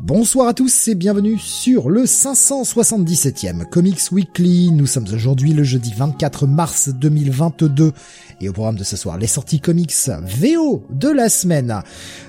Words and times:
Bonsoir 0.00 0.46
à 0.46 0.54
tous 0.54 0.86
et 0.86 0.94
bienvenue 0.94 1.38
sur 1.38 1.90
le 1.90 2.04
577e 2.04 3.64
Comics 3.64 4.12
Weekly. 4.12 4.70
Nous 4.70 4.86
sommes 4.86 5.08
aujourd'hui 5.12 5.52
le 5.52 5.64
jeudi 5.64 5.92
24 5.92 6.46
mars 6.46 6.88
2022 6.90 7.92
et 8.40 8.48
au 8.48 8.52
programme 8.52 8.76
de 8.76 8.84
ce 8.84 8.96
soir, 8.96 9.18
les 9.18 9.26
sorties 9.26 9.60
comics 9.60 9.94
VO 10.22 10.84
de 10.90 11.08
la 11.08 11.28
semaine. 11.28 11.82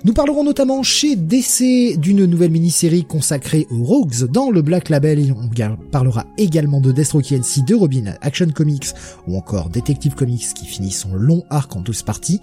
Nous 0.04 0.13
parlerons 0.13 0.44
notamment 0.44 0.84
chez 0.84 1.16
DC 1.16 1.98
d'une 1.98 2.26
nouvelle 2.26 2.52
mini-série 2.52 3.04
consacrée 3.04 3.68
aux 3.70 3.84
Rogues 3.84 4.26
dans 4.32 4.49
le 4.49 4.62
Black 4.62 4.90
Label 4.90 5.20
et 5.20 5.32
on 5.32 5.49
parlera 5.91 6.26
également 6.38 6.82
de 6.82 6.91
Deathstroke 6.91 7.32
NC, 7.32 7.66
de 7.66 7.76
Robin, 7.76 8.13
Action 8.22 8.49
Comics 8.49 8.94
ou 9.27 9.38
encore 9.38 9.70
Detective 9.70 10.16
Comics 10.16 10.54
qui 10.55 10.66
finit 10.66 10.91
son 10.91 11.13
long 11.13 11.44
arc 11.49 11.76
en 11.76 11.82
12 11.82 12.04
parties. 12.04 12.41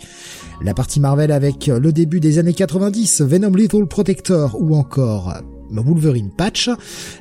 La 0.63 0.75
partie 0.75 1.01
Marvel 1.01 1.33
avec 1.33 1.67
le 1.67 1.93
début 1.93 2.21
des 2.21 2.39
années 2.39 2.55
90, 2.55 3.23
Venom 3.23 3.55
Lethal 3.55 3.87
Protector 3.87 4.57
ou 4.61 4.77
encore 4.77 5.35
Wolverine 5.71 6.31
Patch, 6.31 6.71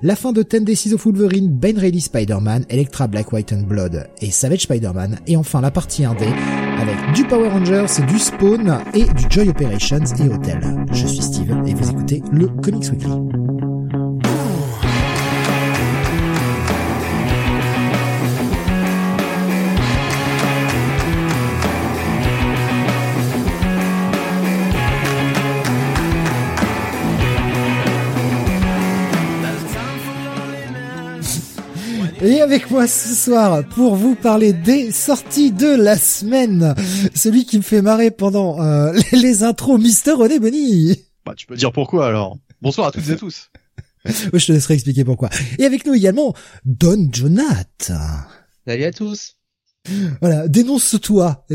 la 0.02 0.16
fin 0.16 0.32
de 0.32 0.44
10 0.44 0.62
Days 0.62 0.94
of 0.94 1.06
Wolverine, 1.06 1.50
Ben 1.50 1.78
Reilly 1.78 2.02
Spider-Man, 2.02 2.66
Electra 2.70 3.08
Black 3.08 3.32
White 3.32 3.54
and 3.54 3.68
Blood 3.68 4.10
et 4.22 4.32
Savage 4.32 4.62
Spider-Man, 4.62 5.20
et 5.28 5.38
enfin 5.38 5.62
la 5.62 5.72
partie 5.72 6.04
1D 6.04 6.26
avec 6.80 7.14
du 7.14 7.24
Power 7.26 7.50
Rangers, 7.50 7.86
du 8.08 8.20
Spawn 8.20 8.80
et 8.94 9.04
du 9.04 9.26
Joy 9.30 9.50
Operations 9.50 10.04
et 10.20 10.30
Hotel. 10.30 10.86
Je 10.92 11.08
suis 11.08 11.22
Steve 11.22 11.56
et 11.66 11.74
vous 11.74 11.90
écoutez 11.90 12.22
le 12.32 12.48
Comics 12.48 12.92
Weekly. 12.92 13.65
Et 32.22 32.42
avec 32.42 32.72
moi 32.72 32.88
ce 32.88 33.14
soir 33.14 33.68
pour 33.70 33.96
vous 33.96 34.16
parler 34.16 34.54
des 34.54 34.92
sorties 34.92 35.52
de 35.52 35.68
la 35.68 35.98
semaine, 35.98 36.74
celui 37.14 37.46
qui 37.46 37.58
me 37.58 37.62
fait 37.62 37.82
marrer 37.82 38.10
pendant 38.10 38.62
euh, 38.62 38.94
les, 39.12 39.44
intros, 39.44 39.80
Mister 39.80 40.12
René 40.12 40.40
Bonny. 40.40 40.96
Bah 41.26 41.34
tu 41.36 41.46
peux 41.46 41.56
dire 41.56 41.72
pourquoi 41.72 42.08
alors. 42.08 42.38
Bonsoir 42.62 42.88
à 42.88 42.92
toutes 42.92 43.10
et 43.10 43.18
tous. 43.18 43.52
je 44.06 44.46
te 44.46 44.52
laisserai 44.52 44.76
expliquer 44.76 45.04
pourquoi. 45.04 45.30
Et 45.60 45.66
avec 45.66 45.86
nous 45.86 45.94
également 45.94 46.34
Don 46.64 47.10
Jonath. 47.12 47.92
Salut 48.66 48.84
à 48.84 48.92
tous. 48.92 49.36
Voilà, 50.22 50.48
dénonce-toi, 50.48 51.46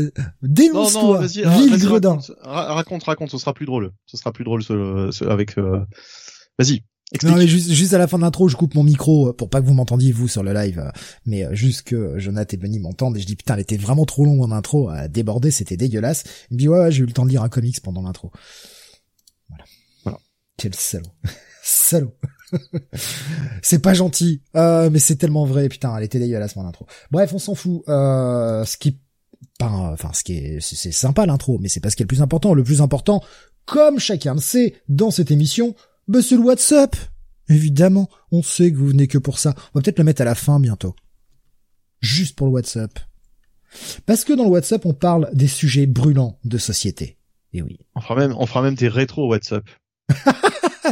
dénonce-toi, 0.41 1.25
ville 1.25 1.77
gredin. 1.79 2.19
Raconte, 2.41 3.03
raconte, 3.03 3.29
ce 3.31 3.37
sera 3.37 3.53
plus 3.53 3.65
drôle. 3.65 3.91
Ce 4.05 4.15
sera 4.15 4.31
plus 4.31 4.45
drôle 4.45 4.63
ce, 4.63 5.25
avec. 5.25 5.57
Euh... 5.57 5.81
Vas-y. 6.57 6.83
Non 7.23 7.35
mais 7.35 7.45
juste, 7.45 7.71
juste 7.71 7.93
à 7.93 7.97
la 7.97 8.07
fin 8.07 8.17
de 8.17 8.23
l'intro, 8.23 8.47
je 8.47 8.55
coupe 8.55 8.73
mon 8.73 8.83
micro 8.83 9.29
euh, 9.29 9.33
pour 9.33 9.49
pas 9.49 9.61
que 9.61 9.65
vous 9.65 9.73
m'entendiez 9.73 10.13
vous 10.13 10.29
sur 10.29 10.43
le 10.43 10.53
live, 10.53 10.79
euh, 10.79 10.91
mais 11.25 11.45
euh, 11.45 11.53
juste 11.53 11.83
que 11.83 12.17
Jonathan 12.17 12.55
et 12.55 12.57
Benny 12.57 12.79
m'entendent 12.79 13.17
et 13.17 13.19
je 13.19 13.25
dis 13.25 13.35
putain, 13.35 13.55
elle 13.55 13.59
était 13.59 13.77
vraiment 13.77 14.05
trop 14.05 14.23
longue 14.23 14.41
en 14.41 14.51
intro, 14.51 14.89
à 14.89 15.09
déborder, 15.09 15.51
c'était 15.51 15.75
dégueulasse. 15.75 16.23
Il 16.49 16.55
me 16.55 16.59
dit 16.59 16.67
ouais, 16.69 16.79
ouais 16.79 16.91
j'ai 16.91 17.03
eu 17.03 17.05
le 17.05 17.11
temps 17.11 17.25
de 17.25 17.29
lire 17.29 17.43
un 17.43 17.49
comics 17.49 17.81
pendant 17.81 18.01
l'intro. 18.01 18.31
Voilà. 19.49 19.65
voilà. 20.03 20.19
Quel 20.57 20.73
salaud. 20.73 21.11
salaud. 21.63 22.15
c'est 23.61 23.79
pas 23.79 23.93
gentil, 23.93 24.41
euh, 24.55 24.89
mais 24.89 24.99
c'est 24.99 25.15
tellement 25.15 25.45
vrai, 25.45 25.69
putain, 25.69 25.95
elle 25.97 26.03
était 26.03 26.19
dégueulasse 26.19 26.55
mon 26.55 26.65
intro. 26.65 26.85
Bref, 27.11 27.33
on 27.33 27.39
s'en 27.39 27.55
fout. 27.55 27.83
Euh, 27.87 28.63
ce 28.65 28.77
qui, 28.77 28.99
enfin, 29.59 30.11
ce 30.13 30.23
qui 30.23 30.33
est, 30.33 30.59
c'est 30.61 30.91
sympa 30.91 31.25
l'intro, 31.25 31.59
mais 31.59 31.69
c'est 31.69 31.79
pas 31.79 31.89
ce 31.89 31.95
qui 31.95 32.03
est 32.03 32.05
le 32.05 32.09
plus 32.09 32.21
important. 32.21 32.53
Le 32.53 32.63
plus 32.63 32.81
important, 32.81 33.21
comme 33.65 33.99
chacun 33.99 34.33
le 34.33 34.41
sait, 34.41 34.75
dans 34.87 35.11
cette 35.11 35.31
émission, 35.31 35.75
bah 36.11 36.21
c'est 36.21 36.35
le 36.35 36.41
WhatsApp 36.41 36.95
Évidemment, 37.51 38.09
on 38.31 38.41
sait 38.43 38.71
que 38.71 38.77
vous 38.77 38.87
venez 38.87 39.07
que 39.07 39.17
pour 39.17 39.37
ça. 39.37 39.53
On 39.73 39.79
va 39.79 39.81
peut-être 39.81 39.99
le 39.99 40.05
mettre 40.05 40.21
à 40.21 40.25
la 40.25 40.35
fin 40.35 40.59
bientôt. 40.59 40.95
Juste 41.99 42.37
pour 42.37 42.47
le 42.47 42.53
WhatsApp. 42.53 42.97
Parce 44.05 44.23
que 44.23 44.33
dans 44.33 44.45
le 44.45 44.49
WhatsApp, 44.49 44.85
on 44.85 44.93
parle 44.93 45.29
des 45.33 45.47
sujets 45.47 45.85
brûlants 45.85 46.39
de 46.45 46.57
société. 46.57 47.17
Et 47.53 47.61
oui. 47.61 47.79
On 47.95 48.01
fera 48.01 48.15
même, 48.15 48.33
on 48.37 48.45
fera 48.45 48.61
même 48.61 48.75
des 48.75 48.87
rétro 48.87 49.27
WhatsApp. 49.27 49.65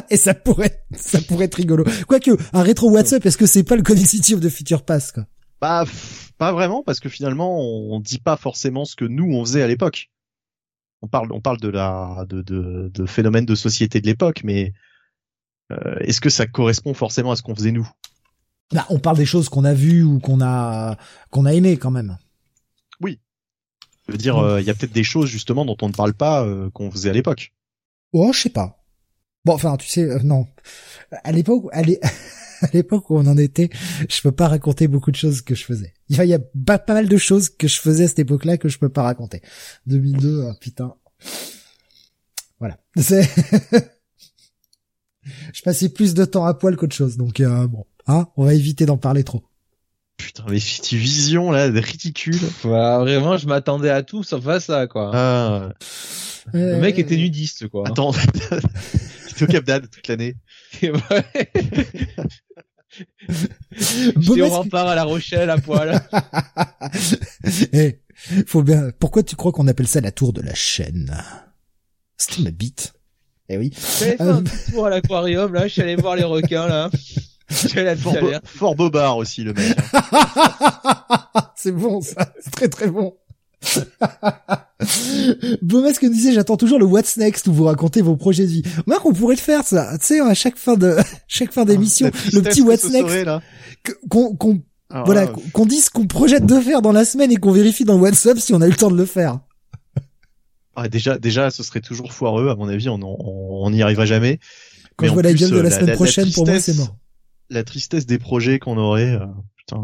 Et 0.10 0.18
ça 0.18 0.34
pourrait, 0.34 0.84
ça 0.96 1.22
pourrait 1.22 1.46
être 1.46 1.56
rigolo. 1.56 1.86
Quoique, 2.08 2.32
un 2.54 2.62
rétro 2.62 2.92
WhatsApp, 2.92 3.26
est-ce 3.26 3.38
que 3.38 3.46
c'est 3.46 3.64
pas 3.64 3.76
le 3.76 3.84
Connective 3.84 4.40
de 4.40 4.50
Future 4.50 4.84
Pass, 4.84 5.12
quoi? 5.12 5.26
Bah, 5.62 5.86
pas 6.38 6.52
vraiment, 6.52 6.84
parce 6.84 7.00
que 7.00 7.10
finalement, 7.10 7.60
on 7.60 8.00
dit 8.00 8.20
pas 8.20 8.38
forcément 8.38 8.86
ce 8.86 8.96
que 8.96 9.06
nous, 9.06 9.26
on 9.26 9.44
faisait 9.46 9.62
à 9.62 9.68
l'époque. 9.68 10.10
On 11.02 11.08
parle, 11.08 11.32
on 11.32 11.42
parle 11.42 11.60
de 11.60 11.70
la, 11.70 12.26
de, 12.28 12.42
de, 12.42 12.92
de 12.94 13.06
phénomènes 13.06 13.46
de 13.46 13.56
société 13.56 14.02
de 14.02 14.06
l'époque, 14.06 14.42
mais 14.44 14.74
est-ce 16.00 16.22
que 16.22 16.30
ça 16.30 16.48
correspond 16.48 16.94
forcément 16.94 17.32
à 17.32 17.36
ce 17.36 17.42
qu'on 17.42 17.56
faisait 17.56 17.72
nous? 17.72 17.90
Bah, 18.72 18.86
on 18.90 19.00
parle 19.00 19.18
des 19.18 19.26
choses 19.26 19.50
qu'on 19.50 19.66
a 19.66 19.74
vues 19.74 20.04
ou 20.04 20.20
qu'on 20.20 20.42
a 20.42 20.98
qu'on 21.32 21.46
a 21.46 21.54
aimé 21.54 21.78
quand 21.78 21.92
même. 21.92 22.18
Oui. 23.02 23.20
Je 24.08 24.12
veux 24.12 24.18
dire, 24.18 24.38
euh, 24.38 24.62
il 24.62 24.68
y 24.68 24.70
a 24.70 24.74
peut-être 24.76 24.94
des 24.94 25.04
choses 25.04 25.30
justement 25.30 25.66
dont 25.66 25.78
on 25.82 25.88
ne 25.88 25.94
parle 25.94 26.14
pas 26.14 26.44
euh, 26.44 26.70
qu'on 26.72 26.92
faisait 26.92 27.10
à 27.10 27.14
l'époque. 27.14 27.54
Oh, 28.14 28.32
je 28.34 28.42
sais 28.42 28.50
pas. 28.50 28.84
Bon, 29.46 29.54
enfin, 29.54 29.78
tu 29.78 29.88
sais, 29.88 30.24
non. 30.24 30.48
À 31.24 31.32
l'époque, 31.32 31.66
à 31.74 31.82
l'époque 32.74 33.10
où 33.10 33.18
on 33.18 33.26
en 33.26 33.38
était, 33.38 33.70
je 34.08 34.22
peux 34.22 34.32
pas 34.32 34.48
raconter 34.48 34.88
beaucoup 34.88 35.12
de 35.12 35.16
choses 35.16 35.42
que 35.42 35.56
je 35.56 35.64
faisais. 35.64 35.94
Il 36.10 36.24
y 36.24 36.34
a, 36.34 36.40
pas, 36.66 36.78
pas, 36.78 36.94
mal 36.94 37.08
de 37.08 37.18
choses 37.18 37.50
que 37.50 37.68
je 37.68 37.80
faisais 37.80 38.04
à 38.04 38.08
cette 38.08 38.20
époque-là 38.20 38.58
que 38.58 38.70
je 38.70 38.78
peux 38.78 38.90
pas 38.90 39.04
raconter. 39.04 39.42
2002, 39.88 40.44
oh, 40.44 40.54
putain. 40.60 40.94
Voilà. 42.60 42.78
C'est 42.98 43.28
je 45.54 45.62
passais 45.62 45.90
plus 45.90 46.14
de 46.14 46.26
temps 46.26 46.46
à 46.46 46.54
poil 46.54 46.76
qu'autre 46.76 46.96
chose. 46.96 47.18
Donc 47.18 47.40
euh, 47.40 47.68
bon, 47.68 47.86
hein, 48.08 48.28
on 48.38 48.46
va 48.46 48.54
éviter 48.54 48.86
d'en 48.86 48.98
parler 48.98 49.24
trop. 49.24 49.44
Putain, 50.18 50.44
mais 50.50 50.60
tu 50.60 50.98
vision 50.98 51.52
là, 51.52 51.70
ridicule. 51.70 52.40
Ouais, 52.66 52.98
vraiment, 53.00 53.38
je 53.38 53.48
m'attendais 53.48 53.90
à 53.90 54.04
tout 54.04 54.24
sauf 54.24 54.46
à 54.48 54.60
ça, 54.60 54.86
quoi. 54.86 55.12
Ah. 55.14 55.70
Le 56.54 56.80
mec 56.80 57.00
était 57.00 57.16
nudiste, 57.16 57.70
quoi. 57.70 57.88
Attends, 57.88 58.12
il 58.14 59.32
était 59.32 59.44
au 59.44 59.48
Cap 59.48 59.64
d'Ad 59.64 59.90
toute 59.90 60.08
l'année. 60.08 60.36
J'étais 60.82 60.92
au 64.42 64.50
rempart 64.50 64.88
à 64.88 64.96
La 64.96 65.04
Rochelle 65.04 65.50
à 65.50 65.58
poil. 65.58 66.02
Eh, 67.72 68.02
faut 68.46 68.64
bien. 68.64 68.92
Pourquoi 69.00 69.24
tu 69.24 69.36
crois 69.36 69.52
qu'on 69.52 69.68
appelle 69.68 69.88
ça 69.88 70.02
la 70.02 70.12
tour 70.12 70.34
de 70.34 70.42
la 70.42 70.54
chaîne? 70.54 71.16
C'était 72.18 72.42
ma 72.42 72.52
bite. 72.52 72.94
Eh 73.50 73.58
oui. 73.58 73.72
J'allais 74.00 74.18
faire 74.18 74.36
un 74.36 74.44
petit 74.44 74.72
tour 74.72 74.86
à 74.86 74.90
l'aquarium, 74.90 75.54
là. 75.54 75.68
Je 75.68 75.74
suis 75.74 75.82
allé 75.82 75.96
voir 75.96 76.16
les 76.16 76.24
requins, 76.24 76.68
là. 76.68 76.90
Fort, 77.50 78.16
fort 78.44 78.76
bobard 78.76 79.18
aussi, 79.18 79.44
le 79.44 79.54
mec. 79.54 79.76
c'est 81.56 81.72
bon, 81.72 82.00
ça. 82.00 82.32
C'est 82.40 82.52
très 82.52 82.68
très 82.68 82.88
bon. 82.92 83.16
Beaumasque 85.62 86.04
nous 86.04 86.12
disait 86.12 86.32
j'attends 86.32 86.58
toujours 86.58 86.78
le 86.80 86.86
What's 86.86 87.18
Next 87.18 87.48
où 87.48 87.54
vous 87.54 87.66
racontez 87.66 88.02
vos 88.02 88.16
projets 88.16 88.44
de 88.44 88.52
vie. 88.52 88.64
Moi 88.86 88.98
on 89.04 89.14
pourrait 89.14 89.36
le 89.36 89.42
faire 89.42 89.66
ça, 89.66 89.98
tu 90.00 90.06
sais 90.06 90.20
à 90.22 90.34
chaque 90.34 90.58
fin 90.58 90.76
de 90.76 90.96
chaque 91.28 91.52
fin 91.52 91.66
d'émission 91.66 92.10
ah, 92.14 92.18
le 92.32 92.42
petit 92.42 92.62
What's 92.62 92.90
Next 92.90 93.28
qu'on 94.10 94.36
qu'on 94.36 94.62
ah, 94.92 95.04
voilà 95.06 95.28
qu'on 95.28 95.66
dise 95.66 95.90
qu'on 95.90 96.08
projette 96.08 96.46
de 96.46 96.60
faire 96.62 96.82
dans 96.82 96.94
la 96.94 97.04
semaine 97.04 97.32
et 97.32 97.36
qu'on 97.36 97.52
vérifie 97.52 97.84
dans 97.84 97.96
le 97.96 98.02
WhatsApp 98.02 98.40
si 98.40 98.54
on 98.54 98.62
a 98.62 98.68
eu 98.68 98.72
le 98.72 98.78
temps 98.78 98.92
de 98.92 98.98
le 98.98 99.06
faire. 99.06 99.40
Ah, 100.76 100.88
déjà, 100.88 101.18
déjà, 101.18 101.52
ce 101.52 101.64
serait 101.64 101.82
toujours 101.82 102.14
foireux. 102.14 102.50
À 102.50 102.56
mon 102.56 102.68
avis, 102.68 102.88
on 102.90 103.70
n'y 103.72 103.82
arrivera 103.82 104.06
jamais. 104.06 104.40
Quand 104.96 105.08
je 105.08 105.12
vois 105.14 105.24
la 105.24 105.34
gueule 105.34 105.52
de 105.52 105.60
la, 105.60 105.72
semaine 105.72 105.96
prochaine, 105.96 106.32
pour 106.32 106.46
moi, 106.46 106.60
c'est 106.60 106.76
mort. 106.76 106.96
La 107.50 107.64
tristesse 107.64 108.06
des 108.06 108.20
projets 108.20 108.60
qu'on 108.60 108.78
aurait, 108.78 109.16
euh, 109.16 109.26
putain. 109.58 109.82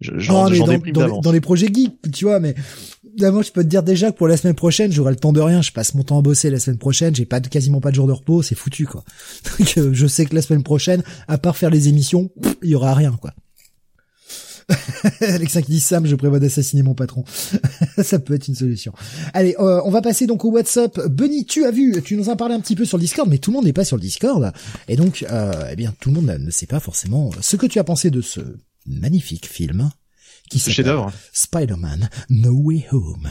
J'en 0.00 0.50
dans, 0.50 1.20
dans, 1.20 1.32
les 1.32 1.40
projets 1.40 1.72
geeks, 1.72 2.12
tu 2.12 2.24
vois, 2.26 2.38
mais 2.38 2.54
d'abord, 3.16 3.42
je 3.42 3.52
peux 3.52 3.62
te 3.62 3.68
dire 3.68 3.82
déjà 3.82 4.12
que 4.12 4.16
pour 4.16 4.28
la 4.28 4.36
semaine 4.36 4.54
prochaine, 4.54 4.92
j'aurai 4.92 5.12
le 5.12 5.16
temps 5.16 5.32
de 5.32 5.40
rien. 5.40 5.62
Je 5.62 5.72
passe 5.72 5.94
mon 5.94 6.02
temps 6.02 6.18
à 6.18 6.22
bosser 6.22 6.50
la 6.50 6.58
semaine 6.58 6.78
prochaine. 6.78 7.14
J'ai 7.14 7.24
pas 7.24 7.40
de, 7.40 7.48
quasiment 7.48 7.80
pas 7.80 7.90
de 7.90 7.94
jour 7.94 8.06
de 8.06 8.12
repos. 8.12 8.42
C'est 8.42 8.54
foutu, 8.54 8.86
quoi. 8.86 9.04
Donc, 9.58 9.78
euh, 9.78 9.90
je 9.92 10.06
sais 10.06 10.26
que 10.26 10.34
la 10.34 10.42
semaine 10.42 10.62
prochaine, 10.62 11.02
à 11.28 11.38
part 11.38 11.56
faire 11.56 11.70
les 11.70 11.88
émissions, 11.88 12.30
il 12.62 12.70
y 12.70 12.74
aura 12.74 12.94
rien, 12.94 13.12
quoi. 13.12 13.32
Alexin 15.20 15.62
qui 15.62 15.72
dit 15.72 15.80
Sam, 15.80 16.06
je 16.06 16.16
prévois 16.16 16.40
d'assassiner 16.40 16.82
mon 16.82 16.94
patron. 16.94 17.24
ça 18.02 18.18
peut 18.18 18.34
être 18.34 18.48
une 18.48 18.54
solution. 18.54 18.92
Allez, 19.32 19.54
euh, 19.58 19.80
on 19.84 19.90
va 19.90 20.02
passer 20.02 20.26
donc 20.26 20.44
au 20.44 20.50
WhatsApp. 20.50 21.00
Benny, 21.08 21.44
tu 21.44 21.64
as 21.64 21.70
vu, 21.70 22.00
tu 22.02 22.16
nous 22.16 22.28
en 22.28 22.36
parlé 22.36 22.54
un 22.54 22.60
petit 22.60 22.76
peu 22.76 22.84
sur 22.84 22.98
le 22.98 23.02
Discord, 23.02 23.28
mais 23.28 23.38
tout 23.38 23.50
le 23.50 23.56
monde 23.56 23.64
n'est 23.64 23.72
pas 23.72 23.84
sur 23.84 23.96
le 23.96 24.02
Discord. 24.02 24.52
Et 24.88 24.96
donc, 24.96 25.24
euh, 25.30 25.68
eh 25.70 25.76
bien, 25.76 25.94
tout 26.00 26.10
le 26.10 26.20
monde 26.20 26.36
ne 26.38 26.50
sait 26.50 26.66
pas 26.66 26.80
forcément 26.80 27.30
ce 27.40 27.56
que 27.56 27.66
tu 27.66 27.78
as 27.78 27.84
pensé 27.84 28.10
de 28.10 28.20
ce 28.20 28.40
magnifique 28.86 29.46
film 29.46 29.90
qui 30.50 30.58
s'appelle 30.58 31.06
Spider-Man 31.32 32.08
No 32.28 32.52
Way 32.52 32.86
Home. 32.92 33.30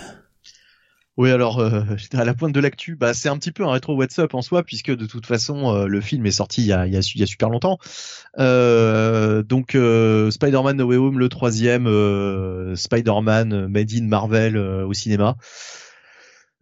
Oui, 1.15 1.29
alors 1.29 1.59
euh, 1.59 1.83
à 2.13 2.25
la 2.25 2.33
pointe 2.33 2.53
de 2.53 2.59
l'actu, 2.59 2.95
bah 2.95 3.13
c'est 3.13 3.29
un 3.29 3.37
petit 3.37 3.51
peu 3.51 3.63
un 3.63 3.71
rétro 3.71 3.95
WhatsApp 3.95 4.33
en 4.33 4.41
soi 4.41 4.63
puisque 4.63 4.91
de 4.91 5.05
toute 5.05 5.25
façon 5.27 5.75
euh, 5.75 5.85
le 5.85 6.01
film 6.01 6.25
est 6.25 6.31
sorti 6.31 6.61
il 6.61 6.67
y 6.67 6.73
a, 6.73 6.87
y 6.87 6.97
a 6.97 7.25
super 7.25 7.49
longtemps. 7.49 7.77
Euh, 8.39 9.43
donc 9.43 9.75
euh, 9.75 10.31
Spider-Man 10.31 10.77
No 10.77 10.85
Way 10.85 10.97
Home, 10.97 11.19
le 11.19 11.29
troisième 11.29 11.85
Spider-Man 12.75 13.67
made 13.67 13.91
in 13.93 14.07
Marvel 14.07 14.57
au 14.57 14.93
cinéma. 14.93 15.35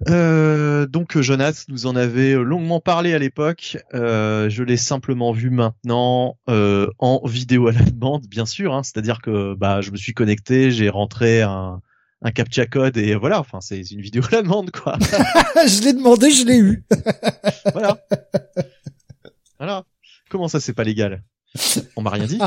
donc 0.05 1.17
Jonas 1.17 1.65
nous 1.69 1.85
en 1.85 1.95
avait 1.95 2.33
longuement 2.33 2.81
parlé 2.81 3.13
à 3.13 3.19
l'époque. 3.19 3.77
je 3.93 4.63
l'ai 4.63 4.77
simplement 4.77 5.31
vu 5.31 5.49
maintenant 5.49 6.37
en 6.47 7.21
vidéo 7.25 7.67
à 7.67 7.71
la 7.71 7.83
demande, 7.83 8.27
bien 8.27 8.45
sûr. 8.45 8.73
Hein, 8.73 8.83
C'est-à-dire 8.83 9.21
que 9.21 9.55
bah 9.55 9.79
je 9.79 9.91
me 9.91 9.97
suis 9.97 10.13
connecté, 10.13 10.71
j'ai 10.71 10.89
rentré 10.89 11.41
un 11.41 11.81
un 12.21 12.31
captcha 12.31 12.65
code 12.65 12.97
et 12.97 13.15
voilà, 13.15 13.39
enfin 13.39 13.59
c'est 13.61 13.81
une 13.91 14.01
vidéo 14.01 14.23
à 14.31 14.35
la 14.35 14.41
demande 14.41 14.71
quoi. 14.71 14.97
je 15.67 15.83
l'ai 15.83 15.93
demandé, 15.93 16.31
je 16.31 16.45
l'ai 16.45 16.57
eu. 16.57 16.83
voilà. 17.73 17.97
Voilà. 19.57 19.83
Comment 20.29 20.47
ça 20.47 20.59
c'est 20.59 20.73
pas 20.73 20.83
légal? 20.83 21.23
On 21.95 22.01
m'a 22.01 22.11
rien 22.11 22.25
dit. 22.25 22.39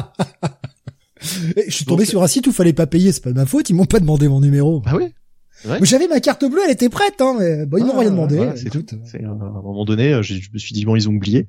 je 1.20 1.70
suis 1.70 1.84
tombé 1.84 2.04
sur 2.04 2.22
un 2.22 2.26
site 2.26 2.46
où 2.46 2.52
fallait 2.52 2.72
pas 2.72 2.86
payer, 2.86 3.12
c'est 3.12 3.22
pas 3.22 3.30
de 3.30 3.36
ma 3.36 3.46
faute, 3.46 3.68
ils 3.70 3.74
m'ont 3.74 3.84
pas 3.84 4.00
demandé 4.00 4.28
mon 4.28 4.40
numéro. 4.40 4.82
Ah 4.86 4.96
oui. 4.96 5.12
Mais 5.66 5.84
j'avais 5.84 6.08
ma 6.08 6.20
carte 6.20 6.44
bleue, 6.44 6.60
elle 6.64 6.72
était 6.72 6.88
prête, 6.88 7.20
hein, 7.20 7.36
mais 7.38 7.66
bon, 7.66 7.78
ils 7.78 7.84
m'ont 7.84 7.94
ah, 7.96 8.00
rien 8.00 8.10
demandé. 8.10 8.50
c'est 8.56 8.70
tout. 8.70 8.84
à 8.92 9.16
un 9.18 9.34
moment 9.34 9.84
donné, 9.84 10.22
je, 10.22 10.34
me 10.52 10.58
suis 10.58 10.74
dit 10.74 10.84
bon, 10.84 10.96
ils 10.96 11.08
ont 11.08 11.12
oublié. 11.12 11.46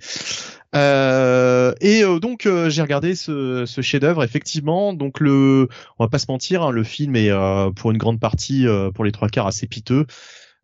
Euh, 0.76 1.74
et 1.80 2.04
euh, 2.04 2.20
donc 2.20 2.46
euh, 2.46 2.70
j'ai 2.70 2.82
regardé 2.82 3.16
ce, 3.16 3.66
ce 3.66 3.82
chef-d'œuvre. 3.82 4.24
Effectivement, 4.24 4.94
donc 4.94 5.20
le, 5.20 5.70
on 5.98 6.04
va 6.04 6.10
pas 6.10 6.20
se 6.20 6.26
mentir, 6.30 6.64
hein, 6.64 6.72
le 6.72 6.84
film 6.84 7.16
est 7.16 7.32
pour 7.76 7.92
une 7.92 7.98
grande 7.98 8.20
partie, 8.20 8.66
pour 8.94 9.06
les 9.06 9.12
trois 9.12 9.30
quarts, 9.30 9.48
assez 9.48 9.68
piteux. 9.68 10.06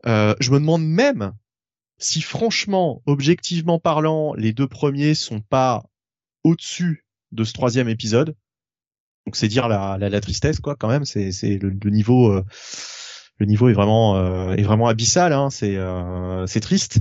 je 0.06 0.52
me 0.52 0.60
demande 0.60 0.86
même 0.86 1.34
si 1.98 2.22
franchement, 2.22 3.02
objectivement 3.06 3.80
parlant, 3.80 4.34
les 4.34 4.54
deux 4.54 4.68
premiers 4.68 5.14
sont 5.14 5.40
pas 5.40 5.84
au-dessus 6.44 7.06
de 7.32 7.44
ce 7.44 7.54
troisième 7.54 7.88
épisode. 7.88 8.36
Donc 9.28 9.36
c'est 9.36 9.48
dire 9.48 9.68
la, 9.68 9.98
la, 10.00 10.10
la, 10.10 10.22
tristesse 10.22 10.60
quoi 10.60 10.76
quand 10.76 10.88
même. 10.88 11.06
C'est 11.06 11.32
c'est 11.32 11.58
le, 11.60 11.70
le, 11.70 11.90
niveau 11.92 12.42
le 13.42 13.48
niveau 13.48 13.70
est 13.70 13.74
vraiment 13.74 14.18
euh, 14.18 14.54
est 14.54 14.62
vraiment 14.62 14.88
abyssal. 14.88 15.34
Hein, 15.34 15.50
c'est 15.50 15.76
euh, 15.76 16.46
c'est 16.46 16.60
triste. 16.60 17.00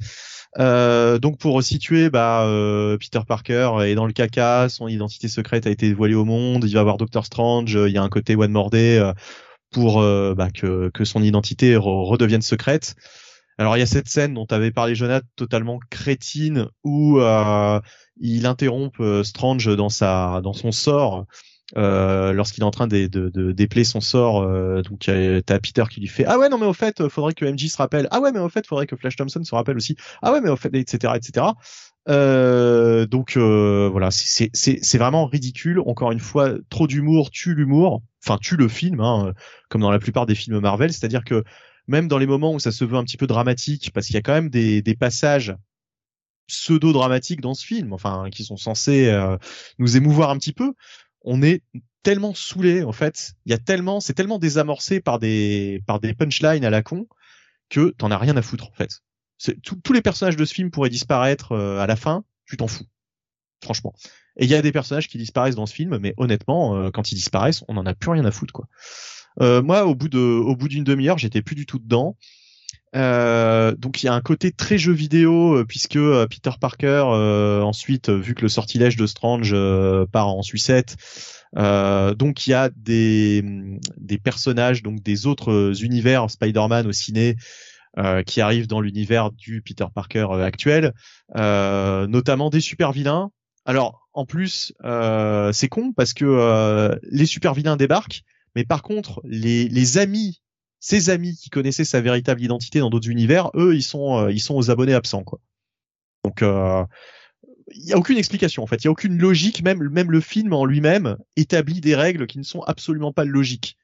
Euh, 0.58 1.18
donc 1.18 1.38
pour 1.38 1.54
resituer, 1.54 2.08
bah, 2.10 2.44
Peter 2.98 3.20
Parker 3.28 3.72
est 3.84 3.94
dans 3.94 4.06
le 4.06 4.12
caca, 4.12 4.68
son 4.68 4.88
identité 4.88 5.28
secrète 5.28 5.66
a 5.66 5.70
été 5.70 5.88
dévoilée 5.88 6.14
au 6.14 6.24
monde, 6.24 6.64
il 6.64 6.74
va 6.74 6.82
voir 6.82 6.96
Doctor 6.96 7.24
Strange, 7.24 7.74
il 7.74 7.92
y 7.92 7.98
a 7.98 8.02
un 8.02 8.08
côté 8.08 8.34
One 8.34 8.50
More 8.50 8.70
Day 8.70 9.00
pour 9.70 10.00
bah, 10.00 10.48
que, 10.52 10.90
que 10.92 11.04
son 11.04 11.22
identité 11.22 11.76
redevienne 11.76 12.42
secrète. 12.42 12.96
Alors 13.58 13.76
il 13.76 13.80
y 13.80 13.82
a 13.82 13.86
cette 13.86 14.08
scène 14.08 14.34
dont 14.34 14.46
avait 14.46 14.72
parlé 14.72 14.96
Jonathan, 14.96 15.24
totalement 15.36 15.78
crétine, 15.88 16.66
où 16.82 17.20
il 18.20 18.46
interrompt 18.46 19.22
Strange 19.22 19.76
dans 19.76 19.90
sa 19.90 20.40
dans 20.42 20.54
son 20.54 20.72
sort 20.72 21.26
euh, 21.76 22.32
lorsqu'il 22.32 22.62
est 22.62 22.66
en 22.66 22.70
train 22.70 22.86
de, 22.86 23.06
de, 23.06 23.28
de 23.28 23.52
dépeler 23.52 23.84
son 23.84 24.00
sort, 24.00 24.42
euh, 24.42 24.82
donc 24.82 25.00
t'as 25.00 25.58
Peter 25.60 25.84
qui 25.90 26.00
lui 26.00 26.08
fait 26.08 26.24
ah 26.26 26.38
ouais 26.38 26.48
non 26.48 26.58
mais 26.58 26.66
au 26.66 26.72
fait 26.72 27.08
faudrait 27.08 27.34
que 27.34 27.44
MJ 27.44 27.68
se 27.68 27.76
rappelle. 27.76 28.08
Ah 28.10 28.20
ouais 28.20 28.32
mais 28.32 28.40
au 28.40 28.48
fait 28.48 28.66
faudrait 28.66 28.86
que 28.86 28.96
Flash 28.96 29.16
Thompson 29.16 29.42
se 29.44 29.54
rappelle 29.54 29.76
aussi. 29.76 29.96
Ah 30.22 30.32
ouais 30.32 30.40
mais 30.40 30.50
au 30.50 30.56
fait 30.56 30.74
etc 30.74 31.14
etc 31.16 31.46
euh, 32.08 33.06
donc 33.06 33.36
euh, 33.36 33.88
voilà 33.90 34.10
c'est 34.10 34.50
c'est 34.54 34.98
vraiment 34.98 35.26
ridicule. 35.26 35.80
Encore 35.86 36.12
une 36.12 36.20
fois 36.20 36.54
trop 36.70 36.86
d'humour 36.86 37.30
tue 37.30 37.54
l'humour. 37.54 38.02
Enfin 38.24 38.38
tue 38.40 38.56
le 38.56 38.68
film 38.68 39.00
hein, 39.00 39.32
comme 39.68 39.80
dans 39.80 39.90
la 39.90 39.98
plupart 39.98 40.26
des 40.26 40.34
films 40.34 40.58
Marvel. 40.60 40.92
C'est-à-dire 40.92 41.24
que 41.24 41.44
même 41.86 42.08
dans 42.08 42.18
les 42.18 42.26
moments 42.26 42.54
où 42.54 42.58
ça 42.60 42.72
se 42.72 42.84
veut 42.84 42.96
un 42.96 43.04
petit 43.04 43.16
peu 43.16 43.26
dramatique 43.26 43.90
parce 43.92 44.06
qu'il 44.06 44.14
y 44.14 44.18
a 44.18 44.22
quand 44.22 44.32
même 44.32 44.50
des, 44.50 44.82
des 44.82 44.94
passages 44.94 45.54
pseudo 46.46 46.92
dramatiques 46.92 47.40
dans 47.40 47.54
ce 47.54 47.64
film 47.64 47.92
enfin 47.92 48.28
qui 48.30 48.44
sont 48.44 48.56
censés 48.56 49.08
euh, 49.08 49.36
nous 49.78 49.96
émouvoir 49.96 50.30
un 50.30 50.38
petit 50.38 50.52
peu 50.52 50.74
on 51.22 51.42
est 51.42 51.62
tellement 52.02 52.34
saoulé 52.34 52.82
en 52.82 52.92
fait. 52.92 53.34
Il 53.46 53.50
y 53.50 53.54
a 53.54 53.58
tellement, 53.58 54.00
c'est 54.00 54.14
tellement 54.14 54.38
désamorcé 54.38 55.00
par 55.00 55.18
des 55.18 55.82
punchlines 56.18 56.64
à 56.64 56.70
la 56.70 56.82
con 56.82 57.06
que 57.68 57.90
t'en 57.90 58.10
as 58.10 58.18
rien 58.18 58.36
à 58.36 58.42
foutre 58.42 58.68
en 58.68 58.72
fait. 58.72 59.00
tous 59.62 59.92
les 59.92 60.02
personnages 60.02 60.36
de 60.36 60.44
ce 60.44 60.52
film 60.52 60.70
pourraient 60.70 60.90
disparaître 60.90 61.52
euh, 61.52 61.78
à 61.78 61.86
la 61.86 61.96
fin, 61.96 62.24
tu 62.46 62.56
t'en 62.56 62.66
fous, 62.66 62.86
franchement. 63.62 63.94
Et 64.36 64.44
il 64.44 64.50
y 64.50 64.54
a 64.54 64.62
des 64.62 64.72
personnages 64.72 65.08
qui 65.08 65.18
disparaissent 65.18 65.54
dans 65.54 65.66
ce 65.66 65.74
film, 65.74 65.98
mais 65.98 66.14
honnêtement, 66.16 66.76
euh, 66.76 66.90
quand 66.90 67.12
ils 67.12 67.14
disparaissent, 67.14 67.64
on 67.68 67.76
en 67.76 67.86
a 67.86 67.94
plus 67.94 68.10
rien 68.10 68.24
à 68.24 68.30
foutre 68.30 68.52
quoi. 68.52 68.66
Euh, 69.40 69.62
moi, 69.62 69.86
au 69.86 69.94
bout 69.94 70.12
au 70.14 70.56
bout 70.56 70.68
d'une 70.68 70.84
demi-heure, 70.84 71.18
j'étais 71.18 71.40
plus 71.40 71.54
du 71.54 71.64
tout 71.64 71.78
dedans. 71.78 72.16
Euh, 72.96 73.72
donc 73.76 74.02
il 74.02 74.06
y 74.06 74.08
a 74.08 74.14
un 74.14 74.20
côté 74.20 74.50
très 74.50 74.76
jeu 74.76 74.92
vidéo 74.92 75.58
euh, 75.58 75.64
puisque 75.64 75.94
euh, 75.94 76.26
Peter 76.26 76.50
Parker 76.60 77.04
ensuite 77.62 78.10
vu 78.10 78.34
que 78.34 78.42
le 78.42 78.48
sortilège 78.48 78.96
de 78.96 79.06
Strange 79.06 79.54
part 80.10 80.28
en 80.28 80.42
sucette 80.42 80.96
donc 81.54 82.46
il 82.46 82.50
y 82.50 82.54
a 82.54 82.68
des 82.74 83.44
des 83.96 84.18
personnages 84.18 84.82
donc 84.82 85.02
des 85.02 85.26
autres 85.26 85.72
univers 85.82 86.30
Spider-Man 86.30 86.86
au 86.86 86.92
ciné 86.92 87.36
qui 88.26 88.40
arrivent 88.40 88.68
dans 88.68 88.80
l'univers 88.80 89.30
du 89.30 89.62
Peter 89.62 89.86
Parker 89.94 90.26
actuel 90.42 90.92
notamment 91.36 92.50
des 92.50 92.60
super 92.60 92.92
vilains 92.92 93.30
alors 93.66 94.08
en 94.12 94.26
plus 94.26 94.72
c'est 95.52 95.68
con 95.68 95.92
parce 95.92 96.12
que 96.12 96.98
les 97.10 97.26
super 97.26 97.54
vilains 97.54 97.76
débarquent 97.76 98.22
mais 98.56 98.64
par 98.64 98.82
contre 98.82 99.20
les 99.24 99.68
les 99.68 99.98
amis 99.98 100.40
ses 100.80 101.10
amis 101.10 101.36
qui 101.36 101.50
connaissaient 101.50 101.84
sa 101.84 102.00
véritable 102.00 102.42
identité 102.42 102.80
dans 102.80 102.90
d'autres 102.90 103.10
univers, 103.10 103.50
eux, 103.54 103.76
ils 103.76 103.82
sont, 103.82 104.18
euh, 104.18 104.32
ils 104.32 104.40
sont 104.40 104.54
aux 104.54 104.70
abonnés 104.70 104.94
absents, 104.94 105.22
quoi. 105.22 105.38
Donc, 106.24 106.42
euh, 106.42 106.84
il 107.72 107.84
y 107.84 107.92
a 107.92 107.98
aucune 107.98 108.18
explication 108.18 108.62
en 108.62 108.66
fait, 108.66 108.82
il 108.82 108.86
y 108.86 108.88
a 108.88 108.90
aucune 108.90 109.16
logique. 109.16 109.62
Même, 109.62 109.88
même 109.90 110.10
le 110.10 110.20
film 110.20 110.52
en 110.52 110.64
lui-même 110.64 111.16
établit 111.36 111.80
des 111.80 111.94
règles 111.94 112.26
qui 112.26 112.38
ne 112.38 112.42
sont 112.42 112.62
absolument 112.62 113.12
pas 113.12 113.24
logiques. 113.24 113.76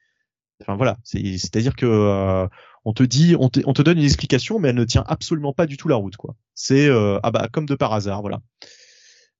Enfin 0.60 0.74
voilà, 0.74 0.96
c'est-à-dire 1.04 1.76
que 1.76 1.86
euh, 1.86 2.48
on 2.84 2.94
te 2.94 3.02
dit, 3.02 3.36
on 3.38 3.50
te, 3.50 3.60
on 3.66 3.74
te 3.74 3.82
donne 3.82 3.98
une 3.98 4.04
explication, 4.04 4.58
mais 4.58 4.70
elle 4.70 4.74
ne 4.76 4.84
tient 4.84 5.04
absolument 5.06 5.52
pas 5.52 5.66
du 5.66 5.76
tout 5.76 5.86
la 5.86 5.96
route, 5.96 6.16
quoi. 6.16 6.34
C'est 6.54 6.88
ah 6.90 7.30
bah 7.30 7.48
comme 7.52 7.66
de 7.66 7.74
par 7.74 7.92
hasard, 7.92 8.22
voilà. 8.22 8.40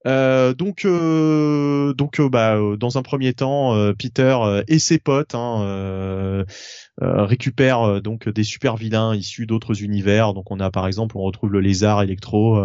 Euh, 0.06 0.54
donc, 0.54 0.84
euh, 0.84 1.92
donc, 1.94 2.20
euh, 2.20 2.28
bah, 2.28 2.56
dans 2.78 2.96
un 2.96 3.02
premier 3.02 3.34
temps, 3.34 3.74
Peter 3.98 4.36
et 4.68 4.78
ses 4.78 4.98
potes 4.98 5.34
hein, 5.34 6.44
récupèrent 6.98 8.00
donc 8.00 8.28
des 8.28 8.44
super 8.44 8.76
vilains 8.76 9.14
issus 9.14 9.46
d'autres 9.46 9.82
univers. 9.82 10.32
Donc, 10.34 10.50
on 10.50 10.60
a 10.60 10.70
par 10.70 10.86
exemple, 10.86 11.16
on 11.18 11.22
retrouve 11.22 11.52
le 11.52 11.60
lézard 11.60 12.02
électro, 12.02 12.58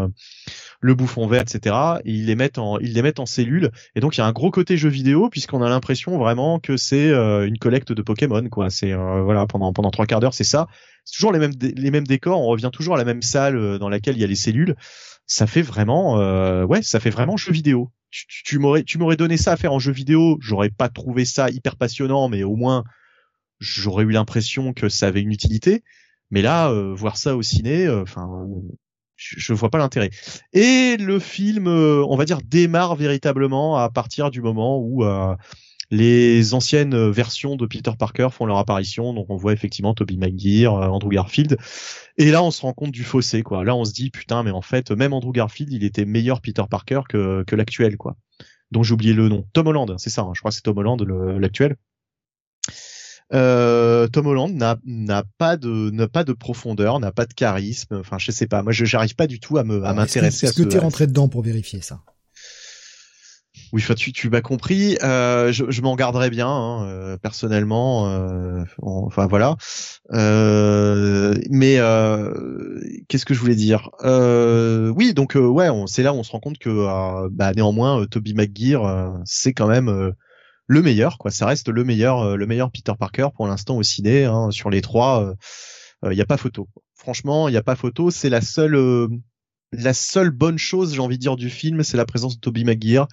le 0.80 0.96
bouffon 0.96 1.28
vert, 1.28 1.42
etc. 1.42 1.76
Et 2.06 2.12
ils 2.12 2.26
les 2.26 2.36
mettent 2.36 2.58
en, 2.58 2.78
ils 2.80 2.94
les 2.94 3.02
mettent 3.02 3.20
en 3.20 3.26
cellules. 3.26 3.72
Et 3.96 4.00
donc, 4.00 4.18
il 4.18 4.20
y 4.20 4.24
a 4.24 4.28
un 4.28 4.32
gros 4.32 4.52
côté 4.52 4.78
jeu 4.78 4.90
vidéo 4.90 5.30
puisqu'on 5.30 5.62
a 5.62 5.70
l'impression 5.70 6.18
vraiment 6.18 6.60
que 6.60 6.78
c'est 6.78 7.10
une 7.10 7.58
collecte 7.58 7.92
de 7.92 8.02
Pokémon, 8.02 8.48
quoi. 8.50 8.70
C'est 8.70 8.94
voilà, 8.94 9.48
pendant 9.48 9.74
pendant 9.74 9.92
trois 9.92 10.06
quarts 10.06 10.20
d'heure, 10.20 10.34
c'est 10.34 10.44
ça. 10.44 10.68
C'est 11.04 11.16
toujours 11.16 11.32
les 11.32 11.40
mêmes 11.40 11.54
les 11.60 11.92
mêmes 11.92 12.08
décors. 12.08 12.40
On 12.40 12.48
revient 12.48 12.70
toujours 12.72 12.96
à 12.96 12.98
la 12.98 13.06
même 13.06 13.24
salle 13.24 13.80
dans 13.80 13.90
laquelle 13.90 14.16
il 14.16 14.22
y 14.22 14.24
a 14.24 14.28
les 14.28 14.36
cellules 14.36 14.76
ça 15.26 15.48
fait 15.48 15.62
vraiment, 15.62 16.20
euh, 16.20 16.66
ouais, 16.66 16.82
ça 16.82 17.00
fait 17.00 17.10
vraiment 17.10 17.38
jeu 17.38 17.52
vidéo. 17.52 17.92
Tu, 18.10 18.60
m'aurais, 18.60 18.84
tu 18.84 18.98
m'aurais 18.98 19.16
donné 19.16 19.38
ça 19.38 19.54
à 19.54 19.58
faire 19.58 19.72
en 19.72 19.80
jeu 19.80 19.94
vidéo, 19.94 20.38
j'aurais 20.42 20.70
pas 20.70 20.90
trouvé 20.90 21.24
ça 21.24 21.50
hyper 21.50 21.78
passionnant, 21.78 22.28
mais 22.28 22.44
au 22.44 22.58
moins 22.58 22.84
j'aurais 23.60 24.04
eu 24.04 24.12
l'impression 24.12 24.74
que 24.74 24.90
ça 24.90 25.08
avait 25.08 25.22
une 25.22 25.32
utilité. 25.32 25.84
Mais 26.30 26.42
là, 26.42 26.70
euh, 26.70 26.94
voir 26.94 27.16
ça 27.16 27.38
au 27.38 27.42
ciné, 27.42 27.86
euh, 27.86 28.02
enfin, 28.02 28.48
je, 29.16 29.40
je, 29.40 29.54
vois 29.54 29.70
pas 29.70 29.78
l'intérêt. 29.78 30.10
Et 30.52 30.98
le 30.98 31.20
film, 31.20 31.68
on 31.68 32.18
va 32.18 32.26
dire, 32.26 32.40
démarre 32.44 32.96
véritablement 32.96 33.78
à 33.78 33.90
partir 33.90 34.30
du 34.30 34.42
moment 34.42 34.80
où 34.80 35.06
les 35.92 36.54
anciennes 36.54 37.10
versions 37.10 37.56
de 37.56 37.66
Peter 37.66 37.92
Parker 37.98 38.30
font 38.32 38.46
leur 38.46 38.58
apparition, 38.58 39.14
donc 39.14 39.28
on 39.30 39.36
voit 39.36 39.54
effectivement 39.54 39.94
Tobey 39.94 40.16
Maguire, 40.16 40.74
euh, 40.74 40.88
Andrew 40.88 41.10
Garfield, 41.10 41.58
et 42.18 42.32
là 42.32 42.42
on 42.42 42.50
se 42.50 42.62
rend 42.62 42.74
compte 42.74 42.92
du 42.92 43.04
fossé, 43.04 43.44
quoi. 43.44 43.64
Là 43.64 43.76
on 43.76 43.86
se 43.86 43.94
dit 43.94 44.10
putain, 44.10 44.42
mais 44.44 44.52
en 44.52 44.62
fait 44.62 44.92
même 44.92 45.14
Andrew 45.14 45.32
Garfield, 45.32 45.72
il 45.72 45.84
était 45.84 46.06
meilleur 46.06 46.42
Peter 46.42 46.64
Parker 46.70 47.02
que, 47.08 47.44
que 47.46 47.56
l'actuel, 47.56 47.98
quoi. 47.98 48.16
Donc 48.72 48.86
j'ai 48.86 48.94
oublié 48.94 49.14
le 49.14 49.28
nom. 49.28 49.46
Tom 49.54 49.68
Holland, 49.68 49.96
c'est 49.98 50.10
ça. 50.10 50.22
Hein. 50.22 50.32
je 50.34 50.40
crois 50.40 50.50
que 50.50 50.56
c'est 50.56 50.62
Tom 50.62 50.78
Holland 50.78 51.02
l'actuel. 51.40 51.76
Euh, 53.34 54.08
Tom 54.08 54.28
Holland 54.28 54.54
n'a 54.86 55.24
pas 55.38 55.56
de 55.56 55.90
n'a 55.92 56.08
pas 56.08 56.24
de 56.24 56.34
profondeur, 56.34 57.00
n'a 57.00 57.12
pas 57.12 57.26
de 57.26 57.34
charisme. 57.34 57.98
Enfin, 58.00 58.18
je 58.18 58.32
sais 58.32 58.48
pas. 58.48 58.62
Moi, 58.62 58.72
je 58.72 58.86
j'arrive 58.86 59.16
pas 59.16 59.28
du 59.28 59.40
tout 59.40 59.58
à 59.58 59.64
me 59.64 59.84
à 59.84 59.94
m'intéresser 59.94 60.48
à 60.48 60.52
ce. 60.52 60.62
Est-ce 60.62 60.64
que 60.64 60.70
t'es 60.70 60.80
rentré 60.80 61.08
dedans 61.08 61.30
pour 61.30 61.42
vérifier 61.42 61.82
ça? 61.82 62.02
Oui, 63.74 63.82
tu, 63.96 64.12
tu 64.12 64.30
m'as 64.30 64.42
compris. 64.42 64.98
Euh, 65.02 65.52
je, 65.54 65.64
je 65.70 65.82
m'en 65.82 65.96
garderais 65.96 66.30
bien, 66.30 66.48
hein, 66.48 66.86
euh, 66.88 67.18
personnellement. 67.18 68.10
Euh, 68.10 68.64
enfin 68.82 69.28
voilà. 69.28 69.56
Euh, 70.12 71.34
mais 71.50 71.76
qu'est-ce 73.08 73.26
que 73.26 73.34
je 73.34 73.40
voulais 73.40 73.56
dire? 73.56 73.90
Oui, 74.04 75.14
donc 75.14 75.36
ouais, 75.36 75.70
c'est 75.88 76.04
là 76.04 76.14
où 76.14 76.18
on 76.18 76.24
se 76.24 76.32
rend 76.32 76.40
compte 76.40 76.58
que 76.58 77.30
bah, 77.30 77.54
néanmoins, 77.54 78.06
Toby 78.08 78.34
McGuire, 78.34 79.14
c'est 79.26 79.54
quand 79.54 79.68
même 79.68 80.14
le 80.68 80.82
meilleur. 80.82 81.18
Quoi, 81.18 81.32
ça 81.32 81.46
reste 81.46 81.70
le 81.70 81.84
meilleur, 81.86 82.36
le 82.36 82.46
meilleur 82.46 82.72
Peter 82.72 82.94
Parker 83.00 83.30
pour 83.36 83.48
l'instant 83.48 83.78
au 83.78 83.84
ciné. 83.84 84.26
Hein, 84.26 84.52
sur 84.52 84.70
les 84.70 84.82
trois, 84.82 85.34
il 86.04 86.12
n'y 86.12 86.22
a 86.22 86.26
pas 86.26 86.38
photo. 86.38 86.68
Franchement, 86.96 87.48
il 87.48 87.52
n'y 87.52 87.58
a 87.58 87.64
pas 87.64 87.78
photo. 87.78 88.12
C'est 88.12 88.30
la 88.30 88.42
seule 88.42 89.08
la 89.74 89.94
seule 89.94 90.32
bonne 90.32 90.58
chose, 90.58 90.94
j'ai 90.94 91.00
envie 91.00 91.16
de 91.16 91.22
dire, 91.22 91.38
du 91.38 91.50
film, 91.50 91.82
c'est 91.84 91.96
la 91.96 92.06
présence 92.06 92.36
de 92.36 92.42
Toby 92.42 92.66
McGuire 92.66 93.08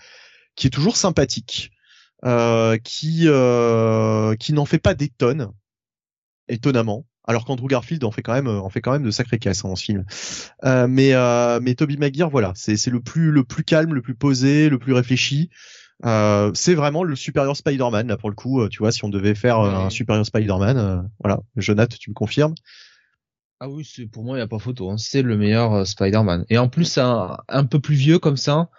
qui 0.58 0.66
est 0.66 0.70
toujours 0.70 0.96
sympathique, 0.96 1.70
euh, 2.24 2.76
qui 2.78 3.22
euh, 3.26 4.34
qui 4.34 4.52
n'en 4.52 4.64
fait 4.64 4.78
pas 4.80 4.94
des 4.94 5.08
tonnes, 5.08 5.52
étonnamment. 6.48 7.06
Alors 7.24 7.44
qu'Andrew 7.44 7.68
Garfield 7.68 8.02
en 8.04 8.10
fait 8.10 8.22
quand 8.22 8.32
même 8.32 8.48
en 8.48 8.68
fait 8.70 8.80
quand 8.80 8.92
même 8.92 9.04
de 9.04 9.10
sacrés 9.10 9.38
casses 9.38 9.64
hein, 9.64 9.68
dans 9.68 9.76
ce 9.76 9.84
film. 9.84 10.04
Euh, 10.64 10.88
mais 10.88 11.14
euh, 11.14 11.60
mais 11.62 11.74
Toby 11.74 11.96
Maguire 11.96 12.28
voilà, 12.28 12.52
c'est 12.56 12.76
c'est 12.76 12.90
le 12.90 13.00
plus 13.00 13.30
le 13.30 13.44
plus 13.44 13.62
calme, 13.62 13.94
le 13.94 14.02
plus 14.02 14.14
posé, 14.14 14.68
le 14.68 14.78
plus 14.78 14.92
réfléchi. 14.92 15.48
Euh, 16.04 16.50
c'est 16.54 16.74
vraiment 16.74 17.04
le 17.04 17.14
supérieur 17.14 17.56
Spider-Man 17.56 18.08
là 18.08 18.16
pour 18.16 18.30
le 18.30 18.34
coup. 18.34 18.68
Tu 18.68 18.78
vois, 18.78 18.90
si 18.90 19.04
on 19.04 19.10
devait 19.10 19.34
faire 19.34 19.60
un 19.60 19.90
supérieur 19.90 20.26
Spider-Man, 20.26 21.08
voilà, 21.20 21.40
Jonathan, 21.56 21.96
tu 22.00 22.10
me 22.10 22.14
confirmes? 22.14 22.54
Ah 23.60 23.68
oui, 23.68 23.84
c'est 23.84 24.06
pour 24.06 24.24
moi 24.24 24.36
il 24.36 24.38
n'y 24.38 24.44
a 24.44 24.48
pas 24.48 24.58
photo. 24.58 24.90
Hein. 24.90 24.98
C'est 24.98 25.22
le 25.22 25.36
meilleur 25.36 25.86
Spider-Man. 25.86 26.46
Et 26.48 26.58
en 26.58 26.68
plus, 26.68 26.96
un, 26.98 27.38
un 27.48 27.64
peu 27.64 27.80
plus 27.80 27.96
vieux 27.96 28.18
comme 28.20 28.36
ça, 28.36 28.70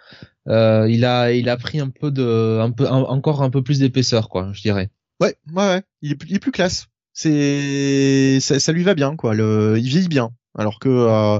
euh, 0.50 0.86
il 0.90 1.04
a 1.04 1.32
il 1.32 1.48
a 1.48 1.56
pris 1.56 1.78
un 1.80 1.90
peu 1.90 2.10
de 2.10 2.58
un 2.60 2.72
peu 2.72 2.88
encore 2.88 3.42
un 3.42 3.50
peu 3.50 3.62
plus 3.62 3.78
d'épaisseur 3.78 4.28
quoi, 4.28 4.50
je 4.52 4.62
dirais. 4.62 4.90
Ouais, 5.20 5.36
ouais. 5.54 5.82
Il, 6.02 6.12
est, 6.12 6.38
plus 6.38 6.50
classe. 6.50 6.86
C'est 7.12 8.40
ça, 8.40 8.72
lui 8.72 8.82
va 8.82 8.94
bien 8.94 9.16
quoi. 9.16 9.34
Il 9.34 9.88
vieillit 9.88 10.08
bien. 10.08 10.30
Alors 10.58 10.78
que 10.80 10.88
euh, 10.88 11.38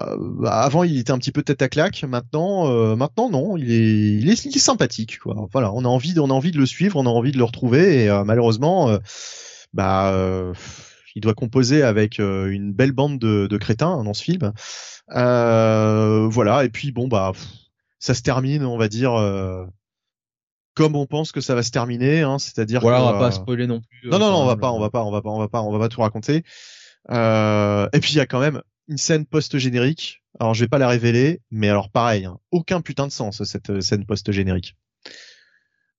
euh, 0.00 0.44
avant 0.46 0.82
il 0.82 0.98
était 0.98 1.12
un 1.12 1.18
petit 1.18 1.30
peu 1.30 1.42
tête 1.42 1.62
à 1.62 1.68
claque. 1.68 2.02
Maintenant, 2.04 2.96
maintenant 2.96 3.30
non, 3.30 3.56
il 3.56 3.70
est, 3.70 4.18
il 4.20 4.28
est, 4.30 4.58
sympathique 4.58 5.18
quoi. 5.20 5.48
Voilà, 5.52 5.72
on 5.72 5.84
a 5.84 5.88
envie, 5.88 6.18
on 6.18 6.30
a 6.30 6.34
envie 6.34 6.50
de 6.50 6.58
le 6.58 6.66
suivre, 6.66 6.96
on 6.96 7.06
a 7.06 7.10
envie 7.10 7.32
de 7.32 7.38
le 7.38 7.44
retrouver 7.44 8.04
et 8.04 8.22
malheureusement, 8.24 8.98
bah 9.74 10.52
il 11.14 11.20
doit 11.20 11.34
composer 11.34 11.82
avec 11.82 12.18
une 12.18 12.72
belle 12.72 12.92
bande 12.92 13.18
de, 13.18 13.46
de 13.46 13.56
crétins 13.58 14.02
dans 14.02 14.14
ce 14.14 14.24
film. 14.24 14.52
voilà, 15.08 16.64
et 16.64 16.68
puis 16.70 16.90
bon 16.90 17.06
bah 17.06 17.32
ça 17.98 18.14
se 18.14 18.22
termine, 18.22 18.64
on 18.64 18.78
va 18.78 18.88
dire, 18.88 19.14
euh, 19.14 19.64
comme 20.74 20.96
on 20.96 21.06
pense 21.06 21.32
que 21.32 21.40
ça 21.40 21.54
va 21.54 21.62
se 21.62 21.70
terminer, 21.70 22.22
hein, 22.22 22.38
c'est-à-dire. 22.38 22.80
Voilà, 22.80 23.02
on 23.02 23.12
va 23.12 23.18
pas 23.18 23.28
euh, 23.28 23.30
spoiler 23.30 23.66
non 23.66 23.80
plus. 23.80 24.08
Non, 24.08 24.18
non, 24.18 24.30
non, 24.30 24.38
on 24.38 24.46
va 24.46 24.56
pas, 24.56 24.72
on 24.72 24.80
va 24.80 24.90
pas, 24.90 25.02
on 25.02 25.10
va 25.10 25.22
pas, 25.22 25.30
on 25.30 25.38
va 25.38 25.48
pas, 25.48 25.62
on 25.62 25.72
va 25.72 25.78
pas 25.78 25.88
tout 25.88 26.00
raconter. 26.00 26.44
Euh, 27.10 27.88
et 27.92 28.00
puis 28.00 28.12
il 28.12 28.16
y 28.16 28.20
a 28.20 28.26
quand 28.26 28.40
même 28.40 28.62
une 28.86 28.98
scène 28.98 29.26
post-générique. 29.26 30.22
Alors 30.40 30.54
je 30.54 30.60
vais 30.60 30.68
pas 30.68 30.78
la 30.78 30.88
révéler, 30.88 31.40
mais 31.50 31.68
alors 31.68 31.90
pareil, 31.90 32.24
hein, 32.24 32.38
aucun 32.50 32.80
putain 32.80 33.06
de 33.06 33.12
sens 33.12 33.42
cette 33.44 33.80
scène 33.80 34.04
post-générique. 34.06 34.76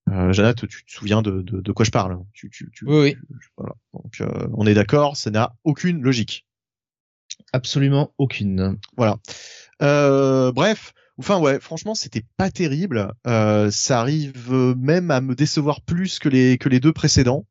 Euh, 0.08 0.32
Jeannette, 0.32 0.66
tu 0.66 0.84
te 0.84 0.90
souviens 0.90 1.22
de, 1.22 1.42
de, 1.42 1.60
de 1.60 1.72
quoi 1.72 1.84
je 1.84 1.90
parle 1.90 2.12
hein 2.12 2.24
tu, 2.32 2.50
tu, 2.50 2.70
tu, 2.72 2.84
Oui, 2.84 2.96
oui. 3.00 3.16
Voilà. 3.56 3.74
Donc 3.92 4.20
euh, 4.20 4.48
on 4.54 4.66
est 4.66 4.74
d'accord, 4.74 5.16
ça 5.16 5.30
n'a 5.30 5.54
aucune 5.64 6.02
logique. 6.02 6.46
Absolument 7.52 8.12
aucune. 8.18 8.78
Voilà. 8.96 9.18
Euh, 9.82 10.52
bref, 10.52 10.92
Enfin 11.20 11.38
ouais, 11.38 11.60
franchement, 11.60 11.94
c'était 11.94 12.24
pas 12.38 12.50
terrible. 12.50 13.12
Euh, 13.26 13.70
ça 13.70 14.00
arrive 14.00 14.50
même 14.78 15.10
à 15.10 15.20
me 15.20 15.34
décevoir 15.34 15.82
plus 15.82 16.18
que 16.18 16.30
les 16.30 16.56
que 16.56 16.70
les 16.70 16.80
deux 16.80 16.94
précédents. 16.94 17.44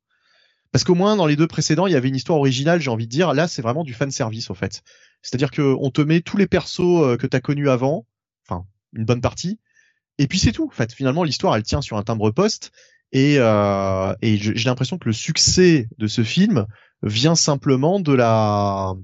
Parce 0.71 0.83
qu'au 0.83 0.95
moins 0.95 1.15
dans 1.15 1.27
les 1.27 1.35
deux 1.35 1.45
précédents, 1.45 1.85
il 1.85 1.93
y 1.93 1.95
avait 1.95 2.07
une 2.07 2.15
histoire 2.15 2.39
originale, 2.39 2.81
j'ai 2.81 2.89
envie 2.89 3.05
de 3.05 3.11
dire. 3.11 3.31
Là, 3.35 3.47
c'est 3.47 3.61
vraiment 3.61 3.83
du 3.83 3.93
fan 3.93 4.09
service 4.09 4.49
en 4.49 4.55
fait. 4.55 4.81
C'est-à-dire 5.21 5.51
que 5.51 5.75
on 5.79 5.91
te 5.91 6.01
met 6.01 6.21
tous 6.21 6.35
les 6.35 6.47
persos 6.47 6.79
euh, 6.79 7.15
que 7.15 7.27
t'as 7.27 7.41
connus 7.41 7.69
avant, 7.69 8.07
enfin 8.47 8.65
une 8.93 9.05
bonne 9.05 9.21
partie, 9.21 9.59
et 10.17 10.25
puis 10.25 10.39
c'est 10.39 10.51
tout. 10.51 10.65
En 10.65 10.75
fait, 10.75 10.91
finalement, 10.91 11.23
l'histoire 11.23 11.55
elle 11.55 11.61
tient 11.61 11.81
sur 11.81 11.97
un 11.97 12.03
timbre 12.03 12.31
poste, 12.31 12.71
et, 13.11 13.35
euh, 13.37 14.15
et 14.23 14.37
j'ai 14.37 14.65
l'impression 14.65 14.97
que 14.97 15.09
le 15.09 15.13
succès 15.13 15.87
de 15.99 16.07
ce 16.07 16.23
film 16.23 16.65
vient 17.03 17.35
simplement 17.35 17.99
de 17.99 18.13
la 18.13 18.95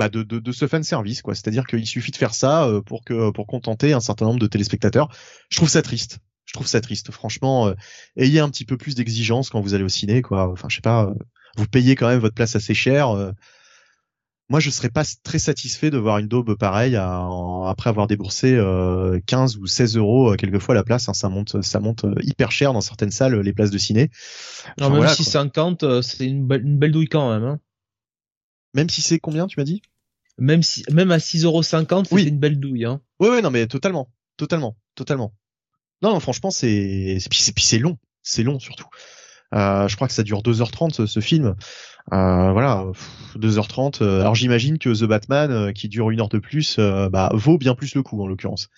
bah 0.00 0.08
de, 0.08 0.22
de, 0.22 0.38
de, 0.38 0.52
ce 0.52 0.66
fan 0.66 0.82
service 0.82 1.20
quoi. 1.20 1.34
C'est-à-dire 1.34 1.66
qu'il 1.66 1.86
suffit 1.86 2.10
de 2.10 2.16
faire 2.16 2.32
ça 2.32 2.64
euh, 2.64 2.80
pour 2.80 3.04
que 3.04 3.30
pour 3.32 3.46
contenter 3.46 3.92
un 3.92 4.00
certain 4.00 4.24
nombre 4.24 4.40
de 4.40 4.46
téléspectateurs. 4.46 5.10
Je 5.50 5.58
trouve 5.58 5.68
ça 5.68 5.82
triste. 5.82 6.20
Je 6.46 6.54
trouve 6.54 6.66
ça 6.66 6.80
triste. 6.80 7.10
Franchement, 7.10 7.68
euh, 7.68 7.74
ayez 8.16 8.40
un 8.40 8.48
petit 8.48 8.64
peu 8.64 8.78
plus 8.78 8.94
d'exigence 8.94 9.50
quand 9.50 9.60
vous 9.60 9.74
allez 9.74 9.84
au 9.84 9.90
ciné 9.90 10.22
quoi. 10.22 10.50
Enfin, 10.50 10.68
je 10.70 10.76
sais 10.76 10.80
pas. 10.80 11.04
Euh, 11.04 11.14
vous 11.58 11.66
payez 11.66 11.96
quand 11.96 12.08
même 12.08 12.18
votre 12.18 12.34
place 12.34 12.56
assez 12.56 12.72
cher. 12.72 13.14
moi, 14.48 14.58
je 14.58 14.70
serais 14.70 14.88
pas 14.88 15.02
très 15.22 15.38
satisfait 15.38 15.90
de 15.90 15.98
voir 15.98 16.16
une 16.16 16.28
daube 16.28 16.56
pareille 16.56 16.96
après 16.96 17.90
avoir 17.90 18.06
déboursé 18.06 18.58
15 19.26 19.58
ou 19.58 19.66
16 19.66 19.96
euros 19.96 20.34
quelquefois 20.36 20.74
la 20.74 20.84
place. 20.84 21.10
Hein, 21.10 21.12
ça 21.12 21.28
monte, 21.28 21.60
ça 21.60 21.80
monte 21.80 22.06
hyper 22.22 22.52
cher 22.52 22.72
dans 22.72 22.80
certaines 22.80 23.10
salles 23.10 23.38
les 23.40 23.52
places 23.52 23.72
de 23.72 23.78
ciné. 23.78 24.10
non, 24.78 24.88
même 24.88 25.08
si 25.08 25.24
50, 25.24 26.00
c'est 26.02 26.24
une, 26.24 26.50
une, 26.50 26.78
belle 26.78 26.92
douille 26.92 27.08
quand 27.08 27.30
même. 27.32 27.44
Hein. 27.44 27.58
Même 28.74 28.88
si 28.88 29.02
c'est 29.02 29.18
combien, 29.18 29.48
tu 29.48 29.58
m'as 29.58 29.64
dit? 29.64 29.82
Même 30.40 30.62
si, 30.62 30.82
même 30.90 31.10
à 31.10 31.18
6,50€, 31.18 32.06
c'est 32.08 32.24
une 32.24 32.38
belle 32.38 32.58
douille, 32.58 32.86
hein. 32.86 33.00
Oui, 33.20 33.28
oui, 33.30 33.42
non, 33.42 33.50
mais 33.50 33.66
totalement, 33.66 34.08
totalement, 34.36 34.76
totalement. 34.94 35.34
Non, 36.02 36.14
non 36.14 36.20
franchement, 36.20 36.50
c'est, 36.50 37.18
puis 37.28 37.52
c'est 37.62 37.78
long, 37.78 37.98
c'est 38.22 38.42
long 38.42 38.58
surtout. 38.58 38.88
Euh, 39.54 39.88
je 39.88 39.96
crois 39.96 40.06
que 40.06 40.14
ça 40.14 40.22
dure 40.22 40.42
2h30 40.42 41.06
ce, 41.06 41.20
film. 41.20 41.54
Euh, 42.12 42.52
voilà, 42.52 42.86
2h30. 43.36 44.02
Euh, 44.02 44.20
alors 44.20 44.34
j'imagine 44.34 44.78
que 44.78 44.90
The 44.90 45.04
Batman, 45.06 45.50
euh, 45.50 45.72
qui 45.72 45.88
dure 45.88 46.10
une 46.10 46.20
heure 46.20 46.28
de 46.28 46.38
plus, 46.38 46.76
euh, 46.78 47.08
bah, 47.08 47.30
vaut 47.34 47.58
bien 47.58 47.74
plus 47.74 47.94
le 47.94 48.02
coup 48.02 48.22
en 48.22 48.26
l'occurrence. 48.26 48.68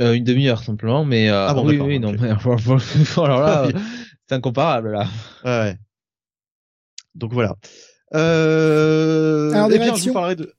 une 0.00 0.24
demi-heure 0.24 0.62
simplement, 0.62 1.04
mais 1.04 1.28
ah 1.28 1.54
bon, 1.54 1.66
oui, 1.66 1.78
oui, 1.78 1.98
non, 1.98 2.12
mais 2.12 2.28
alors 2.28 3.40
là, 3.40 3.68
c'est 4.28 4.34
incomparable 4.34 4.92
là. 4.92 5.06
Ouais. 5.44 5.78
Donc 7.14 7.32
voilà. 7.32 7.56
Euh... 8.14 9.52
Alors 9.52 9.68
des 9.68 9.78
réactions. 9.78 10.12
de... 10.34 10.52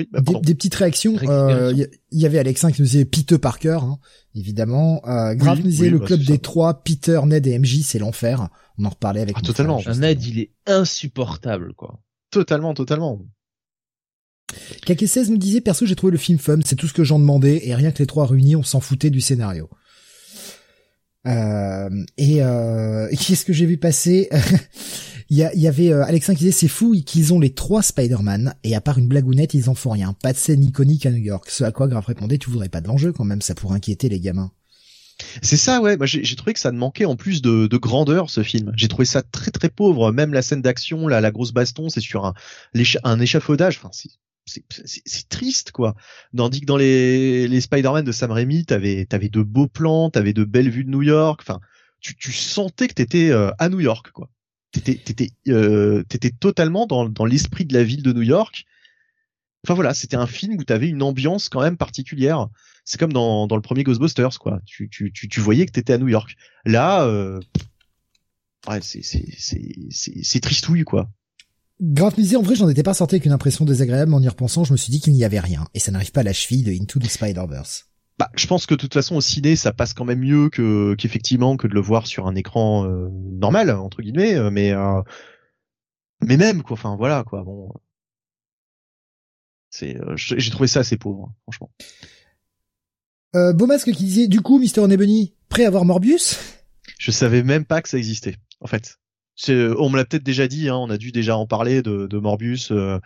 Oui, 0.00 0.08
bah, 0.10 0.20
des, 0.42 0.54
petites 0.54 0.74
réactions. 0.74 1.16
Il 1.20 1.28
euh, 1.28 1.86
y, 2.12 2.26
avait 2.26 2.38
Alexin 2.38 2.72
qui 2.72 2.80
nous 2.80 2.86
disait 2.86 3.04
Peter 3.04 3.38
Parker, 3.38 3.80
hein, 3.82 3.98
évidemment. 4.34 5.02
Euh, 5.06 5.34
Grave 5.34 5.58
nous 5.58 5.70
disait 5.70 5.90
le 5.90 5.98
bah, 5.98 6.06
club 6.06 6.20
des 6.20 6.38
trois, 6.38 6.82
Peter, 6.82 7.20
Ned 7.26 7.46
et 7.46 7.58
MJ, 7.58 7.82
c'est 7.82 7.98
l'enfer. 7.98 8.48
On 8.78 8.84
en 8.86 8.90
reparlait 8.90 9.20
avec. 9.20 9.36
Ah, 9.38 9.42
totalement. 9.42 9.82
Ned, 9.96 10.24
il 10.24 10.38
est 10.38 10.52
insupportable, 10.66 11.74
quoi. 11.74 12.00
Totalement, 12.30 12.74
totalement. 12.74 13.20
KK16 14.86 15.30
nous 15.30 15.38
disait 15.38 15.60
perso 15.60 15.86
j'ai 15.86 15.94
trouvé 15.94 16.10
le 16.10 16.18
film 16.18 16.38
fun, 16.38 16.58
c'est 16.64 16.74
tout 16.74 16.88
ce 16.88 16.92
que 16.92 17.04
j'en 17.04 17.20
demandais 17.20 17.68
et 17.68 17.74
rien 17.74 17.92
que 17.92 18.00
les 18.00 18.06
trois 18.06 18.26
réunis 18.26 18.56
on 18.56 18.64
s'en 18.64 18.80
foutait 18.80 19.10
du 19.10 19.20
scénario. 19.20 19.70
Euh, 21.26 22.04
et, 22.16 22.42
euh, 22.42 23.08
qu'est-ce 23.10 23.44
que 23.44 23.52
j'ai 23.52 23.66
vu 23.66 23.76
passer? 23.76 24.28
Il 25.32 25.38
y, 25.38 25.68
avait 25.68 25.92
euh, 25.92 26.04
Alexin 26.04 26.34
qui 26.34 26.40
disait 26.40 26.50
c'est 26.50 26.66
fou 26.66 26.92
qu'ils 27.06 27.32
ont 27.32 27.38
les 27.38 27.54
trois 27.54 27.82
Spider-Man 27.82 28.52
et 28.64 28.74
à 28.74 28.80
part 28.80 28.98
une 28.98 29.06
blagounette 29.06 29.54
ils 29.54 29.70
en 29.70 29.76
font 29.76 29.90
rien. 29.90 30.12
Pas 30.12 30.32
de 30.32 30.36
scène 30.36 30.64
iconique 30.64 31.06
à 31.06 31.12
New 31.12 31.18
York. 31.18 31.48
Ce 31.48 31.62
à 31.62 31.70
quoi 31.70 31.86
Graf 31.86 32.06
répondait 32.06 32.36
tu 32.36 32.50
voudrais 32.50 32.68
pas 32.68 32.80
de 32.80 32.88
l'enjeu 32.88 33.12
quand 33.12 33.24
même, 33.24 33.40
ça 33.40 33.54
pourrait 33.54 33.76
inquiéter 33.76 34.08
les 34.08 34.18
gamins. 34.18 34.50
C'est 35.40 35.56
ça, 35.56 35.80
ouais. 35.80 35.96
Moi, 35.96 36.06
j'ai 36.06 36.34
trouvé 36.34 36.52
que 36.52 36.58
ça 36.58 36.72
manquait 36.72 37.04
en 37.04 37.14
plus 37.14 37.42
de, 37.42 37.68
grandeur 37.76 38.28
ce 38.28 38.42
film. 38.42 38.72
J'ai 38.74 38.88
trouvé 38.88 39.04
ça 39.04 39.22
très 39.22 39.52
très 39.52 39.68
pauvre. 39.68 40.10
Même 40.10 40.32
la 40.32 40.42
scène 40.42 40.62
d'action, 40.62 41.06
là, 41.06 41.20
la 41.20 41.30
grosse 41.30 41.52
baston, 41.52 41.90
c'est 41.90 42.00
sur 42.00 42.24
un, 42.24 42.34
un 43.04 43.20
échafaudage. 43.20 43.78
Enfin, 43.78 43.90
c'est 44.46 45.28
triste 45.28 45.70
quoi. 45.70 45.94
Tandis 46.36 46.62
que 46.62 46.66
dans 46.66 46.78
les, 46.78 47.46
les 47.46 47.60
Spider-Man 47.60 48.04
de 48.04 48.12
Sam 48.12 48.32
Raimi, 48.32 48.64
t'avais 48.64 49.06
avais 49.12 49.28
de 49.28 49.42
beaux 49.42 49.68
plans, 49.68 50.10
t'avais 50.10 50.32
de 50.32 50.42
belles 50.42 50.70
vues 50.70 50.84
de 50.84 50.90
New 50.90 51.02
York. 51.02 51.40
Enfin, 51.42 51.60
tu, 52.00 52.16
tu 52.16 52.32
sentais 52.32 52.88
que 52.88 52.94
t'étais 52.94 53.30
euh, 53.30 53.52
à 53.58 53.68
New 53.68 53.80
York 53.80 54.10
quoi 54.12 54.28
t'étais 54.72 54.94
t'étais 54.94 55.30
euh, 55.48 56.02
t'étais 56.08 56.30
totalement 56.30 56.86
dans 56.86 57.08
dans 57.08 57.24
l'esprit 57.24 57.64
de 57.64 57.74
la 57.74 57.82
ville 57.82 58.02
de 58.02 58.12
New 58.12 58.22
York. 58.22 58.64
Enfin 59.64 59.74
voilà, 59.74 59.92
c'était 59.94 60.16
un 60.16 60.26
film 60.26 60.58
où 60.58 60.64
t'avais 60.64 60.88
une 60.88 61.02
ambiance 61.02 61.48
quand 61.48 61.60
même 61.60 61.76
particulière. 61.76 62.48
C'est 62.84 62.98
comme 62.98 63.12
dans 63.12 63.46
dans 63.46 63.56
le 63.56 63.62
premier 63.62 63.84
Ghostbusters 63.84 64.38
quoi. 64.38 64.60
Tu 64.64 64.88
tu 64.88 65.12
tu, 65.12 65.28
tu 65.28 65.40
voyais 65.40 65.66
que 65.66 65.72
t'étais 65.72 65.94
à 65.94 65.98
New 65.98 66.08
York. 66.08 66.36
Là, 66.64 67.04
euh, 67.04 67.40
ouais, 68.68 68.80
c'est 68.82 69.02
c'est 69.02 69.26
c'est 69.38 69.74
c'est 69.90 70.22
c'est 70.22 70.40
tristouille 70.40 70.84
quoi. 70.84 71.10
Grave 71.82 72.18
misé, 72.18 72.36
en 72.36 72.42
vrai, 72.42 72.56
j'en 72.56 72.68
étais 72.68 72.82
pas 72.82 72.92
sorti 72.92 73.14
avec 73.14 73.24
une 73.24 73.32
impression 73.32 73.64
désagréable, 73.64 74.10
mais 74.10 74.18
en 74.18 74.22
y 74.22 74.28
repensant, 74.28 74.64
je 74.64 74.72
me 74.72 74.76
suis 74.76 74.90
dit 74.90 75.00
qu'il 75.00 75.14
n'y 75.14 75.24
avait 75.24 75.40
rien, 75.40 75.66
et 75.72 75.78
ça 75.78 75.90
n'arrive 75.90 76.12
pas 76.12 76.20
à 76.20 76.24
la 76.24 76.34
cheville 76.34 76.62
de 76.62 76.72
Into 76.72 77.00
the 77.00 77.08
Spider-Verse. 77.08 77.89
Bah, 78.20 78.30
je 78.36 78.46
pense 78.46 78.66
que 78.66 78.74
de 78.74 78.80
toute 78.80 78.92
façon 78.92 79.16
au 79.16 79.22
ciné 79.22 79.56
ça 79.56 79.72
passe 79.72 79.94
quand 79.94 80.04
même 80.04 80.20
mieux 80.20 80.50
que 80.50 80.94
qu'effectivement 80.94 81.56
que 81.56 81.66
de 81.66 81.72
le 81.72 81.80
voir 81.80 82.06
sur 82.06 82.26
un 82.26 82.34
écran 82.34 82.84
euh, 82.84 83.08
normal 83.10 83.70
entre 83.70 84.02
guillemets, 84.02 84.34
euh, 84.34 84.50
mais 84.50 84.72
euh, 84.72 85.00
mais 86.22 86.36
même 86.36 86.62
quoi. 86.62 86.74
Enfin 86.74 86.96
voilà 86.96 87.24
quoi. 87.24 87.42
Bon, 87.44 87.72
c'est 89.70 89.96
j'ai 90.14 90.50
trouvé 90.50 90.66
ça 90.66 90.80
assez 90.80 90.98
pauvre, 90.98 91.30
hein, 91.30 91.34
franchement. 91.44 91.70
Euh, 93.36 93.54
Beaumasque 93.54 93.90
qui 93.92 94.04
disait 94.04 94.28
du 94.28 94.42
coup 94.42 94.58
Mister 94.58 94.86
Nebunny 94.86 95.34
Prêt 95.48 95.64
à 95.64 95.70
voir 95.70 95.86
Morbius? 95.86 96.38
Je 96.98 97.10
savais 97.10 97.42
même 97.42 97.64
pas 97.64 97.80
que 97.80 97.88
ça 97.88 97.96
existait, 97.96 98.36
en 98.60 98.66
fait. 98.66 98.98
On 99.48 99.88
me 99.88 99.96
l'a 99.96 100.04
peut-être 100.04 100.22
déjà 100.22 100.46
dit, 100.46 100.68
hein, 100.68 100.76
on 100.76 100.90
a 100.90 100.98
dû 100.98 101.10
déjà 101.10 101.38
en 101.38 101.46
parler 101.46 101.80
de, 101.80 102.06
de 102.06 102.18
Morbius, 102.18 102.70
euh, 102.70 102.98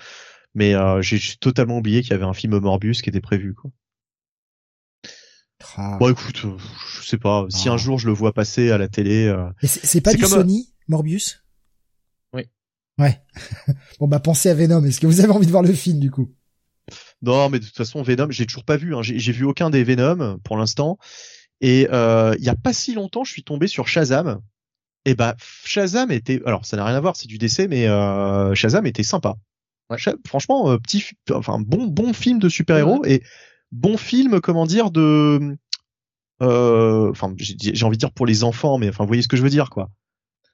mais 0.55 0.75
euh, 0.75 1.01
j'ai 1.03 1.21
totalement 1.39 1.79
oublié 1.79 2.03
qu'il 2.03 2.11
y 2.11 2.15
avait 2.15 2.25
un 2.25 2.35
film 2.35 2.59
Morbius 2.59 3.01
qui 3.01 3.11
était 3.11 3.21
prévu. 3.21 3.55
Quoi. 3.55 3.71
Ah. 5.77 5.97
Bon, 5.99 6.11
écoute, 6.11 6.43
euh, 6.45 6.57
je 6.99 7.07
sais 7.07 7.19
pas. 7.19 7.47
Si 7.49 7.69
un 7.69 7.75
ah. 7.75 7.77
jour 7.77 7.99
je 7.99 8.07
le 8.07 8.13
vois 8.13 8.33
passer 8.33 8.71
à 8.71 8.79
la 8.79 8.89
télé. 8.89 9.27
Euh... 9.27 9.49
C'est 9.63 10.01
pas 10.01 10.15
du 10.15 10.25
Sony, 10.25 10.73
Morbius? 10.89 11.43
Oui. 12.33 12.49
Ouais. 12.99 13.21
bon 13.99 14.09
bah 14.09 14.21
pensez 14.21 14.51
à 14.51 14.55
Venom. 14.55 14.85
Est-ce 14.85 15.01
que 15.01 15.07
vous 15.07 15.21
avez 15.21 15.33
envie 15.33 15.47
de 15.47 15.51
voir 15.51 15.63
le 15.63 15.73
film 15.73 15.99
du 16.01 16.11
coup? 16.11 16.31
Non, 17.23 17.49
mais 17.49 17.59
de 17.59 17.65
toute 17.65 17.77
façon 17.77 18.03
Venom, 18.03 18.31
j'ai 18.31 18.47
toujours 18.47 18.65
pas 18.65 18.77
vu. 18.77 18.95
Hein. 18.95 19.01
J'ai 19.03 19.33
vu 19.33 19.45
aucun 19.45 19.71
des 19.71 19.85
Venom 19.85 20.39
pour 20.45 20.57
l'instant. 20.57 20.99
Et 21.61 21.89
euh, 21.91 22.35
il 22.39 22.45
y 22.45 22.49
a 22.49 22.57
pas 22.57 22.73
si 22.73 22.95
longtemps, 22.95 23.25
je 23.25 23.33
suis 23.33 23.45
tombé 23.45 23.67
sur 23.67 23.89
Shazam. 23.89 24.41
Et 25.07 25.15
bah 25.15 25.37
Shazam 25.65 26.11
était, 26.11 26.41
alors 26.47 26.65
ça 26.65 26.77
n'a 26.77 26.85
rien 26.85 26.97
à 26.97 27.01
voir, 27.01 27.17
c'est 27.17 27.29
du 27.29 27.39
décès, 27.39 27.69
mais 27.69 27.87
euh, 27.87 28.55
Shazam 28.55 28.87
était 28.87 29.03
sympa. 29.03 29.37
Ouais. 29.91 29.99
Franchement, 30.27 30.71
euh, 30.71 30.79
petit, 30.79 31.05
enfin 31.31 31.59
bon 31.61 31.87
bon 31.87 32.13
film 32.13 32.39
de 32.39 32.49
super 32.49 32.77
héros 32.79 33.05
et 33.05 33.23
bon 33.75 33.97
film, 33.97 34.41
comment 34.41 34.67
dire, 34.67 34.91
de, 34.91 35.57
euh, 36.43 37.11
enfin, 37.11 37.35
j'ai 37.37 37.85
envie 37.85 37.97
de 37.97 38.01
dire 38.01 38.13
pour 38.13 38.27
les 38.27 38.45
enfants, 38.45 38.79
mais 38.79 38.89
enfin, 38.89 39.05
vous 39.05 39.09
voyez 39.09 39.23
ce 39.23 39.29
que 39.29 39.37
je 39.37 39.43
veux 39.43 39.51
dire, 39.51 39.69
quoi. 39.69 39.91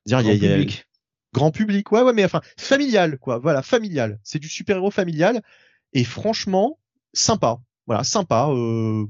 Dire, 0.07 0.23
grand 0.23 0.33
il 0.33 0.43
y 0.43 0.47
a, 0.47 0.57
public. 0.57 0.87
grand 1.35 1.51
public, 1.51 1.93
ouais, 1.93 2.03
ouais, 2.03 2.13
mais 2.13 2.25
enfin, 2.25 2.41
familial, 2.57 3.19
quoi. 3.19 3.39
Voilà, 3.39 3.63
familial. 3.63 4.19
C'est 4.25 4.39
du 4.39 4.49
super-héros 4.49 4.91
familial 4.91 5.43
et 5.93 6.05
franchement, 6.05 6.79
sympa. 7.13 7.61
Voilà, 7.87 8.05
sympa. 8.05 8.49
Euh, 8.51 9.07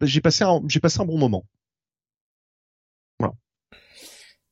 j'ai 0.00 0.20
passé 0.20 0.44
un, 0.44 0.62
j'ai 0.66 0.80
passé 0.80 1.00
un 1.00 1.04
bon 1.04 1.18
moment. 1.18 1.46
Voilà. 3.18 3.34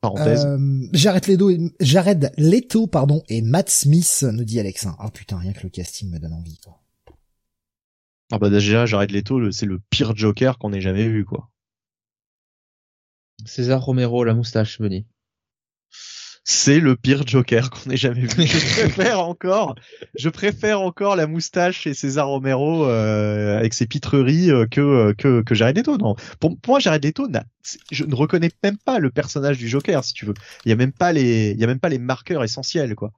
Parenthèse. 0.03 0.45
Euh, 0.45 0.88
Jared 0.93 1.27
Leto, 1.27 1.50
Jared 1.81 2.33
Leto, 2.37 2.87
pardon, 2.87 3.23
et 3.29 3.41
Matt 3.41 3.71
Smith, 3.71 4.27
nous 4.31 4.45
dit 4.45 4.61
Alexin. 4.61 4.95
Ah 4.99 5.11
putain, 5.11 5.38
rien 5.38 5.55
que 5.55 5.62
le 5.62 5.71
casting 5.71 6.11
me 6.11 6.19
donne 6.19 6.35
envie, 6.35 6.59
quoi. 6.59 6.83
Ah 8.30 8.38
bah 8.38 8.50
déjà, 8.50 8.85
Jared 8.85 9.11
Leto, 9.11 9.50
c'est 9.50 9.66
le 9.66 9.80
pire 9.90 10.14
Joker 10.14 10.58
qu'on 10.58 10.73
ait 10.73 10.80
jamais 10.80 11.08
vu, 11.08 11.25
quoi. 11.25 11.49
César 13.47 13.82
Romero, 13.82 14.25
la 14.25 14.35
moustache, 14.35 14.80
Benny. 14.80 15.06
C'est 16.44 16.80
le 16.80 16.97
pire 16.97 17.26
Joker 17.26 17.70
qu'on 17.70 17.90
ait 17.90 17.97
jamais 17.97 18.23
vu. 18.23 18.47
Je 18.47 18.80
préfère 18.80 19.20
encore, 19.20 19.75
je 20.14 20.28
préfère 20.28 20.80
encore 20.80 21.14
la 21.16 21.26
moustache 21.26 21.87
et 21.87 21.94
César 21.94 22.28
Romero 22.28 22.87
euh, 22.87 23.58
avec 23.58 23.75
ses 23.75 23.87
pitreries 23.87 24.50
euh, 24.50 24.66
que, 24.66 24.80
euh, 24.80 25.14
que 25.14 25.42
que 25.42 25.54
Jared 25.54 25.76
Leto. 25.76 25.97
Non, 25.99 26.16
pour, 26.40 26.56
moi 26.66 26.80
Jared 26.80 27.04
Leto, 27.04 27.28
je 27.90 28.04
ne 28.04 28.14
reconnais 28.14 28.50
même 28.62 28.78
pas 28.78 28.99
le 28.99 29.11
personnage 29.11 29.58
du 29.58 29.68
Joker, 29.68 30.04
si 30.04 30.14
tu 30.14 30.25
veux. 30.26 30.35
Il 30.64 30.70
y 30.70 30.73
a 30.73 30.76
même 30.76 30.92
pas 30.92 31.12
les, 31.12 31.50
il 31.50 31.61
y 31.61 31.64
a 31.64 31.66
même 31.66 31.80
pas 31.80 31.90
les 31.90 31.99
marqueurs 31.99 32.44
essentiels, 32.44 32.94
quoi 32.94 33.12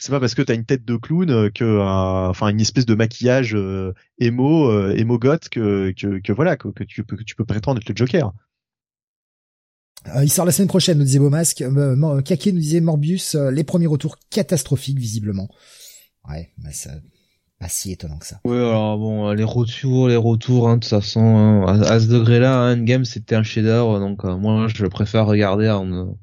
c'est 0.00 0.10
pas 0.10 0.20
parce 0.20 0.34
que 0.34 0.42
t'as 0.42 0.54
une 0.54 0.64
tête 0.64 0.84
de 0.84 0.96
clown 0.96 1.30
euh, 1.30 1.50
que 1.50 1.78
enfin 1.80 2.48
une 2.48 2.60
espèce 2.60 2.86
de 2.86 2.94
maquillage 2.94 3.54
euh, 3.54 3.92
émo 4.18 4.70
euh, 4.70 4.94
émo 4.96 5.18
goth 5.18 5.48
que, 5.48 5.92
que, 5.96 6.20
que 6.20 6.32
voilà 6.32 6.56
que, 6.56 6.68
que, 6.68 6.84
tu 6.84 7.04
peux 7.04 7.16
que 7.16 7.22
tu 7.22 7.34
peux 7.34 7.44
prétendre 7.44 7.80
être 7.80 7.88
le 7.88 7.96
Joker. 7.96 8.32
Euh, 10.14 10.24
il 10.24 10.30
sort 10.30 10.46
la 10.46 10.52
semaine 10.52 10.68
prochaine, 10.68 10.96
nous 10.96 11.04
disait 11.04 11.18
Beaumasque. 11.18 11.60
Euh, 11.60 12.22
Kake 12.22 12.46
nous 12.46 12.60
disait 12.60 12.80
Morbius, 12.80 13.34
les 13.34 13.64
premiers 13.64 13.86
retours 13.86 14.16
catastrophiques 14.30 14.98
visiblement. 14.98 15.48
Ouais, 16.28 16.50
mais 16.58 16.72
ça 16.72 16.90
pas 17.58 17.68
si 17.68 17.92
étonnant 17.92 18.16
que 18.16 18.24
ça. 18.24 18.40
Oui, 18.46 18.56
alors 18.56 18.96
bon, 18.96 19.32
les 19.32 19.44
retours, 19.44 20.08
les 20.08 20.16
retours, 20.16 20.66
hein, 20.66 20.76
de 20.76 20.80
toute 20.80 20.88
façon, 20.88 21.20
hein, 21.20 21.82
à, 21.82 22.00
ce 22.00 22.06
degré-là, 22.06 22.58
hein, 22.58 22.78
Endgame 22.80 23.04
c'était 23.04 23.34
un 23.34 23.42
chef-d'œuvre, 23.42 24.00
donc 24.00 24.24
moi 24.24 24.66
je 24.74 24.86
préfère 24.86 25.26
regarder 25.26 25.68
en. 25.68 26.16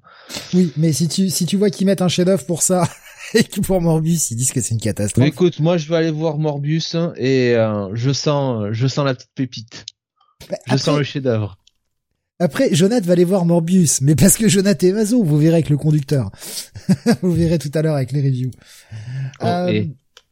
Oui, 0.55 0.73
mais 0.77 0.91
si 0.93 1.07
tu 1.07 1.29
si 1.29 1.45
tu 1.45 1.55
vois 1.55 1.69
qu'ils 1.69 1.85
mettent 1.85 2.01
un 2.01 2.07
chef-d'œuvre 2.07 2.43
pour 2.47 2.63
ça, 2.63 2.89
et 3.33 3.43
pour 3.43 3.81
Morbius, 3.81 4.31
ils 4.31 4.35
disent 4.35 4.51
que 4.51 4.61
c'est 4.61 4.73
une 4.73 4.81
catastrophe. 4.81 5.25
écoute, 5.25 5.59
moi 5.59 5.77
je 5.77 5.87
vais 5.89 5.95
aller 5.95 6.11
voir 6.11 6.37
Morbius 6.37 6.95
hein, 6.95 7.13
et 7.17 7.55
euh, 7.55 7.89
je 7.93 8.11
sens, 8.11 8.67
je 8.71 8.87
sens 8.87 9.05
la 9.05 9.13
petite 9.15 9.31
pépite. 9.35 9.85
Bah, 10.49 10.57
je 10.67 10.77
sens 10.77 10.97
le 10.97 11.03
chef-d'œuvre. 11.03 11.57
Après, 12.39 12.73
Jonathan 12.73 13.05
va 13.05 13.13
aller 13.13 13.23
voir 13.23 13.45
Morbius, 13.45 14.01
mais 14.01 14.15
parce 14.15 14.37
que 14.37 14.47
Jonathan 14.47 14.87
est 14.87 14.93
maso, 14.93 15.23
vous 15.23 15.37
verrez 15.37 15.55
avec 15.55 15.69
le 15.69 15.77
conducteur. 15.77 16.29
vous 17.23 17.31
verrez 17.31 17.57
tout 17.57 17.71
à 17.73 17.81
l'heure 17.81 17.95
avec 17.95 18.11
les 18.11 18.21
reviews. 18.21 18.51
Oh, 19.41 19.45
euh, 19.45 19.85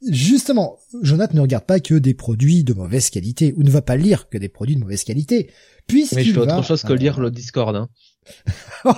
justement, 0.08 0.77
Jonathan 1.01 1.36
ne 1.36 1.41
regarde 1.41 1.65
pas 1.65 1.79
que 1.79 1.95
des 1.95 2.13
produits 2.13 2.63
de 2.63 2.73
mauvaise 2.73 3.10
qualité, 3.10 3.55
ou 3.58 3.63
ne 3.63 3.71
va 3.71 3.81
pas 3.81 3.97
lire 3.97 4.29
que 4.29 4.38
des 4.38 4.49
produits 4.49 4.75
de 4.75 4.81
mauvaise 4.81 5.03
qualité, 5.03 5.49
puisqu'il 5.88 6.17
Mais 6.17 6.23
je 6.25 6.34
fais 6.34 6.39
autre 6.39 6.63
chose 6.63 6.84
que 6.84 6.93
lire 6.93 7.19
le 7.19 7.31
Discord. 7.31 7.75
Hein. 7.75 7.89
oh, 8.85 8.93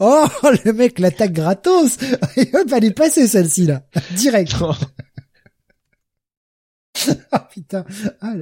oh, 0.00 0.26
le 0.64 0.72
mec 0.72 0.98
l'attaque 0.98 1.32
gratos. 1.32 1.98
Il 2.36 2.50
va 2.50 2.64
pas 2.64 2.80
les 2.80 2.90
passer 2.90 3.26
celle-ci 3.26 3.66
là, 3.66 3.82
direct. 4.16 4.54
ah 7.32 7.48
putain. 7.52 7.84
Ah, 8.20 8.34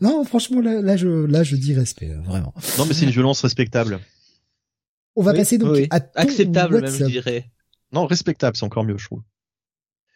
non, 0.00 0.24
franchement 0.24 0.60
là, 0.60 0.80
là, 0.80 0.96
je 0.96 1.08
là 1.08 1.42
je 1.42 1.56
dis 1.56 1.74
respect 1.74 2.14
vraiment. 2.24 2.54
Non 2.78 2.86
mais 2.86 2.94
c'est 2.94 3.04
une 3.04 3.10
violence 3.10 3.40
respectable. 3.42 4.00
On 5.16 5.22
va 5.22 5.34
passer 5.34 5.58
donc 5.58 5.76
à 5.90 6.00
acceptable 6.14 6.80
même 6.80 6.92
je 6.92 7.04
dirais. 7.04 7.50
Non, 7.92 8.06
respectable, 8.06 8.56
c'est 8.56 8.64
encore 8.64 8.84
mieux 8.84 8.98
je 8.98 9.06
trouve 9.06 9.22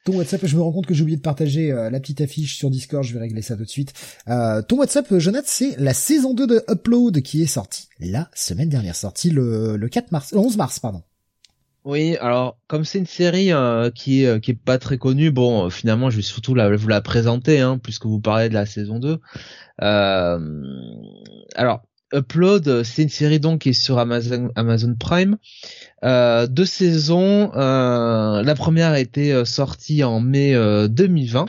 ton 0.05 0.17
WhatsApp, 0.17 0.41
je 0.45 0.57
me 0.57 0.63
rends 0.63 0.73
compte 0.73 0.87
que 0.87 0.95
j'ai 0.95 1.03
oublié 1.03 1.17
de 1.17 1.23
partager 1.23 1.71
euh, 1.71 1.91
la 1.91 2.01
petite 2.01 2.21
affiche 2.21 2.57
sur 2.57 2.71
Discord, 2.71 3.05
je 3.05 3.15
vais 3.15 3.21
régler 3.21 3.43
ça 3.43 3.57
tout 3.57 3.65
de 3.65 3.69
suite. 3.69 3.93
Euh, 4.29 4.63
ton 4.63 4.79
WhatsApp, 4.79 5.07
Jonathan, 5.19 5.47
c'est 5.47 5.77
la 5.79 5.95
saison 5.95 6.35
2 6.35 6.47
de 6.47 6.65
Upload 6.69 7.23
qui 7.23 7.43
est 7.43 7.47
sortie 7.47 7.89
la 8.01 8.29
semaine 8.35 8.69
dernière, 8.69 8.97
sortie 8.97 9.31
le, 9.31 9.77
le 9.77 9.89
4 9.89 10.11
mars, 10.11 10.33
le 10.33 10.39
11 10.39 10.57
mars, 10.57 10.81
pardon. 10.81 11.03
Oui, 11.85 12.17
alors 12.21 12.59
comme 12.69 12.85
c'est 12.85 12.99
une 12.99 13.07
série 13.07 13.53
euh, 13.53 13.91
qui 13.91 14.25
est 14.25 14.65
pas 14.65 14.79
très 14.79 14.99
connue, 14.99 15.33
bon 15.33 15.69
finalement 15.69 16.11
je 16.11 16.17
vais 16.17 16.23
surtout 16.23 16.53
vous 16.53 16.89
la 16.89 17.01
présenter 17.01 17.61
hein, 17.61 17.79
puisque 17.83 18.07
vous 18.07 18.21
parlez 18.21 18.49
de 18.49 18.55
la 18.55 18.67
saison 18.67 19.01
2. 19.01 19.19
alors 19.79 21.83
Upload, 22.13 22.83
c'est 22.83 23.03
une 23.03 23.09
série 23.09 23.41
donc 23.41 23.63
qui 23.63 23.71
est 23.71 23.73
sur 23.73 23.99
Amazon 23.99 24.95
Prime. 24.99 25.37
Euh, 26.05 26.47
deux 26.47 26.65
saisons. 26.65 27.53
Euh, 27.55 28.43
la 28.43 28.55
première 28.55 28.91
a 28.91 29.01
été 29.01 29.33
euh, 29.33 29.45
sortie 29.45 30.03
en 30.05 30.21
mai 30.21 30.55
2020. 30.89 31.47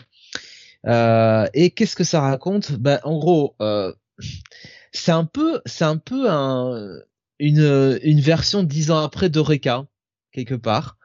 et 1.54 1.72
qu'est-ce 1.72 1.96
que 1.96 2.04
ça 2.04 2.22
raconte? 2.22 2.74
Ben 2.74 3.00
en 3.04 3.18
gros, 3.18 3.56
c'est 4.92 5.12
un 5.12 5.26
peu, 5.26 5.62
c'est 5.66 5.86
un 5.86 5.98
peu 5.98 6.30
un, 6.30 6.90
une, 7.40 8.20
version 8.20 8.64
dix 8.64 8.92
ans 8.92 9.00
après 9.00 9.30
d'Eureka 9.30 9.86
quelque 10.32 10.56
part. 10.56 10.98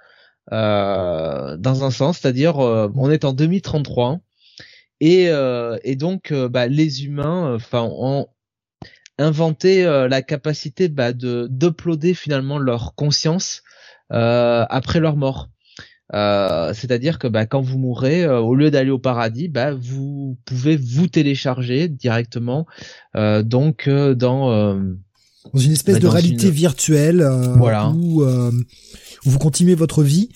dans 0.50 1.84
un 1.84 1.90
sens, 1.90 2.18
c'est-à-dire 2.18 2.58
on 2.58 3.10
est 3.10 3.24
en 3.24 3.32
2033 3.32 4.20
et, 5.00 5.30
et 5.84 5.96
donc 5.96 6.32
bah, 6.32 6.66
les 6.66 7.04
humains, 7.04 7.54
enfin 7.54 7.88
inventer 9.18 9.84
euh, 9.84 10.08
la 10.08 10.22
capacité 10.22 10.88
bah, 10.88 11.12
de 11.12 11.48
d'uploader 11.50 12.14
finalement 12.14 12.58
leur 12.58 12.94
conscience 12.94 13.62
euh, 14.12 14.64
après 14.70 15.00
leur 15.00 15.16
mort. 15.16 15.50
Euh, 16.14 16.72
c'est-à-dire 16.72 17.18
que 17.18 17.28
bah, 17.28 17.44
quand 17.44 17.60
vous 17.60 17.78
mourrez, 17.78 18.26
au 18.26 18.54
lieu 18.54 18.70
d'aller 18.70 18.90
au 18.90 18.98
paradis, 18.98 19.48
bah, 19.48 19.74
vous 19.74 20.38
pouvez 20.46 20.76
vous 20.76 21.06
télécharger 21.06 21.88
directement 21.88 22.66
donc 23.14 23.88
dans 23.88 24.74
dans 25.52 25.60
une 25.60 25.72
espèce 25.72 25.96
bah, 25.96 26.00
de 26.00 26.06
réalité 26.06 26.50
virtuelle 26.50 27.22
voilà. 27.56 27.90
où, 27.90 28.24
vous 29.24 29.38
continuez 29.38 29.74
votre 29.74 30.02
vie 30.02 30.30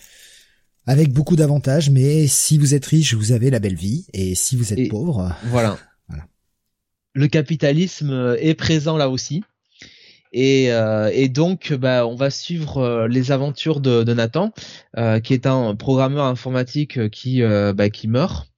avec 0.87 1.13
beaucoup 1.13 1.37
d'avantages, 1.37 1.89
mais 1.91 2.27
si 2.27 2.59
vous 2.59 2.75
êtes 2.75 2.85
riche, 2.85 3.15
vous 3.15 3.31
avez 3.31 3.51
la 3.51 3.61
belle 3.61 3.77
vie, 3.77 4.05
et 4.13 4.35
si 4.35 4.57
vous 4.57 4.73
êtes 4.73 4.89
pauvre, 4.89 5.33
voilà 5.45 5.79
le 7.15 7.29
capitalisme 7.29 8.11
euh, 8.11 8.37
est 8.41 8.55
présent 8.55 8.97
là 8.97 9.09
aussi. 9.09 9.43
Et, 10.35 10.73
euh, 10.73 11.11
et 11.13 11.29
donc, 11.29 11.75
bah, 11.75 12.07
on 12.07 12.15
va 12.15 12.31
suivre 12.31 12.79
euh, 12.79 13.07
les 13.09 13.33
aventures 13.33 13.81
de, 13.81 14.03
de 14.03 14.15
Nathan, 14.15 14.53
qui 15.23 15.35
est 15.35 15.47
un 15.47 15.75
programmeur 15.75 16.25
informatique 16.25 17.11
qui, 17.11 17.43
bah, 17.43 17.91
qui 17.91 18.09
meurt 18.09 18.49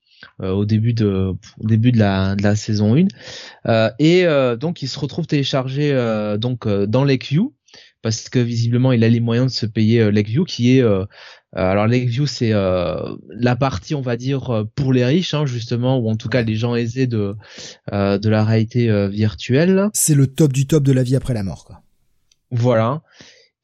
au 0.41 0.65
début 0.65 0.95
de 0.95 1.35
au 1.59 1.67
début 1.67 1.93
de 1.93 1.99
la, 1.99 2.35
de 2.35 2.43
la 2.43 2.57
saison 2.57 2.97
1 2.97 3.91
et 3.99 4.25
donc 4.59 4.81
il 4.81 4.89
se 4.89 4.99
retrouve 4.99 5.27
téléchargé 5.27 5.93
donc 6.39 6.67
dans 6.67 7.05
Lakeview 7.05 7.55
parce 8.05 8.29
que 8.29 8.39
visiblement 8.39 8.93
il 8.93 9.05
a 9.05 9.09
les 9.09 9.21
moyens 9.21 9.53
de 9.53 9.57
se 9.57 9.67
payer 9.67 10.11
Lakeview 10.11 10.45
qui 10.45 10.77
est 10.79 10.83
euh, 10.83 11.05
alors 11.55 11.87
Lakeview 11.87 12.27
c'est 12.27 12.53
euh, 12.53 12.97
la 13.29 13.57
partie 13.57 13.95
on 13.95 14.01
va 14.01 14.17
dire 14.17 14.51
euh, 14.51 14.65
pour 14.75 14.93
les 14.93 15.05
riches 15.05 15.35
hein, 15.35 15.47
justement 15.47 15.99
ou 15.99 16.11
en 16.11 16.17
tout 16.17 16.29
cas 16.29 16.43
les 16.43 16.57
gens 16.57 16.75
aisés 16.75 17.07
de 17.07 17.37
de 17.93 18.29
la 18.29 18.45
réalité 18.45 19.09
virtuelle. 19.09 19.89
C'est 19.93 20.15
le 20.15 20.27
top 20.27 20.53
du 20.53 20.67
top 20.67 20.83
de 20.83 20.93
la 20.93 21.03
vie 21.03 21.17
après 21.17 21.35
la 21.35 21.43
mort 21.43 21.65
quoi. 21.65 21.83
Voilà. 22.51 23.03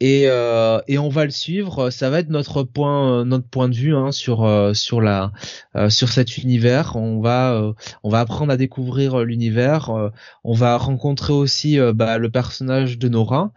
et, 0.00 0.24
euh, 0.26 0.80
et 0.88 0.98
on 0.98 1.08
va 1.08 1.24
le 1.24 1.30
suivre. 1.30 1.90
Ça 1.90 2.10
va 2.10 2.18
être 2.20 2.30
notre 2.30 2.62
point, 2.62 3.24
notre 3.24 3.46
point 3.46 3.68
de 3.68 3.74
vue 3.74 3.94
hein, 3.94 4.12
sur 4.12 4.44
euh, 4.44 4.72
sur 4.74 5.00
la 5.00 5.30
euh, 5.76 5.90
sur 5.90 6.08
cet 6.08 6.38
univers. 6.38 6.96
On 6.96 7.20
va 7.20 7.72
on 8.02 8.08
va 8.10 8.20
apprendre 8.20 8.52
à 8.52 8.56
découvrir 8.56 9.20
l'univers. 9.20 9.90
on 10.42 10.54
va 10.54 10.76
rencontrer 10.76 11.32
aussi 11.32 11.78
bah, 11.94 12.18
le 12.18 12.30
personnage 12.30 12.98
de 12.98 13.08
Nora, 13.08 13.52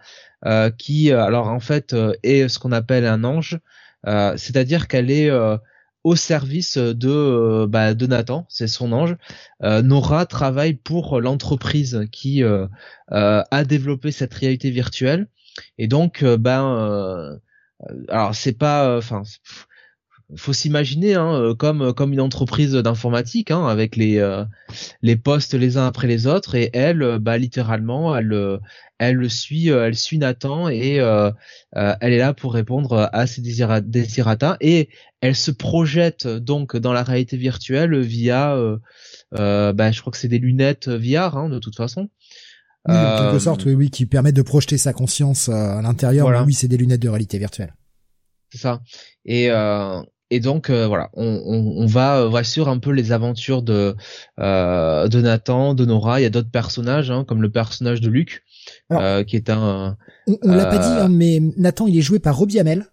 qui 0.78 1.12
alors 1.12 1.48
en 1.48 1.60
fait 1.60 1.96
est 2.24 2.48
ce 2.48 2.60
qu'on 2.60 2.72
appelle 2.72 3.06
un 3.06 3.24
ange, 3.24 3.60
c'est-à-dire 4.06 4.88
qu'elle 4.88 5.12
est 5.12 5.32
au 6.04 6.16
service 6.16 6.78
de 6.78 7.66
bah, 7.66 7.94
de 7.94 8.06
Nathan, 8.08 8.46
c'est 8.50 8.68
son 8.68 8.92
ange. 8.92 9.16
Nora 9.62 10.26
travaille 10.26 10.74
pour 10.74 11.22
l'entreprise 11.22 12.08
qui 12.12 12.44
a 13.10 13.64
développé 13.66 14.12
cette 14.12 14.34
réalité 14.34 14.72
virtuelle 14.72 15.28
et 15.78 15.88
donc, 15.88 16.24
euh, 16.24 16.38
ben, 16.38 16.66
euh, 16.66 17.38
alors 18.10 18.36
c'est 18.36 18.58
pas, 18.58 18.88
euh, 18.88 18.98
enfin, 19.00 19.24
faut 20.36 20.54
s'imaginer 20.54 21.16
hein, 21.16 21.54
comme 21.58 21.94
comme 21.94 22.14
une 22.14 22.22
entreprise 22.22 22.74
d'informatique 22.74 23.52
hein, 23.52 23.68
avec 23.68 23.96
les 23.96 24.44
les 25.02 25.16
postes 25.16 25.54
les 25.54 25.78
uns 25.78 25.86
après 25.86 26.08
les 26.08 26.28
autres 26.28 26.56
et 26.56 26.70
elle 26.74 27.20
bah 27.20 27.38
littéralement 27.38 28.16
elle 28.16 28.60
elle 28.98 29.30
suit 29.30 29.68
elle 29.68 29.96
suit 29.96 30.18
Nathan 30.18 30.70
et 30.70 30.96
elle 30.96 32.14
est 32.14 32.18
là 32.18 32.34
pour 32.34 32.54
répondre 32.54 33.10
à 33.14 33.28
ses 33.28 33.42
désirata 33.42 34.58
et 34.60 34.90
elle 35.22 35.36
se 35.36 35.52
projette 35.52 36.28
donc 36.28 36.76
dans 36.78 36.94
la 36.94 37.04
réalité 37.04 37.38
virtuelle 37.38 38.00
via 38.00 38.58
bah 39.32 39.92
je 39.92 40.02
crois 40.02 40.12
que 40.12 40.18
c'est 40.18 40.28
des 40.28 40.40
lunettes 40.40 40.90
VR 40.90 41.38
hein, 41.38 41.50
de 41.50 41.60
toute 41.60 41.76
façon 41.76 42.10
oui, 42.88 42.96
en 42.96 43.18
quelque 43.18 43.36
euh, 43.36 43.40
sorte, 43.40 43.66
oui, 43.66 43.74
oui, 43.74 43.90
qui 43.90 44.06
permettent 44.06 44.36
de 44.36 44.42
projeter 44.42 44.78
sa 44.78 44.92
conscience 44.92 45.48
euh, 45.48 45.54
à 45.54 45.82
l'intérieur. 45.82 46.28
Oui, 46.46 46.54
c'est 46.54 46.68
des 46.68 46.78
lunettes 46.78 47.02
de 47.02 47.08
réalité 47.08 47.38
virtuelle. 47.38 47.74
C'est 48.52 48.58
ça. 48.58 48.82
Et 49.26 49.50
euh, 49.50 50.02
et 50.34 50.40
donc 50.40 50.70
voilà, 50.70 51.10
on, 51.14 51.42
on, 51.46 51.84
on 51.84 51.86
va 51.86 52.28
va 52.28 52.44
sur 52.44 52.70
un 52.70 52.80
peu 52.80 52.92
les 52.92 53.12
aventures 53.12 53.62
de 53.62 53.96
de 54.38 55.22
Nathan, 55.22 55.74
de 55.74 55.86
Nora. 55.86 56.20
Il 56.20 56.24
y 56.24 56.28
a 56.28 56.30
d'autres 56.30 56.52
personnages, 56.52 57.12
hein, 57.12 57.26
comme 57.28 57.42
le 57.42 57.52
personnage 57.52 58.02
de 58.02 58.10
Luc, 58.10 58.44
qui 58.90 59.36
est 59.36 59.50
un. 59.50 59.98
On, 60.28 60.38
on 60.44 60.56
l'a 60.56 60.66
pas 60.66 60.78
dit, 60.78 60.88
hein, 60.88 61.10
mais 61.10 61.42
Nathan, 61.58 61.88
il 61.88 61.98
est 61.98 62.02
joué 62.02 62.20
par 62.20 62.38
Robbie 62.38 62.60
Amell. 62.60 62.88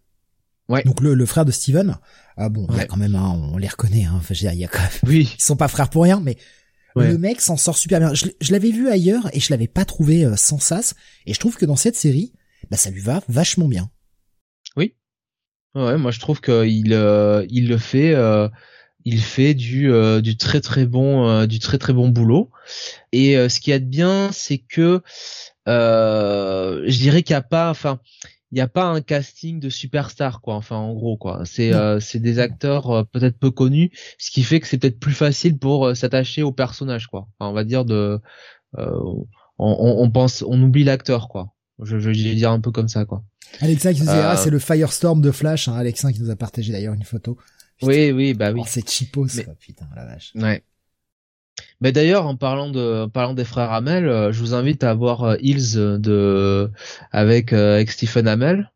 Ouais. 0.69 0.85
Donc 0.85 1.01
le, 1.01 1.15
le 1.15 1.27
frère 1.27 1.45
de 1.45 1.51
Steven. 1.51 1.97
Ah 2.37 2.49
bon, 2.49 2.67
quand 2.89 2.97
même, 2.97 3.17
hein, 3.17 3.39
on 3.53 3.59
les 3.59 3.69
reconnaît. 3.69 4.05
Hein, 4.05 4.15
enfin, 4.17 4.35
je 4.35 4.41
veux 4.41 4.49
dire, 4.49 4.53
il 4.53 4.61
y 4.61 4.65
a 4.65 4.69
quand 4.69 4.81
même. 4.81 4.91
Oui. 5.07 5.35
Ils 5.39 5.43
sont 5.43 5.57
pas 5.57 5.69
frères 5.69 5.91
pour 5.91 6.05
rien, 6.05 6.21
mais 6.21 6.39
le 6.97 7.19
mec 7.19 7.41
s'en 7.41 7.57
sort 7.57 7.77
super 7.77 7.99
bien. 8.01 8.15
Je, 8.15 8.53
l'avais 8.53 8.71
vu 8.71 8.89
ailleurs 8.89 9.29
et 9.35 9.41
je 9.41 9.51
l'avais 9.51 9.69
pas 9.69 9.85
trouvé 9.85 10.25
euh, 10.25 10.37
sans 10.37 10.59
sas. 10.59 10.95
Et 11.27 11.35
je 11.35 11.41
trouve 11.41 11.57
que 11.57 11.67
dans 11.67 11.77
cette 11.77 11.97
série, 11.97 12.33
bah 12.71 12.77
ça 12.77 12.91
lui 12.91 13.01
va 13.01 13.23
vachement 13.29 13.69
bien. 13.69 13.91
Ouais, 15.75 15.97
moi 15.97 16.11
je 16.11 16.21
trouve 16.21 16.41
qu'il 16.41 16.93
euh, 16.93 17.47
il 17.49 17.69
le 17.69 17.79
fait. 17.79 18.15
Euh, 18.15 18.49
il 19.05 19.21
fait 19.21 19.55
du 19.55 19.91
du 20.21 20.37
très 20.37 20.61
très 20.61 20.85
bon 20.85 21.47
du 21.47 21.59
très 21.59 21.79
très 21.79 21.95
bon 21.95 22.09
boulot. 22.09 22.51
Et 23.13 23.35
ce 23.49 23.59
qui 23.59 23.71
est 23.71 23.81
bien, 23.81 24.31
c'est 24.31 24.59
que 24.59 25.01
je 25.67 26.99
dirais 26.99 27.23
qu'il 27.23 27.33
n'y 27.33 27.39
a 27.39 27.43
pas, 27.43 27.71
enfin, 27.71 27.99
il 28.53 28.57
n'y 28.57 28.61
a 28.61 28.69
pas 28.69 28.85
un 28.85 29.01
casting 29.01 29.61
de 29.61 29.69
superstar 29.69 30.41
quoi 30.41 30.55
enfin 30.55 30.77
en 30.77 30.93
gros 30.93 31.17
quoi 31.17 31.43
c'est 31.45 31.73
euh, 31.73 32.01
c'est 32.01 32.19
des 32.19 32.39
acteurs 32.39 32.91
euh, 32.91 33.05
peut-être 33.05 33.39
peu 33.39 33.51
connus 33.51 33.91
ce 34.19 34.31
qui 34.31 34.43
fait 34.43 34.61
que 34.61 34.67
c'est 34.67 34.79
peut-être 34.79 34.99
plus 34.99 35.13
facile 35.13 35.59
pour 35.59 35.87
euh, 35.87 35.95
s'attacher 35.95 36.43
au 36.43 36.53
personnage 36.53 37.07
quoi 37.07 37.29
enfin, 37.39 37.51
on 37.51 37.55
va 37.55 37.65
dire 37.65 37.85
de 37.85 38.21
on, 38.77 39.27
on, 39.59 40.11
pense 40.11 40.43
on 40.43 40.61
oublie 40.63 40.85
l'acteur 40.85 41.29
quoi 41.29 41.53
je, 41.83 41.99
je 41.99 42.11
vais 42.11 42.35
dire 42.35 42.51
un 42.51 42.61
peu 42.61 42.71
comme 42.71 42.89
ça 42.89 43.05
quoi 43.05 43.23
Alexa 43.61 43.93
qui 43.93 44.01
nous 44.01 44.07
dit 44.07 44.13
ah 44.13 44.37
c'est 44.37 44.51
le 44.51 44.59
Firestorm 44.59 45.21
de 45.21 45.31
Flash 45.31 45.69
hein, 45.69 45.75
Alexa 45.75 46.13
qui 46.13 46.21
nous 46.21 46.31
a 46.31 46.37
partagé 46.37 46.73
d'ailleurs 46.73 46.95
une 46.95 47.05
photo 47.05 47.37
oui 47.83 48.13
oui 48.13 48.35
bah 48.35 48.53
oui 48.53 48.61
oh, 48.63 48.67
c'est 48.69 48.89
cheapos 48.89 49.27
quoi, 49.45 49.55
putain 49.59 49.87
la 49.97 50.05
vache 50.05 50.33
ouais 50.35 50.63
mais 51.81 51.93
d'ailleurs, 51.93 52.27
en 52.27 52.37
parlant 52.37 52.71
de, 52.71 53.05
en 53.05 53.09
parlant 53.09 53.35
des 53.35 53.45
frères 53.45 53.73
Hamel, 53.73 54.09
euh, 54.09 54.33
je 54.33 54.41
vous 54.41 54.55
invite 54.55 54.85
à 54.85 54.95
voir 54.95 55.25
euh, 55.25 55.37
Hills 55.41 55.75
de, 55.75 56.71
avec, 57.11 57.53
euh, 57.53 57.75
avec 57.75 57.91
Stephen 57.91 58.29
Hamel, 58.29 58.71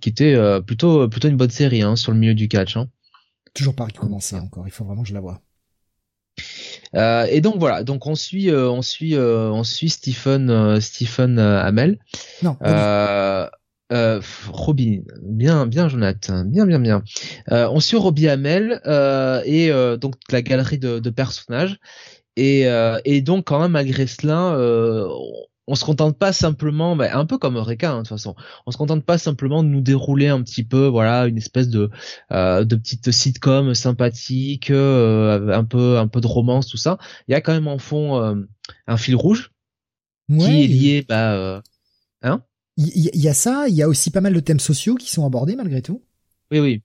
qui 0.00 0.08
était 0.08 0.36
plutôt, 0.62 1.08
plutôt 1.08 1.28
une 1.28 1.36
bonne 1.36 1.50
série 1.50 1.82
hein, 1.82 1.96
sur 1.96 2.12
le 2.12 2.18
milieu 2.18 2.34
du 2.34 2.48
catch. 2.48 2.76
Hein. 2.76 2.88
Toujours 3.54 3.74
pas 3.74 3.84
recommencer 3.84 4.36
encore. 4.36 4.66
Il 4.66 4.70
faut 4.70 4.84
vraiment 4.84 5.02
que 5.02 5.08
je 5.08 5.14
la 5.14 5.20
vois. 5.20 5.40
Euh, 6.96 7.26
et 7.30 7.40
donc 7.40 7.56
voilà, 7.58 7.82
donc 7.82 8.06
on 8.06 8.14
suit, 8.14 8.50
on 8.52 8.82
suit, 8.82 9.16
on 9.18 9.64
suit 9.64 9.90
Stephen, 9.90 10.80
Stephen 10.80 11.38
Hamel. 11.38 11.98
Non. 12.42 12.56
Euh, 13.92 14.20
Robbie, 14.48 15.02
bien, 15.22 15.66
bien 15.66 15.88
Jonathan, 15.88 16.44
bien, 16.44 16.66
bien, 16.66 16.80
bien. 16.80 17.02
Euh, 17.52 17.68
on 17.70 17.80
suit 17.80 17.96
Robbie 17.96 18.28
Hamel 18.28 18.80
euh, 18.86 19.42
et 19.44 19.70
euh, 19.70 19.98
donc 19.98 20.14
la 20.30 20.40
galerie 20.40 20.78
de, 20.78 20.98
de 20.98 21.10
personnages 21.10 21.78
et, 22.36 22.66
euh, 22.66 22.98
et 23.04 23.20
donc 23.20 23.44
quand 23.44 23.60
même 23.60 23.72
malgré 23.72 24.06
cela, 24.06 24.54
euh, 24.54 25.06
on 25.66 25.74
se 25.74 25.84
contente 25.84 26.18
pas 26.18 26.32
simplement, 26.32 26.96
bah, 26.96 27.16
un 27.16 27.26
peu 27.26 27.38
comme 27.38 27.56
Eureka 27.56 27.92
hein, 27.92 27.96
de 27.96 28.00
toute 28.02 28.08
façon, 28.08 28.34
on 28.66 28.70
se 28.70 28.76
contente 28.76 29.04
pas 29.04 29.18
simplement 29.18 29.62
de 29.62 29.68
nous 29.68 29.80
dérouler 29.80 30.28
un 30.28 30.42
petit 30.42 30.64
peu, 30.64 30.86
voilà, 30.86 31.26
une 31.26 31.38
espèce 31.38 31.68
de 31.68 31.90
de 32.30 32.76
petite 32.76 33.10
sitcom 33.10 33.74
sympathique, 33.74 34.70
un 34.70 35.64
peu 35.64 35.98
un 35.98 36.08
peu 36.08 36.20
de 36.20 36.26
romance 36.26 36.66
tout 36.66 36.76
ça. 36.76 36.98
Il 37.28 37.32
y 37.32 37.34
a 37.34 37.40
quand 37.40 37.52
même 37.52 37.68
en 37.68 37.78
fond 37.78 38.44
un 38.86 38.96
fil 38.96 39.16
rouge 39.16 39.52
qui 40.28 40.64
est 40.64 40.66
lié, 40.66 41.06
bah, 41.08 41.62
hein? 42.22 42.42
Il 42.76 43.10
y, 43.14 43.28
a 43.28 43.34
ça, 43.34 43.66
il 43.68 43.74
y 43.76 43.82
a 43.82 43.88
aussi 43.88 44.10
pas 44.10 44.20
mal 44.20 44.34
de 44.34 44.40
thèmes 44.40 44.58
sociaux 44.58 44.96
qui 44.96 45.08
sont 45.08 45.24
abordés 45.24 45.54
malgré 45.54 45.80
tout. 45.80 46.02
Oui, 46.50 46.58
oui. 46.58 46.82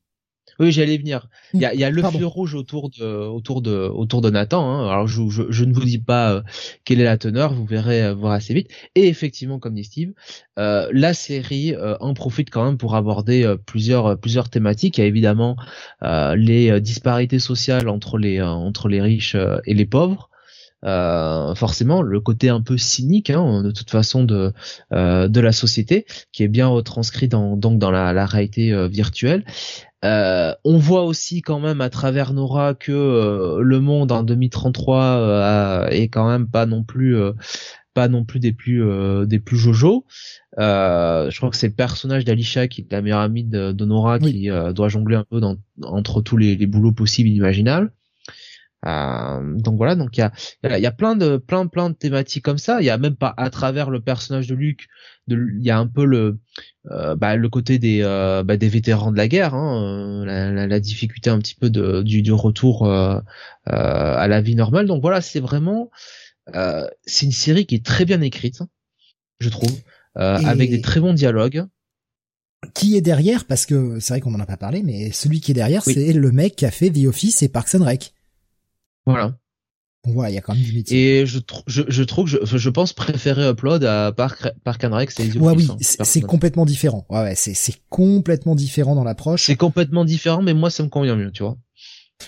Oui, 0.59 0.73
j'allais 0.73 0.97
venir. 0.97 1.29
Il 1.53 1.61
y 1.61 1.65
a, 1.65 1.73
y 1.73 1.85
a 1.85 1.89
le 1.89 2.03
fil 2.03 2.25
rouge 2.25 2.53
autour 2.53 2.89
de 2.89 3.05
autour 3.05 3.61
de 3.61 3.71
autour 3.71 4.21
de 4.21 4.29
Nathan. 4.29 4.69
Hein. 4.69 4.89
Alors 4.89 5.07
je, 5.07 5.21
je, 5.29 5.63
ne 5.63 5.73
vous 5.73 5.85
dis 5.85 5.99
pas 5.99 6.33
euh, 6.33 6.41
quelle 6.83 6.99
est 6.99 7.05
la 7.05 7.17
teneur, 7.17 7.53
vous 7.53 7.65
verrez 7.65 8.03
euh, 8.03 8.13
voir 8.13 8.33
assez 8.33 8.53
vite. 8.53 8.69
Et 8.95 9.07
effectivement, 9.07 9.57
comme 9.57 9.75
dit 9.75 9.85
Steve, 9.85 10.11
euh, 10.57 10.89
la 10.91 11.13
série 11.13 11.75
en 12.01 12.13
profite 12.13 12.49
quand 12.49 12.65
même 12.65 12.77
pour 12.77 12.95
aborder 12.95 13.55
plusieurs 13.65 14.19
plusieurs 14.19 14.49
thématiques. 14.49 14.97
Il 14.97 15.01
y 15.01 15.03
a 15.05 15.07
évidemment 15.07 15.55
les 16.01 16.81
disparités 16.81 17.39
sociales 17.39 17.87
entre 17.87 18.17
les 18.17 18.41
entre 18.41 18.89
les 18.89 19.01
riches 19.01 19.37
et 19.65 19.73
les 19.73 19.85
pauvres. 19.85 20.29
Euh, 20.85 21.55
forcément 21.55 22.01
le 22.01 22.21
côté 22.21 22.47
un 22.47 22.61
peu 22.61 22.77
cynique 22.77 23.29
hein, 23.29 23.63
de 23.63 23.71
toute 23.71 23.89
façon 23.89 24.23
de 24.23 24.53
euh, 24.93 25.27
de 25.27 25.41
la 25.41 25.51
société 25.51 26.05
qui 26.31 26.43
est 26.43 26.47
bien 26.47 26.67
retranscrit 26.67 27.27
dans 27.27 27.57
donc 27.57 27.79
dans 27.79 27.91
la, 27.91 28.13
la 28.13 28.25
réalité 28.25 28.71
euh, 28.71 28.87
virtuelle 28.87 29.43
on 30.03 30.77
voit 30.77 31.03
aussi 31.03 31.41
quand 31.41 31.59
même 31.59 31.81
à 31.81 31.89
travers 31.89 32.33
Nora 32.33 32.73
que 32.73 33.59
le 33.61 33.79
monde 33.79 34.11
en 34.11 34.23
2033 34.23 35.87
est 35.91 36.09
quand 36.09 36.29
même 36.29 36.47
pas 36.47 36.65
non 36.65 36.83
plus 36.83 37.17
pas 37.93 38.07
non 38.07 38.23
plus 38.23 38.39
des 38.39 38.53
plus 38.53 38.83
des 39.27 39.39
plus 39.39 39.57
jojo. 39.57 40.05
Je 40.57 41.37
crois 41.37 41.49
que 41.49 41.57
c'est 41.57 41.67
le 41.67 41.73
personnage 41.73 42.25
d'Alisha 42.25 42.67
qui 42.67 42.81
est 42.81 42.91
la 42.91 43.01
meilleure 43.01 43.19
amie 43.19 43.43
de, 43.43 43.85
Nora 43.85 44.19
qui 44.19 44.49
doit 44.73 44.89
jongler 44.89 45.15
un 45.15 45.25
peu 45.29 45.39
dans, 45.39 45.57
entre 45.83 46.21
tous 46.21 46.37
les, 46.37 46.55
les 46.55 46.67
boulots 46.67 46.93
possibles 46.93 47.29
et 47.29 47.33
imaginables 47.33 47.91
euh, 48.85 49.55
donc 49.55 49.75
voilà, 49.75 49.95
donc 49.95 50.17
il 50.17 50.21
y 50.21 50.23
a, 50.23 50.31
il 50.77 50.81
y 50.81 50.85
a 50.85 50.91
plein 50.91 51.15
de 51.15 51.37
plein 51.37 51.67
plein 51.67 51.89
de 51.89 51.95
thématiques 51.95 52.45
comme 52.45 52.57
ça. 52.57 52.81
Il 52.81 52.85
y 52.85 52.89
a 52.89 52.97
même 52.97 53.15
pas 53.15 53.33
à 53.37 53.49
travers 53.49 53.89
le 53.89 53.99
personnage 53.99 54.47
de 54.47 54.55
Luc, 54.55 54.87
il 55.27 55.61
y 55.61 55.69
a 55.69 55.77
un 55.77 55.87
peu 55.87 56.05
le 56.05 56.39
euh, 56.91 57.15
bah, 57.15 57.35
le 57.35 57.49
côté 57.49 57.77
des 57.77 58.01
euh, 58.03 58.43
bah, 58.43 58.55
des 58.55 58.69
vétérans 58.69 59.11
de 59.11 59.17
la 59.17 59.27
guerre, 59.27 59.53
hein, 59.53 60.23
la, 60.25 60.67
la, 60.67 60.79
difficulté 60.79 61.29
un 61.29 61.39
petit 61.39 61.55
peu 61.55 61.69
de, 61.69 62.01
du, 62.03 62.21
du 62.21 62.31
retour 62.31 62.89
à 62.89 63.23
la 63.65 64.41
vie 64.41 64.55
normale. 64.55 64.85
Donc 64.85 65.01
voilà, 65.01 65.21
c'est 65.21 65.41
vraiment 65.41 65.89
c'est 67.05 67.25
une 67.25 67.31
série 67.31 67.65
qui 67.65 67.75
est 67.75 67.85
très 67.85 68.05
bien 68.05 68.21
écrite, 68.21 68.61
je 69.39 69.49
trouve, 69.49 69.77
avec 70.15 70.69
des 70.69 70.81
très 70.81 71.01
bons 71.01 71.13
dialogues 71.13 71.65
qui 72.73 72.97
est 72.97 73.01
derrière 73.01 73.45
parce 73.45 73.65
que 73.65 73.99
c'est 74.01 74.13
vrai 74.13 74.19
qu'on 74.19 74.33
en 74.33 74.39
a 74.41 74.45
pas 74.45 74.57
parlé 74.57 74.83
mais 74.83 75.13
celui 75.13 75.39
qui 75.39 75.51
est 75.51 75.53
derrière 75.53 75.81
c'est 75.81 76.11
le 76.11 76.31
mec 76.33 76.57
qui 76.57 76.65
a 76.65 76.71
fait 76.71 76.89
The 76.89 77.05
Office 77.05 77.41
et 77.41 77.47
Parks 77.47 77.73
and 77.75 77.85
Rec. 77.85 78.13
Voilà. 79.05 79.37
Bon, 80.05 80.13
voilà, 80.13 80.29
il 80.29 80.35
y 80.35 80.37
a 80.37 80.41
quand 80.41 80.53
même 80.53 80.63
du 80.63 80.73
métier. 80.73 81.19
Et 81.19 81.25
je, 81.25 81.39
je, 81.67 81.83
je 81.87 82.03
trouve, 82.03 82.27
je, 82.27 82.37
je 82.43 82.69
pense 82.69 82.93
préférer 82.93 83.49
Upload 83.49 83.83
à 83.83 84.13
Park, 84.13 84.49
Park 84.63 84.83
and 84.85 84.95
Rec, 84.95 85.11
c'est 85.11 85.35
Ouais, 85.37 85.53
oui, 85.55 85.69
c'est 85.81 86.21
complètement 86.21 86.65
différent. 86.65 87.05
Ouais, 87.09 87.19
ouais, 87.19 87.35
c'est, 87.35 87.53
c'est 87.53 87.75
complètement 87.89 88.55
différent 88.55 88.95
dans 88.95 89.03
l'approche. 89.03 89.45
C'est 89.45 89.57
complètement 89.57 90.05
différent, 90.05 90.41
mais 90.41 90.53
moi, 90.53 90.69
ça 90.69 90.83
me 90.83 90.89
convient 90.89 91.17
mieux, 91.17 91.31
tu 91.31 91.43
vois. 91.43 91.57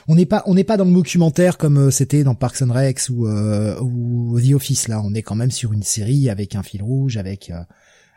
On 0.08 0.16
n'est 0.16 0.26
pas, 0.26 0.44
on 0.46 0.54
n'est 0.54 0.64
pas 0.64 0.78
dans 0.78 0.86
le 0.86 0.94
documentaire 0.94 1.58
comme 1.58 1.78
euh, 1.78 1.92
c'était 1.92 2.24
dans 2.24 2.36
Parks 2.36 2.62
and 2.62 2.70
ou, 3.10 3.28
euh, 3.28 3.80
ou 3.82 4.40
The 4.40 4.54
Office, 4.54 4.88
là. 4.88 5.02
On 5.04 5.14
est 5.14 5.22
quand 5.22 5.36
même 5.36 5.52
sur 5.52 5.74
une 5.74 5.84
série 5.84 6.30
avec 6.30 6.56
un 6.56 6.64
fil 6.64 6.82
rouge, 6.82 7.18
avec, 7.18 7.50
euh, 7.50 7.64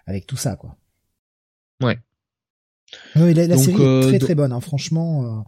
avec 0.07 0.27
tout 0.27 0.37
ça, 0.37 0.57
quoi. 0.57 0.77
Ouais. 1.83 1.99
Ouais, 3.17 3.35
la, 3.35 3.57
série 3.57 3.83
est 3.83 4.03
très 4.03 4.19
très 4.19 4.35
bonne, 4.35 4.53
hein, 4.53 4.61
franchement. 4.61 5.45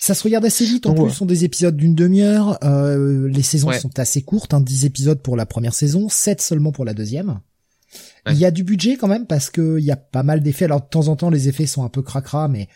Ça 0.00 0.14
se 0.14 0.22
regarde 0.22 0.44
assez 0.44 0.64
vite. 0.64 0.86
En 0.86 0.94
plus, 0.94 1.10
ce 1.10 1.16
sont 1.16 1.26
des 1.26 1.44
épisodes 1.44 1.76
d'une 1.76 1.94
demi-heure. 1.94 2.58
Euh, 2.62 3.28
les 3.28 3.42
saisons 3.42 3.72
sont 3.72 3.98
assez 3.98 4.22
courtes, 4.22 4.54
hein, 4.54 4.60
10 4.60 4.84
épisodes 4.84 5.20
pour 5.20 5.36
la 5.36 5.46
première 5.46 5.74
saison, 5.74 6.08
7 6.08 6.40
seulement 6.40 6.72
pour 6.72 6.84
la 6.84 6.94
deuxième. 6.94 7.40
Il 8.30 8.38
y 8.38 8.44
a 8.44 8.50
du 8.50 8.64
budget 8.64 8.96
quand 8.96 9.08
même 9.08 9.26
parce 9.26 9.50
que 9.50 9.78
il 9.78 9.84
y 9.84 9.90
a 9.90 9.96
pas 9.96 10.22
mal 10.22 10.42
d'effets. 10.42 10.64
Alors 10.64 10.80
de 10.80 10.88
temps 10.88 11.08
en 11.08 11.16
temps 11.16 11.30
les 11.30 11.48
effets 11.48 11.66
sont 11.66 11.84
un 11.84 11.88
peu 11.88 12.02
cracra, 12.02 12.48
mais 12.48 12.68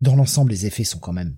dans 0.00 0.14
l'ensemble 0.14 0.52
les 0.52 0.66
effets 0.66 0.84
sont 0.84 0.98
quand 0.98 1.12
même 1.12 1.36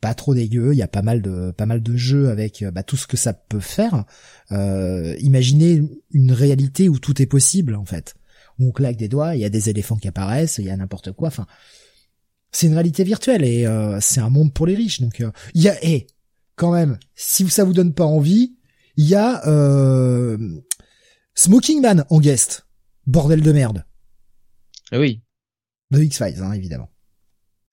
pas 0.00 0.14
trop 0.14 0.34
dégueux. 0.34 0.72
Il 0.72 0.78
y 0.78 0.82
a 0.82 0.88
pas 0.88 1.02
mal 1.02 1.22
de 1.22 1.52
pas 1.52 1.66
mal 1.66 1.82
de 1.82 1.96
jeux 1.96 2.28
avec 2.28 2.64
bah, 2.72 2.82
tout 2.82 2.96
ce 2.96 3.06
que 3.06 3.16
ça 3.16 3.32
peut 3.32 3.60
faire. 3.60 4.04
Euh, 4.52 5.14
imaginez 5.20 5.82
une 6.10 6.32
réalité 6.32 6.88
où 6.88 6.98
tout 6.98 7.22
est 7.22 7.26
possible 7.26 7.74
en 7.74 7.84
fait. 7.84 8.14
Où 8.58 8.68
on 8.68 8.72
claque 8.72 8.96
des 8.96 9.08
doigts, 9.08 9.36
il 9.36 9.40
y 9.40 9.44
a 9.44 9.50
des 9.50 9.70
éléphants 9.70 9.96
qui 9.96 10.08
apparaissent, 10.08 10.58
il 10.58 10.64
y 10.64 10.70
a 10.70 10.76
n'importe 10.76 11.12
quoi. 11.12 11.28
Enfin, 11.28 11.46
c'est 12.50 12.66
une 12.66 12.74
réalité 12.74 13.04
virtuelle 13.04 13.44
et 13.44 13.66
euh, 13.66 13.98
c'est 14.00 14.20
un 14.20 14.30
monde 14.30 14.52
pour 14.52 14.66
les 14.66 14.74
riches. 14.74 15.00
Donc 15.00 15.20
euh, 15.20 15.30
il 15.54 15.62
y 15.62 15.68
a 15.68 15.84
et 15.84 16.06
quand 16.56 16.72
même, 16.72 16.98
si 17.14 17.48
ça 17.48 17.64
vous 17.64 17.72
donne 17.72 17.94
pas 17.94 18.04
envie, 18.04 18.56
il 18.96 19.06
y 19.06 19.14
a 19.14 19.46
euh, 19.46 20.36
Smoking 21.34 21.80
Man 21.80 22.04
en 22.10 22.20
guest. 22.20 22.66
Bordel 23.06 23.40
de 23.40 23.52
merde. 23.52 23.86
Ah 24.92 24.98
oui. 24.98 25.22
De 25.90 26.02
X-Files, 26.02 26.42
hein, 26.42 26.52
évidemment. 26.52 26.90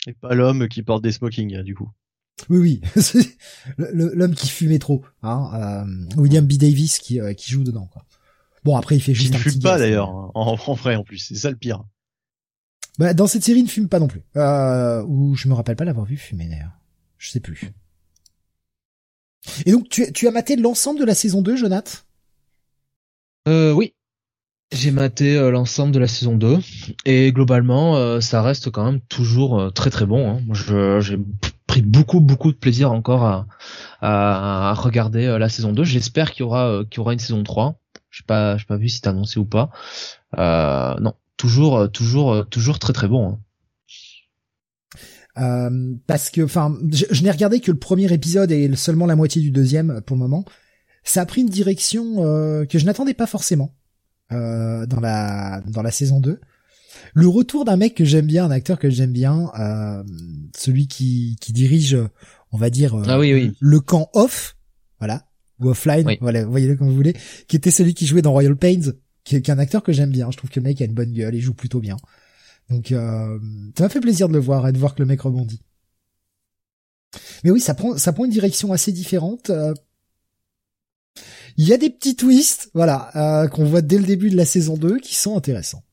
Et 0.07 0.13
pas 0.13 0.33
l'homme 0.33 0.69
qui 0.69 0.81
porte 0.83 1.03
des 1.03 1.11
smokings, 1.11 1.61
du 1.63 1.75
coup. 1.75 1.89
Oui, 2.49 2.59
oui. 2.59 2.81
L'homme 3.77 4.35
qui 4.35 4.47
fumait 4.47 4.79
trop. 4.79 5.03
Hein, 5.23 5.85
euh, 5.87 6.21
William 6.21 6.45
B. 6.45 6.53
Davis 6.53 6.99
qui, 6.99 7.19
euh, 7.19 7.33
qui 7.33 7.51
joue 7.51 7.63
dedans. 7.63 7.87
Quoi. 7.87 8.05
Bon, 8.63 8.77
après, 8.77 8.95
il 8.95 9.01
fait 9.01 9.13
juste 9.13 9.33
il 9.33 9.37
un 9.37 9.39
fume 9.39 9.61
pas 9.61 9.77
d'ailleurs, 9.77 10.09
hein, 10.09 10.31
en, 10.35 10.55
en 10.55 10.73
vrai 10.73 10.95
en 10.95 11.03
plus, 11.03 11.17
c'est 11.17 11.35
ça 11.35 11.49
le 11.49 11.55
pire. 11.55 11.83
Bah, 12.97 13.13
dans 13.13 13.27
cette 13.27 13.43
série, 13.43 13.59
il 13.59 13.65
ne 13.65 13.69
fume 13.69 13.89
pas 13.89 13.99
non 13.99 14.07
plus. 14.07 14.21
Euh, 14.37 15.03
ou 15.03 15.35
je 15.35 15.47
me 15.47 15.53
rappelle 15.53 15.75
pas 15.75 15.85
l'avoir 15.85 16.05
vu 16.05 16.17
fumer 16.17 16.47
d'ailleurs. 16.47 16.71
Je 17.17 17.29
sais 17.29 17.39
plus. 17.39 17.71
Et 19.65 19.71
donc, 19.71 19.89
tu, 19.89 20.11
tu 20.11 20.27
as 20.27 20.31
maté 20.31 20.55
l'ensemble 20.55 20.99
de 20.99 21.05
la 21.05 21.15
saison 21.15 21.41
2, 21.41 21.55
Jonath? 21.55 22.05
Euh, 23.47 23.71
oui. 23.73 23.93
J'ai 24.71 24.91
maté 24.91 25.37
euh, 25.37 25.51
l'ensemble 25.51 25.91
de 25.93 25.99
la 25.99 26.07
saison 26.07 26.35
2 26.35 26.57
et 27.05 27.31
globalement 27.31 27.95
euh, 27.97 28.19
ça 28.19 28.41
reste 28.41 28.71
quand 28.71 28.83
même 28.83 28.99
toujours 29.01 29.59
euh, 29.59 29.69
très 29.69 29.91
très 29.91 30.07
bon. 30.07 30.27
Hein. 30.27 30.99
J'ai 31.01 31.19
pris 31.67 31.83
beaucoup 31.83 32.19
beaucoup 32.19 32.51
de 32.51 32.57
plaisir 32.57 32.91
encore 32.91 33.23
à, 33.23 33.47
à, 34.01 34.71
à 34.71 34.73
regarder 34.73 35.37
la 35.39 35.49
saison 35.49 35.71
2. 35.71 35.83
J'espère 35.83 36.31
qu'il 36.31 36.41
y 36.41 36.43
aura 36.43 36.81
qu'il 36.89 36.97
y 36.97 36.99
aura 37.01 37.13
une 37.13 37.19
saison 37.19 37.43
3. 37.43 37.79
Je 38.09 38.17
sais 38.19 38.25
pas 38.25 38.57
j'ai 38.57 38.65
pas 38.65 38.77
vu 38.77 38.89
si 38.89 38.97
c'est 38.97 39.07
annoncé 39.07 39.39
ou 39.39 39.45
pas. 39.45 39.69
Non, 40.35 41.13
toujours 41.37 41.77
euh, 41.77 41.87
toujours 41.87 42.33
euh, 42.33 42.43
toujours 42.43 42.79
très 42.79 42.93
très 42.93 43.07
bon. 43.07 43.29
hein. 43.29 43.39
Euh, 45.37 45.93
parce 46.07 46.29
que, 46.29 46.41
enfin, 46.41 46.77
je, 46.91 47.05
je 47.11 47.21
n'ai 47.23 47.31
regardé 47.31 47.59
que 47.59 47.69
le 47.71 47.77
premier 47.77 48.11
épisode 48.13 48.51
et 48.53 48.73
seulement 48.77 49.05
la 49.05 49.17
moitié 49.17 49.41
du 49.41 49.51
deuxième 49.51 49.89
euh, 49.91 50.01
pour 50.01 50.15
le 50.15 50.21
moment. 50.21 50.45
Ça 51.03 51.21
a 51.21 51.25
pris 51.25 51.41
une 51.41 51.49
direction 51.49 52.25
euh, 52.25 52.65
que 52.65 52.79
je 52.79 52.85
n'attendais 52.85 53.13
pas 53.13 53.27
forcément 53.27 53.75
euh, 54.31 54.85
dans 54.85 55.01
la 55.01 55.61
dans 55.67 55.81
la 55.81 55.91
saison 55.91 56.19
2. 56.21 56.39
Le 57.13 57.27
retour 57.27 57.65
d'un 57.65 57.75
mec 57.75 57.95
que 57.95 58.05
j'aime 58.05 58.25
bien, 58.27 58.45
un 58.45 58.51
acteur 58.51 58.79
que 58.79 58.89
j'aime 58.89 59.11
bien, 59.11 59.51
euh, 59.59 60.03
celui 60.55 60.87
qui 60.87 61.35
qui 61.41 61.51
dirige, 61.51 61.97
on 62.51 62.57
va 62.57 62.69
dire, 62.69 62.95
Ah 63.05 63.19
oui, 63.19 63.33
oui. 63.33 63.51
le 63.59 63.79
camp 63.81 64.09
off, 64.13 64.55
voilà, 64.99 65.25
ou 65.59 65.67
offline, 65.69 66.07
Oui. 66.07 66.17
voilà, 66.21 66.45
voyez-le 66.45 66.77
comme 66.77 66.87
vous 66.87 66.95
voulez, 66.95 67.13
qui 67.49 67.57
était 67.57 67.71
celui 67.71 67.93
qui 67.93 68.05
jouait 68.07 68.21
dans 68.21 68.31
Royal 68.31 68.55
Pains, 68.55 68.93
qui 69.25 69.35
est, 69.35 69.41
qui 69.41 69.51
est 69.51 69.53
un 69.53 69.59
acteur 69.59 69.83
que 69.83 69.91
j'aime 69.91 70.11
bien. 70.11 70.31
Je 70.31 70.37
trouve 70.37 70.49
que 70.49 70.59
le 70.61 70.63
mec 70.65 70.81
a 70.81 70.85
une 70.85 70.93
bonne 70.93 71.11
gueule, 71.11 71.35
il 71.35 71.41
joue 71.41 71.53
plutôt 71.53 71.81
bien. 71.81 71.97
Donc 72.69 72.91
euh, 72.93 73.37
ça 73.77 73.83
m'a 73.83 73.89
fait 73.89 73.99
plaisir 73.99 74.27
de 74.29 74.33
le 74.33 74.39
voir 74.39 74.67
et 74.67 74.71
de 74.71 74.77
voir 74.77 74.95
que 74.95 75.01
le 75.03 75.07
mec 75.07 75.21
rebondit. 75.21 75.61
Mais 77.43 77.51
oui, 77.51 77.59
ça 77.59 77.73
prend 77.73 77.97
ça 77.97 78.13
prend 78.13 78.25
une 78.25 78.31
direction 78.31 78.71
assez 78.71 78.91
différente. 78.93 79.49
euh. 79.49 79.73
Il 81.57 81.65
y 81.67 81.73
a 81.73 81.77
des 81.77 81.89
petits 81.89 82.15
twists, 82.15 82.69
voilà, 82.73 83.11
euh, 83.43 83.47
qu'on 83.47 83.65
voit 83.65 83.81
dès 83.81 83.97
le 83.97 84.03
début 84.05 84.29
de 84.29 84.35
la 84.35 84.45
saison 84.45 84.77
2 84.77 84.99
qui 84.99 85.15
sont 85.15 85.37
intéressants. 85.37 85.83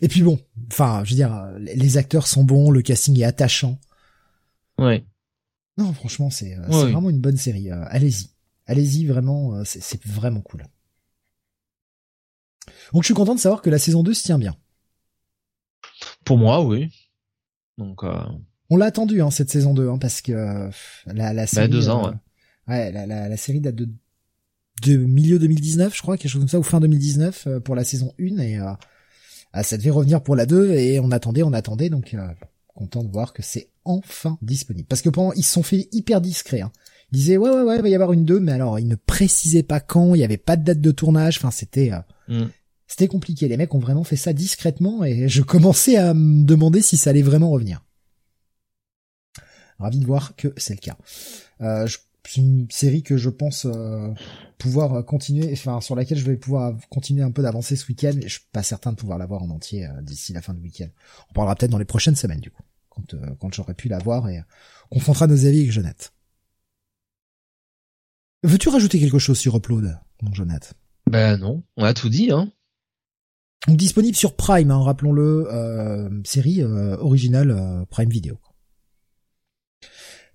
Et 0.00 0.08
puis 0.08 0.22
bon, 0.22 0.38
enfin, 0.70 1.02
je 1.04 1.10
veux 1.10 1.16
dire, 1.16 1.50
les 1.58 1.96
acteurs 1.98 2.26
sont 2.26 2.44
bons, 2.44 2.70
le 2.70 2.82
casting 2.82 3.18
est 3.20 3.24
attachant. 3.24 3.78
Ouais. 4.78 5.04
Non, 5.78 5.92
franchement, 5.92 6.30
c'est 6.30 6.54
euh, 6.56 6.66
Ouais, 6.68 6.84
oui. 6.84 6.92
vraiment 6.92 7.10
une 7.10 7.20
bonne 7.20 7.36
série. 7.36 7.70
euh, 7.70 7.84
allez-y, 7.88 8.28
allez-y, 8.66 9.06
vraiment, 9.06 9.64
c'est 9.64 9.82
c'est 9.82 10.02
vraiment 10.04 10.40
cool. 10.40 10.64
Donc 12.92 13.02
je 13.02 13.06
suis 13.06 13.14
content 13.14 13.34
de 13.34 13.40
savoir 13.40 13.62
que 13.62 13.70
la 13.70 13.78
saison 13.78 14.02
2 14.02 14.14
se 14.14 14.22
tient 14.22 14.38
bien. 14.38 14.56
Pour 16.24 16.38
moi, 16.38 16.62
oui. 16.62 16.90
Donc 17.78 18.04
euh, 18.04 18.14
On 18.70 18.76
l'a 18.76 18.86
attendu 18.86 19.22
hein, 19.22 19.30
cette 19.30 19.50
saison 19.50 19.74
2 19.74 19.88
hein, 19.88 19.98
parce 19.98 20.20
que 20.20 20.32
euh, 20.32 20.70
la, 21.06 21.32
la 21.32 21.46
série 21.46 21.68
deux 21.68 21.88
ans, 21.88 22.08
euh, 22.08 22.12
ouais, 22.68 22.92
la, 22.92 23.06
la, 23.06 23.28
la 23.28 23.36
série 23.36 23.60
date 23.60 23.74
de 23.76 23.88
de 24.82 24.96
milieu 24.96 25.38
2019 25.38 25.94
je 25.94 26.02
crois 26.02 26.16
quelque 26.16 26.30
chose 26.30 26.40
comme 26.40 26.48
ça 26.48 26.58
ou 26.58 26.62
fin 26.62 26.80
2019 26.80 27.46
euh, 27.46 27.60
pour 27.60 27.74
la 27.76 27.84
saison 27.84 28.14
1 28.18 28.38
et 28.38 28.58
euh, 28.58 28.72
ah, 29.52 29.62
ça 29.62 29.76
devait 29.76 29.90
revenir 29.90 30.22
pour 30.22 30.34
la 30.34 30.46
2 30.46 30.72
et 30.72 30.98
on 30.98 31.10
attendait 31.10 31.42
on 31.42 31.52
attendait 31.52 31.90
donc 31.90 32.14
euh, 32.14 32.26
content 32.68 33.04
de 33.04 33.10
voir 33.10 33.32
que 33.32 33.42
c'est 33.42 33.70
enfin 33.84 34.38
disponible 34.42 34.86
parce 34.88 35.02
que 35.02 35.10
pendant 35.10 35.32
ils 35.34 35.44
se 35.44 35.52
sont 35.52 35.62
fait 35.62 35.88
hyper 35.92 36.20
discrets 36.20 36.62
hein. 36.62 36.72
Ils 37.12 37.18
disaient 37.18 37.36
ouais 37.36 37.50
ouais 37.50 37.62
ouais 37.62 37.76
il 37.76 37.82
va 37.82 37.88
y 37.88 37.94
avoir 37.94 38.12
une 38.12 38.24
2 38.24 38.40
mais 38.40 38.52
alors 38.52 38.78
ils 38.78 38.88
ne 38.88 38.96
précisaient 38.96 39.62
pas 39.62 39.80
quand 39.80 40.14
il 40.14 40.20
y 40.20 40.24
avait 40.24 40.36
pas 40.38 40.56
de 40.56 40.64
date 40.64 40.80
de 40.80 40.90
tournage 40.90 41.36
enfin 41.38 41.50
c'était 41.50 41.92
euh, 41.92 42.00
hmm. 42.44 42.48
c'était 42.86 43.08
compliqué 43.08 43.48
les 43.48 43.56
mecs 43.56 43.74
ont 43.74 43.78
vraiment 43.78 44.04
fait 44.04 44.16
ça 44.16 44.32
discrètement 44.32 45.04
et 45.04 45.28
je 45.30 45.42
commençais 45.42 45.96
à 45.96 46.14
me 46.14 46.44
demander 46.44 46.82
si 46.82 46.96
ça 46.96 47.10
allait 47.10 47.22
vraiment 47.22 47.50
revenir 47.50 47.84
ravi 49.78 49.98
de 49.98 50.06
voir 50.06 50.36
que 50.36 50.52
c'est 50.56 50.74
le 50.74 50.80
cas. 50.80 50.96
Euh, 51.60 51.86
je- 51.86 51.98
c'est 52.24 52.40
une 52.40 52.68
série 52.70 53.02
que 53.02 53.16
je 53.16 53.28
pense 53.28 53.66
euh, 53.66 54.08
pouvoir 54.56 55.04
continuer, 55.04 55.50
enfin 55.52 55.80
sur 55.80 55.96
laquelle 55.96 56.18
je 56.18 56.24
vais 56.24 56.36
pouvoir 56.36 56.72
continuer 56.88 57.24
un 57.24 57.32
peu 57.32 57.42
d'avancer 57.42 57.74
ce 57.74 57.84
week-end. 57.88 58.12
Je 58.22 58.28
suis 58.28 58.46
pas 58.52 58.62
certain 58.62 58.92
de 58.92 58.96
pouvoir 58.96 59.18
la 59.18 59.26
voir 59.26 59.42
en 59.42 59.50
entier 59.50 59.86
euh, 59.86 60.00
d'ici 60.02 60.32
la 60.32 60.40
fin 60.40 60.54
du 60.54 60.60
week-end. 60.60 60.86
On 61.30 61.32
parlera 61.32 61.56
peut-être 61.56 61.72
dans 61.72 61.78
les 61.78 61.84
prochaines 61.84 62.14
semaines 62.14 62.38
du 62.38 62.52
coup, 62.52 62.62
quand 62.90 63.14
euh, 63.14 63.26
quand 63.40 63.52
j'aurai 63.52 63.74
pu 63.74 63.88
la 63.88 63.98
voir 63.98 64.28
et 64.28 64.38
euh, 64.38 64.42
on 64.92 64.96
confrontera 64.96 65.26
nos 65.26 65.46
avis 65.46 65.58
avec 65.58 65.72
Jonathan. 65.72 66.10
Veux-tu 68.44 68.68
rajouter 68.70 68.98
quelque 68.98 69.18
chose 69.18 69.38
sur 69.38 69.56
Upload, 69.56 69.98
mon 70.20 70.34
Jonathan? 70.34 70.74
Ben 71.08 71.36
non, 71.36 71.62
on 71.76 71.84
a 71.84 71.94
tout 71.94 72.08
dit 72.08 72.32
hein. 72.32 72.50
Donc 73.68 73.76
disponible 73.76 74.16
sur 74.16 74.34
Prime, 74.34 74.70
hein, 74.72 74.82
rappelons-le, 74.82 75.46
euh, 75.48 76.10
série 76.24 76.62
euh, 76.62 76.96
originale 76.96 77.52
euh, 77.52 77.84
Prime 77.88 78.08
Video. 78.08 78.38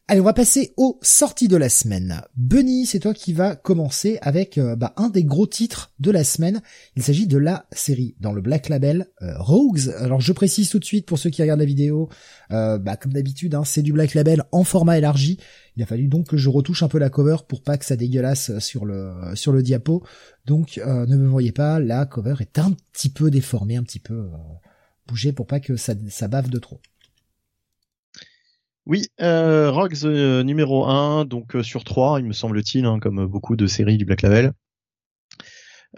Allez, 0.09 0.21
on 0.21 0.23
va 0.23 0.31
passer 0.31 0.73
aux 0.77 0.97
sorties 1.01 1.49
de 1.49 1.57
la 1.57 1.67
semaine. 1.67 2.21
Bunny, 2.37 2.85
c'est 2.85 2.99
toi 2.99 3.13
qui 3.13 3.33
vas 3.33 3.57
commencer 3.57 4.19
avec 4.21 4.57
euh, 4.57 4.77
bah, 4.77 4.93
un 4.95 5.09
des 5.09 5.25
gros 5.25 5.47
titres 5.47 5.91
de 5.99 6.11
la 6.11 6.23
semaine. 6.23 6.61
Il 6.95 7.03
s'agit 7.03 7.27
de 7.27 7.37
la 7.37 7.65
série 7.73 8.15
dans 8.21 8.31
le 8.31 8.39
Black 8.39 8.69
Label 8.69 9.07
euh, 9.21 9.37
Rogues. 9.37 9.89
Alors 9.99 10.21
je 10.21 10.31
précise 10.31 10.69
tout 10.69 10.79
de 10.79 10.85
suite 10.85 11.05
pour 11.05 11.19
ceux 11.19 11.29
qui 11.29 11.41
regardent 11.41 11.59
la 11.59 11.65
vidéo, 11.65 12.07
euh, 12.51 12.77
bah, 12.77 12.95
comme 12.95 13.11
d'habitude, 13.11 13.53
hein, 13.53 13.65
c'est 13.65 13.81
du 13.81 13.91
Black 13.91 14.13
Label 14.13 14.43
en 14.53 14.63
format 14.63 14.97
élargi. 14.97 15.39
Il 15.75 15.83
a 15.83 15.85
fallu 15.85 16.07
donc 16.07 16.29
que 16.29 16.37
je 16.37 16.47
retouche 16.47 16.83
un 16.83 16.87
peu 16.87 16.99
la 16.99 17.09
cover 17.09 17.39
pour 17.45 17.61
pas 17.61 17.77
que 17.77 17.83
ça 17.83 17.97
dégueulasse 17.97 18.59
sur 18.59 18.85
le 18.85 19.11
sur 19.35 19.51
le 19.51 19.61
diapo. 19.61 20.05
Donc 20.45 20.77
ne 20.85 21.17
me 21.17 21.27
voyez 21.27 21.51
pas, 21.51 21.81
la 21.81 22.05
cover 22.05 22.35
est 22.39 22.59
un 22.59 22.71
petit 22.93 23.09
peu 23.09 23.29
déformée, 23.29 23.75
un 23.75 23.83
petit 23.83 23.99
peu 23.99 24.29
bougée 25.05 25.33
pour 25.33 25.47
pas 25.47 25.59
que 25.59 25.75
ça, 25.75 25.95
ça 26.07 26.29
bave 26.29 26.49
de 26.49 26.59
trop. 26.59 26.79
Oui, 28.87 29.07
euh, 29.19 29.69
Rogues 29.69 30.05
euh, 30.05 30.43
numéro 30.43 30.85
1, 30.85 31.25
donc 31.25 31.57
euh, 31.57 31.61
sur 31.63 31.83
3, 31.83 32.21
il 32.21 32.25
me 32.25 32.31
semble-t-il, 32.31 32.85
hein, 32.85 32.99
comme 33.01 33.25
beaucoup 33.25 33.57
de 33.57 33.67
séries 33.67 33.97
du 33.97 34.05
Black 34.05 34.21
Label. 34.21 34.53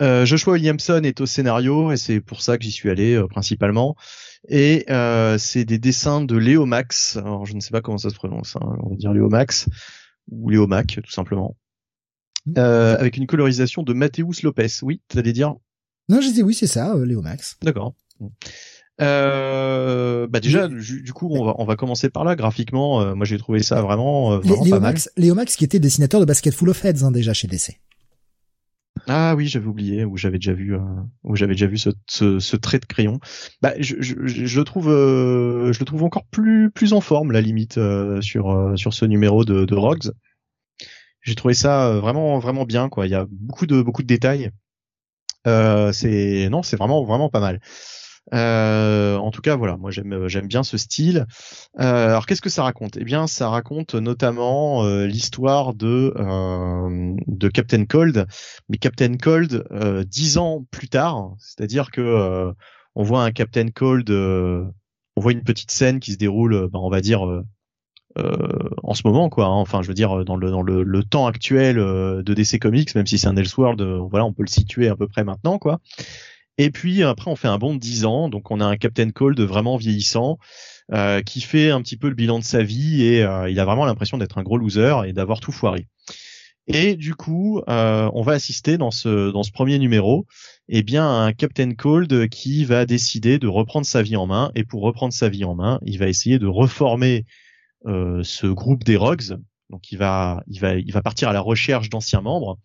Euh, 0.02 0.26
Joshua 0.26 0.54
Williamson 0.54 1.02
est 1.04 1.22
au 1.22 1.28
scénario 1.28 1.92
et 1.92 1.98
c'est 1.98 2.20
pour 2.20 2.42
ça 2.42 2.58
que 2.58 2.64
j'y 2.64 2.72
suis 2.72 2.90
allé 2.90 3.22
principalement. 3.30 3.96
Et 4.48 4.86
c'est 5.38 5.66
des 5.66 5.78
dessins 5.78 6.22
de 6.22 6.36
Léo 6.36 6.66
Max. 6.66 7.18
Alors 7.18 7.46
je 7.46 7.54
ne 7.54 7.60
sais 7.60 7.72
pas 7.72 7.82
comment 7.82 7.98
ça 7.98 8.10
se 8.10 8.16
prononce. 8.16 8.56
hein, 8.56 8.78
on 8.84 8.90
va 8.90 8.96
dire 8.96 9.14
Léo 9.14 9.30
Max 9.30 9.68
ou 10.32 10.50
Léo 10.50 10.66
Mac 10.68 11.00
tout 11.04 11.12
simplement. 11.12 11.58
Euh, 12.58 12.98
avec 12.98 13.18
une 13.18 13.28
colorisation 13.28 13.84
de 13.84 13.94
Mathéus 13.94 14.42
Lopez. 14.44 14.68
Oui, 14.82 15.02
t'allais 15.08 15.34
dire? 15.34 15.56
Non, 16.08 16.22
je 16.22 16.30
dis 16.30 16.42
oui, 16.42 16.54
c'est 16.54 16.68
ça, 16.68 16.96
Léo 16.98 17.22
Max. 17.22 17.58
D'accord. 17.62 17.94
Euh, 19.02 20.28
bah 20.28 20.40
déjà, 20.40 20.68
du, 20.68 21.02
du 21.02 21.14
coup, 21.14 21.30
on 21.32 21.44
va 21.46 21.56
on 21.58 21.66
va 21.66 21.76
commencer 21.76 22.10
par 22.10 22.24
là. 22.24 22.36
Graphiquement, 22.36 23.02
euh, 23.02 23.16
moi 23.16 23.26
j'ai 23.26 23.38
trouvé 23.38 23.62
ça 23.64 23.82
vraiment, 23.82 24.34
euh, 24.34 24.38
vraiment 24.40 24.64
Léo 24.64 24.76
pas 24.76 24.80
mal. 24.80 24.96
Léo 25.18 25.36
Max 25.36 25.56
qui 25.56 25.64
était 25.64 25.80
dessinateur 25.80 26.20
de 26.20 26.26
Basket 26.26 26.54
Full 26.54 26.70
of 26.70 26.84
Heads 26.84 27.04
hein, 27.04 27.12
déjà 27.12 27.34
chez 27.34 27.48
DC. 27.48 27.80
Ah 29.08 29.34
oui, 29.36 29.48
j'avais 29.48 29.68
oublié, 29.68 30.04
ou 30.04 30.18
j'avais 30.18 30.38
déjà 30.38 30.52
vu, 30.52 30.76
euh, 30.76 30.80
où 31.24 31.36
j'avais 31.36 31.54
déjà 31.54 31.68
vu 31.68 31.78
ce, 31.78 31.90
ce, 32.08 32.40
ce 32.40 32.58
trait 32.58 32.80
de 32.80 32.86
crayon. 32.86 33.20
Bah, 33.62 33.74
je, 33.80 33.96
je, 34.00 34.16
je 34.26 34.60
le 34.60 34.66
trouve, 34.66 34.90
je 34.90 35.80
le 35.80 35.86
trouve 35.86 36.04
encore 36.04 36.26
plus 36.26 36.70
plus 36.70 36.92
en 36.92 37.00
forme, 37.00 37.32
la 37.32 37.42
limite 37.42 37.80
sur 38.22 38.74
sur 38.76 38.94
ce 38.94 39.06
numéro 39.06 39.46
de, 39.46 39.66
de 39.66 39.76
Rogues. 39.76 40.12
J'ai 41.22 41.36
trouvé 41.36 41.54
ça 41.54 42.00
vraiment 42.00 42.40
vraiment 42.40 42.66
bien, 42.66 42.90
quoi. 42.90 43.08
Il 43.08 43.12
y 43.12 43.16
a 43.16 43.26
beaucoup 43.30 43.66
de 43.66 43.82
beaucoup 43.82 44.02
de 44.02 44.08
détails. 44.08 44.52
Euh, 45.48 45.92
c'est 45.94 46.50
non, 46.50 46.64
c'est 46.64 46.76
vraiment 46.76 47.04
vraiment 47.04 47.30
pas 47.30 47.40
mal. 47.40 47.62
Euh, 48.34 49.18
en 49.18 49.32
tout 49.32 49.42
cas, 49.42 49.56
voilà, 49.56 49.78
moi 49.78 49.92
j'aime 49.92 50.28
j'aime 50.28 50.48
bien 50.48 50.64
ce 50.64 50.78
style. 50.78 51.26
Euh, 51.80 52.10
alors 52.10 52.26
qu'est-ce 52.26 52.42
que 52.42 52.50
ça 52.50 52.64
raconte? 52.64 52.98
Eh 52.98 53.04
bien, 53.04 53.28
ça 53.28 53.50
raconte 53.50 53.96
notamment 53.96 54.84
euh, 54.84 55.06
l'histoire 55.06 55.74
de 55.74 56.14
euh, 56.16 57.16
de 57.28 57.48
Captain 57.50 57.86
Cold, 57.86 58.28
mais 58.70 58.78
Captain 58.78 59.16
Cold 59.18 59.64
dix 60.08 60.38
ans 60.38 60.66
plus 60.72 60.90
tard, 60.90 61.34
c'est-à-dire 61.40 61.92
que 61.92 62.54
on 62.96 63.04
voit 63.04 63.24
un 63.24 63.32
Captain 63.32 63.70
Cold, 63.70 64.10
on 64.10 65.22
voit 65.22 65.32
une 65.32 65.44
petite 65.44 65.72
scène 65.72 66.00
qui 66.00 66.14
se 66.14 66.18
déroule, 66.18 66.70
ben, 66.72 66.80
on 66.80 66.90
va 66.90 67.02
dire. 67.02 67.22
en 68.84 68.94
ce 68.94 69.02
moment 69.06 69.30
quoi 69.30 69.46
hein. 69.46 69.54
enfin 69.54 69.82
je 69.82 69.88
veux 69.88 69.94
dire 69.94 70.26
dans 70.26 70.36
le 70.36 70.52
dans 70.52 70.62
le, 70.62 70.84
le 70.84 71.04
temps 71.04 71.28
actuel 71.28 71.78
de 71.78 72.34
DC 72.34 72.60
Comics 72.60 72.94
même 72.96 73.06
si 73.06 73.18
c'est 73.18 73.28
un 73.28 73.38
Elseworld 73.38 73.82
voilà 74.10 74.26
on 74.26 74.34
peut 74.34 74.44
le 74.44 74.50
situer 74.50 74.90
à 74.90 74.96
peu 74.96 75.08
près 75.08 75.24
maintenant 75.24 75.58
quoi 75.60 75.80
et 76.60 76.70
puis 76.70 77.04
après, 77.04 77.32
on 77.32 77.36
fait 77.36 77.48
un 77.48 77.58
bond 77.58 77.74
de 77.74 77.80
10 77.80 78.06
ans, 78.06 78.30
donc 78.30 78.52
on 78.52 78.60
a 78.60 78.66
un 78.66 78.78
Captain 78.78 79.10
Cold 79.10 79.40
vraiment 79.40 79.78
vieillissant. 79.78 80.38
Euh, 80.92 81.22
qui 81.22 81.42
fait 81.42 81.70
un 81.70 81.84
petit 81.84 81.98
peu 81.98 82.10
le 82.10 82.16
bilan 82.16 82.40
de 82.40 82.44
sa 82.44 82.64
vie 82.64 83.04
et 83.04 83.22
euh, 83.22 83.48
il 83.48 83.60
a 83.60 83.66
vraiment 83.66 83.86
l'impression 83.86 84.18
d'être 84.18 84.40
un 84.40 84.42
gros 84.42 84.58
loser 84.58 84.96
et 85.06 85.14
d'avoir 85.14 85.40
tout 85.40 85.52
foiré. 85.52 85.86
Et 86.66 86.96
du 86.96 87.14
coup, 87.14 87.62
euh, 87.70 88.10
on 88.16 88.24
va 88.24 88.32
assister 88.32 88.80
dans 88.80 88.90
ce 88.90 89.32
dans 89.32 89.44
ce 89.44 89.52
premier 89.52 89.78
numéro, 89.78 90.26
eh 90.68 90.82
bien, 90.82 91.06
à 91.06 91.26
un 91.26 91.32
Captain 91.32 91.76
Cold 91.76 92.30
qui 92.30 92.66
va 92.66 92.88
décider 92.88 93.38
de 93.38 93.48
reprendre 93.48 93.86
sa 93.86 94.02
vie 94.02 94.16
en 94.16 94.26
main. 94.26 94.52
Et 94.56 94.64
pour 94.64 94.82
reprendre 94.82 95.14
sa 95.14 95.30
vie 95.30 95.46
en 95.46 95.54
main, 95.54 95.80
il 95.86 96.00
va 96.00 96.08
essayer 96.08 96.40
de 96.40 96.48
reformer 96.48 97.26
ce 97.86 98.48
groupe 98.48 98.84
des 98.84 98.98
Rogues. 98.98 99.38
Donc, 99.70 99.92
il 99.92 100.00
va 100.00 100.44
il 100.48 100.60
va 100.60 100.74
il 100.74 100.92
va 100.92 101.04
partir 101.04 101.30
à 101.30 101.34
la 101.34 101.42
recherche 101.42 101.90
d'anciens 101.90 102.22
membres 102.22 102.58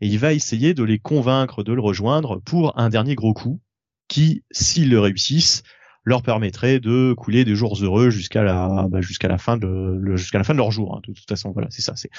et 0.00 0.08
il 0.08 0.18
va 0.18 0.32
essayer 0.32 0.74
de 0.74 0.82
les 0.82 0.98
convaincre 0.98 1.62
de 1.62 1.72
le 1.72 1.80
rejoindre 1.80 2.40
pour 2.44 2.78
un 2.78 2.88
dernier 2.88 3.14
gros 3.14 3.34
coup 3.34 3.60
qui, 4.08 4.44
s'ils 4.50 4.90
le 4.90 5.00
réussissent, 5.00 5.62
leur 6.06 6.22
permettrait 6.22 6.78
de 6.78 7.14
couler 7.14 7.44
des 7.44 7.56
jours 7.56 7.76
heureux 7.82 8.10
jusqu'à 8.10 8.44
la 8.44 8.86
bah, 8.88 9.00
jusqu'à 9.00 9.26
la 9.26 9.38
fin 9.38 9.56
de 9.56 10.14
jusqu'à 10.14 10.38
la 10.38 10.44
fin 10.44 10.52
de 10.52 10.58
leur 10.58 10.70
jour. 10.70 10.94
Hein. 10.94 11.00
De 11.06 11.12
toute 11.12 11.28
façon, 11.28 11.50
voilà, 11.50 11.66
c'est 11.70 11.82
ça. 11.82 11.96
C'est 11.96 12.10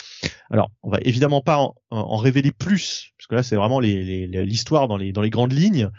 alors 0.51 0.69
on 0.83 0.89
va 0.89 0.99
évidemment 1.03 1.41
pas 1.41 1.65
en, 1.89 2.17
révéler 2.17 2.51
plus 2.51 3.13
parce 3.17 3.27
que 3.27 3.35
là 3.35 3.43
c'est 3.43 3.55
vraiment 3.55 3.79
l'histoire 3.79 4.83
les, 4.83 4.87
dans 4.87 4.97
les 4.97 5.11
dans 5.13 5.21
les 5.21 5.29
grandes 5.29 5.53
lignes, 5.53 5.89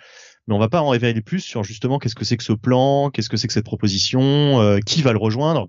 mais 0.47 0.55
on 0.55 0.59
va 0.59 0.69
pas 0.69 0.83
en 0.83 0.91
révéler 0.91 1.23
plus 1.23 1.41
sur 1.41 1.65
justement 1.65 1.99
qu'est-ce 1.99 2.15
que 2.15 2.27
c'est 2.27 2.37
que 2.37 2.45
ce 2.45 2.53
plan, 2.53 3.09
qu'est-ce 3.09 3.31
que 3.31 3.39
c'est 3.39 3.47
que 3.47 3.55
cette 3.55 3.65
proposition, 3.65 4.61
euh, 4.61 4.81
qui 4.81 5.01
va 5.01 5.13
le 5.13 5.19
rejoindre. 5.19 5.69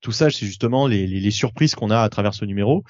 Tout 0.00 0.12
ça, 0.12 0.30
c'est 0.30 0.44
justement 0.44 0.86
les, 0.86 1.06
les 1.06 1.30
surprises 1.30 1.74
qu'on 1.74 1.90
a 1.90 2.00
à 2.00 2.08
travers 2.10 2.34
ce 2.34 2.44
numéro. 2.44 2.84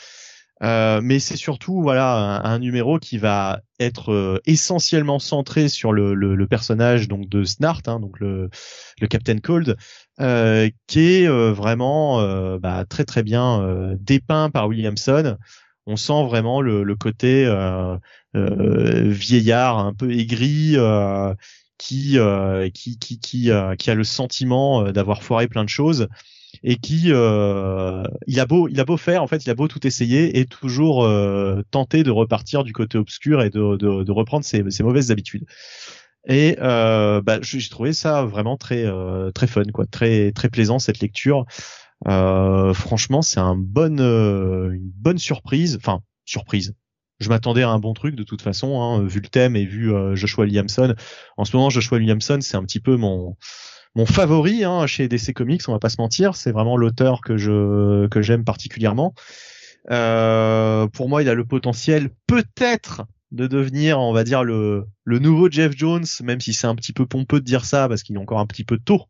Euh, 0.65 1.01
mais 1.03 1.19
c'est 1.19 1.37
surtout 1.37 1.83
voilà 1.83 2.41
un, 2.43 2.59
numéro 2.59 2.99
qui 2.99 3.19
va 3.19 3.61
être 3.81 4.13
euh, 4.13 4.41
essentiellement 4.47 5.19
centré 5.19 5.69
sur 5.69 5.93
le, 5.93 6.15
le, 6.15 6.35
le, 6.35 6.47
personnage 6.47 7.07
donc 7.07 7.29
de 7.29 7.45
Snart, 7.45 7.83
hein, 7.87 8.01
donc 8.01 8.19
le, 8.19 8.49
le 8.99 9.07
Captain 9.07 9.39
Cold, 9.39 9.77
euh, 10.21 10.71
qui 10.87 11.01
est 11.01 11.29
euh, 11.29 11.53
vraiment 11.53 12.23
bah, 12.59 12.85
très 12.89 13.05
très 13.05 13.23
bien 13.23 13.95
dépeint 14.01 14.49
par 14.49 14.69
Williamson. 14.69 15.37
On 15.87 15.97
sent 15.97 16.25
vraiment 16.25 16.63
le, 16.63 16.83
le 16.83 16.97
côté 16.97 17.45
vieillard 18.33 19.79
un 19.79 19.93
peu 19.93 20.13
aigri. 20.13 20.77
qui, 21.77 22.17
qui 22.73 22.99
qui 22.99 23.19
qui 23.19 23.51
qui 23.79 23.91
a 23.91 23.95
le 23.95 24.05
sentiment 24.05 24.91
d'avoir 24.93 25.23
foiré 25.23 25.47
plein 25.49 25.65
de 25.65 25.69
choses 25.69 26.09
et 26.67 26.77
qui 26.77 27.13
euh, 27.13 28.03
il 28.27 28.41
a 28.41 28.47
beau 28.47 28.69
il 28.69 28.81
a 28.81 28.87
beau 28.87 28.97
faire 28.97 29.23
en 29.23 29.27
fait 29.27 29.45
il 29.45 29.51
a 29.51 29.55
beau 29.55 29.69
tout 29.69 29.87
essayer 29.87 30.39
et 30.39 30.47
toujours 30.47 31.05
euh, 31.05 31.63
tenter 31.71 32.03
de 32.03 32.11
repartir 32.11 32.65
du 32.65 32.73
côté 32.73 32.97
obscur 32.97 33.43
et 33.43 33.51
de, 33.51 33.77
de, 33.77 34.03
de 34.03 34.13
reprendre 34.13 34.45
ses, 34.45 34.69
ses, 34.71 34.83
mauvaises 34.83 35.11
habitudes. 35.11 35.45
Et 36.27 36.57
euh, 36.63 37.21
bah, 37.21 37.39
j'ai 37.43 37.69
trouvé 37.69 37.93
ça 37.93 38.25
vraiment 38.25 38.57
très 38.57 38.87
euh, 38.87 39.31
très 39.31 39.47
fun 39.47 39.65
quoi. 39.75 39.85
Très 39.85 40.33
très 40.33 40.49
plaisant 40.49 40.79
cette 40.79 41.01
lecture. 41.01 41.45
Euh, 42.09 42.73
franchement 42.73 43.21
c'est 43.21 43.41
un 43.41 43.57
bon 43.57 44.01
une 44.01 44.91
bonne 44.97 45.19
surprise. 45.19 45.77
Enfin 45.77 46.01
surprise. 46.25 46.75
Je 47.21 47.29
m'attendais 47.29 47.63
à 47.63 47.69
un 47.69 47.79
bon 47.79 47.93
truc 47.93 48.17
de 48.17 48.23
toute 48.25 48.41
façon 48.41 48.81
hein, 48.81 49.05
vu 49.05 49.21
le 49.21 49.29
thème 49.29 49.55
et 49.55 49.67
vu 49.67 49.93
Joshua 50.15 50.45
Williamson. 50.45 50.95
En 51.37 51.45
ce 51.45 51.55
moment 51.55 51.69
Joshua 51.69 51.99
Williamson 51.99 52.39
c'est 52.41 52.57
un 52.57 52.65
petit 52.65 52.81
peu 52.81 52.97
mon 52.97 53.37
mon 53.95 54.07
favori 54.07 54.65
hein, 54.65 54.87
chez 54.87 55.09
DC 55.09 55.33
Comics, 55.35 55.63
on 55.69 55.73
va 55.73 55.79
pas 55.79 55.89
se 55.89 56.01
mentir, 56.01 56.35
c'est 56.35 56.53
vraiment 56.53 56.77
l'auteur 56.77 57.21
que 57.21 57.37
je 57.37 58.07
que 58.09 58.23
j'aime 58.23 58.45
particulièrement. 58.45 59.15
Euh, 59.91 60.87
pour 60.89 61.09
moi, 61.09 61.23
il 61.23 61.29
a 61.29 61.35
le 61.35 61.45
potentiel 61.45 62.11
peut-être 62.27 63.03
de 63.31 63.47
devenir, 63.47 64.01
on 64.01 64.13
va 64.13 64.25
dire 64.25 64.43
le 64.43 64.87
le 65.05 65.19
nouveau 65.19 65.51
Jeff 65.51 65.73
Jones, 65.77 66.07
même 66.23 66.41
si 66.41 66.53
c'est 66.53 66.67
un 66.67 66.75
petit 66.75 66.93
peu 66.93 67.07
pompeux 67.07 67.41
de 67.41 67.45
dire 67.45 67.65
ça 67.65 67.89
parce 67.89 68.03
qu'il 68.03 68.17
est 68.17 68.21
encore 68.21 68.41
un 68.41 68.47
petit 68.47 68.65
peu 68.65 68.79
tôt 68.79 69.03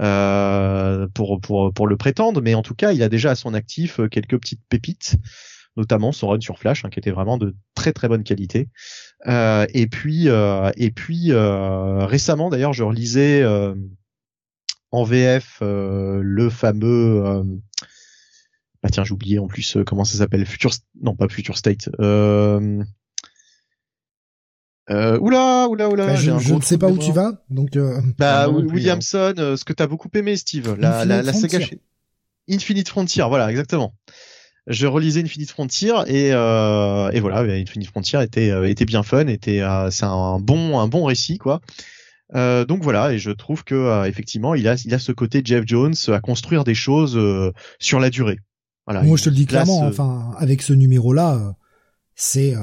euh, 0.00 1.06
pour 1.14 1.40
pour 1.40 1.72
pour 1.72 1.86
le 1.86 1.96
prétendre, 1.96 2.40
mais 2.42 2.54
en 2.54 2.62
tout 2.62 2.74
cas, 2.74 2.92
il 2.92 3.02
a 3.02 3.08
déjà 3.08 3.30
à 3.30 3.34
son 3.34 3.54
actif 3.54 4.00
euh, 4.00 4.08
quelques 4.08 4.38
petites 4.38 4.62
pépites 4.68 5.16
notamment 5.78 6.12
son 6.12 6.28
run 6.28 6.40
sur 6.40 6.58
Flash, 6.58 6.84
hein, 6.84 6.90
qui 6.90 6.98
était 6.98 7.12
vraiment 7.12 7.38
de 7.38 7.56
très 7.74 7.94
très 7.94 8.06
bonne 8.06 8.24
qualité. 8.24 8.68
Euh, 9.26 9.64
et 9.72 9.86
puis 9.86 10.28
et 10.28 10.90
puis 10.90 11.32
récemment 11.32 12.50
d'ailleurs, 12.50 12.74
je 12.74 12.82
relisais 12.82 13.42
en 14.92 15.04
VF 15.04 15.58
euh, 15.62 16.20
le 16.22 16.50
fameux 16.50 17.24
euh, 17.24 17.42
bah 18.82 18.90
tiens 18.90 19.04
j'ai 19.04 19.12
oublié 19.12 19.38
en 19.38 19.48
plus 19.48 19.76
euh, 19.76 19.84
comment 19.84 20.04
ça 20.04 20.18
s'appelle 20.18 20.46
Future 20.46 20.72
non 21.00 21.16
pas 21.16 21.28
Future 21.28 21.56
State 21.56 21.88
euh... 22.00 22.82
Euh, 24.90 25.16
oula, 25.20 25.68
oula, 25.70 25.88
oula. 25.88 26.06
Bah, 26.06 26.16
je, 26.16 26.32
ne 26.52 26.60
sais 26.60 26.76
pas 26.76 26.88
où 26.88 26.98
tu 26.98 27.12
vas, 27.12 27.40
donc. 27.48 27.78
bah, 28.18 28.48
Williamson, 28.48 29.32
ce 29.36 29.64
que 29.64 29.72
t'as 29.72 29.86
beaucoup 29.86 30.08
aimé, 30.12 30.36
Steve, 30.36 30.76
la, 30.76 31.04
la, 31.04 31.22
la 31.22 31.32
saga 31.32 31.60
Infinite 32.50 32.88
Frontier, 32.88 33.24
voilà, 33.28 33.48
exactement. 33.48 33.94
Je 34.66 34.88
relisais 34.88 35.22
Infinite 35.22 35.52
Frontier 35.52 35.94
et, 36.08 36.30
et 36.30 37.20
voilà, 37.20 37.38
Infinite 37.54 37.88
Frontier 37.88 38.20
était 38.22 38.50
était 38.68 38.84
bien 38.84 39.04
fun, 39.04 39.28
était 39.28 39.62
c'est 39.90 40.04
un 40.04 40.40
bon 40.40 40.80
un 40.80 40.88
bon 40.88 41.04
récit 41.04 41.38
quoi. 41.38 41.60
Euh, 42.34 42.64
donc 42.64 42.82
voilà, 42.82 43.12
et 43.12 43.18
je 43.18 43.30
trouve 43.30 43.64
que 43.64 43.74
euh, 43.74 44.04
effectivement, 44.04 44.54
il 44.54 44.66
a, 44.66 44.80
il 44.84 44.94
a 44.94 44.98
ce 44.98 45.12
côté 45.12 45.42
Jeff 45.44 45.64
Jones 45.66 45.94
à 46.08 46.20
construire 46.20 46.64
des 46.64 46.74
choses 46.74 47.16
euh, 47.16 47.52
sur 47.78 48.00
la 48.00 48.10
durée. 48.10 48.38
Voilà. 48.86 49.02
Moi, 49.02 49.16
je 49.16 49.24
te 49.24 49.28
le 49.28 49.36
dis 49.36 49.46
clairement. 49.46 49.80
Enfin, 49.80 50.32
avec 50.38 50.62
ce 50.62 50.72
numéro-là, 50.72 51.54
c'est 52.14 52.54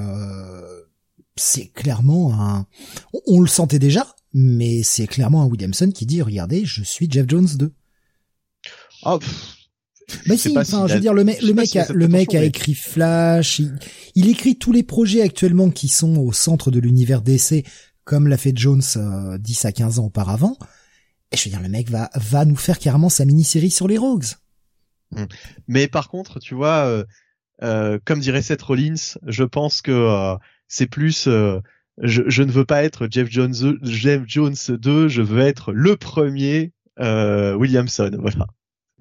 c'est 1.36 1.68
clairement 1.68 2.34
un. 2.34 2.66
On, 3.28 3.40
le 3.40 3.48
sentait 3.48 3.80
déjà, 3.80 4.06
mais 4.34 4.84
c'est 4.84 5.08
clairement 5.08 5.44
un 5.44 5.46
Williamson 5.46 5.90
qui 5.92 6.06
dit 6.06 6.22
"Regardez, 6.22 6.66
je 6.66 6.84
suis 6.84 7.10
Jeff 7.10 7.26
Jones 7.28 7.48
2". 7.58 7.72
Ah. 9.04 9.18
bah 10.28 10.36
si, 10.36 10.58
enfin, 10.58 10.88
je 10.88 10.96
veux 10.96 11.00
dire, 11.00 11.14
le, 11.14 11.24
mec, 11.24 11.42
le 11.42 11.54
mec, 11.54 11.74
a, 11.78 11.86
le 11.94 12.08
mec 12.10 12.36
a 12.36 12.44
écrit 12.44 12.74
Flash, 12.74 13.60
il, 13.60 13.80
il, 14.16 14.28
écrit 14.28 14.58
tous 14.58 14.74
les 14.74 14.84
projets 14.84 15.22
actuellement 15.22 15.70
qui 15.70 15.88
sont 15.88 16.18
au 16.18 16.34
centre 16.34 16.70
de 16.70 16.80
l'univers 16.80 17.22
DC 17.22 17.64
comme 18.10 18.28
l'a 18.28 18.38
fait 18.38 18.54
Jones 18.56 18.82
10 18.82 18.96
euh, 18.98 19.68
à 19.68 19.72
15 19.72 20.00
ans 20.00 20.06
auparavant. 20.06 20.58
Et 21.32 21.38
je 21.38 21.44
veux 21.44 21.52
dire, 21.52 21.62
le 21.62 21.70
mec 21.70 21.92
va, 21.92 22.10
va 22.16 22.44
nous 22.44 22.56
faire 22.56 22.80
carrément 22.80 23.08
sa 23.08 23.24
mini-série 23.24 23.70
sur 23.70 23.88
les 23.88 24.00
Rogues. 24.00 24.26
Hmm. 25.12 25.26
Mais 25.68 25.88
par 25.88 26.10
contre, 26.10 26.40
tu 26.40 26.56
vois, 26.56 26.88
euh, 26.88 27.04
euh, 27.62 28.00
comme 28.04 28.20
dirait 28.20 28.42
Seth 28.42 28.64
Rollins, 28.64 29.20
je 29.28 29.44
pense 29.44 29.84
que 29.84 30.36
c'est 30.68 30.88
plus... 30.88 31.30
Je, 32.02 32.22
je, 32.28 32.44
ne 32.44 32.52
veux 32.52 32.66
pas 32.66 32.84
être 32.84 33.08
Jeff 33.12 33.30
Jones, 33.30 33.78
Jeff 33.84 34.24
Jones 34.26 34.56
2, 34.70 35.08
je 35.08 35.22
veux 35.22 35.42
être 35.42 35.72
le 35.72 35.96
premier 35.96 36.74
Williamson. 36.98 38.10
Voilà. 38.18 38.48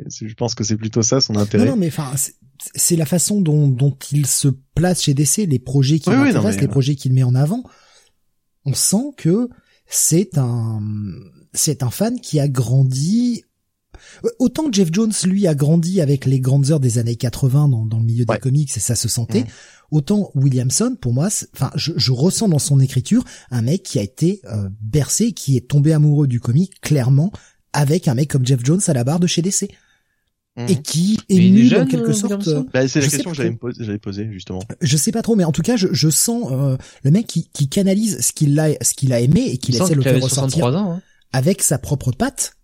Je 0.06 0.34
pense 0.34 0.54
que 0.54 0.64
c'est 0.64 0.76
plutôt 0.76 1.00
ça 1.00 1.22
son 1.22 1.36
intérêt. 1.36 1.64
Non, 1.64 1.70
non 1.70 1.76
mais 1.78 1.86
enfin, 1.86 2.12
c'est 2.74 2.96
la 2.96 3.06
façon 3.06 3.40
dont, 3.40 3.68
dont 3.68 3.96
il 4.12 4.26
se 4.26 4.48
place 4.74 5.02
chez 5.02 5.14
DC, 5.14 5.46
les 5.48 5.58
projets 5.58 5.98
qu'il 5.98 6.12
oui, 6.12 6.30
les 6.60 6.68
projets 6.68 6.94
qu'il 6.94 7.14
met 7.14 7.22
en 7.22 7.34
avant 7.34 7.62
on 8.68 8.74
sent 8.74 9.14
que 9.16 9.48
c'est 9.86 10.36
un 10.36 10.80
c'est 11.54 11.82
un 11.82 11.90
fan 11.90 12.20
qui 12.20 12.38
a 12.40 12.48
grandi 12.48 13.44
autant 14.38 14.64
que 14.64 14.74
Jeff 14.74 14.90
Jones 14.92 15.12
lui 15.24 15.46
a 15.46 15.54
grandi 15.54 16.00
avec 16.00 16.24
les 16.24 16.40
grandes 16.40 16.70
heures 16.70 16.80
des 16.80 16.98
années 16.98 17.16
80 17.16 17.68
dans, 17.68 17.86
dans 17.86 17.98
le 17.98 18.04
milieu 18.04 18.24
des 18.24 18.38
comics 18.38 18.70
et 18.76 18.80
ça 18.80 18.94
se 18.94 19.08
sentait 19.08 19.40
mmh. 19.40 19.46
autant 19.90 20.30
Williamson 20.34 20.96
pour 21.00 21.14
moi 21.14 21.28
enfin 21.54 21.70
je, 21.74 22.12
ressens 22.12 22.48
dans 22.48 22.58
son 22.58 22.80
écriture 22.80 23.24
un 23.50 23.62
mec 23.62 23.82
qui 23.82 23.98
a 23.98 24.02
été 24.02 24.40
euh, 24.44 24.68
bercé 24.80 25.32
qui 25.32 25.56
est 25.56 25.68
tombé 25.68 25.92
amoureux 25.92 26.28
du 26.28 26.40
comic 26.40 26.80
clairement 26.80 27.32
avec 27.72 28.08
un 28.08 28.14
mec 28.14 28.30
comme 28.30 28.46
Jeff 28.46 28.60
Jones 28.62 28.80
à 28.86 28.92
la 28.92 29.04
barre 29.04 29.20
de 29.20 29.26
chez 29.26 29.42
DC 29.42 29.70
et 30.66 30.74
mhm. 30.74 30.82
qui 30.82 31.20
est 31.28 31.50
nu 31.50 31.76
en 31.76 31.86
quelque 31.86 32.12
sorte. 32.12 32.48
Bah, 32.72 32.88
c'est 32.88 33.00
la 33.00 33.08
question 33.08 33.30
que 33.30 33.36
j'avais 33.36 33.98
posée 33.98 34.28
justement. 34.32 34.60
Je 34.80 34.96
sais 34.96 35.12
pas 35.12 35.22
trop, 35.22 35.36
mais 35.36 35.44
en 35.44 35.52
tout 35.52 35.62
cas, 35.62 35.76
je, 35.76 35.88
je 35.92 36.08
sens 36.08 36.50
euh, 36.50 36.76
le 37.04 37.10
mec 37.10 37.26
qui, 37.26 37.48
qui 37.52 37.68
canalise 37.68 38.20
ce 38.20 38.32
qu'il 38.32 38.58
a, 38.58 38.70
ce 38.82 38.94
qu'il 38.94 39.12
a 39.12 39.20
aimé 39.20 39.42
et 39.46 39.58
qui 39.58 39.72
essaie 39.72 39.90
de 39.90 39.94
le 39.94 40.02
faire 40.02 40.20
ressortir 40.20 40.66
ans, 40.66 40.94
hein. 40.94 41.02
avec 41.32 41.62
sa 41.62 41.78
propre 41.78 42.10
patte. 42.10 42.56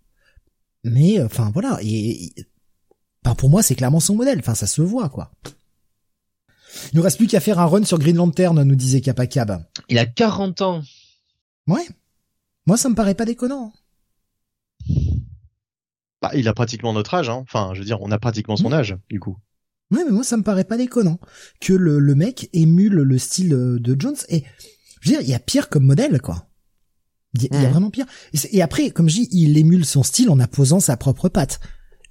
Mais 0.83 1.19
euh, 1.19 1.25
enfin 1.25 1.51
voilà, 1.53 1.79
et, 1.81 2.33
enfin, 3.23 3.35
pour 3.35 3.49
moi, 3.49 3.63
c'est 3.63 3.75
clairement 3.75 4.01
son 4.01 4.15
modèle. 4.15 4.39
Enfin, 4.39 4.55
ça 4.55 4.67
se 4.67 4.81
voit 4.81 5.09
quoi. 5.09 5.31
Il 6.91 6.97
nous 6.97 7.01
reste 7.01 7.17
plus 7.17 7.27
qu'à 7.27 7.39
faire 7.39 7.59
un 7.59 7.65
run 7.65 7.85
sur 7.85 7.97
Green 7.97 8.17
Lantern, 8.17 8.61
nous 8.61 8.75
disait 8.75 8.99
Kapakab. 8.99 9.63
Il 9.87 9.97
a 9.97 10.05
40 10.05 10.61
ans. 10.61 10.83
Ouais. 11.67 11.87
Moi, 12.67 12.75
ça 12.75 12.89
me 12.89 12.95
paraît 12.95 13.15
pas 13.15 13.25
déconnant. 13.25 13.71
Bah, 16.29 16.37
il 16.37 16.47
a 16.47 16.53
pratiquement 16.53 16.93
notre 16.93 17.13
âge, 17.13 17.29
hein. 17.29 17.43
Enfin, 17.43 17.71
je 17.73 17.79
veux 17.79 17.85
dire, 17.85 18.01
on 18.01 18.11
a 18.11 18.19
pratiquement 18.19 18.55
son 18.57 18.71
âge, 18.71 18.97
du 19.09 19.19
coup. 19.19 19.37
Oui, 19.91 19.99
mais 20.05 20.11
moi, 20.11 20.23
ça 20.23 20.37
me 20.37 20.43
paraît 20.43 20.63
pas 20.63 20.77
déconnant 20.77 21.19
que 21.61 21.73
le, 21.73 21.99
le 21.99 22.15
mec 22.15 22.49
émule 22.53 22.93
le 22.95 23.17
style 23.17 23.53
euh, 23.53 23.79
de 23.79 23.95
Jones. 23.99 24.15
Et 24.29 24.43
je 25.01 25.09
veux 25.09 25.15
dire, 25.17 25.21
il 25.21 25.29
y 25.29 25.35
a 25.35 25.39
pire 25.39 25.69
comme 25.69 25.85
modèle, 25.85 26.19
quoi. 26.21 26.47
Il 27.35 27.43
y, 27.43 27.45
a- 27.45 27.49
il 27.51 27.63
y 27.63 27.65
a 27.65 27.69
vraiment 27.69 27.91
pire. 27.91 28.05
Et, 28.51 28.61
après, 28.61 28.89
comme 28.89 29.09
je 29.09 29.15
dis, 29.15 29.27
il 29.31 29.57
émule 29.57 29.85
son 29.85 30.01
style 30.03 30.29
en 30.29 30.39
apposant 30.39 30.79
sa 30.79 30.97
propre 30.97 31.29
patte. 31.29 31.59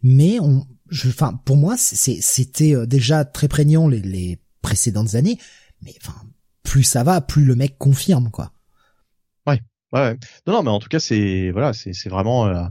Mais 0.03 0.39
on, 0.39 0.67
je, 0.91 1.09
enfin, 1.09 1.41
pour 1.45 1.57
moi, 1.57 1.77
c'était 1.77 2.75
euh, 2.77 2.87
déjà 2.87 3.25
très 3.25 3.49
prégnant 3.49 3.89
les, 3.89 4.01
les 4.03 4.39
précédentes 4.63 5.15
années. 5.17 5.39
Mais 5.83 5.95
enfin, 6.01 6.15
plus 6.63 6.85
ça 6.85 7.03
va, 7.03 7.21
plus 7.21 7.45
le 7.45 7.57
mec 7.57 7.77
confirme, 7.79 8.31
quoi. 8.31 8.53
Ouais, 9.47 9.61
ouais. 9.93 10.19
Non, 10.47 10.55
non, 10.55 10.63
mais 10.63 10.71
en 10.71 10.79
tout 10.79 10.89
cas, 10.89 11.01
c'est 11.01 11.51
voilà, 11.51 11.73
c'est 11.73 11.93
c'est 11.93 12.09
vraiment, 12.09 12.47
euh, 12.47 12.65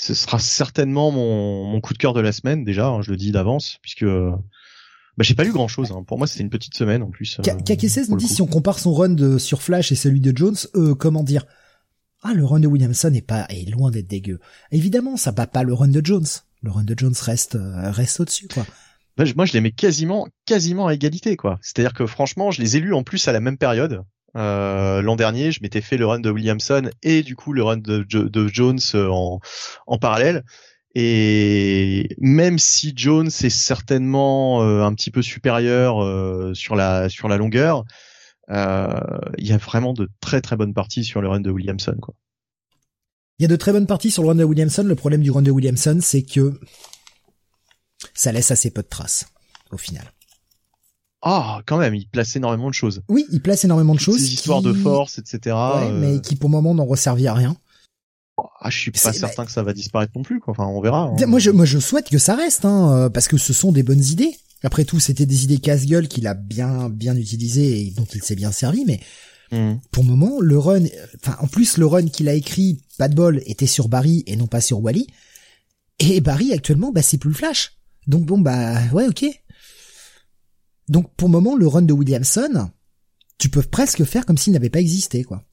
ce 0.00 0.14
sera 0.14 0.38
certainement 0.38 1.10
mon 1.10 1.64
mon 1.64 1.80
coup 1.80 1.92
de 1.92 1.98
cœur 1.98 2.14
de 2.14 2.20
la 2.20 2.30
semaine 2.32 2.64
déjà. 2.64 2.86
hein, 2.88 3.02
je 3.02 3.10
le 3.10 3.16
dis 3.16 3.32
d'avance, 3.32 3.78
puisque 3.82 4.04
bah, 4.04 5.24
j'ai 5.24 5.34
pas 5.34 5.42
lu 5.44 5.52
grand 5.52 5.66
chose. 5.68 5.92
Pour 6.06 6.18
moi, 6.18 6.26
c'était 6.28 6.44
une 6.44 6.50
petite 6.50 6.74
semaine 6.76 7.02
en 7.02 7.10
plus. 7.10 7.38
euh, 7.40 7.42
K- 7.42 7.64
KK16 7.64 8.06
pour 8.06 8.14
nous 8.14 8.20
dit 8.20 8.28
si 8.28 8.40
on 8.42 8.46
compare 8.46 8.78
son 8.78 8.94
run 8.94 9.08
de, 9.10 9.38
sur 9.38 9.60
Flash 9.62 9.90
et 9.90 9.96
celui 9.96 10.20
de 10.20 10.36
Jones, 10.36 10.56
euh, 10.76 10.94
comment 10.94 11.24
dire? 11.24 11.44
Ah, 12.22 12.32
le 12.34 12.44
run 12.44 12.60
de 12.60 12.66
Williamson 12.68 13.12
est 13.14 13.22
pas 13.26 13.46
est 13.48 13.68
loin 13.70 13.90
d'être 13.90 14.06
dégueu. 14.08 14.38
Évidemment, 14.70 15.16
ça 15.16 15.32
bat 15.32 15.46
pas 15.46 15.62
le 15.64 15.72
run 15.74 15.88
de 15.88 16.00
Jones. 16.04 16.26
Le 16.62 16.70
run 16.70 16.84
de 16.84 16.94
Jones 16.96 17.14
reste 17.20 17.54
euh, 17.56 17.90
reste 17.90 18.20
au-dessus, 18.20 18.48
quoi. 18.48 18.64
Bah, 19.16 19.24
moi, 19.36 19.46
je 19.46 19.52
les 19.52 19.60
mets 19.60 19.72
quasiment, 19.72 20.28
quasiment 20.46 20.86
à 20.86 20.94
égalité, 20.94 21.36
quoi. 21.36 21.58
C'est-à-dire 21.62 21.92
que 21.92 22.06
franchement, 22.06 22.52
je 22.52 22.60
les 22.62 22.76
ai 22.76 22.80
lus 22.80 22.94
en 22.94 23.02
plus 23.02 23.26
à 23.26 23.32
la 23.32 23.40
même 23.40 23.58
période. 23.58 24.02
Euh, 24.36 25.02
L'an 25.02 25.16
dernier, 25.16 25.52
je 25.52 25.60
m'étais 25.62 25.80
fait 25.80 25.96
le 25.96 26.06
run 26.06 26.20
de 26.20 26.30
Williamson 26.30 26.90
et 27.02 27.22
du 27.22 27.34
coup 27.34 27.52
le 27.52 27.62
run 27.62 27.78
de, 27.78 28.04
Jo- 28.08 28.28
de 28.28 28.46
Jones 28.46 28.78
euh, 28.94 29.08
en, 29.08 29.40
en 29.86 29.98
parallèle. 29.98 30.44
Et 30.94 32.08
même 32.18 32.58
si 32.58 32.92
Jones 32.96 33.28
est 33.28 33.50
certainement 33.50 34.62
euh, 34.62 34.82
un 34.82 34.94
petit 34.94 35.10
peu 35.10 35.22
supérieur 35.22 36.02
euh, 36.02 36.54
sur 36.54 36.76
la 36.76 37.08
sur 37.08 37.28
la 37.28 37.36
longueur, 37.36 37.84
il 38.50 38.56
y 39.46 39.52
a 39.52 39.58
vraiment 39.58 39.92
de 39.92 40.08
très 40.20 40.40
très 40.40 40.56
bonnes 40.56 40.74
parties 40.74 41.04
sur 41.04 41.20
le 41.20 41.28
run 41.28 41.40
de 41.40 41.50
Williamson, 41.50 41.96
quoi. 42.00 42.14
Il 43.38 43.42
y 43.42 43.44
a 43.44 43.48
de 43.48 43.56
très 43.56 43.70
bonnes 43.70 43.86
parties 43.86 44.10
sur 44.10 44.22
le 44.22 44.30
run 44.30 44.34
de 44.34 44.42
Williamson. 44.44 44.82
Le 44.82 44.96
problème 44.96 45.22
du 45.22 45.30
run 45.30 45.42
de 45.42 45.50
Williamson, 45.52 45.98
c'est 46.02 46.22
que 46.22 46.58
ça 48.14 48.32
laisse 48.32 48.50
assez 48.50 48.70
peu 48.72 48.82
de 48.82 48.88
traces 48.88 49.26
au 49.70 49.76
final. 49.76 50.10
Ah, 51.22 51.62
quand 51.66 51.78
même, 51.78 51.94
il 51.94 52.06
place 52.08 52.36
énormément 52.36 52.68
de 52.68 52.74
choses. 52.74 53.02
Oui, 53.08 53.26
il 53.32 53.42
place 53.42 53.64
énormément 53.64 53.94
de 53.94 53.98
Toutes 53.98 54.06
choses. 54.06 54.20
Ces 54.20 54.34
histoires 54.34 54.60
qui- 54.60 54.66
de 54.66 54.72
force, 54.72 55.18
etc. 55.18 55.38
Ouais, 55.46 55.90
euh, 55.90 55.98
mais 56.00 56.20
qui 56.20 56.36
pour 56.36 56.48
le 56.48 56.52
moment 56.56 56.74
n'ont 56.74 56.86
resservi 56.86 57.26
à 57.26 57.34
rien. 57.34 57.56
Ah, 58.60 58.70
je 58.70 58.78
suis 58.78 58.92
pas 58.92 59.12
certain 59.12 59.44
que 59.44 59.50
ça 59.50 59.64
va 59.64 59.72
disparaître 59.72 60.12
non 60.14 60.22
plus. 60.22 60.38
Quoi. 60.38 60.52
Enfin, 60.52 60.66
on 60.66 60.80
verra. 60.80 61.12
hein. 61.20 61.26
Moi, 61.26 61.40
je, 61.40 61.50
moi, 61.50 61.64
je 61.64 61.78
souhaite 61.80 62.08
que 62.08 62.18
ça 62.18 62.36
reste, 62.36 62.64
hein, 62.64 62.92
euh, 62.92 63.08
parce 63.10 63.26
que 63.26 63.36
ce 63.36 63.52
sont 63.52 63.72
des 63.72 63.82
bonnes 63.82 64.04
idées. 64.04 64.30
Après 64.62 64.84
tout, 64.84 65.00
c'était 65.00 65.26
des 65.26 65.42
idées 65.44 65.58
casse-gueule 65.58 66.06
qu'il 66.08 66.26
a 66.28 66.34
bien, 66.34 66.88
bien 66.88 67.16
utilisées 67.16 67.80
et 67.86 67.90
dont 67.92 68.06
il 68.14 68.22
s'est 68.22 68.36
bien 68.36 68.52
servi, 68.52 68.84
mais 68.84 69.00
Mhm. 69.50 69.80
pour 69.90 70.04
le 70.04 70.10
moment, 70.10 70.40
le 70.40 70.58
run, 70.58 70.84
enfin, 71.20 71.36
en 71.40 71.46
plus, 71.48 71.78
le 71.78 71.86
run 71.86 72.06
qu'il 72.08 72.28
a 72.28 72.34
écrit, 72.34 72.80
pas 72.98 73.08
de 73.08 73.14
bol, 73.14 73.42
était 73.46 73.66
sur 73.66 73.88
Barry 73.88 74.22
et 74.26 74.36
non 74.36 74.46
pas 74.46 74.60
sur 74.60 74.80
Wally. 74.80 75.06
Et 75.98 76.20
Barry, 76.20 76.52
actuellement, 76.52 76.92
bah, 76.92 77.02
c'est 77.02 77.18
plus 77.18 77.30
le 77.30 77.34
Flash. 77.36 77.72
Donc 78.06 78.24
bon, 78.24 78.38
bah, 78.38 78.74
ouais, 78.92 79.08
ok. 79.08 79.24
Donc, 80.88 81.12
pour 81.16 81.28
le 81.28 81.32
moment, 81.32 81.56
le 81.56 81.66
run 81.66 81.82
de 81.82 81.92
Williamson, 81.92 82.70
tu 83.38 83.48
peux 83.50 83.62
presque 83.62 84.04
faire 84.04 84.24
comme 84.26 84.38
s'il 84.38 84.52
n'avait 84.52 84.70
pas 84.70 84.80
existé, 84.80 85.22
quoi. 85.24 85.44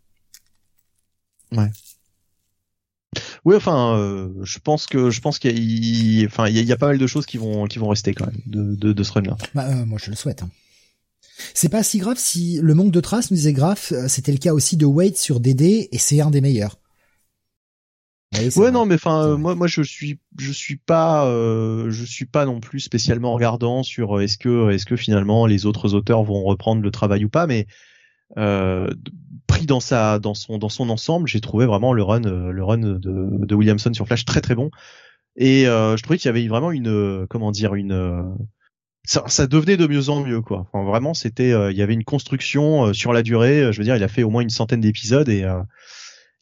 Oui, 3.46 3.56
enfin, 3.56 3.98
euh, 3.98 4.30
je 4.44 4.60
pense 4.60 4.88
que 4.88 5.10
je 5.10 5.22
pense 5.22 5.40
qu'il 5.40 5.58
y, 5.58 6.24
a- 6.24 6.28
enfin, 6.28 6.48
il 6.48 6.56
y, 6.56 6.60
a- 6.60 6.62
il 6.62 6.68
y 6.68 6.72
a 6.74 6.78
pas 6.78 6.88
mal 6.88 6.98
de 6.98 7.08
choses 7.08 7.26
qui 7.26 7.38
vont 7.38 7.66
qui 7.68 7.80
vont 7.80 7.88
rester 7.88 8.14
quand 8.14 8.26
même 8.26 8.42
de 8.46 8.76
de, 8.76 8.92
de 8.92 9.04
ce 9.04 9.12
run-là. 9.14 9.38
Bah, 9.54 9.68
euh, 9.70 9.86
moi, 9.86 10.00
je 10.04 10.10
le 10.10 10.16
souhaite. 10.16 10.42
hein. 10.44 10.50
C'est 11.54 11.70
pas 11.70 11.84
si 11.84 11.98
grave 12.00 12.18
si 12.18 12.60
le 12.62 12.74
manque 12.74 12.92
de 12.92 13.00
traces 13.02 13.30
nous 13.32 13.38
disait 13.38 13.54
grave, 13.54 13.80
euh, 13.92 14.08
c'était 14.08 14.32
le 14.32 14.38
cas 14.38 14.54
aussi 14.54 14.78
de 14.78 14.86
Wade 14.86 15.16
sur 15.16 15.40
DD 15.40 15.90
et 15.92 15.98
c'est 15.98 16.20
un 16.22 16.32
des 16.32 16.42
meilleurs. 16.42 16.80
Ouais, 18.36 18.50
c'est 18.52 18.60
Ouais, 18.60 18.72
vrai. 18.72 18.72
non, 18.72 18.86
mais 18.86 18.96
enfin, 18.96 19.24
euh, 19.28 19.38
moi, 19.38 19.56
moi, 19.56 19.68
je 19.68 19.82
suis, 19.82 20.20
je 20.40 20.52
suis 20.52 20.78
pas, 20.78 21.26
euh, 21.28 21.90
je 21.92 22.04
suis 22.06 22.26
pas 22.26 22.46
non 22.46 22.60
plus 22.60 22.80
spécialement 22.80 23.34
regardant 23.34 23.84
sur 23.84 24.18
euh, 24.18 24.22
est-ce 24.22 24.38
que, 24.38 24.72
est-ce 24.72 24.86
que 24.86 24.96
finalement 24.96 25.46
les 25.46 25.66
autres 25.66 25.94
auteurs 25.94 26.24
vont 26.24 26.44
reprendre 26.44 26.82
le 26.82 26.92
travail 26.92 27.26
ou 27.26 27.30
pas, 27.30 27.48
mais 27.48 27.68
euh, 28.38 28.90
pris 29.48 29.66
dans 29.68 29.80
sa, 29.82 30.20
dans 30.20 30.34
son, 30.36 30.58
dans 30.60 30.70
son 30.70 30.90
ensemble, 30.90 31.28
j'ai 31.28 31.42
trouvé 31.42 31.66
vraiment 31.66 31.94
le 31.94 32.04
run, 32.04 32.24
euh, 32.26 32.52
le 32.52 32.64
run 32.64 32.80
de, 32.80 33.00
de 33.02 33.56
Williamson 33.56 33.94
sur 33.94 34.08
Flash 34.08 34.26
très 34.26 34.42
très 34.42 34.56
bon, 34.56 34.72
et 35.38 35.68
euh, 35.68 35.98
je 35.98 36.04
trouvais 36.04 36.18
qu'il 36.20 36.28
y 36.28 36.32
avait 36.32 36.48
vraiment 36.48 36.72
une, 36.72 36.88
euh, 36.90 37.28
comment 37.30 37.52
dire, 37.52 37.76
une 37.76 37.94
euh, 37.94 38.24
ça, 39.04 39.24
ça 39.28 39.48
devenait 39.48 39.78
de 39.78 39.88
mieux 39.88 40.10
en 40.10 40.24
mieux 40.24 40.42
quoi. 40.42 40.68
Enfin, 40.72 40.84
vraiment, 40.84 41.14
c'était, 41.14 41.52
euh, 41.52 41.72
il 41.72 41.78
y 41.78 41.82
avait 41.82 41.94
une 41.94 42.04
construction 42.04 42.88
euh, 42.88 42.94
sur 42.94 43.14
la 43.14 43.22
durée. 43.24 43.62
euh, 43.64 43.72
Je 43.72 43.78
veux 43.80 43.84
dire, 43.84 43.96
il 43.96 44.04
a 44.04 44.08
fait 44.08 44.24
au 44.24 44.30
moins 44.32 44.42
une 44.42 44.50
centaine 44.50 44.82
d'épisodes 44.82 45.30
et 45.30 45.44
euh, 45.44 45.60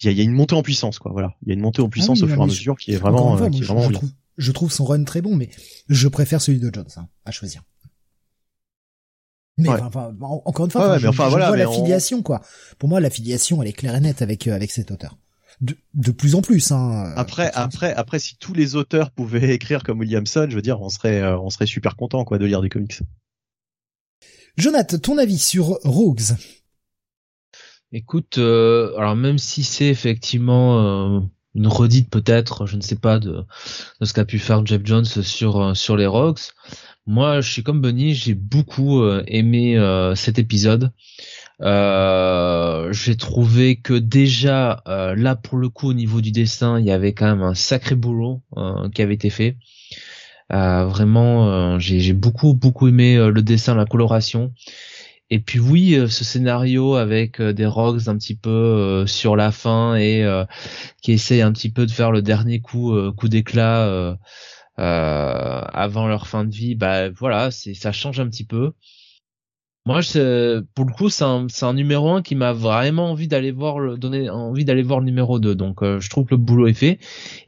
il 0.01 0.05
y, 0.05 0.09
a, 0.09 0.11
il 0.11 0.17
y 0.17 0.21
a 0.21 0.23
une 0.23 0.33
montée 0.33 0.55
en 0.55 0.63
puissance 0.63 0.99
quoi. 0.99 1.11
Voilà, 1.11 1.35
il 1.43 1.49
y 1.49 1.51
a 1.51 1.53
une 1.53 1.61
montée 1.61 1.81
en 1.81 1.89
puissance 1.89 2.19
oui, 2.19 2.25
au 2.25 2.27
fur 2.27 2.39
et 2.39 2.43
à 2.43 2.47
mesure 2.47 2.77
qui 2.77 2.91
est 2.93 2.97
vraiment, 2.97 3.37
fois, 3.37 3.47
euh, 3.47 3.49
qui 3.49 3.59
est 3.59 3.61
je, 3.63 3.67
vraiment 3.67 3.87
je 3.89 3.93
trouve, 3.93 4.09
je 4.37 4.51
trouve 4.51 4.71
son 4.71 4.85
run 4.85 5.03
très 5.03 5.21
bon, 5.21 5.35
mais 5.35 5.49
je 5.89 6.07
préfère 6.07 6.41
celui 6.41 6.59
de 6.59 6.69
Jones, 6.73 6.87
hein, 6.97 7.07
à 7.25 7.31
choisir. 7.31 7.63
Mais 9.57 9.69
Ouais. 9.69 9.75
enfin, 9.75 9.85
enfin, 9.87 10.11
en- 10.21 10.41
encore 10.45 10.65
une 10.65 10.71
fois, 10.71 10.89
Ouais, 10.93 10.97
je, 10.99 11.03
mais 11.03 11.09
enfin, 11.09 11.25
je 11.25 11.29
voilà, 11.29 11.47
vois 11.49 11.57
mais 11.57 11.65
on- 11.65 11.69
l'affiliation, 11.69 12.23
quoi. 12.23 12.41
Pour 12.79 12.89
moi, 12.89 12.99
l'affiliation, 12.99 13.61
elle 13.61 13.69
est 13.69 13.73
claire 13.73 13.95
et 13.95 13.99
nette 13.99 14.21
avec, 14.23 14.47
euh, 14.47 14.55
avec 14.55 14.71
cet 14.71 14.89
auteur. 14.89 15.17
De, 15.61 15.77
de 15.93 16.11
plus 16.11 16.33
en 16.33 16.41
plus, 16.41 16.71
hein. 16.71 17.05
euh, 17.05 17.13
Après, 17.15 17.51
après, 17.53 17.93
après, 17.93 18.17
si 18.17 18.35
tous 18.37 18.53
les 18.55 18.75
auteurs 18.75 19.11
pouvaient 19.11 19.49
écrire 19.53 19.83
comme 19.83 19.99
Williamson, 19.99 20.47
je 20.49 20.55
veux 20.55 20.63
dire, 20.63 20.81
on 20.81 20.89
serait, 20.89 21.21
euh, 21.21 21.37
on 21.39 21.51
serait 21.51 21.67
super 21.67 21.95
content 21.95 22.25
quoi 22.25 22.39
de 22.39 22.45
lire 22.45 22.61
des 22.63 22.69
comics. 22.69 22.99
Jonathan, 24.57 24.97
ton 24.97 25.17
avis 25.19 25.37
sur 25.37 25.65
Rogues? 25.83 26.21
Écoute, 27.95 28.39
euh, 28.39 28.91
alors 28.97 29.15
même 29.15 29.37
si 29.37 29.63
c'est 29.63 29.85
effectivement 29.85 30.79
euh, 30.79 31.19
une 31.53 31.67
redite 31.67 32.09
peut-être, 32.09 32.65
je 32.65 32.75
ne 32.75 32.81
sais 32.81 32.95
pas 32.95 33.19
de, 33.19 33.43
ce 34.01 34.13
qu'a 34.13 34.25
pu 34.25 34.39
faire 34.39 34.65
Jeff 34.65 34.81
Jones 34.83 35.05
sur 35.05 35.61
euh, 35.61 35.73
sur 35.75 35.95
les 35.95 36.07
Rogues, 36.07 36.39
moi 37.05 37.39
je 37.39 37.51
suis 37.51 37.61
comme 37.61 37.81
Bunny, 37.81 38.15
j'ai 38.15 38.33
beaucoup 38.33 39.05
aimé 39.27 39.77
cet 40.15 40.39
épisode. 40.39 40.91
J'ai 41.59 43.15
trouvé 43.17 43.75
que 43.75 43.93
déjà 43.93 44.81
là 44.87 45.35
pour 45.35 45.59
le 45.59 45.69
coup 45.69 45.89
au 45.89 45.93
niveau 45.93 46.19
du 46.19 46.31
dessin, 46.31 46.79
il 46.79 46.85
y 46.87 46.91
avait 46.91 47.13
quand 47.13 47.27
même 47.27 47.43
un 47.43 47.53
sacré 47.53 47.93
boulot 47.93 48.41
euh, 48.57 48.89
qui 48.89 49.03
avait 49.03 49.13
été 49.13 49.29
fait. 49.29 49.57
Vraiment, 50.49 51.77
j'ai 51.77 52.13
beaucoup 52.13 52.55
beaucoup 52.55 52.87
aimé 52.87 53.17
le 53.17 53.41
dessin, 53.43 53.75
la 53.75 53.85
coloration. 53.85 54.51
Et 55.29 55.39
puis 55.39 55.59
oui, 55.59 55.95
euh, 55.95 56.07
ce 56.07 56.23
scénario 56.23 56.95
avec 56.95 57.39
euh, 57.39 57.53
des 57.53 57.65
Rogues 57.65 58.07
un 58.07 58.17
petit 58.17 58.35
peu 58.35 58.49
euh, 58.49 59.07
sur 59.07 59.35
la 59.35 59.51
fin 59.51 59.95
et 59.95 60.25
qui 61.01 61.13
essaye 61.13 61.41
un 61.41 61.51
petit 61.51 61.71
peu 61.71 61.85
de 61.85 61.91
faire 61.91 62.11
le 62.11 62.21
dernier 62.21 62.59
coup 62.61 62.95
coup 63.17 63.27
d'éclat 63.29 64.17
avant 64.77 66.07
leur 66.07 66.27
fin 66.27 66.45
de 66.45 66.53
vie, 66.53 66.75
bah 66.75 67.09
voilà, 67.09 67.51
c'est 67.51 67.73
ça 67.73 67.91
change 67.91 68.19
un 68.19 68.29
petit 68.29 68.45
peu. 68.45 68.73
Moi, 69.85 69.99
pour 70.75 70.85
le 70.85 70.93
coup, 70.93 71.09
c'est 71.09 71.25
un, 71.25 71.47
un 71.61 71.73
numéro 71.73 72.09
1 72.11 72.21
qui 72.21 72.35
m'a 72.35 72.53
vraiment 72.53 73.11
envie 73.11 73.27
d'aller 73.27 73.51
voir 73.51 73.79
le 73.79 73.97
donner 73.97 74.29
envie 74.29 74.63
d'aller 74.63 74.81
voir 74.81 74.99
le 74.99 75.05
numéro 75.05 75.39
2. 75.39 75.55
Donc 75.55 75.83
euh, 75.83 75.99
je 75.99 76.09
trouve 76.09 76.25
que 76.25 76.35
le 76.35 76.37
boulot 76.37 76.67
est 76.67 76.73
fait 76.73 76.99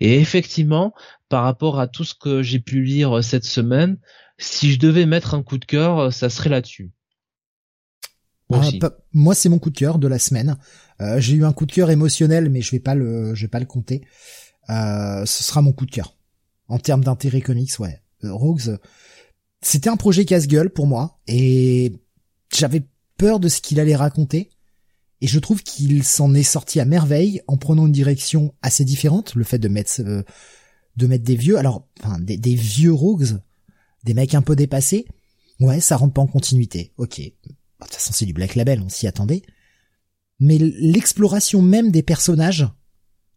et 0.02 0.20
effectivement, 0.20 0.94
par 1.30 1.44
rapport 1.44 1.80
à 1.80 1.88
tout 1.88 2.04
ce 2.04 2.14
que 2.14 2.42
j'ai 2.44 2.60
pu 2.60 2.84
lire 2.84 3.24
cette 3.24 3.46
semaine, 3.46 3.98
si 4.38 4.74
je 4.74 4.80
devais 4.80 5.06
mettre 5.06 5.34
un 5.34 5.44
coup 5.44 5.58
de 5.58 5.66
cœur, 5.66 6.12
ça 6.12 6.30
serait 6.30 6.50
là-dessus. 6.50 6.92
Ah, 8.52 8.60
Aussi. 8.60 8.80
moi, 9.14 9.34
c'est 9.34 9.50
mon 9.50 9.58
coup 9.60 9.70
de 9.72 9.78
cœur 9.78 9.98
de 9.98 10.08
la 10.08 10.20
semaine. 10.20 10.58
Euh, 11.02 11.20
j'ai 11.20 11.34
eu 11.36 11.46
un 11.46 11.54
coup 11.54 11.66
de 11.66 11.72
cœur 11.72 11.90
émotionnel, 11.90 12.50
mais 12.50 12.62
je 12.62 12.72
vais 12.72 12.80
pas 12.80 12.94
le, 12.96 13.34
je 13.36 13.42
vais 13.42 13.48
pas 13.48 13.60
le 13.60 13.66
compter. 13.66 14.06
Euh, 14.70 15.26
ce 15.26 15.44
sera 15.44 15.62
mon 15.62 15.72
coup 15.74 15.86
de 15.86 15.92
cœur 15.92 16.18
en 16.68 16.78
termes 16.80 17.04
d'intérêt 17.04 17.42
comics. 17.42 17.80
Ouais, 17.80 18.02
Euh, 18.24 18.34
Rogues, 18.34 18.78
c'était 19.62 19.90
un 19.90 19.98
projet 19.98 20.26
casse-gueule 20.26 20.70
pour 20.70 20.88
moi 20.88 21.20
et 21.28 21.94
j'avais 22.54 22.88
peur 23.18 23.40
de 23.40 23.48
ce 23.48 23.62
qu'il 23.62 23.80
allait 23.80 23.96
raconter. 23.96 24.50
Et 25.22 25.28
je 25.28 25.40
trouve 25.40 25.64
qu'il 25.64 26.04
s'en 26.04 26.34
est 26.34 26.44
sorti 26.44 26.80
à 26.80 26.86
merveille 26.86 27.42
en 27.48 27.58
prenant 27.58 27.86
une 27.88 27.92
direction 27.92 28.54
assez 28.62 28.84
différente. 28.86 29.34
Le 29.36 29.44
fait 29.44 29.58
de 29.60 29.70
mettre, 29.70 30.02
euh, 30.02 30.24
de 30.98 31.08
mettre 31.08 31.24
des 31.24 31.36
vieux, 31.36 31.58
alors, 31.58 31.88
enfin, 32.04 32.20
des, 32.20 32.38
des 32.38 32.54
vieux 32.54 32.94
Rogues, 32.94 33.40
des 34.04 34.14
mecs 34.14 34.36
un 34.36 34.42
peu 34.42 34.56
dépassés. 34.56 35.06
Ouais, 35.60 35.80
ça 35.80 35.96
rentre 35.98 36.14
pas 36.14 36.22
en 36.22 36.28
continuité. 36.28 36.94
Ok. 36.98 37.22
Bah, 37.80 37.86
De 37.86 37.92
toute 37.92 37.96
façon, 37.96 38.14
c'est 38.14 38.26
du 38.26 38.34
Black 38.34 38.56
Label, 38.56 38.82
on 38.82 38.90
s'y 38.90 39.08
attendait. 39.08 39.44
Mais 40.40 40.58
l'exploration 40.58 41.62
même 41.62 41.92
des 41.92 42.04
personnages, 42.04 42.68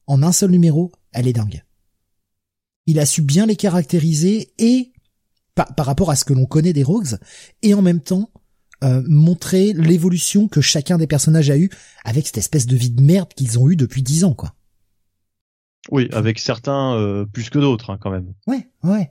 en 0.06 0.22
un 0.22 0.32
seul 0.32 0.50
numéro, 0.50 0.92
elle 1.12 1.28
est 1.28 1.32
dingue. 1.32 1.64
Il 2.86 2.98
a 2.98 3.06
su 3.06 3.22
bien 3.22 3.46
les 3.46 3.56
caractériser 3.56 4.52
et, 4.58 4.92
par, 5.54 5.74
par 5.74 5.86
rapport 5.86 6.10
à 6.10 6.16
ce 6.16 6.24
que 6.24 6.32
l'on 6.32 6.46
connaît 6.46 6.72
des 6.72 6.82
Rogues, 6.82 7.18
et 7.62 7.74
en 7.74 7.82
même 7.82 8.00
temps, 8.00 8.30
euh, 8.84 9.02
montrer 9.06 9.72
l'évolution 9.72 10.46
que 10.46 10.60
chacun 10.60 10.98
des 10.98 11.08
personnages 11.08 11.50
a 11.50 11.58
eu 11.58 11.68
avec 12.04 12.26
cette 12.26 12.38
espèce 12.38 12.66
de 12.66 12.76
vie 12.76 12.90
de 12.90 13.02
merde 13.02 13.34
qu'ils 13.34 13.58
ont 13.58 13.68
eu 13.68 13.74
depuis 13.74 14.02
dix 14.02 14.24
ans, 14.24 14.34
quoi. 14.34 14.54
Oui, 15.90 16.08
avec 16.12 16.38
certains 16.38 16.94
euh, 16.94 17.24
plus 17.24 17.50
que 17.50 17.58
d'autres, 17.58 17.90
hein, 17.90 17.98
quand 18.00 18.10
même. 18.10 18.34
Ouais, 18.46 18.68
ouais. 18.84 19.10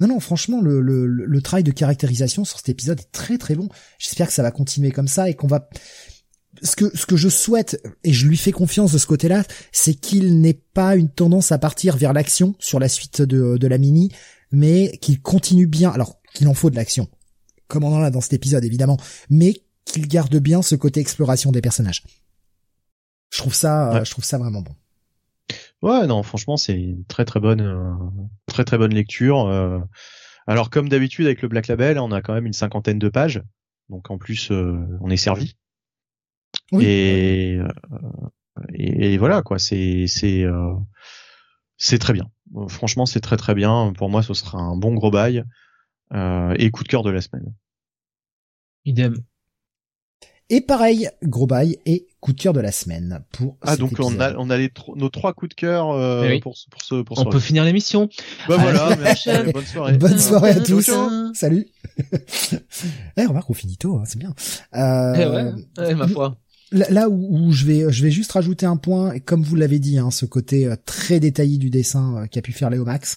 Non, 0.00 0.08
non, 0.08 0.20
franchement, 0.20 0.60
le, 0.60 0.80
le, 0.80 1.06
le 1.06 1.42
travail 1.42 1.62
de 1.62 1.70
caractérisation 1.70 2.44
sur 2.44 2.58
cet 2.58 2.68
épisode 2.68 3.00
est 3.00 3.12
très 3.12 3.38
très 3.38 3.54
bon. 3.54 3.68
J'espère 3.98 4.26
que 4.26 4.32
ça 4.32 4.42
va 4.42 4.50
continuer 4.50 4.90
comme 4.90 5.08
ça 5.08 5.30
et 5.30 5.34
qu'on 5.34 5.46
va 5.46 5.68
ce 6.62 6.76
que 6.76 6.96
ce 6.96 7.06
que 7.06 7.16
je 7.16 7.28
souhaite 7.28 7.80
et 8.04 8.12
je 8.12 8.26
lui 8.26 8.36
fais 8.36 8.52
confiance 8.52 8.92
de 8.92 8.98
ce 8.98 9.06
côté-là, 9.06 9.44
c'est 9.72 9.94
qu'il 9.94 10.40
n'ait 10.40 10.60
pas 10.74 10.96
une 10.96 11.08
tendance 11.10 11.52
à 11.52 11.58
partir 11.58 11.96
vers 11.96 12.12
l'action 12.12 12.54
sur 12.58 12.78
la 12.80 12.88
suite 12.88 13.22
de, 13.22 13.56
de 13.56 13.66
la 13.66 13.78
mini, 13.78 14.10
mais 14.50 14.98
qu'il 14.98 15.20
continue 15.20 15.66
bien. 15.66 15.90
Alors 15.90 16.20
qu'il 16.32 16.48
en 16.48 16.54
faut 16.54 16.70
de 16.70 16.76
l'action, 16.76 17.08
comme 17.68 17.84
on 17.84 17.94
en 17.94 18.02
a 18.02 18.10
dans 18.10 18.20
cet 18.20 18.32
épisode 18.32 18.64
évidemment, 18.64 18.98
mais 19.30 19.62
qu'il 19.84 20.08
garde 20.08 20.36
bien 20.36 20.62
ce 20.62 20.74
côté 20.74 21.00
exploration 21.00 21.52
des 21.52 21.60
personnages. 21.60 22.04
Je 23.30 23.38
trouve 23.38 23.54
ça, 23.54 24.02
je 24.04 24.10
trouve 24.10 24.24
ça 24.24 24.38
vraiment 24.38 24.62
bon. 24.62 24.74
Ouais, 25.84 26.06
non, 26.06 26.22
franchement, 26.22 26.56
c'est 26.56 26.80
une 26.80 27.04
très 27.04 27.26
très 27.26 27.40
bonne, 27.40 27.60
euh, 27.60 27.92
très 28.46 28.64
très 28.64 28.78
bonne 28.78 28.94
lecture. 28.94 29.40
Euh. 29.40 29.80
alors 30.46 30.70
comme 30.70 30.88
d'habitude 30.88 31.26
avec 31.26 31.42
le 31.42 31.48
Black 31.48 31.66
Label, 31.66 31.98
on 31.98 32.10
a 32.10 32.22
quand 32.22 32.32
même 32.32 32.46
une 32.46 32.54
cinquantaine 32.54 32.98
de 32.98 33.10
pages, 33.10 33.42
donc 33.90 34.10
en 34.10 34.16
plus 34.16 34.50
euh, 34.50 34.78
on 35.02 35.10
est 35.10 35.18
servi. 35.18 35.58
Et, 36.80 37.58
et, 38.72 39.18
voilà 39.18 39.42
quoi, 39.42 39.58
c'est 39.58 40.06
c'est 40.06 40.46
c'est 41.76 41.98
très 41.98 42.14
bien. 42.14 42.30
Franchement, 42.68 43.04
c'est 43.04 43.20
très 43.20 43.36
très 43.36 43.54
bien. 43.54 43.92
Pour 43.94 44.08
moi, 44.08 44.22
ce 44.22 44.32
sera 44.32 44.58
un 44.58 44.76
bon 44.76 44.94
gros 44.94 45.10
bail 45.10 45.44
et 46.14 46.70
coup 46.70 46.82
de 46.82 46.88
cœur 46.88 47.02
de 47.02 47.10
la 47.10 47.20
semaine. 47.20 47.52
Idem. 48.86 49.16
Et 50.50 50.60
pareil, 50.60 51.08
gros 51.22 51.46
bail 51.46 51.78
et 51.86 52.06
coup 52.20 52.34
de 52.34 52.40
cœur 52.40 52.52
de 52.52 52.60
la 52.60 52.70
semaine 52.70 53.24
pour 53.32 53.56
Ah 53.62 53.76
donc 53.76 53.92
on 53.98 54.20
a 54.20 54.34
on 54.36 54.50
a 54.50 54.58
les 54.58 54.70
nos 54.94 55.08
trois 55.08 55.32
coups 55.32 55.50
de 55.50 55.54
cœur 55.54 55.90
euh, 55.90 56.28
eh 56.30 56.40
pour 56.40 56.54
pour 56.70 56.82
ce 56.82 57.02
pour 57.02 57.18
On 57.18 57.30
peut 57.30 57.40
finir 57.40 57.64
l'émission. 57.64 58.10
Bah 58.46 58.58
voilà, 58.58 58.94
merci, 58.96 59.30
bonne 59.52 59.64
soirée. 59.64 59.96
Bonne 59.96 60.18
soirée 60.18 60.50
à 60.50 60.60
tous. 60.60 60.90
Salut. 61.32 61.66
eh 63.16 63.24
remarque 63.24 63.48
on 63.48 63.54
finit 63.54 63.78
tôt, 63.78 63.96
hein, 63.96 64.04
c'est 64.04 64.18
bien. 64.18 64.34
Euh, 64.74 65.14
eh 65.16 65.26
ouais, 65.26 65.90
eh, 65.90 65.94
ma 65.94 66.08
foi. 66.08 66.36
Là 66.72 67.08
où, 67.08 67.52
je 67.52 67.64
vais 67.64 67.90
je 67.90 68.02
vais 68.02 68.10
juste 68.10 68.32
rajouter 68.32 68.66
un 68.66 68.76
point 68.76 69.12
et 69.12 69.20
comme 69.20 69.42
vous 69.42 69.56
l'avez 69.56 69.78
dit 69.78 69.98
hein, 69.98 70.10
ce 70.10 70.26
côté 70.26 70.66
euh, 70.66 70.76
très 70.84 71.20
détaillé 71.20 71.56
du 71.56 71.70
dessin 71.70 72.16
euh, 72.16 72.26
qu'a 72.26 72.42
pu 72.42 72.52
faire 72.52 72.68
Léo 72.68 72.84
Max 72.84 73.16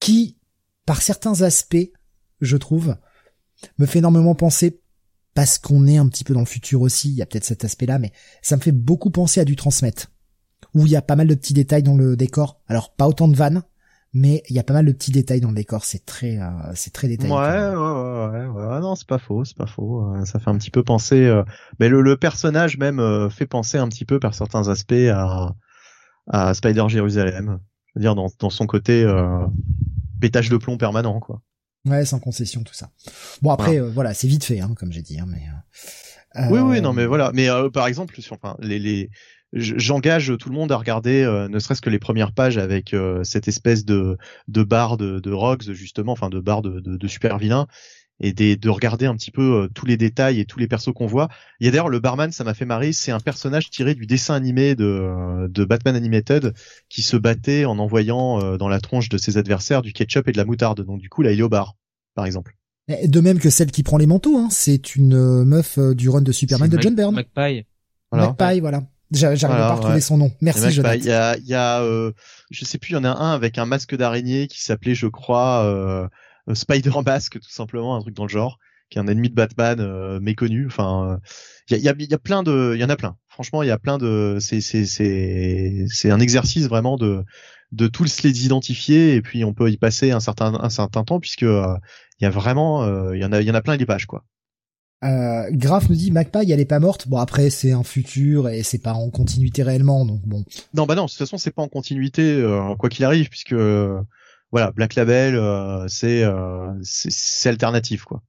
qui 0.00 0.38
par 0.84 1.00
certains 1.00 1.42
aspects, 1.42 1.90
je 2.40 2.56
trouve, 2.56 2.96
me 3.78 3.86
fait 3.86 4.00
énormément 4.00 4.34
penser 4.34 4.81
parce 5.34 5.58
qu'on 5.58 5.86
est 5.86 5.96
un 5.96 6.08
petit 6.08 6.24
peu 6.24 6.34
dans 6.34 6.40
le 6.40 6.46
futur 6.46 6.82
aussi, 6.82 7.08
il 7.08 7.14
y 7.14 7.22
a 7.22 7.26
peut-être 7.26 7.44
cet 7.44 7.64
aspect-là, 7.64 7.98
mais 7.98 8.12
ça 8.42 8.56
me 8.56 8.60
fait 8.60 8.72
beaucoup 8.72 9.10
penser 9.10 9.40
à 9.40 9.44
du 9.44 9.56
transmettre, 9.56 10.10
où 10.74 10.86
il 10.86 10.92
y 10.92 10.96
a 10.96 11.02
pas 11.02 11.16
mal 11.16 11.26
de 11.26 11.34
petits 11.34 11.54
détails 11.54 11.82
dans 11.82 11.96
le 11.96 12.16
décor. 12.16 12.60
Alors 12.68 12.94
pas 12.94 13.08
autant 13.08 13.28
de 13.28 13.36
vannes, 13.36 13.62
mais 14.14 14.42
il 14.50 14.56
y 14.56 14.58
a 14.58 14.62
pas 14.62 14.74
mal 14.74 14.84
de 14.84 14.92
petits 14.92 15.10
détails 15.10 15.40
dans 15.40 15.48
le 15.48 15.54
décor. 15.54 15.84
C'est 15.84 16.04
très, 16.04 16.38
euh, 16.38 16.50
c'est 16.74 16.92
très 16.92 17.08
détaillé. 17.08 17.32
Ouais, 17.32 17.38
ouais, 17.38 18.46
ouais, 18.46 18.46
ouais, 18.46 18.80
Non, 18.80 18.94
c'est 18.94 19.08
pas 19.08 19.18
faux, 19.18 19.44
c'est 19.44 19.56
pas 19.56 19.66
faux. 19.66 20.14
Euh, 20.14 20.24
ça 20.26 20.38
fait 20.38 20.50
un 20.50 20.58
petit 20.58 20.70
peu 20.70 20.82
penser. 20.82 21.24
Euh, 21.24 21.42
mais 21.80 21.88
le, 21.88 22.02
le, 22.02 22.16
personnage 22.16 22.76
même 22.76 23.30
fait 23.30 23.46
penser 23.46 23.78
un 23.78 23.88
petit 23.88 24.04
peu 24.04 24.20
par 24.20 24.34
certains 24.34 24.68
aspects 24.68 24.92
à, 24.92 25.54
à 26.28 26.52
Spider 26.54 26.84
Jérusalem. 26.88 27.58
C'est-à-dire 27.92 28.14
dans, 28.14 28.30
dans 28.38 28.50
son 28.50 28.66
côté 28.66 29.06
pétage 30.20 30.50
de 30.50 30.56
plomb 30.56 30.76
permanent, 30.76 31.18
quoi. 31.20 31.40
Ouais, 31.84 32.04
sans 32.04 32.20
concession, 32.20 32.62
tout 32.62 32.74
ça. 32.74 32.90
Bon 33.42 33.50
après, 33.50 33.80
voilà, 33.80 34.10
euh, 34.10 34.14
c'est 34.14 34.28
vite 34.28 34.44
fait, 34.44 34.60
hein, 34.60 34.72
comme 34.76 34.92
j'ai 34.92 35.02
dit. 35.02 35.18
Hein, 35.18 35.26
mais 35.26 35.42
euh... 36.36 36.48
oui, 36.50 36.60
oui, 36.60 36.80
non, 36.80 36.92
mais 36.92 37.06
voilà. 37.06 37.32
Mais 37.34 37.48
euh, 37.48 37.70
par 37.70 37.86
exemple, 37.86 38.20
sur, 38.20 38.34
enfin, 38.34 38.56
les, 38.60 38.78
les 38.78 39.10
j'engage 39.52 40.32
tout 40.38 40.48
le 40.48 40.54
monde 40.54 40.72
à 40.72 40.76
regarder, 40.76 41.22
euh, 41.22 41.48
ne 41.48 41.58
serait-ce 41.58 41.82
que 41.82 41.90
les 41.90 41.98
premières 41.98 42.32
pages 42.32 42.56
avec 42.56 42.94
cette 43.22 43.48
espèce 43.48 43.84
de 43.84 44.16
de 44.48 44.62
barre 44.62 44.96
de, 44.96 45.20
de 45.20 45.30
Rogues 45.30 45.72
justement, 45.72 46.12
enfin 46.12 46.30
de 46.30 46.40
barre 46.40 46.62
de, 46.62 46.80
de, 46.80 46.96
de 46.96 47.08
super 47.08 47.36
vilains 47.38 47.66
et 48.22 48.32
des, 48.32 48.56
de 48.56 48.70
regarder 48.70 49.06
un 49.06 49.14
petit 49.14 49.30
peu 49.30 49.68
tous 49.74 49.84
les 49.84 49.96
détails 49.96 50.40
et 50.40 50.44
tous 50.44 50.58
les 50.58 50.66
persos 50.66 50.92
qu'on 50.94 51.06
voit. 51.06 51.28
Il 51.60 51.66
y 51.66 51.68
a 51.68 51.70
d'ailleurs 51.70 51.88
le 51.88 52.00
barman, 52.00 52.32
ça 52.32 52.44
m'a 52.44 52.54
fait 52.54 52.64
marrer, 52.64 52.92
c'est 52.92 53.12
un 53.12 53.20
personnage 53.20 53.68
tiré 53.68 53.94
du 53.94 54.06
dessin 54.06 54.34
animé 54.34 54.74
de, 54.74 55.48
de 55.48 55.64
Batman 55.64 55.96
Animated 55.96 56.54
qui 56.88 57.02
se 57.02 57.16
battait 57.16 57.64
en 57.64 57.78
envoyant 57.78 58.56
dans 58.56 58.68
la 58.68 58.80
tronche 58.80 59.08
de 59.08 59.18
ses 59.18 59.36
adversaires 59.36 59.82
du 59.82 59.92
ketchup 59.92 60.28
et 60.28 60.32
de 60.32 60.38
la 60.38 60.44
moutarde. 60.44 60.80
Donc 60.84 61.00
du 61.00 61.08
coup, 61.08 61.22
là, 61.22 61.32
il 61.32 61.40
est 61.40 61.42
au 61.42 61.48
bar, 61.48 61.76
par 62.14 62.24
exemple. 62.24 62.56
De 62.88 63.20
même 63.20 63.38
que 63.38 63.50
celle 63.50 63.70
qui 63.70 63.82
prend 63.82 63.98
les 63.98 64.06
manteaux, 64.06 64.38
hein. 64.38 64.48
c'est 64.50 64.96
une 64.96 65.44
meuf 65.44 65.78
du 65.78 66.08
run 66.08 66.22
de 66.22 66.32
Superman 66.32 66.70
de 66.70 66.80
John 66.80 66.94
Byrne. 66.94 67.14
McPie. 67.14 67.66
Voilà. 68.10 68.34
McPie, 68.38 68.60
voilà. 68.60 68.82
J'arrive 69.12 69.40
pas 69.40 69.68
à 69.68 69.74
retrouver 69.74 70.00
son 70.00 70.16
nom. 70.16 70.32
Merci, 70.40 70.70
Jonathan. 70.70 70.94
Il 70.98 71.04
y 71.04 71.12
a, 71.12 71.36
il 71.36 71.46
y 71.46 71.54
a, 71.54 71.82
euh, 71.82 72.12
je 72.50 72.64
sais 72.64 72.78
plus, 72.78 72.92
il 72.92 72.94
y 72.94 72.96
en 72.96 73.04
a 73.04 73.10
un 73.10 73.34
avec 73.34 73.58
un 73.58 73.66
masque 73.66 73.94
d'araignée 73.94 74.46
qui 74.46 74.62
s'appelait, 74.62 74.94
je 74.94 75.06
crois, 75.06 75.64
euh, 75.64 76.04
euh, 76.04 76.08
Spider 76.54 76.92
Mask 77.04 77.38
tout 77.40 77.50
simplement 77.50 77.96
un 77.96 78.00
truc 78.00 78.14
dans 78.14 78.24
le 78.24 78.28
genre 78.28 78.58
qui 78.92 78.98
est 78.98 79.00
un 79.00 79.06
ennemi 79.06 79.30
de 79.30 79.34
Batman 79.34 79.80
euh, 79.80 80.20
méconnu 80.20 80.66
enfin 80.66 81.18
il 81.70 81.78
y 81.78 81.88
a, 81.88 81.92
y, 81.92 82.04
y 82.04 82.14
a 82.14 82.18
plein 82.18 82.42
de 82.42 82.72
il 82.74 82.80
y 82.80 82.84
en 82.84 82.90
a 82.90 82.96
plein 82.96 83.16
franchement 83.28 83.62
il 83.62 83.68
y 83.68 83.72
a 83.72 83.78
plein 83.78 83.98
de 83.98 84.36
c'est 84.40 84.60
c'est 84.60 84.84
c'est 84.84 85.86
c'est 85.88 86.10
un 86.10 86.20
exercice 86.20 86.68
vraiment 86.68 86.96
de 86.96 87.24
de 87.72 87.86
tous 87.86 88.22
les 88.22 88.44
identifier 88.44 89.14
et 89.14 89.22
puis 89.22 89.44
on 89.44 89.54
peut 89.54 89.70
y 89.70 89.78
passer 89.78 90.10
un 90.10 90.20
certain 90.20 90.54
un 90.60 90.68
certain 90.68 91.04
temps 91.04 91.20
puisque 91.20 91.44
euh, 91.44 91.74
il 92.20 92.24
y 92.24 92.26
a 92.26 92.30
vraiment 92.30 92.84
il 93.12 93.20
y 93.20 93.24
en 93.24 93.32
a 93.32 93.40
il 93.40 93.46
y 93.46 93.50
en 93.50 93.54
a 93.54 93.62
plein 93.62 93.76
les 93.76 93.86
pages 93.86 94.06
quoi 94.06 94.24
euh, 95.04 95.48
Graf 95.50 95.88
nous 95.88 95.96
dit 95.96 96.12
Magpie 96.12 96.52
elle 96.52 96.60
est 96.60 96.64
pas 96.64 96.78
morte. 96.78 97.08
Bon 97.08 97.16
après 97.16 97.50
c'est 97.50 97.72
un 97.72 97.82
futur 97.82 98.48
et 98.48 98.62
c'est 98.62 98.78
pas 98.78 98.92
en 98.92 99.10
continuité 99.10 99.64
réellement 99.64 100.04
donc 100.04 100.20
bon. 100.24 100.44
Non 100.74 100.86
bah 100.86 100.94
non 100.94 101.06
de 101.06 101.08
toute 101.08 101.18
façon 101.18 101.38
c'est 101.38 101.50
pas 101.50 101.62
en 101.62 101.68
continuité 101.68 102.44
quoi 102.78 102.88
qu'il 102.88 103.04
arrive 103.04 103.28
puisque 103.28 103.56
voilà, 104.52 104.70
Black 104.70 104.94
Label, 104.96 105.34
euh, 105.34 105.88
c'est 105.88 106.22
euh, 106.22 106.70
c'est 106.82 107.48
alternatif 107.48 108.04
quoi. 108.04 108.22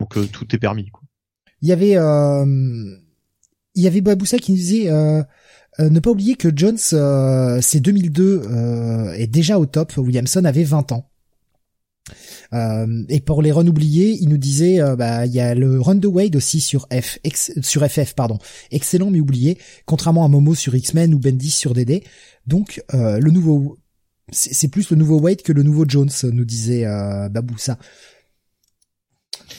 Donc 0.00 0.18
euh, 0.18 0.26
tout 0.26 0.54
est 0.54 0.58
permis 0.58 0.90
quoi. 0.90 1.02
Il 1.62 1.68
y 1.68 1.72
avait 1.72 1.94
il 3.74 3.82
y 3.82 3.86
avait 3.86 4.00
Baboussa 4.00 4.38
qui 4.38 4.50
nous 4.52 4.58
disait 4.58 4.90
ne 5.78 6.00
pas 6.00 6.10
oublier 6.10 6.34
que 6.34 6.48
Jones 6.54 6.78
c'est 6.78 7.80
2002 7.80 9.12
est 9.14 9.28
déjà 9.28 9.58
au 9.58 9.66
top. 9.66 9.96
Williamson 9.96 10.44
avait 10.44 10.64
20 10.64 10.92
ans. 10.92 11.06
Euh, 12.52 13.04
et 13.08 13.20
pour 13.20 13.42
les 13.42 13.52
runs 13.52 13.68
oubliés, 13.68 14.18
il 14.20 14.30
nous 14.30 14.38
disait, 14.38 14.80
bah, 14.96 15.26
il 15.26 15.32
y 15.32 15.38
a 15.38 15.54
le 15.54 15.80
run 15.80 15.96
de 15.96 16.08
Wade 16.08 16.34
aussi 16.34 16.60
sur 16.60 16.88
F, 16.90 17.18
sur 17.62 17.86
FF, 17.86 18.14
pardon, 18.14 18.38
excellent 18.72 19.10
mais 19.10 19.20
oublié, 19.20 19.58
contrairement 19.84 20.24
à 20.24 20.28
Momo 20.28 20.56
sur 20.56 20.74
X-Men 20.74 21.14
ou 21.14 21.20
Bendis 21.20 21.50
sur 21.50 21.74
DD. 21.74 22.02
Donc 22.46 22.82
le 22.92 23.30
nouveau 23.30 23.79
c'est 24.32 24.68
plus 24.68 24.90
le 24.90 24.96
nouveau 24.96 25.18
Wade 25.20 25.42
que 25.42 25.52
le 25.52 25.62
nouveau 25.62 25.84
Jones, 25.86 26.10
nous 26.24 26.44
disait 26.44 26.86
euh, 26.86 27.28
Baboussa. 27.28 27.78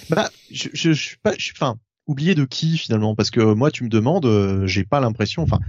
Bah, 0.10 0.30
je, 0.50 0.70
je, 0.74 0.94
je 0.94 1.02
suis 1.02 1.18
pas, 1.18 1.34
enfin, 1.56 1.78
oublié 2.08 2.36
de 2.36 2.46
qui 2.46 2.78
finalement 2.78 3.16
Parce 3.16 3.32
que 3.32 3.54
moi, 3.54 3.72
tu 3.72 3.84
me 3.84 3.90
demandes, 3.90 4.26
euh, 4.26 4.66
j'ai 4.68 4.84
pas 4.84 5.00
l'impression, 5.00 5.42
enfin, 5.42 5.60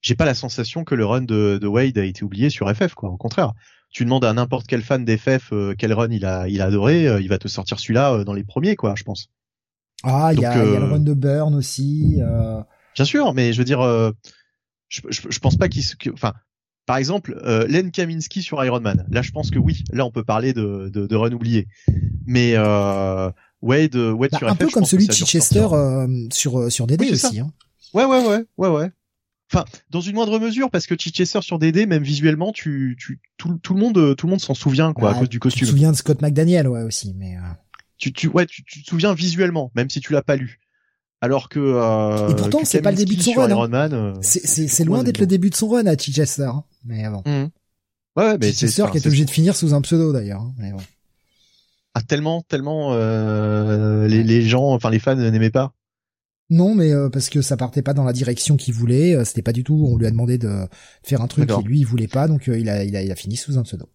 j'ai 0.00 0.14
pas 0.14 0.24
la 0.24 0.34
sensation 0.34 0.84
que 0.84 0.94
le 0.94 1.04
run 1.04 1.22
de, 1.22 1.58
de, 1.60 1.66
Wade 1.66 1.98
a 1.98 2.04
été 2.04 2.24
oublié 2.24 2.50
sur 2.50 2.74
FF, 2.74 2.94
quoi. 2.94 3.10
Au 3.10 3.16
contraire, 3.16 3.52
tu 3.90 4.04
demandes 4.04 4.24
à 4.24 4.32
n'importe 4.32 4.66
quel 4.66 4.82
fan 4.82 5.04
d'FF 5.04 5.52
euh, 5.52 5.74
quel 5.76 5.92
run 5.92 6.10
il 6.10 6.24
a, 6.24 6.48
il 6.48 6.62
a 6.62 6.66
adoré, 6.66 7.06
euh, 7.06 7.20
il 7.20 7.28
va 7.28 7.38
te 7.38 7.48
sortir 7.48 7.78
celui-là 7.78 8.24
dans 8.24 8.32
les 8.32 8.44
premiers, 8.44 8.76
quoi, 8.76 8.94
je 8.96 9.02
pense. 9.02 9.28
Ah, 10.02 10.30
il 10.32 10.38
y, 10.38 10.42
y, 10.42 10.46
a 10.46 10.64
le 10.64 10.84
run 10.84 11.00
de 11.00 11.12
Burn 11.12 11.54
aussi. 11.54 12.20
Bien 12.94 13.04
sûr, 13.04 13.34
mais 13.34 13.52
je 13.52 13.58
veux 13.58 13.64
dire, 13.64 13.82
je, 14.88 15.02
je, 15.10 15.22
je, 15.28 15.38
pense 15.38 15.56
pas 15.56 15.68
qu'il, 15.68 15.84
enfin, 16.12 16.32
par 16.86 16.96
exemple, 16.96 17.40
euh, 17.44 17.66
Len 17.68 17.90
Kaminski 17.90 18.42
sur 18.42 18.64
Iron 18.64 18.80
Man. 18.80 19.06
Là, 19.10 19.22
je 19.22 19.30
pense 19.30 19.50
que 19.50 19.58
oui. 19.58 19.84
Là, 19.92 20.04
on 20.04 20.10
peut 20.10 20.24
parler 20.24 20.52
de, 20.52 20.90
de, 20.92 21.06
de 21.06 21.16
run 21.16 21.32
oublié. 21.32 21.68
Mais 22.26 22.54
euh, 22.56 23.30
Wade, 23.62 23.94
Wade 23.94 24.30
bah, 24.32 24.38
sur 24.38 24.48
un 24.48 24.56
peu 24.56 24.68
comme 24.68 24.84
celui 24.84 25.06
de 25.06 25.12
Chichester 25.12 25.66
euh, 25.72 26.06
sur 26.32 26.58
euh, 26.58 26.70
sur 26.70 26.86
DD 26.86 27.10
aussi. 27.10 27.40
Hein. 27.40 27.52
Ouais, 27.94 28.04
ouais, 28.04 28.26
ouais, 28.26 28.44
ouais, 28.56 28.68
ouais. 28.68 28.90
Enfin, 29.52 29.64
dans 29.90 30.00
une 30.00 30.14
moindre 30.14 30.38
mesure, 30.38 30.70
parce 30.70 30.86
que 30.86 30.94
Chichester 30.96 31.42
sur 31.42 31.58
DD, 31.58 31.86
même 31.86 32.04
visuellement, 32.04 32.52
tu, 32.52 32.96
tu, 33.00 33.20
tout, 33.36 33.58
tout 33.58 33.74
le 33.74 33.80
monde, 33.80 34.14
tout 34.16 34.26
le 34.26 34.30
monde 34.30 34.40
s'en 34.40 34.54
souvient, 34.54 34.92
quoi, 34.92 35.10
à 35.10 35.18
cause 35.18 35.28
du 35.28 35.40
costume. 35.40 35.60
Tu 35.60 35.64
te 35.66 35.70
souviens 35.70 35.90
de 35.90 35.96
Scott 35.96 36.22
McDaniel, 36.22 36.68
ouais, 36.68 36.82
aussi, 36.82 37.14
mais. 37.16 37.36
Euh... 37.36 37.40
Tu, 37.98 38.12
tu, 38.12 38.28
ouais, 38.28 38.46
tu, 38.46 38.64
tu 38.64 38.82
te 38.82 38.88
souviens 38.88 39.12
visuellement, 39.12 39.72
même 39.74 39.90
si 39.90 40.00
tu 40.00 40.12
l'as 40.12 40.22
pas 40.22 40.36
lu. 40.36 40.60
Alors 41.20 41.48
que 41.48 41.58
euh, 41.58 42.28
et 42.30 42.34
pourtant 42.34 42.60
c'est 42.64 42.80
pas 42.80 42.90
le 42.90 42.96
début 42.96 43.16
de 43.16 43.22
son 43.22 43.32
run. 43.32 43.50
Hein. 43.50 43.92
Euh, 43.92 44.14
c'est 44.22 44.84
loin 44.84 45.02
d'être 45.04 45.18
le 45.18 45.26
début 45.26 45.50
de 45.50 45.54
son 45.54 45.68
run 45.68 45.86
à 45.86 45.96
Chichester. 45.96 46.44
Hein. 46.44 46.64
Mais 46.84 47.04
avant. 47.04 47.22
Mmh. 47.26 47.48
Ouais, 48.16 48.38
mais 48.38 48.52
Chichester 48.52 48.86
qui 48.90 48.98
est 48.98 49.06
obligé 49.06 49.24
de 49.24 49.30
finir 49.30 49.54
sous 49.54 49.74
un 49.74 49.80
pseudo 49.82 50.12
d'ailleurs. 50.12 50.40
Hein. 50.40 50.54
Mais 50.58 50.72
bon. 50.72 50.80
Ah 51.94 52.02
tellement 52.02 52.42
tellement 52.42 52.92
euh, 52.94 54.06
les, 54.08 54.22
les 54.22 54.42
gens, 54.42 54.72
enfin 54.72 54.90
les 54.90 54.98
fans 54.98 55.16
n'aimaient 55.16 55.50
pas. 55.50 55.74
Non, 56.48 56.74
mais 56.74 56.92
euh, 56.92 57.08
parce 57.10 57.28
que 57.28 57.42
ça 57.42 57.56
partait 57.56 57.82
pas 57.82 57.94
dans 57.94 58.04
la 58.04 58.12
direction 58.12 58.56
qu'il 58.56 58.74
voulait. 58.74 59.14
Euh, 59.14 59.24
c'était 59.24 59.42
pas 59.42 59.52
du 59.52 59.62
tout. 59.62 59.86
On 59.88 59.96
lui 59.96 60.06
a 60.06 60.10
demandé 60.10 60.36
de 60.36 60.66
faire 61.02 61.20
un 61.20 61.28
truc 61.28 61.50
et 61.50 61.62
lui 61.62 61.80
il 61.80 61.84
voulait 61.84 62.08
pas, 62.08 62.26
donc 62.28 62.48
il 62.48 62.68
a, 62.68 62.82
il 62.82 62.96
a 62.96 63.02
il 63.02 63.12
a 63.12 63.16
fini 63.16 63.36
sous 63.36 63.58
un 63.58 63.62
pseudo. 63.62 63.88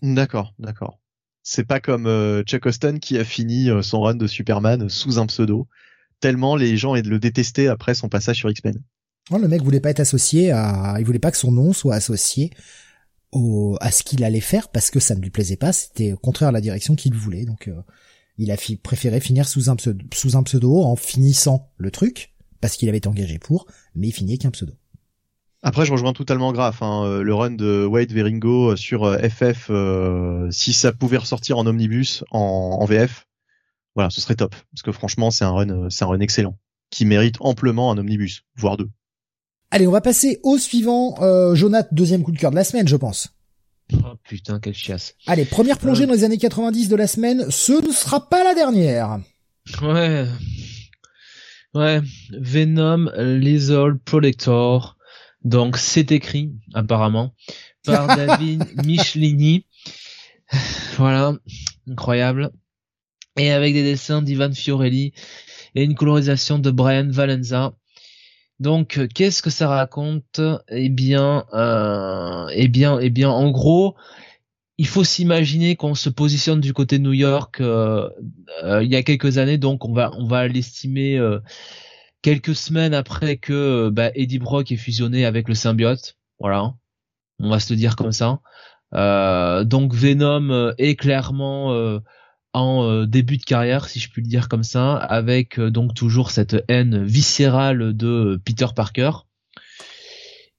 D'accord, 0.00 0.54
d'accord. 0.58 1.00
C'est 1.42 1.64
pas 1.64 1.80
comme 1.80 2.06
euh, 2.06 2.42
Chuck 2.42 2.66
Austin 2.66 2.98
qui 2.98 3.18
a 3.18 3.24
fini 3.24 3.70
euh, 3.70 3.82
son 3.82 4.02
run 4.02 4.14
de 4.14 4.26
Superman 4.26 4.88
sous 4.88 5.18
un 5.18 5.26
pseudo, 5.26 5.66
tellement 6.20 6.56
les 6.56 6.76
gens 6.76 6.94
le 6.94 7.18
détestaient 7.18 7.68
après 7.68 7.94
son 7.94 8.08
passage 8.08 8.36
sur 8.36 8.50
X-Men. 8.50 8.82
Non, 9.30 9.38
le 9.38 9.48
mec 9.48 9.62
voulait 9.62 9.80
pas 9.80 9.90
être 9.90 10.00
associé 10.00 10.50
à, 10.52 10.96
il 10.98 11.04
voulait 11.04 11.18
pas 11.18 11.30
que 11.30 11.36
son 11.36 11.52
nom 11.52 11.72
soit 11.72 11.94
associé 11.94 12.50
au, 13.32 13.76
à 13.80 13.90
ce 13.90 14.02
qu'il 14.02 14.24
allait 14.24 14.40
faire 14.40 14.68
parce 14.68 14.90
que 14.90 15.00
ça 15.00 15.14
ne 15.14 15.20
lui 15.20 15.30
plaisait 15.30 15.56
pas. 15.56 15.72
C'était 15.72 16.14
contraire 16.20 16.48
à 16.48 16.52
la 16.52 16.60
direction 16.60 16.94
qu'il 16.94 17.14
voulait. 17.14 17.44
Donc, 17.44 17.68
euh, 17.68 17.82
il 18.38 18.50
a 18.50 18.56
préféré 18.82 19.20
finir 19.20 19.46
sous 19.46 19.68
un 19.68 19.76
pseudo, 19.76 20.04
sous 20.14 20.36
un 20.36 20.42
pseudo 20.42 20.82
en 20.82 20.96
finissant 20.96 21.70
le 21.76 21.90
truc 21.90 22.34
parce 22.60 22.76
qu'il 22.76 22.88
avait 22.88 22.98
été 22.98 23.08
engagé 23.08 23.38
pour, 23.38 23.66
mais 23.94 24.08
il 24.08 24.12
finit 24.12 24.32
avec 24.32 24.46
un 24.46 24.50
pseudo. 24.50 24.72
Après, 25.62 25.84
je 25.84 25.92
rejoins 25.92 26.12
totalement 26.12 26.52
Graf. 26.52 26.82
Hein, 26.82 27.04
euh, 27.04 27.22
le 27.22 27.34
run 27.34 27.50
de 27.50 27.84
Wade 27.84 28.12
Veringo 28.12 28.70
euh, 28.70 28.76
sur 28.76 29.12
FF, 29.14 29.70
si 30.50 30.72
ça 30.72 30.92
pouvait 30.92 31.18
ressortir 31.18 31.58
en 31.58 31.66
omnibus, 31.66 32.24
en, 32.30 32.78
en, 32.80 32.84
VF, 32.86 33.27
voilà, 33.98 34.10
ce 34.10 34.20
serait 34.20 34.36
top. 34.36 34.54
Parce 34.70 34.82
que 34.82 34.92
franchement, 34.92 35.32
c'est 35.32 35.44
un 35.44 35.50
run, 35.50 35.90
c'est 35.90 36.04
un 36.04 36.06
run 36.06 36.20
excellent, 36.20 36.56
qui 36.88 37.04
mérite 37.04 37.34
amplement 37.40 37.90
un 37.90 37.98
omnibus, 37.98 38.44
voire 38.54 38.76
deux. 38.76 38.88
Allez, 39.72 39.88
on 39.88 39.90
va 39.90 40.00
passer 40.00 40.38
au 40.44 40.56
suivant. 40.56 41.16
Euh, 41.20 41.56
Jonath, 41.56 41.88
deuxième 41.90 42.22
coup 42.22 42.30
de 42.30 42.38
cœur 42.38 42.52
de 42.52 42.56
la 42.56 42.62
semaine, 42.62 42.86
je 42.86 42.94
pense. 42.94 43.34
Oh 43.92 44.14
putain, 44.22 44.60
quelle 44.60 44.74
chiasse. 44.74 45.16
Allez, 45.26 45.44
première 45.44 45.78
plongée 45.78 46.04
euh. 46.04 46.06
dans 46.06 46.12
les 46.12 46.22
années 46.22 46.38
90 46.38 46.88
de 46.88 46.94
la 46.94 47.08
semaine. 47.08 47.50
Ce 47.50 47.72
ne 47.72 47.90
sera 47.90 48.28
pas 48.28 48.44
la 48.44 48.54
dernière. 48.54 49.18
Ouais. 49.82 50.28
Ouais. 51.74 52.00
Venom 52.30 53.10
Lethal 53.16 53.98
Protector. 53.98 54.96
Donc, 55.42 55.76
c'est 55.76 56.12
écrit, 56.12 56.52
apparemment, 56.72 57.34
par 57.84 58.06
David 58.16 58.64
Michelini. 58.86 59.66
Voilà. 60.98 61.34
Incroyable. 61.90 62.52
Et 63.38 63.52
avec 63.52 63.72
des 63.72 63.84
dessins 63.84 64.20
d'Ivan 64.20 64.52
Fiorelli 64.52 65.12
et 65.74 65.84
une 65.84 65.94
colorisation 65.94 66.58
de 66.58 66.70
Brian 66.70 67.08
Valenza. 67.08 67.72
Donc, 68.60 68.98
euh, 68.98 69.06
qu'est-ce 69.12 69.42
que 69.42 69.50
ça 69.50 69.68
raconte? 69.68 70.40
Eh 70.68 70.88
bien, 70.88 71.44
euh, 71.54 72.48
eh 72.52 72.68
bien, 72.68 72.98
eh 72.98 73.10
bien, 73.10 73.30
en 73.30 73.50
gros, 73.50 73.94
il 74.78 74.86
faut 74.86 75.04
s'imaginer 75.04 75.76
qu'on 75.76 75.94
se 75.94 76.08
positionne 76.08 76.60
du 76.60 76.72
côté 76.72 76.98
de 76.98 77.04
New 77.04 77.12
York 77.12 77.60
euh, 77.60 78.08
euh, 78.64 78.82
il 78.82 78.90
y 78.90 78.96
a 78.96 79.02
quelques 79.02 79.38
années, 79.38 79.58
donc 79.58 79.84
on 79.84 79.92
va, 79.92 80.10
on 80.16 80.26
va 80.26 80.48
l'estimer 80.48 81.20
quelques 82.22 82.54
semaines 82.54 82.94
après 82.94 83.36
que 83.36 83.90
bah, 83.90 84.10
Eddie 84.14 84.38
Brock 84.38 84.72
est 84.72 84.76
fusionné 84.76 85.24
avec 85.24 85.48
le 85.48 85.54
symbiote. 85.54 86.16
Voilà, 86.40 86.74
on 87.40 87.50
va 87.50 87.60
se 87.60 87.72
le 87.72 87.76
dire 87.76 87.96
comme 87.96 88.12
ça. 88.12 88.40
donc 89.64 89.94
Venom 89.94 90.72
est 90.78 90.96
clairement 90.96 92.00
en 92.52 92.84
euh, 92.84 93.06
début 93.06 93.36
de 93.36 93.44
carrière, 93.44 93.88
si 93.88 94.00
je 94.00 94.10
puis 94.10 94.22
le 94.22 94.28
dire 94.28 94.48
comme 94.48 94.64
ça, 94.64 94.94
avec 94.96 95.58
euh, 95.58 95.70
donc 95.70 95.94
toujours 95.94 96.30
cette 96.30 96.64
haine 96.68 97.04
viscérale 97.04 97.96
de 97.96 98.06
euh, 98.06 98.38
Peter 98.44 98.66
Parker. 98.74 99.10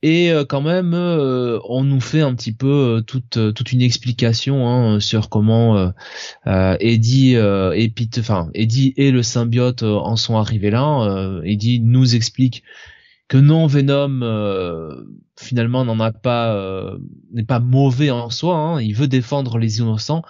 Et 0.01 0.31
quand 0.47 0.61
même, 0.61 0.93
on 0.93 1.83
nous 1.83 1.99
fait 1.99 2.21
un 2.21 2.33
petit 2.33 2.53
peu 2.53 3.03
toute 3.05 3.37
toute 3.53 3.73
une 3.73 3.81
explication 3.81 4.65
hein, 4.65 5.01
sur 5.01 5.27
comment 5.27 5.91
Eddie 6.45 7.33
et 7.33 7.89
Peter, 7.93 8.21
enfin 8.21 8.49
Eddie 8.53 8.93
et 8.95 9.11
le 9.11 9.23
symbiote 9.23 9.83
en 9.83 10.15
sont 10.15 10.37
arrivés 10.37 10.71
là. 10.71 11.41
Eddie 11.43 11.81
nous 11.81 12.15
explique 12.15 12.63
que 13.27 13.35
non, 13.37 13.67
Venom 13.67 14.21
finalement 15.37 15.83
n'en 15.83 15.99
a 15.99 16.13
pas, 16.13 16.95
n'est 17.33 17.43
pas 17.43 17.59
mauvais 17.59 18.09
en 18.09 18.29
soi. 18.29 18.55
Hein, 18.55 18.81
il 18.81 18.95
veut 18.95 19.09
défendre 19.09 19.57
les 19.57 19.79
innocents 19.79 20.23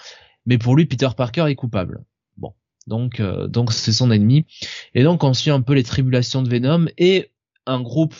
mais 0.45 0.57
pour 0.57 0.75
lui 0.75 0.85
Peter 0.85 1.09
Parker 1.15 1.45
est 1.47 1.55
coupable. 1.55 2.03
Bon, 2.37 2.53
donc 2.87 3.19
euh, 3.19 3.47
donc 3.47 3.71
c'est 3.71 3.91
son 3.91 4.11
ennemi 4.11 4.45
et 4.93 5.03
donc 5.03 5.23
on 5.23 5.33
suit 5.33 5.51
un 5.51 5.61
peu 5.61 5.73
les 5.73 5.83
tribulations 5.83 6.41
de 6.41 6.49
Venom 6.49 6.87
et 6.97 7.31
un 7.65 7.81
groupe 7.81 8.15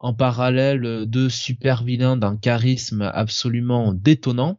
en 0.00 0.14
parallèle 0.14 1.06
de 1.06 1.28
super 1.28 1.82
vilains 1.82 2.16
d'un 2.16 2.36
charisme 2.36 3.10
absolument 3.14 3.92
détonnant. 3.92 4.58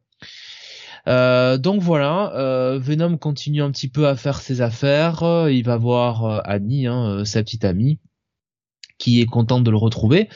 Euh, 1.07 1.59
donc 1.59 1.83
voilà, 1.83 2.33
euh, 2.33 2.79
Venom 2.79 3.17
continue 3.17 3.61
un 3.61 3.69
petit 3.69 3.87
peu 3.87 4.07
à 4.07 4.15
faire 4.15 4.39
ses 4.39 4.61
affaires. 4.61 5.47
Il 5.49 5.63
va 5.63 5.77
voir 5.77 6.41
Annie, 6.45 6.87
hein, 6.87 7.23
sa 7.25 7.43
petite 7.43 7.63
amie, 7.63 7.99
qui 8.97 9.21
est 9.21 9.27
contente 9.27 9.63
de 9.63 9.69
le 9.69 9.77
retrouver. 9.77 10.29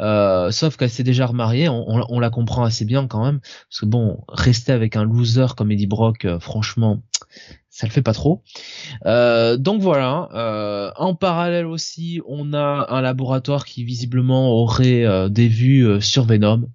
Euh, 0.00 0.50
sauf 0.50 0.76
qu'elle 0.76 0.90
s'est 0.90 1.04
déjà 1.04 1.26
remariée, 1.26 1.68
on, 1.68 2.18
la 2.20 2.30
comprend 2.30 2.64
assez 2.64 2.84
bien 2.84 3.06
quand 3.06 3.24
même, 3.24 3.40
parce 3.40 3.80
que 3.80 3.86
bon, 3.86 4.24
rester 4.28 4.72
avec 4.72 4.96
un 4.96 5.04
loser 5.04 5.46
comme 5.56 5.70
Eddie 5.70 5.86
Brock, 5.86 6.24
euh, 6.24 6.40
franchement, 6.40 7.02
ça 7.70 7.86
le 7.86 7.92
fait 7.92 8.02
pas 8.02 8.12
trop. 8.12 8.42
Euh, 9.06 9.56
donc 9.56 9.80
voilà. 9.80 10.92
en 10.96 11.14
parallèle 11.14 11.66
aussi, 11.66 12.20
on 12.26 12.52
a 12.54 12.86
un 12.88 13.00
laboratoire 13.00 13.64
qui 13.64 13.84
visiblement 13.84 14.50
aurait 14.50 15.28
des 15.30 15.48
vues 15.48 16.00
sur 16.00 16.24
Venom. 16.24 16.68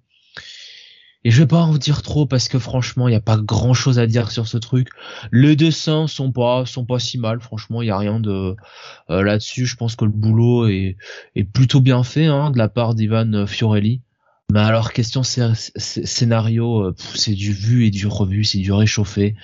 Et 1.24 1.30
je 1.30 1.42
vais 1.42 1.46
pas 1.46 1.60
en 1.60 1.76
dire 1.76 2.02
trop 2.02 2.24
parce 2.26 2.48
que 2.48 2.58
franchement, 2.58 3.06
il 3.08 3.12
y 3.12 3.14
a 3.16 3.20
pas 3.20 3.36
grand 3.36 3.74
chose 3.74 3.98
à 3.98 4.06
dire 4.06 4.30
sur 4.30 4.48
ce 4.48 4.56
truc. 4.56 4.88
Les 5.32 5.54
dessins 5.54 6.06
sont 6.06 6.32
pas 6.32 6.64
sont 6.64 6.86
pas 6.86 6.98
si 6.98 7.18
mal, 7.18 7.40
franchement, 7.40 7.82
il 7.82 7.88
y 7.88 7.90
a 7.90 7.98
rien 7.98 8.20
de 8.20 8.56
euh, 9.10 9.22
là-dessus. 9.22 9.66
Je 9.66 9.76
pense 9.76 9.96
que 9.96 10.06
le 10.06 10.10
boulot 10.12 10.68
est 10.68 10.96
est 11.36 11.44
plutôt 11.44 11.80
bien 11.80 12.02
fait 12.04 12.26
hein, 12.26 12.50
de 12.50 12.58
la 12.58 12.68
part 12.68 12.94
d'Ivan 12.94 13.46
Fiorelli. 13.46 14.00
Mais 14.50 14.60
alors 14.60 14.92
question 14.92 15.22
scénario, 15.22 16.80
euh, 16.80 16.94
c'est 17.14 17.34
du 17.34 17.52
vu 17.52 17.86
et 17.86 17.90
du 17.90 18.06
revu, 18.06 18.44
c'est 18.44 18.58
du 18.58 18.72
réchauffé. 18.72 19.36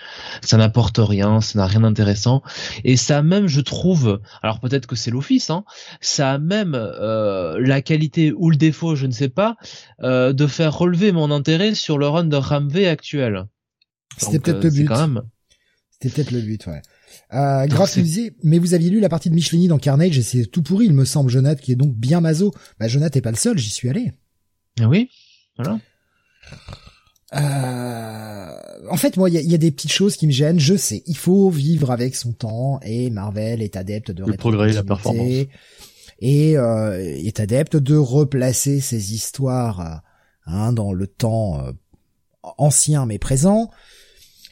Ça 0.42 0.56
n'apporte 0.56 0.98
rien, 0.98 1.40
ça 1.40 1.58
n'a 1.58 1.66
rien 1.66 1.80
d'intéressant. 1.80 2.42
Et 2.82 2.96
ça 2.96 3.18
a 3.18 3.22
même, 3.22 3.46
je 3.46 3.60
trouve, 3.60 4.20
alors 4.42 4.58
peut-être 4.58 4.86
que 4.86 4.96
c'est 4.96 5.10
l'office, 5.10 5.50
hein, 5.50 5.64
ça 6.00 6.32
a 6.32 6.38
même 6.38 6.74
euh, 6.74 7.58
la 7.60 7.82
qualité 7.82 8.32
ou 8.32 8.50
le 8.50 8.56
défaut, 8.56 8.96
je 8.96 9.06
ne 9.06 9.12
sais 9.12 9.28
pas, 9.28 9.56
euh, 10.02 10.32
de 10.32 10.46
faire 10.46 10.76
relever 10.76 11.12
mon 11.12 11.30
intérêt 11.30 11.74
sur 11.74 11.98
le 11.98 12.08
run 12.08 12.24
de 12.24 12.36
Ramvé 12.36 12.88
actuel. 12.88 13.46
C'était 14.18 14.40
peut-être 14.40 14.64
le 14.64 14.70
but. 14.70 14.90
C'était 15.90 16.14
peut-être 16.14 16.30
le 16.32 16.40
but, 16.40 16.66
ouais. 16.66 16.82
Euh, 17.32 17.66
grâce 17.66 17.98
mais 18.42 18.58
vous 18.58 18.74
aviez 18.74 18.90
lu 18.90 19.00
la 19.00 19.08
partie 19.08 19.30
de 19.30 19.34
Michelini 19.34 19.68
dans 19.68 19.78
Carnage 19.78 20.18
et 20.18 20.22
c'est 20.22 20.46
tout 20.46 20.62
pourri, 20.62 20.86
il 20.86 20.92
me 20.92 21.04
semble, 21.04 21.30
Jonathan, 21.30 21.60
qui 21.60 21.72
est 21.72 21.76
donc 21.76 21.94
bien 21.94 22.20
mazo. 22.20 22.52
Bah, 22.78 22.88
Jonathan 22.88 23.18
est 23.18 23.22
pas 23.22 23.30
le 23.30 23.36
seul, 23.36 23.58
j'y 23.58 23.70
suis 23.70 23.88
allé. 23.88 24.12
Ah 24.80 24.88
oui, 24.88 25.10
voilà. 25.56 25.78
Euh... 27.34 28.86
En 28.90 28.96
fait, 28.96 29.16
moi, 29.16 29.28
il 29.30 29.40
y 29.40 29.54
a, 29.54 29.58
des 29.58 29.70
petites 29.72 29.92
choses 29.92 30.16
qui 30.16 30.26
me 30.26 30.32
gênent. 30.32 30.60
Je 30.60 30.76
sais, 30.76 31.02
il 31.06 31.16
faut 31.16 31.50
vivre 31.50 31.90
avec 31.90 32.14
son 32.14 32.32
temps 32.32 32.78
et 32.82 33.10
Marvel 33.10 33.62
est 33.62 33.76
adepte 33.76 34.10
de 34.10 34.24
le 34.24 34.36
progrès, 34.36 34.72
la 34.72 34.84
performance, 34.84 35.46
et 36.20 36.56
euh, 36.56 36.98
est 36.98 37.40
adepte 37.40 37.76
de 37.76 37.96
replacer 37.96 38.80
ses 38.80 39.12
histoires 39.12 40.02
hein, 40.46 40.72
dans 40.72 40.92
le 40.92 41.06
temps 41.06 41.60
euh, 41.60 41.72
ancien 42.58 43.06
mais 43.06 43.18
présent. 43.18 43.70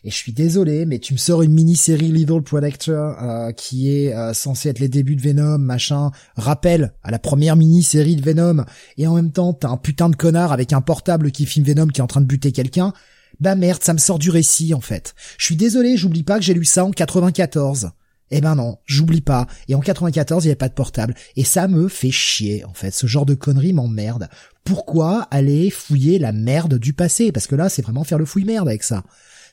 Et 0.06 0.10
je 0.10 0.16
suis 0.16 0.34
désolé, 0.34 0.84
mais 0.84 0.98
tu 0.98 1.14
me 1.14 1.18
sors 1.18 1.40
une 1.40 1.52
mini-série 1.52 2.12
Little 2.12 2.42
Protector 2.42 3.16
euh, 3.22 3.52
qui 3.52 3.90
est 3.90 4.14
euh, 4.14 4.34
censée 4.34 4.68
être 4.68 4.78
les 4.78 4.88
débuts 4.88 5.16
de 5.16 5.22
Venom, 5.22 5.56
machin, 5.56 6.10
rappel 6.36 6.92
à 7.02 7.10
la 7.10 7.18
première 7.18 7.56
mini-série 7.56 8.16
de 8.16 8.22
Venom, 8.22 8.66
et 8.98 9.06
en 9.06 9.14
même 9.14 9.32
temps 9.32 9.54
t'as 9.54 9.70
un 9.70 9.78
putain 9.78 10.10
de 10.10 10.16
connard 10.16 10.52
avec 10.52 10.74
un 10.74 10.82
portable 10.82 11.32
qui 11.32 11.46
filme 11.46 11.64
Venom 11.64 11.86
qui 11.86 12.00
est 12.00 12.04
en 12.04 12.06
train 12.06 12.20
de 12.20 12.26
buter 12.26 12.52
quelqu'un. 12.52 12.92
Bah 13.40 13.54
merde, 13.54 13.82
ça 13.82 13.94
me 13.94 13.98
sort 13.98 14.18
du 14.18 14.28
récit 14.28 14.74
en 14.74 14.82
fait. 14.82 15.14
Je 15.38 15.46
suis 15.46 15.56
désolé, 15.56 15.96
j'oublie 15.96 16.22
pas 16.22 16.36
que 16.36 16.44
j'ai 16.44 16.54
lu 16.54 16.66
ça 16.66 16.84
en 16.84 16.90
94. 16.90 17.92
Eh 18.30 18.42
ben 18.42 18.56
non, 18.56 18.76
j'oublie 18.84 19.22
pas. 19.22 19.46
Et 19.68 19.74
en 19.74 19.80
94, 19.80 20.44
il 20.44 20.48
y 20.48 20.50
avait 20.50 20.56
pas 20.56 20.68
de 20.68 20.74
portable. 20.74 21.14
Et 21.36 21.44
ça 21.44 21.68
me 21.68 21.88
fait 21.88 22.10
chier, 22.10 22.64
en 22.64 22.72
fait. 22.72 22.90
Ce 22.90 23.06
genre 23.06 23.26
de 23.26 23.34
conneries 23.34 23.74
m'emmerde. 23.74 24.28
Pourquoi 24.64 25.28
aller 25.30 25.70
fouiller 25.70 26.18
la 26.18 26.32
merde 26.32 26.78
du 26.78 26.94
passé? 26.94 27.32
Parce 27.32 27.46
que 27.46 27.54
là, 27.54 27.68
c'est 27.68 27.82
vraiment 27.82 28.02
faire 28.02 28.18
le 28.18 28.24
fouille 28.24 28.44
merde 28.44 28.66
avec 28.66 28.82
ça. 28.82 29.04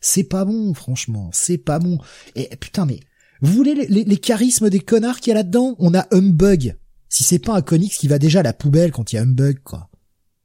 C'est 0.01 0.23
pas 0.23 0.45
bon, 0.45 0.73
franchement, 0.73 1.29
c'est 1.31 1.59
pas 1.59 1.77
bon. 1.79 1.99
Et 2.35 2.49
putain, 2.59 2.85
mais 2.85 2.99
vous 3.41 3.53
voulez 3.53 3.87
les, 3.87 4.17
charismes 4.17 4.69
des 4.69 4.79
connards 4.79 5.19
qu'il 5.19 5.29
y 5.29 5.31
a 5.31 5.35
là-dedans? 5.35 5.75
On 5.79 5.93
a 5.93 6.07
Humbug. 6.11 6.75
Si 7.07 7.23
c'est 7.23 7.39
pas 7.39 7.55
un 7.55 7.61
comics 7.61 7.91
qui 7.91 8.07
va 8.07 8.19
déjà 8.19 8.39
à 8.39 8.43
la 8.43 8.53
poubelle 8.53 8.91
quand 8.91 9.13
il 9.13 9.15
y 9.15 9.19
a 9.19 9.21
Humbug, 9.21 9.59
quoi. 9.63 9.89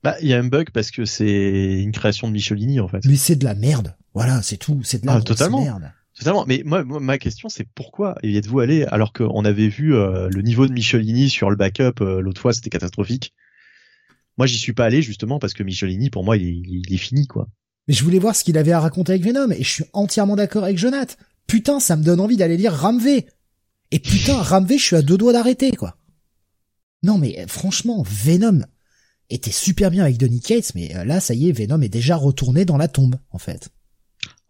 Bah, 0.02 0.16
il 0.20 0.28
y 0.28 0.34
a 0.34 0.38
Humbug 0.38 0.70
parce 0.70 0.90
que 0.90 1.04
c'est 1.04 1.80
une 1.80 1.92
création 1.92 2.28
de 2.28 2.32
Michelini, 2.32 2.80
en 2.80 2.88
fait. 2.88 3.04
Mais 3.04 3.16
c'est 3.16 3.36
de 3.36 3.44
la 3.44 3.54
merde. 3.54 3.96
Voilà, 4.14 4.42
c'est 4.42 4.56
tout. 4.56 4.80
C'est 4.82 5.02
de 5.02 5.06
la 5.06 5.14
ah, 5.14 5.20
totalement. 5.20 5.62
merde. 5.62 5.92
Totalement. 6.16 6.44
Mais 6.46 6.62
moi, 6.64 6.84
ma 6.84 7.18
question, 7.18 7.48
c'est 7.48 7.68
pourquoi 7.74 8.16
y 8.22 8.36
êtes-vous 8.36 8.60
allé 8.60 8.84
alors 8.84 9.12
qu'on 9.12 9.44
avait 9.44 9.68
vu 9.68 9.94
euh, 9.94 10.28
le 10.30 10.42
niveau 10.42 10.66
de 10.66 10.72
Michelini 10.72 11.28
sur 11.28 11.50
le 11.50 11.56
backup 11.56 12.00
euh, 12.00 12.20
l'autre 12.20 12.40
fois, 12.40 12.52
c'était 12.52 12.70
catastrophique? 12.70 13.34
Moi, 14.38 14.46
j'y 14.46 14.58
suis 14.58 14.72
pas 14.72 14.84
allé 14.84 15.02
justement 15.02 15.38
parce 15.38 15.54
que 15.54 15.62
Michelini, 15.62 16.08
pour 16.08 16.24
moi, 16.24 16.36
il 16.36 16.46
est, 16.46 16.62
il 16.88 16.94
est 16.94 16.98
fini, 16.98 17.26
quoi. 17.26 17.48
Mais 17.88 17.94
je 17.94 18.04
voulais 18.04 18.18
voir 18.18 18.34
ce 18.34 18.44
qu'il 18.44 18.58
avait 18.58 18.72
à 18.72 18.80
raconter 18.80 19.12
avec 19.12 19.24
Venom, 19.24 19.50
et 19.50 19.62
je 19.62 19.70
suis 19.70 19.84
entièrement 19.92 20.36
d'accord 20.36 20.64
avec 20.64 20.78
Jonath. 20.78 21.16
Putain, 21.46 21.80
ça 21.80 21.96
me 21.96 22.02
donne 22.02 22.20
envie 22.20 22.36
d'aller 22.36 22.56
lire 22.56 22.74
Ramvé. 22.74 23.26
Et 23.92 24.00
putain, 24.00 24.42
Ramvé, 24.42 24.78
je 24.78 24.82
suis 24.82 24.96
à 24.96 25.02
deux 25.02 25.16
doigts 25.16 25.32
d'arrêter, 25.32 25.70
quoi. 25.72 25.96
Non 27.02 27.18
mais 27.18 27.38
euh, 27.38 27.46
franchement, 27.46 28.02
Venom 28.04 28.62
était 29.30 29.50
super 29.50 29.90
bien 29.90 30.04
avec 30.04 30.18
Donny 30.18 30.40
Cates, 30.40 30.72
mais 30.74 30.94
euh, 30.96 31.04
là, 31.04 31.20
ça 31.20 31.34
y 31.34 31.48
est, 31.48 31.52
Venom 31.52 31.80
est 31.80 31.88
déjà 31.88 32.16
retourné 32.16 32.64
dans 32.64 32.76
la 32.76 32.88
tombe, 32.88 33.16
en 33.30 33.38
fait. 33.38 33.70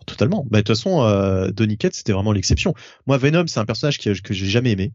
totalement. 0.07 0.47
Bah, 0.51 0.59
de 0.59 0.63
toute 0.63 0.77
façon, 0.77 1.03
euh, 1.03 1.51
Donny 1.51 1.79
Cates, 1.79 1.95
c'était 1.95 2.13
vraiment 2.13 2.33
l'exception. 2.33 2.75
Moi, 3.07 3.19
Venom, 3.19 3.47
c'est 3.47 3.61
un 3.61 3.65
personnage 3.65 3.99
que, 3.99 4.13
j'ai 4.15 4.47
jamais 4.47 4.73
aimé. 4.73 4.93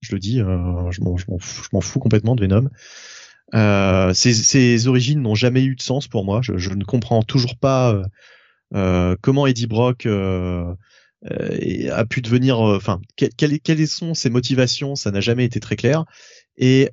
Je 0.00 0.14
le 0.14 0.18
dis, 0.18 0.40
euh, 0.40 0.90
je 0.90 1.02
m'en 1.02 1.80
fous, 1.80 1.98
complètement 1.98 2.34
de 2.34 2.42
Venom. 2.42 2.70
Euh, 3.54 4.12
ses, 4.14 4.32
ses, 4.32 4.86
origines 4.86 5.22
n'ont 5.22 5.34
jamais 5.34 5.64
eu 5.64 5.74
de 5.74 5.82
sens 5.82 6.08
pour 6.08 6.24
moi. 6.24 6.40
Je, 6.42 6.56
je 6.56 6.70
ne 6.70 6.84
comprends 6.84 7.22
toujours 7.22 7.56
pas 7.56 7.92
euh, 7.92 8.04
euh 8.74 9.16
comment 9.20 9.46
Eddie 9.46 9.66
Brock 9.66 10.06
euh, 10.06 10.72
euh, 11.30 11.90
a 11.92 12.04
pu 12.06 12.22
devenir, 12.22 12.60
enfin, 12.60 13.00
quelles, 13.16 13.60
quelles 13.60 13.88
sont 13.88 14.14
ses 14.14 14.30
motivations, 14.30 14.94
ça 14.94 15.10
n'a 15.10 15.20
jamais 15.20 15.44
été 15.44 15.60
très 15.60 15.76
clair. 15.76 16.04
Et, 16.56 16.90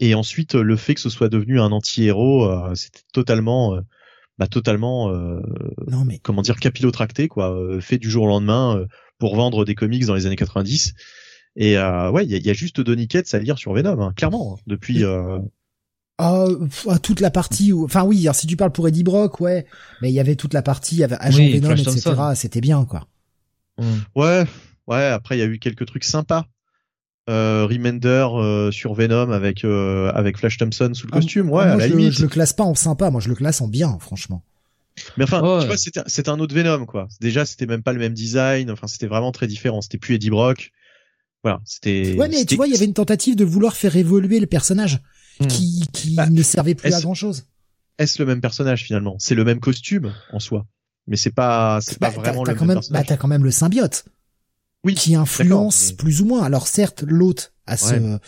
et 0.00 0.14
ensuite, 0.14 0.54
le 0.54 0.76
fait 0.76 0.94
que 0.94 1.00
ce 1.00 1.08
soit 1.08 1.30
devenu 1.30 1.58
un 1.58 1.72
anti-héros, 1.72 2.74
c'était 2.74 3.00
totalement 3.12 3.78
bah, 4.38 4.46
totalement 4.46 5.10
non, 5.88 6.04
mais... 6.04 6.18
comment 6.18 6.42
dire 6.42 6.56
capillotracté 6.56 7.28
quoi 7.28 7.56
fait 7.80 7.96
du 7.96 8.10
jour 8.10 8.24
au 8.24 8.28
lendemain 8.28 8.84
pour 9.18 9.36
vendre 9.36 9.64
des 9.64 9.74
comics 9.74 10.04
dans 10.04 10.14
les 10.14 10.26
années 10.26 10.36
90 10.36 10.92
et 11.56 11.76
euh, 11.76 12.10
ouais, 12.10 12.24
il 12.24 12.30
y 12.30 12.34
a, 12.34 12.38
y 12.38 12.50
a, 12.50 12.52
juste 12.52 12.80
Donny 12.80 13.08
Cates 13.08 13.32
à 13.34 13.38
lire 13.38 13.58
sur 13.58 13.72
Venom, 13.72 14.00
hein, 14.00 14.12
clairement, 14.16 14.54
hein, 14.54 14.62
depuis. 14.66 15.04
Euh... 15.04 15.38
Euh, 16.20 16.68
toute 17.02 17.20
la 17.20 17.30
partie 17.30 17.72
où, 17.72 17.84
enfin 17.84 18.04
oui, 18.04 18.20
alors 18.22 18.36
si 18.36 18.46
tu 18.46 18.56
parles 18.56 18.70
pour 18.70 18.86
Eddie 18.86 19.02
Brock, 19.02 19.40
ouais, 19.40 19.66
mais 20.00 20.10
il 20.10 20.14
y 20.14 20.20
avait 20.20 20.36
toute 20.36 20.54
la 20.54 20.62
partie 20.62 21.02
avec 21.02 21.18
Agent 21.20 21.38
Venom, 21.38 21.74
etc. 21.74 22.14
C'était 22.34 22.60
bien, 22.60 22.84
quoi. 22.84 23.08
Mmh. 23.78 23.84
Ouais, 24.14 24.44
ouais. 24.86 25.06
Après, 25.06 25.36
il 25.36 25.40
y 25.40 25.42
a 25.42 25.46
eu 25.46 25.58
quelques 25.58 25.86
trucs 25.86 26.04
sympas. 26.04 26.46
Euh, 27.30 27.66
Remender 27.66 28.26
euh, 28.34 28.72
sur 28.72 28.94
Venom 28.94 29.30
avec 29.30 29.64
euh, 29.64 30.10
avec 30.12 30.38
Flash 30.38 30.58
Thompson 30.58 30.90
sous 30.92 31.06
le 31.06 31.12
ah, 31.12 31.16
costume, 31.18 31.50
ouais, 31.50 31.62
à 31.62 31.76
la 31.76 31.88
je, 31.88 31.94
limite. 31.94 32.14
Je 32.14 32.22
le 32.22 32.28
classe 32.28 32.52
pas 32.52 32.64
en 32.64 32.74
sympa, 32.74 33.10
moi 33.10 33.20
je 33.20 33.28
le 33.28 33.36
classe 33.36 33.60
en 33.60 33.68
bien, 33.68 33.96
franchement. 34.00 34.42
Mais 35.16 35.24
enfin, 35.24 35.38
tu 35.60 35.66
vois, 35.66 35.76
c'était 35.76 36.02
c'était 36.06 36.30
un 36.30 36.40
autre 36.40 36.54
Venom, 36.54 36.84
quoi. 36.84 37.06
Déjà, 37.20 37.46
c'était 37.46 37.66
même 37.66 37.82
pas 37.82 37.92
le 37.92 38.00
même 38.00 38.12
design. 38.12 38.70
Enfin, 38.72 38.88
c'était 38.88 39.06
vraiment 39.06 39.30
très 39.30 39.46
différent. 39.46 39.80
C'était 39.80 39.98
plus 39.98 40.16
Eddie 40.16 40.30
Brock. 40.30 40.72
Voilà, 41.42 41.60
c'était. 41.64 42.14
Ouais, 42.16 42.28
mais 42.28 42.44
tu 42.44 42.56
vois, 42.56 42.66
il 42.66 42.72
y 42.72 42.76
avait 42.76 42.84
une 42.84 42.94
tentative 42.94 43.36
de 43.36 43.44
vouloir 43.44 43.74
faire 43.74 43.96
évoluer 43.96 44.38
le 44.38 44.46
personnage 44.46 45.00
hmm. 45.40 45.46
qui, 45.46 45.84
qui 45.92 46.14
bah, 46.14 46.28
ne 46.28 46.42
servait 46.42 46.74
plus 46.74 46.92
à 46.92 47.00
grand 47.00 47.14
chose. 47.14 47.46
Est-ce 47.98 48.20
le 48.22 48.26
même 48.26 48.40
personnage 48.40 48.84
finalement? 48.84 49.16
C'est 49.18 49.34
le 49.34 49.44
même 49.44 49.60
costume 49.60 50.14
en 50.32 50.38
soi, 50.38 50.66
mais 51.06 51.16
c'est 51.16 51.30
pas, 51.30 51.80
c'est 51.82 51.98
pas 51.98 52.10
bah, 52.10 52.16
vraiment 52.16 52.44
le 52.44 52.54
même, 52.54 52.66
personnage. 52.74 52.90
Bah, 52.90 53.04
t'as 53.06 53.16
quand 53.16 53.28
même 53.28 53.44
le 53.44 53.50
symbiote. 53.50 54.04
Oui. 54.84 54.94
Qui 54.94 55.14
influence 55.14 55.92
plus 55.92 56.20
ou 56.20 56.24
moins. 56.24 56.42
Alors 56.42 56.66
certes, 56.66 57.04
l'autre 57.06 57.52
a 57.66 57.76
ce 57.76 58.18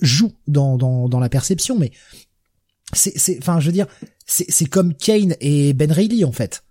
joue 0.00 0.32
dans, 0.46 0.76
dans 0.76 1.08
dans 1.08 1.18
la 1.18 1.28
perception, 1.28 1.76
mais 1.76 1.90
c'est 2.92 3.18
c'est, 3.18 3.38
enfin, 3.38 3.58
je 3.60 3.66
veux 3.66 3.72
dire, 3.72 3.86
c'est 4.26 4.46
c'est 4.48 4.66
comme 4.66 4.94
Kane 4.94 5.34
et 5.40 5.72
Ben 5.72 5.90
Reilly 5.90 6.24
en 6.24 6.32
fait 6.32 6.62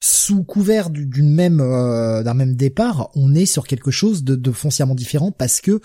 sous 0.00 0.44
couvert 0.44 0.88
d'une 0.90 1.30
même 1.30 1.60
euh, 1.60 2.22
d'un 2.22 2.34
même 2.34 2.56
départ, 2.56 3.10
on 3.14 3.34
est 3.34 3.46
sur 3.46 3.66
quelque 3.66 3.90
chose 3.90 4.24
de, 4.24 4.34
de 4.34 4.50
foncièrement 4.50 4.94
différent 4.94 5.30
parce 5.30 5.60
que 5.60 5.80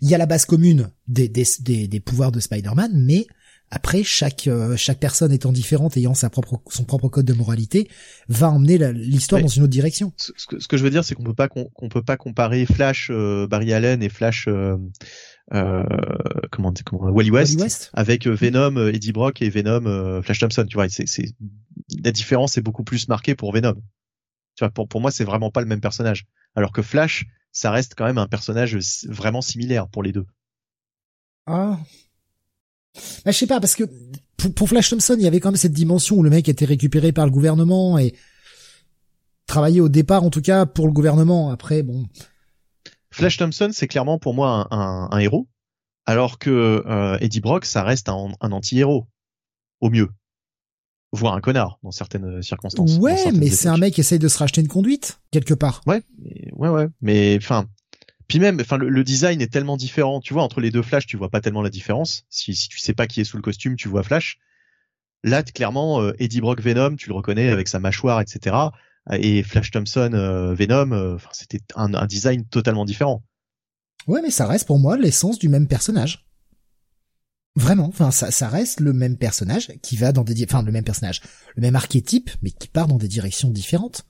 il 0.00 0.08
y 0.08 0.14
a 0.14 0.18
la 0.18 0.26
base 0.26 0.44
commune 0.44 0.90
des, 1.08 1.28
des, 1.28 1.44
des, 1.88 2.00
pouvoirs 2.00 2.30
de 2.30 2.38
Spider-Man, 2.38 2.92
mais 2.94 3.26
après 3.70 4.04
chaque 4.04 4.46
euh, 4.46 4.76
chaque 4.76 4.98
personne 4.98 5.32
étant 5.32 5.52
différente, 5.52 5.96
ayant 5.96 6.14
sa 6.14 6.30
propre 6.30 6.62
son 6.68 6.84
propre 6.84 7.08
code 7.08 7.26
de 7.26 7.32
moralité, 7.32 7.88
va 8.28 8.50
emmener 8.50 8.92
l'histoire 8.92 9.40
dans 9.40 9.48
une 9.48 9.62
autre 9.64 9.72
direction. 9.72 10.12
Ce, 10.16 10.32
que, 10.48 10.58
ce 10.58 10.68
que 10.68 10.76
je 10.76 10.82
veux 10.82 10.90
dire, 10.90 11.04
c'est 11.04 11.14
qu'on 11.14 11.24
peut 11.24 11.34
pas 11.34 11.48
qu'on 11.48 11.88
peut 11.88 12.02
pas 12.02 12.16
comparer 12.16 12.66
Flash 12.66 13.08
euh, 13.10 13.46
Barry 13.46 13.72
Allen 13.72 14.02
et 14.02 14.08
Flash 14.08 14.48
euh, 15.54 15.82
comment 16.50 16.74
comment 16.84 17.10
Wally 17.10 17.30
West, 17.30 17.58
West. 17.58 17.90
avec 17.94 18.26
euh, 18.26 18.34
Venom 18.34 18.76
euh, 18.76 18.92
Eddie 18.92 19.12
Brock 19.12 19.40
et 19.40 19.48
Venom 19.48 20.20
Flash 20.22 20.40
Thompson 20.40 20.66
tu 20.68 20.74
vois 20.74 20.90
c'est 20.90 21.06
c'est 21.06 21.34
la 22.04 22.12
différence 22.12 22.58
est 22.58 22.60
beaucoup 22.60 22.84
plus 22.84 23.08
marquée 23.08 23.34
pour 23.34 23.52
Venom. 23.52 23.74
Tu 24.56 24.64
vois 24.64 24.70
pour 24.70 24.88
pour 24.88 25.00
moi 25.00 25.10
c'est 25.10 25.24
vraiment 25.24 25.50
pas 25.50 25.60
le 25.60 25.66
même 25.66 25.80
personnage. 25.80 26.26
Alors 26.54 26.72
que 26.72 26.82
Flash 26.82 27.26
ça 27.50 27.70
reste 27.70 27.94
quand 27.96 28.04
même 28.04 28.18
un 28.18 28.26
personnage 28.26 28.76
vraiment 29.08 29.40
similaire 29.40 29.88
pour 29.88 30.02
les 30.02 30.12
deux. 30.12 30.26
Ah. 31.46 31.78
Bah, 33.24 33.30
je 33.30 33.38
sais 33.38 33.46
pas 33.46 33.60
parce 33.60 33.74
que 33.74 33.84
pour, 34.36 34.52
pour 34.52 34.68
Flash 34.68 34.90
Thompson 34.90 35.16
il 35.16 35.22
y 35.22 35.26
avait 35.26 35.40
quand 35.40 35.50
même 35.50 35.56
cette 35.56 35.72
dimension 35.72 36.16
où 36.16 36.22
le 36.22 36.30
mec 36.30 36.46
était 36.50 36.66
récupéré 36.66 37.12
par 37.12 37.24
le 37.24 37.30
gouvernement 37.30 37.98
et 37.98 38.14
travaillait 39.46 39.80
au 39.80 39.88
départ 39.88 40.24
en 40.24 40.30
tout 40.30 40.42
cas 40.42 40.66
pour 40.66 40.86
le 40.86 40.92
gouvernement. 40.92 41.50
Après 41.50 41.82
bon 41.82 42.06
Flash 43.10 43.36
Thompson, 43.38 43.70
c'est 43.72 43.88
clairement 43.88 44.18
pour 44.18 44.34
moi 44.34 44.68
un, 44.70 45.08
un, 45.10 45.18
héros, 45.18 45.48
alors 46.06 46.38
que 46.38 46.84
euh, 46.86 47.18
Eddie 47.20 47.40
Brock, 47.40 47.64
ça 47.64 47.82
reste 47.82 48.08
un, 48.08 48.32
un 48.40 48.52
anti-héros, 48.52 49.06
au 49.80 49.90
mieux, 49.90 50.08
voire 51.12 51.34
un 51.34 51.40
connard 51.40 51.78
dans 51.82 51.90
certaines 51.90 52.42
circonstances. 52.42 52.98
Ouais, 52.98 53.32
mais 53.32 53.48
c'est 53.48 53.68
un 53.68 53.78
mec 53.78 53.94
qui 53.94 54.00
essaye 54.00 54.18
de 54.18 54.28
se 54.28 54.38
racheter 54.38 54.60
une 54.60 54.68
conduite 54.68 55.20
quelque 55.30 55.54
part. 55.54 55.80
Ouais, 55.86 56.02
ouais, 56.52 56.68
ouais. 56.68 56.88
Mais 57.00 57.38
enfin, 57.40 57.66
puis 58.28 58.38
même, 58.40 58.60
enfin, 58.60 58.76
le, 58.76 59.04
design 59.04 59.40
est 59.40 59.52
tellement 59.52 59.78
différent. 59.78 60.20
Tu 60.20 60.34
vois, 60.34 60.42
entre 60.42 60.60
les 60.60 60.70
deux 60.70 60.82
Flash, 60.82 61.06
tu 61.06 61.16
vois 61.16 61.30
pas 61.30 61.40
tellement 61.40 61.62
la 61.62 61.70
différence. 61.70 62.24
Si, 62.28 62.54
si 62.54 62.68
tu 62.68 62.78
sais 62.78 62.92
pas 62.92 63.06
qui 63.06 63.22
est 63.22 63.24
sous 63.24 63.38
le 63.38 63.42
costume, 63.42 63.76
tu 63.76 63.88
vois 63.88 64.02
Flash. 64.02 64.38
Là, 65.24 65.42
clairement, 65.42 66.00
euh, 66.02 66.12
Eddie 66.18 66.40
Brock 66.40 66.60
Venom, 66.60 66.94
tu 66.96 67.08
le 67.08 67.14
reconnais 67.14 67.48
avec 67.48 67.68
sa 67.68 67.80
mâchoire, 67.80 68.20
etc 68.20 68.54
et 69.16 69.42
Flash 69.42 69.70
Thompson 69.70 70.10
euh, 70.12 70.54
Venom, 70.54 70.92
euh, 70.92 71.14
enfin 71.14 71.30
c'était 71.32 71.60
un, 71.74 71.94
un, 71.94 72.06
design 72.06 72.44
totalement 72.44 72.84
différent. 72.84 73.22
Ouais, 74.06 74.20
mais 74.22 74.30
ça 74.30 74.46
reste 74.46 74.66
pour 74.66 74.78
moi 74.78 74.96
l'essence 74.96 75.38
du 75.38 75.48
même 75.48 75.66
personnage. 75.66 76.26
Vraiment, 77.56 77.88
enfin 77.88 78.10
ça, 78.10 78.30
ça 78.30 78.48
reste 78.48 78.80
le 78.80 78.92
même 78.92 79.16
personnage 79.16 79.72
qui 79.82 79.96
va 79.96 80.12
dans 80.12 80.22
des, 80.22 80.44
enfin 80.44 80.62
le 80.62 80.72
même 80.72 80.84
personnage, 80.84 81.22
le 81.56 81.62
même 81.62 81.74
archétype, 81.74 82.30
mais 82.42 82.50
qui 82.50 82.68
part 82.68 82.86
dans 82.86 82.98
des 82.98 83.08
directions 83.08 83.50
différentes. 83.50 84.06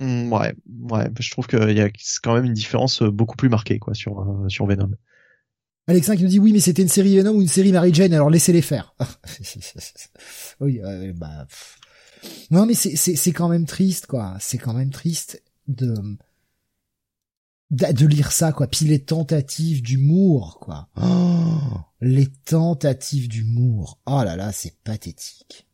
Mmh, 0.00 0.32
ouais, 0.32 0.54
ouais, 0.90 1.10
je 1.18 1.30
trouve 1.30 1.46
qu'il 1.46 1.72
y 1.72 1.80
a 1.80 1.88
quand 2.22 2.34
même 2.34 2.44
une 2.44 2.52
différence 2.52 3.02
euh, 3.02 3.10
beaucoup 3.10 3.36
plus 3.36 3.48
marquée 3.48 3.78
quoi 3.78 3.94
sur 3.94 4.44
sur 4.48 4.66
Venom. 4.66 4.90
Alexin 5.86 6.16
qui 6.16 6.22
nous 6.22 6.28
dit 6.28 6.38
oui 6.38 6.52
mais 6.52 6.60
c'était 6.60 6.82
une 6.82 6.88
série 6.88 7.16
Venom 7.16 7.32
ou 7.32 7.42
une 7.42 7.48
série 7.48 7.72
Mary 7.72 7.92
Jane 7.92 8.12
alors 8.12 8.30
laissez-les 8.30 8.62
faire. 8.62 8.94
oui 10.60 10.80
bah 11.14 11.46
non, 12.50 12.66
mais 12.66 12.74
c'est, 12.74 12.96
c'est, 12.96 13.16
c'est 13.16 13.32
quand 13.32 13.48
même 13.48 13.66
triste, 13.66 14.06
quoi. 14.06 14.36
C'est 14.40 14.58
quand 14.58 14.74
même 14.74 14.90
triste 14.90 15.42
de, 15.68 15.94
de, 17.70 18.06
lire 18.06 18.32
ça, 18.32 18.52
quoi. 18.52 18.66
Puis 18.66 18.86
les 18.86 19.02
tentatives 19.02 19.82
d'humour, 19.82 20.58
quoi. 20.60 20.88
Oh, 20.96 21.58
les 22.00 22.26
tentatives 22.26 23.28
d'humour. 23.28 23.98
Oh 24.06 24.22
là 24.24 24.36
là, 24.36 24.52
c'est 24.52 24.76
pathétique. 24.82 25.66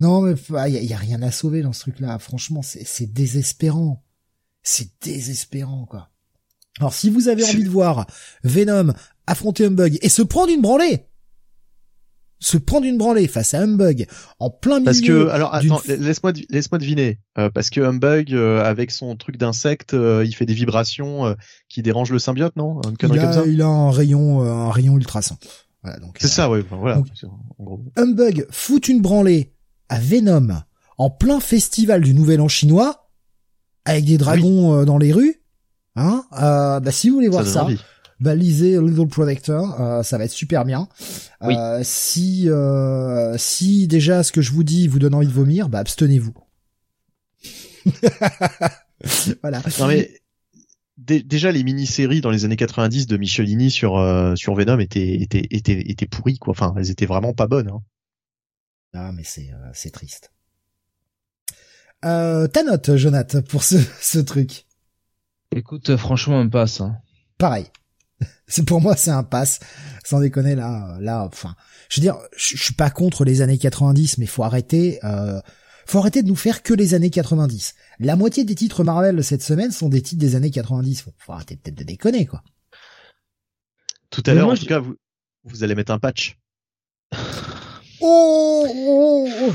Non, 0.00 0.22
mais 0.22 0.32
il 0.32 0.56
ah, 0.56 0.68
y, 0.68 0.92
a 0.92 0.96
rien 0.96 1.22
à 1.22 1.30
sauver 1.30 1.62
dans 1.62 1.72
ce 1.72 1.80
truc-là. 1.80 2.18
Franchement, 2.18 2.62
c'est, 2.62 2.84
c'est 2.84 3.12
désespérant. 3.12 4.04
C'est 4.62 4.90
désespérant, 5.02 5.86
quoi. 5.86 6.10
Alors, 6.78 6.94
si 6.94 7.10
vous 7.10 7.28
avez 7.28 7.44
envie 7.44 7.64
de 7.64 7.68
voir 7.68 8.06
Venom 8.42 8.94
affronter 9.26 9.66
un 9.66 9.70
bug 9.70 9.98
et 10.00 10.08
se 10.08 10.22
prendre 10.22 10.50
une 10.50 10.62
branlée, 10.62 11.06
se 12.42 12.56
prendre 12.56 12.84
une 12.84 12.98
branlée 12.98 13.28
face 13.28 13.54
à 13.54 13.60
Humbug 13.60 14.06
en 14.40 14.50
plein 14.50 14.80
milieu. 14.80 14.84
Parce 14.84 15.00
que 15.00 15.28
alors 15.28 15.54
attends, 15.54 15.80
laisse-moi 15.86 16.32
laisse-moi 16.50 16.78
deviner. 16.78 17.20
Euh, 17.38 17.48
parce 17.50 17.70
que 17.70 17.80
Humbug 17.80 18.34
euh, 18.34 18.62
avec 18.62 18.90
son 18.90 19.14
truc 19.16 19.36
d'insecte, 19.36 19.94
euh, 19.94 20.24
il 20.26 20.34
fait 20.34 20.44
des 20.44 20.54
vibrations 20.54 21.36
qui 21.68 21.82
dérangent 21.82 22.10
le 22.10 22.18
symbiote, 22.18 22.56
non? 22.56 22.80
Il 23.00 23.18
a, 23.18 23.46
il 23.46 23.62
a 23.62 23.66
un 23.66 23.90
rayon 23.90 24.42
un 24.42 24.70
rayon 24.70 24.96
ultrason. 24.96 25.36
Voilà 25.82 25.98
donc. 26.00 26.16
C'est 26.20 26.28
ça, 26.28 26.50
ouais. 26.50 26.64
voilà. 26.68 27.00
Humbug 27.96 28.46
fout 28.50 28.88
une 28.88 29.00
branlée 29.00 29.52
à 29.88 29.98
Venom 30.00 30.62
en 30.98 31.10
plein 31.10 31.40
festival 31.40 32.02
du 32.02 32.12
Nouvel 32.12 32.40
An 32.40 32.48
chinois 32.48 33.08
avec 33.84 34.04
des 34.04 34.18
dragons 34.18 34.84
dans 34.84 34.98
les 34.98 35.12
rues. 35.12 35.42
Hein 35.94 36.24
bah 36.32 36.90
si 36.90 37.08
vous 37.08 37.16
voulez 37.16 37.28
voir 37.28 37.46
ça, 37.46 37.68
baliser 38.22 38.80
Little 38.80 39.08
Protector, 39.08 39.80
euh, 39.80 40.02
ça 40.02 40.16
va 40.16 40.24
être 40.24 40.30
super 40.30 40.64
bien. 40.64 40.88
Euh, 41.42 41.80
si 41.82 42.48
euh, 42.48 43.36
si 43.36 43.88
déjà 43.88 44.22
ce 44.22 44.32
que 44.32 44.40
je 44.40 44.52
vous 44.52 44.64
dis 44.64 44.88
vous 44.88 44.98
donne 44.98 45.14
envie 45.14 45.26
de 45.26 45.32
vomir, 45.32 45.68
bah 45.68 45.80
abstenez-vous. 45.80 46.34
voilà. 49.42 49.60
Non 49.78 49.88
mais 49.88 50.20
déjà 50.96 51.50
les 51.50 51.64
mini-séries 51.64 52.20
dans 52.20 52.30
les 52.30 52.44
années 52.44 52.56
90 52.56 53.06
de 53.06 53.16
Michelini 53.16 53.70
sur 53.70 53.92
sur 54.36 54.54
Venom 54.54 54.78
étaient 54.78 55.14
étaient 55.20 55.46
étaient 55.50 55.82
étaient 55.90 56.06
pourries 56.06 56.38
quoi. 56.38 56.52
Enfin, 56.52 56.74
elles 56.78 56.90
étaient 56.90 57.06
vraiment 57.06 57.34
pas 57.34 57.48
bonnes. 57.48 57.68
Hein. 57.68 57.82
Ah 58.94 59.12
mais 59.12 59.24
c'est 59.24 59.50
c'est 59.72 59.90
triste. 59.90 60.32
ta 62.02 62.62
note, 62.64 62.96
Jonathan, 62.96 63.42
pour 63.42 63.64
ce 63.64 63.76
ce 64.00 64.20
truc. 64.20 64.66
Écoute, 65.54 65.96
franchement, 65.96 66.40
un 66.40 66.48
passe. 66.48 66.80
Hein. 66.80 66.96
Pareil. 67.36 67.66
c'est 68.46 68.64
pour 68.64 68.80
moi 68.80 68.96
c'est 68.96 69.10
un 69.10 69.22
pass. 69.22 69.60
Sans 70.04 70.20
déconner 70.20 70.54
là 70.54 70.96
là 71.00 71.24
enfin 71.24 71.54
je 71.88 72.00
veux 72.00 72.02
dire 72.02 72.18
je, 72.36 72.56
suis 72.56 72.74
pas 72.74 72.90
contre 72.90 73.24
les 73.24 73.40
années 73.40 73.58
90 73.58 74.18
mais 74.18 74.26
faut 74.26 74.42
arrêter 74.42 74.98
euh, 75.04 75.40
faut 75.86 75.98
arrêter 75.98 76.22
de 76.22 76.28
nous 76.28 76.36
faire 76.36 76.62
que 76.62 76.74
les 76.74 76.94
années 76.94 77.10
90 77.10 77.74
la 78.00 78.16
moitié 78.16 78.44
des 78.44 78.54
titres 78.54 78.82
Marvel 78.82 79.22
cette 79.22 79.42
semaine 79.42 79.70
sont 79.70 79.88
des 79.88 80.02
titres 80.02 80.20
des 80.20 80.34
années 80.34 80.50
90 80.50 81.02
faut, 81.02 81.12
faut 81.18 81.32
arrêter 81.32 81.56
peut-être 81.56 81.78
de 81.78 81.84
déconner 81.84 82.26
quoi. 82.26 82.42
Tout 84.10 84.22
à 84.26 84.34
l'heure 84.34 84.48
en 84.48 84.56
tout 84.56 84.66
cas 84.66 84.80
vous 84.80 84.96
vous 85.44 85.64
allez 85.64 85.74
mettre 85.74 85.92
un 85.92 85.98
patch. 85.98 86.38
Oh, 88.00 88.66
oh, 88.68 89.28
oh. 89.42 89.54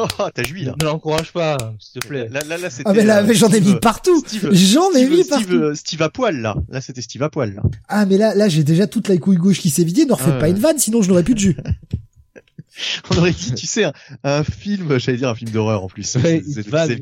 Oh, 0.00 0.24
t'as 0.34 0.42
joui 0.44 0.64
là. 0.64 0.74
Ne 0.80 0.84
l'encourage 0.84 1.32
pas, 1.32 1.56
s'il 1.80 2.00
te 2.00 2.06
plaît. 2.06 2.28
Là, 2.30 2.40
là, 2.48 2.56
là, 2.58 2.70
c'était. 2.70 2.88
Ah 2.88 2.92
mais 2.92 3.04
là, 3.04 3.18
euh, 3.22 3.24
mais 3.26 3.34
j'en 3.34 3.48
ai 3.50 3.60
mis 3.60 3.74
partout. 3.76 4.20
Steve- 4.26 4.52
J'en 4.52 4.90
ai 4.92 5.04
Steve- 5.04 5.10
mis 5.10 5.24
partout. 5.24 5.52
euh, 5.54 5.74
Steve 5.74 6.02
à 6.02 6.08
poil 6.10 6.40
là. 6.40 6.54
Là, 6.68 6.80
c'était 6.80 7.02
Steve 7.02 7.22
à 7.22 7.30
poil 7.30 7.54
là. 7.54 7.62
Ah 7.88 8.06
mais 8.06 8.16
là, 8.18 8.34
là 8.34 8.48
j'ai 8.48 8.64
déjà 8.64 8.86
toute 8.86 9.08
la 9.08 9.16
couille 9.18 9.36
gauche 9.36 9.58
qui 9.60 9.70
s'est 9.70 9.84
vidée. 9.84 10.06
Ne 10.06 10.12
refaites 10.12 10.28
Ah 10.28 10.38
pas 10.38 10.42
ouais. 10.44 10.50
une 10.50 10.58
vanne, 10.58 10.78
sinon 10.78 11.02
je 11.02 11.08
n'aurais 11.08 11.24
plus 11.24 11.34
de 11.34 11.40
jus. 11.40 11.56
On 13.10 13.16
aurait 13.18 13.32
dit, 13.32 13.54
tu 13.54 13.66
sais, 13.66 13.84
un, 13.84 13.92
un 14.22 14.44
film, 14.44 14.98
j'allais 15.00 15.18
dire 15.18 15.28
un 15.28 15.34
film 15.34 15.50
d'horreur 15.50 15.82
en 15.82 15.88
plus. 15.88 16.16
Ouais, 16.22 16.42
c'est 16.48 16.64
verser. 16.68 17.00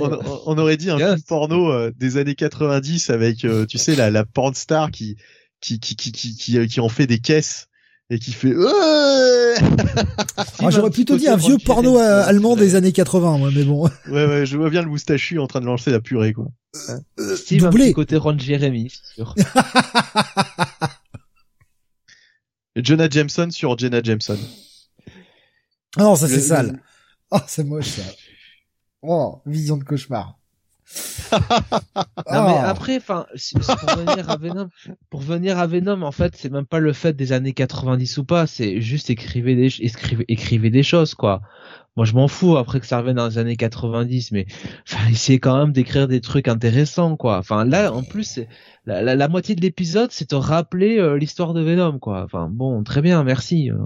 On, 0.00 0.12
on- 0.12 0.40
on 0.46 0.58
aurait 0.58 0.76
dit 0.76 0.90
un 0.90 0.98
Yes. 0.98 1.08
film 1.14 1.22
porno 1.22 1.72
euh, 1.72 1.90
des 1.96 2.18
années 2.18 2.34
90 2.34 3.08
avec, 3.10 3.44
euh, 3.46 3.64
tu 3.64 3.78
sais, 3.78 3.96
la, 3.96 4.10
la 4.10 4.26
porn 4.26 4.54
star 4.54 4.90
qui, 4.90 5.16
qui, 5.62 5.80
qui, 5.80 5.96
qui, 5.96 6.12
qui, 6.12 6.36
qui, 6.36 6.58
euh, 6.58 6.66
qui 6.66 6.80
en 6.80 6.90
fait 6.90 7.06
des 7.06 7.20
caisses 7.20 7.68
et 8.10 8.18
qui 8.18 8.32
fait. 8.32 8.54
Ah, 10.60 10.70
j'aurais 10.70 10.90
plutôt 10.90 11.16
dit 11.16 11.28
un 11.28 11.36
vieux 11.36 11.58
porno 11.64 11.98
euh, 11.98 12.24
allemand 12.24 12.56
des 12.56 12.74
années 12.74 12.92
80, 12.92 13.38
moi, 13.38 13.50
mais 13.54 13.64
bon. 13.64 13.84
ouais, 14.08 14.26
ouais, 14.26 14.46
je 14.46 14.56
vois 14.56 14.70
bien 14.70 14.82
le 14.82 14.88
moustachu 14.88 15.38
en 15.38 15.46
train 15.46 15.60
de 15.60 15.66
lancer 15.66 15.90
la 15.90 16.00
purée, 16.00 16.32
quoi. 16.32 16.46
Steve, 17.36 17.64
un 17.64 17.70
doublé. 17.70 17.86
petit 17.86 17.92
côté 17.94 18.16
Ron 18.16 18.38
Jeremy, 18.38 18.90
c'est 18.90 19.14
sûr. 19.14 19.34
Jonah 22.76 23.08
Jameson 23.10 23.50
sur 23.50 23.76
Jenna 23.76 24.00
Jameson. 24.02 24.38
Oh, 25.98 26.14
ça 26.16 26.28
c'est 26.28 26.36
Le- 26.36 26.42
sale. 26.42 26.82
Oh, 27.30 27.38
c'est 27.46 27.64
moche 27.64 27.88
ça. 27.88 28.02
Oh, 29.02 29.40
vision 29.46 29.76
de 29.76 29.84
cauchemar. 29.84 30.37
Non 32.30 32.46
mais 32.46 32.54
Oh. 32.58 32.64
après, 32.64 32.96
enfin, 32.96 33.26
pour 33.66 33.96
venir 33.96 34.30
à 34.30 34.36
Venom, 34.36 34.68
pour 35.10 35.20
venir 35.20 35.58
à 35.58 35.66
Venom, 35.66 36.02
en 36.02 36.12
fait, 36.12 36.34
c'est 36.36 36.50
même 36.50 36.66
pas 36.66 36.78
le 36.78 36.92
fait 36.92 37.14
des 37.14 37.32
années 37.32 37.52
90 37.52 38.18
ou 38.18 38.24
pas, 38.24 38.46
c'est 38.46 38.80
juste 38.80 39.10
écrivez 39.10 39.54
des, 39.54 39.66
écrivez, 39.80 40.24
écrivez 40.28 40.70
des 40.70 40.82
choses, 40.82 41.14
quoi. 41.14 41.40
Moi, 41.96 42.04
je 42.06 42.12
m'en 42.14 42.28
fous 42.28 42.56
après 42.56 42.80
que 42.80 42.86
ça 42.86 42.98
revienne 42.98 43.16
dans 43.16 43.26
les 43.28 43.38
années 43.38 43.56
90, 43.56 44.32
mais 44.32 44.46
enfin, 44.88 45.08
essayez 45.10 45.38
quand 45.40 45.58
même 45.58 45.72
d'écrire 45.72 46.08
des 46.08 46.20
trucs 46.20 46.48
intéressants, 46.48 47.16
quoi. 47.16 47.38
Enfin, 47.38 47.64
là, 47.64 47.92
en 47.92 48.02
plus, 48.02 48.40
la, 48.86 49.02
la, 49.02 49.14
la 49.16 49.28
moitié 49.28 49.54
de 49.54 49.60
l'épisode, 49.60 50.10
c'est 50.12 50.26
te 50.26 50.34
rappeler 50.34 50.98
euh, 50.98 51.16
l'histoire 51.18 51.54
de 51.54 51.60
Venom, 51.62 51.98
quoi. 51.98 52.22
Enfin, 52.24 52.48
bon, 52.50 52.82
très 52.84 53.02
bien, 53.02 53.24
merci. 53.24 53.70
euh, 53.70 53.76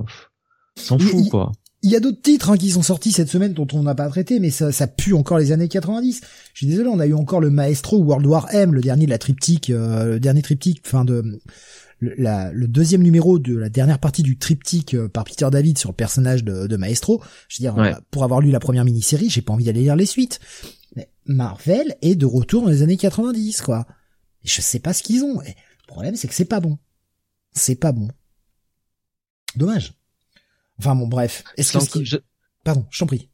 S'en 0.77 0.99
fout, 0.99 1.29
quoi. 1.31 1.53
Il 1.85 1.91
y 1.91 1.97
a 1.97 2.01
d'autres 2.01 2.23
titres 2.23 2.51
hein, 2.51 2.57
qui 2.57 2.71
sont 2.71 2.83
sortis 2.83 3.11
cette 3.11 3.29
semaine 3.29 3.53
dont 3.55 3.67
on 3.73 3.83
n'a 3.83 3.95
pas 3.97 4.09
traité, 4.09 4.39
mais 4.39 4.51
ça, 4.51 4.71
ça 4.71 4.87
pue 4.87 5.15
encore 5.15 5.39
les 5.39 5.51
années 5.51 5.67
90. 5.69 6.21
Je 6.55 6.59
suis 6.59 6.67
désolé, 6.69 6.89
on 6.89 7.01
a 7.01 7.07
eu 7.07 7.15
encore 7.15 7.41
le 7.41 7.51
Maestro 7.51 7.99
World 7.99 8.25
War 8.27 8.47
M, 8.55 8.73
le 8.73 8.81
dernier 8.81 9.07
de 9.07 9.11
la 9.11 9.19
triptyque, 9.19 9.71
euh, 9.71 10.05
le 10.15 10.21
dernier 10.21 10.43
triptyque, 10.43 10.81
enfin 10.87 11.05
de 11.05 11.41
le, 11.99 12.15
la- 12.19 12.53
le 12.53 12.69
deuxième 12.69 13.03
numéro 13.03 13.39
de 13.41 13.57
la 13.57 13.69
dernière 13.69 13.99
partie 13.99 14.23
du 14.23 14.39
triptyque 14.39 14.95
euh, 14.95 15.09
par 15.09 15.25
Peter 15.25 15.49
David 15.51 15.77
sur 15.77 15.91
le 15.91 15.95
personnage 15.97 16.45
de, 16.45 16.69
de 16.69 16.77
Maestro. 16.77 17.21
Je 17.49 17.59
veux 17.59 17.63
dire, 17.65 17.77
Ouais. 17.77 17.93
euh, 17.95 18.01
pour 18.13 18.23
avoir 18.23 18.41
lu 18.41 18.51
la 18.53 18.61
première 18.61 18.85
mini-série, 18.85 19.29
j'ai 19.29 19.43
pas 19.43 19.53
envie 19.53 19.65
d'aller 19.65 19.81
lire 19.83 19.97
les 19.97 20.07
suites. 20.07 20.39
Mais 20.95 21.09
Marvel 21.27 21.97
est 22.03 22.15
de 22.15 22.27
retour 22.27 22.63
dans 22.63 22.69
les 22.71 22.83
années 22.83 22.97
90, 22.97 23.61
quoi. 23.63 23.87
Et 24.45 24.49
je 24.49 24.61
sais 24.61 24.79
pas 24.79 24.93
ce 24.93 25.03
qu'ils 25.03 25.25
ont. 25.25 25.43
Et 25.43 25.49
le 25.49 25.87
problème, 25.89 26.15
c'est 26.15 26.29
que 26.29 26.35
c'est 26.35 26.45
pas 26.45 26.61
bon. 26.61 26.79
C'est 27.55 27.75
pas 27.77 27.91
bon. 27.93 28.09
Dommage. 29.57 29.95
Enfin 30.79 30.95
bon, 30.95 31.07
bref. 31.07 31.45
Est-ce 31.57 31.73
que 31.89 32.05
je- 32.05 32.17
Pardon, 32.65 32.87
je 32.91 32.99
t'en 32.99 33.07
prie. 33.07 33.29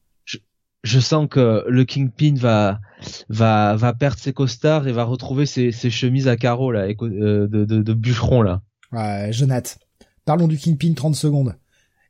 je 0.85 1.01
sens 1.01 1.27
que 1.29 1.65
le 1.69 1.85
Kingpin 1.85 2.35
va 2.37 2.81
va 3.29 3.75
va 3.77 3.93
perdre 3.95 4.19
ses 4.19 4.33
costards 4.33 4.87
et 4.89 4.93
va 4.93 5.05
retrouver 5.05 5.45
ses, 5.45 5.73
ses 5.73 5.91
chemises 5.91 6.29
à 6.29 6.37
carreaux 6.37 6.71
là 6.73 6.83
euh, 7.03 7.47
de, 7.49 7.65
de, 7.65 7.83
de 7.83 7.93
bûcheron 7.95 8.43
là. 8.43 8.63
Ouais, 8.93 9.33
Jonath. 9.33 9.79
Parlons 10.25 10.47
du 10.49 10.57
Kingpin 10.57 10.95
30 10.95 11.15
secondes. 11.17 11.57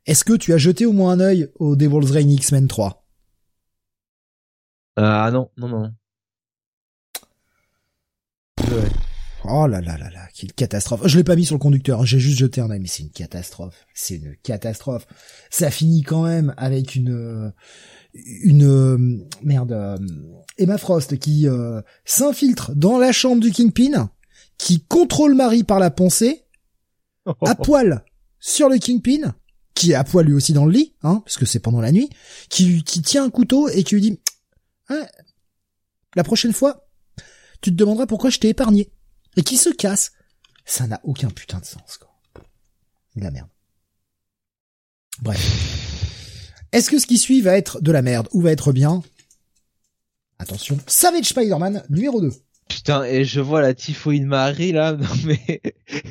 Est-ce 0.05 0.23
que 0.23 0.33
tu 0.33 0.53
as 0.53 0.57
jeté 0.57 0.85
au 0.85 0.93
moins 0.93 1.11
un 1.13 1.19
œil 1.19 1.49
au 1.59 1.75
Devil's 1.75 2.11
Reign 2.11 2.29
X-Men 2.31 2.67
3 2.67 3.05
Euh, 4.99 5.03
ah 5.03 5.31
non 5.31 5.49
non 5.57 5.67
non. 5.67 5.93
Oh 9.45 9.67
là 9.67 9.79
là 9.79 9.97
là 9.97 10.09
là, 10.09 10.27
quelle 10.35 10.51
catastrophe. 10.53 11.07
Je 11.07 11.17
l'ai 11.17 11.23
pas 11.23 11.35
mis 11.35 11.45
sur 11.45 11.55
le 11.55 11.59
conducteur, 11.59 12.05
j'ai 12.05 12.19
juste 12.19 12.37
jeté 12.37 12.59
un 12.61 12.69
œil, 12.69 12.79
mais 12.79 12.87
c'est 12.87 13.03
une 13.03 13.11
catastrophe. 13.11 13.85
C'est 13.93 14.15
une 14.15 14.35
catastrophe. 14.43 15.07
Ça 15.49 15.71
finit 15.71 16.03
quand 16.03 16.23
même 16.23 16.53
avec 16.57 16.95
une 16.95 17.11
euh, 17.11 17.49
une 18.13 18.63
euh, 18.63 19.27
merde 19.43 19.71
euh, 19.71 19.97
Emma 20.57 20.77
Frost 20.77 21.17
qui 21.19 21.47
euh, 21.47 21.81
s'infiltre 22.05 22.71
dans 22.75 22.97
la 22.97 23.11
chambre 23.11 23.41
du 23.41 23.51
Kingpin, 23.51 24.09
qui 24.57 24.81
contrôle 24.81 25.35
Marie 25.35 25.63
par 25.63 25.79
la 25.79 25.91
pensée, 25.91 26.45
à 27.45 27.55
poil 27.55 28.03
sur 28.39 28.69
le 28.69 28.77
Kingpin, 28.77 29.35
qui 29.75 29.91
est 29.91 29.95
à 29.95 30.03
poil 30.03 30.25
lui 30.25 30.33
aussi 30.33 30.53
dans 30.53 30.65
le 30.65 30.71
lit, 30.71 30.95
hein, 31.03 31.21
parce 31.23 31.37
que 31.37 31.45
c'est 31.45 31.59
pendant 31.59 31.81
la 31.81 31.91
nuit, 31.91 32.09
qui, 32.49 32.83
qui 32.83 33.01
tient 33.01 33.23
un 33.23 33.29
couteau 33.29 33.69
et 33.69 33.83
qui 33.83 33.95
lui 33.95 34.01
dit, 34.01 34.19
Ah, 34.89 35.07
la 36.15 36.23
prochaine 36.23 36.53
fois, 36.53 36.87
tu 37.61 37.71
te 37.71 37.75
demanderas 37.75 38.07
pourquoi 38.07 38.29
je 38.29 38.39
t'ai 38.39 38.49
épargné. 38.49 38.91
Et 39.37 39.43
qui 39.43 39.57
se 39.57 39.69
casse? 39.69 40.11
Ça 40.65 40.87
n'a 40.87 40.99
aucun 41.03 41.29
putain 41.29 41.59
de 41.59 41.65
sens, 41.65 41.97
quoi. 41.97 42.09
De 43.15 43.23
la 43.23 43.31
merde. 43.31 43.49
Bref. 45.21 46.49
Est-ce 46.71 46.89
que 46.89 46.99
ce 46.99 47.07
qui 47.07 47.17
suit 47.17 47.41
va 47.41 47.57
être 47.57 47.81
de 47.81 47.91
la 47.91 48.01
merde 48.01 48.27
ou 48.31 48.41
va 48.41 48.51
être 48.51 48.71
bien? 48.71 49.01
Attention. 50.37 50.77
Savage 50.87 51.25
Spider-Man, 51.25 51.83
numéro 51.89 52.21
2. 52.21 52.31
Putain 52.69 53.03
et 53.03 53.25
je 53.25 53.41
vois 53.41 53.63
la 53.63 53.73
typhoïde 53.73 54.27
Marie 54.27 54.71
là 54.71 54.93
non 54.95 55.07
mais 55.25 55.59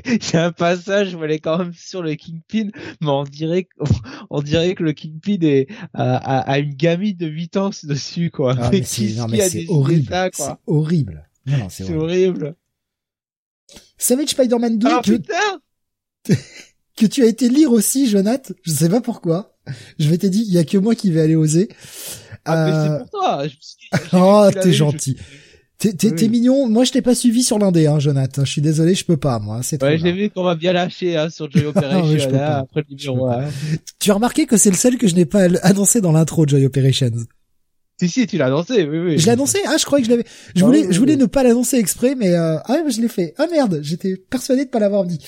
il 0.07 0.33
y 0.33 0.37
a 0.37 0.47
un 0.47 0.51
passage 0.51 1.14
où 1.14 1.23
elle 1.23 1.31
est 1.31 1.39
quand 1.39 1.57
même 1.57 1.73
sur 1.73 2.03
le 2.03 2.16
Kingpin 2.16 2.71
mais 3.01 3.09
on 3.09 3.23
dirait 3.23 3.62
que, 3.62 3.85
on 4.31 4.43
dirait 4.43 4.75
que 4.75 4.83
le 4.83 4.93
Kingpin 4.93 5.39
est 5.43 5.69
a, 5.95 6.59
une 6.59 6.75
gamine 6.75 7.16
de 7.16 7.29
8 7.29 7.57
ans 7.59 7.71
dessus 7.85 8.33
quoi. 8.33 8.57
Ah, 8.59 8.71
Mais 8.73 8.83
c'est, 8.83 9.14
non, 9.14 9.29
mais 9.29 9.49
c'est 9.49 9.66
horrible. 9.69 10.09
c'est 10.35 10.51
horrible. 10.66 11.29
Non, 11.47 11.59
non, 11.59 11.69
c'est 11.69 11.85
C'est 11.85 11.95
horrible. 11.95 12.43
horrible. 12.45 12.57
Savage 13.99 14.29
Spider-Man 14.31 14.79
2 14.79 14.89
Ah 14.91 15.03
que, 16.97 17.07
tu 17.07 17.23
as 17.23 17.27
été 17.27 17.49
lire 17.49 17.73
aussi, 17.73 18.09
Jonath. 18.09 18.53
Je 18.62 18.73
sais 18.73 18.89
pas 18.89 19.01
pourquoi. 19.01 19.55
Je 19.99 20.09
vais 20.09 20.19
te 20.19 20.27
dire, 20.27 20.45
il 20.47 20.53
y 20.53 20.59
a 20.59 20.64
que 20.64 20.79
moi 20.79 20.95
qui 20.95 21.11
vais 21.11 21.21
aller 21.21 21.37
oser. 21.37 21.69
Ah, 22.45 22.64
mais 22.66 22.73
Euh, 22.73 22.83
c'est 22.85 22.99
pour 22.99 23.11
toi. 23.21 23.47
Dit, 23.47 23.59
Oh, 24.14 24.49
t'es 24.53 24.73
je- 24.73 24.77
gentil. 24.79 25.16
T'es, 25.79 25.93
t'es, 25.93 26.09
Oui. 26.09 26.14
t'es 26.16 26.29
mignon. 26.29 26.69
Moi, 26.69 26.83
je 26.83 26.91
t'ai 26.91 27.03
pas 27.03 27.14
suivi 27.14 27.45
sur 27.45 27.57
l'indé, 27.61 27.87
hein, 27.87 28.01
Jonathan. 28.01 28.45
Je 28.45 28.51
suis 28.51 28.61
désolé, 28.62 28.97
je 28.97 29.05
peux 29.05 29.16
pas, 29.16 29.39
moi. 29.39 29.62
C'est 29.62 29.81
Ouais, 29.81 29.97
j'ai 29.97 30.11
vu 30.11 30.29
qu'on 30.29 30.43
m'a 30.43 30.57
bien 30.57 30.73
lâché 30.73 31.16
hein, 31.16 31.31
sur 31.31 31.49
Joy 31.51 31.66
Operation 31.66 32.11
ouais, 32.11 32.19
je 32.19 32.27
peux 32.27 32.33
là, 32.33 32.49
pas. 32.49 32.59
après 32.59 32.81
le 32.81 32.97
Je 32.99 33.09
numéro 33.11 33.27
peux 33.29 33.33
pas. 33.33 33.45
1. 33.45 33.51
Tu 34.01 34.11
as 34.11 34.14
remarqué 34.14 34.47
que 34.47 34.57
c'est 34.57 34.71
le 34.71 34.77
seul 34.77 34.99
que 34.99 35.07
je 35.07 35.14
n'ai 35.14 35.25
pas 35.27 35.47
annoncé 35.62 36.01
dans 36.01 36.11
l'intro 36.11 36.47
de 36.47 36.51
Joy 36.51 36.66
Operations. 36.66 37.12
Si 38.01 38.09
si, 38.09 38.26
tu 38.28 38.38
l'as 38.38 38.46
annoncé, 38.46 38.84
oui 38.86 38.99
oui. 38.99 39.18
Je 39.18 39.26
l'ai 39.26 39.32
annoncé 39.32 39.59
Ah, 39.66 39.76
je 39.76 39.84
croyais 39.84 40.03
que 40.03 40.07
je 40.07 40.16
l'avais. 40.16 40.24
Je 40.55 40.62
Ah 40.62 40.66
voulais, 40.66 40.86
oui, 40.86 40.92
je 40.92 40.99
voulais 41.01 41.14
oui. 41.14 41.20
ne 41.20 41.26
pas 41.26 41.42
l'annoncer 41.42 41.78
exprès, 41.78 42.14
mais 42.14 42.32
euh... 42.34 42.59
ah, 42.64 42.74
ouais, 42.84 42.90
je 42.92 43.01
l'ai 43.01 43.09
fait. 43.09 43.34
Ah 43.38 43.46
merde, 43.51 43.80
j'étais 43.82 44.16
persuadé 44.16 44.64
de 44.66 44.70
pas 44.70 44.78
l'avoir 44.78 45.05
dit. 45.05 45.18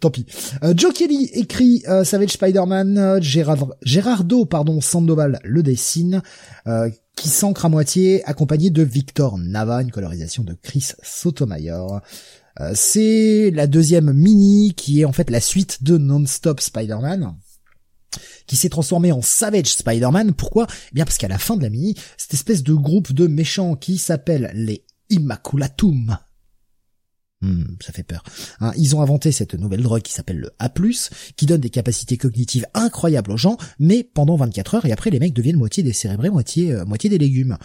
Tant 0.00 0.10
pis. 0.10 0.26
Euh, 0.62 0.74
Joe 0.76 0.92
Kelly 0.92 1.30
écrit 1.32 1.82
euh, 1.88 2.04
Savage 2.04 2.30
Spider-Man. 2.32 2.98
euh, 2.98 3.20
Gérard... 3.22 3.68
Gérardo, 3.82 4.44
pardon, 4.44 4.82
Sandoval 4.82 5.38
le 5.44 5.62
dessine, 5.62 6.20
euh, 6.66 6.90
qui 7.16 7.28
s'ancre 7.30 7.64
à 7.64 7.68
moitié, 7.70 8.22
accompagné 8.24 8.68
de 8.68 8.82
Victor 8.82 9.38
Nava, 9.38 9.80
une 9.80 9.90
colorisation 9.90 10.44
de 10.44 10.54
Chris 10.62 10.88
Sotomayor. 11.02 12.00
Euh, 12.60 12.72
c'est 12.74 13.50
la 13.54 13.66
deuxième 13.66 14.12
mini 14.12 14.74
qui 14.76 15.00
est 15.00 15.04
en 15.06 15.12
fait 15.12 15.30
la 15.30 15.40
suite 15.40 15.82
de 15.84 15.96
Non-Stop 15.96 16.60
Spider-Man 16.60 17.34
qui 18.50 18.56
s'est 18.56 18.68
transformé 18.68 19.12
en 19.12 19.22
Savage 19.22 19.68
Spider-Man. 19.68 20.32
Pourquoi? 20.32 20.66
Eh 20.88 20.94
bien 20.94 21.04
parce 21.04 21.18
qu'à 21.18 21.28
la 21.28 21.38
fin 21.38 21.56
de 21.56 21.62
la 21.62 21.70
mini, 21.70 21.94
cette 22.16 22.34
espèce 22.34 22.64
de 22.64 22.74
groupe 22.74 23.12
de 23.12 23.28
méchants 23.28 23.76
qui 23.76 23.96
s'appelle 23.96 24.50
les 24.54 24.84
Immaculatum. 25.08 26.18
Hmm, 27.42 27.62
ça 27.80 27.92
fait 27.92 28.02
peur. 28.02 28.24
Hein, 28.58 28.72
ils 28.76 28.96
ont 28.96 29.02
inventé 29.02 29.30
cette 29.30 29.54
nouvelle 29.54 29.82
drogue 29.82 30.02
qui 30.02 30.12
s'appelle 30.12 30.38
le 30.38 30.50
A+, 30.58 30.68
qui 31.36 31.46
donne 31.46 31.60
des 31.60 31.70
capacités 31.70 32.16
cognitives 32.16 32.66
incroyables 32.74 33.30
aux 33.30 33.36
gens, 33.36 33.56
mais 33.78 34.02
pendant 34.02 34.34
24 34.34 34.74
heures, 34.74 34.84
et 34.84 34.90
après 34.90 35.10
les 35.10 35.20
mecs 35.20 35.32
deviennent 35.32 35.56
moitié 35.56 35.84
décérébrés, 35.84 36.28
moitié 36.28 36.72
euh, 36.72 36.84
moitié 36.84 37.08
des 37.08 37.18
légumes. 37.18 37.56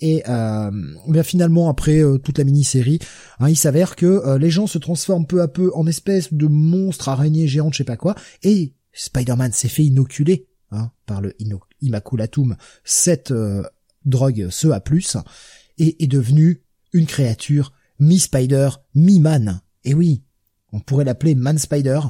Et 0.00 0.24
euh, 0.28 0.70
bien 1.06 1.22
finalement, 1.22 1.68
après 1.68 2.00
euh, 2.00 2.18
toute 2.18 2.38
la 2.38 2.44
mini-série, 2.44 2.98
hein, 3.38 3.48
il 3.48 3.56
s'avère 3.56 3.94
que 3.94 4.06
euh, 4.06 4.36
les 4.36 4.50
gens 4.50 4.66
se 4.66 4.78
transforment 4.78 5.26
peu 5.26 5.42
à 5.42 5.48
peu 5.48 5.70
en 5.76 5.86
espèces 5.86 6.34
de 6.34 6.48
monstres 6.48 7.08
araignées 7.08 7.46
géantes, 7.46 7.74
je 7.74 7.78
sais 7.78 7.84
pas 7.84 7.96
quoi, 7.96 8.16
et 8.42 8.74
Spider-Man 8.94 9.52
s'est 9.52 9.68
fait 9.68 9.84
inoculer 9.84 10.46
hein, 10.70 10.90
par 11.06 11.20
le 11.20 11.34
Immaculatum, 11.80 12.56
cette 12.84 13.30
euh, 13.30 13.62
drogue, 14.04 14.48
ce 14.50 14.68
A+, 14.68 14.82
et 15.78 16.02
est 16.02 16.06
devenu 16.06 16.62
une 16.92 17.06
créature 17.06 17.72
mi-Spider, 17.98 18.70
mi-Man. 18.94 19.60
Et 19.84 19.94
oui, 19.94 20.22
on 20.72 20.80
pourrait 20.80 21.04
l'appeler 21.04 21.34
Man-Spider. 21.34 22.00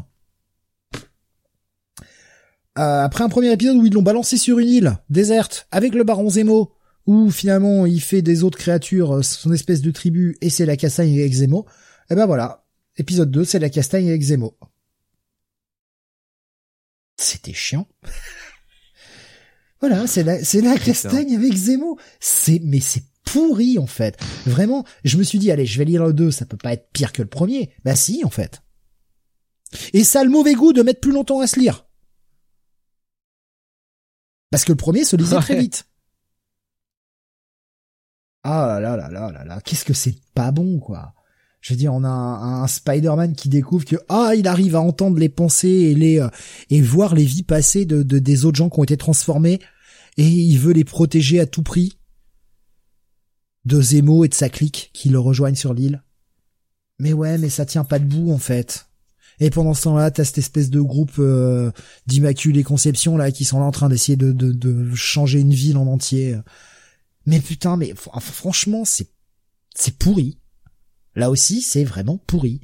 Euh, 2.76 3.02
après 3.04 3.22
un 3.22 3.28
premier 3.28 3.52
épisode 3.52 3.76
où 3.76 3.86
ils 3.86 3.92
l'ont 3.92 4.02
balancé 4.02 4.36
sur 4.36 4.58
une 4.58 4.68
île 4.68 4.96
déserte 5.08 5.68
avec 5.70 5.94
le 5.94 6.02
baron 6.02 6.28
Zemo, 6.28 6.72
où 7.06 7.30
finalement 7.30 7.86
il 7.86 8.00
fait 8.00 8.22
des 8.22 8.42
autres 8.42 8.58
créatures 8.58 9.16
euh, 9.16 9.22
son 9.22 9.52
espèce 9.52 9.80
de 9.80 9.92
tribu 9.92 10.36
et 10.40 10.50
c'est 10.50 10.66
la 10.66 10.76
castagne 10.76 11.16
avec 11.16 11.32
Zemo, 11.32 11.66
et 12.10 12.16
ben 12.16 12.26
voilà, 12.26 12.64
épisode 12.96 13.30
2 13.30 13.44
c'est 13.44 13.60
la 13.60 13.70
castagne 13.70 14.08
avec 14.08 14.22
Zemo. 14.22 14.56
Voilà, 19.80 20.06
c'est 20.06 20.22
la, 20.22 20.42
c'est 20.42 20.60
la 20.60 20.78
castagne 20.78 21.34
avec 21.34 21.52
Zemo. 21.52 21.98
C'est, 22.20 22.60
mais 22.62 22.80
c'est 22.80 23.04
pourri, 23.24 23.78
en 23.78 23.86
fait. 23.86 24.18
Vraiment, 24.46 24.84
je 25.04 25.18
me 25.18 25.22
suis 25.22 25.38
dit, 25.38 25.50
allez, 25.50 25.66
je 25.66 25.78
vais 25.78 25.84
lire 25.84 26.04
le 26.04 26.12
2, 26.12 26.30
ça 26.30 26.46
peut 26.46 26.56
pas 26.56 26.72
être 26.72 26.90
pire 26.92 27.12
que 27.12 27.22
le 27.22 27.28
premier. 27.28 27.74
Bah 27.84 27.96
si, 27.96 28.24
en 28.24 28.30
fait. 28.30 28.62
Et 29.92 30.04
ça 30.04 30.20
a 30.20 30.24
le 30.24 30.30
mauvais 30.30 30.54
goût 30.54 30.72
de 30.72 30.82
mettre 30.82 31.00
plus 31.00 31.12
longtemps 31.12 31.40
à 31.40 31.46
se 31.46 31.58
lire. 31.58 31.86
Parce 34.50 34.64
que 34.64 34.72
le 34.72 34.76
premier 34.76 35.04
se 35.04 35.16
lisait 35.16 35.36
très 35.40 35.58
vite. 35.58 35.84
Ah 38.44 38.78
là 38.78 38.80
là 38.80 38.96
là 38.96 39.08
là 39.08 39.32
là 39.32 39.44
là, 39.44 39.60
qu'est-ce 39.62 39.84
que 39.84 39.94
c'est 39.94 40.16
pas 40.34 40.52
bon, 40.52 40.78
quoi. 40.78 41.14
Je 41.64 41.72
veux 41.72 41.78
dire, 41.78 41.94
on 41.94 42.04
a 42.04 42.08
un, 42.10 42.66
Spider-Man 42.66 43.34
qui 43.34 43.48
découvre 43.48 43.86
que 43.86 43.96
ah, 44.10 44.32
il 44.36 44.46
arrive 44.48 44.76
à 44.76 44.82
entendre 44.82 45.18
les 45.18 45.30
pensées 45.30 45.68
et 45.68 45.94
les 45.94 46.20
euh, 46.20 46.28
et 46.68 46.82
voir 46.82 47.14
les 47.14 47.24
vies 47.24 47.42
passées 47.42 47.86
de, 47.86 48.02
de 48.02 48.18
des 48.18 48.44
autres 48.44 48.58
gens 48.58 48.68
qui 48.68 48.80
ont 48.80 48.84
été 48.84 48.98
transformés 48.98 49.60
et 50.18 50.28
il 50.28 50.58
veut 50.58 50.74
les 50.74 50.84
protéger 50.84 51.40
à 51.40 51.46
tout 51.46 51.62
prix 51.62 51.96
de 53.64 53.80
Zemo 53.80 54.26
et 54.26 54.28
de 54.28 54.34
sa 54.34 54.50
clique 54.50 54.90
qui 54.92 55.08
le 55.08 55.18
rejoignent 55.18 55.54
sur 55.54 55.72
l'île. 55.72 56.02
Mais 56.98 57.14
ouais, 57.14 57.38
mais 57.38 57.48
ça 57.48 57.64
tient 57.64 57.84
pas 57.84 57.98
debout 57.98 58.30
en 58.30 58.38
fait. 58.38 58.88
Et 59.40 59.48
pendant 59.48 59.72
ce 59.72 59.84
temps-là, 59.84 60.10
t'as 60.10 60.24
cette 60.24 60.36
espèce 60.36 60.68
de 60.68 60.82
groupe 60.82 61.18
euh, 61.18 61.72
d'immaculée 62.06 62.62
conception 62.62 63.16
là 63.16 63.32
qui 63.32 63.46
sont 63.46 63.58
là 63.58 63.64
en 63.64 63.72
train 63.72 63.88
d'essayer 63.88 64.16
de, 64.16 64.32
de, 64.32 64.52
de 64.52 64.94
changer 64.94 65.40
une 65.40 65.54
ville 65.54 65.78
en 65.78 65.86
entier. 65.86 66.36
Mais 67.24 67.40
putain, 67.40 67.78
mais 67.78 67.94
franchement, 67.96 68.84
c'est 68.84 69.08
c'est 69.74 69.96
pourri. 69.96 70.38
Là 71.14 71.30
aussi, 71.30 71.62
c'est 71.62 71.84
vraiment 71.84 72.18
pourri. 72.18 72.60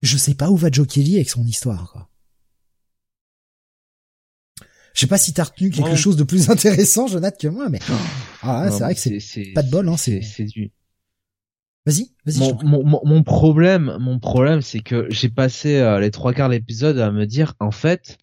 Je 0.00 0.16
sais 0.16 0.34
pas 0.34 0.50
où 0.50 0.56
va 0.56 0.70
Joe 0.70 0.86
Kelly 0.86 1.16
avec 1.16 1.30
son 1.30 1.44
histoire, 1.44 1.92
quoi. 1.92 2.08
Je 4.94 5.00
sais 5.00 5.06
pas 5.06 5.18
si 5.18 5.32
t'as 5.32 5.44
retenu 5.44 5.70
quelque 5.70 5.96
chose 5.96 6.16
de 6.16 6.24
plus 6.24 6.50
intéressant, 6.50 7.06
Jonathan, 7.06 7.36
que 7.38 7.48
moi, 7.48 7.68
mais 7.68 7.80
ah, 8.42 8.68
c'est 8.70 8.80
vrai 8.80 8.94
que 8.94 9.20
c'est 9.20 9.52
pas 9.54 9.62
de 9.62 9.70
bol, 9.70 9.88
hein. 9.88 9.96
C'est 9.96 10.44
du. 10.44 10.72
Vas-y, 11.86 12.12
vas-y. 12.24 12.38
Mon, 12.64 12.84
mon, 12.84 13.00
mon, 13.04 13.22
problème, 13.22 13.96
mon 13.98 14.20
problème, 14.20 14.62
c'est 14.62 14.80
que 14.80 15.06
j'ai 15.10 15.28
passé 15.28 15.76
euh, 15.76 15.98
les 15.98 16.10
trois 16.10 16.32
quarts 16.32 16.48
de 16.48 16.54
l'épisode 16.54 16.98
à 16.98 17.10
me 17.10 17.26
dire, 17.26 17.54
en 17.58 17.72
fait, 17.72 18.18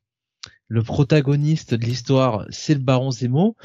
le 0.68 0.82
protagoniste 0.82 1.74
de 1.74 1.86
l'histoire, 1.86 2.46
c'est 2.52 2.76
le 2.76 2.80
Baron 2.80 3.12
Zemo, 3.12 3.58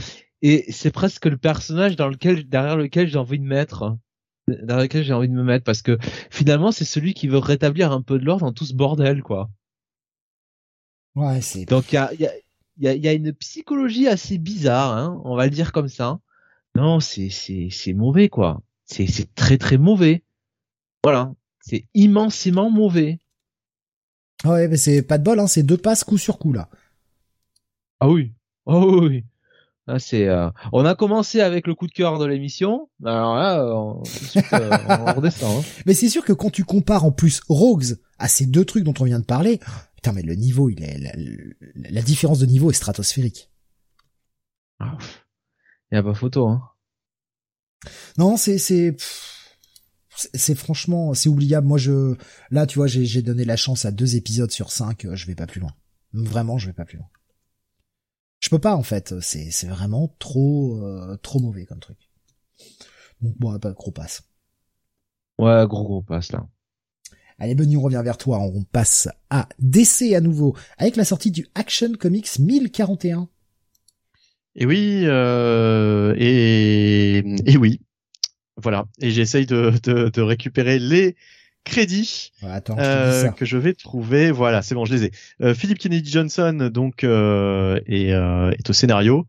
et 0.43 0.65
c'est 0.73 0.91
presque 0.91 1.27
le 1.27 1.37
personnage 1.37 1.95
dans 1.95 2.09
lequel, 2.09 2.49
derrière 2.49 2.77
lequel 2.77 3.09
j'ai 3.09 3.19
envie 3.19 3.39
de 3.39 3.45
mettre 3.45 3.97
dans 4.49 4.77
lequel 4.77 5.05
j'ai 5.05 5.13
envie 5.13 5.29
de 5.29 5.35
me 5.35 5.43
mettre 5.43 5.65
parce 5.65 5.83
que 5.83 5.99
finalement 6.31 6.73
c'est 6.73 6.85
celui 6.85 7.15
qui 7.15 7.29
veut 7.29 7.39
rétablir 7.39 7.93
un 7.93 8.03
peu 8.03 8.19
de 8.19 8.25
l'ordre 8.25 8.47
dans 8.47 8.53
tout 8.53 8.67
ce 8.67 8.75
bordel 8.75 9.23
quoi. 9.23 9.51
Ouais, 11.15 11.41
c'est. 11.41 11.65
Donc 11.65 11.93
il 11.93 11.95
y 11.95 11.99
a, 11.99 12.13
y, 12.15 12.89
a, 12.89 12.95
y 12.95 13.09
a 13.09 13.13
une 13.13 13.33
psychologie 13.33 14.09
assez 14.09 14.39
bizarre, 14.39 14.97
hein, 14.97 15.21
on 15.25 15.37
va 15.37 15.45
le 15.45 15.51
dire 15.51 15.73
comme 15.73 15.89
ça. 15.89 16.19
Non, 16.75 17.01
c'est 17.01 17.31
c'est 17.31 17.69
c'est 17.71 17.93
mauvais 17.95 18.29
quoi. 18.29 18.61
C'est 18.85 19.07
c'est 19.07 19.35
très 19.35 19.59
très 19.59 19.79
mauvais. 19.79 20.25
Voilà, 21.05 21.33
c'est 21.61 21.87
immensément 21.95 22.71
mauvais. 22.71 23.19
Ouais, 24.45 24.69
mais 24.69 24.77
c'est 24.77 25.03
pas 25.03 25.19
de 25.19 25.25
bol, 25.25 25.39
hein, 25.39 25.47
c'est 25.47 25.63
deux 25.63 25.79
passes 25.79 26.05
coup 26.05 26.19
sur 26.19 26.39
coup 26.39 26.53
là. 26.53 26.69
Ah 28.01 28.09
oui. 28.09 28.33
Oh 28.67 29.07
oui. 29.09 29.25
Ah, 29.87 29.99
c'est, 29.99 30.29
euh, 30.29 30.49
on 30.73 30.87
a 30.87 30.95
commencé 30.95 31.41
avec 31.41 31.67
le 31.67 31.75
coup 31.75 31.87
de 31.87 31.93
cœur 31.93 32.19
de 32.19 32.25
l'émission. 32.25 32.89
Alors 33.05 33.37
là, 33.37 33.61
euh, 33.61 33.73
on, 33.75 34.03
on 34.03 35.13
redescend. 35.17 35.59
Hein. 35.59 35.65
Mais 35.85 35.93
c'est 35.93 36.09
sûr 36.09 36.25
que 36.25 36.33
quand 36.33 36.51
tu 36.51 36.65
compares 36.65 37.05
en 37.05 37.13
plus 37.13 37.43
Rogues 37.49 37.97
à 38.19 38.29
ces 38.29 38.47
deux 38.47 38.65
trucs 38.65 38.85
dont 38.85 38.95
on 38.99 39.05
vient 39.05 39.21
de 39.21 39.27
parler, 39.27 39.61
putain, 39.97 40.13
mais 40.13 40.23
le 40.23 40.37
niveau, 40.37 40.71
il 40.71 40.83
est, 40.83 40.99
la, 41.75 42.03
différence 42.03 42.39
de 42.39 42.47
niveau 42.47 42.71
est 42.71 42.75
stratosphérique. 42.75 43.51
Ah, 44.81 44.97
il 45.93 45.97
y 45.97 45.99
a 45.99 46.03
pas 46.03 46.15
photo. 46.15 46.49
Hein. 46.49 46.63
Non, 48.17 48.39
c'est, 48.39 48.57
c'est, 48.57 48.97
c'est 50.35 50.55
franchement, 50.55 51.13
c'est 51.13 51.29
oubliable. 51.29 51.67
Moi, 51.67 51.79
je, 51.79 52.15
là, 52.51 52.67
tu 52.67 52.79
vois, 52.79 52.87
j'ai 52.87 53.21
donné 53.23 53.45
la 53.45 53.57
chance 53.57 53.85
à 53.85 53.91
deux 53.91 54.17
épisodes 54.17 54.51
sur 54.51 54.71
cinq. 54.71 55.05
Euh, 55.05 55.15
je 55.15 55.27
vais 55.27 55.35
pas 55.35 55.47
plus 55.47 55.61
loin. 55.61 55.73
Vraiment, 56.15 56.57
je 56.57 56.69
vais 56.69 56.73
pas 56.73 56.85
plus 56.85 56.99
loin. 56.99 57.09
Je 58.45 58.51
peux 58.51 58.59
pas 58.59 58.77
en 58.77 58.83
fait, 58.83 59.19
c'est 59.23 59.51
c'est 59.51 59.69
vraiment 59.69 60.15
trop 60.19 60.79
euh, 60.85 61.17
trop 61.23 61.41
mauvais 61.41 61.65
comme 61.65 61.81
truc. 61.81 61.97
Donc 63.23 63.33
bon, 63.39 63.59
pas 63.59 63.73
gros 63.73 63.91
passe. 63.91 64.23
Ouais, 65.39 65.65
gros 65.67 65.83
gros 65.83 66.03
passe 66.03 66.31
là. 66.31 66.47
Allez 67.39 67.55
Benny, 67.55 67.79
on 67.79 67.81
revient 67.81 68.03
vers 68.05 68.19
toi, 68.19 68.41
on 68.41 68.63
passe 68.65 69.09
à 69.31 69.49
DC 69.61 70.13
à 70.15 70.21
nouveau 70.21 70.55
avec 70.77 70.97
la 70.97 71.07
sortie 71.07 71.31
du 71.31 71.47
Action 71.55 71.95
Comics 71.95 72.39
1041. 72.39 73.31
Et 74.57 74.67
oui, 74.67 75.05
euh, 75.05 76.15
et, 76.19 77.21
et 77.47 77.57
oui, 77.57 77.81
voilà. 78.59 78.85
Et 79.01 79.11
j'essaye 79.11 79.47
de, 79.47 79.73
de, 79.83 80.11
de 80.11 80.21
récupérer 80.21 80.79
les 80.79 81.17
crédits 81.65 82.33
euh, 82.71 83.31
que 83.31 83.45
je 83.45 83.57
vais 83.57 83.75
trouver. 83.75 84.31
Voilà, 84.31 84.63
c'est 84.63 84.75
bon, 84.75 84.85
je 84.85 84.95
les 84.95 85.05
ai. 85.05 85.11
Euh, 85.43 85.55
Philippe 85.55 85.79
Kennedy 85.79 86.11
Johnson 86.11 86.71
donc 86.73 87.05
euh, 87.05 87.81
est, 87.87 88.11
est, 88.11 88.71
au 88.71 88.73
scénario. 88.73 89.27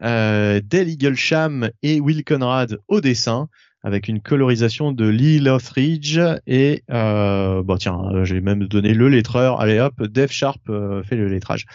Dale 0.00 0.62
Eaglesham 0.88 1.70
et 1.82 2.00
Will 2.00 2.24
Conrad 2.24 2.78
au 2.88 3.00
dessin 3.00 3.48
avec 3.82 4.08
une 4.08 4.20
colorisation 4.20 4.92
de 4.92 5.06
Lee 5.06 5.40
Lothridge 5.40 6.18
et 6.46 6.84
euh, 6.90 7.62
bon 7.62 7.76
tiens 7.76 8.24
j'ai 8.24 8.40
même 8.40 8.66
donné 8.66 8.94
le 8.94 9.08
lettreur 9.08 9.60
allez 9.60 9.78
hop 9.78 10.02
Dave 10.02 10.30
Sharp 10.30 10.60
fait 11.04 11.16
le 11.16 11.28
lettrage 11.28 11.66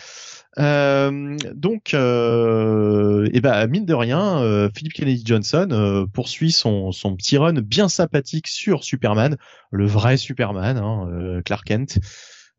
euh, 0.57 1.37
donc, 1.53 1.93
euh, 1.93 3.27
et 3.33 3.41
ben 3.41 3.67
mine 3.67 3.85
de 3.85 3.93
rien, 3.93 4.41
euh, 4.41 4.69
Philip 4.75 4.93
Kennedy 4.93 5.23
Johnson 5.25 5.67
euh, 5.71 6.05
poursuit 6.05 6.51
son, 6.51 6.91
son 6.91 7.15
petit 7.15 7.37
run 7.37 7.53
bien 7.61 7.89
sympathique 7.89 8.47
sur 8.47 8.83
Superman, 8.83 9.37
le 9.71 9.85
vrai 9.85 10.17
Superman, 10.17 10.77
hein, 10.77 11.41
Clark 11.43 11.65
Kent, 11.65 11.99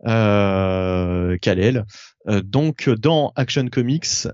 euh, 0.07 1.39
Kal-El. 1.39 1.85
donc 2.45 2.91
dans 2.91 3.33
Action 3.35 3.67
Comics 3.69 4.29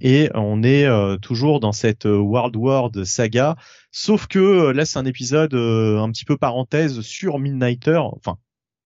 et 0.00 0.30
on 0.34 0.62
est 0.62 0.88
toujours 1.20 1.58
dans 1.58 1.72
cette 1.72 2.04
World 2.04 2.54
World 2.54 3.04
saga, 3.04 3.56
sauf 3.90 4.28
que 4.28 4.70
là 4.70 4.84
c'est 4.84 5.00
un 5.00 5.06
épisode 5.06 5.54
un 5.54 6.10
petit 6.12 6.24
peu 6.24 6.36
parenthèse 6.36 7.00
sur 7.00 7.40
Midnighter, 7.40 7.98
enfin 7.98 8.38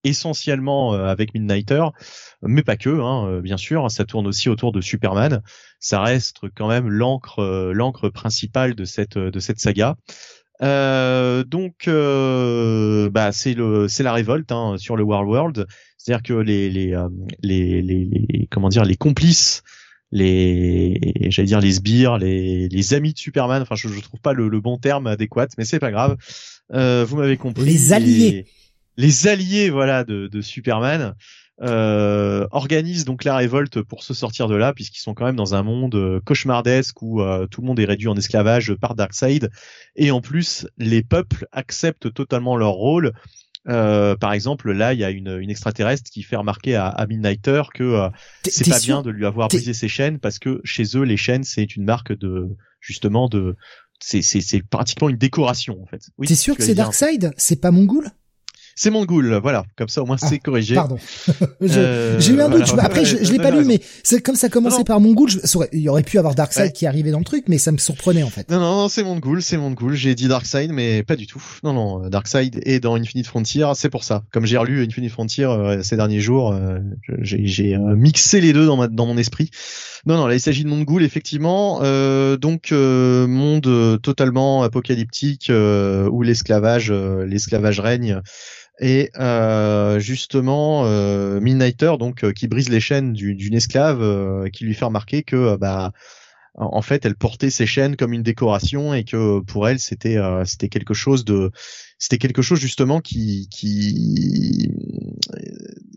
essentiellement 0.05 0.95
euh, 0.95 1.07
avec 1.07 1.35
Midnighter, 1.35 1.85
mais 2.43 2.63
pas 2.63 2.77
que, 2.77 2.89
hein, 2.89 3.27
euh, 3.29 3.41
bien 3.41 3.57
sûr. 3.57 3.91
Ça 3.91 4.05
tourne 4.05 4.27
aussi 4.27 4.49
autour 4.49 4.73
de 4.73 4.81
Superman. 4.81 5.43
Ça 5.81 6.01
reste 6.01 6.41
quand 6.55 6.69
même 6.69 6.89
l'encre, 6.89 7.41
euh, 7.41 7.73
l'encre 7.73 8.09
principale 8.09 8.75
de 8.75 8.85
cette 8.85 9.19
de 9.19 9.41
cette 9.41 9.61
saga. 9.61 9.97
Euh, 10.61 11.45
donc, 11.45 11.89
bah, 11.89 13.33
c'est 13.33 13.55
le, 13.55 13.89
c'est 13.89 14.03
la 14.03 14.13
révolte 14.13 14.51
hein, 14.53 14.75
sur 14.77 14.97
le 14.97 15.05
World 15.05 15.29
World. 15.29 15.67
C'est-à-dire 15.97 16.23
que 16.23 16.35
les 16.35 16.71
les, 16.71 16.95
les 17.43 17.83
les, 17.83 18.05
les 18.05 18.49
comment 18.51 18.69
dire 18.69 18.85
les 18.85 18.97
complices 18.97 19.63
les 20.11 20.99
j'allais 21.29 21.47
dire 21.49 21.61
les 21.61 21.73
sbires 21.73 22.19
les, 22.19 22.69
les 22.69 22.95
amis 22.95 23.13
de 23.13 23.19
Superman 23.19 23.61
enfin 23.63 23.75
je, 23.75 23.89
je 23.89 24.01
trouve 24.01 24.21
pas 24.21 24.33
le, 24.33 24.49
le 24.49 24.61
bon 24.61 24.79
terme 24.79 25.07
adéquat 25.07 25.49
mais 25.59 25.65
c'est 25.65 25.79
pas 25.79 25.91
grave 25.91 26.17
euh, 26.73 27.05
vous 27.07 27.17
m'avez 27.17 27.37
compris 27.37 27.65
les 27.65 27.93
alliés 27.93 28.47
les 28.99 29.29
alliés 29.29 29.71
voilà 29.71 30.05
de, 30.05 30.27
de 30.27 30.41
Superman 30.43 31.15
euh, 31.61 32.47
organisent 32.51 33.05
donc 33.05 33.25
la 33.25 33.37
révolte 33.37 33.83
pour 33.83 34.05
se 34.05 34.13
sortir 34.13 34.47
de 34.49 34.55
là 34.55 34.73
puisqu'ils 34.73 35.01
sont 35.01 35.15
quand 35.15 35.25
même 35.25 35.37
dans 35.37 35.55
un 35.55 35.63
monde 35.63 35.95
euh, 35.95 36.21
cauchemardesque 36.25 37.01
où 37.03 37.23
euh, 37.23 37.47
tout 37.47 37.63
le 37.63 37.67
monde 37.67 37.81
est 37.81 37.85
réduit 37.85 38.09
en 38.09 38.17
esclavage 38.17 38.75
par 38.75 38.95
Darkseid. 38.95 39.51
Et 39.97 40.11
en 40.11 40.21
plus 40.21 40.69
les 40.77 41.03
peuples 41.03 41.47
acceptent 41.53 42.13
totalement 42.13 42.57
leur 42.57 42.73
rôle. 42.73 43.13
Euh, 43.69 44.17
par 44.17 44.33
exemple, 44.33 44.73
là, 44.73 44.95
il 44.95 45.01
y 45.01 45.05
a 45.05 45.11
une, 45.11 45.37
une, 45.41 45.51
extraterrestre 45.51 46.11
qui 46.11 46.23
fait 46.23 46.37
remarquer 46.37 46.75
à, 46.77 46.87
à 46.87 47.07
Midnighter 47.07 47.63
que 47.75 47.83
euh, 47.83 48.09
c'est 48.45 48.71
pas 48.71 48.79
bien 48.79 49.03
de 49.03 49.11
lui 49.11 49.27
avoir 49.27 49.49
brisé 49.49 49.75
ses 49.75 49.89
chaînes 49.89 50.21
parce 50.21 50.39
que 50.39 50.61
chez 50.65 50.85
eux, 50.97 51.03
les 51.03 51.19
chaînes, 51.19 51.45
c'est 51.45 51.77
une 51.77 51.85
marque 51.85 52.17
de 52.17 52.57
justement 52.81 53.29
de 53.29 53.57
c'est 54.01 54.23
c'est 54.23 54.63
pratiquement 54.63 55.09
une 55.09 55.19
décoration 55.19 55.83
en 55.83 55.87
fait. 55.87 56.03
Oui, 56.17 56.29
T'es 56.29 56.37
sûr 56.37 56.57
que 56.57 56.63
c'est 56.63 56.75
Darkseid? 56.75 57.35
C'est 57.37 57.61
pas 57.61 57.71
Mongol 57.71 58.11
c'est 58.79 58.91
Mongoul, 58.91 59.41
voilà. 59.43 59.65
Comme 59.77 59.89
ça, 59.89 60.03
au 60.03 60.07
moins, 60.07 60.17
c'est 60.17 60.37
ah, 60.37 60.45
corrigé. 60.45 60.77
Pardon. 60.77 60.99
Euh, 61.61 62.19
j'ai 62.19 62.33
eu 62.33 62.41
un 62.41 62.49
doute. 62.49 62.73
Après, 62.79 63.05
je, 63.05 63.23
je 63.23 63.33
l'ai 63.33 63.39
pas 63.39 63.51
lu, 63.51 63.65
mais 63.65 63.81
c'est 64.03 64.23
comme 64.23 64.37
ça 64.37 64.49
commençait 64.49 64.85
par 64.85 65.01
Mongoul. 65.01 65.29
Je, 65.29 65.39
il 65.73 65.81
y 65.81 65.89
aurait 65.89 66.03
pu 66.03 66.19
avoir 66.19 66.35
Darkseid 66.35 66.73
qui 66.73 66.87
arrivait 66.87 67.11
dans 67.11 67.19
le 67.19 67.25
truc, 67.25 67.45
mais 67.49 67.59
ça 67.59 67.73
me 67.73 67.79
surprenait 67.79 68.23
en 68.23 68.31
fait. 68.31 68.49
Non, 68.51 68.59
non, 68.59 68.77
non 68.77 68.89
c'est 68.89 69.03
Mongoul, 69.03 69.43
c'est 69.43 69.57
Mongoul. 69.57 69.95
J'ai 69.95 70.15
dit 70.15 70.29
Darkseid, 70.29 70.71
mais 70.73 71.03
pas 71.03 71.17
du 71.17 71.27
tout. 71.27 71.43
Non, 71.65 71.73
non, 71.73 72.09
Darkseid 72.09 72.61
est 72.65 72.81
dans 72.81 72.95
Infinite 72.95 73.27
Frontier. 73.27 73.67
C'est 73.75 73.91
pour 73.91 74.05
ça. 74.05 74.23
Comme 74.31 74.47
j'ai 74.47 74.57
relu 74.57 74.85
Infinite 74.85 75.11
Frontier 75.11 75.45
euh, 75.45 75.83
ces 75.83 75.97
derniers 75.97 76.21
jours, 76.21 76.53
euh, 76.53 76.79
j'ai 77.21 77.77
mixé 77.77 78.41
les 78.41 78.53
deux 78.53 78.67
dans, 78.67 78.77
ma, 78.77 78.89
dans 78.89 79.07
mon 79.07 79.19
esprit. 79.19 79.51
Non, 80.07 80.17
non, 80.17 80.27
là, 80.27 80.35
il 80.35 80.41
s'agit 80.41 80.65
de 80.65 80.69
Mongoul, 80.69 81.03
effectivement. 81.03 81.81
donc, 82.37 82.71
monde 82.71 84.01
totalement 84.03 84.63
apocalyptique 84.63 85.51
où 85.51 86.23
l'esclavage, 86.23 86.93
l'esclavage 86.93 87.81
règne 87.81 88.23
Et 88.81 89.11
euh, 89.19 89.99
justement, 89.99 90.85
euh, 90.87 91.41
Midnighter, 91.41 91.95
donc 91.99 92.25
euh, 92.25 92.33
qui 92.33 92.47
brise 92.47 92.69
les 92.69 92.81
chaînes 92.81 93.13
d'une 93.13 93.55
esclave, 93.55 94.01
euh, 94.03 94.49
qui 94.51 94.65
lui 94.65 94.75
fait 94.75 94.85
remarquer 94.85 95.23
que 95.23 95.57
bah 95.57 95.93
en 96.55 96.83
fait, 96.83 97.05
elle 97.05 97.15
portait 97.15 97.51
ses 97.51 97.67
chaînes 97.67 97.97
comme 97.97 98.13
une 98.13 98.25
décoration 98.25 98.93
et 98.93 99.05
que 99.05 99.41
pour 99.41 99.69
elle, 99.69 99.79
c'était 99.79 100.17
c'était 100.45 100.69
quelque 100.69 100.95
chose 100.95 101.25
de 101.25 101.53
c'était 101.99 102.19
quelque 102.19 102.43
chose 102.43 102.59
justement 102.59 103.01
qui 103.01 103.49
qui, 103.49 104.73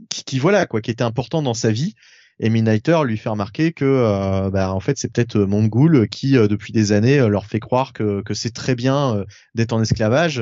qui 0.10 0.40
voilà 0.40 0.68
quoi, 0.68 0.82
qui 0.82 0.92
était 0.92 1.04
important 1.04 1.42
dans 1.42 1.56
sa 1.56 1.72
vie. 1.72 1.96
Et 2.44 2.50
Midnighter 2.50 3.02
lui 3.06 3.18
fait 3.18 3.30
remarquer 3.30 3.72
que 3.72 3.86
euh, 3.86 4.50
bah, 4.50 4.74
en 4.74 4.80
fait 4.80 4.98
c'est 4.98 5.14
peut-être 5.14 5.38
euh, 5.38 5.46
Mongul 5.46 6.10
qui 6.10 6.36
euh, 6.36 6.48
depuis 6.48 6.74
des 6.74 6.92
années 6.92 7.20
leur 7.28 7.46
fait 7.46 7.60
croire 7.60 7.94
que, 7.94 8.24
que 8.24 8.34
c'est 8.34 8.50
très 8.50 8.74
bien 8.74 9.24
d'être 9.54 9.74
en 9.74 9.82
esclavage 9.82 10.42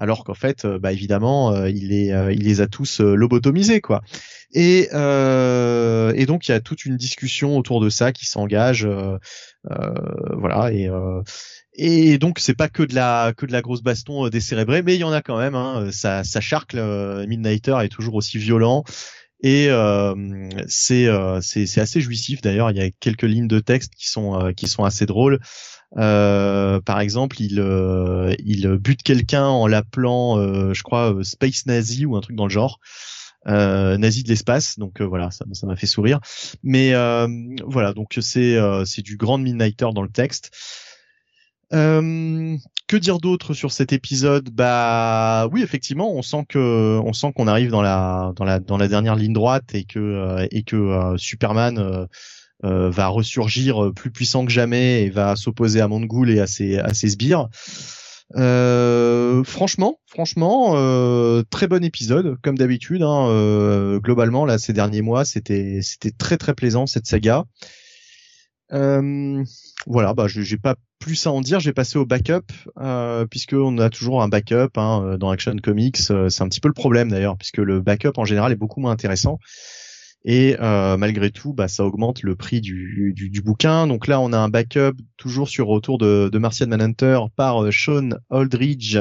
alors 0.00 0.24
qu'en 0.24 0.34
fait 0.34 0.66
bah, 0.66 0.92
évidemment 0.92 1.64
il 1.66 1.88
les 1.88 2.08
il 2.32 2.42
les 2.42 2.60
a 2.60 2.66
tous 2.66 3.00
lobotomisés 3.00 3.80
quoi 3.80 4.02
et 4.52 4.88
et 4.90 6.26
donc 6.26 6.48
il 6.48 6.50
y 6.50 6.54
a 6.54 6.60
toute 6.60 6.84
une 6.84 6.96
discussion 6.96 7.56
autour 7.56 7.80
de 7.80 7.88
ça 7.88 8.10
qui 8.10 8.26
s'engage 8.26 8.88
voilà 9.64 10.72
et 10.72 10.88
et 11.74 12.18
donc 12.18 12.40
c'est 12.40 12.54
pas 12.54 12.68
que 12.68 12.82
de 12.82 12.94
la 12.94 13.32
que 13.36 13.46
de 13.46 13.52
la 13.52 13.62
grosse 13.62 13.82
baston 13.82 14.28
décérébrée, 14.28 14.82
mais 14.82 14.96
il 14.96 15.00
y 15.00 15.04
en 15.04 15.12
a 15.12 15.22
quand 15.22 15.38
même. 15.38 15.54
Hein, 15.54 15.90
ça, 15.92 16.24
ça 16.24 16.40
charcle. 16.40 16.82
Midnighter 17.28 17.76
est 17.82 17.88
toujours 17.88 18.16
aussi 18.16 18.38
violent. 18.38 18.84
Et 19.42 19.68
euh, 19.70 20.14
euh, 20.14 21.40
c'est 21.40 21.64
c'est 21.64 21.80
assez 21.80 22.00
jouissif 22.00 22.42
d'ailleurs. 22.42 22.70
Il 22.70 22.76
y 22.76 22.82
a 22.82 22.90
quelques 23.00 23.22
lignes 23.22 23.48
de 23.48 23.60
texte 23.60 23.94
qui 23.94 24.08
sont 24.08 24.38
euh, 24.38 24.52
qui 24.52 24.68
sont 24.68 24.84
assez 24.84 25.06
drôles. 25.06 25.40
Par 25.96 27.00
exemple, 27.00 27.40
il 27.40 27.58
il 28.44 28.68
bute 28.78 29.02
quelqu'un 29.02 29.46
en 29.46 29.66
l'appelant, 29.66 30.36
je 30.72 30.82
crois, 30.82 31.14
Space 31.22 31.66
Nazi 31.66 32.06
ou 32.06 32.16
un 32.16 32.20
truc 32.20 32.36
dans 32.36 32.46
le 32.46 32.50
genre. 32.50 32.80
Euh, 33.48 33.96
nazi 33.96 34.22
de 34.22 34.28
l'espace 34.28 34.78
donc 34.78 35.00
voilà 35.00 35.30
ça 35.30 35.46
m'a 35.62 35.74
fait 35.76 35.86
sourire. 35.86 36.20
Mais 36.62 36.92
voilà 37.64 37.92
donc 37.92 38.16
c'est 38.20 38.58
c'est 38.84 39.02
du 39.02 39.16
grand 39.16 39.38
midnighter 39.38 39.88
dans 39.94 40.02
le 40.02 40.10
texte. 40.10 40.50
Euh, 41.72 42.56
que 42.88 42.96
dire 42.96 43.18
d'autre 43.18 43.54
sur 43.54 43.70
cet 43.70 43.92
épisode? 43.92 44.50
Bah 44.50 45.46
oui, 45.52 45.62
effectivement, 45.62 46.12
on 46.12 46.22
sent 46.22 46.44
que 46.48 46.98
on 47.04 47.12
sent 47.12 47.32
qu'on 47.34 47.46
arrive 47.46 47.70
dans 47.70 47.82
la 47.82 48.32
dans 48.34 48.44
la 48.44 48.58
dans 48.58 48.76
la 48.76 48.88
dernière 48.88 49.14
ligne 49.14 49.32
droite 49.32 49.74
et 49.74 49.84
que 49.84 49.98
euh, 49.98 50.46
et 50.50 50.62
que 50.64 51.16
euh, 52.64 52.90
va 52.90 53.08
ressurgir 53.08 53.92
plus 53.94 54.10
puissant 54.10 54.44
que 54.44 54.52
jamais 54.52 55.04
et 55.04 55.10
va 55.10 55.36
s'opposer 55.36 55.80
à 55.80 55.88
Mongul 55.88 56.30
et 56.30 56.40
à 56.40 56.46
ses 56.46 56.78
à 56.78 56.94
ses 56.94 57.08
sbires. 57.10 57.48
franchement, 58.34 60.00
franchement, 60.06 60.72
très 61.50 61.66
bon 61.66 61.84
épisode 61.84 62.36
comme 62.42 62.58
d'habitude. 62.58 63.02
Hein, 63.02 63.98
globalement, 64.02 64.44
là, 64.44 64.58
ces 64.58 64.72
derniers 64.72 65.02
mois, 65.02 65.24
c'était 65.24 65.80
c'était 65.82 66.12
très 66.12 66.36
très 66.36 66.54
plaisant 66.54 66.86
cette 66.86 67.06
saga. 67.06 67.44
Euh, 68.72 69.42
voilà, 69.86 70.14
bah 70.14 70.26
j'ai 70.28 70.56
pas 70.56 70.76
plus 70.98 71.26
à 71.26 71.32
en 71.32 71.40
dire. 71.40 71.60
J'ai 71.60 71.72
passé 71.72 71.98
au 71.98 72.06
backup 72.06 72.46
euh, 72.78 73.26
puisque 73.26 73.54
on 73.54 73.78
a 73.78 73.90
toujours 73.90 74.22
un 74.22 74.28
backup 74.28 74.70
hein, 74.76 75.02
euh, 75.04 75.16
dans 75.16 75.30
Action 75.30 75.56
Comics. 75.56 75.98
Euh, 76.10 76.28
c'est 76.28 76.42
un 76.42 76.48
petit 76.48 76.60
peu 76.60 76.68
le 76.68 76.74
problème 76.74 77.10
d'ailleurs 77.10 77.36
puisque 77.36 77.58
le 77.58 77.80
backup 77.80 78.12
en 78.16 78.24
général 78.24 78.52
est 78.52 78.56
beaucoup 78.56 78.80
moins 78.80 78.92
intéressant. 78.92 79.38
Et 80.24 80.56
euh, 80.60 80.96
malgré 80.96 81.30
tout, 81.30 81.52
bah, 81.52 81.68
ça 81.68 81.84
augmente 81.84 82.22
le 82.22 82.36
prix 82.36 82.60
du, 82.60 83.42
bouquin. 83.44 83.86
Donc 83.86 84.06
là, 84.06 84.20
on 84.20 84.32
a 84.32 84.38
un 84.38 84.48
backup 84.48 84.92
toujours 85.16 85.48
sur 85.48 85.66
retour 85.66 85.98
de, 85.98 86.28
de 86.30 86.38
Martian 86.38 86.66
Manhunter 86.66 87.20
par 87.36 87.72
Sean 87.72 88.10
Aldridge 88.30 88.98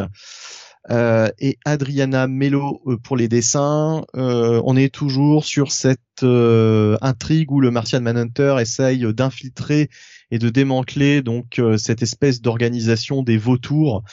euh, 0.91 1.29
et 1.39 1.59
Adriana 1.65 2.27
Mello 2.27 2.81
euh, 2.87 2.97
pour 2.97 3.17
les 3.17 3.27
dessins. 3.27 4.05
Euh, 4.15 4.61
on 4.65 4.75
est 4.75 4.93
toujours 4.93 5.45
sur 5.45 5.71
cette 5.71 5.99
intrigue 6.21 7.51
où 7.51 7.61
le 7.61 7.71
Martian 7.71 8.01
Manhunter 8.01 8.57
essaye 8.59 9.05
d'infiltrer 9.13 9.89
et 10.31 10.37
de 10.37 10.49
démanteler 10.49 11.21
donc 11.21 11.61
cette 11.77 12.01
espèce 12.01 12.41
d'organisation 12.41 13.23
des 13.23 13.37
vautours 13.37 14.03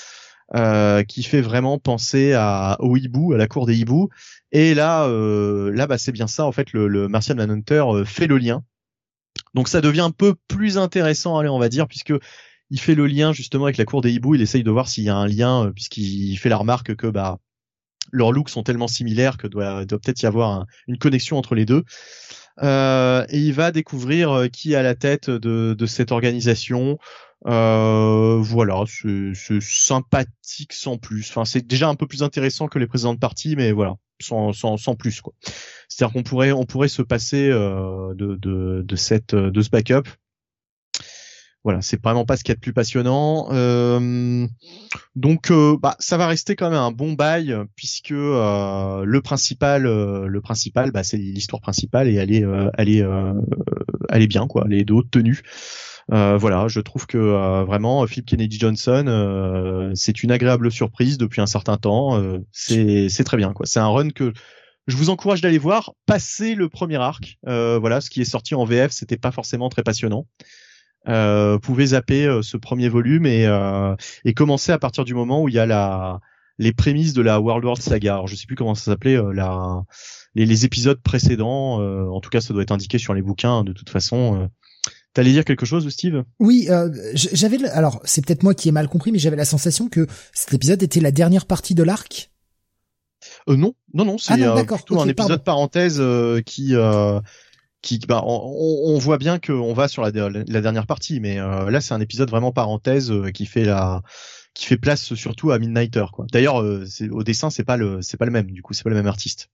qui 1.09 1.23
fait 1.23 1.41
vraiment 1.41 1.79
penser 1.79 2.33
à 2.33 2.77
au 2.81 2.97
hibou, 2.97 3.33
à 3.33 3.37
la 3.37 3.49
cour 3.49 3.67
des 3.67 3.77
hiboux. 3.77 4.09
Et 4.53 4.75
là, 4.75 5.09
là, 5.09 5.87
bah, 5.87 5.99
c'est 5.99 6.13
bien 6.13 6.27
ça. 6.27 6.45
En 6.47 6.53
fait, 6.53 6.73
le, 6.73 6.89
le 6.89 7.09
Martian 7.09 7.35
Manhunter 7.35 7.85
fait 8.05 8.27
le 8.27 8.39
lien. 8.39 8.63
Donc 9.55 9.69
ça 9.69 9.81
devient 9.81 10.03
un 10.03 10.11
peu 10.11 10.35
plus 10.49 10.79
intéressant, 10.79 11.39
allez, 11.39 11.49
on 11.49 11.59
va 11.59 11.69
dire, 11.69 11.89
puisque 11.89 12.13
il 12.71 12.81
fait 12.81 12.95
le 12.95 13.07
lien 13.07 13.33
justement 13.33 13.65
avec 13.65 13.77
la 13.77 13.85
cour 13.85 14.01
des 14.03 14.13
hiboux. 14.13 14.35
Il 14.35 14.43
essaye 14.43 14.63
de 14.63 14.71
voir 14.71 14.89
s'il 14.89 15.05
y 15.05 15.09
a 15.09 15.17
un 15.17 15.27
lien, 15.27 15.67
euh, 15.67 15.71
puisqu'il 15.71 16.37
fait 16.37 16.49
la 16.49 16.57
remarque 16.57 16.95
que 16.97 17.07
bah 17.07 17.39
leurs 18.13 18.33
looks 18.33 18.51
sont 18.51 18.63
tellement 18.63 18.87
similaires 18.87 19.37
que 19.37 19.49
doit, 19.49 19.85
doit 19.85 19.99
peut-être 19.99 20.23
y 20.23 20.27
avoir 20.27 20.65
une 20.87 20.99
connexion 20.99 21.39
entre 21.39 21.55
les 21.55 21.65
deux. 21.65 21.83
Euh, 22.63 23.27
et 23.29 23.39
il 23.39 23.53
va 23.53 23.71
découvrir 23.71 24.31
euh, 24.33 24.49
qui 24.49 24.73
est 24.73 24.77
à 24.77 24.83
la 24.83 24.95
tête 24.95 25.29
de, 25.31 25.75
de 25.75 25.87
cette 25.87 26.13
organisation. 26.13 26.99
Euh, 27.47 28.39
voilà, 28.41 28.83
c'est 28.87 29.61
sympathique 29.61 30.73
sans 30.73 30.97
plus. 30.97 31.29
Enfin, 31.29 31.45
c'est 31.45 31.67
déjà 31.67 31.89
un 31.89 31.95
peu 31.95 32.07
plus 32.07 32.23
intéressant 32.23 32.67
que 32.67 32.79
les 32.79 32.87
précédentes 32.87 33.21
parties, 33.21 33.57
mais 33.57 33.73
voilà, 33.73 33.97
sans, 34.21 34.53
sans, 34.53 34.77
sans 34.79 34.95
plus 34.95 35.21
quoi. 35.21 35.35
C'est-à-dire 35.89 36.15
qu'on 36.15 36.23
pourrait 36.23 36.53
on 36.53 36.65
pourrait 36.65 36.89
se 36.89 37.03
passer 37.03 37.49
euh, 37.51 38.15
de, 38.15 38.37
de, 38.37 38.83
de 38.83 38.97
cette 38.97 39.35
de 39.35 39.61
ce 39.61 39.71
backup 39.71 40.09
voilà, 41.67 41.83
c'est 41.83 42.01
vraiment 42.01 42.25
pas 42.25 42.37
ce 42.37 42.45
qu'il 42.45 42.53
y 42.53 42.57
a 42.57 42.61
plus 42.61 42.73
passionnant. 42.73 43.49
Euh, 43.51 44.47
donc, 45.17 45.51
euh, 45.51 45.77
bah, 45.77 45.97
ça 45.99 46.17
va 46.17 46.29
rester 46.29 46.55
quand 46.55 46.71
même 46.71 46.79
un 46.79 46.93
bon 46.93 47.15
bail 47.15 47.57
puisque 47.75 48.13
euh, 48.13 49.03
le 49.05 49.21
principal, 49.21 49.83
le 49.83 50.41
principal, 50.41 50.93
bah, 50.93 51.03
c'est 51.03 51.17
l'histoire 51.17 51.61
principale 51.61 52.07
et 52.07 52.15
elle 52.15 52.33
est, 52.33 52.45
elle 52.79 52.89
est, 52.89 53.05
elle 54.11 54.23
est 54.23 54.29
bien 54.29 54.47
quoi, 54.47 54.63
elle 54.67 54.75
est 54.75 54.85
de 54.85 54.93
haute 54.93 55.11
tenue. 55.11 55.43
voilà, 56.09 56.69
je 56.69 56.79
trouve 56.79 57.09
que 57.09 57.19
vraiment 57.65 58.07
Philip 58.07 58.27
Kennedy 58.27 58.61
Johnson, 58.61 59.91
c'est 59.97 60.23
une 60.23 60.31
agréable 60.31 60.71
surprise 60.71 61.19
depuis 61.19 61.41
un 61.41 61.47
certain 61.47 61.79
temps. 61.79 62.23
c'est 62.53 63.09
c'est 63.09 63.25
très 63.25 63.39
bien 63.39 63.53
quoi. 63.53 63.67
C'est 63.67 63.81
un 63.81 63.89
run 63.89 64.11
que 64.11 64.33
je 64.87 64.97
vous 64.97 65.11
encourage 65.11 65.41
d'aller 65.41 65.59
voir. 65.59 65.95
Passer 66.07 66.55
le 66.55 66.69
premier 66.69 66.99
arc, 66.99 67.39
voilà, 67.43 68.01
ce 68.01 68.09
qui 68.09 68.21
est 68.21 68.25
sorti 68.25 68.55
en 68.55 68.65
VF, 68.65 68.93
c'était 68.93 69.17
pas 69.17 69.33
forcément 69.33 69.69
très 69.69 69.83
passionnant 69.83 70.29
euh, 71.09 71.59
pouvez 71.59 71.87
zapper 71.87 72.27
euh, 72.27 72.43
ce 72.43 72.57
premier 72.57 72.89
volume 72.89 73.27
et, 73.27 73.47
euh, 73.47 73.95
et 74.25 74.35
commencer 74.35 74.73
à 74.73 74.79
partir 74.79 75.05
du 75.05 75.15
moment 75.15 75.43
où 75.43 75.49
il 75.49 75.55
y 75.55 75.59
a 75.59 75.67
la 75.67 76.21
les 76.59 76.73
prémices 76.73 77.13
de 77.13 77.21
la 77.21 77.39
World 77.39 77.65
War 77.67 77.77
Saga. 77.77 78.15
Alors, 78.15 78.29
je 78.29 78.35
sais 78.35 78.47
plus 78.47 78.57
comment 78.57 78.75
ça 78.75 78.87
s'appelait 78.87 79.17
euh, 79.17 79.33
la 79.33 79.83
les, 80.35 80.47
les, 80.47 80.65
épisodes 80.65 81.01
précédents. 81.03 81.81
en 82.11 82.21
tout 82.21 82.31
cas, 82.31 82.41
ça 82.41 82.53
doit 82.53 82.63
être 82.63 82.73
indiqué 82.73 82.99
sur 82.99 83.15
les 83.15 83.23
bouquins 83.23 83.65
de 83.65 83.73
toute 83.73 83.91
façon. 83.91 84.49
T'allais 85.15 85.33
dire 85.33 85.47
quelque 85.47 85.65
chose, 85.65 85.89
Steve? 85.89 86.25
Oui, 86.41 86.67
euh, 86.69 86.91
j'avais. 87.15 87.65
Alors, 87.71 88.01
c'est 88.05 88.25
peut-être 88.25 88.43
moi 88.43 88.53
qui 88.53 88.69
ai 88.69 88.73
mal 88.73 88.87
compris, 88.87 89.13
mais 89.13 89.19
j'avais 89.19 89.37
la 89.37 89.47
sensation 89.47 89.89
que 89.89 90.07
cet 90.35 90.53
épisode 90.53 90.83
était 90.83 91.01
la 91.01 91.11
dernière 91.11 91.47
partie 91.47 91.75
de 91.75 91.83
l'arc? 91.83 92.31
Euh, 93.49 93.57
non, 93.57 93.73
non, 93.95 94.05
non, 94.05 94.19
c'est 94.19 94.43
ah 94.43 94.63
plutôt 94.63 95.01
un 95.01 95.09
épisode 95.09 95.43
parenthèse 95.43 96.03
qui 96.45 96.75
qui 97.87 98.01
bah, 98.01 98.23
on, 98.27 98.99
voit 98.99 99.17
bien 99.17 99.39
qu'on 99.39 99.73
va 99.73 99.87
sur 99.87 100.03
la, 100.03 100.11
dernière 100.11 100.87
partie, 100.87 101.21
mais 101.21 101.39
euh, 101.39 101.71
là 101.71 101.81
c'est 101.81 101.95
un 101.95 102.01
épisode 102.01 102.29
vraiment 102.29 102.51
parenthèse 102.51 103.13
euh, 103.13 103.31
qui 103.31 103.47
fait 103.47 103.65
la 103.65 104.03
qui 104.55 104.67
fait 104.67 104.77
place 104.77 105.15
surtout 105.15 105.53
à 105.53 105.59
Midnighter 105.61 106.07
quoi. 106.13 106.27
D'ailleurs 106.33 106.61
euh, 106.61 106.85
au 107.13 107.23
dessin 107.23 107.49
c'est 107.49 107.63
pas 107.63 107.77
le 107.77 108.03
c'est 108.03 108.17
pas 108.17 108.25
le 108.25 108.33
même 108.33 108.51
du 108.51 108.61
coup 108.61 108.75
c'est 108.75 108.83
pas 108.83 108.91
le 108.91 108.97
même 108.97 109.07
artiste. 109.07 109.51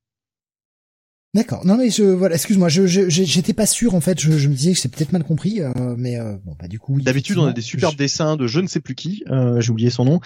D'accord. 1.34 1.64
Non 1.66 1.76
mais 1.76 1.90
je 1.90 2.04
voilà, 2.04 2.34
excuse-moi, 2.34 2.68
je 2.70 2.86
j'étais 2.86 3.52
pas 3.52 3.66
sûr 3.66 3.94
en 3.94 4.00
fait, 4.00 4.18
je, 4.18 4.30
me 4.30 4.54
disais 4.54 4.72
que 4.72 4.78
c'est 4.78 4.90
peut-être 4.90 5.12
mal 5.12 5.24
compris 5.24 5.60
mais 5.98 6.18
bon 6.44 6.56
bah 6.58 6.68
du 6.68 6.78
coup 6.78 7.00
D'habitude 7.00 7.36
on 7.36 7.46
a 7.46 7.52
des 7.52 7.62
superbes 7.62 7.96
dessins 7.96 8.36
de 8.36 8.46
je 8.46 8.60
ne 8.60 8.66
sais 8.66 8.80
plus 8.80 8.94
qui, 8.94 9.24
j'ai 9.58 9.70
oublié 9.70 9.90
son 9.90 10.06
nom, 10.06 10.20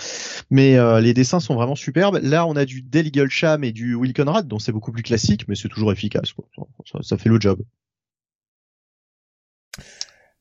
mais 0.51 0.77
les 1.01 1.15
dessins 1.15 1.41
sont 1.41 1.55
vraiment 1.55 1.77
superbes. 1.77 2.21
Là 2.23 2.47
on 2.47 2.55
a 2.55 2.65
du 2.65 2.83
Del 2.83 3.31
Sham 3.31 3.65
et 3.65 3.73
du 3.73 3.95
Will 3.95 4.15
Conrad 4.15 4.47
dont 4.47 4.61
c'est 4.61 4.73
beaucoup 4.73 4.93
plus 4.93 5.03
classique 5.03 5.47
mais 5.49 5.57
c'est 5.57 5.69
toujours 5.69 5.93
efficace 5.93 6.33
quoi. 6.33 6.47
ça 7.03 7.17
fait 7.17 7.29
le 7.29 7.41
job. 7.41 7.61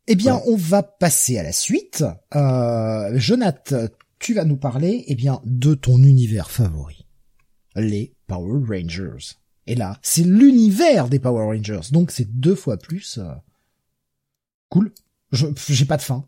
Eh 0.08 0.16
bien, 0.16 0.42
on 0.46 0.56
va 0.56 0.84
passer 0.84 1.40
à 1.40 1.44
la 1.44 1.52
suite. 1.52 2.04
Euh, 2.36 3.12
Jonathan, 3.16 3.88
tu 4.20 4.36
vas 4.36 4.46
nous 4.46 4.58
parler, 4.58 5.04
eh 5.08 5.16
bien, 5.16 5.42
de 5.46 5.74
ton 5.74 5.98
univers 5.98 6.52
favori, 6.52 7.08
les 7.76 8.14
Power 8.28 8.62
Rangers. 8.68 9.36
Et 9.66 9.74
là, 9.74 9.98
c'est 10.04 10.24
l'univers 10.24 11.10
des 11.10 11.20
Power 11.20 11.46
Rangers, 11.46 11.92
donc 11.92 12.12
c'est 12.12 12.32
deux 12.40 12.54
fois 12.54 12.78
plus 12.78 13.18
euh, 13.18 13.34
cool. 14.70 14.94
J'ai 15.32 15.86
pas 15.86 15.98
de 15.98 16.04
fin. 16.04 16.28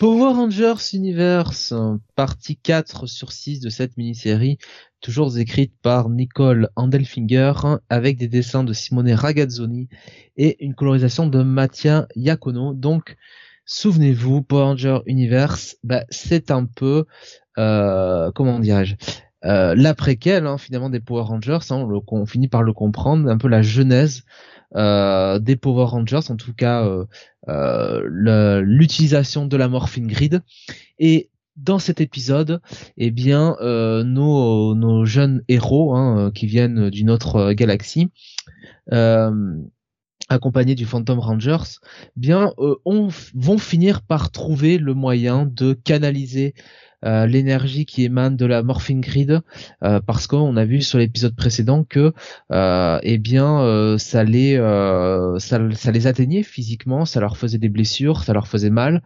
Power 0.00 0.32
Rangers 0.34 0.74
Universe, 0.94 1.74
partie 2.14 2.56
4 2.56 3.06
sur 3.06 3.32
6 3.32 3.60
de 3.60 3.68
cette 3.68 3.96
mini-série, 3.98 4.58
toujours 5.06 5.38
écrite 5.38 5.72
par 5.82 6.08
Nicole 6.08 6.68
Andelfinger, 6.74 7.52
avec 7.88 8.18
des 8.18 8.26
dessins 8.26 8.64
de 8.64 8.72
Simone 8.72 9.12
Ragazzoni 9.12 9.88
et 10.36 10.64
une 10.64 10.74
colorisation 10.74 11.28
de 11.28 11.44
Mattia 11.44 12.08
Iacono. 12.16 12.74
Donc, 12.74 13.16
souvenez-vous, 13.66 14.42
Power 14.42 14.64
Rangers 14.64 14.98
Universe, 15.06 15.76
bah, 15.84 16.02
c'est 16.10 16.50
un 16.50 16.64
peu, 16.64 17.04
euh, 17.56 18.32
comment 18.34 18.58
dirais-je, 18.58 18.96
euh, 19.44 19.76
l'après-quel 19.76 20.44
hein, 20.44 20.58
finalement 20.58 20.90
des 20.90 20.98
Power 20.98 21.22
Rangers, 21.22 21.60
hein, 21.70 21.86
on, 22.08 22.26
finit 22.26 22.48
par 22.48 22.64
le 22.64 22.72
comprendre, 22.72 23.30
un 23.30 23.38
peu 23.38 23.46
la 23.46 23.62
genèse 23.62 24.24
euh, 24.74 25.38
des 25.38 25.54
Power 25.54 25.84
Rangers, 25.84 26.30
en 26.30 26.36
tout 26.36 26.52
cas 26.52 26.84
l'utilisation 27.46 29.46
de 29.46 29.56
la 29.56 29.68
morphine 29.68 30.08
grid. 30.08 30.42
Et 30.98 31.30
dans 31.56 31.78
cet 31.78 32.00
épisode, 32.00 32.60
eh 32.96 33.10
bien, 33.10 33.56
euh, 33.60 34.04
nos, 34.04 35.04
jeunes 35.04 35.42
héros 35.48 35.94
hein, 35.94 36.30
qui 36.34 36.46
viennent 36.46 36.90
d'une 36.90 37.10
autre 37.10 37.52
galaxie, 37.52 38.10
accompagnés 40.28 40.74
du 40.74 40.86
Phantom 40.86 41.18
Rangers, 41.18 41.78
eh 42.16 42.20
bien, 42.20 42.52
on, 42.84 43.08
vont 43.34 43.58
finir 43.58 44.02
par 44.02 44.30
trouver 44.30 44.78
le 44.78 44.94
moyen 44.94 45.46
de 45.46 45.72
canaliser 45.72 46.54
euh, 47.04 47.26
l'énergie 47.26 47.84
qui 47.84 48.04
émane 48.04 48.36
de 48.36 48.46
la 48.46 48.62
morphine 48.62 49.02
grid 49.02 49.42
euh, 49.82 50.00
parce 50.00 50.26
qu'on 50.26 50.56
a 50.56 50.64
vu 50.64 50.80
sur 50.80 50.98
l'épisode 50.98 51.36
précédent 51.36 51.84
que 51.84 52.14
euh, 52.52 52.98
eh 53.02 53.18
bien 53.18 53.96
ça 53.98 54.24
les 54.24 54.56
ça, 55.38 55.60
ça, 55.72 55.90
les 55.92 56.06
atteignait 56.06 56.42
physiquement 56.42 57.04
ça 57.04 57.20
leur 57.20 57.36
faisait 57.36 57.58
des 57.58 57.68
blessures 57.68 58.24
ça 58.24 58.32
leur 58.32 58.48
faisait 58.48 58.70
mal 58.70 59.02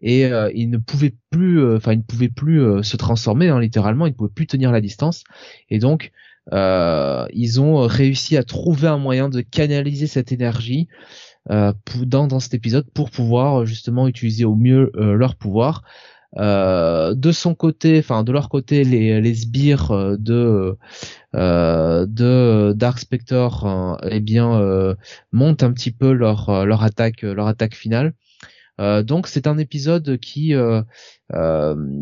et 0.00 0.22
ils 0.54 0.70
ne 0.70 0.78
pouvaient 0.78 1.14
plus 1.30 1.74
enfin 1.76 1.92
ils 1.92 1.98
ne 1.98 2.02
pouvaient 2.02 2.28
plus 2.28 2.82
se 2.82 2.96
transformer 2.96 3.48
hein, 3.48 3.60
littéralement 3.60 4.06
ils 4.06 4.10
ne 4.10 4.16
pouvaient 4.16 4.34
plus 4.34 4.46
tenir 4.46 4.72
la 4.72 4.80
distance 4.80 5.24
et 5.68 5.78
donc 5.78 6.12
euh, 6.52 7.26
ils 7.32 7.60
ont 7.60 7.86
réussi 7.86 8.36
à 8.36 8.42
trouver 8.42 8.88
un 8.88 8.98
moyen 8.98 9.28
de 9.28 9.40
canaliser 9.40 10.06
cette 10.06 10.32
énergie 10.32 10.88
euh, 11.50 11.72
dans, 12.02 12.26
dans 12.26 12.40
cet 12.40 12.54
épisode 12.54 12.88
pour 12.90 13.10
pouvoir 13.10 13.64
justement 13.64 14.08
utiliser 14.08 14.44
au 14.44 14.54
mieux 14.54 14.90
leur 14.94 15.36
pouvoir. 15.36 15.82
Euh, 16.36 17.14
de 17.14 17.32
son 17.32 17.54
côté, 17.54 17.98
enfin 17.98 18.24
de 18.24 18.32
leur 18.32 18.48
côté, 18.48 18.84
les, 18.84 19.20
les 19.20 19.34
sbires 19.34 19.90
euh, 19.92 20.16
de 20.18 20.76
euh, 21.34 22.06
de 22.06 22.72
Dark 22.76 22.98
Spectre, 22.98 23.64
euh, 23.66 23.96
eh 24.10 24.20
bien 24.20 24.60
montent 25.32 25.62
un 25.62 25.72
petit 25.72 25.92
peu 25.92 26.12
leur 26.12 26.64
leur 26.66 26.82
attaque 26.82 27.22
leur 27.22 27.46
attaque 27.46 27.74
finale. 27.74 28.14
donc 28.78 29.28
c'est 29.28 29.46
un 29.46 29.58
épisode 29.58 30.18
qui 30.18 30.54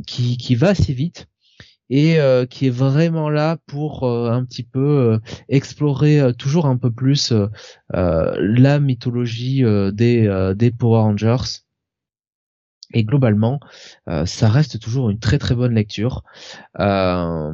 qui 0.07 0.37
qui 0.39 0.55
va 0.55 0.69
assez 0.69 0.93
vite 0.95 1.27
et 1.91 2.17
qui 2.51 2.67
est 2.67 2.71
vraiment 2.71 3.29
là 3.29 3.59
pour 3.67 4.05
un 4.09 4.45
petit 4.45 4.63
peu 4.63 5.21
explorer 5.49 6.33
toujours 6.39 6.67
un 6.67 6.77
peu 6.79 6.91
plus 6.91 7.33
la 7.91 8.81
mythologie 8.81 9.63
des 9.93 10.53
des 10.57 10.71
Power 10.71 11.01
Rangers 11.01 11.63
et 12.93 13.05
globalement, 13.05 13.61
euh, 14.09 14.27
ça 14.27 14.49
reste 14.49 14.79
toujours 14.81 15.11
une 15.11 15.19
très 15.19 15.39
très 15.39 15.55
bonne 15.55 15.75
lecture. 15.75 16.25
Euh, 16.79 17.53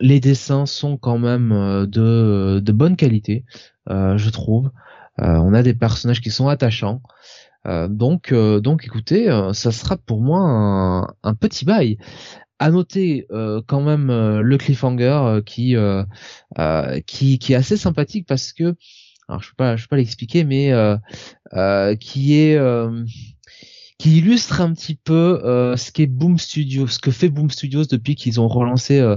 les 0.00 0.20
dessins 0.20 0.66
sont 0.66 0.96
quand 0.96 1.18
même 1.18 1.52
euh, 1.52 1.86
de, 1.86 2.60
de 2.60 2.72
bonne 2.72 2.96
qualité, 2.96 3.44
je 3.88 4.30
trouve. 4.30 4.70
on 5.18 5.54
a 5.54 5.62
des 5.62 5.74
personnages 5.74 6.20
qui 6.20 6.30
sont 6.30 6.48
attachants. 6.48 7.00
donc, 7.88 8.34
donc, 8.34 8.84
écoutez, 8.84 9.26
ça 9.52 9.72
sera 9.72 9.96
pour 9.96 10.20
moi 10.20 10.40
un, 10.40 11.06
un 11.22 11.34
petit 11.34 11.64
bail. 11.64 11.98
À 12.58 12.70
noter 12.70 13.28
quand 13.66 13.82
même 13.82 14.08
le 14.08 14.56
cliffhanger 14.56 15.40
qui, 15.46 15.76
qui 17.06 17.38
qui 17.38 17.52
est 17.52 17.56
assez 17.56 17.76
sympathique 17.76 18.26
parce 18.26 18.52
que 18.52 18.74
alors 19.28 19.42
je 19.42 19.50
peux 19.50 19.56
pas 19.56 19.76
je 19.76 19.84
peux 19.84 19.90
pas 19.90 19.96
l'expliquer 19.96 20.42
mais 20.42 20.72
qui 22.00 22.38
est 22.38 22.58
qui 23.98 24.18
illustre 24.18 24.60
un 24.60 24.72
petit 24.72 24.94
peu 24.94 25.40
euh, 25.44 25.76
ce 25.76 25.90
qu'est 25.90 26.06
Boom 26.06 26.38
Studios, 26.38 26.86
ce 26.86 26.98
que 26.98 27.10
fait 27.10 27.28
Boom 27.28 27.50
Studios 27.50 27.84
depuis 27.84 28.14
qu'ils 28.14 28.40
ont 28.40 28.48
relancé 28.48 28.98
euh, 28.98 29.16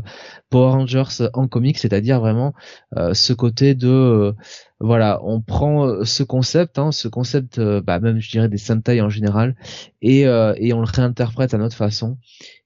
Power 0.49 0.71
Rangers 0.71 1.27
en 1.33 1.47
comics, 1.47 1.77
c'est-à-dire 1.77 2.19
vraiment 2.19 2.53
euh, 2.97 3.13
ce 3.13 3.33
côté 3.33 3.75
de 3.75 4.33
voilà, 4.79 5.19
on 5.23 5.41
prend 5.41 6.05
ce 6.05 6.23
concept, 6.23 6.79
hein, 6.79 6.91
ce 6.91 7.07
concept, 7.07 7.59
bah, 7.59 7.99
même 7.99 8.19
je 8.19 8.29
dirais 8.31 8.49
des 8.49 8.57
Sentai 8.57 9.01
en 9.01 9.09
général, 9.09 9.55
et, 10.01 10.21
et 10.21 10.73
on 10.73 10.79
le 10.79 10.87
réinterprète 10.87 11.53
à 11.53 11.57
notre 11.57 11.75
façon, 11.75 12.17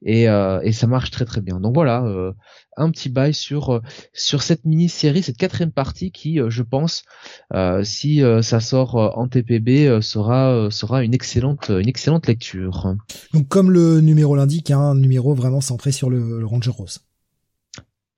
et, 0.06 0.24
et 0.24 0.72
ça 0.72 0.88
marche 0.88 1.12
très 1.12 1.26
très 1.26 1.42
bien. 1.42 1.60
Donc 1.60 1.74
voilà, 1.74 2.06
un 2.78 2.92
petit 2.92 3.10
bail 3.10 3.34
sur 3.34 3.82
sur 4.14 4.42
cette 4.42 4.66
mini-série, 4.66 5.24
cette 5.24 5.38
quatrième 5.38 5.72
partie 5.72 6.12
qui, 6.12 6.40
euh, 6.40 6.50
je 6.50 6.64
pense, 6.64 7.04
euh, 7.54 7.84
si 7.84 8.24
euh, 8.24 8.42
ça 8.42 8.60
sort 8.60 8.96
en 8.96 9.28
TPB, 9.28 10.02
sera 10.02 10.70
sera 10.70 11.04
une 11.04 11.14
excellente 11.14 11.70
une 11.70 11.88
excellente 11.88 12.28
lecture. 12.28 12.96
Donc 13.34 13.48
comme 13.48 13.72
le 13.72 14.02
numéro 14.02 14.36
l'indique, 14.36 14.72
hein, 14.72 14.80
un 14.80 14.96
numéro 14.96 15.34
vraiment 15.34 15.62
centré 15.62 15.92
sur 15.92 16.10
le, 16.10 16.40
le 16.40 16.46
Ranger 16.46 16.72
Rose. 16.72 17.00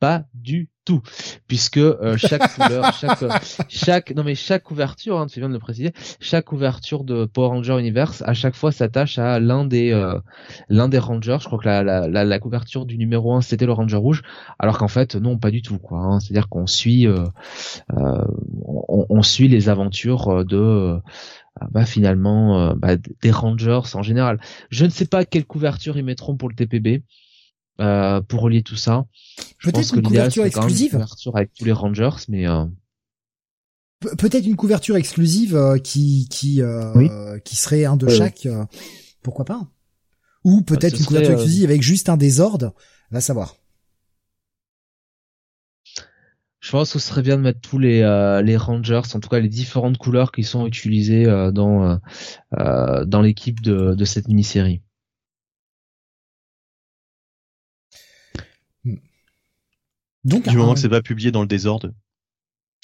Pas 0.06 0.26
du 0.36 0.70
tout, 0.86 1.02
puisque 1.48 1.78
euh, 1.78 2.16
chaque 2.16 2.54
couleur, 2.54 2.94
chaque, 3.02 3.24
chaque, 3.70 4.16
non 4.16 4.24
mais 4.24 4.36
chaque 4.36 4.62
couverture, 4.62 5.18
hein, 5.20 5.26
tu 5.26 5.40
viens 5.40 5.50
de 5.50 5.54
le 5.56 5.60
préciser, 5.60 5.94
chaque 6.20 6.46
couverture 6.46 7.04
de 7.04 7.26
Power 7.26 7.48
Ranger 7.48 7.80
Universe 7.80 8.22
à 8.24 8.36
chaque 8.36 8.54
fois 8.54 8.72
s'attache 8.72 9.18
à 9.18 9.40
l'un 9.40 9.66
des 9.66 9.92
euh, 9.92 10.20
l'un 10.70 10.90
des 10.90 11.00
Rangers. 11.00 11.38
Je 11.42 11.46
crois 11.46 11.58
que 11.58 11.66
la, 11.66 11.82
la, 11.82 12.24
la, 12.24 12.40
couverture 12.40 12.86
du 12.86 13.00
numéro 13.00 13.34
1 13.34 13.42
c'était 13.42 13.66
le 13.66 13.72
Ranger 13.72 13.98
rouge, 13.98 14.22
alors 14.60 14.78
qu'en 14.78 14.88
fait 14.88 15.16
non 15.16 15.40
pas 15.40 15.50
du 15.50 15.64
tout 15.64 15.80
quoi. 15.80 15.98
Hein. 15.98 16.20
C'est-à-dire 16.20 16.50
qu'on 16.50 16.68
suit 16.68 17.08
euh, 17.08 17.26
on, 17.98 19.08
on, 19.10 19.24
suit 19.24 19.48
les 19.48 19.70
aventures 19.70 20.46
de 20.46 21.00
bah, 21.72 21.86
finalement 21.88 22.76
bah, 22.76 22.96
des 23.24 23.32
Rangers 23.32 23.96
en 23.96 24.04
général. 24.04 24.40
Je 24.70 24.86
ne 24.86 24.92
sais 24.92 25.08
pas 25.08 25.26
quelle 25.26 25.46
couverture 25.46 25.98
ils 25.98 26.06
mettront 26.06 26.38
pour 26.38 26.48
le 26.48 26.54
TPB. 26.54 27.02
Euh, 27.82 28.22
pour 28.22 28.42
relier 28.42 28.64
tout 28.64 28.78
ça. 28.78 29.06
Peut-être 29.62 29.96
une 29.96 30.04
couverture 30.04 30.46
exclusive. 30.46 30.94
Une 30.94 31.00
couverture 31.02 31.36
avec 31.36 31.54
tous 31.54 31.66
les 31.66 31.74
Rangers, 31.74 32.24
mais 32.30 32.48
euh... 32.48 32.66
peut-être 34.18 34.46
une 34.46 34.56
couverture 34.56 34.96
exclusive 34.96 35.58
euh, 35.58 35.78
qui 35.78 36.30
qui 36.30 36.62
euh, 36.62 37.38
qui 37.40 37.58
serait 37.58 37.84
un 37.84 37.98
de 37.98 38.08
chaque. 38.08 38.48
pourquoi 39.22 39.44
pas 39.44 39.68
Ou 40.46 40.62
bah, 40.62 40.64
peut-être 40.68 40.98
une 40.98 41.06
couverture 41.06 41.34
exclusive 41.34 41.66
avec 41.66 41.82
juste 41.82 42.08
un 42.08 42.16
désordre. 42.16 42.74
Va 43.12 43.20
savoir. 43.20 43.58
Je 46.62 46.72
pense 46.72 46.94
que 46.94 47.00
ce 47.00 47.08
serait 47.10 47.22
bien 47.22 47.36
de 47.36 47.42
mettre 47.42 47.60
tous 47.60 47.78
les 47.78 48.00
les 48.44 48.58
Rangers, 48.58 49.02
en 49.14 49.20
tout 49.20 49.30
cas 49.30 49.40
les 49.40 49.50
différentes 49.50 49.98
couleurs 49.98 50.32
qui 50.32 50.46
sont 50.46 50.66
utilisées 50.66 51.26
dans 51.54 52.00
dans 52.52 53.22
l'équipe 53.22 53.60
de 53.60 53.96
de 53.96 54.06
cette 54.06 54.30
mini-série. 54.30 54.82
Donc, 60.26 60.50
du 60.50 60.58
moment 60.58 60.74
que 60.74 60.80
c'est 60.80 60.90
pas 60.90 61.04
publié 61.04 61.32
dans 61.32 61.42
le 61.42 61.48
désordre. 61.48 61.92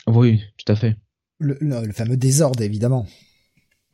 Oui, 0.07 0.41
tout 0.57 0.71
à 0.71 0.75
fait. 0.75 0.95
Le, 1.39 1.57
le, 1.59 1.91
fameux 1.91 2.15
désordre, 2.15 2.61
évidemment. 2.61 3.07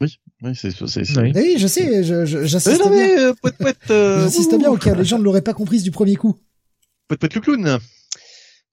Oui, 0.02 0.19
oui, 0.44 0.53
c'est, 0.53 0.72
c'est, 0.72 1.18
Oui. 1.18 1.57
je 1.57 1.65
sais, 1.65 2.03
je, 2.03 2.26
j'assiste 2.26 2.82
bien. 2.82 2.90
Mais, 2.91 3.19
euh, 3.19 3.34
euh, 3.90 4.22
j'assiste 4.24 4.56
bien 4.57 4.69
au 4.69 4.78
cas 4.78 4.94
où 4.94 4.98
les 4.98 5.06
gens 5.06 5.18
ne 5.18 5.24
l'auraient 5.24 5.41
pas 5.41 5.53
comprise 5.53 5.82
du 5.82 5.91
premier 5.91 6.15
coup. 6.15 6.38
Poète, 7.07 7.22
poète, 7.22 7.36
le 7.36 7.41
clown. 7.41 7.80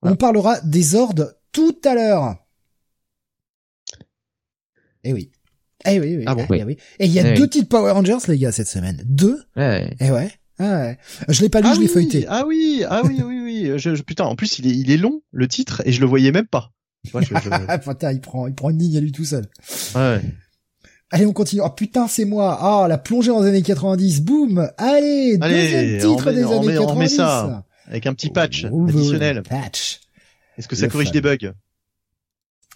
On 0.03 0.17
parlera 0.17 0.61
des 0.61 0.97
ordres 0.97 1.35
tout 1.53 1.79
à 1.85 1.95
l'heure. 1.95 2.37
Eh 5.05 5.13
oui. 5.13 5.31
Eh 5.87 6.01
oui, 6.01 6.17
oui. 6.17 6.25
Ah 6.27 6.35
bon, 6.35 6.47
eh 6.53 6.65
oui. 6.65 6.77
Et 6.99 7.07
il 7.07 7.13
y 7.13 7.21
a 7.21 7.33
eh 7.33 7.37
deux 7.37 7.49
titres 7.49 7.69
Power 7.69 7.93
Rangers, 7.93 8.19
les 8.27 8.39
gars, 8.39 8.53
cette 8.53 8.69
semaine. 8.69 9.03
Deux. 9.07 9.41
Eh 9.57 10.11
ouais. 10.11 10.31
Ah 10.59 10.81
ouais. 10.81 10.99
Je 11.29 11.41
l'ai 11.43 11.49
pas 11.49 11.61
lu, 11.61 11.69
ah 11.71 11.75
je 11.75 11.81
l'ai 11.81 11.89
feuilleté. 11.89 12.27
Ah 12.29 12.45
oui, 12.47 12.85
ah 12.89 13.03
oui, 13.05 13.23
oui, 13.25 13.41
oui. 13.55 13.79
Je, 13.79 14.03
putain, 14.03 14.25
en 14.25 14.37
plus 14.37 14.59
il 14.59 14.67
est, 14.67 14.77
il 14.77 14.91
est 14.91 14.97
long 14.97 15.23
le 15.31 15.49
titre 15.49 15.83
et 15.85 15.93
je 15.93 16.01
le 16.01 16.07
voyais 16.07 16.33
même 16.33 16.47
pas. 16.47 16.71
Je, 17.05 17.11
putain, 17.91 18.13
il 18.13 18.21
prend, 18.21 18.47
il 18.47 18.55
prend 18.55 18.71
une 18.71 18.79
ligne 18.79 18.97
à 18.97 19.01
lui 19.01 19.13
tout 19.13 19.25
seul. 19.25 19.47
Ouais. 19.95 20.21
Allez, 21.11 21.27
on 21.27 21.33
continue. 21.33 21.63
Oh 21.65 21.71
putain, 21.71 22.09
c'est 22.09 22.25
moi. 22.25 22.59
Ah, 22.61 22.89
la 22.89 22.99
plongée 22.99 23.29
dans 23.29 23.43
les 23.43 23.49
années 23.49 23.63
90. 23.63 24.23
Boum. 24.23 24.71
Allez, 24.79 25.39
deuxième 25.39 26.01
titre 26.01 26.33
des 26.33 26.45
années 26.45 26.75
90. 26.75 26.79
On 26.81 26.97
met 26.97 27.09
ça 27.09 27.65
avec 27.87 28.07
un 28.07 28.15
petit 28.15 28.31
patch 28.31 28.65
additionnel. 28.65 29.43
Patch. 29.43 30.01
Est-ce 30.57 30.69
que 30.69 30.77
ça 30.77 30.89
corrige 30.89 31.13
des 31.13 31.21
bugs? 31.21 31.53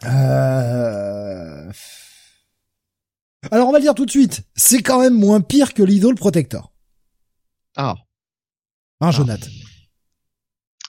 Euh... 0.05 1.73
Alors 3.51 3.69
on 3.69 3.73
va 3.73 3.79
le 3.79 3.83
dire 3.83 3.95
tout 3.95 4.07
de 4.07 4.11
suite. 4.11 4.43
C'est 4.55 4.83
quand 4.83 5.01
même 5.01 5.15
moins 5.15 5.41
pire 5.41 5.75
que 5.75 5.83
l'Idol 5.83 6.15
Protector. 6.15 6.73
Ah. 7.77 7.97
Hein, 9.01 9.11
Jonathan? 9.11 9.49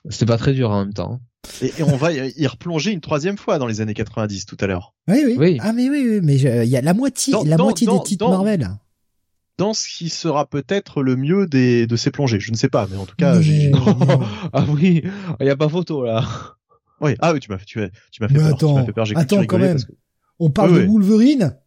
C'était 0.10 0.26
pas 0.26 0.38
très 0.38 0.53
dur 0.53 0.72
en 0.72 0.80
même 0.80 0.94
temps. 0.94 1.19
Et, 1.61 1.72
on 1.84 1.95
va 1.95 2.11
y 2.11 2.48
replonger 2.48 2.91
une 2.91 3.02
troisième 3.02 3.38
fois 3.38 3.60
dans 3.60 3.68
les 3.68 3.81
années 3.81 3.94
90 3.94 4.45
tout 4.45 4.57
à 4.60 4.68
l'heure. 4.68 4.94
Oui, 5.07 5.36
oui, 5.38 5.57
Ah 5.61 5.72
mais 5.72 5.90
oui, 5.90 6.06
oui 6.10 6.19
mais 6.22 6.36
il 6.36 6.69
y 6.69 6.77
a 6.77 6.81
la 6.81 6.94
moitié, 6.94 7.34
la 7.45 7.57
moitié 7.57 7.88
des 7.88 8.03
titres 8.03 8.30
Marvel. 8.30 8.69
Dans 9.57 9.73
ce 9.73 9.88
qui 9.90 10.10
sera 10.10 10.45
peut-être 10.45 11.03
le 11.03 11.18
mieux 11.18 11.45
des 11.45 11.86
de 11.86 11.95
ces 11.98 12.11
plongées, 12.11 12.40
je 12.40 12.52
ne 12.52 12.56
sais 12.56 12.69
pas, 12.69 12.88
mais 12.90 12.98
en 12.98 13.06
tout 13.06 13.15
cas, 13.18 13.36
ah 14.53 14.65
oui, 14.69 15.03
il 15.40 15.45
y 15.45 15.49
a 15.49 15.57
pas 15.57 15.68
photo 15.68 16.06
là. 16.06 16.26
Oui, 17.02 17.15
ah 17.19 17.34
oui, 17.34 17.40
tu 17.40 17.52
m'as 17.52 17.57
fait, 17.57 17.65
tu, 17.65 17.80
tu 18.11 18.22
m'as 18.22 18.30
fait 18.30 18.36
peur. 18.36 18.48
Attends, 18.48 18.86
fait 18.86 18.94
peur. 18.94 19.06
attends 19.15 19.45
quand 19.45 19.60
même. 19.60 19.77
On 20.40 20.49
parle 20.49 20.81
de 20.81 20.86
Wolverine, 20.86 21.57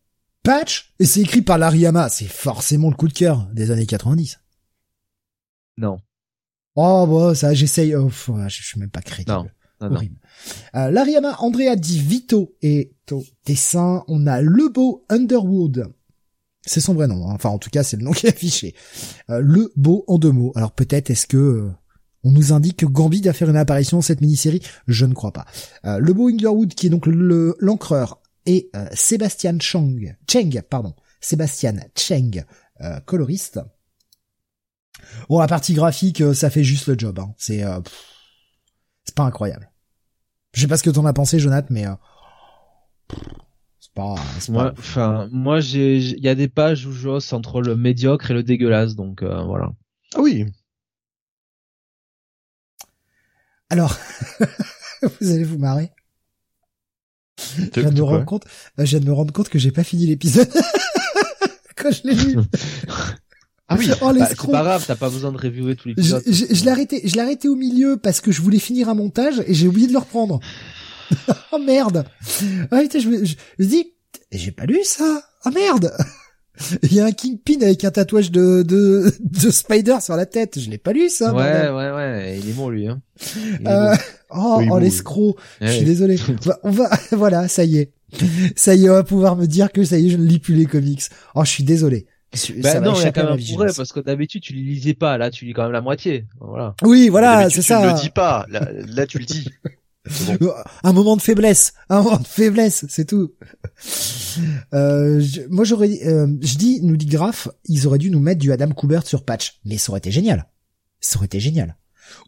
Patch, 0.42 0.94
et 0.98 1.04
c'est 1.04 1.20
écrit 1.20 1.42
par 1.42 1.58
Larry 1.58 1.84
Hama. 1.86 2.08
C'est 2.08 2.26
forcément 2.26 2.88
le 2.88 2.96
coup 2.96 3.08
de 3.08 3.12
cœur 3.12 3.46
des 3.52 3.70
années 3.70 3.86
90. 3.86 4.40
Non. 5.76 5.98
Oh, 6.76 7.06
bon, 7.06 7.34
ça, 7.34 7.54
j'essaye. 7.54 7.94
Oh, 7.94 8.10
je, 8.48 8.62
suis 8.62 8.80
même 8.80 8.90
pas 8.90 9.02
crédible. 9.02 9.30
Non, 9.32 9.46
non, 9.80 9.96
Horrible. 9.96 10.16
Euh, 10.74 10.90
Lariama 10.90 11.36
Andrea 11.40 11.76
Di 11.76 11.98
Vito 11.98 12.54
est 12.62 12.92
au 13.10 13.24
dessin. 13.46 14.04
On 14.08 14.26
a 14.26 14.40
Le 14.40 14.68
Beau 14.68 15.04
Underwood. 15.08 15.92
C'est 16.64 16.80
son 16.80 16.94
vrai 16.94 17.08
nom. 17.08 17.28
hein. 17.28 17.34
Enfin, 17.34 17.50
en 17.50 17.58
tout 17.58 17.70
cas, 17.70 17.82
c'est 17.82 17.96
le 17.96 18.04
nom 18.04 18.12
qui 18.12 18.26
est 18.26 18.30
affiché. 18.30 18.74
Euh, 19.30 19.40
le 19.40 19.72
Beau 19.76 20.04
en 20.06 20.18
deux 20.18 20.30
mots. 20.32 20.52
Alors 20.54 20.72
peut-être 20.72 21.10
est-ce 21.10 21.26
que 21.26 21.36
euh, 21.36 21.70
on 22.24 22.30
nous 22.30 22.52
indique 22.52 22.78
que 22.78 22.86
Gambit 22.86 23.22
va 23.22 23.32
faire 23.32 23.50
une 23.50 23.56
apparition 23.56 23.98
dans 23.98 24.02
cette 24.02 24.20
mini-série? 24.20 24.62
Je 24.86 25.04
ne 25.04 25.14
crois 25.14 25.32
pas. 25.32 25.44
Euh, 25.84 25.98
le 25.98 26.12
Beau 26.12 26.28
Underwood, 26.28 26.74
qui 26.74 26.86
est 26.86 26.90
donc 26.90 27.06
le 27.06 27.56
l'encreur, 27.58 28.20
et 28.46 28.70
euh, 28.76 28.86
Sébastien 28.92 29.58
Chang, 29.60 29.96
Cheng, 30.30 30.62
pardon, 30.68 30.94
Sébastien 31.20 31.74
Cheng, 31.96 32.44
euh, 32.80 33.00
coloriste. 33.00 33.60
Bon, 35.28 35.38
la 35.38 35.46
partie 35.46 35.74
graphique, 35.74 36.20
euh, 36.20 36.34
ça 36.34 36.50
fait 36.50 36.64
juste 36.64 36.86
le 36.86 36.98
job. 36.98 37.18
Hein. 37.18 37.32
C'est 37.38 37.62
euh, 37.64 37.80
c'est 39.04 39.14
pas 39.14 39.24
incroyable. 39.24 39.70
Je 40.54 40.60
sais 40.60 40.66
pas 40.68 40.76
ce 40.76 40.82
que 40.82 40.90
t'en 40.90 41.06
as 41.06 41.12
pensé, 41.12 41.38
Jonathan, 41.38 41.66
mais 41.70 41.86
euh, 41.86 41.94
c'est 43.80 43.92
pas. 43.94 44.14
c'est 44.38 44.52
Moi, 44.52 44.70
pas- 44.72 44.78
enfin, 44.78 45.28
moi, 45.32 45.60
j'ai, 45.60 45.96
il 45.98 46.22
y 46.22 46.28
a 46.28 46.34
des 46.34 46.48
pages 46.48 46.86
où 46.86 46.92
j'ose 46.92 47.32
entre 47.32 47.62
le 47.62 47.74
médiocre 47.76 48.30
et 48.30 48.34
le 48.34 48.42
dégueulasse, 48.42 48.94
donc 48.94 49.22
euh, 49.22 49.42
voilà. 49.44 49.70
Ah 50.14 50.20
oui. 50.20 50.46
Alors, 53.70 53.96
vous 55.20 55.30
allez 55.30 55.44
vous 55.44 55.58
marrer. 55.58 55.90
Je 57.74 57.80
viens 57.80 57.90
de 57.90 57.96
me 57.96 58.02
rendre 58.02 58.24
compte, 58.26 58.44
je 58.78 58.84
viens 58.84 59.00
de 59.00 59.06
me 59.06 59.12
rendre 59.12 59.32
compte 59.32 59.48
que 59.48 59.58
j'ai 59.58 59.72
pas 59.72 59.82
fini 59.84 60.06
l'épisode 60.06 60.48
quand 61.76 61.90
je 61.90 62.02
l'ai 62.06 62.14
lu. 62.14 62.36
Ah 63.72 63.76
oui. 63.78 63.88
Oh 64.00 64.12
Bah, 64.12 64.26
c'est 64.28 64.36
pas 64.50 64.62
grave, 64.62 64.84
t'as 64.86 64.96
pas 64.96 65.10
besoin 65.10 65.32
de 65.32 65.36
reviewer 65.38 65.76
tous 65.76 65.88
les 65.88 65.92
épisodes. 65.92 66.22
je, 66.26 66.68
arrêté, 66.68 67.00
je 67.04 67.14
l'ai 67.14 67.20
arrêté 67.20 67.48
au 67.48 67.56
milieu 67.56 67.96
parce 67.96 68.20
que 68.20 68.32
je 68.32 68.40
voulais 68.42 68.58
finir 68.58 68.88
un 68.88 68.94
montage 68.94 69.42
et 69.46 69.54
j'ai 69.54 69.68
oublié 69.68 69.86
de 69.86 69.92
le 69.92 69.98
reprendre. 69.98 70.40
oh 71.52 71.58
merde. 71.58 72.04
Ah 72.70 72.80
putain, 72.80 72.98
je 72.98 73.08
me, 73.08 73.24
je, 73.24 73.34
je 73.58 73.64
me 73.64 73.68
dis, 73.68 73.92
j'ai 74.30 74.50
pas 74.52 74.64
lu 74.66 74.78
ça. 74.84 75.22
Oh 75.46 75.50
merde. 75.50 75.92
Il 76.82 76.92
y 76.92 77.00
a 77.00 77.06
un 77.06 77.12
Kingpin 77.12 77.62
avec 77.62 77.82
un 77.84 77.90
tatouage 77.90 78.30
de, 78.30 78.62
de, 78.62 79.12
de 79.20 79.50
Spider 79.50 79.96
sur 80.02 80.16
la 80.16 80.26
tête. 80.26 80.60
Je 80.60 80.68
l'ai 80.70 80.76
pas 80.78 80.92
lu 80.92 81.08
ça. 81.08 81.34
ouais, 81.34 81.70
ouais, 81.70 81.90
ouais, 81.92 82.38
il 82.42 82.48
est 82.48 82.52
bon 82.52 82.68
lui. 82.68 82.86
Hein. 82.88 83.00
Euh, 83.66 83.94
bon. 83.94 83.96
oh, 84.30 84.56
Oui, 84.58 84.64
oh 84.66 84.68
bon, 84.68 84.76
l'escroc. 84.76 85.36
Ouais, 85.60 85.66
Je 85.66 85.72
suis 85.72 85.78
ouais. 85.80 85.84
désolé. 85.86 86.18
On 86.62 86.70
va- 86.70 86.90
voilà, 87.12 87.48
ça 87.48 87.64
y 87.64 87.78
est. 87.78 87.92
Ça 88.54 88.74
y 88.74 88.84
est, 88.84 88.90
on 88.90 88.94
va 88.94 89.02
pouvoir 89.04 89.36
me 89.36 89.46
dire 89.46 89.72
que 89.72 89.82
ça 89.84 89.98
y 89.98 90.06
est, 90.06 90.10
je 90.10 90.18
ne 90.18 90.26
lis 90.26 90.38
plus 90.38 90.54
les 90.54 90.66
comics. 90.66 91.02
Oh, 91.34 91.42
je 91.44 91.50
suis 91.50 91.64
désolé. 91.64 92.06
Bah 92.62 92.72
ça 92.72 92.80
non, 92.80 92.94
il 92.94 93.02
y 93.02 93.04
a 93.04 93.12
quand 93.12 93.24
même 93.24 93.32
un 93.32 93.36
vigilance. 93.36 93.76
parce 93.76 93.92
que 93.92 94.00
d'habitude 94.00 94.42
tu 94.42 94.54
les 94.54 94.62
lisais 94.62 94.94
pas, 94.94 95.18
là 95.18 95.30
tu 95.30 95.44
lis 95.44 95.52
quand 95.52 95.64
même 95.64 95.72
la 95.72 95.82
moitié. 95.82 96.26
Voilà. 96.40 96.74
Oui, 96.82 97.08
voilà, 97.10 97.44
c'est 97.50 97.60
Tu 97.62 97.72
ne 97.72 97.78
ça. 97.78 97.92
le 97.94 98.00
dis 98.00 98.08
pas. 98.10 98.46
Là, 98.48 98.68
là, 98.86 99.06
tu 99.06 99.18
le 99.18 99.24
dis. 99.24 99.48
Bon. 100.40 100.50
Un 100.82 100.92
moment 100.92 101.16
de 101.16 101.22
faiblesse, 101.22 101.74
un 101.88 102.02
moment 102.02 102.16
de 102.16 102.26
faiblesse, 102.26 102.84
c'est 102.88 103.04
tout. 103.04 103.30
Euh, 104.74 105.20
je- 105.20 105.42
moi 105.48 105.64
j'aurais, 105.64 106.00
euh, 106.06 106.26
je 106.40 106.56
dis, 106.56 106.80
nous 106.82 106.96
dit 106.96 107.06
Graf, 107.06 107.46
ils 107.66 107.86
auraient 107.86 107.98
dû 107.98 108.10
nous 108.10 108.18
mettre 108.18 108.40
du 108.40 108.50
Adam 108.52 108.70
Kubert 108.70 109.06
sur 109.06 109.24
patch, 109.24 109.60
mais 109.64 109.78
ça 109.78 109.90
aurait 109.90 109.98
été 109.98 110.10
génial. 110.10 110.46
Ça 111.00 111.18
aurait 111.18 111.26
été 111.26 111.38
génial. 111.38 111.76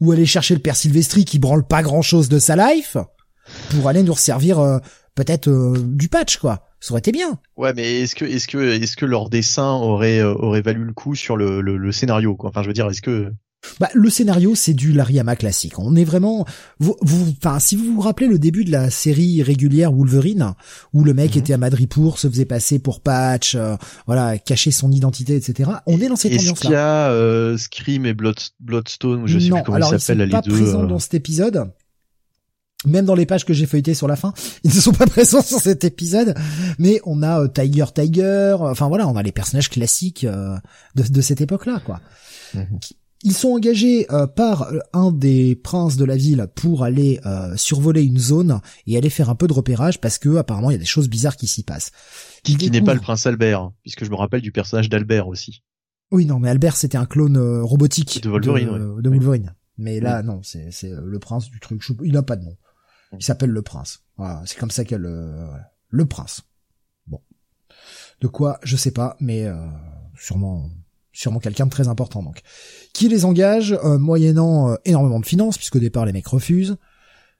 Ou 0.00 0.12
aller 0.12 0.24
chercher 0.26 0.54
le 0.54 0.60
père 0.60 0.76
Sylvestri 0.76 1.24
qui 1.24 1.38
branle 1.38 1.66
pas 1.66 1.82
grand 1.82 2.02
chose 2.02 2.28
de 2.28 2.38
sa 2.38 2.54
life 2.54 2.96
pour 3.70 3.88
aller 3.88 4.02
nous 4.04 4.12
resservir 4.12 4.58
euh, 4.60 4.78
peut-être 5.16 5.48
euh, 5.48 5.74
du 5.78 6.08
patch 6.08 6.36
quoi. 6.38 6.64
Ça 6.84 6.92
aurait 6.92 6.98
été 6.98 7.12
bien. 7.12 7.38
Ouais, 7.56 7.72
mais 7.74 8.00
est-ce 8.02 8.14
que, 8.14 8.24
est-ce 8.26 8.46
que, 8.46 8.58
est-ce 8.58 8.96
que 8.96 9.06
leur 9.06 9.30
dessin 9.30 9.72
aurait, 9.72 10.18
euh, 10.18 10.34
aurait 10.34 10.60
valu 10.60 10.84
le 10.84 10.92
coup 10.92 11.14
sur 11.14 11.36
le, 11.36 11.62
le, 11.62 11.78
le 11.78 11.92
scénario, 11.92 12.34
quoi? 12.36 12.50
Enfin, 12.50 12.62
je 12.62 12.66
veux 12.66 12.74
dire, 12.74 12.90
est-ce 12.90 13.00
que, 13.00 13.32
Bah, 13.80 13.88
le 13.94 14.10
scénario, 14.10 14.54
c'est 14.54 14.74
du 14.74 14.92
Lariyama 14.92 15.34
classique. 15.36 15.78
On 15.78 15.96
est 15.96 16.04
vraiment, 16.04 16.44
vous, 16.80 16.94
vous, 17.00 17.32
enfin, 17.42 17.58
si 17.58 17.76
vous 17.76 17.94
vous 17.94 18.00
rappelez 18.02 18.26
le 18.26 18.38
début 18.38 18.66
de 18.66 18.70
la 18.70 18.90
série 18.90 19.42
régulière 19.42 19.90
Wolverine, 19.92 20.52
où 20.92 21.04
le 21.04 21.14
mec 21.14 21.32
Mhm. 21.34 21.38
était 21.40 21.52
à 21.54 21.56
Madripoor, 21.56 22.18
se 22.18 22.28
faisait 22.28 22.44
passer 22.44 22.78
pour 22.78 23.00
Patch, 23.00 23.54
euh, 23.54 23.76
voilà, 24.06 24.36
cacher 24.36 24.70
son 24.70 24.92
identité, 24.92 25.36
etc. 25.36 25.70
On 25.86 25.98
est 26.02 26.08
dans 26.08 26.16
cette 26.16 26.32
est-ce 26.32 26.40
qu'il 26.40 26.48
y 26.48 26.50
ambiance-là. 26.50 27.06
a 27.06 27.10
euh, 27.12 27.56
Scream 27.56 28.04
et 28.04 28.12
Blood, 28.12 28.36
Bloodstone, 28.60 29.22
ou 29.22 29.26
je 29.26 29.38
sais 29.38 29.48
non, 29.48 29.56
plus 29.56 29.64
comment 29.64 29.76
alors 29.76 29.94
ils 29.94 30.00
s'appellent 30.00 30.26
les 30.26 30.30
pas 30.32 30.42
deux. 30.42 30.52
présents 30.52 30.82
euh, 30.82 30.86
dans 30.86 30.98
cet 30.98 31.14
épisode. 31.14 31.70
Même 32.86 33.04
dans 33.04 33.14
les 33.14 33.26
pages 33.26 33.44
que 33.44 33.54
j'ai 33.54 33.66
feuilletées 33.66 33.94
sur 33.94 34.08
la 34.08 34.16
fin, 34.16 34.32
ils 34.64 34.74
ne 34.74 34.80
sont 34.80 34.92
pas 34.92 35.06
présents 35.06 35.42
sur 35.42 35.58
cet 35.58 35.84
épisode. 35.84 36.34
Mais 36.78 37.00
on 37.04 37.22
a 37.22 37.42
euh, 37.42 37.48
Tiger 37.48 37.86
Tiger, 37.94 38.22
euh, 38.22 38.70
enfin 38.70 38.88
voilà, 38.88 39.08
on 39.08 39.16
a 39.16 39.22
les 39.22 39.32
personnages 39.32 39.70
classiques 39.70 40.24
euh, 40.24 40.56
de, 40.94 41.02
de 41.02 41.20
cette 41.20 41.40
époque-là, 41.40 41.80
quoi. 41.84 42.00
Mhm. 42.54 42.78
Ils 43.26 43.32
sont 43.32 43.48
engagés 43.48 44.06
euh, 44.12 44.26
par 44.26 44.64
euh, 44.70 44.80
un 44.92 45.10
des 45.10 45.56
princes 45.56 45.96
de 45.96 46.04
la 46.04 46.14
ville 46.14 46.46
pour 46.54 46.84
aller 46.84 47.20
euh, 47.24 47.56
survoler 47.56 48.02
une 48.02 48.18
zone 48.18 48.60
et 48.86 48.98
aller 48.98 49.08
faire 49.08 49.30
un 49.30 49.34
peu 49.34 49.46
de 49.46 49.54
repérage 49.54 49.98
parce 49.98 50.18
que 50.18 50.36
apparemment 50.36 50.68
il 50.70 50.74
y 50.74 50.76
a 50.76 50.80
des 50.80 50.84
choses 50.84 51.08
bizarres 51.08 51.36
qui 51.36 51.46
s'y 51.46 51.62
passent. 51.62 51.90
qui, 52.42 52.58
qui 52.58 52.70
n'est 52.70 52.82
pas 52.82 52.92
le 52.92 53.00
prince 53.00 53.26
Albert, 53.26 53.60
hein, 53.60 53.74
puisque 53.80 54.04
je 54.04 54.10
me 54.10 54.16
rappelle 54.16 54.42
du 54.42 54.52
personnage 54.52 54.90
d'Albert 54.90 55.26
aussi. 55.26 55.62
Oui, 56.12 56.26
non, 56.26 56.38
mais 56.38 56.50
Albert 56.50 56.76
c'était 56.76 56.98
un 56.98 57.06
clone 57.06 57.38
robotique 57.62 58.22
De 58.22 58.28
Wolverine, 58.28 58.66
de, 58.66 58.72
ouais. 58.72 59.02
de 59.02 59.08
Wolverine. 59.08 59.54
Mais 59.78 60.00
là, 60.00 60.22
non, 60.22 60.40
c'est 60.42 60.70
le 60.82 61.18
prince 61.18 61.50
du 61.50 61.58
truc. 61.60 61.82
Il 62.04 62.16
a 62.18 62.22
pas 62.22 62.36
de 62.36 62.44
nom. 62.44 62.56
Il 63.18 63.24
s'appelle 63.24 63.50
le 63.50 63.62
prince. 63.62 64.00
Voilà, 64.16 64.42
c'est 64.46 64.58
comme 64.58 64.70
ça 64.70 64.84
qu'elle 64.84 65.02
le 65.02 65.46
le 65.88 66.06
prince. 66.06 66.42
Bon, 67.06 67.20
de 68.20 68.26
quoi 68.26 68.58
je 68.62 68.76
sais 68.76 68.90
pas, 68.90 69.16
mais 69.20 69.44
euh, 69.44 69.54
sûrement 70.18 70.70
sûrement 71.12 71.38
quelqu'un 71.38 71.66
de 71.66 71.70
très 71.70 71.86
important 71.86 72.24
donc 72.24 72.40
qui 72.92 73.08
les 73.08 73.24
engage 73.24 73.72
euh, 73.84 73.98
moyennant 73.98 74.70
euh, 74.70 74.74
énormément 74.84 75.20
de 75.20 75.26
finances 75.26 75.56
puisqu'au 75.56 75.78
départ 75.78 76.06
les 76.06 76.12
mecs 76.12 76.26
refusent. 76.26 76.76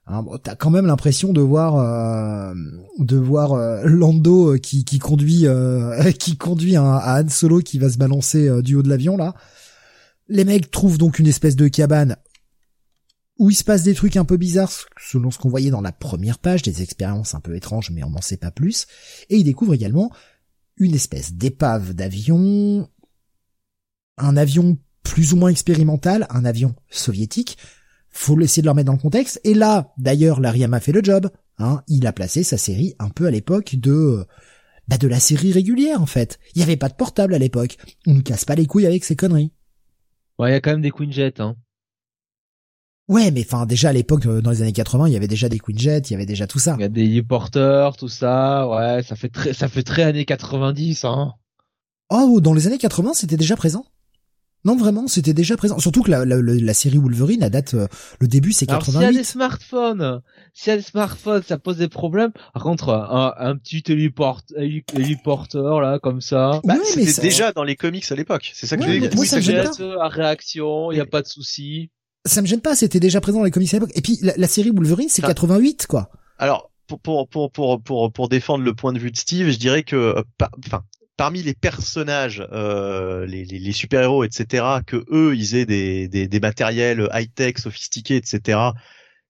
Hein, 0.07 0.21
bon, 0.21 0.37
t'as 0.37 0.55
quand 0.55 0.69
même 0.69 0.85
l'impression 0.85 1.33
de 1.33 1.41
voir 1.41 1.77
euh, 1.77 2.53
de 2.99 3.17
voir 3.17 3.53
euh, 3.53 3.81
Lando 3.85 4.53
euh, 4.53 4.57
qui, 4.57 4.85
qui 4.85 4.99
conduit 4.99 5.47
euh, 5.47 6.11
qui 6.19 6.37
conduit 6.37 6.75
à 6.75 7.19
Han 7.19 7.27
Solo 7.29 7.59
qui 7.59 7.79
va 7.79 7.89
se 7.89 7.97
balancer 7.97 8.47
euh, 8.47 8.61
du 8.61 8.75
haut 8.75 8.83
de 8.83 8.89
l'avion 8.89 9.17
là. 9.17 9.33
Les 10.27 10.45
mecs 10.45 10.69
trouvent 10.69 10.97
donc 10.97 11.19
une 11.19 11.27
espèce 11.27 11.55
de 11.55 11.67
cabane 11.67 12.17
où 13.37 13.49
il 13.49 13.55
se 13.55 13.63
passe 13.63 13.83
des 13.83 13.93
trucs 13.93 14.17
un 14.17 14.25
peu 14.25 14.37
bizarres 14.37 14.71
selon 14.99 15.31
ce 15.31 15.37
qu'on 15.37 15.49
voyait 15.49 15.71
dans 15.71 15.81
la 15.81 15.91
première 15.91 16.39
page, 16.39 16.61
des 16.61 16.81
expériences 16.81 17.35
un 17.35 17.41
peu 17.41 17.55
étranges 17.55 17.91
mais 17.91 18.03
on 18.03 18.09
n'en 18.09 18.21
sait 18.21 18.37
pas 18.37 18.51
plus. 18.51 18.87
Et 19.29 19.37
ils 19.37 19.43
découvrent 19.43 19.73
également 19.73 20.11
une 20.77 20.95
espèce 20.95 21.33
d'épave 21.33 21.93
d'avion, 21.93 22.89
un 24.17 24.37
avion 24.37 24.77
plus 25.03 25.33
ou 25.33 25.37
moins 25.37 25.49
expérimental, 25.49 26.27
un 26.29 26.45
avion 26.45 26.75
soviétique. 26.89 27.57
Faut 28.09 28.39
essayer 28.39 28.61
de 28.61 28.67
leur 28.67 28.75
mettre 28.75 28.87
dans 28.87 28.93
le 28.93 28.99
contexte. 28.99 29.41
Et 29.43 29.53
là, 29.53 29.93
d'ailleurs, 29.97 30.39
Lariyama 30.39 30.79
fait 30.79 30.93
le 30.93 31.03
job. 31.03 31.29
Hein, 31.57 31.83
il 31.87 32.07
a 32.07 32.13
placé 32.13 32.43
sa 32.43 32.57
série 32.57 32.95
un 32.99 33.09
peu 33.09 33.27
à 33.27 33.31
l'époque 33.31 33.75
de 33.75 34.25
bah 34.87 34.97
de 34.97 35.07
la 35.07 35.19
série 35.19 35.51
régulière 35.51 36.01
en 36.01 36.05
fait. 36.05 36.39
Il 36.53 36.59
y 36.59 36.63
avait 36.63 36.77
pas 36.77 36.89
de 36.89 36.93
portable 36.95 37.33
à 37.33 37.39
l'époque. 37.39 37.77
On 38.05 38.13
nous 38.13 38.23
casse 38.23 38.45
pas 38.45 38.55
les 38.55 38.65
couilles 38.65 38.85
avec 38.85 39.03
ces 39.03 39.15
conneries. 39.15 39.51
Ouais, 40.37 40.49
il 40.49 40.53
y 40.53 40.55
a 40.55 40.61
quand 40.61 40.71
même 40.71 40.81
des 40.81 40.91
Quinjet, 40.91 41.39
hein. 41.39 41.55
Ouais, 43.07 43.29
mais 43.31 43.45
enfin 43.45 43.65
déjà 43.67 43.89
à 43.89 43.93
l'époque 43.93 44.25
euh, 44.25 44.41
dans 44.41 44.49
les 44.51 44.61
années 44.63 44.71
80, 44.73 45.07
il 45.07 45.13
y 45.13 45.15
avait 45.15 45.27
déjà 45.27 45.47
des 45.47 45.59
Quinjet, 45.59 45.99
il 45.99 46.11
y 46.11 46.15
avait 46.15 46.25
déjà 46.25 46.47
tout 46.47 46.57
ça. 46.59 46.75
Il 46.79 46.81
y 46.81 46.85
a 46.85 46.89
des 46.89 47.03
héliporteurs, 47.03 47.97
tout 47.97 48.07
ça. 48.07 48.67
Ouais, 48.67 49.03
ça 49.03 49.15
fait 49.15 49.29
très, 49.29 49.53
ça 49.53 49.67
fait 49.67 49.83
très 49.83 50.03
années 50.03 50.25
90, 50.25 51.05
hein. 51.05 51.33
Oh, 52.09 52.39
dans 52.41 52.53
les 52.53 52.65
années 52.67 52.77
80, 52.79 53.13
c'était 53.13 53.37
déjà 53.37 53.55
présent. 53.55 53.85
Non, 54.63 54.75
vraiment, 54.75 55.07
c'était 55.07 55.35
déjà 55.35 55.55
présent. 55.57 55.77
Surtout 55.77 56.01
que 56.01 56.09
la, 56.09 56.25
la, 56.25 56.41
la- 56.41 56.53
la 56.55 56.73
série 56.73 56.97
Wolverine, 56.97 57.43
à 57.43 57.51
date, 57.51 57.75
euh, 57.75 57.87
le 58.19 58.27
début 58.27 58.51
c'est 58.51 58.67
Alors, 58.67 58.83
s'il 58.83 58.93
y 58.95 58.97
a 58.97 59.01
88. 59.01 59.17
des 59.19 59.23
smartphones, 59.23 60.21
s'il 60.53 60.71
y 60.71 60.73
a 60.73 60.77
des 60.77 60.81
smartphones, 60.83 61.43
ça 61.43 61.59
pose 61.59 61.77
des 61.77 61.87
problèmes. 61.87 62.31
Par 62.55 62.63
contre, 62.63 62.89
un, 62.89 63.35
un 63.37 63.55
petit 63.57 63.83
héliport, 63.87 64.41
héliporteur, 64.95 65.81
là, 65.81 65.99
comme 65.99 66.21
ça. 66.21 66.61
Bah, 66.63 66.73
Ouais, 66.73 66.79
mais 66.95 67.01
c'était 67.01 67.11
ça- 67.11 67.21
déjà 67.21 67.51
dans 67.51 67.63
les 67.63 67.75
comics 67.75 68.11
à 68.11 68.15
l'époque. 68.15 68.51
C'est 68.55 68.65
ça 68.65 68.75
que 68.77 68.81
Ouais, 68.81 68.87
je 68.87 68.93
veux 68.93 68.99
mais 69.01 69.07
dire. 69.07 69.15
moi, 69.15 69.21
Oui, 69.21 69.27
ça 69.27 69.35
me 69.37 69.41
c'est 69.43 69.51
gêne 69.51 69.71
jet, 69.77 69.83
à 70.01 70.07
réaction, 70.07 70.91
il 70.91 70.97
y 70.97 71.01
a 71.01 71.05
pas 71.05 71.21
de 71.21 71.27
souci. 71.27 71.91
Ça 72.25 72.41
me 72.41 72.47
gêne 72.47 72.61
pas, 72.61 72.75
c'était 72.75 72.99
déjà 72.99 73.21
présent 73.21 73.39
dans 73.39 73.45
les 73.45 73.51
comics 73.51 73.73
à 73.73 73.77
l'époque. 73.77 73.91
Et 73.95 74.01
puis 74.01 74.17
la, 74.21 74.33
la 74.37 74.47
série 74.47 74.71
Wolverine, 74.71 75.09
c'est 75.09 75.23
Ah. 75.23 75.27
88 75.27 75.85
quoi. 75.87 76.09
Alors, 76.39 76.71
pour, 76.87 76.99
pour, 76.99 77.27
pour, 77.29 77.51
pour, 77.51 77.81
pour, 77.81 78.11
pour 78.11 78.29
défendre 78.29 78.63
le 78.63 78.73
point 78.73 78.93
de 78.93 78.99
vue 78.99 79.11
de 79.11 79.17
Steve, 79.17 79.49
je 79.49 79.57
dirais 79.57 79.83
que, 79.83 79.95
euh, 79.95 80.21
enfin, 80.65 80.81
parmi 81.17 81.41
les 81.43 81.53
personnages, 81.53 82.45
euh, 82.51 83.25
les, 83.25 83.45
les, 83.45 83.59
les 83.59 83.71
super-héros, 83.71 84.23
etc., 84.23 84.63
que 84.85 85.05
eux, 85.11 85.35
ils 85.35 85.55
aient 85.55 85.65
des, 85.65 86.07
des, 86.07 86.27
des 86.27 86.39
matériels 86.39 87.07
high-tech, 87.13 87.57
sophistiqués, 87.57 88.17
etc., 88.17 88.59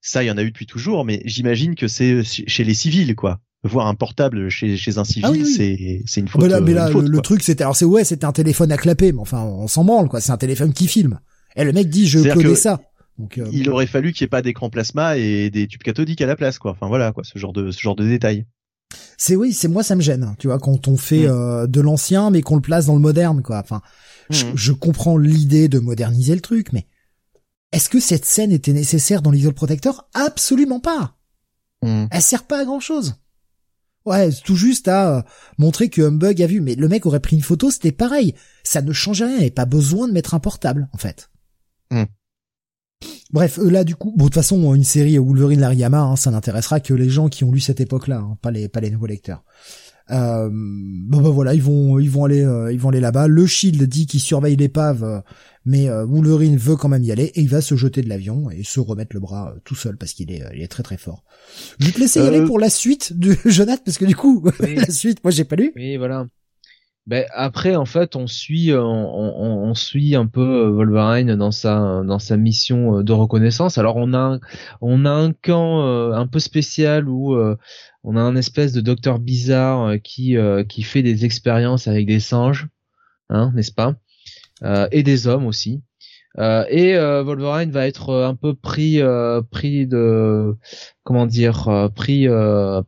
ça, 0.00 0.22
il 0.22 0.26
y 0.26 0.30
en 0.30 0.36
a 0.38 0.42
eu 0.42 0.50
depuis 0.50 0.66
toujours, 0.66 1.04
mais 1.04 1.20
j'imagine 1.24 1.74
que 1.74 1.88
c'est 1.88 2.22
chez 2.22 2.62
les 2.64 2.74
civils, 2.74 3.14
quoi. 3.16 3.40
Voir 3.64 3.86
un 3.88 3.94
portable 3.94 4.48
chez, 4.50 4.76
chez 4.76 4.98
un 4.98 5.04
civil, 5.04 5.24
Ah 5.26 5.30
oui, 5.32 5.42
oui. 5.44 5.52
c'est, 5.52 6.02
c'est 6.06 6.20
une 6.20 6.28
faute. 6.28 6.42
mais 6.42 6.48
là, 6.48 6.60
mais 6.60 6.72
euh, 6.72 6.74
là 6.74 6.90
faute, 6.90 7.08
le, 7.08 7.20
truc 7.20 7.42
c'était, 7.42 7.62
alors 7.64 7.74
c'est 7.74 7.84
ouais, 7.84 8.04
c'était 8.04 8.24
un 8.26 8.32
téléphone 8.32 8.70
à 8.70 8.76
clapper, 8.76 9.12
mais 9.12 9.18
enfin 9.20 9.42
on 9.42 9.66
s'en 9.66 9.84
branle 9.84 10.08
quoi. 10.08 10.20
C'est 10.20 10.30
un 10.30 10.36
téléphone 10.36 10.72
qui 10.72 10.86
filme. 10.86 11.18
Et 11.56 11.64
le 11.64 11.72
mec 11.72 11.88
dit 11.88 12.06
je 12.08 12.18
que 12.20 12.54
ça. 12.54 12.80
Donc 13.18 13.38
euh, 13.38 13.48
Il 13.52 13.70
aurait 13.70 13.86
fallu 13.86 14.12
qu'il 14.12 14.24
n'y 14.24 14.26
ait 14.26 14.30
pas 14.30 14.42
d'écran 14.42 14.68
plasma 14.70 15.16
et 15.16 15.48
des 15.50 15.66
tubes 15.66 15.82
cathodiques 15.82 16.20
à 16.20 16.26
la 16.26 16.36
place, 16.36 16.58
quoi. 16.58 16.72
Enfin 16.72 16.86
voilà, 16.88 17.12
quoi, 17.12 17.24
ce 17.24 17.38
genre 17.38 17.52
de, 17.54 17.70
ce 17.70 17.80
genre 17.80 17.96
de 17.96 18.06
détails. 18.06 18.44
c'est 19.16 19.36
oui, 19.36 19.52
c'est 19.54 19.68
moi 19.68 19.82
ça 19.82 19.96
me 19.96 20.02
gêne. 20.02 20.36
Tu 20.38 20.48
vois 20.48 20.58
quand 20.58 20.86
on 20.86 20.96
fait 20.96 21.26
Mm. 21.26 21.30
euh, 21.30 21.66
de 21.66 21.80
l'ancien 21.80 22.30
mais 22.30 22.42
qu'on 22.42 22.56
le 22.56 22.60
place 22.62 22.86
dans 22.86 22.94
le 22.94 23.00
moderne 23.00 23.42
quoi. 23.42 23.58
Enfin, 23.58 23.80
je, 24.30 24.44
Mhm. 24.46 24.52
je 24.56 24.72
comprends 24.72 25.16
l'idée 25.16 25.68
de 25.68 25.78
moderniser 25.78 26.34
le 26.34 26.40
truc, 26.42 26.72
mais 26.72 26.86
Est-ce 27.72 27.88
que 27.88 27.98
cette 28.00 28.24
scène 28.24 28.52
était 28.52 28.72
nécessaire 28.72 29.22
dans 29.22 29.30
l'Idol 29.32 29.52
Protector 29.52 30.08
Absolument 30.14 30.78
pas. 30.80 31.16
Hmm. 31.82 32.06
Elle 32.10 32.22
sert 32.22 32.44
pas 32.46 32.60
à 32.60 32.64
grand 32.64 32.78
chose. 32.80 33.16
Ouais, 34.06 34.30
c'est 34.30 34.42
tout 34.44 34.54
juste 34.56 34.86
à 34.88 35.16
euh, 35.18 35.22
montrer 35.58 35.88
que 35.90 36.00
Humbug 36.02 36.40
a 36.42 36.46
vu, 36.46 36.60
mais 36.60 36.76
le 36.76 36.86
mec 36.88 37.06
aurait 37.06 37.18
pris 37.20 37.34
une 37.34 37.42
photo, 37.42 37.70
c'était 37.72 37.90
pareil. 37.92 38.34
Ça 38.62 38.82
ne 38.82 38.92
changeait 38.92 39.26
rien, 39.26 39.38
et 39.40 39.50
pas 39.50 39.64
besoin 39.64 40.06
de 40.06 40.12
mettre 40.12 40.34
un 40.34 40.38
portable, 40.38 40.88
en 40.92 40.96
fait. 40.98 41.28
Hmm. 41.90 42.04
Bref, 43.30 43.58
euh, 43.58 43.70
là 43.70 43.84
du 43.84 43.96
coup, 43.96 44.12
bon, 44.16 44.24
de 44.24 44.28
toute 44.28 44.34
façon, 44.34 44.74
une 44.74 44.84
série 44.84 45.18
Wolverine 45.18 45.60
Lariyama, 45.60 46.00
hein, 46.00 46.16
ça 46.16 46.30
n'intéressera 46.30 46.80
que 46.80 46.94
les 46.94 47.08
gens 47.08 47.28
qui 47.28 47.44
ont 47.44 47.52
lu 47.52 47.60
cette 47.60 47.80
époque-là, 47.80 48.18
hein, 48.18 48.38
pas 48.40 48.50
les 48.50 48.68
pas 48.68 48.80
les 48.80 48.90
nouveaux 48.90 49.06
lecteurs. 49.06 49.44
Euh, 50.10 50.48
bon 50.52 51.20
bah 51.20 51.30
voilà, 51.30 51.52
ils 51.54 51.62
vont 51.62 51.98
ils 51.98 52.10
vont 52.10 52.24
aller 52.24 52.42
euh, 52.42 52.72
ils 52.72 52.78
vont 52.78 52.90
aller 52.90 53.00
là-bas. 53.00 53.26
Le 53.26 53.44
Shield 53.46 53.82
dit 53.82 54.06
qu'il 54.06 54.20
surveille 54.20 54.54
l'épave, 54.54 55.02
euh, 55.02 55.20
mais 55.64 55.88
euh, 55.88 56.04
Wolverine 56.06 56.56
veut 56.56 56.76
quand 56.76 56.88
même 56.88 57.02
y 57.02 57.10
aller 57.10 57.32
et 57.34 57.40
il 57.40 57.48
va 57.48 57.60
se 57.60 57.74
jeter 57.74 58.02
de 58.02 58.08
l'avion 58.08 58.48
et 58.50 58.62
se 58.62 58.78
remettre 58.78 59.14
le 59.14 59.20
bras 59.20 59.52
euh, 59.52 59.58
tout 59.64 59.74
seul 59.74 59.96
parce 59.96 60.12
qu'il 60.12 60.30
est 60.30 60.44
il 60.54 60.62
est 60.62 60.68
très 60.68 60.84
très 60.84 60.96
fort. 60.96 61.24
Je 61.80 61.86
vais 61.86 61.92
te 61.92 61.98
laisser 61.98 62.20
y 62.20 62.26
aller 62.26 62.44
pour 62.44 62.60
la 62.60 62.70
suite 62.70 63.18
de 63.18 63.36
Jonathan 63.46 63.82
parce 63.84 63.98
que 63.98 64.04
du 64.04 64.14
coup 64.14 64.44
Oui. 64.60 64.74
la 64.76 64.90
suite, 64.90 65.24
moi 65.24 65.32
j'ai 65.32 65.44
pas 65.44 65.56
lu. 65.56 65.72
Oui, 65.74 65.96
voilà. 65.96 66.26
Ben 67.06 67.24
après, 67.32 67.76
en 67.76 67.84
fait, 67.84 68.16
on 68.16 68.26
suit, 68.26 68.72
euh, 68.72 68.82
on, 68.82 69.34
on, 69.38 69.68
on 69.68 69.74
suit 69.74 70.16
un 70.16 70.26
peu 70.26 70.66
euh, 70.66 70.70
Wolverine 70.70 71.36
dans 71.36 71.52
sa 71.52 72.02
dans 72.04 72.18
sa 72.18 72.36
mission 72.36 72.98
euh, 72.98 73.02
de 73.04 73.12
reconnaissance. 73.12 73.78
Alors 73.78 73.94
on 73.96 74.12
a 74.12 74.40
on 74.80 75.04
a 75.04 75.10
un 75.10 75.32
camp 75.32 75.84
un 76.12 76.26
peu 76.26 76.40
spécial 76.40 77.08
où 77.08 77.36
on 78.02 78.16
a 78.16 78.20
un 78.20 78.34
espèce 78.34 78.72
de 78.72 78.80
docteur 78.80 79.20
bizarre 79.20 79.94
qui 80.02 80.36
qui 80.68 80.82
fait 80.82 81.02
des 81.02 81.24
expériences 81.24 81.86
avec 81.86 82.06
des 82.06 82.20
singes, 82.20 82.66
hein, 83.30 83.52
n'est-ce 83.54 83.72
pas 83.72 83.94
Et 84.90 85.02
des 85.04 85.28
hommes 85.28 85.46
aussi. 85.46 85.82
Euh, 86.38 86.64
et 86.68 86.96
euh, 86.96 87.22
Wolverine 87.22 87.70
va 87.70 87.86
être 87.86 88.12
un 88.12 88.34
peu 88.34 88.54
pris 88.54 89.00
pris 89.50 89.86
de 89.86 90.56
comment 91.04 91.26
dire 91.26 91.90
pris 91.94 92.26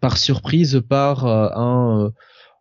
par 0.00 0.18
surprise 0.18 0.82
par 0.88 1.24
un 1.26 2.12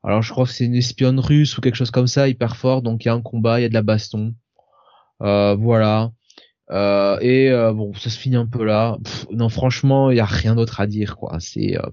alors 0.08 0.22
je 0.22 0.32
crois 0.32 0.46
que 0.46 0.52
c'est 0.52 0.64
une 0.64 0.76
espionne 0.76 1.20
russe 1.20 1.58
ou 1.58 1.62
quelque 1.62 1.76
chose 1.76 1.92
comme 1.92 2.08
ça, 2.08 2.30
hyper 2.30 2.56
fort. 2.56 2.82
Donc 2.82 3.04
il 3.04 3.10
y 3.10 3.12
a 3.12 3.14
un 3.14 3.22
combat, 3.22 3.60
il 3.60 3.64
y 3.64 3.66
a 3.66 3.70
de 3.70 3.74
la 3.74 3.82
baston. 3.82 4.34
Euh, 5.22 5.56
voilà. 5.56 6.12
Euh, 6.72 7.20
et 7.20 7.52
euh, 7.52 7.74
bon, 7.74 7.94
ça 7.94 8.10
se 8.10 8.18
finit 8.18 8.38
un 8.38 8.46
peu 8.46 8.64
là. 8.64 8.98
Pff, 9.04 9.26
non, 9.32 9.50
franchement, 9.50 10.10
il 10.10 10.16
y 10.16 10.22
a 10.22 10.26
rien 10.26 10.56
d'autre 10.56 10.80
à 10.80 10.88
dire, 10.88 11.18
quoi. 11.18 11.38
C'est 11.42 11.78
euh. 11.78 11.90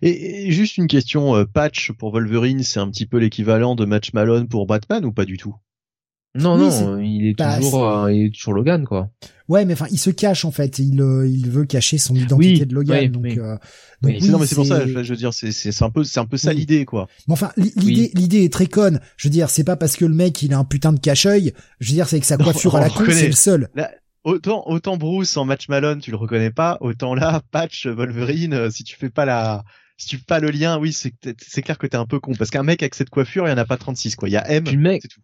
Et, 0.00 0.46
et 0.46 0.52
juste 0.52 0.78
une 0.78 0.86
question, 0.86 1.36
euh, 1.36 1.44
patch 1.44 1.92
pour 1.92 2.12
Wolverine, 2.12 2.62
c'est 2.62 2.80
un 2.80 2.90
petit 2.90 3.06
peu 3.06 3.18
l'équivalent 3.18 3.74
de 3.74 3.84
Match 3.84 4.14
Malone 4.14 4.48
pour 4.48 4.66
Batman 4.66 5.04
ou 5.04 5.12
pas 5.12 5.26
du 5.26 5.36
tout? 5.36 5.54
Non, 6.34 6.56
Oui, 6.56 6.68
non, 6.80 6.98
il 6.98 7.26
est 7.26 7.38
bah, 7.38 7.58
toujours, 7.58 7.88
euh, 7.88 8.12
il 8.12 8.26
est 8.26 8.34
toujours 8.34 8.54
Logan, 8.54 8.86
quoi. 8.86 9.10
Ouais, 9.48 9.64
mais 9.64 9.72
enfin, 9.74 9.86
il 9.90 9.98
se 9.98 10.10
cache 10.10 10.44
en 10.44 10.50
fait. 10.50 10.78
Il 10.78 11.00
euh, 11.00 11.26
il 11.26 11.50
veut 11.50 11.64
cacher 11.64 11.98
son 11.98 12.14
identité 12.14 12.36
Oui, 12.60 12.66
de 12.66 12.74
Logan. 12.74 12.98
oui, 13.00 13.08
donc, 13.08 13.22
oui. 13.24 13.38
euh, 13.38 13.56
Oui, 14.02 14.12
donc 14.14 14.22
C'est- 14.22 14.28
Non 14.30 14.38
mais 14.38 14.46
c'est 14.46 14.54
pour 14.54 14.66
ça, 14.66 14.80
c'est- 14.86 15.04
je 15.04 15.10
veux 15.10 15.16
dire, 15.16 15.32
c'est 15.34 15.82
un 15.82 15.90
peu 15.90 16.04
c'est 16.04 16.20
un 16.20 16.26
peu 16.26 16.36
ça 16.36 16.50
Oui. 16.50 16.56
l'idée 16.56 16.84
quoi. 16.84 17.08
Mais 17.28 17.32
enfin, 17.32 17.52
li- 17.56 17.72
l'idée, 17.76 18.10
l'idée 18.14 18.44
est 18.44 18.52
très 18.52 18.66
conne. 18.66 19.00
Je 19.16 19.28
veux 19.28 19.32
dire, 19.32 19.50
c'est 19.50 19.64
pas 19.64 19.76
parce 19.76 19.96
que 19.96 20.04
le 20.04 20.14
mec 20.14 20.42
il 20.42 20.52
a 20.54 20.58
un 20.58 20.64
putain 20.64 20.92
de 20.92 21.00
cache-œil. 21.00 21.52
Je 21.80 21.88
veux 21.88 21.94
dire, 21.94 22.08
c'est 22.08 22.20
que 22.20 22.26
sa 22.26 22.36
coiffure 22.36 22.76
à 22.76 22.80
la 22.80 22.88
con, 22.90 23.04
c'est 23.10 23.26
le 23.26 23.32
seul. 23.32 23.68
Autant 24.24 24.62
autant 24.66 24.96
Bruce 24.96 25.36
en 25.36 25.44
Match 25.44 25.68
Malone, 25.68 25.98
tu 26.00 26.12
le 26.12 26.16
reconnais 26.16 26.52
pas, 26.52 26.78
autant 26.80 27.14
là 27.14 27.42
Patch 27.50 27.88
Wolverine, 27.88 28.54
euh, 28.54 28.70
si 28.70 28.84
tu 28.84 28.94
fais 28.96 29.10
pas 29.10 29.24
la 29.24 29.64
si 29.96 30.06
tu 30.06 30.16
fais 30.18 30.24
pas 30.24 30.38
le 30.40 30.50
lien, 30.50 30.78
oui, 30.78 30.92
c'est 30.92 31.10
que 31.10 31.16
t'es- 31.20 31.34
c'est 31.44 31.62
clair 31.62 31.76
que 31.76 31.86
t'es 31.88 31.96
un 31.96 32.06
peu 32.06 32.20
con 32.20 32.32
parce 32.38 32.50
qu'un 32.50 32.62
mec 32.62 32.82
avec 32.82 32.94
cette 32.94 33.10
coiffure, 33.10 33.46
il 33.46 33.50
y 33.50 33.52
en 33.52 33.58
a 33.58 33.64
pas 33.64 33.76
36 33.76 34.14
quoi. 34.14 34.28
Il 34.28 34.32
y 34.32 34.36
a 34.36 34.48
M, 34.50 34.62
Puis 34.64 34.76
le 34.76 34.82
mec, 34.82 35.02
c'est 35.02 35.08
tout. 35.08 35.20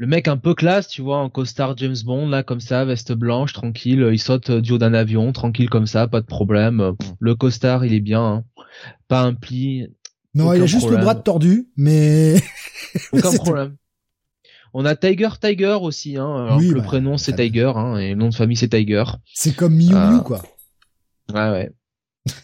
Le 0.00 0.06
mec 0.06 0.28
un 0.28 0.38
peu 0.38 0.54
classe, 0.54 0.88
tu 0.88 1.02
vois, 1.02 1.18
en 1.18 1.28
costard 1.28 1.76
James 1.76 1.94
Bond, 2.06 2.26
là, 2.30 2.42
comme 2.42 2.60
ça, 2.60 2.86
veste 2.86 3.12
blanche, 3.12 3.52
tranquille, 3.52 4.08
il 4.10 4.18
saute 4.18 4.48
euh, 4.48 4.62
du 4.62 4.72
haut 4.72 4.78
d'un 4.78 4.94
avion, 4.94 5.30
tranquille 5.32 5.68
comme 5.68 5.84
ça, 5.84 6.08
pas 6.08 6.22
de 6.22 6.26
problème. 6.26 6.80
Euh, 6.80 6.92
pff, 6.94 7.10
Le 7.18 7.34
costard, 7.34 7.84
il 7.84 7.92
est 7.92 8.00
bien, 8.00 8.24
hein. 8.24 8.44
pas 9.08 9.20
un 9.20 9.34
pli, 9.34 9.88
Non, 10.34 10.54
il 10.54 10.62
a 10.62 10.64
juste 10.64 10.84
problème. 10.86 11.00
le 11.00 11.04
bras 11.04 11.14
tordu, 11.16 11.68
mais 11.76 12.36
aucun 13.12 13.30
problème. 13.36 13.76
On 14.72 14.86
a 14.86 14.96
Tiger 14.96 15.28
Tiger 15.38 15.76
aussi, 15.82 16.16
hein. 16.16 16.34
Alors 16.44 16.56
Oui, 16.56 16.68
que 16.70 16.72
le 16.74 16.80
bah, 16.80 16.86
prénom 16.86 17.18
c'est 17.18 17.36
Tiger, 17.36 17.72
hein, 17.76 17.98
et 17.98 18.10
le 18.10 18.14
nom 18.14 18.30
de 18.30 18.34
famille 18.34 18.56
c'est 18.56 18.70
Tiger. 18.70 19.04
c'est 19.34 19.54
comme 19.54 19.74
Miu 19.74 19.88
Miu 19.90 19.94
Ah. 19.96 20.22
quoi. 20.24 20.42
Ouais, 21.34 21.50
ouais. 21.50 21.70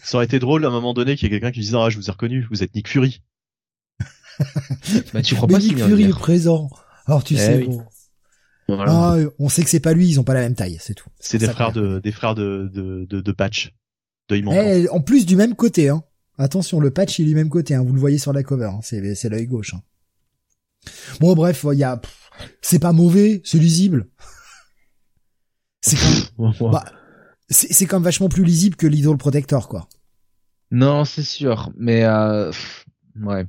Ça 0.03 0.17
aurait 0.17 0.25
été 0.25 0.37
drôle 0.37 0.63
à 0.63 0.67
un 0.67 0.71
moment 0.71 0.93
donné 0.93 1.15
qu'il 1.15 1.23
y 1.23 1.35
ait 1.35 1.39
quelqu'un 1.39 1.51
qui 1.51 1.61
dise 1.61 1.73
ah 1.73 1.89
je 1.89 1.97
vous 1.97 2.07
ai 2.07 2.11
reconnu, 2.11 2.45
vous 2.51 2.61
êtes 2.61 2.75
Nick 2.75 2.87
Fury. 2.87 3.23
Bah, 5.11 5.23
tu 5.23 5.33
crois 5.33 5.47
Mais 5.47 5.53
pas 5.55 5.59
Nick 5.59 5.75
de 5.75 5.83
Fury 5.83 6.03
est 6.03 6.09
présent. 6.09 6.69
Alors 7.07 7.23
tu 7.23 7.33
Eh 7.33 7.37
sais, 7.37 7.57
oui. 7.57 7.67
bon. 7.67 7.83
Voilà. 8.69 8.91
Ah, 8.91 9.15
on 9.39 9.47
sait 9.49 9.63
que 9.63 9.69
c'est 9.69 9.79
pas 9.79 9.93
lui, 9.93 10.07
ils 10.09 10.19
ont 10.19 10.23
pas 10.25 10.33
la 10.33 10.41
même 10.41 10.55
taille, 10.55 10.77
c'est 10.81 10.93
tout. 10.93 11.09
C'est 11.19 11.37
des 11.37 11.47
frères 11.47 11.71
de 11.71 11.99
des 11.99 12.11
frères 12.11 12.35
de 12.35 12.69
de 12.73 13.05
de, 13.09 13.21
de 13.21 13.31
Patch. 13.31 13.73
De. 14.29 14.35
Eh, 14.35 14.89
en 14.89 14.99
plus 14.99 15.25
du 15.25 15.37
même 15.37 15.55
côté, 15.55 15.87
hein. 15.87 16.03
Attention, 16.37 16.79
le 16.81 16.91
patch 16.91 17.17
il 17.17 17.23
est 17.25 17.29
du 17.29 17.35
même 17.35 17.49
côté, 17.49 17.75
hein. 17.75 17.83
Vous 17.83 17.93
le 17.93 17.99
voyez 17.99 18.17
sur 18.17 18.33
la 18.33 18.43
cover, 18.43 18.65
hein. 18.73 18.79
c'est 18.83 19.15
c'est 19.15 19.29
l'œil 19.29 19.47
gauche. 19.47 19.73
Hein. 19.73 19.81
Bon, 21.21 21.33
bref, 21.33 21.65
il 21.71 21.79
y 21.79 21.83
a, 21.85 21.99
c'est 22.61 22.79
pas 22.79 22.91
mauvais, 22.91 23.41
c'est 23.45 23.57
lisible. 23.57 24.07
C'est 25.81 25.95
quand, 26.35 26.69
bah, 26.71 26.83
c'est 27.49 27.71
c'est 27.71 27.85
quand 27.85 27.97
même 27.97 28.03
vachement 28.03 28.27
plus 28.29 28.43
lisible 28.43 28.75
que 28.75 28.87
l'Idol 28.87 29.17
Protector, 29.17 29.69
quoi. 29.69 29.87
Non, 30.71 31.05
c'est 31.05 31.23
sûr, 31.23 31.71
mais 31.77 32.03
euh, 32.03 32.49
pff, 32.49 32.85
ouais. 33.21 33.45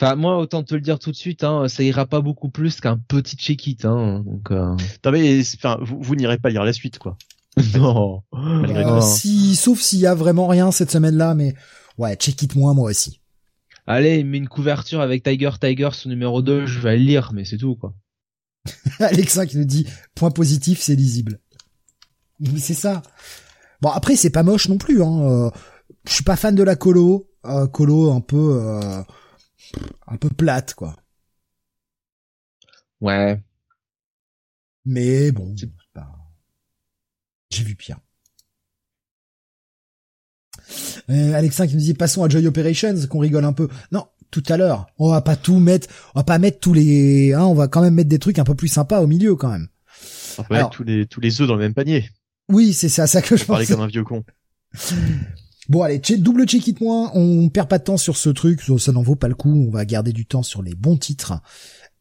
Enfin, 0.00 0.16
moi, 0.16 0.38
autant 0.38 0.62
te 0.62 0.74
le 0.74 0.80
dire 0.80 0.98
tout 0.98 1.10
de 1.10 1.16
suite, 1.16 1.44
hein, 1.44 1.68
ça 1.68 1.82
ira 1.82 2.06
pas 2.06 2.20
beaucoup 2.20 2.48
plus 2.48 2.80
qu'un 2.80 2.96
petit 2.96 3.36
check-it, 3.36 3.84
hein. 3.84 4.22
Donc, 4.26 4.50
euh... 4.50 4.74
Non 5.04 5.12
mais 5.12 5.42
c'est- 5.44 5.58
enfin 5.58 5.78
vous, 5.82 5.98
vous 6.00 6.16
n'irez 6.16 6.38
pas 6.38 6.48
lire 6.50 6.64
la 6.64 6.72
suite 6.72 6.98
quoi. 6.98 7.16
non. 7.76 8.22
Malgré 8.32 8.84
Euh, 8.84 9.00
si, 9.00 9.54
sauf 9.54 9.78
s'il 9.80 10.00
y 10.00 10.06
a 10.06 10.14
vraiment 10.14 10.46
rien 10.46 10.72
cette 10.72 10.90
semaine-là, 10.90 11.34
mais 11.34 11.54
ouais, 11.98 12.16
check 12.16 12.40
it 12.42 12.54
moi, 12.56 12.72
moi 12.74 12.90
aussi. 12.90 13.20
Allez, 13.86 14.18
il 14.20 14.26
met 14.26 14.38
une 14.38 14.48
couverture 14.48 15.00
avec 15.00 15.22
Tiger 15.24 15.50
Tiger 15.60 15.90
son 15.92 16.08
numéro 16.08 16.40
2, 16.40 16.66
je 16.66 16.80
vais 16.80 16.96
le 16.96 17.02
lire, 17.04 17.32
mais 17.34 17.44
c'est 17.44 17.58
tout, 17.58 17.74
quoi. 17.76 17.94
Alexa 19.00 19.44
qui 19.46 19.58
nous 19.58 19.64
dit 19.64 19.86
point 20.14 20.30
positif, 20.30 20.80
c'est 20.80 20.94
lisible. 20.94 21.40
Mais 22.40 22.58
c'est 22.60 22.74
ça. 22.74 23.02
Bon 23.82 23.90
après 23.90 24.16
c'est 24.16 24.30
pas 24.30 24.42
moche 24.44 24.68
non 24.68 24.78
plus. 24.78 25.02
Hein. 25.02 25.20
Euh, 25.22 25.50
je 26.06 26.12
suis 26.14 26.24
pas 26.24 26.36
fan 26.36 26.54
de 26.54 26.62
la 26.62 26.76
colo, 26.76 27.28
euh, 27.44 27.66
colo 27.66 28.12
un 28.12 28.20
peu 28.20 28.60
euh, 28.62 29.02
un 30.06 30.16
peu 30.16 30.28
plate 30.30 30.74
quoi. 30.74 30.96
Ouais. 33.00 33.40
Mais 34.84 35.30
bon, 35.32 35.54
pas- 35.92 36.08
j'ai 37.50 37.64
vu 37.64 37.74
pire. 37.76 37.98
Euh, 41.10 41.34
Alexa 41.34 41.66
qui 41.66 41.74
nous 41.74 41.80
dit 41.80 41.94
passons 41.94 42.22
à 42.24 42.28
Joy 42.28 42.46
Operations, 42.46 42.94
qu'on 43.08 43.18
rigole 43.18 43.44
un 43.44 43.52
peu. 43.52 43.68
Non, 43.90 44.06
tout 44.30 44.42
à 44.48 44.56
l'heure. 44.56 44.86
On 44.98 45.10
va 45.10 45.20
pas 45.20 45.36
tout 45.36 45.58
mettre, 45.58 45.88
on 46.14 46.20
va 46.20 46.24
pas 46.24 46.38
mettre 46.38 46.60
tous 46.60 46.72
les, 46.72 47.32
hein, 47.34 47.44
on 47.44 47.54
va 47.54 47.68
quand 47.68 47.82
même 47.82 47.94
mettre 47.94 48.08
des 48.08 48.18
trucs 48.18 48.38
un 48.38 48.44
peu 48.44 48.54
plus 48.54 48.68
sympas 48.68 49.00
au 49.00 49.06
milieu 49.06 49.34
quand 49.36 49.50
même. 49.50 49.68
On 50.38 50.42
Alors- 50.44 50.50
mettre 50.50 50.70
tous 50.70 50.84
les 50.84 51.06
tous 51.06 51.20
les 51.20 51.40
œufs 51.40 51.48
dans 51.48 51.54
le 51.54 51.60
même 51.60 51.74
panier. 51.74 52.08
Oui, 52.48 52.72
c'est 52.72 52.88
ça, 52.88 53.06
ça 53.06 53.22
que 53.22 53.36
je 53.36 53.44
Parler 53.44 53.66
pense. 53.66 53.74
comme 53.74 53.84
un 53.84 53.88
vieux 53.88 54.04
con. 54.04 54.24
Bon 55.68 55.82
allez, 55.82 56.00
double 56.00 56.46
check 56.46 56.66
it 56.66 56.80
moins, 56.80 57.12
on 57.14 57.48
perd 57.48 57.68
pas 57.68 57.78
de 57.78 57.84
temps 57.84 57.96
sur 57.96 58.16
ce 58.16 58.30
truc, 58.30 58.62
ça, 58.78 58.92
n'en 58.92 59.02
vaut 59.02 59.14
pas 59.16 59.28
le 59.28 59.34
coup, 59.34 59.52
on 59.68 59.70
va 59.70 59.84
garder 59.84 60.12
du 60.12 60.26
temps 60.26 60.42
sur 60.42 60.62
les 60.62 60.74
bons 60.74 60.96
titres. 60.96 61.34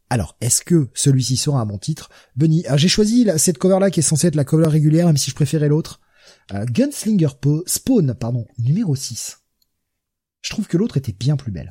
Alors, 0.09 0.35
est-ce 0.41 0.61
que 0.61 0.89
celui-ci 0.93 1.37
sera 1.37 1.61
un 1.61 1.65
bon 1.65 1.77
titre? 1.77 2.09
Bunny, 2.35 2.65
ah, 2.67 2.75
j'ai 2.75 2.89
choisi 2.89 3.27
cette 3.37 3.59
cover-là 3.59 3.91
qui 3.91 3.99
est 3.99 4.03
censée 4.03 4.27
être 4.27 4.35
la 4.35 4.43
cover 4.43 4.67
régulière, 4.67 5.05
même 5.05 5.15
si 5.15 5.29
je 5.29 5.35
préférais 5.35 5.69
l'autre. 5.69 6.01
Euh, 6.53 6.65
Gunslinger 6.65 7.29
Po- 7.39 7.63
Spawn, 7.65 8.15
pardon, 8.19 8.45
numéro 8.57 8.95
6. 8.95 9.37
Je 10.41 10.49
trouve 10.49 10.67
que 10.67 10.75
l'autre 10.77 10.97
était 10.97 11.13
bien 11.13 11.37
plus 11.37 11.51
belle. 11.51 11.69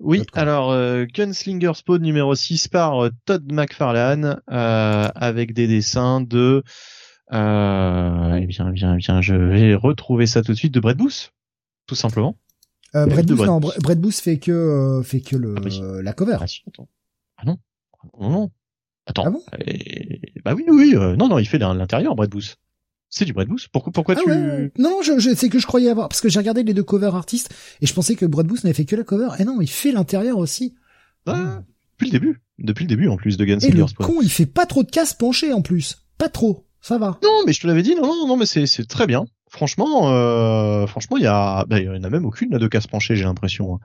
Oui, 0.00 0.22
alors 0.32 0.70
euh, 0.70 1.06
Gunslinger 1.12 1.72
Spawn 1.74 2.00
numéro 2.00 2.34
6 2.34 2.68
par 2.68 3.04
euh, 3.04 3.10
Todd 3.24 3.52
McFarlane 3.52 4.40
euh, 4.48 5.08
avec 5.16 5.52
des 5.54 5.66
dessins 5.66 6.20
de 6.20 6.62
euh, 7.32 8.38
eh 8.40 8.46
bien 8.46 8.70
bien 8.70 8.96
bien 8.96 9.20
je 9.20 9.34
vais 9.34 9.74
retrouver 9.74 10.26
ça 10.26 10.42
tout 10.42 10.52
de 10.52 10.56
suite 10.56 10.72
de 10.72 10.80
Brett 10.80 10.96
Booth 10.96 11.32
tout 11.86 11.94
simplement. 11.94 12.36
Euh, 12.94 13.06
Brett 13.06 13.26
Booth, 13.26 13.46
non, 13.46 13.60
Brett 13.60 14.00
Booth 14.00 14.14
fait 14.14 14.38
que, 14.38 14.50
euh, 14.50 15.02
fait 15.02 15.20
que 15.20 15.36
le, 15.36 15.54
Ah 15.58 15.60
oui. 15.62 15.80
la 16.02 16.12
cover. 16.12 16.38
Ah 16.40 16.46
si, 16.46 16.62
attends. 16.68 16.88
Ah 17.36 17.44
non. 17.44 17.58
Non 18.20 18.30
non. 18.30 18.50
Attends. 19.06 19.24
Ah 19.26 19.30
bon? 19.30 19.42
Eh, 19.66 20.20
bah 20.44 20.54
oui 20.54 20.64
oui, 20.68 20.94
euh, 20.94 21.16
non 21.16 21.28
non, 21.28 21.38
il 21.38 21.46
fait 21.46 21.58
l'intérieur 21.58 22.14
Brett 22.14 22.30
Booth. 22.30 22.56
C'est 23.10 23.24
du 23.24 23.32
Brett 23.32 23.48
Booth. 23.48 23.68
Pourquoi 23.72 23.92
pourquoi 23.92 24.14
Ah 24.18 24.20
tu 24.22 24.30
ouais. 24.30 24.70
Non, 24.78 25.00
je, 25.02 25.18
je, 25.18 25.34
c'est 25.34 25.48
que 25.48 25.58
je 25.58 25.66
croyais 25.66 25.88
avoir, 25.90 26.08
parce 26.08 26.20
que 26.20 26.28
j'ai 26.28 26.38
regardé 26.38 26.62
les 26.62 26.74
deux 26.74 26.82
covers 26.82 27.14
artistes, 27.14 27.54
et 27.80 27.86
je 27.86 27.94
pensais 27.94 28.16
que 28.16 28.26
Brett 28.26 28.46
Booth 28.46 28.64
n'avait 28.64 28.74
fait 28.74 28.84
que 28.84 28.96
la 28.96 29.04
cover. 29.04 29.28
Et 29.38 29.44
non, 29.44 29.60
il 29.60 29.68
fait 29.68 29.92
l'intérieur 29.92 30.38
aussi. 30.38 30.74
Ah, 31.26 31.62
depuis 31.92 32.06
le 32.06 32.12
début, 32.12 32.42
depuis 32.58 32.84
le 32.84 32.88
début 32.88 33.08
en 33.08 33.16
plus 33.16 33.36
de 33.36 33.44
Et 33.44 33.70
le 33.70 33.84
con, 33.96 34.20
il 34.22 34.30
fait 34.30 34.46
pas 34.46 34.66
trop 34.66 34.82
de 34.82 34.90
casse 34.90 35.14
penché 35.14 35.52
en 35.52 35.62
plus. 35.62 36.06
Pas 36.16 36.28
trop. 36.28 36.67
Ça 36.80 36.98
va. 36.98 37.18
Non, 37.22 37.42
mais 37.46 37.52
je 37.52 37.60
te 37.60 37.66
l'avais 37.66 37.82
dit, 37.82 37.94
non, 37.94 38.02
non, 38.02 38.26
non, 38.28 38.36
mais 38.36 38.46
c'est, 38.46 38.66
c'est 38.66 38.84
très 38.84 39.06
bien. 39.06 39.26
Franchement, 39.50 40.12
euh, 40.12 40.86
franchement, 40.86 41.16
il 41.16 41.22
y 41.22 41.26
a, 41.26 41.64
il 41.70 41.82
y 41.82 41.88
en 41.88 42.04
a 42.04 42.10
même 42.10 42.26
aucune 42.26 42.50
là 42.50 42.58
de 42.58 42.68
casse 42.68 42.86
penchée, 42.86 43.16
j'ai 43.16 43.24
l'impression. 43.24 43.72
En 43.72 43.80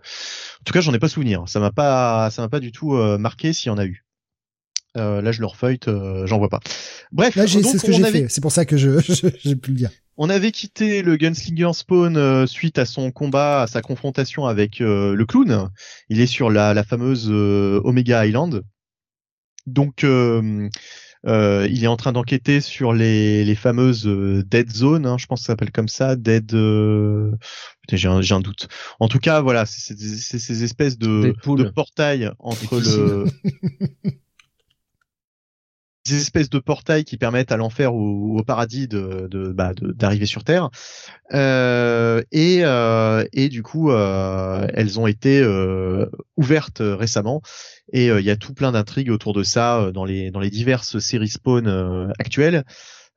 tout 0.66 0.74
cas, 0.74 0.82
j'en 0.82 0.94
ai 0.94 1.00
pas 1.00 1.10
souvenir. 1.10 1.44
Ça 1.48 1.60
m'a 1.60 1.72
pas, 1.72 2.30
ça 2.32 2.42
m'a 2.42 2.50
pas 2.50 2.60
du 2.60 2.72
tout 2.72 2.96
euh, 2.96 3.18
marqué 3.18 3.54
s'il 3.54 3.70
y 3.70 3.72
en 3.72 3.78
a 3.78 3.86
eu. 3.86 4.06
Euh, 4.96 5.22
là, 5.22 5.32
je 5.32 5.42
leur 5.42 5.56
feuille, 5.56 5.80
euh, 5.88 6.28
j'en 6.28 6.38
vois 6.38 6.50
pas. 6.50 6.60
Bref, 7.12 7.36
là, 7.36 7.48
c'est 7.48 7.64
ce 7.64 7.86
que 7.86 7.92
j'ai 7.92 8.04
fait. 8.04 8.28
C'est 8.30 8.42
pour 8.42 8.52
ça 8.52 8.66
que 8.66 8.78
je 8.78 9.00
j'ai 9.44 9.56
pu 9.56 9.72
le 9.72 9.78
dire. 9.78 9.90
On 10.18 10.30
avait 10.30 10.52
quitté 10.52 11.02
le 11.02 11.18
Gunslinger 11.18 11.74
Spawn 11.74 12.16
euh, 12.18 12.46
suite 12.46 12.78
à 12.78 12.86
son 12.86 13.10
combat, 13.10 13.64
à 13.64 13.68
sa 13.68 13.82
confrontation 13.82 14.46
avec 14.46 14.80
le 14.80 15.24
clown. 15.28 15.70
Il 16.10 16.22
est 16.22 16.28
sur 16.28 16.52
la, 16.52 16.74
la 16.76 16.84
fameuse 16.84 17.30
Omega 17.32 18.26
Island. 18.26 18.64
Donc, 19.66 20.06
euh, 21.26 21.68
il 21.70 21.84
est 21.84 21.88
en 21.88 21.96
train 21.96 22.12
d'enquêter 22.12 22.60
sur 22.60 22.94
les, 22.94 23.46
les 23.46 23.56
fameuses 23.56 24.08
euh, 24.08 24.44
dead 24.46 24.70
zones, 24.72 25.06
hein, 25.06 25.18
je 25.18 25.26
pense 25.26 25.42
que 25.42 25.46
ça 25.46 25.54
s'appelle 25.54 25.72
comme 25.72 25.88
ça, 25.88 26.16
dead. 26.16 26.54
Euh... 26.54 27.32
J'ai 27.92 28.08
un, 28.08 28.20
un, 28.20 28.40
doute. 28.40 28.70
En 29.00 29.08
tout 29.10 29.20
cas, 29.20 29.42
voilà, 29.42 29.66
c'est 29.66 29.98
ces 29.98 30.64
espèces 30.64 30.98
de, 30.98 31.36
de 31.46 31.64
portails 31.70 32.32
entre 32.40 32.80
le. 32.80 33.26
des 36.06 36.16
espèces 36.16 36.50
de 36.50 36.60
portails 36.60 37.06
qui 37.06 37.18
permettent 37.18 37.52
à 37.52 37.58
l'enfer 37.58 37.94
ou 37.96 38.38
au, 38.38 38.44
paradis 38.44 38.88
de 38.88 39.54
bah, 39.56 39.74
d'arriver 39.76 40.26
sur 40.26 40.44
Terre. 40.44 40.70
Euh, 41.34 42.22
et, 42.32 42.60
euh, 42.64 43.26
et 43.34 43.50
du 43.50 43.64
coup, 43.64 43.92
euh, 43.92 44.68
elles 44.74 45.00
ont 45.00 45.08
été 45.08 45.46
ouvertes 46.38 46.82
récemment. 46.82 47.42
Et 47.92 48.08
il 48.08 48.26
y 48.26 48.32
a 48.32 48.36
tout 48.36 48.54
plein 48.54 48.72
d'intrigues 48.72 49.12
autour 49.12 49.34
de 49.34 49.44
ça 49.44 49.92
dans 49.94 50.06
les 50.06 50.32
dans 50.32 50.40
les 50.40 50.50
diverses 50.50 51.00
séries 51.00 51.30
Spawn 51.30 52.12
actuelles. 52.20 52.64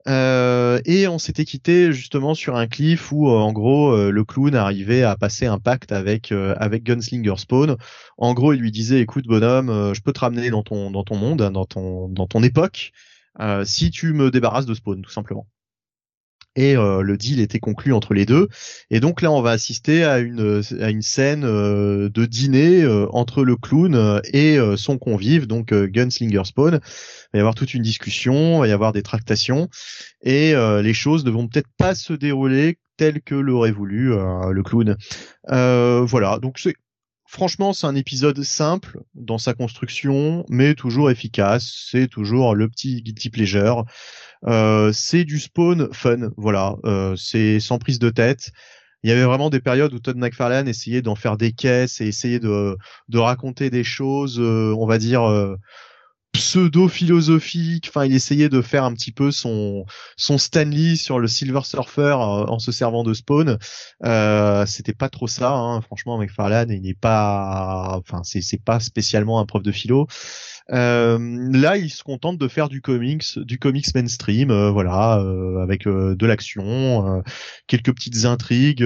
Euh, 0.09 0.81
et 0.85 1.09
on 1.09 1.19
s'était 1.19 1.45
quitté 1.45 1.93
justement 1.93 2.35
sur 2.35 2.55
un 2.57 2.69
cliff 2.69 3.11
où 3.11 3.29
en 3.29 3.53
gros 3.53 4.11
le 4.11 4.25
clown 4.25 4.55
arrivait 4.55 5.03
à 5.03 5.17
passer 5.17 5.47
un 5.47 5.59
pacte 5.59 5.91
avec 5.93 6.33
avec 6.33 6.85
Gunslinger 6.85 7.37
Spawn. 7.37 7.77
En 8.17 8.35
gros, 8.35 8.53
il 8.53 8.61
lui 8.61 8.71
disait 8.71 9.01
"Écoute 9.01 9.27
bonhomme, 9.27 9.93
je 9.95 10.01
peux 10.01 10.13
te 10.13 10.21
ramener 10.21 10.51
dans 10.51 10.63
ton 10.63 10.91
dans 10.93 11.03
ton 11.05 11.17
monde, 11.17 11.43
hein, 11.43 11.51
dans 11.51 11.67
ton 11.67 12.09
dans 12.09 12.27
ton 12.27 12.43
époque, 12.43 12.93
si 13.65 13.91
tu 13.91 14.13
me 14.13 14.31
débarrasses 14.31 14.67
de 14.67 14.75
Spawn, 14.75 15.03
tout 15.03 15.11
simplement." 15.11 15.47
Et 16.57 16.77
euh, 16.77 17.03
le 17.03 17.17
deal 17.17 17.41
était 17.41 17.61
conclu 17.61 17.93
entre 17.93 18.15
les 18.15 18.27
deux. 18.27 18.49
Et 18.91 18.99
donc 18.99 19.23
là, 19.23 19.31
on 19.31 19.43
va 19.43 19.51
assister 19.51 20.05
à 20.05 20.19
une 20.19 20.63
à 20.81 20.91
une 20.91 21.03
scène 21.03 21.45
euh, 21.45 22.09
de 22.09 22.25
dîner 22.25 22.83
euh, 22.83 23.07
entre 23.13 23.45
le 23.45 23.57
clown 23.57 24.21
et 24.33 24.59
son 24.77 24.99
convive, 24.99 25.47
donc 25.47 25.73
Gunslinger 25.73 26.45
Spawn. 26.45 26.75
Il 26.75 26.79
va 27.35 27.39
y 27.39 27.41
avoir 27.41 27.55
toute 27.55 27.75
une 27.75 27.83
discussion, 27.83 28.57
il 28.57 28.61
va 28.61 28.69
y 28.69 28.73
avoir 28.73 28.93
des 28.93 29.03
tractations, 29.03 29.69
et 30.23 30.55
les 30.55 30.95
choses 30.95 31.25
ne 31.25 31.31
vont 31.31 31.47
peut-être 31.47 31.69
pas 31.77 31.95
se 31.95 32.13
dérouler 32.13 32.79
tel 32.97 33.21
que 33.21 33.35
l'aurait 33.35 33.73
voulu 33.73 34.09
le 34.09 34.63
clown. 34.63 34.97
voilà, 35.47 36.39
donc 36.41 36.59
c'est 36.59 36.75
franchement, 37.27 37.73
c'est 37.73 37.87
un 37.87 37.95
épisode 37.95 38.43
simple 38.43 39.01
dans 39.15 39.39
sa 39.39 39.55
construction, 39.55 40.45
mais 40.49 40.75
toujours 40.75 41.11
efficace. 41.11 41.87
C'est 41.91 42.09
toujours 42.09 42.55
le 42.55 42.69
petit 42.69 43.03
guilty 43.03 43.31
pleasure. 43.31 43.85
Euh, 44.47 44.93
c'est 44.93 45.25
du 45.25 45.39
spawn 45.39 45.89
fun, 45.93 46.31
voilà. 46.37 46.77
Euh, 46.85 47.17
c'est 47.17 47.61
sans 47.61 47.79
prise 47.79 47.99
de 47.99 48.11
tête. 48.11 48.51
Il 49.03 49.11
y 49.11 49.13
avait 49.13 49.25
vraiment 49.25 49.51
des 49.51 49.61
périodes 49.61 49.95
où 49.95 49.99
Todd 49.99 50.17
McFarlane 50.17 50.69
essayait 50.69 51.03
d'en 51.03 51.15
faire 51.15 51.37
des 51.37 51.53
caisses 51.53 52.01
et 52.01 52.07
essayait 52.09 52.41
de, 52.41 52.77
de 53.09 53.19
raconter 53.19 53.71
des 53.71 53.85
choses, 53.85 54.41
euh, 54.41 54.75
on 54.77 54.87
va 54.87 54.99
dire 54.99 55.23
pseudo-philosophique. 56.33 57.87
Enfin, 57.89 58.05
il 58.05 58.15
essayait 58.15 58.49
de 58.49 58.61
faire 58.61 58.85
un 58.85 58.93
petit 58.93 59.13
peu 59.13 59.31
son 59.31 59.85
son 60.17 60.39
Stanley 60.39 60.97
sur 60.97 61.19
le 61.19 61.29
Silver 61.29 61.61
Surfer 61.65 62.15
en 62.19 62.59
se 62.59 62.73
servant 62.73 63.05
de 63.05 63.15
Spawn. 63.15 63.59
Euh, 64.05 64.67
C'était 64.67 64.95
pas 64.95 65.09
trop 65.09 65.27
ça, 65.27 65.53
hein. 65.53 65.81
franchement. 65.81 66.19
McFarlane, 66.19 66.71
il 66.71 66.83
n'est 66.83 66.95
pas, 66.95 67.99
enfin, 67.99 68.23
c'est 68.23 68.43
c'est 68.43 68.63
pas 68.63 68.81
spécialement 68.81 69.41
un 69.41 69.47
prof 69.47 69.63
de 69.63 69.73
philo. 69.73 70.07
Euh, 70.73 71.19
là, 71.53 71.77
il 71.77 71.91
se 71.91 72.03
contente 72.03 72.39
de 72.39 72.49
faire 72.49 72.69
du 72.69 72.81
comics, 72.81 73.39
du 73.39 73.59
comics 73.59 73.95
mainstream, 73.95 74.51
euh, 74.51 74.71
voilà, 74.71 75.21
euh, 75.21 75.63
avec 75.63 75.87
de 75.87 76.27
l'action, 76.27 77.23
quelques 77.67 77.95
petites 77.95 78.25
intrigues, 78.25 78.85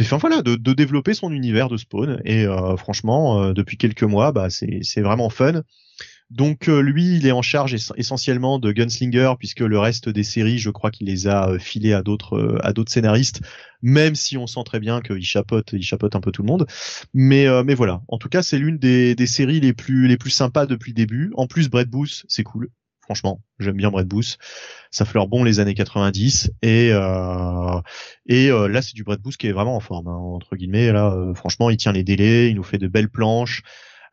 enfin 0.00 0.16
voilà, 0.18 0.42
de, 0.42 0.56
de, 0.56 0.72
développer 0.72 1.14
son 1.14 1.32
univers 1.32 1.68
de 1.68 1.76
Spawn. 1.76 2.20
Et 2.24 2.46
franchement, 2.76 3.52
depuis 3.52 3.76
quelques 3.76 4.02
mois, 4.02 4.32
bah 4.32 4.48
c'est 4.50 5.00
vraiment 5.00 5.30
fun. 5.30 5.62
Donc 6.32 6.66
lui, 6.66 7.16
il 7.16 7.26
est 7.26 7.32
en 7.32 7.42
charge 7.42 7.74
essentiellement 7.96 8.58
de 8.58 8.72
Gunslinger 8.72 9.34
puisque 9.38 9.60
le 9.60 9.78
reste 9.78 10.08
des 10.08 10.24
séries, 10.24 10.58
je 10.58 10.70
crois 10.70 10.90
qu'il 10.90 11.06
les 11.06 11.26
a 11.26 11.58
filés 11.58 11.92
à 11.92 12.02
d'autres 12.02 12.58
à 12.62 12.72
d'autres 12.72 12.90
scénaristes 12.90 13.42
même 13.82 14.14
si 14.14 14.36
on 14.38 14.46
sent 14.46 14.62
très 14.64 14.80
bien 14.80 15.00
qu'il 15.00 15.22
chapote, 15.22 15.70
il 15.72 15.82
chapote 15.82 16.14
un 16.16 16.20
peu 16.20 16.30
tout 16.32 16.42
le 16.42 16.46
monde. 16.46 16.66
Mais 17.12 17.46
euh, 17.46 17.64
mais 17.64 17.74
voilà, 17.74 18.02
en 18.08 18.18
tout 18.18 18.28
cas, 18.28 18.42
c'est 18.42 18.58
l'une 18.58 18.78
des, 18.78 19.14
des 19.14 19.26
séries 19.26 19.60
les 19.60 19.72
plus 19.72 20.06
les 20.06 20.16
plus 20.16 20.30
sympas 20.30 20.66
depuis 20.66 20.92
le 20.92 20.96
début. 20.96 21.32
En 21.36 21.46
plus, 21.46 21.68
Brett 21.68 21.88
Booth, 21.90 22.24
c'est 22.28 22.44
cool. 22.44 22.68
Franchement, 23.00 23.42
j'aime 23.58 23.76
bien 23.76 23.90
Brett 23.90 24.06
Booth. 24.06 24.38
Ça 24.92 25.04
fleure 25.04 25.26
bon 25.26 25.42
les 25.42 25.58
années 25.58 25.74
90 25.74 26.52
et 26.62 26.90
euh, 26.92 27.80
et 28.26 28.50
euh, 28.50 28.68
là 28.68 28.80
c'est 28.80 28.94
du 28.94 29.02
Brett 29.02 29.20
Booth 29.20 29.36
qui 29.36 29.48
est 29.48 29.52
vraiment 29.52 29.74
en 29.74 29.80
forme 29.80 30.06
hein, 30.06 30.16
entre 30.16 30.54
guillemets 30.54 30.92
là. 30.92 31.32
franchement, 31.34 31.68
il 31.68 31.76
tient 31.76 31.92
les 31.92 32.04
délais, 32.04 32.48
il 32.48 32.54
nous 32.54 32.62
fait 32.62 32.78
de 32.78 32.86
belles 32.86 33.10
planches. 33.10 33.62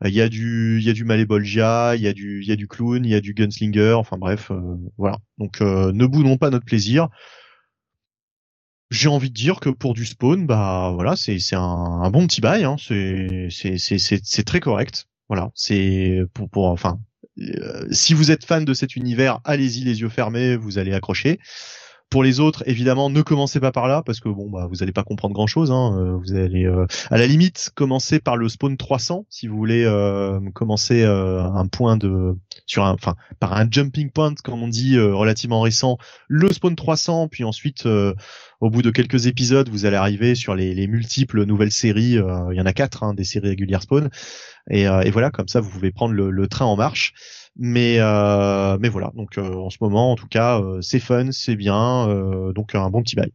Il 0.06 0.14
y 0.14 0.22
a 0.22 0.30
du 0.30 0.80
il 0.80 0.86
y 0.86 0.90
a 0.90 0.94
du 0.94 1.04
Malébolgia, 1.04 1.96
il 1.96 2.02
y 2.02 2.08
a 2.08 2.14
du 2.14 2.42
il 2.42 2.48
y 2.48 2.52
a 2.52 2.56
du 2.56 2.68
clown, 2.68 3.04
il 3.04 3.12
y 3.12 3.16
a 3.16 3.22
du 3.22 3.34
gunslinger. 3.34 3.94
Enfin 3.94 4.18
bref, 4.18 4.52
voilà. 4.98 5.18
Donc 5.38 5.62
ne 5.62 6.06
boudons 6.06 6.38
pas 6.38 6.50
notre 6.50 6.66
plaisir 6.66 7.10
j'ai 8.92 9.10
envie 9.10 9.30
de 9.30 9.36
dire 9.36 9.60
que 9.60 9.70
pour 9.70 9.94
du 9.94 10.06
spawn, 10.06 10.46
bah 10.48 10.92
voilà, 10.94 11.16
c'est 11.16 11.40
c'est 11.40 11.56
un, 11.56 11.62
un, 11.62 12.10
bon 12.10 12.26
petit 12.28 12.42
bail, 12.42 12.64
hein. 12.64 12.76
c'est 12.80 13.48
c'est 13.52 13.78
c'est 13.78 14.00
c'est 14.00 14.44
très 14.44 14.60
correct. 14.60 15.08
Voilà, 15.28 15.52
c'est 15.54 16.24
pour 16.34 16.50
pour 16.50 16.66
enfin, 16.68 17.00
euh, 17.40 17.88
si 17.92 18.14
vous 18.14 18.32
êtes 18.32 18.46
fan 18.46 18.66
de 18.66 18.74
cet 18.74 18.96
univers, 18.96 19.40
allez-y 19.44 19.84
les 19.84 20.02
yeux 20.02 20.10
fermés, 20.10 20.56
vous 20.56 20.78
allez 20.78 20.94
accrocher. 20.94 21.40
Pour 22.10 22.24
les 22.24 22.40
autres, 22.40 22.64
évidemment, 22.66 23.12
ne 23.12 23.22
commencez 23.22 23.60
pas 23.60 23.72
par 23.72 23.88
là 23.88 24.02
parce 24.04 24.20
que 24.20 24.30
bon, 24.30 24.50
bah, 24.50 24.68
vous 24.68 24.82
allez 24.82 24.92
pas 24.92 25.04
comprendre 25.04 25.36
grand 25.36 25.46
chose. 25.46 25.70
Hein. 25.70 25.96
Euh, 25.96 26.18
vous 26.18 26.34
allez, 26.34 26.66
euh, 26.66 26.88
à 27.12 27.20
la 27.20 27.28
limite, 27.28 27.70
commencer 27.76 28.20
par 28.20 28.36
le 28.36 28.50
spawn 28.50 28.78
300 28.78 29.28
si 29.30 29.46
vous 29.46 29.56
voulez 29.56 29.84
euh, 29.86 30.40
commencer 30.56 31.04
un 31.04 31.68
point 31.68 31.98
de 31.98 32.36
sur 32.66 32.84
un, 32.84 32.94
enfin, 32.94 33.16
par 33.40 33.54
un 33.54 33.68
jumping 33.70 34.10
point 34.10 34.34
comme 34.44 34.64
on 34.64 34.68
dit 34.68 35.00
relativement 35.00 35.62
récent, 35.62 36.00
le 36.28 36.52
spawn 36.52 36.76
300, 36.76 37.28
puis 37.28 37.44
ensuite, 37.44 37.86
au 37.86 38.70
bout 38.70 38.82
de 38.82 38.90
quelques 38.90 39.28
épisodes, 39.28 39.70
vous 39.70 39.86
allez 39.86 39.96
arriver 39.96 40.34
sur 40.34 40.56
les, 40.56 40.74
les 40.74 40.88
multiples 40.88 41.46
nouvelles 41.46 41.72
séries. 41.72 42.18
Il 42.52 42.56
y 42.56 42.62
en 42.62 42.66
a 42.66 42.74
quatre, 42.74 43.04
hein, 43.04 43.14
des 43.14 43.24
séries 43.24 43.50
régulières 43.50 43.84
spawn, 43.84 44.10
et, 44.72 44.84
et, 44.84 45.12
voilà, 45.12 45.30
comme 45.30 45.48
ça, 45.48 45.62
vous 45.62 45.70
pouvez 45.70 45.92
prendre 45.92 46.14
le, 46.14 46.32
le 46.32 46.48
train 46.48 46.66
en 46.66 46.76
marche. 46.76 47.14
Mais 47.62 47.98
euh, 48.00 48.78
mais 48.80 48.88
voilà, 48.88 49.12
donc 49.16 49.38
euh, 49.38 49.54
en 49.54 49.70
ce 49.70 49.80
moment 49.82 50.14
en 50.14 50.16
tout 50.16 50.30
cas 50.30 50.62
euh, 50.62 50.80
c'est 50.80 51.02
fun, 51.02 51.34
c'est 51.34 51.58
bien, 51.58 52.08
donc 52.56 52.74
un 52.74 52.90
bon 52.90 53.04
petit 53.04 53.18
bail. 53.18 53.34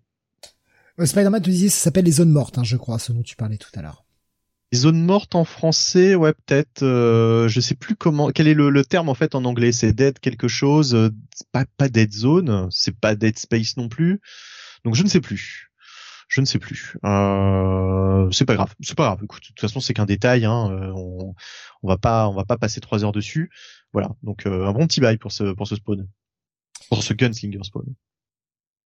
Spider-Man, 0.99 1.43
tu 1.43 1.51
disais 1.51 1.69
ça 1.69 1.85
s'appelle 1.85 2.07
les 2.07 2.13
zones 2.13 2.31
mortes, 2.31 2.57
hein, 2.57 2.65
je 2.65 2.79
crois, 2.79 2.99
ce 2.99 3.13
dont 3.13 3.23
tu 3.23 3.37
parlais 3.37 3.59
tout 3.59 3.69
à 3.75 3.83
l'heure. 3.83 4.07
Les 4.73 4.79
zones 4.79 5.05
mortes 5.05 5.35
en 5.35 5.45
français, 5.45 6.15
ouais 6.15 6.33
peut-être. 6.33 6.83
Euh, 6.83 7.49
je 7.49 7.61
sais 7.61 7.75
plus 7.75 7.97
comment. 7.97 8.31
Quel 8.31 8.49
est 8.49 8.55
le, 8.55 8.85
terme 8.85 9.11
en 9.11 9.15
fait 9.15 9.35
en 9.35 9.45
anglais 9.45 9.73
C'est 9.73 9.93
dead 9.93 10.19
quelque 10.19 10.49
chose. 10.49 10.97
pas 11.53 11.67
pas 11.77 11.91
dead 11.91 12.13
zone. 12.13 12.69
C'est 12.71 12.99
pas 12.99 13.15
dead 13.17 13.39
space 13.39 13.77
non 13.77 13.91
plus. 13.91 14.23
Donc 14.87 14.95
je 14.95 15.03
ne 15.03 15.09
sais 15.09 15.21
plus. 15.21 15.71
Je 16.29 16.41
ne 16.41 16.47
sais 16.47 16.59
plus. 16.59 16.97
Euh, 17.05 18.31
c'est 18.31 18.45
pas 18.45 18.55
grave. 18.55 18.75
C'est 18.81 18.97
pas 18.97 19.05
grave. 19.05 19.21
Écoute, 19.23 19.43
de 19.43 19.47
toute 19.49 19.61
façon, 19.61 19.81
c'est 19.81 19.95
qu'un 19.95 20.07
détail. 20.07 20.45
Hein. 20.45 20.93
On, 20.95 21.35
on 21.83 21.89
va 21.89 21.99
pas, 21.99 22.29
on 22.29 22.35
va 22.35 22.45
pas 22.45 22.57
passer 22.57 22.81
trois 22.81 23.05
heures 23.05 23.13
dessus. 23.13 23.51
Voilà, 23.95 24.11
donc 24.25 24.47
euh, 24.47 24.67
un 24.67 24.73
bon 24.73 24.89
petit 24.89 25.01
bail 25.01 25.19
pour 25.19 25.31
ce 25.31 25.55
pour 25.55 25.69
ce 25.69 25.77
spawn, 25.77 26.09
pour 26.89 27.03
ce 27.03 27.15
gunslinger 27.15 27.63
spawn. 27.63 27.95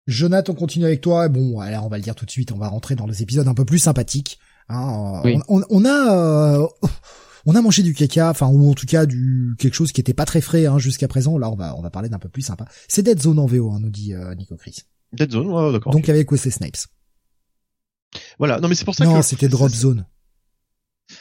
Jonathan, 0.06 0.52
on 0.52 0.56
continue 0.56 0.84
avec 0.84 1.00
toi. 1.00 1.28
Bon, 1.28 1.60
alors 1.60 1.86
on 1.86 1.88
va 1.88 1.96
le 1.96 2.02
dire 2.02 2.14
tout 2.14 2.26
de 2.26 2.30
suite, 2.30 2.52
on 2.52 2.58
va 2.58 2.68
rentrer 2.68 2.94
dans 2.94 3.06
les 3.06 3.22
épisodes 3.22 3.48
un 3.48 3.54
peu 3.54 3.64
plus 3.64 3.78
sympathiques. 3.78 4.38
Hein. 4.68 5.22
On, 5.48 5.62
on, 5.70 5.84
a 5.86 6.14
euh, 6.14 6.66
on 7.46 7.54
a 7.54 7.62
mangé 7.62 7.82
du 7.82 7.94
caca, 7.94 8.28
enfin 8.28 8.48
ou 8.48 8.70
en 8.70 8.74
tout 8.74 8.84
cas 8.84 9.06
du 9.06 9.54
quelque 9.58 9.74
chose 9.74 9.92
qui 9.92 10.02
était 10.02 10.12
pas 10.12 10.26
très 10.26 10.42
frais 10.42 10.66
hein, 10.66 10.78
jusqu'à 10.78 11.08
présent. 11.08 11.38
Là, 11.38 11.50
on 11.50 11.56
va 11.56 11.74
on 11.74 11.80
va 11.80 11.90
parler 11.90 12.10
d'un 12.10 12.18
peu 12.18 12.28
plus 12.28 12.42
sympa. 12.42 12.66
C'est 12.86 13.02
Dead 13.02 13.18
Zone 13.18 13.38
en 13.38 13.46
VO, 13.46 13.70
hein, 13.70 13.78
nous 13.80 13.90
dit 13.90 14.12
euh, 14.12 14.34
Nico 14.34 14.56
Chris. 14.56 14.82
Dead 15.14 15.32
Zone, 15.32 15.46
ouais, 15.46 15.72
d'accord. 15.72 15.92
Donc 15.92 16.10
avec 16.10 16.30
Wesley 16.30 16.50
Snipes. 16.50 16.86
Voilà, 18.38 18.60
non 18.60 18.68
mais 18.68 18.74
c'est 18.74 18.84
pour 18.84 18.94
ça 18.94 19.04
que 19.04 19.10
non, 19.10 19.22
c'était 19.22 19.48
Drop 19.48 19.70
Zone. 19.70 20.06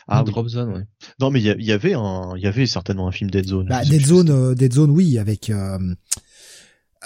Ah, 0.08 0.24
Drop 0.24 0.48
Zone, 0.48 0.74
ouais. 0.74 0.84
Non, 1.20 1.32
mais 1.32 1.42
il 1.42 1.64
y, 1.64 1.72
avait 1.72 1.94
un, 1.94 2.34
il 2.36 2.44
y 2.44 2.48
avait 2.48 2.66
certainement 2.66 3.08
un 3.08 3.12
film 3.12 3.30
Dead 3.30 3.46
Zone. 3.46 3.68
Bah, 3.68 3.84
Dead 3.86 4.06
Zone, 4.06 4.30
euh, 4.30 4.56
Dead 4.56 4.74
Zone, 4.74 4.92
oui, 4.92 5.18
avec. 5.18 5.50
Euh... 5.50 5.78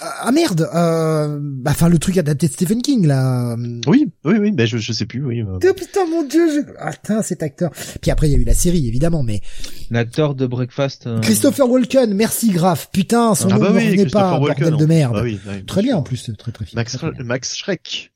Ah 0.04 0.32
merde, 0.32 0.68
euh... 0.74 1.38
Bah, 1.40 1.72
enfin 1.72 1.88
le 1.88 1.98
truc 1.98 2.16
adapté 2.16 2.48
de 2.48 2.52
Stephen 2.52 2.80
King 2.80 3.06
là. 3.06 3.56
Oui, 3.86 4.10
oui, 4.24 4.34
oui, 4.40 4.50
mais 4.50 4.66
je, 4.66 4.78
je 4.78 4.92
sais 4.92 5.04
plus, 5.04 5.22
oui. 5.24 5.42
Oh, 5.42 5.58
putain 5.74 6.06
mon 6.06 6.24
dieu, 6.26 6.48
je... 6.48 6.72
ah, 6.78 6.90
putain 6.92 7.22
cet 7.22 7.42
acteur. 7.42 7.70
Puis 8.00 8.10
après 8.10 8.28
il 8.28 8.32
y 8.32 8.34
a 8.34 8.38
eu 8.38 8.44
la 8.44 8.54
série 8.54 8.88
évidemment, 8.88 9.22
mais. 9.22 9.42
L'acteur 9.90 10.34
de 10.34 10.46
Breakfast. 10.46 11.06
Euh, 11.06 11.20
Christopher 11.20 11.68
Walken, 11.68 12.14
merci 12.14 12.50
grave. 12.50 12.88
Putain, 12.90 13.34
son 13.34 13.50
ah, 13.50 13.58
nom 13.58 13.60
bah 13.60 13.72
oui, 13.74 13.96
ne 13.96 14.04
pas, 14.06 14.38
bordel 14.38 14.76
de 14.76 14.86
merde. 14.86 15.12
Bah 15.12 15.22
oui, 15.22 15.38
très 15.66 15.82
bien 15.82 15.98
en 15.98 16.02
plus, 16.02 16.30
très 16.38 16.52
très, 16.52 16.64
Max, 16.72 16.98
Max 17.18 17.54
Schreck 17.54 18.11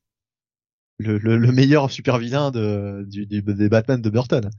le, 0.99 1.19
le, 1.19 1.37
le 1.37 1.53
meilleur 1.53 1.91
super 1.91 2.19
vilain 2.19 2.51
de, 2.51 3.05
du, 3.09 3.27
des 3.27 3.69
Batman 3.69 4.01
de 4.01 4.11
Burton. 4.11 4.51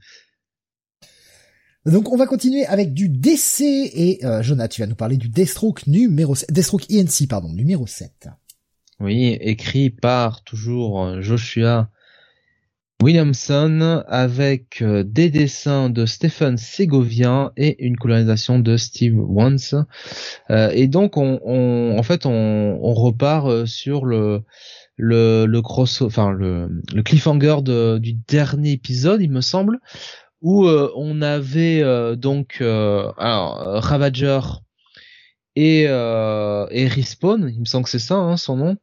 Donc 1.86 2.12
on 2.12 2.16
va 2.16 2.26
continuer 2.26 2.66
avec 2.66 2.92
du 2.92 3.08
DC 3.08 3.60
et 3.60 4.18
euh, 4.24 4.42
Jonah, 4.42 4.68
tu 4.68 4.82
vas 4.82 4.86
nous 4.86 4.94
parler 4.94 5.16
du 5.16 5.28
Deathstroke 5.28 5.86
numéro 5.86 6.34
7, 6.34 6.52
Deathstroke 6.52 6.84
ENC 6.92 7.28
pardon, 7.28 7.52
numéro 7.52 7.86
7. 7.86 8.28
Oui, 9.00 9.38
écrit 9.40 9.90
par 9.90 10.42
toujours 10.42 11.02
euh, 11.02 11.20
Joshua 11.22 11.88
Williamson 13.00 14.02
avec 14.08 14.82
euh, 14.82 15.04
des 15.04 15.30
dessins 15.30 15.88
de 15.88 16.04
Stephen 16.04 16.56
Segovia 16.56 17.52
et 17.56 17.84
une 17.84 17.96
colorisation 17.96 18.58
de 18.58 18.76
Steve 18.76 19.14
Wans. 19.16 19.84
Euh, 20.50 20.70
et 20.74 20.88
donc 20.88 21.16
on, 21.16 21.40
on, 21.44 21.96
en 21.96 22.02
fait 22.02 22.26
on, 22.26 22.78
on 22.82 22.94
repart 22.94 23.46
euh, 23.46 23.66
sur 23.66 24.04
le 24.04 24.42
le, 24.98 25.46
le 25.46 25.62
cross, 25.62 26.02
enfin 26.02 26.30
le, 26.30 26.68
le 26.94 27.02
cliffhanger 27.02 27.62
de, 27.62 27.98
du 27.98 28.12
dernier 28.12 28.72
épisode, 28.72 29.22
il 29.22 29.30
me 29.30 29.40
semble, 29.40 29.78
où 30.42 30.66
euh, 30.66 30.90
on 30.96 31.22
avait 31.22 31.80
euh, 31.82 32.14
donc 32.16 32.58
euh, 32.60 33.10
alors 33.16 33.56
Ravager 33.82 34.40
et 35.56 35.82
et 35.84 36.86
Respawn, 36.88 37.50
il 37.52 37.60
me 37.60 37.64
semble 37.64 37.84
que 37.84 37.90
c'est 37.90 37.98
ça 37.98 38.16
hein, 38.16 38.36
son 38.36 38.56
nom. 38.56 38.76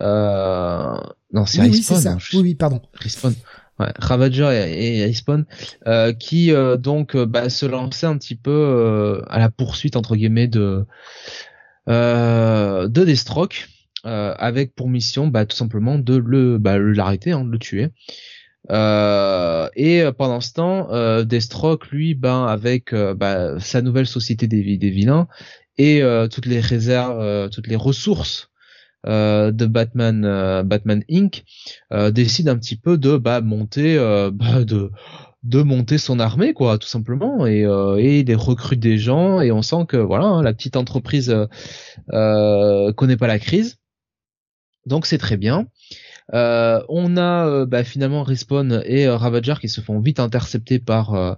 non, 0.00 1.46
c'est 1.46 1.60
oui, 1.60 1.68
Respawn. 1.68 1.70
oui, 1.70 1.82
c'est 1.82 1.94
ça. 1.94 2.12
hein, 2.12 2.18
je- 2.20 2.36
Oui, 2.36 2.42
oui, 2.42 2.54
pardon. 2.54 2.80
Respawn. 2.94 3.34
Ouais, 3.80 3.92
Ravager 3.96 4.50
et, 4.72 4.98
et 4.98 5.04
Respawn, 5.06 5.46
euh, 5.86 6.12
qui 6.12 6.50
euh, 6.52 6.76
donc 6.76 7.14
euh, 7.14 7.26
bah, 7.26 7.48
se 7.48 7.64
lançaient 7.64 8.06
un 8.06 8.18
petit 8.18 8.34
peu 8.34 8.50
euh, 8.50 9.22
à 9.28 9.38
la 9.38 9.50
poursuite 9.50 9.94
entre 9.94 10.16
guillemets 10.16 10.48
de 10.48 10.84
euh, 11.88 12.88
de 12.88 13.04
Deathstroke, 13.04 13.68
euh, 14.08 14.34
avec 14.38 14.74
pour 14.74 14.88
mission 14.88 15.28
bah, 15.28 15.46
tout 15.46 15.56
simplement 15.56 15.98
de 15.98 16.16
le 16.16 16.58
bah, 16.58 16.78
l'arrêter, 16.78 17.32
hein, 17.32 17.44
de 17.44 17.50
le 17.52 17.58
tuer. 17.60 17.90
Euh, 18.70 19.68
et 19.76 20.02
euh, 20.02 20.12
pendant 20.12 20.40
ce 20.40 20.52
temps, 20.52 20.88
euh, 20.92 21.24
Deathstroke, 21.24 21.88
lui, 21.90 22.14
ben 22.14 22.44
avec 22.46 22.92
euh, 22.92 23.14
bah, 23.14 23.58
sa 23.60 23.80
nouvelle 23.82 24.06
société 24.06 24.46
des, 24.46 24.60
vi- 24.62 24.78
des 24.78 24.90
vilains 24.90 25.28
et 25.78 26.02
euh, 26.02 26.28
toutes 26.28 26.46
les 26.46 26.60
réserves, 26.60 27.50
toutes 27.50 27.68
les 27.68 27.76
ressources 27.76 28.50
euh, 29.06 29.52
de 29.52 29.66
Batman, 29.66 30.24
euh, 30.24 30.62
Batman 30.64 31.04
Inc. 31.10 31.44
Euh, 31.92 32.10
décide 32.10 32.48
un 32.48 32.58
petit 32.58 32.76
peu 32.76 32.98
de 32.98 33.16
bah, 33.16 33.40
monter, 33.40 33.96
bah, 34.32 34.64
de 34.64 34.90
de 35.44 35.62
monter 35.62 35.98
son 35.98 36.18
armée 36.18 36.52
quoi 36.52 36.78
tout 36.78 36.88
simplement 36.88 37.46
et 37.46 37.60
et 37.62 38.20
il 38.20 38.34
recrute 38.36 38.80
des 38.80 38.98
gens 38.98 39.40
et 39.40 39.52
on 39.52 39.62
sent 39.62 39.86
que 39.86 39.96
voilà 39.96 40.24
hein, 40.26 40.42
la 40.42 40.52
petite 40.52 40.76
entreprise 40.76 41.32
connaît 42.08 43.16
pas 43.16 43.26
la 43.28 43.38
crise 43.38 43.77
donc 44.88 45.06
c'est 45.06 45.18
très 45.18 45.36
bien. 45.36 45.66
Euh, 46.34 46.82
on 46.90 47.16
a 47.16 47.46
euh, 47.46 47.66
bah, 47.66 47.84
finalement 47.84 48.22
Respawn 48.22 48.82
et 48.84 49.06
euh, 49.06 49.16
Ravager 49.16 49.54
qui 49.60 49.68
se 49.70 49.80
font 49.80 49.98
vite 49.98 50.20
intercepter 50.20 50.78
par 50.78 51.14
euh, 51.14 51.34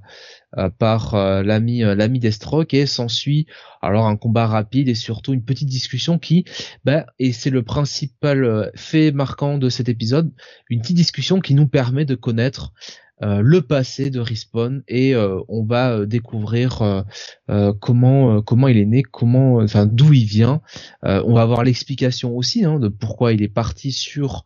par 0.81 1.14
l'ami 1.44 1.82
l'ami 1.82 2.18
Deathstroke 2.18 2.74
et 2.74 2.85
s'ensuit 2.85 3.47
alors 3.82 4.09
un 4.09 4.16
combat 4.16 4.48
rapide 4.48 4.89
et 4.89 4.97
surtout 4.97 5.32
une 5.32 5.44
petite 5.44 5.68
discussion 5.68 6.18
qui 6.18 6.44
bah, 6.85 7.06
et 7.20 7.32
c'est 7.32 7.51
le 7.51 7.62
principal 7.62 8.72
fait 8.74 9.12
marquant 9.12 9.59
de 9.59 9.68
cet 9.68 9.89
épisode 9.89 10.32
une 10.68 10.81
petite 10.81 10.97
discussion 10.97 11.39
qui 11.39 11.55
nous 11.55 11.68
permet 11.68 12.05
de 12.05 12.16
connaître 12.16 12.72
le 13.20 13.60
passé 13.60 14.10
de 14.10 14.18
Respawn 14.20 14.82
et 14.88 15.14
euh, 15.14 15.38
on 15.48 15.64
va 15.64 15.92
euh, 15.92 16.06
découvrir 16.06 16.82
euh, 16.82 17.02
euh, 17.51 17.72
comment 17.78 18.36
euh, 18.36 18.40
comment 18.40 18.68
il 18.68 18.78
est 18.78 18.86
né, 18.86 19.02
comment 19.02 19.56
enfin 19.56 19.86
d'où 19.86 20.12
il 20.12 20.24
vient. 20.24 20.60
Euh, 21.05 21.22
on 21.26 21.34
va 21.34 21.42
avoir 21.42 21.62
l'explication 21.64 22.36
aussi 22.36 22.64
hein, 22.64 22.78
de 22.78 22.88
pourquoi 22.88 23.32
il 23.32 23.42
est 23.42 23.48
parti 23.48 23.92
sur 23.92 24.44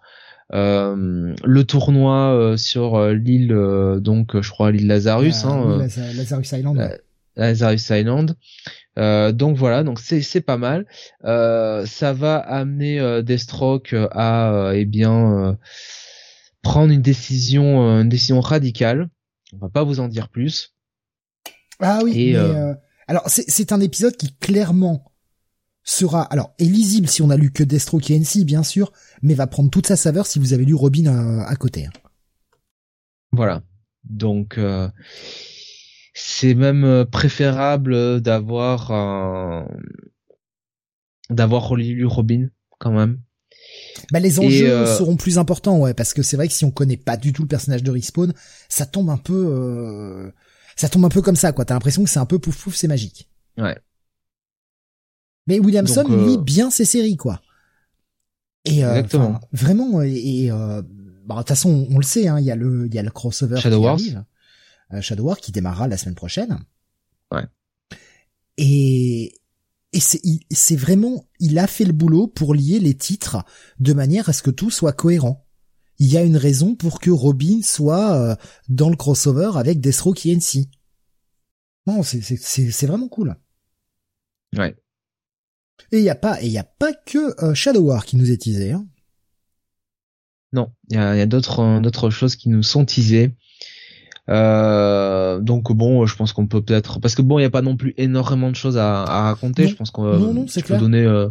euh, 0.53 1.35
le 1.45 1.65
tournoi 1.65 2.35
euh, 2.35 2.57
sur 2.57 2.97
euh, 2.97 3.15
l'île 3.15 3.53
euh, 3.53 3.99
donc 4.01 4.39
je 4.41 4.51
crois 4.51 4.71
l'île 4.73 4.89
Lazarus 4.89 5.45
Euh, 5.45 5.49
hein, 5.49 5.81
euh, 5.81 6.13
Lazarus 6.17 6.53
Island. 6.53 6.79
euh, 6.79 6.97
Lazarus 7.37 7.91
Island. 7.91 8.37
Euh, 8.97 9.33
donc 9.33 9.57
voilà, 9.57 9.83
donc 9.83 9.99
c'est 9.99 10.21
c'est 10.23 10.41
pas 10.41 10.57
mal. 10.57 10.87
Euh, 11.25 11.85
ça 11.87 12.13
va 12.13 12.37
amener 12.37 13.01
euh, 13.01 13.23
Deathstroke 13.23 13.93
euh, 13.93 14.07
à 14.13 14.53
euh, 14.53 14.73
eh 14.77 14.85
bien 14.85 15.33
euh, 15.49 15.53
prendre 16.65 16.93
une 16.93 17.03
décision 17.03 17.83
euh, 17.89 18.03
une 18.03 18.09
décision 18.09 18.41
radicale. 18.41 19.09
On 19.53 19.59
va 19.59 19.69
pas 19.69 19.85
vous 19.85 20.01
en 20.01 20.09
dire 20.09 20.29
plus. 20.29 20.75
Ah 21.81 22.01
oui, 22.03 22.13
Et, 22.17 22.33
mais, 22.33 22.39
euh, 22.39 22.71
euh, 22.71 22.75
alors 23.07 23.29
c'est 23.29 23.49
c'est 23.49 23.73
un 23.73 23.81
épisode 23.81 24.17
qui 24.17 24.35
clairement 24.37 25.13
sera 25.85 26.23
alors 26.23 26.55
est 26.59 26.65
lisible 26.65 27.09
si 27.09 27.21
on 27.23 27.31
a 27.31 27.37
lu 27.37 27.53
que 27.53 27.63
Deathstroke 27.63 28.11
et 28.11 28.19
NC 28.19 28.45
bien 28.45 28.63
sûr, 28.63 28.93
mais 29.23 29.35
va 29.35 29.47
prendre 29.47 29.71
toute 29.71 29.87
sa 29.87 29.97
saveur 29.97 30.27
si 30.27 30.39
vous 30.39 30.53
avez 30.55 30.65
lu 30.65 30.75
Robin 30.75 31.07
à, 31.07 31.45
à 31.47 31.57
côté. 31.57 31.87
hein. 31.87 31.91
Voilà. 33.33 33.63
Donc 34.05 34.59
euh, 34.59 34.89
c'est 36.15 36.55
même 36.55 36.85
euh, 36.85 37.05
préférable 37.05 38.21
d'avoir 38.21 38.91
un- 38.93 39.69
d'avoir 41.31 41.69
relu 41.69 42.05
Robin 42.07 42.49
quand 42.79 42.93
même. 42.93 43.21
Bah 44.13 44.19
les 44.21 44.41
enjeux 44.41 44.71
euh, 44.71 44.97
seront 44.97 45.17
plus 45.17 45.39
importants 45.39 45.79
ouais 45.79 45.95
parce 45.95 46.15
que 46.15 46.23
c'est 46.23 46.37
vrai 46.37 46.49
que 46.49 46.55
si 46.55 46.65
on 46.65 46.71
connaît 46.71 46.97
pas 46.97 47.17
du 47.17 47.33
tout 47.33 47.43
le 47.43 47.49
personnage 47.49 47.83
de 47.83 47.91
Respawn, 47.91 48.33
ça 48.69 48.87
tombe 48.87 49.09
un 49.11 49.17
peu 49.17 49.35
euh, 49.51 50.31
ça 50.77 50.89
tombe 50.89 51.05
un 51.05 51.09
peu 51.09 51.23
comme 51.23 51.37
ça 51.37 51.53
quoi, 51.53 51.65
t'as 51.65 51.75
l'impression 51.75 52.03
que 52.03 52.11
c'est 52.11 52.19
un 52.19 52.27
peu 52.27 52.39
pouf 52.39 52.61
pouf 52.65 52.75
c'est 52.75 52.89
magique. 52.89 53.29
Ouais. 53.57 53.79
Mais 55.47 55.61
Williamson 55.61 56.03
Donc, 56.03 56.13
euh, 56.13 56.27
lit 56.27 56.39
bien 56.39 56.71
ses 56.71 56.85
séries 56.85 57.17
quoi. 57.17 57.41
Et 58.65 58.85
euh, 58.85 58.91
Exactement. 58.97 59.41
vraiment 59.53 60.03
et, 60.03 60.11
et, 60.13 60.51
euh, 60.51 60.83
bah, 61.27 61.35
de 61.37 61.41
toute 61.41 61.49
façon 61.49 61.87
on 61.91 61.99
le 61.99 62.03
sait 62.05 62.27
hein, 62.29 62.39
il 62.41 62.45
y 62.47 62.51
a 62.51 62.57
le 62.57 62.87
il 62.87 62.95
y 62.95 62.99
a 62.99 63.03
le 63.03 63.11
crossover 63.11 63.61
Shadow 63.61 63.79
qui 63.79 63.85
Wars. 63.85 63.93
arrive. 63.95 64.25
Shadow 65.03 65.25
War 65.25 65.39
qui 65.39 65.53
démarrera 65.53 65.87
la 65.89 65.97
semaine 65.97 66.15
prochaine. 66.15 66.59
Ouais. 67.33 67.45
Et 68.57 69.35
et 69.95 70.01
c'est 70.01 70.77
vraiment 70.77 71.29
il 71.39 71.59
a 71.59 71.67
fait 71.67 71.85
le 71.85 71.93
boulot 71.93 72.27
pour 72.27 72.55
lier 72.55 72.81
les 72.81 72.95
titres 72.95 73.45
de 73.79 73.93
manière 73.93 74.29
à 74.29 74.33
ce 74.33 74.43
que 74.43 74.51
tout 74.51 74.71
soit 74.71 74.93
cohérent. 74.93 75.47
Il 75.99 76.09
y 76.09 76.17
a 76.17 76.25
une 76.25 76.37
raison 76.37 76.75
pour 76.75 77.01
que 77.01 77.11
Robin 77.11 77.61
soit 77.63 78.15
euh, 78.15 78.37
dans 78.69 78.91
le 78.91 78.97
crossover 78.97 79.53
avec 79.55 79.81
Deathstroke 79.81 80.27
et 80.27 80.35
NC. 80.35 80.69
Non, 81.87 82.03
c'est 82.03 82.87
vraiment 82.87 83.09
cool. 83.09 83.37
Ouais. 84.57 84.75
Et 85.93 85.99
il 85.99 86.05
y 86.05 86.11
a 86.11 86.15
pas 86.15 86.43
et 86.43 86.47
il 86.47 86.53
y 86.53 86.59
a 86.59 86.65
pas 86.65 86.93
que 86.93 87.45
euh, 87.45 87.55
Shadow 87.55 87.81
War 87.81 88.05
qui 88.05 88.17
nous 88.17 88.31
est 88.31 88.43
teasé. 88.43 88.73
Hein. 88.73 88.87
Non, 90.53 90.73
il 90.91 90.97
y 90.97 90.99
a, 90.99 91.15
il 91.15 91.19
y 91.19 91.23
a 91.23 91.27
d'autres 91.27 91.61
euh, 91.61 91.81
d'autres 91.81 92.11
choses 92.11 92.37
qui 92.37 92.49
nous 92.49 92.63
sont 92.63 92.85
teasées. 92.85 93.37
Euh, 94.31 95.39
donc 95.41 95.73
bon, 95.73 96.07
je 96.07 96.17
pense 96.17 96.33
qu'on 96.33 96.47
peut 96.47 96.63
peut-être 96.63 96.99
parce 97.01 97.15
que 97.15 97.23
bon, 97.23 97.39
il 97.39 97.43
y 97.43 97.45
a 97.45 97.51
pas 97.51 97.63
non 97.63 97.77
plus 97.77 97.93
énormément 97.99 98.51
de 98.51 98.57
choses 98.57 98.79
à, 98.79 99.03
à 99.03 99.23
raconter. 99.25 99.65
Non. 99.65 99.69
Je 99.69 99.75
pense 99.77 99.91
qu'on 99.91 100.47
tu 100.47 100.63
clair. 100.63 100.79
peux 100.79 100.83
donner, 100.83 101.05
euh, 101.05 101.29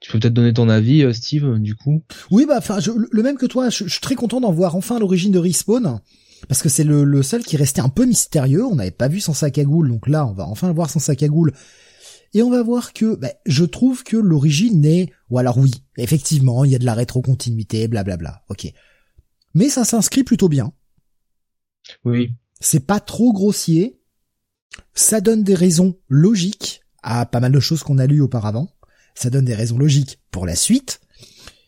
tu 0.00 0.10
peux 0.10 0.18
peut-être 0.18 0.34
donner 0.34 0.52
ton 0.52 0.68
avis, 0.68 1.02
euh, 1.02 1.12
Steve, 1.12 1.58
du 1.60 1.76
coup. 1.76 2.02
Oui, 2.30 2.44
bah, 2.46 2.56
enfin, 2.58 2.78
le 3.10 3.22
même 3.22 3.36
que 3.36 3.46
toi, 3.46 3.70
je, 3.70 3.84
je 3.84 3.90
suis 3.90 4.00
très 4.00 4.16
content 4.16 4.40
d'en 4.40 4.52
voir 4.52 4.74
enfin 4.76 4.98
l'origine 4.98 5.32
de 5.32 5.38
Respawn. 5.38 6.00
Parce 6.48 6.60
que 6.60 6.68
c'est 6.68 6.84
le, 6.84 7.04
le 7.04 7.22
seul 7.22 7.42
qui 7.42 7.56
restait 7.56 7.80
un 7.80 7.88
peu 7.88 8.04
mystérieux. 8.04 8.66
On 8.66 8.74
n'avait 8.74 8.90
pas 8.90 9.08
vu 9.08 9.20
son 9.20 9.32
sac 9.32 9.56
à 9.56 9.64
goule, 9.64 9.88
donc 9.88 10.08
là, 10.08 10.26
on 10.26 10.32
va 10.32 10.46
enfin 10.46 10.68
le 10.68 10.74
voir 10.74 10.90
son 10.90 10.98
sac 10.98 11.22
à 11.22 11.28
goule. 11.28 11.52
Et 12.34 12.42
on 12.42 12.50
va 12.50 12.62
voir 12.62 12.92
que, 12.92 13.14
bah, 13.14 13.30
je 13.46 13.64
trouve 13.64 14.02
que 14.02 14.16
l'origine 14.16 14.84
est, 14.84 15.10
ou 15.30 15.38
alors 15.38 15.56
oui, 15.56 15.72
effectivement, 15.96 16.64
il 16.64 16.72
y 16.72 16.74
a 16.74 16.78
de 16.78 16.84
la 16.84 16.94
rétrocontinuité, 16.94 17.86
blablabla. 17.88 18.42
Ok. 18.50 18.66
Mais 19.54 19.68
ça 19.68 19.84
s'inscrit 19.84 20.24
plutôt 20.24 20.48
bien. 20.48 20.72
Oui. 22.04 22.34
C'est 22.60 22.86
pas 22.86 23.00
trop 23.00 23.32
grossier. 23.32 24.00
Ça 24.94 25.20
donne 25.20 25.44
des 25.44 25.54
raisons 25.54 25.98
logiques 26.08 26.82
à 27.02 27.26
pas 27.26 27.40
mal 27.40 27.52
de 27.52 27.60
choses 27.60 27.82
qu'on 27.82 27.98
a 27.98 28.06
lues 28.06 28.20
auparavant. 28.20 28.70
Ça 29.14 29.30
donne 29.30 29.44
des 29.44 29.54
raisons 29.54 29.78
logiques 29.78 30.18
pour 30.30 30.46
la 30.46 30.56
suite. 30.56 31.00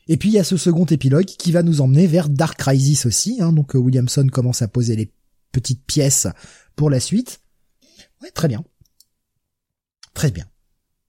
Et 0.08 0.16
puis 0.16 0.30
il 0.30 0.32
y 0.32 0.38
a 0.38 0.44
ce 0.44 0.56
second 0.56 0.84
épilogue 0.84 1.24
qui 1.24 1.52
va 1.52 1.62
nous 1.62 1.80
emmener 1.80 2.06
vers 2.06 2.28
Dark 2.28 2.58
Crisis 2.58 3.06
aussi. 3.06 3.40
Hein, 3.40 3.52
donc 3.52 3.74
euh, 3.74 3.78
Williamson 3.78 4.26
commence 4.32 4.62
à 4.62 4.68
poser 4.68 4.96
les 4.96 5.12
petites 5.52 5.84
pièces 5.84 6.26
pour 6.76 6.90
la 6.90 7.00
suite. 7.00 7.40
Ouais, 8.22 8.30
très 8.30 8.48
bien. 8.48 8.64
Très 10.14 10.30
bien. 10.30 10.46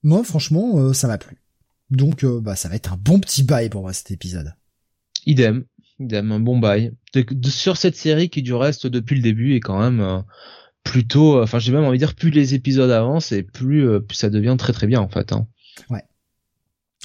Moi, 0.03 0.23
franchement, 0.23 0.79
euh, 0.79 0.93
ça 0.93 1.07
m'a 1.07 1.17
plu. 1.17 1.37
Donc, 1.89 2.23
euh, 2.23 2.41
bah, 2.41 2.55
ça 2.55 2.69
va 2.69 2.75
être 2.75 2.93
un 2.93 2.97
bon 2.97 3.19
petit 3.19 3.43
bail 3.43 3.69
pour 3.69 3.81
moi 3.81 3.93
cet 3.93 4.11
épisode. 4.11 4.53
Idem, 5.25 5.65
idem, 5.99 6.31
un 6.31 6.39
bon 6.39 6.59
bail. 6.59 6.93
De- 7.13 7.25
de- 7.29 7.49
sur 7.49 7.77
cette 7.77 7.95
série 7.95 8.29
qui 8.29 8.41
du 8.41 8.53
reste 8.53 8.87
depuis 8.87 9.15
le 9.15 9.21
début 9.21 9.55
est 9.55 9.59
quand 9.59 9.79
même 9.79 9.99
euh, 9.99 10.19
plutôt, 10.83 11.37
euh, 11.39 11.43
enfin 11.43 11.59
j'ai 11.59 11.71
même 11.71 11.83
envie 11.83 11.97
de 11.97 12.05
dire 12.05 12.15
plus 12.15 12.29
les 12.29 12.53
épisodes 12.53 12.91
avancent 12.91 13.31
et 13.31 13.43
plus, 13.43 13.87
euh, 13.87 13.99
plus 13.99 14.15
ça 14.15 14.29
devient 14.29 14.55
très 14.57 14.73
très 14.73 14.87
bien 14.87 14.99
en 15.01 15.09
fait. 15.09 15.31
Hein. 15.33 15.47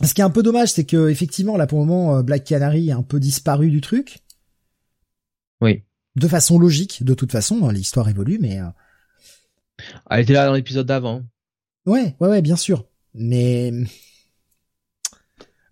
Ce 0.03 0.15
qui 0.15 0.23
est 0.23 0.25
un 0.25 0.31
peu 0.31 0.43
dommage, 0.43 0.73
c'est 0.73 0.85
que 0.87 1.11
effectivement, 1.11 1.59
là 1.59 1.67
pour 1.67 1.79
le 1.81 1.85
moment, 1.85 2.23
Black 2.23 2.45
Canary 2.45 2.89
est 2.89 2.93
un 2.93 3.03
peu 3.03 3.21
disparu 3.21 3.69
du 3.71 3.83
truc. 3.83 4.21
Oui. 5.61 5.83
De 6.17 6.27
façon 6.29 6.59
logique, 6.59 7.05
de 7.05 7.13
toute 7.13 7.31
façon, 7.31 7.61
hein, 7.69 7.73
l'histoire 7.73 8.09
évolue, 8.09 8.39
mais 8.41 8.59
euh, 8.59 8.67
Elle 10.11 10.21
était 10.21 10.33
là 10.33 10.47
dans 10.47 10.55
l'épisode 10.55 10.87
d'avant. 10.87 11.23
ouais, 11.85 12.17
ouais, 12.21 12.29
ouais, 12.29 12.43
bien 12.43 12.57
sûr. 12.57 12.87
Mais 13.15 13.71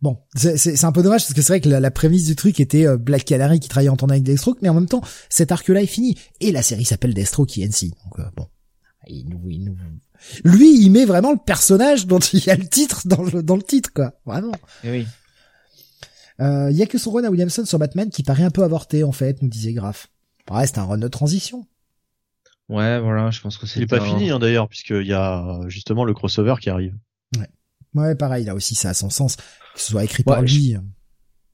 bon, 0.03 0.19
c'est- 0.35 0.57
c'est 0.57 0.77
c'est 0.77 0.87
un 0.87 0.93
peu 0.93 1.03
dommage 1.03 1.23
parce 1.23 1.35
que 1.35 1.43
c'est 1.43 1.53
vrai 1.53 1.61
que 1.61 1.69
la, 1.69 1.81
la 1.81 1.91
prémisse 1.91 2.25
du 2.27 2.37
truc 2.37 2.61
était 2.61 2.87
euh, 2.87 2.97
Black 2.97 3.25
Canary 3.25 3.61
qui 3.61 3.69
travaillait 3.69 3.91
en 3.91 3.97
tandem 3.97 4.13
avec 4.15 4.23
Deathstroke, 4.25 4.59
mais 4.63 4.69
en 4.69 4.75
même 4.75 4.89
temps, 4.89 5.03
cet 5.29 5.53
arc-là 5.53 5.83
est 5.83 5.87
fini 5.87 6.17
et 6.41 6.53
la 6.53 6.63
série 6.63 6.85
s'appelle 6.85 7.15
Deathstroke 7.15 7.57
INC. 7.59 7.91
Donc 8.05 8.19
euh, 8.19 8.25
bon, 8.37 8.47
il 9.09 9.29
nous, 9.29 9.41
il 9.49 9.65
nous... 9.65 9.77
Lui, 10.45 10.79
il 10.83 10.91
met 10.91 11.07
vraiment 11.07 11.33
le 11.33 11.39
personnage 11.39 12.07
dont 12.07 12.19
il 12.19 12.45
y 12.45 12.51
a 12.51 12.57
le 12.57 12.67
titre 12.69 13.03
dans 13.09 13.23
le, 13.23 13.43
dans 13.43 13.57
le 13.57 13.63
titre, 13.63 13.91
quoi. 13.95 14.13
Vraiment. 14.27 14.53
Et 14.85 14.89
Eh 14.89 14.91
oui. 14.91 15.07
Euh, 16.41 16.71
il 16.71 16.77
y 16.77 16.83
a 16.83 16.87
que 16.87 16.99
son 16.99 17.11
run 17.11 17.25
à 17.25 17.31
Williamson 17.31 17.65
sur 17.67 17.79
Batman 17.79 18.09
qui 18.11 18.23
paraît 18.23 18.43
un 18.45 18.51
peu 18.51 18.63
avorté, 18.65 19.05
en 19.05 19.13
fait, 19.13 19.41
nous 19.43 19.49
disait 19.49 19.73
Graf. 19.73 20.09
Ouais, 20.51 20.67
c'est 20.67 20.79
un 20.79 20.85
run 20.85 20.99
de 20.99 21.09
transition. 21.09 21.67
Ouais, 22.69 23.01
voilà, 23.01 23.31
je 23.31 23.41
pense 23.41 23.59
que 23.59 23.67
c'est. 23.67 23.81
Il 23.81 23.83
est 23.85 23.87
pas 23.87 24.01
un- 24.01 24.05
fini 24.05 24.31
hein, 24.31 24.39
d'ailleurs, 24.39 24.69
puisqu'il 24.69 25.07
y 25.07 25.13
a 25.13 25.61
justement 25.69 26.05
le 26.05 26.15
crossover 26.15 26.55
qui 26.61 26.71
arrive. 26.71 26.95
Ouais, 27.95 28.15
pareil, 28.15 28.45
là 28.45 28.55
aussi, 28.55 28.75
ça 28.75 28.91
a 28.91 28.95
son 28.95 29.11
sens. 29.11 29.37
Que 29.37 29.81
ce 29.81 29.91
soit 29.91 30.05
écrit 30.05 30.23
Ouais, 30.27 30.35
par 30.35 30.43
lui. 30.43 30.77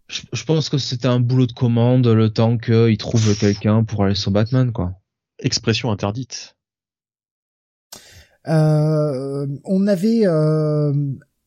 Je, 0.08 0.22
je 0.32 0.44
pense 0.44 0.68
que 0.68 0.78
c'était 0.78 1.08
un 1.08 1.20
boulot 1.20 1.46
de 1.46 1.52
commande 1.52 2.06
le 2.06 2.30
temps 2.30 2.58
qu'il 2.58 2.96
trouve 2.98 3.36
quelqu'un 3.38 3.84
pour 3.84 4.04
aller 4.04 4.14
sur 4.14 4.30
Batman, 4.30 4.72
quoi. 4.72 4.92
Expression 5.38 5.90
interdite. 5.90 6.54
Euh, 8.48 9.46
on 9.64 9.86
avait 9.86 10.22
euh, 10.26 10.92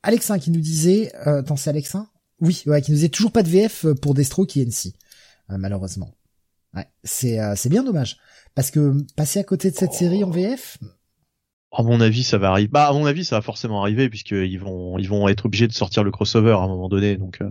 Alexin 0.04 0.38
qui 0.40 0.52
nous 0.52 0.60
disait, 0.60 1.12
euh, 1.28 1.40
attends 1.40 1.56
c'est 1.56 1.70
Alexin, 1.70 2.10
oui, 2.42 2.62
ouais, 2.66 2.82
qui 2.82 2.92
nous 2.92 2.96
disait 2.98 3.10
toujours 3.10 3.32
pas 3.32 3.44
de 3.44 3.48
VF 3.50 3.86
pour 4.02 4.14
Destro 4.14 4.46
qui 4.46 4.60
est 4.62 4.66
NC, 4.66 4.94
euh, 5.50 5.58
malheureusement. 5.58 6.14
Ouais, 6.76 6.88
c'est 7.04 7.40
euh, 7.40 7.54
c'est 7.56 7.70
bien 7.70 7.84
dommage 7.84 8.18
parce 8.54 8.70
que 8.70 8.98
passer 9.16 9.40
à 9.40 9.44
côté 9.44 9.72
de 9.72 9.76
cette 9.78 9.92
Oh. 9.94 9.98
série 9.98 10.24
en 10.26 10.30
VF, 10.30 10.78
À 11.72 11.84
mon 11.84 12.02
avis, 12.02 12.24
ça 12.24 12.38
va 12.38 12.50
arriver. 12.52 12.68
Bah, 12.68 12.88
à 12.88 12.94
mon 12.94 13.06
avis, 13.06 13.24
ça 13.26 13.36
va 13.38 13.42
forcément 13.42 13.82
arriver 13.82 14.10
puisqu'ils 14.10 14.60
vont, 14.60 14.98
ils 14.98 15.08
vont 15.08 15.28
être 15.28 15.46
obligés 15.46 15.68
de 15.68 15.74
sortir 15.74 16.04
le 16.04 16.12
crossover 16.12 16.52
à 16.52 16.58
un 16.60 16.68
moment 16.68 16.90
donné. 16.90 17.16
Donc, 17.18 17.42
euh, 17.42 17.50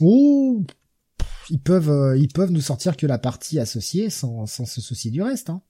oh, 0.00 0.64
ils 1.50 1.60
peuvent 1.60 1.90
euh, 1.90 2.16
ils 2.16 2.28
peuvent 2.32 2.52
nous 2.52 2.60
sortir 2.60 2.96
que 2.96 3.06
la 3.06 3.18
partie 3.18 3.58
associée 3.58 4.08
sans 4.10 4.46
sans 4.46 4.66
se 4.66 4.80
soucier 4.80 5.10
du 5.10 5.20
reste. 5.22 5.50
Hein. 5.50 5.62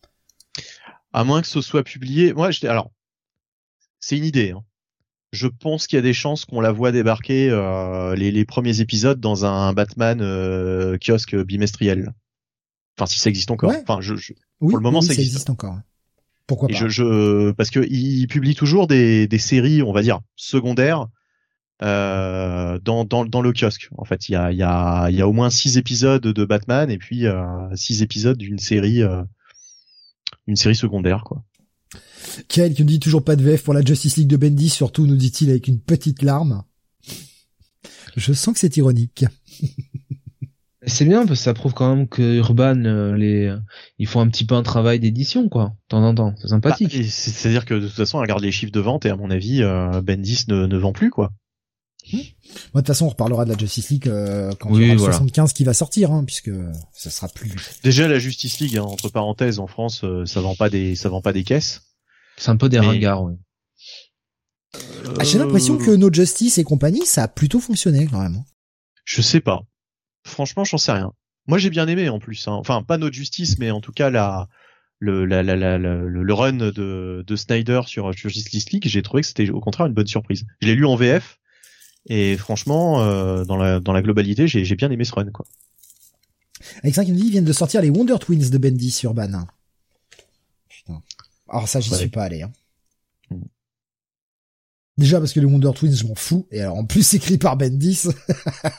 à 1.14 1.24
moins 1.24 1.40
que 1.40 1.48
ce 1.48 1.60
soit 1.62 1.82
publié. 1.82 2.32
Moi, 2.34 2.50
je, 2.50 2.66
alors, 2.66 2.90
c'est 4.00 4.18
une 4.18 4.24
idée. 4.24 4.50
Hein. 4.50 4.62
Je 5.32 5.46
pense 5.48 5.86
qu'il 5.86 5.96
y 5.96 5.98
a 5.98 6.02
des 6.02 6.12
chances 6.12 6.44
qu'on 6.44 6.60
la 6.60 6.72
voit 6.72 6.92
débarquer 6.92 7.48
euh, 7.48 8.14
les, 8.14 8.30
les 8.30 8.44
premiers 8.44 8.80
épisodes 8.80 9.18
dans 9.18 9.46
un 9.46 9.72
Batman 9.72 10.20
euh, 10.20 10.98
kiosque 10.98 11.34
bimestriel. 11.34 12.12
Enfin, 12.98 13.06
si 13.06 13.18
ça 13.18 13.30
existe 13.30 13.50
encore. 13.50 13.70
Ouais. 13.70 13.80
Enfin, 13.82 14.02
je, 14.02 14.14
je, 14.16 14.34
Oui, 14.60 14.68
Pour 14.68 14.76
le 14.76 14.82
moment, 14.82 14.98
oui, 14.98 15.06
ça 15.06 15.14
ça 15.14 15.20
existe. 15.20 15.36
existe 15.36 15.50
encore. 15.50 15.78
Pourquoi 16.52 16.68
et 16.68 16.74
pas 16.74 16.78
je, 16.80 16.88
je, 16.88 17.50
parce 17.52 17.70
que 17.70 17.80
ils 17.88 18.26
publient 18.26 18.54
toujours 18.54 18.86
des, 18.86 19.26
des 19.26 19.38
séries, 19.38 19.82
on 19.82 19.90
va 19.90 20.02
dire 20.02 20.20
secondaires, 20.36 21.06
euh, 21.82 22.78
dans, 22.78 23.06
dans, 23.06 23.24
dans 23.24 23.40
le 23.40 23.54
kiosque. 23.54 23.88
En 23.96 24.04
fait, 24.04 24.28
il 24.28 24.32
y 24.32 24.36
a, 24.36 24.52
il 24.52 24.58
y 24.58 24.62
a, 24.62 25.08
il 25.08 25.16
y 25.16 25.22
a 25.22 25.26
au 25.26 25.32
moins 25.32 25.48
six 25.48 25.78
épisodes 25.78 26.20
de 26.20 26.44
Batman 26.44 26.90
et 26.90 26.98
puis 26.98 27.26
euh, 27.26 27.42
six 27.74 28.02
épisodes 28.02 28.36
d'une 28.36 28.58
série, 28.58 29.02
euh, 29.02 29.22
une 30.46 30.56
série 30.56 30.76
secondaire, 30.76 31.24
quoi. 31.24 31.42
Kael 32.48 32.74
qui 32.74 32.82
nous 32.82 32.88
dit 32.88 33.00
toujours 33.00 33.24
pas 33.24 33.34
de 33.34 33.42
VF 33.42 33.62
pour 33.62 33.72
la 33.72 33.82
Justice 33.82 34.18
League 34.18 34.28
de 34.28 34.36
Bendy, 34.36 34.68
surtout 34.68 35.06
nous 35.06 35.16
dit-il 35.16 35.48
avec 35.48 35.68
une 35.68 35.80
petite 35.80 36.20
larme. 36.20 36.64
Je 38.14 38.34
sens 38.34 38.52
que 38.52 38.60
c'est 38.60 38.76
ironique. 38.76 39.24
C'est 40.86 41.04
bien 41.04 41.26
parce 41.26 41.38
que 41.38 41.44
ça 41.44 41.54
prouve 41.54 41.74
quand 41.74 41.94
même 41.94 42.08
que 42.08 42.38
Urban, 42.38 42.84
euh, 42.84 43.16
les, 43.16 43.54
ils 43.98 44.08
font 44.08 44.20
un 44.20 44.28
petit 44.28 44.44
peu 44.44 44.56
un 44.56 44.62
travail 44.64 44.98
d'édition, 44.98 45.48
quoi, 45.48 45.66
de 45.84 45.88
temps 45.88 46.04
en 46.04 46.14
temps. 46.14 46.34
C'est 46.36 46.42
Bah, 46.44 46.48
sympathique. 46.48 46.90
c'est- 46.92 47.30
C'est-à-dire 47.30 47.64
que 47.64 47.74
de 47.74 47.86
toute 47.86 47.96
façon, 47.96 48.18
on 48.18 48.20
regarde 48.20 48.42
les 48.42 48.50
chiffres 48.50 48.72
de 48.72 48.80
vente 48.80 49.06
et 49.06 49.10
à 49.10 49.16
mon 49.16 49.30
avis, 49.30 49.62
euh, 49.62 50.00
Bendis 50.02 50.44
ne, 50.48 50.66
ne 50.66 50.76
vend 50.76 50.92
plus 50.92 51.10
quoi. 51.10 51.30
Moi, 52.12 52.20
de 52.74 52.78
toute 52.80 52.86
façon, 52.88 53.06
on 53.06 53.10
reparlera 53.10 53.44
de 53.44 53.52
la 53.52 53.56
Justice 53.58 53.90
League 53.90 54.08
euh, 54.08 54.50
quand 54.58 54.70
Oui, 54.70 54.78
il 54.78 54.82
y 54.82 54.84
aura 54.86 54.94
le 54.94 54.98
voilà. 54.98 55.12
75 55.14 55.52
qui 55.52 55.62
va 55.62 55.72
sortir, 55.72 56.10
hein, 56.10 56.24
puisque 56.24 56.50
ça 56.92 57.10
sera 57.10 57.28
plus. 57.28 57.52
Déjà 57.84 58.08
la 58.08 58.18
Justice 58.18 58.58
League, 58.58 58.76
hein, 58.76 58.82
entre 58.82 59.08
parenthèses, 59.08 59.60
en 59.60 59.68
France, 59.68 60.02
euh, 60.02 60.26
ça 60.26 60.40
vend 60.40 60.56
pas 60.56 60.68
des, 60.68 60.96
ça 60.96 61.08
vend 61.08 61.20
pas 61.22 61.32
des 61.32 61.44
caisses. 61.44 61.82
C'est 62.38 62.50
un 62.50 62.56
peu 62.56 62.68
des 62.68 62.80
Mais- 62.80 62.86
ringards, 62.88 63.22
ouais. 63.22 63.34
Ah, 65.18 65.22
J'ai 65.24 65.38
l'impression 65.38 65.78
Euh, 65.80 65.84
que 65.84 65.90
No 65.92 66.12
Justice 66.12 66.58
et 66.58 66.64
compagnie, 66.64 67.06
ça 67.06 67.22
a 67.22 67.28
plutôt 67.28 67.60
fonctionné 67.60 68.08
quand 68.10 68.20
même. 68.20 68.42
Je 69.04 69.22
sais 69.22 69.40
pas. 69.40 69.62
Franchement, 70.24 70.64
j'en 70.64 70.78
sais 70.78 70.92
rien. 70.92 71.12
Moi, 71.46 71.58
j'ai 71.58 71.70
bien 71.70 71.88
aimé 71.88 72.08
en 72.08 72.18
plus. 72.20 72.46
hein. 72.48 72.52
Enfin, 72.52 72.82
pas 72.82 72.98
notre 72.98 73.14
justice, 73.16 73.58
mais 73.58 73.70
en 73.70 73.80
tout 73.80 73.92
cas 73.92 74.10
la 74.10 74.48
le 75.00 75.24
la, 75.24 75.42
la, 75.42 75.78
le, 75.78 76.32
run 76.34 76.52
de, 76.52 77.24
de 77.26 77.36
Snyder 77.36 77.80
sur 77.86 78.12
Justice 78.12 78.70
League, 78.70 78.84
j'ai 78.86 79.02
trouvé 79.02 79.22
que 79.22 79.26
c'était 79.26 79.50
au 79.50 79.58
contraire 79.60 79.86
une 79.86 79.94
bonne 79.94 80.06
surprise. 80.06 80.44
Je 80.60 80.68
l'ai 80.68 80.76
lu 80.76 80.86
en 80.86 80.94
VF 80.94 81.40
et 82.06 82.36
franchement, 82.36 83.02
euh, 83.02 83.44
dans 83.44 83.56
la 83.56 83.80
dans 83.80 83.92
la 83.92 84.02
globalité, 84.02 84.46
j'ai 84.46 84.76
bien 84.76 84.90
aimé 84.92 85.04
ce 85.04 85.12
run 85.12 85.30
quoi. 85.32 85.44
Alexin 86.84 87.04
qui 87.04 87.10
me 87.10 87.16
dit, 87.16 87.24
ils 87.26 87.30
viennent 87.32 87.44
de 87.44 87.52
sortir 87.52 87.82
les 87.82 87.90
Wonder 87.90 88.14
Twins 88.20 88.48
de 88.50 88.58
Bendy 88.58 88.92
sur 88.92 89.10
Urban. 89.10 89.46
Putain. 90.68 91.02
Alors 91.48 91.66
ça, 91.68 91.80
j'y 91.80 91.90
Ouais. 91.90 91.98
suis 91.98 92.08
pas 92.08 92.22
allé. 92.22 92.42
Hein. 92.42 92.52
Déjà 95.02 95.18
parce 95.18 95.32
que 95.32 95.40
les 95.40 95.46
Wonder 95.46 95.70
Twins, 95.74 95.94
je 95.96 96.06
m'en 96.06 96.14
fous. 96.14 96.46
Et 96.52 96.60
alors 96.60 96.76
en 96.76 96.84
plus 96.84 97.12
écrit 97.14 97.36
par 97.38 97.56
Bendis. 97.56 98.04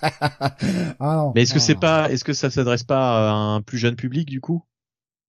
ah 0.01 0.55
non. 1.01 1.31
Mais 1.35 1.43
est-ce 1.43 1.53
que 1.53 1.59
c'est 1.59 1.73
non. 1.73 1.79
pas, 1.79 2.11
est-ce 2.11 2.23
que 2.23 2.33
ça 2.33 2.49
s'adresse 2.49 2.83
pas 2.83 3.29
à 3.29 3.33
un 3.33 3.61
plus 3.61 3.77
jeune 3.77 3.95
public 3.95 4.29
du 4.29 4.41
coup? 4.41 4.63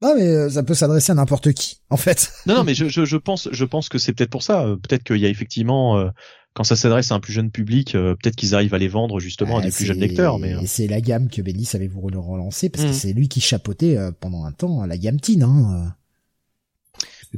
Non 0.02 0.14
mais 0.16 0.26
euh, 0.28 0.50
ça 0.50 0.62
peut 0.62 0.74
s'adresser 0.74 1.12
à 1.12 1.14
n'importe 1.14 1.52
qui, 1.52 1.80
en 1.90 1.96
fait. 1.96 2.30
Non, 2.46 2.54
non, 2.56 2.64
mais 2.64 2.74
je, 2.74 2.88
je, 2.88 3.04
je 3.04 3.16
pense, 3.16 3.48
je 3.52 3.64
pense 3.64 3.88
que 3.88 3.98
c'est 3.98 4.12
peut-être 4.12 4.30
pour 4.30 4.42
ça. 4.42 4.62
Euh, 4.64 4.76
Peut-être 4.76 5.02
qu'il 5.04 5.16
y 5.16 5.24
a 5.26 5.28
effectivement, 5.28 5.96
euh, 5.98 6.10
quand 6.52 6.64
ça 6.64 6.76
s'adresse 6.76 7.10
à 7.10 7.14
un 7.14 7.20
plus 7.20 7.32
jeune 7.32 7.50
public, 7.50 7.94
euh, 7.94 8.14
peut-être 8.14 8.36
qu'ils 8.36 8.54
arrivent 8.54 8.74
à 8.74 8.78
les 8.78 8.88
vendre 8.88 9.18
justement 9.18 9.56
à 9.56 9.60
Ah, 9.60 9.64
des 9.66 9.70
plus 9.70 9.86
jeunes 9.86 10.00
lecteurs. 10.00 10.38
Mais 10.38 10.54
euh, 10.54 10.60
et 10.60 10.66
c'est 10.66 10.86
la 10.88 11.00
gamme 11.00 11.28
que 11.28 11.40
Bendis 11.42 11.70
avait 11.74 11.88
voulu 11.88 12.18
relancer 12.18 12.68
parce 12.68 12.84
que 12.84 12.90
Mm. 12.90 12.94
c'est 12.94 13.12
lui 13.14 13.28
qui 13.28 13.40
chapeautait 13.40 13.96
euh, 13.96 14.10
pendant 14.20 14.44
un 14.44 14.52
temps 14.52 14.84
la 14.84 14.98
gamme 14.98 15.20
teen. 15.20 15.42
Hein. 15.42 15.94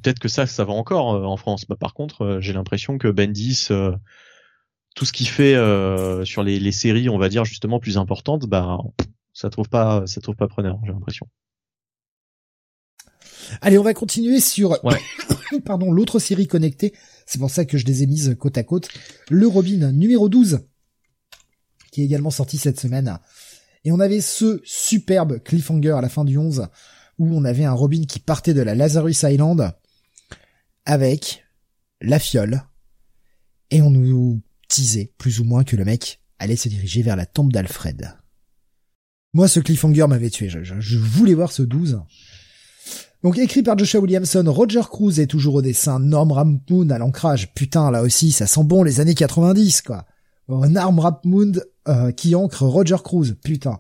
Peut-être 0.00 0.18
que 0.18 0.28
ça, 0.28 0.46
ça 0.46 0.64
va 0.64 0.72
encore 0.72 1.14
euh, 1.14 1.24
en 1.24 1.36
France. 1.36 1.66
Bah, 1.68 1.76
par 1.78 1.94
contre, 1.94 2.22
euh, 2.22 2.40
j'ai 2.40 2.52
l'impression 2.52 2.98
que 2.98 3.08
Bendis, 3.08 3.68
euh, 3.70 3.92
tout 4.94 5.04
ce 5.04 5.12
qu'il 5.12 5.28
fait 5.28 5.54
sur 6.24 6.42
les, 6.42 6.58
les 6.58 6.72
séries, 6.72 7.10
on 7.10 7.18
va 7.18 7.28
dire 7.28 7.44
justement 7.44 7.78
plus 7.78 7.98
importantes, 7.98 8.46
bah, 8.46 8.78
ça 9.34 9.50
trouve 9.50 9.68
pas, 9.68 10.06
ça 10.06 10.22
trouve 10.22 10.36
pas 10.36 10.48
preneur. 10.48 10.78
J'ai 10.86 10.92
l'impression. 10.92 11.26
Allez, 13.60 13.76
on 13.76 13.82
va 13.82 13.92
continuer 13.92 14.40
sur 14.40 14.82
Ouais. 14.82 14.98
pardon, 15.66 15.92
l'autre 15.92 16.18
série 16.18 16.46
connectée. 16.46 16.94
C'est 17.26 17.38
pour 17.38 17.50
ça 17.50 17.66
que 17.66 17.76
je 17.76 17.84
les 17.84 18.02
ai 18.02 18.06
mises 18.06 18.34
côte 18.38 18.56
à 18.56 18.62
côte. 18.62 18.88
Le 19.28 19.46
Robin 19.46 19.92
numéro 19.92 20.30
12 20.30 20.60
qui 21.96 22.02
est 22.02 22.04
également 22.04 22.30
sorti 22.30 22.58
cette 22.58 22.78
semaine. 22.78 23.18
Et 23.86 23.92
on 23.92 24.00
avait 24.00 24.20
ce 24.20 24.60
superbe 24.64 25.38
cliffhanger 25.42 25.92
à 25.92 26.02
la 26.02 26.10
fin 26.10 26.26
du 26.26 26.36
11 26.36 26.68
où 27.18 27.34
on 27.34 27.42
avait 27.44 27.64
un 27.64 27.72
Robin 27.72 28.04
qui 28.06 28.18
partait 28.18 28.52
de 28.52 28.60
la 28.60 28.74
Lazarus 28.74 29.22
Island 29.22 29.72
avec 30.86 31.44
la 32.00 32.18
fiole 32.18 32.62
et 33.70 33.82
on 33.82 33.90
nous 33.90 34.40
disait 34.70 35.12
plus 35.18 35.40
ou 35.40 35.44
moins 35.44 35.64
que 35.64 35.76
le 35.76 35.84
mec 35.84 36.20
allait 36.38 36.56
se 36.56 36.68
diriger 36.68 37.02
vers 37.02 37.16
la 37.16 37.26
tombe 37.26 37.52
d'Alfred. 37.52 38.16
Moi, 39.34 39.48
ce 39.48 39.60
cliffhanger 39.60 40.06
m'avait 40.08 40.30
tué. 40.30 40.48
Je, 40.48 40.96
voulais 40.96 41.34
voir 41.34 41.52
ce 41.52 41.62
12. 41.62 42.00
Donc 43.22 43.38
écrit 43.38 43.62
par 43.62 43.76
Joshua 43.76 44.00
Williamson, 44.00 44.44
Roger 44.46 44.82
Cruz 44.88 45.20
est 45.20 45.26
toujours 45.26 45.56
au 45.56 45.62
dessin, 45.62 45.98
Norm 45.98 46.32
Rapmund 46.32 46.90
à 46.92 46.98
l'ancrage. 46.98 47.52
Putain, 47.54 47.90
là 47.90 48.02
aussi, 48.02 48.30
ça 48.30 48.46
sent 48.46 48.64
bon 48.64 48.82
les 48.82 49.00
années 49.00 49.14
90, 49.14 49.82
quoi. 49.82 50.06
Euh, 50.48 50.68
Norm 50.68 50.98
Rapmund 51.00 51.66
euh, 51.88 52.12
qui 52.12 52.34
ancre 52.34 52.62
Roger 52.62 52.96
Cruz, 53.02 53.34
putain. 53.42 53.78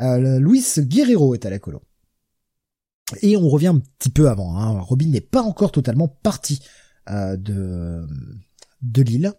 Euh, 0.00 0.40
Luis 0.40 0.64
Guerrero 0.78 1.34
est 1.34 1.46
à 1.46 1.50
la 1.50 1.58
colo. 1.58 1.82
Et 3.20 3.36
on 3.36 3.48
revient 3.48 3.68
un 3.68 3.78
petit 3.98 4.10
peu 4.10 4.28
avant. 4.28 4.56
Hein. 4.56 4.80
Robin 4.80 5.06
n'est 5.06 5.20
pas 5.20 5.42
encore 5.42 5.72
totalement 5.72 6.08
parti 6.08 6.60
euh, 7.10 7.36
de 7.36 8.06
de 8.80 9.02
l'île. 9.02 9.32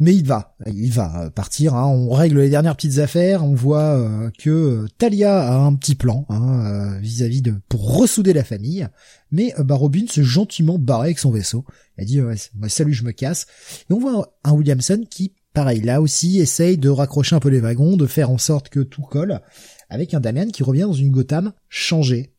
Mais 0.00 0.14
il 0.14 0.26
va, 0.26 0.56
il 0.66 0.92
va 0.92 1.24
euh, 1.24 1.30
partir. 1.30 1.74
Hein. 1.74 1.86
On 1.86 2.10
règle 2.10 2.40
les 2.40 2.50
dernières 2.50 2.74
petites 2.74 2.98
affaires. 2.98 3.44
On 3.44 3.54
voit 3.54 3.96
euh, 3.96 4.30
que 4.38 4.86
Talia 4.98 5.40
a 5.40 5.56
un 5.56 5.74
petit 5.76 5.94
plan 5.94 6.26
hein, 6.28 6.98
vis-à-vis 7.00 7.42
de 7.42 7.54
pour 7.68 7.96
ressouder 7.96 8.32
la 8.32 8.44
famille. 8.44 8.88
Mais 9.30 9.54
bah, 9.58 9.76
Robin 9.76 10.04
s'est 10.08 10.24
gentiment 10.24 10.78
barré 10.78 11.06
avec 11.06 11.18
son 11.18 11.30
vaisseau. 11.30 11.64
Il 11.96 12.02
a 12.02 12.04
dit 12.04 12.20
ouais, 12.20 12.34
salut, 12.68 12.92
je 12.92 13.04
me 13.04 13.12
casse. 13.12 13.46
Et 13.88 13.92
on 13.92 14.00
voit 14.00 14.36
un 14.42 14.52
Williamson 14.52 15.04
qui, 15.08 15.32
pareil, 15.52 15.80
là 15.80 16.02
aussi 16.02 16.40
essaye 16.40 16.76
de 16.76 16.88
raccrocher 16.88 17.36
un 17.36 17.40
peu 17.40 17.48
les 17.48 17.60
wagons, 17.60 17.96
de 17.96 18.06
faire 18.06 18.30
en 18.30 18.38
sorte 18.38 18.68
que 18.70 18.80
tout 18.80 19.02
colle, 19.02 19.40
avec 19.88 20.12
un 20.12 20.20
Damian 20.20 20.48
qui 20.48 20.64
revient 20.64 20.82
dans 20.82 20.92
une 20.92 21.12
Gotham 21.12 21.52
changée. 21.68 22.33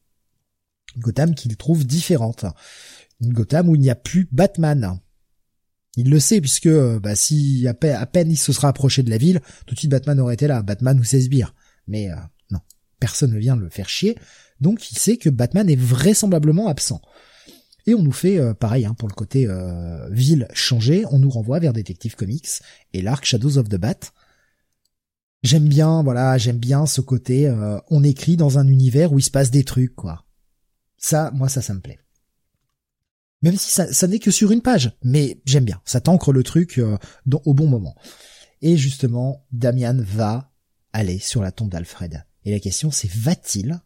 Une 0.95 1.01
Gotham 1.01 1.35
qu'il 1.35 1.55
trouve 1.57 1.85
différente. 1.85 2.45
Une 3.21 3.33
Gotham 3.33 3.69
où 3.69 3.75
il 3.75 3.81
n'y 3.81 3.89
a 3.89 3.95
plus 3.95 4.27
Batman. 4.31 4.99
Il 5.97 6.09
le 6.09 6.19
sait 6.19 6.41
puisque 6.41 6.65
euh, 6.67 6.99
bah, 6.99 7.15
si 7.15 7.67
à 7.67 7.73
peine, 7.73 8.31
il 8.31 8.37
se 8.37 8.51
sera 8.51 8.67
approché 8.67 9.03
de 9.03 9.09
la 9.09 9.17
ville, 9.17 9.41
tout 9.65 9.75
de 9.75 9.79
suite 9.79 9.91
Batman 9.91 10.19
aurait 10.19 10.33
été 10.33 10.47
là, 10.47 10.61
Batman 10.61 10.99
ou 10.99 11.03
ses 11.03 11.21
sbires. 11.21 11.53
Mais 11.87 12.09
euh, 12.09 12.15
non, 12.51 12.59
personne 12.99 13.31
ne 13.31 13.39
vient 13.39 13.55
le 13.55 13.69
faire 13.69 13.89
chier, 13.89 14.17
donc 14.59 14.91
il 14.91 14.97
sait 14.97 15.17
que 15.17 15.29
Batman 15.29 15.69
est 15.69 15.79
vraisemblablement 15.79 16.67
absent. 16.67 17.01
Et 17.87 17.93
on 17.93 18.01
nous 18.01 18.11
fait 18.11 18.39
euh, 18.39 18.53
pareil 18.53 18.85
hein, 18.85 18.95
pour 18.97 19.07
le 19.07 19.13
côté 19.13 19.47
ville 20.09 20.47
changée, 20.53 21.05
on 21.11 21.19
nous 21.19 21.29
renvoie 21.29 21.59
vers 21.59 21.73
Detective 21.73 22.15
Comics 22.15 22.61
et 22.93 23.01
l'arc 23.01 23.23
Shadows 23.23 23.57
of 23.57 23.69
the 23.69 23.77
Bat. 23.77 24.11
J'aime 25.43 25.67
bien, 25.67 26.01
voilà, 26.01 26.37
j'aime 26.39 26.57
bien 26.57 26.87
ce 26.87 27.01
côté, 27.01 27.53
on 27.91 28.03
écrit 28.03 28.35
dans 28.35 28.57
un 28.57 28.67
univers 28.67 29.13
où 29.13 29.19
il 29.19 29.23
se 29.23 29.29
passe 29.29 29.51
des 29.51 29.63
trucs, 29.63 29.93
quoi. 29.93 30.24
Ça, 30.97 31.31
moi, 31.31 31.49
ça, 31.49 31.61
ça 31.61 31.73
me 31.73 31.81
plaît. 31.81 31.99
Même 33.41 33.57
si 33.57 33.69
ça, 33.69 34.07
n'est 34.07 34.19
que 34.19 34.31
sur 34.31 34.51
une 34.51 34.61
page, 34.61 34.91
mais 35.03 35.39
j'aime 35.45 35.65
bien. 35.65 35.81
Ça 35.85 36.01
t'ancre 36.01 36.33
le 36.33 36.43
truc 36.43 36.79
euh, 36.79 36.97
au 37.45 37.53
bon 37.53 37.67
moment. 37.67 37.95
Et 38.61 38.77
justement, 38.77 39.45
Damian 39.51 39.97
va 39.99 40.51
aller 40.93 41.19
sur 41.19 41.41
la 41.43 41.51
tombe 41.51 41.69
d'Alfred. 41.69 42.25
Et 42.45 42.51
la 42.51 42.59
question 42.59 42.89
c'est 42.89 43.11
va-t-il 43.11 43.81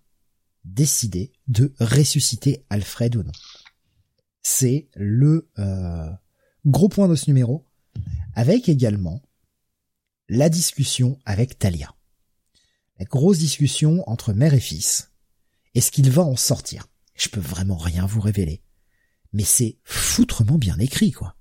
décider 0.64 1.34
de 1.48 1.73
ressusciter 1.80 2.65
Alfred 2.69 3.15
ou 3.15 3.23
non? 3.23 3.31
C'est 4.41 4.88
le 4.95 5.49
euh, 5.57 6.10
gros 6.65 6.90
point 6.90 7.07
de 7.07 7.15
ce 7.15 7.30
numéro, 7.30 7.65
avec 8.36 8.69
également 8.69 9.22
la 10.30 10.49
discussion 10.49 11.19
avec 11.26 11.57
Talia. 11.57 11.94
La 12.99 13.06
grosse 13.06 13.40
discussion 13.40 14.07
entre 14.07 14.34
mère 14.34 14.53
et 14.53 14.60
fils. 14.60 15.11
Est-ce 15.73 15.91
qu'il 15.91 16.10
va 16.11 16.23
en 16.23 16.36
sortir 16.36 16.88
Je 17.20 17.30
peux 17.30 17.40
vraiment 17.40 17.78
rien 17.78 18.06
vous 18.06 18.22
révéler. 18.22 18.64
Mais 19.34 19.44
c'est 19.44 19.78
foutrement 19.84 20.58
bien 20.58 20.80
écrit, 20.80 21.12
quoi. 21.12 21.36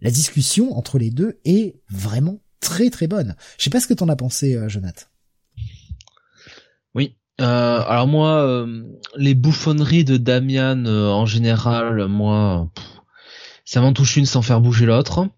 La 0.00 0.10
discussion 0.10 0.76
entre 0.76 0.98
les 0.98 1.10
deux 1.10 1.38
est 1.44 1.76
vraiment 1.90 2.40
très 2.60 2.88
très 2.88 3.08
bonne. 3.08 3.36
Je 3.58 3.64
sais 3.64 3.70
pas 3.70 3.80
ce 3.80 3.86
que 3.86 3.94
t'en 3.94 4.08
as 4.08 4.16
pensé, 4.16 4.54
euh, 4.54 4.68
Jonathan. 4.68 5.06
Oui. 6.94 7.16
Euh, 7.40 7.82
alors 7.86 8.06
moi, 8.06 8.42
euh, 8.46 8.84
les 9.16 9.34
bouffonneries 9.34 10.04
de 10.04 10.16
Damian 10.16 10.84
euh, 10.86 11.08
en 11.08 11.26
général, 11.26 12.06
moi, 12.06 12.70
ça 13.64 13.80
m'en 13.80 13.92
touche 13.92 14.16
une 14.16 14.26
sans 14.26 14.42
faire 14.42 14.60
bouger 14.60 14.86
l'autre. 14.86 15.28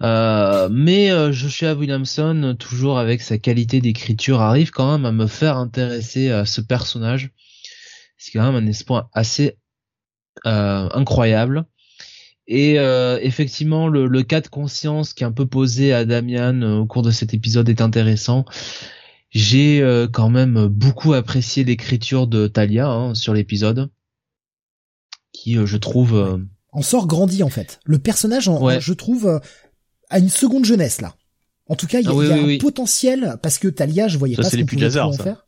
mais 0.00 1.32
Joshua 1.32 1.74
Williamson, 1.74 2.56
toujours 2.58 2.98
avec 2.98 3.20
sa 3.20 3.38
qualité 3.38 3.80
d'écriture, 3.80 4.40
arrive 4.40 4.70
quand 4.70 4.92
même 4.92 5.04
à 5.04 5.12
me 5.12 5.26
faire 5.26 5.58
intéresser 5.58 6.30
à 6.30 6.46
ce 6.46 6.60
personnage. 6.60 7.30
C'est 8.16 8.32
quand 8.32 8.50
même 8.52 8.62
un 8.62 8.68
espoir 8.68 9.08
assez 9.12 9.58
incroyable. 10.44 11.66
Et 12.48 12.78
euh, 12.78 13.18
effectivement, 13.22 13.88
le, 13.88 14.06
le, 14.06 14.22
cas 14.22 14.40
de 14.40 14.46
conscience 14.46 15.14
qui 15.14 15.24
est 15.24 15.26
un 15.26 15.32
peu 15.32 15.46
posé 15.46 15.92
à 15.92 16.04
Damian 16.04 16.62
euh, 16.62 16.78
au 16.78 16.86
cours 16.86 17.02
de 17.02 17.10
cet 17.10 17.34
épisode 17.34 17.68
est 17.68 17.80
intéressant. 17.80 18.44
J'ai 19.30 19.82
euh, 19.82 20.06
quand 20.06 20.28
même 20.28 20.68
beaucoup 20.68 21.12
apprécié 21.12 21.64
l'écriture 21.64 22.28
de 22.28 22.46
Talia 22.46 22.88
hein, 22.88 23.14
sur 23.14 23.34
l'épisode, 23.34 23.90
qui 25.32 25.54
je 25.54 25.76
trouve 25.76 26.40
en 26.70 26.82
sort 26.82 27.06
grandi 27.06 27.42
en 27.42 27.48
fait. 27.48 27.80
Le 27.84 27.98
personnage, 27.98 28.48
en, 28.48 28.78
je 28.78 28.92
trouve, 28.92 29.40
a 30.10 30.18
une 30.18 30.28
seconde 30.28 30.64
jeunesse 30.64 31.00
là. 31.00 31.16
En 31.68 31.74
tout 31.74 31.88
cas, 31.88 31.98
il 31.98 32.04
y 32.04 32.08
a, 32.08 32.12
ah 32.12 32.34
un 32.34 32.58
potentiel 32.58 33.38
parce 33.42 33.58
que 33.58 33.66
Talia, 33.66 34.06
je 34.06 34.18
voyais 34.18 34.36
pas 34.36 34.48
ce 34.48 34.56
qu'on 34.56 34.66
pouvait 34.66 35.00
en 35.00 35.12
faire. 35.12 35.45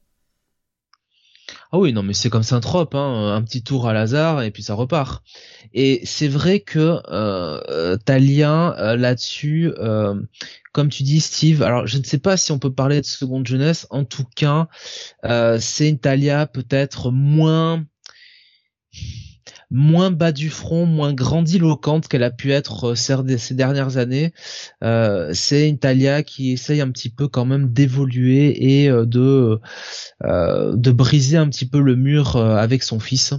Ah 1.70 1.78
oui, 1.78 1.92
non, 1.92 2.02
mais 2.02 2.14
c'est 2.14 2.30
comme 2.30 2.44
un 2.50 2.60
trope, 2.60 2.94
hein, 2.94 3.34
un 3.34 3.42
petit 3.42 3.62
tour 3.62 3.86
à 3.88 3.92
Lazare 3.92 4.42
et 4.42 4.50
puis 4.50 4.62
ça 4.62 4.72
repart. 4.72 5.22
Et 5.74 6.00
c'est 6.04 6.28
vrai 6.28 6.60
que 6.60 6.78
euh, 7.10 7.60
euh 7.68 7.96
Talia 7.98 8.74
euh, 8.78 8.96
là-dessus, 8.96 9.72
euh, 9.78 10.14
comme 10.72 10.88
tu 10.88 11.02
dis, 11.02 11.20
Steve. 11.20 11.62
Alors, 11.62 11.86
je 11.86 11.98
ne 11.98 12.04
sais 12.04 12.18
pas 12.18 12.38
si 12.38 12.52
on 12.52 12.58
peut 12.58 12.72
parler 12.72 13.00
de 13.02 13.06
seconde 13.06 13.46
jeunesse. 13.46 13.86
En 13.90 14.04
tout 14.04 14.24
cas, 14.34 14.68
c'est 15.58 15.88
une 15.90 15.98
Talia 15.98 16.46
peut-être 16.46 17.10
moins 17.10 17.84
moins 19.70 20.10
bas 20.10 20.32
du 20.32 20.50
front, 20.50 20.86
moins 20.86 21.12
grandiloquente 21.12 22.08
qu'elle 22.08 22.22
a 22.22 22.30
pu 22.30 22.52
être 22.52 22.92
euh, 22.92 22.94
ces 23.38 23.54
dernières 23.54 23.96
années. 23.96 24.32
Euh, 24.82 25.30
c'est 25.34 25.68
une 25.68 25.78
qui 26.22 26.52
essaye 26.52 26.80
un 26.80 26.90
petit 26.90 27.10
peu 27.10 27.28
quand 27.28 27.44
même 27.44 27.72
d'évoluer 27.72 28.82
et 28.82 28.90
euh, 28.90 29.04
de 29.04 29.60
de 30.22 30.90
briser 30.90 31.36
un 31.36 31.48
petit 31.48 31.68
peu 31.68 31.80
le 31.80 31.96
mur 31.96 32.36
avec 32.36 32.82
son 32.82 33.00
fils. 33.00 33.34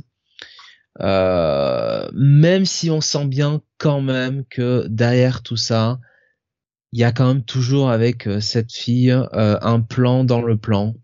même 1.00 2.66
si 2.66 2.90
on 2.90 3.02
sent 3.02 3.26
bien 3.26 3.62
quand 3.78 4.02
même 4.02 4.46
que 4.50 4.88
derrière 4.88 5.42
tout 5.44 5.58
ça, 5.58 6.00
il 6.92 7.00
y 7.00 7.04
a 7.04 7.12
quand 7.12 7.28
même 7.28 7.44
toujours 7.44 7.90
avec 7.92 8.28
cette 8.42 8.72
fille 8.74 9.16
un 9.34 9.82
plan 9.82 10.24
dans 10.24 10.42
le 10.42 10.58
plan. 10.58 10.96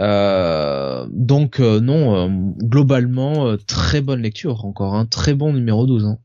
Euh, 0.00 1.06
donc 1.10 1.60
euh, 1.60 1.78
non, 1.78 2.16
euh, 2.16 2.28
globalement 2.62 3.56
très 3.66 4.00
bonne 4.00 4.22
lecture 4.22 4.64
encore, 4.64 4.94
un 4.94 5.00
hein, 5.00 5.06
très 5.06 5.34
bon 5.34 5.52
numéro 5.52 5.86
12. 5.86 6.06
Hein. 6.06 6.18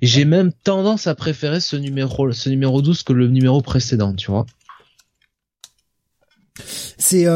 J'ai 0.00 0.24
même 0.24 0.52
tendance 0.52 1.06
à 1.06 1.14
préférer 1.14 1.60
ce 1.60 1.76
numéro, 1.76 2.30
ce 2.30 2.48
numéro 2.48 2.82
12 2.82 3.02
que 3.02 3.12
le 3.12 3.28
numéro 3.28 3.62
précédent, 3.62 4.14
tu 4.14 4.30
vois. 4.30 4.46
C'est 6.98 7.26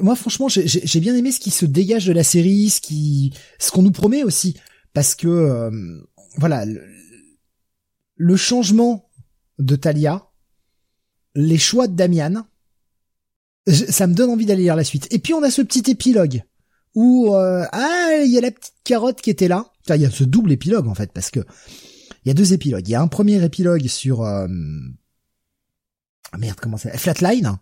moi 0.00 0.16
franchement 0.16 0.48
j'ai 0.48 1.00
bien 1.00 1.14
aimé 1.14 1.30
ce 1.30 1.38
qui 1.38 1.50
se 1.50 1.64
dégage 1.64 2.06
de 2.06 2.12
la 2.12 2.24
série, 2.24 2.70
ce 2.70 2.80
qui 2.80 3.32
ce 3.60 3.70
qu'on 3.70 3.82
nous 3.82 3.92
promet 3.92 4.24
aussi 4.24 4.56
parce 4.92 5.14
que 5.14 5.70
voilà 6.38 6.64
le, 6.64 6.82
le, 8.16 8.36
changement 8.36 9.08
de 9.60 9.76
Talia, 9.76 10.26
les 11.36 11.58
choix 11.58 11.86
de 11.86 11.94
Damian, 11.94 12.44
ça 13.66 14.06
me 14.06 14.14
donne 14.14 14.30
envie 14.30 14.46
d'aller 14.46 14.64
lire 14.64 14.76
la 14.76 14.84
suite. 14.84 15.08
Et 15.10 15.18
puis 15.18 15.34
on 15.34 15.42
a 15.42 15.50
ce 15.50 15.62
petit 15.62 15.90
épilogue 15.90 16.42
où 16.94 17.34
euh, 17.34 17.64
ah 17.72 18.20
il 18.24 18.30
y 18.30 18.38
a 18.38 18.40
la 18.40 18.50
petite 18.50 18.74
carotte 18.84 19.20
qui 19.20 19.30
était 19.30 19.48
là. 19.48 19.72
Enfin, 19.84 19.96
il 19.96 20.02
y 20.02 20.06
a 20.06 20.10
ce 20.10 20.24
double 20.24 20.52
épilogue 20.52 20.88
en 20.88 20.94
fait 20.94 21.12
parce 21.12 21.30
que 21.30 21.40
il 22.24 22.28
y 22.28 22.30
a 22.30 22.34
deux 22.34 22.52
épilogues. 22.52 22.88
Il 22.88 22.92
y 22.92 22.94
a 22.94 23.02
un 23.02 23.08
premier 23.08 23.42
épilogue 23.42 23.86
sur 23.86 24.22
euh... 24.22 24.46
Ah, 26.32 26.38
merde 26.38 26.58
comment 26.60 26.76
c'est 26.76 26.96
Flatline 26.96 27.58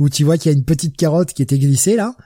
où 0.00 0.08
tu 0.08 0.24
vois 0.24 0.38
qu'il 0.38 0.50
y 0.50 0.54
a 0.54 0.56
une 0.56 0.64
petite 0.64 0.96
carotte 0.96 1.34
qui 1.34 1.42
était 1.42 1.58
glissée 1.58 1.94
là. 1.94 2.16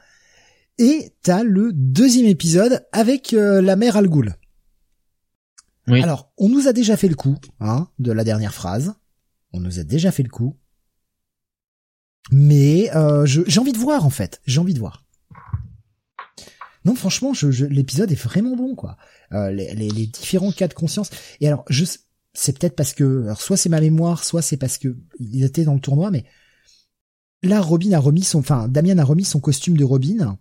Et 0.79 1.13
t'as 1.23 1.43
le 1.43 1.73
deuxième 1.73 2.27
épisode 2.27 2.87
avec 2.93 3.35
euh, 3.35 3.61
la 3.61 3.75
mère 3.75 3.97
Algoul. 3.97 4.37
Oui. 5.89 6.01
Alors, 6.03 6.33
on 6.39 6.49
nous 6.49 6.69
a 6.69 6.73
déjà 6.73 6.97
fait 6.97 7.09
le 7.09 7.17
coup, 7.17 7.37
hein, 7.61 7.89
de 7.99 8.13
la 8.13 8.25
dernière 8.25 8.55
phrase. 8.55 8.95
On 9.53 9.61
nous 9.61 9.81
a 9.81 9.85
déjà 9.85 10.13
fait 10.13 10.23
le 10.23 10.29
coup. 10.29 10.57
Mais 12.31 12.91
euh, 12.95 13.27
j'ai 13.27 13.61
envie 13.61 13.73
de 13.73 13.79
voir 13.79 14.07
en 14.07 14.11
fait. 14.11 14.41
J'ai 14.47 14.61
envie 14.61 14.75
de 14.75 14.79
voir. 14.79 15.05
Non, 16.85 16.95
franchement, 16.95 17.33
l'épisode 17.71 18.13
est 18.13 18.23
vraiment 18.23 18.57
bon, 18.57 18.75
quoi. 18.75 18.99
Euh, 19.33 19.51
les, 19.51 20.07
différents 20.07 20.53
cas 20.53 20.69
de 20.69 20.75
conscience. 20.75 21.11
Et 21.41 21.47
alors, 21.47 21.65
c'est 22.35 22.59
peut-être 22.59 22.77
parce 22.77 22.93
que, 22.93 23.25
alors, 23.25 23.41
soit 23.41 23.57
c'est 23.57 23.71
ma 23.71 23.81
mémoire, 23.81 24.23
soit 24.23 24.43
c'est 24.43 24.59
parce 24.59 24.77
que 24.77 24.97
il 25.19 25.45
était 25.45 25.65
dans 25.65 25.75
le 25.75 25.81
tournoi, 25.81 26.11
mais 26.11 26.25
là, 27.43 27.61
Robin 27.61 27.93
a 27.93 27.99
remis 27.99 28.23
son, 28.23 28.41
enfin, 28.41 28.69
Damien 28.69 28.99
a 28.99 29.05
remis 29.05 29.25
son 29.25 29.41
costume 29.41 29.77
de 29.77 29.85
Robin. 29.85 30.39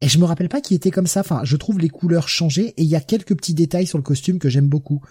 Et 0.00 0.08
je 0.08 0.18
me 0.18 0.24
rappelle 0.24 0.48
pas 0.48 0.60
qu'il 0.60 0.76
était 0.76 0.90
comme 0.90 1.06
ça. 1.06 1.20
Enfin, 1.20 1.40
je 1.44 1.56
trouve 1.56 1.78
les 1.78 1.88
couleurs 1.88 2.28
changées 2.28 2.68
et 2.76 2.82
il 2.82 2.88
y 2.88 2.96
a 2.96 3.00
quelques 3.00 3.34
petits 3.36 3.54
détails 3.54 3.86
sur 3.86 3.98
le 3.98 4.02
costume 4.02 4.38
que 4.38 4.48
j'aime 4.48 4.68
beaucoup, 4.68 5.02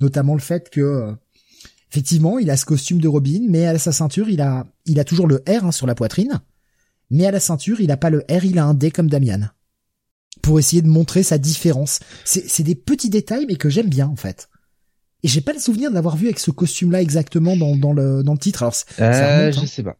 notamment 0.00 0.34
le 0.34 0.40
fait 0.40 0.68
que 0.70 0.80
euh, 0.80 1.12
Effectivement, 1.92 2.38
il 2.38 2.48
a 2.48 2.56
ce 2.56 2.64
costume 2.64 3.02
de 3.02 3.08
Robin, 3.08 3.40
mais 3.50 3.66
à 3.66 3.78
sa 3.78 3.92
ceinture, 3.92 4.30
il 4.30 4.40
a, 4.40 4.66
il 4.86 4.98
a 4.98 5.04
toujours 5.04 5.26
le 5.26 5.44
R 5.46 5.66
hein, 5.66 5.72
sur 5.72 5.86
la 5.86 5.94
poitrine. 5.94 6.40
Mais 7.10 7.26
à 7.26 7.30
la 7.30 7.38
ceinture, 7.38 7.82
il 7.82 7.90
a 7.90 7.98
pas 7.98 8.08
le 8.08 8.20
R, 8.30 8.46
il 8.46 8.58
a 8.58 8.64
un 8.64 8.72
D 8.72 8.90
comme 8.90 9.10
Damian. 9.10 9.50
Pour 10.40 10.58
essayer 10.58 10.80
de 10.80 10.88
montrer 10.88 11.22
sa 11.22 11.36
différence. 11.36 12.00
C'est 12.24 12.62
des 12.62 12.74
petits 12.74 13.10
détails, 13.10 13.44
mais 13.46 13.56
que 13.56 13.68
j'aime 13.68 13.90
bien, 13.90 14.08
en 14.08 14.16
fait. 14.16 14.48
Et 15.22 15.28
j'ai 15.28 15.42
pas 15.42 15.52
le 15.52 15.58
souvenir 15.58 15.90
de 15.90 15.94
l'avoir 15.94 16.16
vu 16.16 16.28
avec 16.28 16.38
ce 16.38 16.50
costume-là 16.50 17.02
exactement 17.02 17.58
dans, 17.58 17.76
dans, 17.76 17.92
le, 17.92 18.22
dans 18.22 18.32
le 18.32 18.38
titre. 18.38 18.62
Alors, 18.62 18.74
euh, 19.00 19.52
je 19.52 19.60
hein. 19.60 19.66
sais 19.66 19.82
pas. 19.82 19.98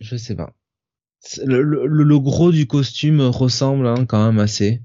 Je 0.00 0.16
sais 0.16 0.36
pas. 0.36 0.54
Le, 1.44 1.62
le, 1.62 1.86
le 1.86 2.18
gros 2.20 2.52
du 2.52 2.68
costume 2.68 3.20
ressemble 3.20 3.88
hein, 3.88 4.06
quand 4.06 4.24
même 4.24 4.38
assez. 4.38 4.82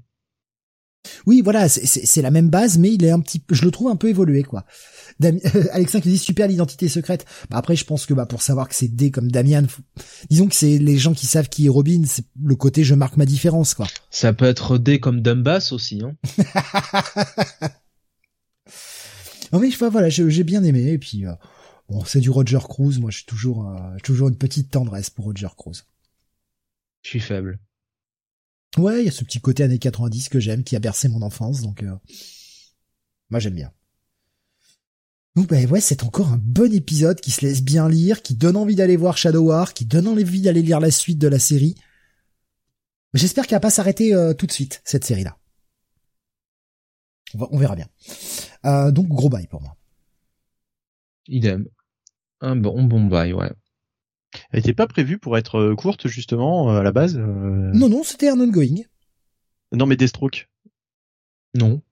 Oui, 1.26 1.40
voilà, 1.42 1.68
c'est 1.68 2.22
la 2.22 2.30
même 2.30 2.50
base, 2.50 2.78
mais 2.78 2.92
il 2.92 3.04
est 3.04 3.10
un 3.10 3.20
petit, 3.20 3.42
je 3.50 3.64
le 3.64 3.70
trouve 3.70 3.88
un 3.88 3.96
peu 3.96 4.08
évolué, 4.08 4.42
quoi. 4.42 4.64
Alexin 5.72 6.00
qui 6.00 6.08
dit 6.08 6.18
super 6.18 6.48
l'identité 6.48 6.88
secrète. 6.88 7.26
Bah 7.50 7.58
après, 7.58 7.76
je 7.76 7.84
pense 7.84 8.06
que 8.06 8.14
bah 8.14 8.26
pour 8.26 8.42
savoir 8.42 8.68
que 8.68 8.74
c'est 8.74 8.88
D 8.88 9.10
comme 9.10 9.30
Damian, 9.30 9.66
disons 10.30 10.48
que 10.48 10.54
c'est 10.54 10.78
les 10.78 10.96
gens 10.96 11.12
qui 11.12 11.26
savent 11.26 11.48
qui 11.48 11.66
est 11.66 11.70
Robin, 11.70 12.02
c'est 12.06 12.24
le 12.42 12.56
côté 12.56 12.84
je 12.84 12.94
marque 12.94 13.16
ma 13.16 13.26
différence, 13.26 13.74
quoi. 13.74 13.86
Ça 14.10 14.32
peut 14.32 14.46
être 14.46 14.78
D 14.78 14.98
comme 14.98 15.20
Dumbass 15.20 15.72
aussi, 15.72 16.02
hein. 16.02 16.16
non 19.52 19.60
mais 19.60 19.68
vois, 19.70 19.90
voilà, 19.90 20.08
j'ai 20.08 20.44
bien 20.44 20.64
aimé 20.64 20.92
et 20.92 20.98
puis 20.98 21.26
euh, 21.26 21.34
bon, 21.88 22.04
c'est 22.04 22.20
du 22.20 22.30
Roger 22.30 22.60
Cruz. 22.66 22.98
Moi, 22.98 23.10
suis 23.10 23.26
toujours, 23.26 23.68
euh, 23.68 23.96
toujours 24.02 24.28
une 24.28 24.38
petite 24.38 24.70
tendresse 24.70 25.10
pour 25.10 25.26
Roger 25.26 25.48
Cruz. 25.56 25.84
Je 27.02 27.08
suis 27.10 27.20
faible. 27.20 27.58
Ouais, 28.76 29.02
il 29.02 29.06
y 29.06 29.08
a 29.08 29.12
ce 29.12 29.24
petit 29.24 29.40
côté 29.40 29.62
années 29.62 29.78
90 29.78 30.28
que 30.28 30.38
j'aime, 30.38 30.62
qui 30.62 30.76
a 30.76 30.78
bercé 30.78 31.08
mon 31.08 31.22
enfance, 31.22 31.60
donc 31.62 31.82
euh, 31.82 31.94
moi 33.28 33.40
j'aime 33.40 33.54
bien. 33.54 33.72
Donc 35.36 35.48
bah 35.48 35.60
ouais, 35.62 35.80
c'est 35.80 36.04
encore 36.04 36.28
un 36.32 36.38
bon 36.38 36.72
épisode 36.72 37.20
qui 37.20 37.30
se 37.30 37.44
laisse 37.44 37.62
bien 37.62 37.88
lire, 37.88 38.22
qui 38.22 38.34
donne 38.34 38.56
envie 38.56 38.76
d'aller 38.76 38.96
voir 38.96 39.16
Shadow 39.16 39.42
War, 39.46 39.74
qui 39.74 39.86
donne 39.86 40.06
envie 40.06 40.40
d'aller 40.40 40.62
lire 40.62 40.80
la 40.80 40.90
suite 40.90 41.18
de 41.18 41.28
la 41.28 41.38
série. 41.38 41.74
J'espère 43.14 43.46
qu'elle 43.46 43.56
va 43.56 43.60
pas 43.60 43.70
s'arrêter 43.70 44.14
euh, 44.14 44.34
tout 44.34 44.46
de 44.46 44.52
suite, 44.52 44.82
cette 44.84 45.04
série-là. 45.04 45.36
On, 47.34 47.58
verra 47.58 47.76
bien. 47.76 47.88
Euh, 48.64 48.90
donc 48.90 49.08
gros 49.08 49.28
bail 49.28 49.46
pour 49.46 49.62
moi. 49.62 49.76
Idem. 51.26 51.68
Un 52.40 52.56
bon 52.56 52.82
bon 52.84 53.06
bail, 53.06 53.32
ouais. 53.32 53.52
Elle 54.50 54.60
était 54.60 54.74
pas 54.74 54.86
prévue 54.86 55.18
pour 55.18 55.36
être 55.36 55.56
euh, 55.56 55.74
courte 55.74 56.06
justement 56.08 56.76
à 56.76 56.82
la 56.82 56.92
base. 56.92 57.16
Non 57.18 57.88
non, 57.88 58.02
c'était 58.04 58.28
un 58.28 58.38
ongoing. 58.40 58.82
Non 59.72 59.86
mais 59.86 59.96
Deathstroke. 59.96 60.48
Non. 61.54 61.82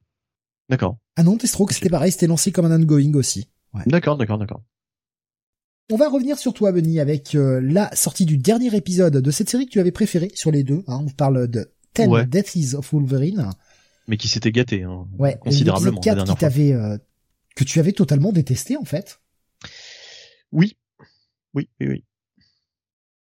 D'accord. 0.68 0.98
Ah 1.16 1.22
non, 1.22 1.36
Deathstroke, 1.36 1.72
c'était 1.72 1.88
pareil, 1.88 2.12
c'était 2.12 2.26
lancé 2.26 2.52
comme 2.52 2.66
un 2.66 2.80
ongoing 2.80 3.14
aussi. 3.14 3.48
Ouais. 3.74 3.82
D'accord, 3.86 4.16
d'accord, 4.16 4.38
d'accord. 4.38 4.62
On 5.90 5.96
va 5.96 6.08
revenir 6.10 6.38
sur 6.38 6.52
toi, 6.52 6.70
Benny, 6.70 7.00
avec 7.00 7.34
euh, 7.34 7.60
la 7.62 7.94
sortie 7.96 8.26
du 8.26 8.36
dernier 8.36 8.74
épisode 8.76 9.16
de 9.16 9.30
cette 9.30 9.48
série 9.48 9.64
que 9.66 9.70
tu 9.70 9.80
avais 9.80 9.90
préféré 9.90 10.30
sur 10.34 10.50
les 10.50 10.62
deux. 10.62 10.84
Hein. 10.86 11.00
On 11.06 11.08
parle 11.10 11.48
de 11.48 11.72
Ten 11.94 12.10
Ouais. 12.10 12.26
Deaths 12.26 12.74
of 12.74 12.92
Wolverine. 12.92 13.48
Mais 14.06 14.16
qui 14.18 14.28
s'était 14.28 14.52
gâté, 14.52 14.82
hein, 14.82 15.06
Ouais, 15.18 15.38
considérablement 15.40 15.96
l'épisode 15.96 16.18
la 16.18 16.24
4 16.24 16.26
dernière 16.26 16.34
qui 16.34 16.38
fois. 16.40 16.48
t'avait, 16.48 16.72
euh, 16.72 16.98
que 17.56 17.64
tu 17.64 17.80
avais 17.80 17.92
totalement 17.92 18.32
détesté 18.32 18.76
en 18.76 18.84
fait. 18.84 19.20
Oui. 20.52 20.76
Oui, 21.54 21.68
oui, 21.80 21.88
oui. 21.88 22.04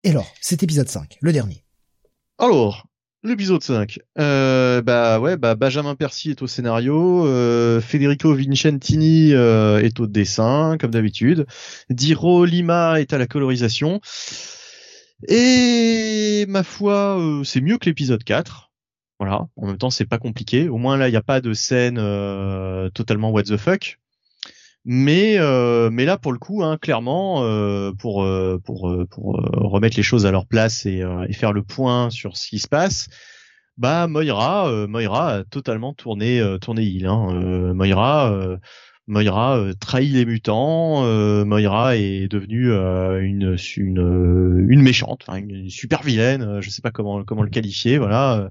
Et 0.06 0.10
alors, 0.10 0.32
cet 0.40 0.62
épisode 0.62 0.88
5, 0.88 1.18
le 1.20 1.32
dernier. 1.32 1.64
Alors, 2.38 2.86
l'épisode 3.24 3.60
5. 3.60 3.98
Euh, 4.20 4.80
bah 4.80 5.18
ouais, 5.18 5.36
bah 5.36 5.56
Benjamin 5.56 5.96
Percy 5.96 6.30
est 6.30 6.42
au 6.42 6.46
scénario, 6.46 7.26
euh, 7.26 7.80
Federico 7.80 8.32
Vincentini 8.32 9.34
euh, 9.34 9.82
est 9.82 9.98
au 9.98 10.06
dessin, 10.06 10.76
comme 10.78 10.92
d'habitude. 10.92 11.44
Diro 11.90 12.44
Lima 12.44 13.00
est 13.00 13.14
à 13.14 13.18
la 13.18 13.26
colorisation. 13.26 14.00
Et 15.26 16.46
ma 16.46 16.62
foi, 16.62 17.20
c'est 17.42 17.60
mieux 17.60 17.76
que 17.76 17.86
l'épisode 17.86 18.22
4. 18.22 18.70
Voilà. 19.18 19.48
En 19.56 19.66
même 19.66 19.76
temps, 19.76 19.90
c'est 19.90 20.06
pas 20.06 20.18
compliqué. 20.18 20.68
Au 20.68 20.76
moins 20.76 20.96
là, 20.96 21.08
il 21.08 21.10
n'y 21.10 21.16
a 21.16 21.22
pas 21.22 21.40
de 21.40 21.52
scène 21.52 21.96
totalement 22.94 23.30
what 23.30 23.42
the 23.42 23.56
fuck. 23.56 23.98
Mais 24.88 25.36
euh, 25.38 25.90
mais 25.90 26.04
là 26.04 26.16
pour 26.16 26.32
le 26.32 26.38
coup, 26.38 26.62
hein, 26.62 26.78
clairement, 26.80 27.42
euh, 27.42 27.92
pour 27.92 28.22
euh, 28.22 28.60
pour 28.64 28.88
euh, 28.88 29.04
pour 29.04 29.36
euh, 29.36 29.42
remettre 29.52 29.96
les 29.96 30.04
choses 30.04 30.26
à 30.26 30.30
leur 30.30 30.46
place 30.46 30.86
et, 30.86 31.02
et 31.28 31.32
faire 31.32 31.52
le 31.52 31.62
point 31.64 32.08
sur 32.10 32.36
ce 32.36 32.48
qui 32.48 32.60
se 32.60 32.68
passe, 32.68 33.08
bah 33.76 34.06
Moira, 34.06 34.86
Moira 34.86 35.30
a 35.32 35.44
totalement 35.44 35.92
tourné 35.92 36.40
tourné 36.60 36.82
il. 36.82 37.06
Hein. 37.06 37.72
Moira, 37.74 38.32
Moira 39.08 39.60
trahit 39.80 40.12
les 40.12 40.24
mutants. 40.24 41.02
Moira 41.44 41.96
est 41.96 42.28
devenue 42.28 42.70
une 42.70 43.56
une 43.76 44.66
une 44.68 44.82
méchante, 44.82 45.26
une, 45.36 45.68
super 45.68 46.02
vilaine. 46.04 46.60
je 46.60 46.70
sais 46.70 46.80
pas 46.80 46.92
comment 46.92 47.24
comment 47.24 47.42
le 47.42 47.50
qualifier, 47.50 47.98
voilà. 47.98 48.50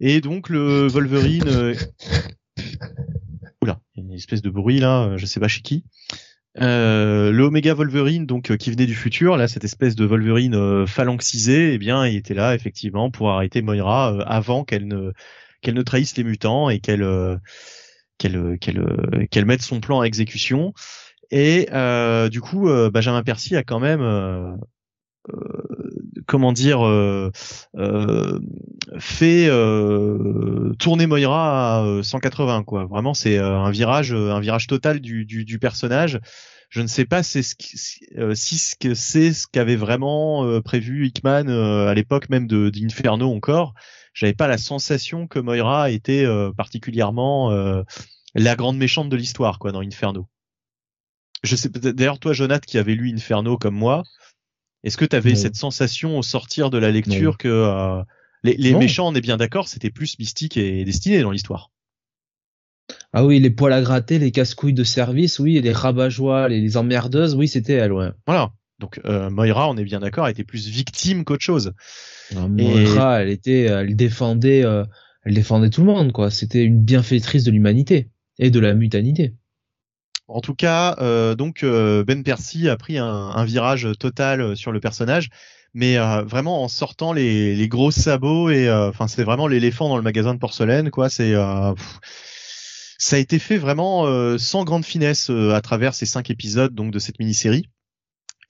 Et 0.00 0.20
donc 0.20 0.48
le 0.48 0.88
Wolverine. 0.88 1.44
euh, 1.48 1.74
Oula, 3.62 3.78
il 3.94 3.98
y 3.98 3.99
a 3.99 3.99
une 4.10 4.16
espèce 4.16 4.42
de 4.42 4.50
bruit 4.50 4.80
là, 4.80 5.04
euh, 5.04 5.16
je 5.16 5.26
sais 5.26 5.40
pas 5.40 5.48
chez 5.48 5.62
qui. 5.62 5.84
Euh, 6.58 7.30
le 7.30 7.44
Omega 7.44 7.74
Wolverine, 7.74 8.26
donc 8.26 8.50
euh, 8.50 8.56
qui 8.56 8.72
venait 8.72 8.86
du 8.86 8.94
futur, 8.94 9.36
là 9.36 9.46
cette 9.46 9.62
espèce 9.62 9.94
de 9.94 10.04
Wolverine 10.04 10.56
euh, 10.56 10.84
eh 11.48 11.78
bien 11.78 12.06
il 12.06 12.16
était 12.16 12.34
là 12.34 12.56
effectivement 12.56 13.10
pour 13.10 13.30
arrêter 13.30 13.62
Moira 13.62 14.12
euh, 14.12 14.24
avant 14.26 14.64
qu'elle 14.64 14.88
ne 14.88 15.12
qu'elle 15.62 15.74
ne 15.74 15.82
trahisse 15.82 16.16
les 16.16 16.24
mutants 16.24 16.68
et 16.68 16.80
qu'elle 16.80 17.06
qu'elle 18.18 18.58
qu'elle 18.58 19.28
qu'elle 19.30 19.44
mette 19.44 19.62
son 19.62 19.80
plan 19.80 20.00
à 20.00 20.06
exécution. 20.06 20.72
Et 21.30 21.68
du 22.30 22.40
coup, 22.40 22.68
Benjamin 22.90 23.22
Percy 23.22 23.54
a 23.54 23.62
quand 23.62 23.78
même 23.78 24.58
comment 26.26 26.52
dire 26.52 26.86
euh, 26.86 27.30
euh, 27.76 28.38
fait 28.98 29.46
euh, 29.48 30.72
tourner 30.78 31.06
Moira 31.06 31.78
à 31.78 31.82
euh, 31.84 32.02
180 32.02 32.64
quoi. 32.64 32.86
Vraiment 32.86 33.14
c'est 33.14 33.38
euh, 33.38 33.58
un 33.58 33.70
virage 33.70 34.12
euh, 34.12 34.32
un 34.32 34.40
virage 34.40 34.66
total 34.66 35.00
du, 35.00 35.24
du, 35.24 35.44
du 35.44 35.58
personnage. 35.58 36.20
Je 36.68 36.82
ne 36.82 36.86
sais 36.86 37.04
pas 37.04 37.22
c'est 37.22 37.42
ce 37.42 37.54
qui- 37.56 37.76
si 37.76 38.04
euh, 38.18 38.34
c'est 38.34 39.32
ce 39.32 39.46
qu'avait 39.50 39.76
vraiment 39.76 40.44
euh, 40.44 40.60
prévu 40.60 41.06
Hickman 41.06 41.48
euh, 41.48 41.88
à 41.88 41.94
l'époque 41.94 42.28
même 42.28 42.46
de 42.46 42.70
d'Inferno 42.70 43.32
encore. 43.34 43.74
J'avais 44.14 44.34
pas 44.34 44.48
la 44.48 44.58
sensation 44.58 45.26
que 45.26 45.38
Moira 45.38 45.90
était 45.90 46.24
euh, 46.24 46.52
particulièrement 46.52 47.50
euh, 47.52 47.82
la 48.34 48.56
grande 48.56 48.76
méchante 48.76 49.08
de 49.08 49.16
l'histoire 49.16 49.58
quoi 49.58 49.72
dans 49.72 49.80
Inferno. 49.80 50.26
Je 51.42 51.56
sais 51.56 51.68
d'ailleurs 51.70 52.18
toi 52.18 52.32
Jonathan 52.32 52.64
qui 52.66 52.78
avait 52.78 52.94
lu 52.94 53.10
Inferno 53.12 53.56
comme 53.56 53.74
moi, 53.74 54.02
est-ce 54.84 54.96
que 54.96 55.04
tu 55.04 55.16
avais 55.16 55.34
cette 55.34 55.56
sensation 55.56 56.18
au 56.18 56.22
sortir 56.22 56.70
de 56.70 56.78
la 56.78 56.90
lecture 56.90 57.32
Non. 57.32 57.36
que 57.38 57.48
euh, 57.48 58.02
les, 58.42 58.54
les 58.56 58.74
méchants, 58.74 59.08
on 59.08 59.14
est 59.14 59.20
bien 59.20 59.36
d'accord, 59.36 59.68
c'était 59.68 59.90
plus 59.90 60.18
mystique 60.18 60.56
et 60.56 60.84
destiné 60.84 61.20
dans 61.20 61.30
l'histoire? 61.30 61.70
Ah 63.12 63.24
oui, 63.24 63.40
les 63.40 63.50
poils 63.50 63.72
à 63.72 63.82
gratter, 63.82 64.18
les 64.18 64.30
casse-couilles 64.30 64.72
de 64.72 64.84
service, 64.84 65.38
oui, 65.38 65.60
les 65.60 65.72
rabat-joie, 65.72 66.48
les, 66.48 66.60
les 66.60 66.76
emmerdeuses, 66.76 67.34
oui, 67.34 67.48
c'était 67.48 67.74
elle, 67.74 67.92
ouais. 67.92 68.10
Voilà. 68.26 68.52
Donc 68.78 68.98
euh, 69.04 69.28
Moira, 69.28 69.68
on 69.68 69.76
est 69.76 69.84
bien 69.84 70.00
d'accord, 70.00 70.26
était 70.28 70.44
plus 70.44 70.68
victime 70.68 71.24
qu'autre 71.24 71.44
chose. 71.44 71.72
Moira, 72.34 73.20
elle 73.20 73.28
était, 73.28 73.64
elle 73.64 73.94
défendait, 73.94 74.64
euh, 74.64 74.84
elle 75.24 75.34
défendait 75.34 75.68
tout 75.68 75.82
le 75.82 75.88
monde, 75.88 76.12
quoi. 76.12 76.30
C'était 76.30 76.64
une 76.64 76.82
bienfaitrice 76.82 77.44
de 77.44 77.50
l'humanité 77.50 78.08
et 78.38 78.50
de 78.50 78.58
la 78.58 78.72
mutanité. 78.72 79.34
En 80.32 80.40
tout 80.40 80.54
cas, 80.54 80.94
euh, 81.00 81.34
donc 81.34 81.64
euh, 81.64 82.04
Ben 82.04 82.22
Percy 82.22 82.68
a 82.68 82.76
pris 82.76 82.98
un, 82.98 83.44
virage 83.44 83.88
total 83.98 84.40
euh, 84.40 84.54
sur 84.54 84.70
le 84.70 84.78
personnage, 84.78 85.28
mais 85.74 85.98
vraiment 85.98 86.62
en 86.62 86.68
sortant 86.68 87.12
les, 87.12 87.68
gros 87.68 87.90
sabots 87.90 88.50
et 88.50 88.70
enfin 88.72 89.06
c'est 89.06 89.22
vraiment 89.22 89.46
l'éléphant 89.46 89.88
dans 89.88 89.96
le 89.96 90.02
magasin 90.02 90.34
de 90.34 90.38
porcelaine 90.38 90.90
quoi. 90.90 91.08
C'est 91.08 91.32
ça 92.98 93.16
a 93.16 93.18
été 93.18 93.38
fait 93.38 93.56
vraiment 93.56 94.36
sans 94.36 94.64
grande 94.64 94.84
finesse 94.84 95.30
à 95.30 95.60
travers 95.60 95.94
ces 95.94 96.06
cinq 96.06 96.28
épisodes 96.28 96.74
donc 96.74 96.92
de 96.92 96.98
cette 96.98 97.20
mini-série. 97.20 97.68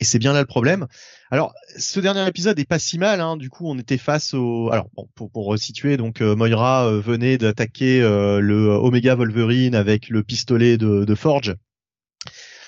Et 0.00 0.04
c'est 0.04 0.18
bien 0.18 0.32
là 0.32 0.40
le 0.40 0.46
problème. 0.46 0.86
Alors, 1.30 1.52
ce 1.76 2.00
dernier 2.00 2.26
épisode 2.26 2.58
est 2.58 2.64
pas 2.64 2.78
si 2.78 2.96
mal. 2.96 3.20
Hein. 3.20 3.36
Du 3.36 3.50
coup, 3.50 3.68
on 3.68 3.78
était 3.78 3.98
face 3.98 4.32
au. 4.32 4.70
Alors, 4.72 4.88
bon, 4.96 5.06
pour, 5.14 5.30
pour 5.30 5.44
resituer, 5.44 5.98
donc 5.98 6.22
Moira 6.22 6.90
venait 6.90 7.36
d'attaquer 7.36 8.00
le 8.00 8.68
Omega 8.68 9.14
Wolverine 9.14 9.74
avec 9.74 10.08
le 10.08 10.22
pistolet 10.22 10.78
de 10.78 11.14
Forge. 11.14 11.54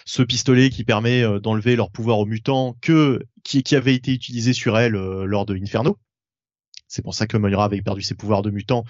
Ce 0.05 0.23
pistolet 0.23 0.71
qui 0.71 0.85
permet 0.85 1.23
euh, 1.23 1.39
d'enlever 1.41 1.77
leur 1.77 1.91
pouvoir 1.91 2.19
aux 2.19 2.27
mutants 2.27 2.77
que 2.81 3.21
qui, 3.45 3.63
qui 3.63 3.77
avait 3.77 3.95
été 3.95 4.13
utilisé 4.13 4.53
sur 4.53 4.79
elle 4.79 4.97
euh, 4.97 5.25
lors 5.25 5.47
de 5.47 5.55
Inferno. 5.57 5.99
C'est 6.89 7.03
pour 7.03 7.15
ça 7.15 7.27
que 7.27 7.39
Moira 7.39 7.65
avait 7.65 7.81
perdu 7.81 8.03
ses 8.03 8.15
pouvoirs 8.15 8.43
de 8.43 8.51
mutant 8.51 8.85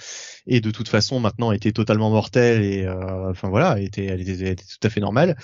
et 0.48 0.60
de 0.60 0.70
toute 0.72 0.88
façon 0.88 1.20
maintenant 1.20 1.52
était 1.52 1.70
totalement 1.70 2.10
mortelle 2.10 2.64
et 2.64 2.84
euh, 2.84 3.30
enfin 3.30 3.48
voilà, 3.48 3.76
elle 3.78 3.84
était, 3.84 4.06
elle 4.06 4.20
était, 4.20 4.32
elle 4.40 4.48
était 4.52 4.64
tout 4.64 4.84
à 4.86 4.90
fait 4.90 5.00
normale. 5.00 5.36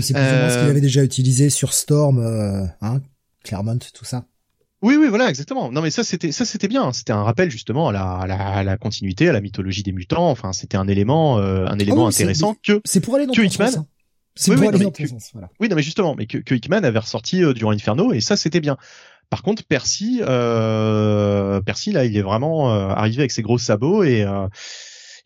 C'est 0.00 0.14
plus 0.14 0.22
moins 0.22 0.48
ce 0.48 0.58
qu'il 0.58 0.66
Euh, 0.68 0.70
avait 0.70 0.80
déjà 0.80 1.02
utilisé 1.02 1.50
sur 1.50 1.72
Storm, 1.72 2.20
euh, 2.20 2.64
hein, 2.82 3.00
Claremont, 3.42 3.78
tout 3.92 4.04
ça. 4.04 4.26
Oui, 4.80 4.96
oui, 4.96 5.08
voilà, 5.08 5.28
exactement. 5.30 5.72
Non, 5.72 5.80
mais 5.80 5.90
ça, 5.90 6.04
c'était, 6.04 6.30
ça, 6.30 6.44
c'était 6.44 6.68
bien. 6.68 6.92
C'était 6.92 7.12
un 7.14 7.22
rappel 7.22 7.50
justement 7.50 7.88
à 7.88 7.92
la, 7.92 8.04
à 8.18 8.26
la, 8.26 8.36
à 8.48 8.62
la 8.62 8.76
continuité, 8.76 9.28
à 9.30 9.32
la 9.32 9.40
mythologie 9.40 9.82
des 9.82 9.92
mutants. 9.92 10.30
Enfin, 10.30 10.52
c'était 10.52 10.76
un 10.76 10.86
élément, 10.88 11.38
euh, 11.38 11.64
un 11.66 11.78
élément 11.78 12.06
oui, 12.06 12.12
c'est- 12.12 12.22
intéressant 12.24 12.54
que. 12.62 12.82
C'est 12.84 13.00
pour 13.00 13.14
aller 13.16 13.26
dans 13.26 13.32
Que 13.32 13.48
sens. 13.48 13.78
hein. 13.78 13.86
C'est 14.36 14.50
Oui, 14.50 14.56
pour 14.56 14.62
oui, 14.62 14.68
aller 14.68 14.78
non, 14.78 14.84
dans 14.84 14.90
mais 14.90 14.92
ton 14.92 15.02
que- 15.04 15.08
sens, 15.10 15.30
voilà. 15.32 15.48
Oui, 15.60 15.68
non, 15.68 15.76
mais 15.76 15.82
justement, 15.82 16.14
mais 16.16 16.26
que, 16.26 16.38
que 16.38 16.54
Hickman 16.54 16.82
avait 16.84 16.98
ressorti 16.98 17.42
euh, 17.44 17.52
durant 17.52 17.70
Inferno 17.72 18.12
et 18.12 18.20
ça, 18.20 18.36
c'était 18.36 18.60
bien. 18.60 18.76
Par 19.30 19.42
contre, 19.42 19.64
Percy, 19.64 20.20
euh, 20.22 21.60
Percy 21.60 21.92
là, 21.92 22.04
il 22.04 22.16
est 22.16 22.22
vraiment 22.22 22.72
euh, 22.74 22.88
arrivé 22.88 23.20
avec 23.20 23.30
ses 23.32 23.42
gros 23.42 23.58
sabots 23.58 24.02
et 24.04 24.22
euh, 24.22 24.46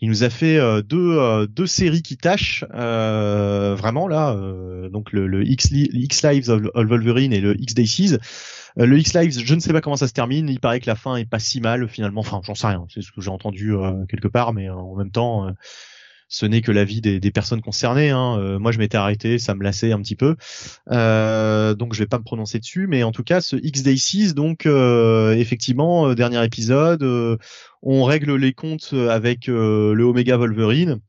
il 0.01 0.09
nous 0.09 0.22
a 0.22 0.30
fait 0.30 0.56
euh, 0.59 0.80
deux 0.82 1.18
euh, 1.18 1.47
deux 1.47 1.66
séries 1.66 2.02
qui 2.02 2.16
tâchent 2.16 2.64
euh, 2.74 3.74
vraiment 3.76 4.06
là. 4.09 4.30
euh, 4.32 4.89
donc 4.89 5.12
le, 5.12 5.26
le 5.26 5.44
X, 5.47 5.68
X 5.72 6.22
Lives 6.22 6.48
of, 6.51 6.62
of 6.74 6.86
Wolverine 6.86 7.32
et 7.32 7.40
le 7.40 7.56
X. 7.60 7.74
Euh, 8.78 8.86
le 8.86 8.98
X 8.98 9.14
Lives, 9.14 9.39
je 9.44 9.55
ne 9.55 9.60
sais 9.60 9.72
pas 9.72 9.80
comment 9.80 9.97
ça 9.97 10.06
se 10.06 10.12
termine. 10.12 10.48
Il 10.48 10.60
paraît 10.60 10.80
que 10.80 10.86
la 10.86 10.94
fin 10.94 11.16
est 11.16 11.28
pas 11.28 11.40
si 11.40 11.60
mal 11.60 11.89
finalement. 11.89 12.20
Enfin, 12.20 12.40
j'en 12.44 12.55
sais 12.55 12.68
rien. 12.68 12.86
C'est 12.94 13.02
ce 13.02 13.10
que 13.10 13.20
j'ai 13.20 13.30
entendu 13.30 13.74
euh, 13.74 14.05
quelque 14.09 14.28
part, 14.28 14.52
mais 14.52 14.68
euh, 14.68 14.74
en 14.74 14.94
même 14.97 15.10
temps. 15.10 15.48
Ce 16.28 16.46
n'est 16.46 16.60
que 16.60 16.70
l'avis 16.70 17.00
des, 17.00 17.20
des 17.20 17.30
personnes 17.30 17.60
concernées. 17.60 18.10
Hein. 18.10 18.38
Euh, 18.38 18.59
moi, 18.59 18.72
je 18.72 18.78
m'étais 18.78 18.96
arrêté, 18.96 19.38
ça 19.38 19.55
me 19.55 19.64
lassait 19.64 19.92
un 19.92 20.00
petit 20.00 20.16
peu, 20.16 20.36
euh, 20.90 21.74
donc 21.74 21.94
je 21.94 21.98
vais 21.98 22.06
pas 22.06 22.18
me 22.18 22.24
prononcer 22.24 22.59
dessus. 22.59 22.86
Mais 22.86 23.02
en 23.02 23.12
tout 23.12 23.24
cas, 23.24 23.40
ce 23.40 23.56
X 23.56 23.82
Day 23.82 23.96
6, 23.96 24.34
donc 24.34 24.66
euh, 24.66 25.32
effectivement, 25.34 26.09
euh, 26.09 26.14
dernier 26.14 26.44
épisode, 26.44 27.02
euh, 27.02 27.36
on 27.82 28.05
règle 28.05 28.34
les 28.36 28.52
comptes 28.52 28.92
avec 28.92 29.46
le 29.46 30.02
Omega 30.02 30.36
Wolverine. 30.36 31.00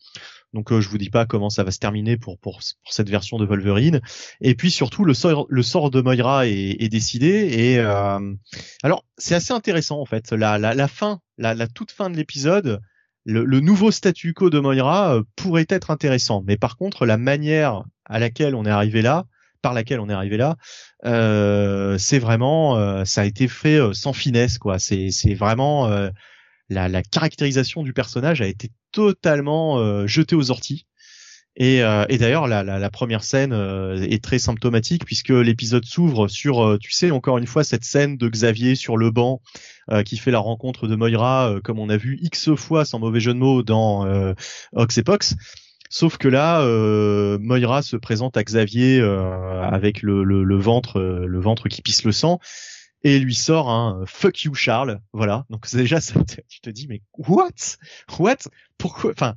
Donc 0.54 0.72
euh, 0.72 0.82
je 0.82 0.90
vous 0.90 0.98
dis 0.98 1.10
pas 1.10 1.26
comment 1.26 1.50
ça 1.50 1.64
va 1.64 1.72
se 1.72 1.80
terminer 1.80 2.18
pour 2.18 2.40
pour, 2.40 2.60
pour 2.84 2.94
cette 2.94 3.10
version 3.10 3.38
de 3.38 3.46
Wolverine. 3.46 4.02
Et 4.42 4.56
puis 4.56 4.72
surtout 4.72 5.06
le 5.06 5.14
sort 5.14 5.46
le 5.50 5.64
sort 5.64 5.92
de 5.92 6.02
Moira 6.02 6.48
est, 6.48 6.76
est 6.80 6.90
décidé. 6.90 7.28
Et 7.28 7.80
euh, 7.80 8.34
alors 8.84 9.06
c'est 9.18 9.36
assez 9.36 9.54
intéressant 9.54 10.00
en 10.00 10.06
fait. 10.06 10.32
La 10.32 10.58
la, 10.58 10.74
la 10.74 10.88
fin, 10.88 11.22
la, 11.38 11.54
la 11.54 11.68
toute 11.68 11.92
fin 11.92 12.10
de 12.10 12.18
l'épisode 12.18 12.82
le, 13.30 13.60
nouveau 13.60 13.92
statu 13.92 14.34
quo 14.34 14.50
de 14.50 14.60
Moira 14.60 15.16
euh, 15.16 15.24
pourrait 15.36 15.66
être 15.70 15.92
intéressant, 15.92 16.44
mais 16.46 16.58
par 16.58 16.78
contre 16.78 17.06
la 17.06 17.18
manière 17.18 17.84
à 18.06 18.20
laquelle 18.20 18.56
on 18.56 18.66
est 18.66 18.72
arrivé 18.72 19.02
là, 19.02 19.26
par 19.62 19.74
laquelle 19.74 20.00
on 20.00 20.10
est 20.10 20.14
arrivé 20.14 20.38
là, 20.38 20.56
euh, 21.06 21.98
c'est 21.98 22.20
vraiment, 22.20 22.78
euh, 22.78 23.06
ça 23.06 23.22
a 23.22 23.26
été 23.26 23.48
fait 23.48 23.80
sans 23.94 24.14
finesse 24.14 24.58
quoi. 24.58 24.80
C'est 24.80 25.34
vraiment 25.36 25.90
la, 26.70 27.04
caractérisation 27.04 27.84
du 27.84 27.94
personnage 27.94 28.42
a 28.42 28.48
été 28.48 28.72
totalement 28.92 30.08
jetée 30.08 30.36
aux 30.36 30.50
orties. 30.52 30.88
Et, 31.62 31.84
euh, 31.84 32.06
et 32.08 32.18
d'ailleurs, 32.18 32.48
la, 32.48 32.64
la, 32.64 32.80
la 32.80 32.90
première 32.90 33.22
scène 33.22 33.52
euh, 33.52 34.02
est 34.02 34.24
très 34.24 34.40
symptomatique 34.40 35.04
puisque 35.04 35.30
l'épisode 35.30 35.84
s'ouvre 35.84 36.30
sur, 36.30 36.66
euh, 36.66 36.78
tu 36.78 36.92
sais, 36.92 37.12
encore 37.12 37.38
une 37.38 37.48
fois, 37.48 37.66
cette 37.66 37.84
scène 37.84 38.16
de 38.16 38.30
Xavier 38.30 38.76
sur 38.76 38.96
le 38.96 39.12
banc 39.12 39.42
euh, 39.92 40.02
qui 40.02 40.16
fait 40.16 40.32
la 40.32 40.40
rencontre 40.40 40.88
de 40.88 40.96
Moira, 40.96 41.52
euh, 41.52 41.60
comme 41.60 41.78
on 41.78 41.90
a 41.90 41.98
vu 41.98 42.18
x 42.22 42.56
fois, 42.56 42.86
sans 42.86 43.00
mauvais 43.00 43.20
jeu 43.20 43.34
de 43.34 43.40
mots, 43.40 43.62
dans 43.62 44.06
euh, 44.06 44.34
Ox 44.74 45.00
et. 45.00 45.36
Sauf 45.90 46.18
que 46.18 46.28
là, 46.28 46.64
Moira 47.40 47.82
se 47.82 47.98
présente 47.98 48.38
à 48.38 48.44
Xavier 48.44 49.02
avec 49.02 50.04
le, 50.04 50.24
le, 50.24 50.44
le 50.44 50.56
ventre, 50.56 51.02
le 51.02 51.40
ventre 51.40 51.68
qui 51.68 51.82
pisse 51.82 52.04
le 52.04 52.12
sang, 52.12 52.40
et 53.04 53.18
lui 53.18 53.34
sort 53.34 53.72
un 53.72 54.04
fuck 54.06 54.44
you 54.44 54.54
Charles. 54.54 55.00
Voilà. 55.14 55.46
Donc 55.50 55.66
déjà, 55.74 56.00
tu 56.00 56.62
te 56.62 56.70
dis 56.70 56.86
mais 56.88 57.02
what, 57.18 57.50
what, 58.20 58.36
pourquoi, 58.78 59.12
enfin. 59.12 59.36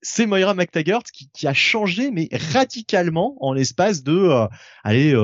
C'est 0.00 0.26
Moira 0.26 0.54
McTaggart 0.54 1.02
qui, 1.12 1.28
qui, 1.32 1.46
a 1.46 1.54
changé 1.54 2.10
mais 2.10 2.28
radicalement 2.52 3.36
en 3.40 3.52
l'espace 3.52 4.02
de 4.02 4.16
euh, 4.16 4.46
allez 4.84 5.14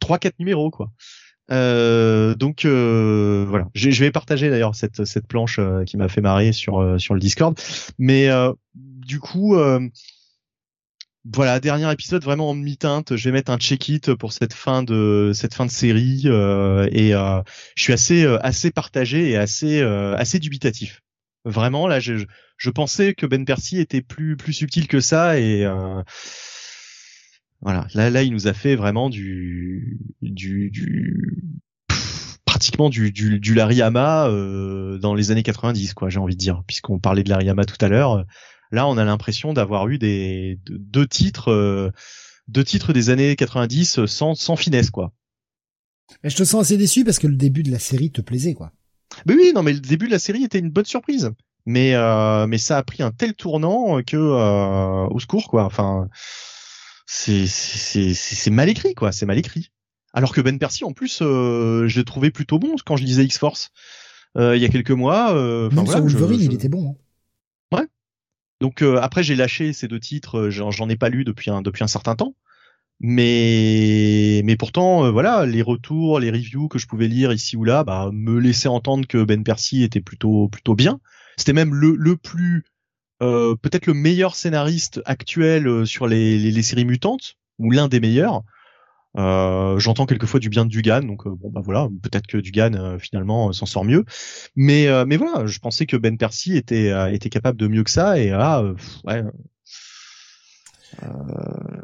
trois 0.00 0.18
quatre 0.18 0.38
numéros 0.38 0.70
quoi. 0.70 0.90
Euh, 1.50 2.34
donc 2.34 2.64
euh, 2.64 3.44
voilà, 3.48 3.68
je, 3.74 3.90
je, 3.90 4.04
vais 4.04 4.10
partager 4.10 4.48
d'ailleurs 4.48 4.74
cette 4.74 5.04
cette 5.04 5.26
planche 5.26 5.58
euh, 5.58 5.84
qui 5.84 5.96
m'a 5.96 6.08
fait 6.08 6.20
marrer 6.20 6.52
sur 6.52 6.80
euh, 6.80 6.98
sur 6.98 7.14
le 7.14 7.20
Discord. 7.20 7.58
Mais 7.98 8.28
du 8.74 9.18
coup, 9.18 9.56
voilà, 11.24 11.60
dernier 11.60 11.90
épisode 11.92 12.22
vraiment 12.24 12.50
en 12.50 12.54
demi-teinte. 12.54 13.16
Je 13.16 13.28
vais 13.28 13.32
mettre 13.32 13.50
un 13.50 13.58
check-it 13.58 14.14
pour 14.14 14.32
cette 14.32 14.54
fin 14.54 14.82
de 14.82 15.32
cette 15.34 15.54
fin 15.54 15.66
de 15.66 15.70
série 15.70 16.26
et 16.26 17.12
je 17.12 17.82
suis 17.82 17.92
assez 17.92 18.24
assez 18.40 18.70
partagé 18.70 19.30
et 19.30 19.36
assez 19.36 19.82
assez 19.82 20.38
dubitatif. 20.38 21.02
Vraiment 21.44 21.86
là, 21.88 22.00
je, 22.00 22.24
je 22.56 22.70
pensais 22.70 23.14
que 23.14 23.26
Ben 23.26 23.44
Percy 23.44 23.78
était 23.78 24.02
plus 24.02 24.36
plus 24.36 24.52
subtil 24.52 24.86
que 24.86 25.00
ça 25.00 25.38
et 25.38 25.66
voilà, 27.62 27.86
là, 27.94 28.10
là, 28.10 28.24
il 28.24 28.32
nous 28.32 28.48
a 28.48 28.52
fait 28.52 28.74
vraiment 28.74 29.08
du, 29.08 30.00
du, 30.20 30.68
du 30.70 31.44
pratiquement 32.44 32.90
du, 32.90 33.12
du, 33.12 33.38
du 33.38 33.60
euh, 33.60 34.98
dans 34.98 35.14
les 35.14 35.30
années 35.30 35.44
90, 35.44 35.94
quoi. 35.94 36.08
J'ai 36.08 36.18
envie 36.18 36.34
de 36.34 36.40
dire, 36.40 36.64
puisqu'on 36.66 36.98
parlait 36.98 37.22
de 37.22 37.30
Lariyama 37.30 37.64
tout 37.64 37.82
à 37.82 37.88
l'heure. 37.88 38.24
Là, 38.72 38.88
on 38.88 38.98
a 38.98 39.04
l'impression 39.04 39.52
d'avoir 39.52 39.86
eu 39.88 39.98
des 39.98 40.58
deux 40.68 41.06
titres, 41.06 41.52
euh, 41.52 41.90
deux 42.48 42.64
titres 42.64 42.92
des 42.92 43.10
années 43.10 43.36
90 43.36 44.06
sans, 44.06 44.34
sans 44.34 44.56
finesse, 44.56 44.90
quoi. 44.90 45.12
Mais 46.24 46.30
je 46.30 46.36
te 46.36 46.42
sens 46.42 46.62
assez 46.62 46.76
déçu 46.76 47.04
parce 47.04 47.20
que 47.20 47.28
le 47.28 47.36
début 47.36 47.62
de 47.62 47.70
la 47.70 47.78
série 47.78 48.10
te 48.10 48.20
plaisait, 48.20 48.54
quoi. 48.54 48.72
Mais 49.26 49.34
oui, 49.34 49.52
non, 49.54 49.62
mais 49.62 49.72
le 49.72 49.80
début 49.80 50.06
de 50.06 50.12
la 50.12 50.18
série 50.18 50.44
était 50.44 50.58
une 50.58 50.70
bonne 50.70 50.84
surprise. 50.84 51.30
Mais 51.64 51.94
euh, 51.94 52.46
mais 52.48 52.58
ça 52.58 52.76
a 52.76 52.82
pris 52.82 53.02
un 53.02 53.12
tel 53.12 53.34
tournant 53.34 54.02
que 54.02 54.16
euh, 54.16 55.06
au 55.08 55.20
secours, 55.20 55.48
quoi. 55.48 55.64
Enfin 55.64 56.08
c'est 57.06 57.46
c'est 57.46 58.50
mal 58.50 58.68
écrit 58.68 58.94
quoi, 58.94 59.12
c'est 59.12 59.26
mal 59.26 59.38
écrit. 59.38 59.70
Alors 60.14 60.32
que 60.32 60.40
Ben 60.40 60.58
Percy 60.58 60.84
en 60.84 60.92
plus, 60.92 61.20
euh, 61.22 61.86
je 61.88 61.98
l'ai 61.98 62.04
trouvé 62.04 62.30
plutôt 62.30 62.58
bon 62.58 62.74
quand 62.84 62.96
je 62.96 63.04
lisais 63.04 63.24
X 63.24 63.38
Force 63.38 63.70
euh, 64.36 64.56
il 64.56 64.62
y 64.62 64.64
a 64.64 64.68
quelques 64.68 64.90
mois. 64.90 65.34
Euh, 65.34 65.70
Même 65.70 65.84
voilà, 65.84 66.08
sur 66.08 66.18
Wolverine, 66.18 66.42
il 66.42 66.54
était 66.54 66.68
bon. 66.68 66.96
Hein. 67.72 67.76
Ouais. 67.76 67.86
Donc 68.60 68.82
euh, 68.82 68.98
après 69.00 69.22
j'ai 69.22 69.36
lâché 69.36 69.72
ces 69.72 69.88
deux 69.88 70.00
titres, 70.00 70.48
euh, 70.48 70.50
j'en 70.50 70.88
ai 70.88 70.96
pas 70.96 71.10
lu 71.10 71.24
depuis 71.24 71.50
un 71.50 71.62
depuis 71.62 71.84
un 71.84 71.88
certain 71.88 72.16
temps. 72.16 72.34
Mais 73.04 74.42
mais 74.44 74.56
pourtant 74.56 75.10
voilà 75.10 75.44
les 75.44 75.60
retours, 75.60 76.20
les 76.20 76.30
reviews 76.30 76.68
que 76.68 76.78
je 76.78 76.86
pouvais 76.86 77.08
lire 77.08 77.32
ici 77.32 77.56
ou 77.56 77.64
là, 77.64 77.82
bah 77.82 78.10
me 78.12 78.38
laissaient 78.38 78.68
entendre 78.68 79.08
que 79.08 79.24
Ben 79.24 79.42
Percy 79.42 79.82
était 79.82 80.00
plutôt 80.00 80.48
plutôt 80.48 80.76
bien. 80.76 81.00
C'était 81.36 81.52
même 81.52 81.74
le 81.74 81.96
le 81.96 82.16
plus 82.16 82.64
euh, 83.20 83.56
peut-être 83.56 83.86
le 83.86 83.94
meilleur 83.94 84.36
scénariste 84.36 85.02
actuel 85.04 85.66
euh, 85.66 85.84
sur 85.84 86.06
les, 86.06 86.38
les, 86.38 86.52
les 86.52 86.62
séries 86.62 86.84
mutantes 86.84 87.34
ou 87.58 87.72
l'un 87.72 87.88
des 87.88 87.98
meilleurs. 87.98 88.42
Euh, 89.18 89.80
J'entends 89.80 90.06
quelquefois 90.06 90.38
du 90.38 90.48
bien 90.48 90.64
de 90.64 90.70
Dugan, 90.70 91.02
donc 91.02 91.26
euh, 91.26 91.30
bon 91.30 91.50
bah 91.50 91.60
voilà, 91.62 91.88
peut-être 92.02 92.28
que 92.28 92.38
Dugan 92.38 92.98
finalement 93.00 93.52
s'en 93.52 93.66
sort 93.66 93.84
mieux. 93.84 94.04
Mais 94.54 94.86
mais 95.06 95.16
voilà, 95.16 95.46
je 95.46 95.58
pensais 95.58 95.86
que 95.86 95.96
Ben 95.96 96.16
Percy 96.16 96.56
était 96.56 96.92
était 97.12 97.30
capable 97.30 97.58
de 97.58 97.66
mieux 97.66 97.82
que 97.82 97.90
ça 97.90 98.16
et 98.18 98.32
ouais, 98.32 99.22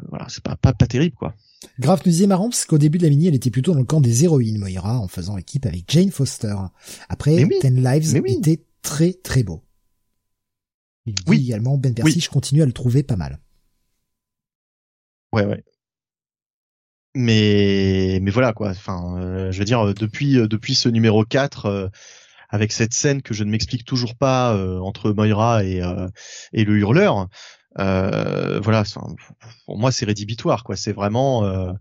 voilà, 0.09 0.25
c'est 0.29 0.43
pas, 0.43 0.55
pas 0.55 0.73
pas 0.73 0.87
terrible 0.87 1.15
quoi. 1.15 1.33
Grave 1.79 2.01
nous 2.05 2.11
disait 2.11 2.27
marrant 2.27 2.49
parce 2.49 2.65
qu'au 2.65 2.77
début 2.77 2.97
de 2.97 3.03
la 3.03 3.09
mini, 3.09 3.27
elle 3.27 3.35
était 3.35 3.49
plutôt 3.49 3.73
dans 3.73 3.79
le 3.79 3.85
camp 3.85 4.01
des 4.01 4.23
héroïnes 4.23 4.59
Moira 4.59 4.99
en 4.99 5.07
faisant 5.07 5.37
équipe 5.37 5.65
avec 5.65 5.83
Jane 5.87 6.11
Foster. 6.11 6.55
Après, 7.09 7.47
Ten 7.61 7.83
Lives 7.83 8.15
était 8.15 8.63
très 8.81 9.13
très 9.13 9.43
beau. 9.43 9.63
Il 11.05 11.15
dit 11.15 11.23
oui. 11.27 11.43
également 11.45 11.77
Ben 11.77 11.93
Percy, 11.93 12.19
je 12.19 12.29
continue 12.29 12.61
à 12.61 12.65
le 12.65 12.71
trouver 12.71 13.03
pas 13.03 13.15
mal. 13.15 13.39
Ouais, 15.31 15.45
ouais. 15.45 15.63
Mais 17.15 18.19
mais 18.21 18.31
voilà 18.31 18.53
quoi. 18.53 18.69
Enfin, 18.69 19.17
euh, 19.17 19.51
je 19.51 19.59
veux 19.59 19.65
dire 19.65 19.93
depuis 19.93 20.37
euh, 20.37 20.47
depuis 20.47 20.75
ce 20.75 20.89
numéro 20.89 21.25
4 21.25 21.65
euh, 21.65 21.87
avec 22.49 22.71
cette 22.71 22.93
scène 22.93 23.21
que 23.21 23.33
je 23.33 23.43
ne 23.43 23.49
m'explique 23.49 23.85
toujours 23.85 24.15
pas 24.15 24.55
entre 24.81 25.11
Moira 25.11 25.63
et 25.63 25.81
et 26.53 26.65
le 26.65 26.77
hurleur. 26.77 27.27
Voilà, 27.75 28.83
pour 29.65 29.77
moi 29.77 29.91
c'est 29.91 30.05
rédhibitoire 30.05 30.63
quoi. 30.63 30.75
C'est 30.75 30.93
vraiment 30.93 31.75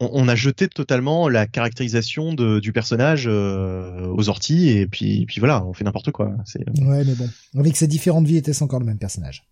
on, 0.00 0.28
a 0.28 0.34
jeté 0.34 0.68
totalement 0.68 1.28
la 1.28 1.46
caractérisation 1.46 2.34
de, 2.34 2.60
du 2.60 2.72
personnage 2.72 3.26
euh, 3.26 4.06
aux 4.08 4.28
orties 4.28 4.70
et 4.70 4.86
puis, 4.86 5.24
puis 5.26 5.38
voilà, 5.40 5.64
on 5.64 5.72
fait 5.72 5.84
n'importe 5.84 6.10
quoi. 6.10 6.32
Ouais, 6.80 7.04
mais 7.04 7.14
bon, 7.14 7.28
avec 7.58 7.76
ses 7.76 7.86
différentes 7.86 8.26
vies, 8.26 8.36
était-ce 8.36 8.64
encore 8.64 8.80
le 8.80 8.86
même 8.86 8.98
personnage 8.98 9.44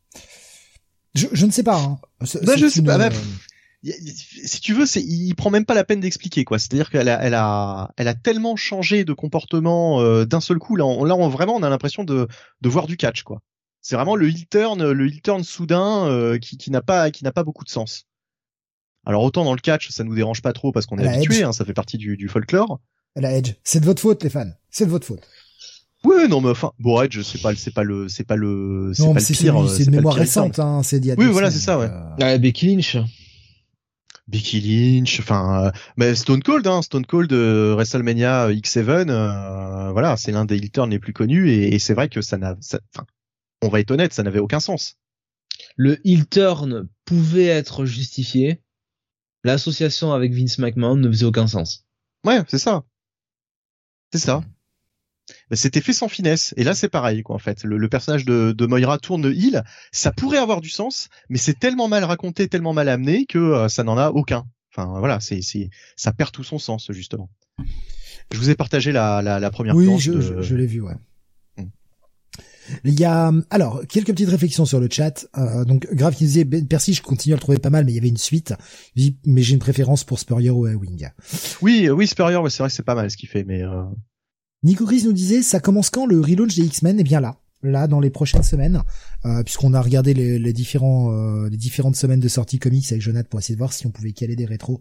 je, 1.14 1.26
je 1.32 1.46
ne 1.46 1.50
sais 1.50 1.62
pas. 1.62 1.78
Hein. 1.78 1.98
Bah, 2.42 2.56
je 2.56 2.68
sais 2.68 2.82
pas. 2.82 2.96
Bah, 2.96 3.10
si 3.84 4.60
tu 4.60 4.72
veux, 4.74 4.86
c'est, 4.86 5.02
il 5.02 5.34
prend 5.34 5.50
même 5.50 5.64
pas 5.64 5.74
la 5.74 5.84
peine 5.84 6.00
d'expliquer 6.00 6.44
quoi. 6.44 6.58
C'est-à-dire 6.58 6.88
qu'elle 6.88 7.08
a, 7.08 7.20
elle 7.22 7.34
a, 7.34 7.90
elle 7.96 8.08
a 8.08 8.14
tellement 8.14 8.56
changé 8.56 9.04
de 9.04 9.12
comportement 9.12 10.00
euh, 10.00 10.24
d'un 10.24 10.40
seul 10.40 10.58
coup. 10.58 10.76
Là, 10.76 10.86
on, 10.86 11.04
là, 11.04 11.16
on, 11.16 11.28
vraiment, 11.28 11.54
on 11.56 11.62
a 11.62 11.68
l'impression 11.68 12.04
de, 12.04 12.28
de 12.60 12.68
voir 12.68 12.86
du 12.86 12.96
catch 12.96 13.24
quoi. 13.24 13.42
C'est 13.82 13.96
vraiment 13.96 14.16
le 14.16 14.28
heel 14.28 14.46
turn, 14.46 14.90
le 14.90 15.06
heel 15.06 15.20
turn 15.20 15.42
soudain 15.42 16.06
euh, 16.06 16.38
qui, 16.38 16.56
qui 16.56 16.70
n'a 16.70 16.80
pas, 16.80 17.10
qui 17.10 17.24
n'a 17.24 17.32
pas 17.32 17.42
beaucoup 17.42 17.64
de 17.64 17.68
sens. 17.68 18.06
Alors 19.04 19.24
autant 19.24 19.44
dans 19.44 19.54
le 19.54 19.60
catch, 19.60 19.90
ça 19.90 20.04
nous 20.04 20.14
dérange 20.14 20.40
pas 20.40 20.52
trop 20.52 20.70
parce 20.70 20.86
qu'on 20.86 20.98
est 20.98 21.06
habitué, 21.06 21.42
hein, 21.42 21.52
ça 21.52 21.64
fait 21.64 21.74
partie 21.74 21.98
du, 21.98 22.16
du 22.16 22.28
folklore. 22.28 22.80
La 23.16 23.32
Edge, 23.36 23.54
c'est 23.64 23.80
de 23.80 23.84
votre 23.84 24.00
faute 24.00 24.22
les 24.22 24.30
fans, 24.30 24.50
c'est 24.70 24.86
de 24.86 24.90
votre 24.90 25.06
faute. 25.06 25.26
Oui, 26.04 26.28
non, 26.28 26.40
mais 26.40 26.50
enfin, 26.50 26.72
bon, 26.78 27.00
Edge, 27.02 27.20
c'est 27.22 27.40
pas, 27.40 27.54
c'est 27.54 27.72
pas 27.72 27.82
le, 27.82 28.08
c'est 28.08 28.24
pas 28.24 28.36
le, 28.36 28.92
c'est 28.94 29.04
pas 29.04 29.20
le 29.20 29.34
pire. 29.34 29.68
C'est 29.68 29.84
une 29.84 29.90
mémoire 29.90 30.14
récente, 30.14 30.58
hein, 30.58 30.82
c'est 30.82 31.00
Oui, 31.18 31.26
voilà, 31.26 31.50
c'est 31.50 31.58
ça, 31.58 31.78
ouais. 31.78 31.90
Euh... 32.20 32.38
Becky 32.38 32.74
Lynch. 32.74 32.96
Becky 34.28 34.60
Lynch, 34.60 35.20
enfin, 35.20 35.66
euh, 35.66 35.70
mais 35.96 36.14
Stone 36.14 36.42
Cold, 36.42 36.66
hein, 36.66 36.82
Stone 36.82 37.04
Cold 37.04 37.32
euh, 37.32 37.74
WrestleMania 37.74 38.50
X7, 38.50 39.10
euh, 39.10 39.90
voilà, 39.92 40.16
c'est 40.16 40.32
l'un 40.32 40.44
des 40.44 40.56
heel 40.56 40.70
turns 40.70 40.90
les 40.90 40.98
plus 40.98 41.12
connus 41.12 41.50
et, 41.50 41.74
et 41.74 41.78
c'est 41.78 41.92
vrai 41.94 42.08
que 42.08 42.22
ça 42.22 42.38
n'a, 42.38 42.54
enfin, 42.54 43.04
on 43.62 43.68
va 43.68 43.80
être 43.80 43.90
honnête, 43.90 44.12
ça 44.12 44.22
n'avait 44.22 44.40
aucun 44.40 44.60
sens. 44.60 44.98
Le 45.76 46.00
heel 46.06 46.28
turn 46.28 46.88
pouvait 47.04 47.46
être 47.46 47.84
justifié, 47.84 48.62
l'association 49.44 50.12
avec 50.12 50.32
Vince 50.34 50.58
McMahon 50.58 50.96
ne 50.96 51.08
faisait 51.08 51.24
aucun 51.24 51.46
sens. 51.46 51.86
Ouais, 52.24 52.42
c'est 52.48 52.58
ça. 52.58 52.84
C'est 54.12 54.18
ça. 54.18 54.42
C'était 55.52 55.80
fait 55.80 55.92
sans 55.92 56.08
finesse. 56.08 56.52
Et 56.56 56.64
là, 56.64 56.74
c'est 56.74 56.88
pareil, 56.88 57.22
quoi, 57.22 57.36
en 57.36 57.38
fait. 57.38 57.64
Le, 57.64 57.88
personnage 57.88 58.24
de, 58.24 58.52
de, 58.52 58.66
Moira 58.66 58.98
tourne 58.98 59.32
heal. 59.32 59.64
Ça 59.92 60.12
pourrait 60.12 60.38
avoir 60.38 60.60
du 60.60 60.68
sens, 60.68 61.08
mais 61.28 61.38
c'est 61.38 61.58
tellement 61.58 61.88
mal 61.88 62.04
raconté, 62.04 62.48
tellement 62.48 62.72
mal 62.72 62.88
amené 62.88 63.24
que 63.26 63.38
euh, 63.38 63.68
ça 63.68 63.84
n'en 63.84 63.96
a 63.96 64.10
aucun. 64.10 64.44
Enfin, 64.70 64.98
voilà, 64.98 65.20
c'est, 65.20 65.42
c'est, 65.42 65.70
ça 65.96 66.12
perd 66.12 66.32
tout 66.32 66.44
son 66.44 66.58
sens, 66.58 66.90
justement. 66.90 67.30
Je 68.32 68.38
vous 68.38 68.50
ai 68.50 68.54
partagé 68.54 68.92
la, 68.92 69.22
la, 69.22 69.38
la 69.38 69.50
première 69.50 69.76
oui, 69.76 69.98
je, 69.98 70.20
je, 70.20 70.40
je 70.40 70.54
l'ai 70.56 70.66
vu, 70.66 70.80
ouais. 70.80 70.94
Il 72.84 72.98
y 72.98 73.04
a 73.04 73.32
alors 73.50 73.82
quelques 73.88 74.08
petites 74.08 74.28
réflexions 74.28 74.64
sur 74.64 74.80
le 74.80 74.88
chat. 74.90 75.26
Euh, 75.36 75.64
donc 75.64 75.88
Grave 75.92 76.14
qui 76.14 76.24
disait 76.24 76.44
ben, 76.44 76.66
Percy, 76.66 76.94
je 76.94 77.02
continue 77.02 77.34
à 77.34 77.36
le 77.36 77.40
trouver 77.40 77.58
pas 77.58 77.70
mal, 77.70 77.84
mais 77.84 77.92
il 77.92 77.96
y 77.96 77.98
avait 77.98 78.08
une 78.08 78.16
suite. 78.16 78.54
mais 79.26 79.42
j'ai 79.42 79.54
une 79.54 79.60
préférence 79.60 80.04
pour 80.04 80.18
Spurrier 80.18 80.50
ou 80.50 80.66
Wing. 80.66 81.08
Oui, 81.60 81.88
oui 81.90 82.06
Spurrier, 82.06 82.38
c'est 82.48 82.58
vrai 82.58 82.68
que 82.68 82.74
c'est 82.74 82.82
pas 82.82 82.94
mal 82.94 83.10
ce 83.10 83.16
qu'il 83.16 83.28
fait, 83.28 83.44
mais. 83.44 83.62
Euh... 83.62 83.82
Nico 84.62 84.86
Chris 84.86 85.02
nous 85.04 85.12
disait 85.12 85.42
ça 85.42 85.60
commence 85.60 85.90
quand 85.90 86.06
le 86.06 86.20
relaunch 86.20 86.54
des 86.54 86.62
X-Men? 86.62 87.00
Eh 87.00 87.02
bien 87.02 87.20
là, 87.20 87.36
là 87.62 87.86
dans 87.86 88.00
les 88.00 88.10
prochaines 88.10 88.42
semaines, 88.42 88.82
euh, 89.24 89.42
puisqu'on 89.42 89.74
a 89.74 89.80
regardé 89.80 90.14
les, 90.14 90.38
les 90.38 90.52
différents 90.52 91.12
euh, 91.12 91.48
les 91.48 91.56
différentes 91.56 91.96
semaines 91.96 92.20
de 92.20 92.28
sortie 92.28 92.58
comics 92.58 92.90
avec 92.90 93.02
Jonathan 93.02 93.28
pour 93.28 93.40
essayer 93.40 93.54
de 93.54 93.58
voir 93.58 93.72
si 93.72 93.86
on 93.86 93.90
pouvait 93.90 94.12
caler 94.12 94.36
des 94.36 94.46
rétros. 94.46 94.80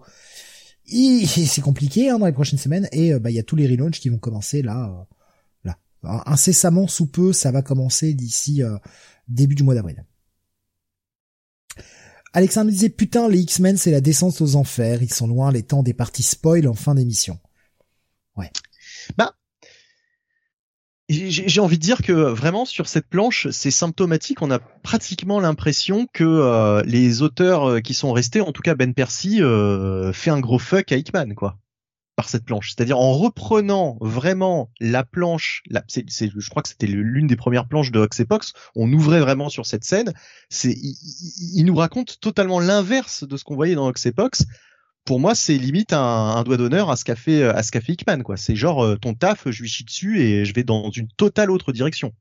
C'est 0.85 1.61
compliqué 1.61 2.09
hein, 2.09 2.19
dans 2.19 2.25
les 2.25 2.31
prochaines 2.31 2.59
semaines 2.59 2.87
et 2.91 3.13
euh, 3.13 3.19
bah 3.19 3.29
il 3.31 3.35
y 3.35 3.39
a 3.39 3.43
tous 3.43 3.55
les 3.55 3.67
relaunchs 3.67 3.99
qui 3.99 4.09
vont 4.09 4.17
commencer 4.17 4.61
là 4.61 5.07
incessamment 6.03 6.87
sous 6.87 7.07
peu, 7.07 7.33
ça 7.33 7.51
va 7.51 7.61
commencer 7.61 8.13
d'ici 8.13 8.63
euh, 8.63 8.77
début 9.27 9.55
du 9.55 9.63
mois 9.63 9.75
d'avril. 9.75 10.05
Alexandre 12.33 12.71
disait 12.71 12.89
putain 12.89 13.27
les 13.27 13.39
X-Men 13.39 13.77
c'est 13.77 13.91
la 13.91 14.01
descente 14.01 14.41
aux 14.41 14.55
enfers, 14.55 15.03
ils 15.03 15.13
sont 15.13 15.27
loin 15.27 15.51
les 15.51 15.63
temps 15.63 15.83
des 15.83 15.93
parties 15.93 16.23
spoil 16.23 16.67
en 16.67 16.73
fin 16.73 16.95
d'émission. 16.95 17.39
Ouais. 18.37 18.51
Bah 19.17 19.35
j'ai 21.09 21.59
envie 21.59 21.77
de 21.77 21.83
dire 21.83 22.01
que 22.03 22.13
vraiment 22.13 22.63
sur 22.63 22.87
cette 22.87 23.07
planche, 23.07 23.49
c'est 23.51 23.69
symptomatique. 23.69 24.41
On 24.41 24.49
a 24.49 24.59
pratiquement 24.59 25.41
l'impression 25.41 26.07
que 26.13 26.23
euh, 26.23 26.81
les 26.85 27.21
auteurs 27.21 27.69
euh, 27.69 27.79
qui 27.81 27.93
sont 27.93 28.13
restés, 28.13 28.39
en 28.39 28.53
tout 28.53 28.61
cas 28.61 28.75
Ben 28.75 28.93
Percy, 28.93 29.41
fait 30.13 30.29
un 30.31 30.39
gros 30.39 30.57
fuck 30.57 30.89
à 30.93 30.95
Hickman, 30.95 31.33
quoi 31.35 31.59
cette 32.29 32.45
planche. 32.45 32.73
C'est-à-dire 32.73 32.99
en 32.99 33.13
reprenant 33.13 33.97
vraiment 34.01 34.71
la 34.79 35.03
planche, 35.03 35.63
je 35.69 36.49
crois 36.49 36.63
que 36.63 36.69
c'était 36.69 36.87
l'une 36.87 37.27
des 37.27 37.35
premières 37.35 37.67
planches 37.67 37.91
de 37.91 37.99
Oxepox, 37.99 38.53
on 38.75 38.91
ouvrait 38.91 39.19
vraiment 39.19 39.49
sur 39.49 39.65
cette 39.65 39.83
scène. 39.83 40.13
Il, 40.63 41.65
nous 41.65 41.75
raconte 41.75 42.19
totalement 42.19 42.59
l'inverse 42.59 43.23
de 43.23 43.37
ce 43.37 43.43
qu'on 43.43 43.55
voyait 43.55 43.75
dans 43.75 43.87
Oxepox. 43.87 44.45
Pour 45.05 45.19
moi, 45.19 45.33
c'est 45.33 45.57
limite 45.57 45.93
un, 45.93 46.43
doigt 46.43 46.57
d'honneur 46.57 46.91
à 46.91 46.95
ce 46.95 47.05
qu'a 47.05 47.15
fait 47.15 47.43
à 47.43 47.63
fait 47.63 47.93
Hickman. 47.93 48.21
C'est 48.35 48.55
genre 48.55 48.83
euh, 48.83 48.95
ton 48.97 49.15
taf, 49.15 49.49
je 49.49 49.61
lui 49.61 49.69
chie 49.69 49.83
dessus 49.83 50.21
et 50.21 50.45
je 50.45 50.53
vais 50.53 50.63
dans 50.63 50.91
une 50.91 51.07
totale 51.07 51.49
autre 51.49 51.71
direction. 51.71 52.13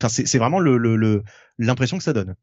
Enfin, 0.00 0.22
c'est, 0.24 0.38
vraiment 0.38 0.60
l'impression 1.58 1.98
que 1.98 2.04
ça 2.04 2.12
donne. 2.12 2.34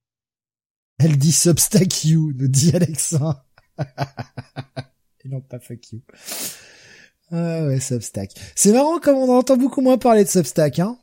Elle 0.99 1.17
dit 1.17 1.31
Substack 1.31 2.05
you, 2.05 2.33
nous 2.35 2.47
dit 2.47 2.75
Alexa. 2.75 3.45
Et 5.25 5.29
non 5.29 5.41
pas 5.41 5.59
fuck 5.59 5.91
you. 5.91 6.01
Ah 7.31 7.65
ouais, 7.65 7.79
Substack. 7.79 8.31
C'est 8.55 8.71
marrant 8.71 8.99
comme 8.99 9.17
on 9.17 9.35
entend 9.35 9.57
beaucoup 9.57 9.81
moins 9.81 9.97
parler 9.97 10.23
de 10.23 10.29
Substack, 10.29 10.79
hein. 10.79 10.97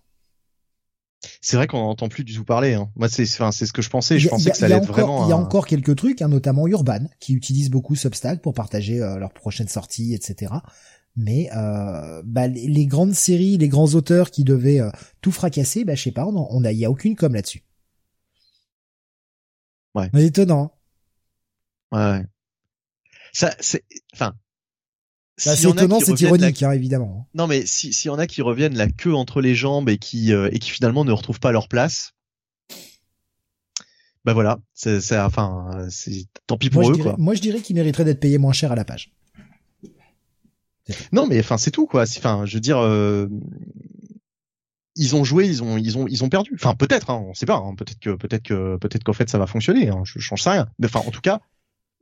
C'est 1.40 1.56
vrai 1.56 1.66
qu'on 1.66 1.78
n'entend 1.78 2.08
plus 2.08 2.24
du 2.24 2.34
tout 2.34 2.44
parler. 2.44 2.74
Hein. 2.74 2.90
Moi, 2.96 3.08
c'est, 3.08 3.22
enfin, 3.24 3.52
c'est 3.52 3.66
ce 3.66 3.72
que 3.72 3.82
je 3.82 3.90
pensais. 3.90 4.18
Je 4.18 4.28
pensais 4.28 4.50
que 4.50 4.56
ça 4.56 4.66
allait 4.66 4.76
être 4.76 4.86
vraiment. 4.86 5.26
Il 5.26 5.30
y 5.30 5.32
a 5.32 5.36
encore 5.36 5.66
quelques 5.66 5.94
trucs, 5.96 6.20
hein, 6.20 6.28
notamment 6.28 6.66
Urban, 6.66 7.06
qui 7.20 7.34
utilisent 7.34 7.70
beaucoup 7.70 7.94
Substack 7.94 8.42
pour 8.42 8.54
partager 8.54 9.00
euh, 9.00 9.18
leurs 9.18 9.32
prochaines 9.32 9.68
sorties, 9.68 10.14
etc. 10.14 10.52
Mais 11.14 11.48
euh, 11.54 12.22
bah, 12.24 12.48
les, 12.48 12.86
grandes 12.86 13.14
séries, 13.14 13.58
les 13.58 13.68
grands 13.68 13.94
auteurs 13.94 14.30
qui 14.30 14.44
devaient 14.44 14.80
euh, 14.80 14.90
tout 15.20 15.30
fracasser, 15.30 15.84
bah, 15.84 15.94
je 15.94 16.02
sais 16.02 16.12
pas, 16.12 16.26
on, 16.26 16.64
a, 16.64 16.72
il 16.72 16.78
y 16.78 16.84
a 16.84 16.90
aucune 16.90 17.14
com 17.14 17.34
là-dessus. 17.34 17.62
Ouais. 19.94 20.08
C'est 20.14 20.26
étonnant. 20.26 20.74
Hein. 21.92 22.18
Ouais. 22.18 22.26
Ça, 23.32 23.54
c'est, 23.60 23.84
enfin. 24.14 24.34
Bah, 25.44 25.56
c'est 25.56 25.68
étonnant, 25.68 25.98
c'est 26.00 26.20
ironique, 26.20 26.62
hein, 26.62 26.72
évidemment. 26.72 27.26
Non, 27.34 27.46
mais 27.46 27.64
si 27.66 27.92
s'il 27.92 28.08
y 28.08 28.10
en 28.10 28.18
a 28.18 28.26
qui 28.26 28.42
reviennent 28.42 28.76
la 28.76 28.88
queue 28.88 29.14
entre 29.14 29.40
les 29.40 29.54
jambes 29.54 29.88
et 29.88 29.98
qui 29.98 30.32
euh, 30.32 30.50
et 30.52 30.58
qui 30.58 30.70
finalement 30.70 31.04
ne 31.04 31.12
retrouvent 31.12 31.40
pas 31.40 31.52
leur 31.52 31.68
place, 31.68 32.12
bah 34.24 34.34
voilà, 34.34 34.60
c'est, 34.74 35.18
enfin, 35.18 35.86
c'est 35.90 36.26
tant 36.46 36.58
pis 36.58 36.70
pour 36.70 36.82
moi, 36.82 36.92
eux. 36.92 36.94
Dirais, 36.94 37.08
quoi. 37.10 37.16
Moi, 37.18 37.34
je 37.34 37.40
dirais 37.40 37.60
qu'ils 37.60 37.74
mériteraient 37.74 38.04
d'être 38.04 38.20
payés 38.20 38.38
moins 38.38 38.52
cher 38.52 38.70
à 38.70 38.76
la 38.76 38.84
page. 38.84 39.10
Non, 41.12 41.26
mais 41.26 41.40
enfin, 41.40 41.58
c'est 41.58 41.70
tout 41.70 41.86
quoi. 41.86 42.02
Enfin, 42.02 42.44
je 42.44 42.54
veux 42.54 42.60
dire, 42.60 42.78
euh, 42.78 43.26
ils 44.96 45.16
ont 45.16 45.24
joué, 45.24 45.46
ils 45.46 45.62
ont, 45.62 45.78
ils 45.78 45.96
ont, 45.96 46.06
ils 46.06 46.22
ont 46.22 46.28
perdu. 46.28 46.52
Enfin, 46.54 46.74
peut-être, 46.74 47.10
hein, 47.10 47.24
on 47.26 47.34
sait 47.34 47.46
pas. 47.46 47.56
Hein, 47.56 47.74
peut-être 47.74 47.98
que, 47.98 48.10
peut-être 48.10 48.42
que, 48.42 48.76
peut-être 48.76 49.02
qu'en 49.02 49.12
fait, 49.12 49.30
ça 49.30 49.38
va 49.38 49.46
fonctionner. 49.46 49.88
Hein, 49.88 50.02
je 50.04 50.18
change 50.18 50.42
ça 50.42 50.52
rien. 50.52 50.68
Mais 50.78 50.86
enfin, 50.86 51.00
en 51.06 51.10
tout 51.10 51.20
cas, 51.20 51.40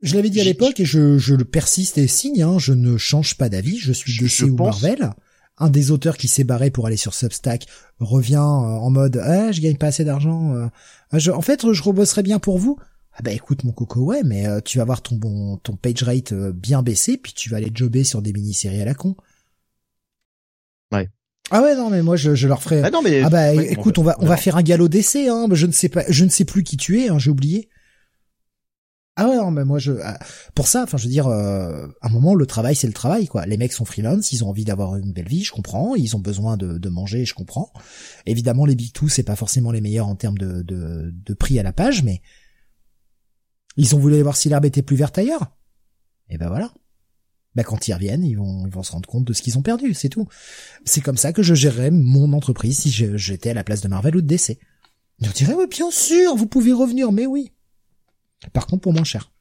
je 0.01 0.15
l'avais 0.15 0.29
dit 0.29 0.41
à 0.41 0.43
l'époque 0.43 0.79
et 0.79 0.85
je, 0.85 1.17
je 1.17 1.35
le 1.35 1.45
persiste 1.45 1.97
et 1.97 2.07
signe, 2.07 2.41
hein, 2.41 2.57
je 2.57 2.73
ne 2.73 2.97
change 2.97 3.37
pas 3.37 3.49
d'avis, 3.49 3.77
je 3.77 3.93
suis 3.93 4.17
DC 4.17 4.49
ou 4.49 4.55
Marvel. 4.55 5.11
Un 5.57 5.69
des 5.69 5.91
auteurs 5.91 6.17
qui 6.17 6.27
s'est 6.27 6.43
barré 6.43 6.71
pour 6.71 6.87
aller 6.87 6.97
sur 6.97 7.13
Substack 7.13 7.67
revient 7.99 8.35
euh, 8.35 8.39
en 8.39 8.89
mode 8.89 9.17
ah, 9.23 9.51
je 9.51 9.61
gagne 9.61 9.77
pas 9.77 9.87
assez 9.87 10.03
d'argent. 10.03 10.55
Euh, 10.55 10.67
ah, 11.11 11.17
en 11.35 11.41
fait, 11.41 11.71
je 11.71 11.83
rebosserai 11.83 12.23
bien 12.23 12.39
pour 12.39 12.57
vous. 12.57 12.79
Ah 13.13 13.21
bah 13.21 13.31
écoute 13.31 13.63
mon 13.63 13.73
coco, 13.73 14.01
ouais, 14.01 14.23
mais 14.23 14.47
euh, 14.47 14.61
tu 14.63 14.77
vas 14.77 14.85
voir 14.85 15.01
ton 15.01 15.17
bon 15.17 15.57
ton 15.57 15.75
page 15.75 16.01
rate 16.01 16.33
bien 16.33 16.81
baissé, 16.81 17.17
puis 17.17 17.33
tu 17.33 17.49
vas 17.49 17.57
aller 17.57 17.71
jobber 17.73 18.03
sur 18.03 18.21
des 18.21 18.31
mini-séries 18.31 18.81
à 18.81 18.85
la 18.85 18.95
con. 18.95 19.15
Ouais. 20.93 21.09
Ah 21.51 21.61
ouais 21.61 21.75
non 21.75 21.89
mais 21.89 22.01
moi 22.01 22.15
je, 22.15 22.33
je 22.33 22.47
leur 22.47 22.63
ferai. 22.63 22.81
Ah 22.83 22.89
non 22.89 23.01
mais. 23.03 23.21
Ah 23.21 23.29
bah 23.29 23.53
écoute 23.53 23.99
on 23.99 24.03
va 24.03 24.15
on 24.19 24.25
va 24.25 24.37
faire 24.37 24.55
un 24.55 24.63
galop 24.63 24.87
d'essai 24.87 25.27
hein. 25.27 25.47
Je 25.51 25.67
ne 25.67 25.73
sais 25.73 25.89
pas 25.89 26.05
je 26.07 26.23
ne 26.23 26.29
sais 26.29 26.45
plus 26.45 26.63
qui 26.63 26.77
tu 26.77 27.01
es 27.01 27.09
hein, 27.09 27.19
j'ai 27.19 27.29
oublié. 27.29 27.69
Ah 29.17 29.27
ouais, 29.27 29.35
non, 29.35 29.51
mais 29.51 29.65
moi 29.65 29.77
je 29.77 29.91
ah, 30.01 30.17
pour 30.55 30.67
ça, 30.67 30.83
enfin 30.83 30.97
je 30.97 31.03
veux 31.03 31.09
dire, 31.09 31.27
euh, 31.27 31.87
à 32.01 32.07
un 32.07 32.09
moment 32.09 32.33
le 32.33 32.45
travail 32.45 32.75
c'est 32.75 32.87
le 32.87 32.93
travail 32.93 33.27
quoi. 33.27 33.45
Les 33.45 33.57
mecs 33.57 33.73
sont 33.73 33.83
freelance, 33.83 34.31
ils 34.31 34.45
ont 34.45 34.49
envie 34.49 34.63
d'avoir 34.63 34.95
une 34.95 35.11
belle 35.11 35.27
vie, 35.27 35.43
je 35.43 35.51
comprends. 35.51 35.95
Ils 35.95 36.15
ont 36.15 36.19
besoin 36.19 36.55
de, 36.55 36.77
de 36.77 36.89
manger, 36.89 37.25
je 37.25 37.33
comprends. 37.33 37.73
Évidemment 38.25 38.65
les 38.65 38.75
big 38.75 38.93
two 38.93 39.09
c'est 39.09 39.23
pas 39.23 39.35
forcément 39.35 39.71
les 39.71 39.81
meilleurs 39.81 40.07
en 40.07 40.15
termes 40.15 40.37
de, 40.37 40.61
de, 40.63 41.33
prix 41.33 41.59
à 41.59 41.63
la 41.63 41.73
page, 41.73 42.03
mais 42.03 42.21
ils 43.75 43.95
ont 43.95 43.99
voulu 43.99 44.21
voir 44.21 44.37
si 44.37 44.47
l'herbe 44.47 44.65
était 44.65 44.81
plus 44.81 44.95
verte 44.95 45.17
ailleurs. 45.17 45.57
Et 46.29 46.37
ben 46.37 46.47
voilà. 46.47 46.73
Ben 47.55 47.63
quand 47.63 47.89
ils 47.89 47.93
reviennent, 47.93 48.23
ils 48.23 48.37
vont 48.37 48.65
ils 48.65 48.71
vont 48.71 48.83
se 48.83 48.93
rendre 48.93 49.09
compte 49.09 49.25
de 49.25 49.33
ce 49.33 49.41
qu'ils 49.41 49.57
ont 49.57 49.61
perdu, 49.61 49.93
c'est 49.93 50.09
tout. 50.09 50.27
C'est 50.85 51.01
comme 51.01 51.17
ça 51.17 51.33
que 51.33 51.43
je 51.43 51.53
gérerais 51.53 51.91
mon 51.91 52.31
entreprise 52.31 52.79
si 52.79 52.89
j'étais 52.89 53.49
à 53.49 53.53
la 53.53 53.65
place 53.65 53.81
de 53.81 53.89
Marvel 53.89 54.15
ou 54.15 54.21
de 54.21 54.27
DC. 54.27 54.57
Je 55.21 55.31
dirais 55.31 55.53
oui 55.53 55.65
bien 55.69 55.91
sûr, 55.91 56.33
vous 56.35 56.47
pouvez 56.47 56.71
revenir, 56.71 57.11
mais 57.11 57.25
oui. 57.25 57.51
Par 58.49 58.67
contre, 58.67 58.81
pour 58.81 58.93
moins 58.93 59.03
cher. 59.03 59.31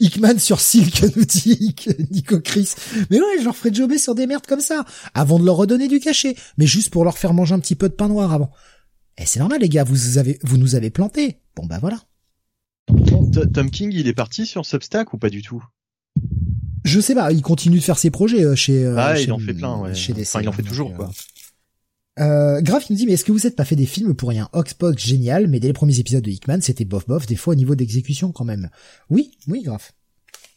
Hickman 0.00 0.38
sur 0.38 0.60
Silk 0.60 1.02
nous 1.16 1.24
dit 1.24 1.74
Nico 2.10 2.40
Chris. 2.40 2.70
Mais 3.10 3.18
ouais, 3.18 3.38
je 3.38 3.44
leur 3.44 3.56
ferai 3.56 3.74
jobber 3.74 3.98
sur 3.98 4.14
des 4.14 4.26
merdes 4.26 4.46
comme 4.46 4.60
ça, 4.60 4.84
avant 5.14 5.38
de 5.38 5.44
leur 5.44 5.56
redonner 5.56 5.88
du 5.88 6.00
cachet, 6.00 6.36
mais 6.56 6.66
juste 6.66 6.90
pour 6.90 7.04
leur 7.04 7.18
faire 7.18 7.34
manger 7.34 7.54
un 7.54 7.60
petit 7.60 7.74
peu 7.74 7.88
de 7.88 7.94
pain 7.94 8.08
noir 8.08 8.32
avant. 8.32 8.50
Et 9.18 9.26
c'est 9.26 9.40
normal 9.40 9.60
les 9.60 9.68
gars, 9.68 9.84
vous 9.84 10.18
avez, 10.18 10.38
vous 10.42 10.56
nous 10.56 10.74
avez 10.74 10.90
planté. 10.90 11.38
Bon 11.56 11.66
bah 11.66 11.78
voilà. 11.80 12.00
Tom 13.52 13.70
King, 13.70 13.92
il 13.92 14.08
est 14.08 14.14
parti 14.14 14.46
sur 14.46 14.64
Substack 14.64 15.12
ou 15.12 15.18
pas 15.18 15.30
du 15.30 15.42
tout? 15.42 15.62
Je 16.84 16.98
sais 16.98 17.14
pas, 17.14 17.32
il 17.32 17.42
continue 17.42 17.78
de 17.78 17.82
faire 17.82 17.98
ses 17.98 18.10
projets 18.10 18.44
euh, 18.44 18.56
chez. 18.56 18.84
Euh, 18.84 18.96
ah, 18.98 19.14
chez, 19.14 19.24
il 19.24 19.32
en 19.32 19.38
fait 19.38 19.54
plein, 19.54 19.78
ouais. 19.78 19.94
Chez 19.94 20.14
enfin, 20.20 20.40
il 20.42 20.48
en 20.48 20.52
fait 20.52 20.62
toujours 20.62 20.92
quoi. 20.94 21.10
Euh, 22.18 22.60
Graf 22.60 22.90
il 22.90 22.92
me 22.92 22.98
dit 22.98 23.06
mais 23.06 23.12
est-ce 23.12 23.24
que 23.24 23.32
vous 23.32 23.46
êtes 23.46 23.56
pas 23.56 23.64
fait 23.64 23.76
des 23.76 23.86
films 23.86 24.14
pour 24.14 24.28
rien? 24.28 24.50
Oxbox 24.52 25.02
génial 25.02 25.48
mais 25.48 25.60
dès 25.60 25.68
les 25.68 25.72
premiers 25.72 25.98
épisodes 25.98 26.22
de 26.22 26.30
Hickman 26.30 26.60
c'était 26.60 26.84
bof 26.84 27.06
bof 27.06 27.24
des 27.26 27.36
fois 27.36 27.52
au 27.52 27.54
niveau 27.54 27.74
d'exécution 27.74 28.32
quand 28.32 28.44
même. 28.44 28.68
Oui 29.08 29.38
oui 29.48 29.62
Graf. 29.62 29.94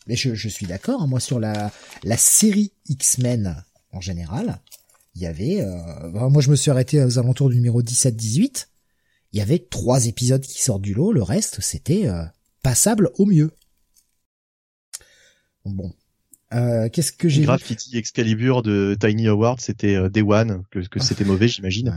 Mais 0.07 0.15
je, 0.15 0.49
suis 0.49 0.65
d'accord 0.65 1.01
hein. 1.01 1.07
moi 1.07 1.21
sur 1.21 1.39
la 1.39 1.71
la 2.03 2.17
série 2.17 2.73
X-Men 2.89 3.63
en 3.93 4.01
général 4.01 4.59
il 5.15 5.21
y 5.21 5.27
avait 5.27 5.61
euh, 5.61 6.29
moi 6.29 6.41
je 6.41 6.51
me 6.51 6.57
suis 6.57 6.71
arrêté 6.71 7.01
aux 7.01 7.19
alentours 7.19 7.49
du 7.49 7.55
numéro 7.55 7.81
17-18 7.81 8.67
il 9.31 9.39
y 9.39 9.41
avait 9.41 9.59
trois 9.59 10.07
épisodes 10.07 10.41
qui 10.41 10.61
sortent 10.61 10.81
du 10.81 10.93
lot 10.93 11.13
le 11.13 11.23
reste 11.23 11.61
c'était 11.61 12.07
euh, 12.07 12.25
passable 12.63 13.11
au 13.17 13.25
mieux. 13.25 13.51
Bon 15.63 15.93
euh, 16.55 16.89
qu'est-ce 16.89 17.11
que 17.11 17.27
j'ai 17.27 17.45
dit 17.45 17.97
Excalibur 17.97 18.61
de 18.61 18.95
Tiny 18.99 19.27
Award, 19.27 19.59
c'était 19.59 19.95
euh, 19.95 20.09
Day 20.09 20.21
One, 20.21 20.63
que, 20.71 20.79
que 20.79 20.99
c'était 20.99 21.25
mauvais, 21.25 21.47
j'imagine, 21.47 21.93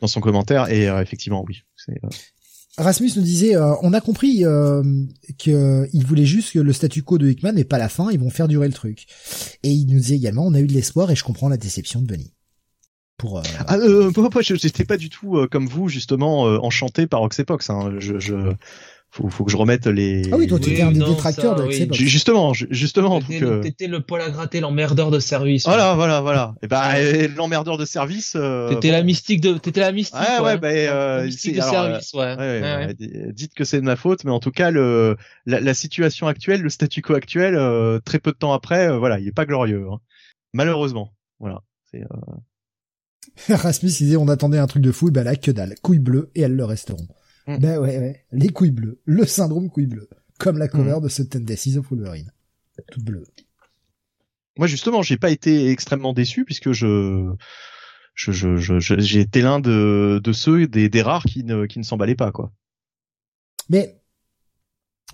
dans 0.00 0.06
son 0.06 0.20
commentaire. 0.20 0.70
Et 0.70 0.88
euh, 0.88 1.00
effectivement, 1.00 1.44
oui. 1.48 1.62
Rasmus 2.78 3.10
nous 3.16 3.22
disait, 3.22 3.56
on 3.56 3.92
a 3.92 4.00
compris 4.00 4.44
qu'il 5.38 6.06
voulait 6.06 6.24
juste 6.24 6.52
que 6.52 6.58
le 6.58 6.72
statu 6.72 7.02
quo 7.02 7.18
de 7.18 7.28
Hickman 7.28 7.52
n'est 7.52 7.64
pas 7.64 7.78
la 7.78 7.88
fin, 7.88 8.10
ils 8.10 8.18
vont 8.18 8.30
faire 8.30 8.48
durer 8.48 8.66
le 8.66 8.72
truc. 8.72 9.06
Et 9.62 9.70
il 9.70 9.86
nous 9.86 9.98
disait 9.98 10.16
également, 10.16 10.46
on 10.46 10.54
a 10.54 10.60
eu 10.60 10.66
de 10.66 10.72
l'espoir 10.72 11.10
et 11.10 11.16
je 11.16 11.24
comprends 11.24 11.48
la 11.48 11.58
déception 11.58 12.00
de 12.00 12.06
Bunny. 12.06 12.32
Pour, 13.18 13.42
Ah, 13.66 13.76
euh, 13.76 14.10
moi, 14.16 14.30
je 14.40 14.54
n'étais 14.54 14.84
pas 14.84 14.96
du 14.96 15.10
tout 15.10 15.46
comme 15.50 15.66
vous 15.66 15.88
justement 15.88 16.44
enchanté 16.44 17.06
par 17.06 17.20
Oxepox. 17.22 17.68
Hein. 17.68 17.94
Je, 17.98 18.18
je, 18.18 18.54
faut, 19.12 19.28
faut 19.28 19.44
que 19.44 19.52
je 19.52 19.58
remette 19.58 19.86
les. 19.86 20.22
Ah 20.32 20.36
oui, 20.38 20.46
toi, 20.46 20.58
t'étais 20.58 20.80
un 20.80 20.90
des 20.90 21.04
détracteurs 21.04 21.54
de 21.54 21.64
oui. 21.64 21.86
Justement, 21.92 22.54
justement. 22.54 23.20
T'étais 23.20 23.86
le 23.86 24.00
poil 24.00 24.22
à 24.22 24.30
gratter, 24.30 24.60
l'emmerdeur 24.60 25.10
de 25.10 25.18
service. 25.18 25.66
Voilà, 25.66 25.94
voilà, 25.94 26.22
voilà. 26.22 26.54
Et 26.62 26.66
bah, 26.66 26.94
l'emmerdeur 27.36 27.76
de 27.76 27.84
service. 27.84 28.32
Euh, 28.36 28.70
t'étais 28.70 28.90
la 28.90 29.02
mystique 29.02 29.42
de, 29.42 29.58
t'étais 29.58 29.80
la 29.80 29.92
mystique. 29.92 30.18
Ouais, 30.18 30.42
ouais, 30.42 30.56
bah, 30.56 30.68
euh, 30.68 31.26
mystique 31.26 31.56
de 31.56 31.60
service, 31.60 32.14
ouais. 32.14 32.36
ouais, 32.36 32.94
Dites 33.34 33.52
que 33.52 33.64
c'est 33.64 33.80
de 33.80 33.84
ma 33.84 33.96
faute, 33.96 34.24
mais 34.24 34.30
en 34.30 34.40
tout 34.40 34.50
cas, 34.50 34.70
le, 34.70 35.18
la, 35.44 35.60
la 35.60 35.74
situation 35.74 36.26
actuelle, 36.26 36.62
le 36.62 36.70
statu 36.70 37.02
quo 37.02 37.12
actuel, 37.12 37.54
euh, 37.54 38.00
très 38.02 38.18
peu 38.18 38.32
de 38.32 38.38
temps 38.38 38.54
après, 38.54 38.88
euh, 38.88 38.96
voilà, 38.96 39.20
il 39.20 39.28
est 39.28 39.32
pas 39.32 39.44
glorieux. 39.44 39.84
Hein. 39.92 39.98
Malheureusement, 40.54 41.12
voilà. 41.38 41.60
C'est. 41.90 42.00
Euh... 42.00 43.54
Rasmus 43.54 43.90
disait, 43.90 44.16
on 44.16 44.28
attendait 44.28 44.58
un 44.58 44.66
truc 44.66 44.82
de 44.82 44.90
fou, 44.90 45.10
bah 45.10 45.22
là, 45.22 45.36
que 45.36 45.50
dalle, 45.50 45.74
couilles 45.82 45.98
bleues 45.98 46.30
et 46.34 46.40
elles 46.40 46.56
le 46.56 46.64
resteront. 46.64 47.06
Mm. 47.46 47.58
Ben 47.58 47.78
ouais, 47.78 47.98
ouais, 47.98 48.24
les 48.32 48.48
couilles 48.48 48.70
bleues, 48.70 49.00
le 49.04 49.26
syndrome 49.26 49.68
couilles 49.68 49.86
bleues, 49.86 50.08
comme 50.38 50.58
la 50.58 50.68
cover 50.68 50.98
mm. 50.98 51.02
de 51.02 51.08
ce 51.08 51.22
Tendencies 51.22 51.76
of 51.76 51.88
Wolverine, 51.90 52.32
toute 52.90 53.04
bleue. 53.04 53.24
Moi 54.58 54.66
justement, 54.66 55.02
j'ai 55.02 55.16
pas 55.16 55.30
été 55.30 55.70
extrêmement 55.70 56.12
déçu 56.12 56.44
puisque 56.44 56.72
je 56.72 57.32
je 58.14 58.32
je 58.32 58.56
je 58.56 58.78
j'ai 58.78 59.20
été 59.20 59.40
l'un 59.40 59.60
de 59.60 60.20
de 60.22 60.32
ceux 60.32 60.66
des 60.66 60.88
des 60.88 61.02
rares 61.02 61.24
qui 61.24 61.44
ne 61.44 61.66
qui 61.66 61.78
ne 61.78 61.84
s'emballaient 61.84 62.14
pas 62.14 62.32
quoi. 62.32 62.52
Mais 63.70 63.98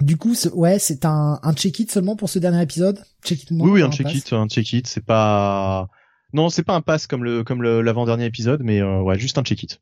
du 0.01 0.17
coup, 0.17 0.35
ouais, 0.53 0.79
c'est 0.79 1.05
un 1.05 1.39
un 1.43 1.55
check 1.55 1.79
it 1.79 1.91
seulement 1.91 2.17
pour 2.17 2.29
ce 2.29 2.39
dernier 2.39 2.63
épisode? 2.63 3.03
Check 3.25 3.45
it 3.45 3.51
oui, 3.53 3.71
oui, 3.71 3.83
un 3.83 3.91
check 3.91 4.13
it, 4.13 4.33
un 4.33 4.49
check 4.49 4.73
it. 4.73 4.87
C'est 4.87 5.05
pas 5.05 5.89
non, 6.33 6.51
c'est 6.51 6.63
pas 6.63 6.75
un 6.75 6.83
pass 6.83 7.07
comme 7.07 7.25
le 7.25 7.45
comme 7.45 7.63
l'avant 7.63 8.05
dernier 8.05 8.27
épisode, 8.27 8.63
mais 8.63 8.81
euh, 8.81 9.01
ouais, 9.01 9.19
juste 9.19 9.39
un 9.39 9.43
check 9.43 9.63
it. 9.63 9.81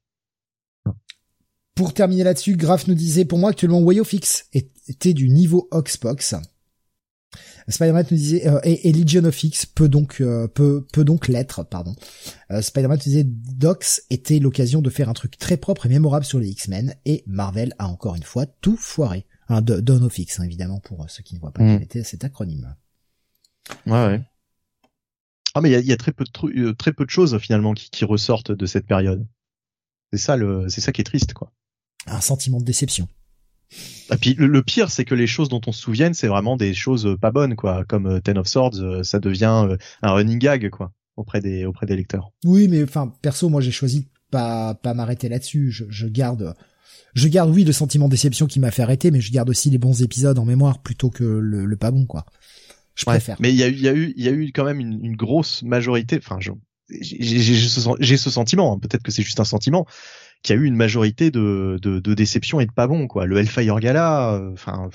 Pour 1.77 1.93
terminer 1.93 2.25
là-dessus, 2.25 2.57
Graf 2.57 2.89
nous 2.89 2.95
disait, 2.95 3.27
pour 3.27 3.39
moi 3.39 3.51
actuellement, 3.51 3.81
Wayo 3.81 4.03
Fix 4.03 4.49
était 4.53 5.13
du 5.13 5.29
niveau 5.29 5.69
Oxbox. 5.71 6.35
Spider-Man 7.69 8.07
nous 8.11 8.17
disait 8.17 8.49
euh, 8.49 8.61
et, 8.63 8.93
Legion 8.93 9.25
of 9.25 9.45
X 9.45 9.67
peut 9.67 9.89
donc 9.89 10.21
euh, 10.21 10.47
peut 10.49 10.87
peut 10.93 11.05
donc 11.05 11.29
l'être 11.29 11.65
pardon. 11.65 11.95
Euh, 12.51 12.63
Spider-Man 12.63 12.97
nous 12.97 13.03
disait 13.03 13.25
Docs 13.25 14.03
était 14.09 14.39
l'occasion 14.39 14.83
de 14.83 14.89
faire 14.91 15.09
un 15.09 15.15
truc 15.15 15.37
très 15.37 15.57
propre 15.57 15.87
et 15.87 15.89
mémorable 15.89 16.25
sur 16.25 16.39
les 16.39 16.49
X-Men 16.49 16.95
et 17.05 17.25
Marvel 17.27 17.75
a 17.79 17.89
encore 17.89 18.15
une 18.15 18.23
fois 18.23 18.47
tout 18.47 18.77
foiré. 18.77 19.27
Un 19.49 19.63
Don 19.63 20.03
of 20.03 20.19
X 20.19 20.41
hein, 20.41 20.45
évidemment 20.45 20.81
pour 20.81 21.05
ceux 21.11 21.23
qui 21.23 21.35
ne 21.35 21.41
voient 21.41 21.53
pas 21.53 21.63
mm. 21.63 21.75
quel 21.75 21.83
était 21.83 22.05
cet 22.05 22.25
acronyme. 22.25 22.75
Ouais, 23.87 24.07
ouais. 24.07 24.23
Ah 25.55 25.61
mais 25.61 25.71
il 25.71 25.73
y 25.73 25.77
a, 25.77 25.81
y 25.81 25.93
a, 25.93 25.97
très 25.97 26.13
peu 26.13 26.25
de 26.25 26.73
très 26.73 26.93
peu 26.93 27.05
de 27.05 27.11
choses 27.11 27.37
finalement 27.39 27.75
qui, 27.75 27.91
qui 27.91 28.05
ressortent 28.05 28.53
de 28.53 28.67
cette 28.67 28.87
période. 28.87 29.27
C'est 30.13 30.19
ça 30.19 30.37
le, 30.37 30.69
c'est 30.69 30.81
ça 30.81 30.93
qui 30.93 31.01
est 31.01 31.05
triste 31.05 31.33
quoi. 31.33 31.53
Un 32.07 32.21
sentiment 32.21 32.59
de 32.59 32.65
déception. 32.65 33.09
Et 34.13 34.17
puis 34.17 34.35
le, 34.35 34.63
pire, 34.63 34.91
c'est 34.91 35.05
que 35.05 35.15
les 35.15 35.27
choses 35.27 35.49
dont 35.49 35.61
on 35.67 35.73
se 35.73 35.81
souvienne, 35.81 36.15
c'est 36.15 36.29
vraiment 36.29 36.57
des 36.57 36.75
choses 36.75 37.17
pas 37.21 37.31
bonnes, 37.31 37.57
quoi. 37.57 37.85
Comme 37.85 38.07
euh, 38.07 38.21
Ten 38.21 38.39
of 38.39 38.47
Swords, 38.47 38.77
euh, 38.77 39.03
ça 39.03 39.19
devient 39.19 39.67
euh, 39.69 39.77
un 40.03 40.13
running 40.13 40.39
gag, 40.39 40.71
quoi, 40.71 40.93
auprès 41.17 41.41
des 41.41 41.65
auprès 41.65 41.87
des 41.87 41.97
lecteurs. 41.97 42.31
Oui, 42.45 42.69
mais 42.69 42.85
enfin, 42.85 43.13
perso, 43.23 43.49
moi, 43.49 43.61
j'ai 43.61 43.73
choisi 43.73 44.09
pas 44.31 44.75
pas 44.75 44.95
m'arrêter 44.95 45.29
là-dessus. 45.29 45.71
Je, 45.73 45.85
je, 45.89 46.07
garde, 46.07 46.55
je 47.15 47.29
garde, 47.29 47.51
oui, 47.51 47.65
le 47.65 47.73
sentiment 47.73 48.07
de 48.07 48.13
déception 48.13 48.47
qui 48.47 48.61
m'a 48.61 48.71
fait 48.71 48.83
arrêter, 48.83 49.11
mais 49.11 49.21
je 49.21 49.33
garde 49.33 49.51
aussi 49.51 49.71
les 49.71 49.79
bons 49.79 50.03
épisodes 50.03 50.39
en 50.39 50.45
mémoire 50.45 50.81
plutôt 50.83 51.11
que 51.11 51.25
le, 51.25 51.65
le 51.65 51.77
pas 51.77 51.91
bon, 51.91 52.07
quoi. 52.07 52.25
Je 52.95 53.05
préfère. 53.05 53.37
mais 53.41 53.51
il 53.51 53.57
y 53.57 53.63
a 53.63 53.69
eu, 53.69 53.73
il 53.73 53.83
y 53.83 53.89
a 53.89 53.93
eu, 53.93 54.15
il 54.17 54.25
y 54.25 54.29
a 54.29 54.33
eu 54.33 54.53
quand 54.53 54.65
même 54.65 54.81
une, 54.81 55.05
une 55.05 55.17
grosse 55.17 55.63
majorité. 55.63 56.17
Enfin, 56.17 56.39
j'ai 56.41 56.53
ce, 57.69 58.17
ce 58.17 58.31
sentiment. 58.31 58.73
Hein. 58.73 58.79
Peut-être 58.79 59.03
que 59.03 59.11
c'est 59.11 59.23
juste 59.23 59.41
un 59.41 59.45
sentiment 59.45 59.87
qui 60.47 60.53
a 60.53 60.57
eu 60.57 60.65
une 60.65 60.77
majorité 60.77 61.33
de, 61.33 61.77
de, 61.83 61.99
de 61.99 62.15
déceptions 62.15 62.61
et 62.61 62.67
de 62.67 62.73
pas 62.73 62.87
bons 62.87 63.09
quoi. 63.09 63.27
Le 63.27 63.37
Hellfire 63.37 63.81
Gala, 63.81 64.35
euh, 64.35 64.53
enfin, 64.53 64.89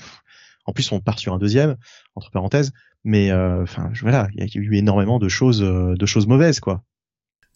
en 0.64 0.72
plus 0.72 0.90
on 0.92 0.98
part 0.98 1.18
sur 1.18 1.34
un 1.34 1.38
deuxième 1.38 1.76
entre 2.14 2.30
parenthèses, 2.30 2.72
mais 3.04 3.30
euh, 3.30 3.62
enfin 3.62 3.92
voilà, 4.00 4.28
il 4.34 4.40
y 4.40 4.42
a 4.42 4.46
eu 4.54 4.76
énormément 4.76 5.18
de 5.18 5.28
choses 5.28 5.62
euh, 5.62 5.94
de 5.94 6.06
choses 6.06 6.26
mauvaises 6.26 6.58
quoi. 6.58 6.82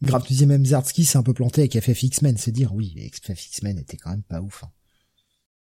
Grave, 0.02 0.22
tu 0.26 0.34
disais 0.34 0.44
même 0.44 0.66
Zardsky 0.66 1.06
s'est 1.06 1.16
un 1.16 1.22
peu 1.22 1.32
planté 1.32 1.62
avec 1.62 1.80
FFX-Men, 1.80 2.36
c'est 2.36 2.52
dire 2.52 2.74
oui, 2.74 2.94
FFX-Men 3.14 3.78
était 3.78 3.96
quand 3.96 4.10
même 4.10 4.22
pas 4.22 4.42
ouf. 4.42 4.62
Hein. 4.64 4.70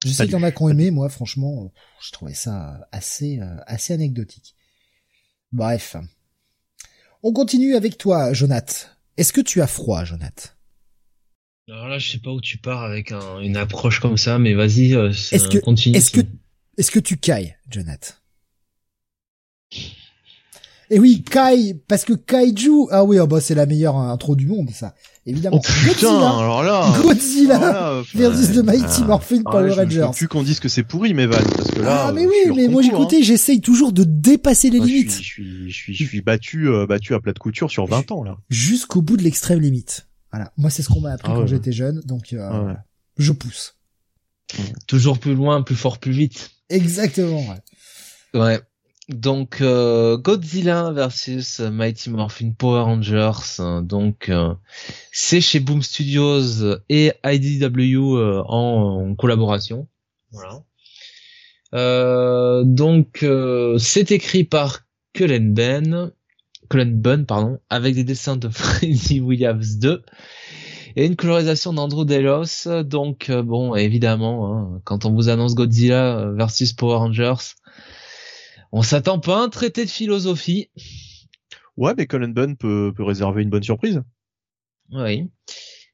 Je 0.02 0.10
sais 0.10 0.24
qu'il 0.24 0.32
y 0.32 0.36
en 0.36 0.42
a 0.42 0.50
qui 0.50 0.62
ont 0.62 0.70
aimé, 0.70 0.90
moi 0.90 1.10
franchement, 1.10 1.70
je 2.02 2.12
trouvais 2.12 2.32
ça 2.32 2.88
assez 2.92 3.40
assez 3.66 3.92
anecdotique. 3.92 4.54
Bref. 5.52 5.96
On 7.22 7.32
continue 7.32 7.74
avec 7.74 7.98
toi, 7.98 8.32
Jonath. 8.32 8.96
Est-ce 9.18 9.34
que 9.34 9.40
tu 9.42 9.60
as 9.60 9.66
froid, 9.66 10.04
Jonath? 10.04 10.55
Alors 11.68 11.88
là, 11.88 11.98
je 11.98 12.12
sais 12.12 12.18
pas 12.18 12.30
où 12.30 12.40
tu 12.40 12.58
pars 12.58 12.84
avec 12.84 13.12
une 13.42 13.56
approche 13.56 13.98
comme 13.98 14.16
ça, 14.16 14.38
mais 14.38 14.54
vas-y, 14.54 14.94
euh, 14.94 15.12
continue. 15.64 15.96
Est-ce 15.96 16.12
que, 16.12 16.20
est-ce 16.78 16.92
que 16.92 17.00
tu 17.00 17.16
cailles, 17.16 17.56
Jonathan? 17.68 18.14
Et 20.88 21.00
oui, 21.00 21.24
Kai, 21.28 21.74
parce 21.88 22.04
que 22.04 22.12
Kaiju, 22.12 22.86
ah 22.92 23.02
oui, 23.02 23.18
oh 23.18 23.26
bah 23.26 23.40
c'est 23.40 23.56
la 23.56 23.66
meilleure 23.66 23.96
intro 23.96 24.36
du 24.36 24.46
monde, 24.46 24.70
ça. 24.70 24.94
Évidemment. 25.26 25.60
Oh 25.60 25.88
putain, 25.88 26.16
alors 26.16 26.62
là. 26.62 26.96
Godzilla 27.02 28.02
versus 28.14 28.52
The 28.52 28.64
Mighty 28.64 29.02
Morphin 29.02 29.42
ah, 29.46 29.50
Power 29.50 29.72
Rangers. 29.72 30.06
Je 30.12 30.16
plus 30.16 30.28
qu'on 30.28 30.44
dise 30.44 30.60
que 30.60 30.68
c'est 30.68 30.84
pourri, 30.84 31.14
mais 31.14 31.26
Val, 31.26 31.42
parce 31.56 31.72
que 31.72 31.80
là. 31.80 32.06
Ah 32.06 32.12
mais 32.12 32.26
oui, 32.26 32.52
mais 32.54 32.68
moi 32.68 32.82
j'écoutais, 32.82 33.16
hein. 33.16 33.22
j'essaye 33.22 33.60
toujours 33.60 33.92
de 33.92 34.04
dépasser 34.04 34.70
les 34.70 34.78
limites. 34.78 35.10
Je 35.10 35.22
suis, 35.22 35.70
je 35.70 35.74
suis, 35.74 35.94
je 35.96 36.04
suis, 36.04 36.20
battu, 36.20 36.68
euh, 36.68 36.86
battu 36.86 37.12
à 37.14 37.18
plat 37.18 37.32
de 37.32 37.40
couture 37.40 37.72
sur 37.72 37.86
20 37.86 38.12
ans 38.12 38.22
là. 38.22 38.36
Jusqu'au 38.48 39.02
bout 39.02 39.16
de 39.16 39.24
l'extrême 39.24 39.58
limite. 39.60 40.05
Voilà. 40.32 40.52
Moi, 40.56 40.70
c'est 40.70 40.82
ce 40.82 40.88
qu'on 40.88 41.00
m'a 41.00 41.12
appris 41.12 41.32
ah 41.32 41.36
quand 41.36 41.46
j'étais 41.46 41.72
jeune, 41.72 42.00
donc 42.00 42.32
euh, 42.32 42.74
je 43.16 43.32
pousse. 43.32 43.76
Toujours 44.86 45.18
plus 45.18 45.34
loin, 45.34 45.62
plus 45.62 45.74
fort, 45.74 45.98
plus 45.98 46.12
vite. 46.12 46.50
Exactement. 46.68 47.44
Ouais. 47.48 48.40
ouais. 48.40 48.60
Donc 49.08 49.60
euh, 49.60 50.16
Godzilla 50.16 50.90
versus 50.90 51.60
Mighty 51.60 52.10
Morphin 52.10 52.50
Power 52.58 52.82
Rangers. 52.82 53.62
donc 53.82 54.28
euh, 54.28 54.52
c'est 55.12 55.40
chez 55.40 55.60
Boom 55.60 55.80
Studios 55.80 56.76
et 56.88 57.12
IDW 57.24 58.42
en, 58.48 59.14
collaboration. 59.16 59.86
Voilà. 60.32 60.64
donc 62.64 63.24
c'est 63.78 64.10
écrit 64.10 64.42
par 64.42 64.80
Cullen 65.12 65.54
Ben 65.54 66.10
Colin 66.68 66.92
Bunn, 66.92 67.26
pardon, 67.26 67.58
avec 67.70 67.94
des 67.94 68.04
dessins 68.04 68.36
de 68.36 68.48
Freddy 68.50 69.20
Williams 69.20 69.78
2 69.78 70.02
et 70.96 71.06
une 71.06 71.16
colorisation 71.16 71.72
d'Andrew 71.72 72.04
Delos. 72.04 72.82
Donc 72.84 73.30
euh, 73.30 73.42
bon, 73.42 73.74
évidemment, 73.74 74.54
hein, 74.54 74.80
quand 74.84 75.04
on 75.04 75.12
vous 75.12 75.28
annonce 75.28 75.54
Godzilla 75.54 76.32
versus 76.32 76.72
Power 76.72 76.96
Rangers, 76.96 77.54
on 78.72 78.82
s'attend 78.82 79.20
pas 79.20 79.38
à 79.38 79.42
un 79.42 79.48
traité 79.48 79.84
de 79.84 79.90
philosophie. 79.90 80.70
Ouais, 81.76 81.94
mais 81.96 82.06
Colin 82.06 82.28
Bunn 82.28 82.56
peut, 82.56 82.92
peut 82.94 83.04
réserver 83.04 83.42
une 83.42 83.50
bonne 83.50 83.62
surprise. 83.62 84.02
Oui. 84.90 85.28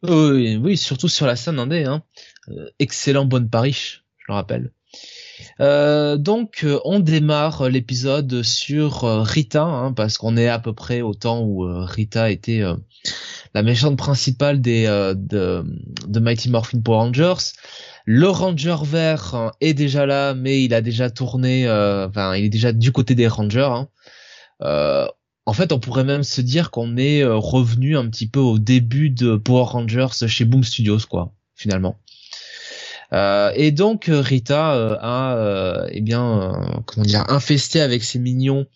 Oui, 0.03 0.57
oui, 0.57 0.77
surtout 0.77 1.09
sur 1.09 1.27
la 1.27 1.37
scène 1.37 1.59
indé. 1.59 1.85
Hein. 1.85 2.03
Euh, 2.49 2.69
excellent 2.79 3.25
bonne 3.25 3.49
Paris, 3.49 4.01
je 4.19 4.25
le 4.29 4.35
rappelle. 4.35 4.73
Euh, 5.61 6.17
donc 6.17 6.61
euh, 6.65 6.81
on 6.85 7.01
démarre 7.01 7.69
l'épisode 7.69 8.43
sur 8.43 9.05
euh, 9.05 9.23
Rita, 9.23 9.63
hein, 9.63 9.93
parce 9.93 10.19
qu'on 10.19 10.37
est 10.37 10.49
à 10.49 10.59
peu 10.59 10.73
près 10.73 11.01
au 11.03 11.15
temps 11.15 11.43
où 11.43 11.65
Rita 11.85 12.31
était 12.31 12.63
la 13.55 13.63
méchante 13.63 13.97
principale 13.97 14.61
des 14.61 14.87
de, 14.87 15.65
de, 16.07 16.21
Mighty 16.21 16.51
Morphin 16.51 16.81
Power 16.81 16.99
Rangers. 16.99 17.53
Le 18.05 18.29
Ranger 18.29 18.77
vert 18.85 19.53
est 19.61 19.75
déjà 19.75 20.07
là, 20.07 20.35
mais 20.35 20.65
il 20.65 20.75
a 20.75 20.81
déjà 20.81 21.11
tourné, 21.11 21.69
enfin 21.69 22.35
il 22.35 22.45
est 22.45 22.51
déjà 22.51 22.73
du 22.73 22.93
côté 22.93 23.15
des 23.15 23.29
Rangers. 23.29 23.71
Hein. 23.71 25.09
en 25.47 25.53
fait, 25.53 25.73
on 25.73 25.79
pourrait 25.79 26.05
même 26.05 26.23
se 26.25 26.41
dire 26.41 26.71
qu'on 26.71 26.97
est 26.97 27.25
revenu 27.25 27.97
un 27.97 28.09
petit 28.09 28.29
peu 28.29 28.41
au 28.41 28.59
début 28.59 29.11
de 29.11 29.37
Power 29.37 29.65
Rangers 29.65 30.27
chez 30.27 30.45
Boom 30.45 30.65
Studios, 30.65 31.07
quoi, 31.09 31.33
finalement. 31.55 32.02
Euh, 33.13 33.53
et 33.55 33.73
donc 33.73 34.09
euh, 34.09 34.21
Rita 34.21 34.75
euh, 34.75 34.97
a 35.01 35.87
eh 35.91 36.01
bien 36.01 36.83
comment 36.87 37.05
dire 37.05 37.25
infesté 37.29 37.81
avec 37.81 38.03
ses 38.05 38.19
mignons. 38.19 38.67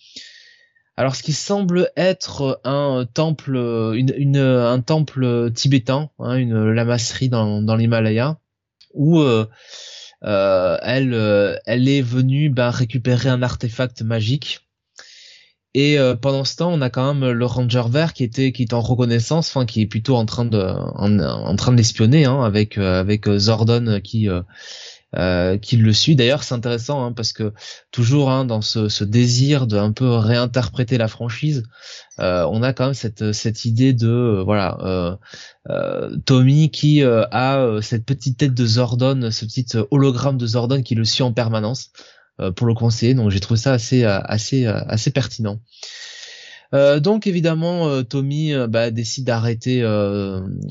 Alors 0.99 1.15
ce 1.15 1.23
qui 1.23 1.33
semble 1.33 1.91
être 1.97 2.61
un 2.65 3.07
temple, 3.13 3.57
une, 3.95 4.37
un 4.39 4.81
temple 4.81 5.53
tibétain, 5.53 6.11
hein, 6.19 6.37
une 6.37 6.71
lamasserie 6.71 7.29
dans, 7.29 7.61
dans 7.61 7.77
l'Himalaya, 7.77 8.39
où 8.95 9.23
elle, 10.23 11.61
elle 11.67 11.89
est 11.89 12.01
venue 12.01 12.49
ben, 12.49 12.71
récupérer 12.71 13.29
un 13.29 13.43
artefact 13.43 14.01
magique 14.01 14.66
et 15.79 15.99
euh, 15.99 16.15
pendant 16.17 16.45
ce 16.45 16.57
temps, 16.57 16.73
on 16.73 16.81
a 16.81 16.89
quand 16.89 17.13
même 17.13 17.33
le 17.33 17.45
Ranger 17.45 17.83
vert 17.91 18.15
qui 18.15 18.25
était 18.25 18.51
qui 18.51 18.63
est 18.63 18.73
en 18.73 18.81
reconnaissance, 18.81 19.51
enfin 19.51 19.67
qui 19.67 19.83
est 19.83 19.87
plutôt 19.87 20.17
en 20.17 20.25
train 20.25 20.47
de 20.47 20.59
en, 20.59 21.55
train 21.57 21.73
d'espionner 21.75 22.25
hein, 22.25 22.43
avec 22.43 22.79
euh, 22.79 22.99
avec 22.99 23.29
euh, 23.29 23.39
Zordon 23.39 24.01
qui 24.03 24.27
qui 25.61 25.77
le 25.77 25.93
suit. 25.93 26.17
D'ailleurs, 26.17 26.45
c'est 26.45 26.55
intéressant 26.55 27.05
hein, 27.05 27.13
parce 27.13 27.35
que 27.35 27.53
toujours 27.91 28.31
hein, 28.31 28.47
dans 28.47 28.63
ce, 28.63 28.89
ce 28.89 29.05
désir 29.05 29.67
de 29.67 29.77
un 29.77 29.93
peu 29.93 30.09
réinterpréter 30.09 30.97
la 30.97 31.09
franchise, 31.09 31.65
on 32.19 32.63
a 32.63 32.73
quand 32.73 32.87
même 32.87 32.95
cette 32.95 33.33
cette 33.33 33.67
idée 33.67 33.93
de 33.93 34.43
voilà 34.47 35.19
Tommy 36.25 36.71
qui 36.71 37.03
a 37.03 37.79
cette 37.83 38.07
petite 38.07 38.39
tête 38.39 38.55
de 38.55 38.67
Zordon, 38.67 39.31
ce 39.31 39.45
petit 39.45 39.67
hologramme 39.91 40.39
de 40.39 40.47
Zordon 40.47 40.81
qui 40.83 40.95
le 40.95 41.05
suit 41.05 41.23
en 41.23 41.35
permanence. 41.35 41.91
Euh, 42.39 42.51
pour 42.51 42.67
le 42.67 42.75
conseiller. 42.75 43.15
Donc 43.15 43.31
j'ai 43.31 43.41
trouvé 43.41 43.59
ça 43.59 43.73
assez 43.73 44.05
euh, 44.05 44.19
assez 44.21 44.67
euh, 44.67 44.79
assez 44.89 45.11
pertinent. 45.11 45.61
Donc 46.73 47.27
évidemment, 47.27 48.03
Tommy 48.03 48.53
bah, 48.69 48.91
décide 48.91 49.25
d'arrêter 49.25 49.83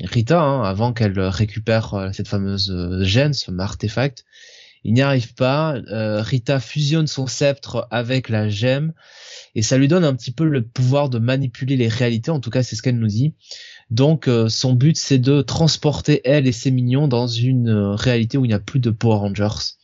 Rita 0.04 0.40
hein, 0.40 0.62
avant 0.62 0.92
qu'elle 0.92 1.18
récupère 1.18 2.10
cette 2.12 2.28
fameuse 2.28 3.02
gemme, 3.02 3.32
ce 3.32 3.50
artefact. 3.58 4.24
Il 4.84 4.94
n'y 4.94 5.02
arrive 5.02 5.34
pas. 5.34 5.74
Rita 5.88 6.60
fusionne 6.60 7.08
son 7.08 7.26
sceptre 7.26 7.88
avec 7.90 8.28
la 8.28 8.48
gemme 8.48 8.92
et 9.56 9.62
ça 9.62 9.78
lui 9.78 9.88
donne 9.88 10.04
un 10.04 10.14
petit 10.14 10.30
peu 10.30 10.44
le 10.44 10.62
pouvoir 10.62 11.08
de 11.08 11.18
manipuler 11.18 11.76
les 11.76 11.88
réalités. 11.88 12.30
En 12.30 12.38
tout 12.38 12.50
cas, 12.50 12.62
c'est 12.62 12.76
ce 12.76 12.82
qu'elle 12.82 13.00
nous 13.00 13.08
dit. 13.08 13.34
Donc 13.90 14.30
son 14.48 14.74
but, 14.74 14.96
c'est 14.96 15.18
de 15.18 15.42
transporter 15.42 16.20
elle 16.24 16.46
et 16.46 16.52
ses 16.52 16.70
mignons 16.70 17.08
dans 17.08 17.26
une 17.26 17.70
réalité 17.70 18.38
où 18.38 18.44
il 18.44 18.48
n'y 18.48 18.54
a 18.54 18.60
plus 18.60 18.80
de 18.80 18.90
Power 18.90 19.16
Rangers. 19.16 19.76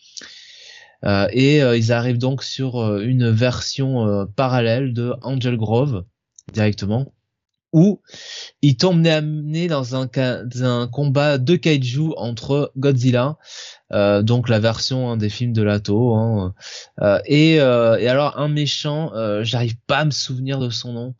Euh, 1.04 1.26
et 1.32 1.62
euh, 1.62 1.76
ils 1.76 1.92
arrivent 1.92 2.18
donc 2.18 2.42
sur 2.42 2.80
euh, 2.80 3.00
une 3.02 3.30
version 3.30 4.26
parallèle 4.36 4.92
de 4.92 5.14
Angel 5.22 5.56
Grove 5.56 6.04
directement 6.52 7.12
où 7.72 8.00
ils 8.60 8.76
tombent 8.76 9.00
nez 9.00 9.66
dans 9.66 9.96
un, 9.96 10.08
un 10.60 10.88
combat 10.88 11.38
de 11.38 11.56
kaiju 11.56 12.12
entre 12.16 12.72
Godzilla, 12.76 13.38
euh, 13.92 14.22
donc 14.22 14.48
la 14.48 14.58
version 14.58 15.10
hein, 15.10 15.16
des 15.16 15.30
films 15.30 15.52
de 15.52 15.62
Lato, 15.62 16.14
hein, 16.14 16.54
euh, 17.00 17.18
et, 17.24 17.60
euh, 17.60 17.98
et, 17.98 18.08
alors 18.08 18.38
un 18.38 18.48
méchant, 18.48 19.12
j'arrive 19.42 19.76
pas 19.86 19.98
à 19.98 20.04
me 20.04 20.10
souvenir 20.10 20.58
de 20.58 20.70
son 20.70 20.92
nom, 20.92 21.14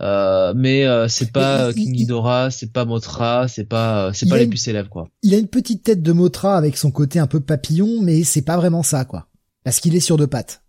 euh, 0.00 0.52
mais 0.56 0.84
euh, 0.86 1.06
c'est 1.08 1.30
pas 1.30 1.72
King 1.72 1.92
Ghidorah, 1.92 2.50
c'est 2.50 2.72
pas 2.72 2.84
Motra, 2.84 3.46
c'est 3.48 3.64
pas 3.64 4.12
c'est 4.12 4.28
pas 4.28 4.38
les 4.38 4.46
plus 4.46 4.58
célèbres 4.58 4.88
quoi. 4.88 5.08
Il 5.22 5.34
a 5.34 5.38
une 5.38 5.48
petite 5.48 5.84
tête 5.84 6.02
de 6.02 6.12
Motra 6.12 6.56
avec 6.56 6.76
son 6.76 6.90
côté 6.90 7.18
un 7.18 7.26
peu 7.26 7.40
papillon, 7.40 8.00
mais 8.02 8.24
c'est 8.24 8.42
pas 8.42 8.56
vraiment 8.56 8.82
ça 8.82 9.04
quoi. 9.04 9.28
Parce 9.64 9.78
qu'il 9.78 9.94
est 9.94 10.00
sur 10.00 10.16
deux 10.16 10.26
pattes. 10.26 10.62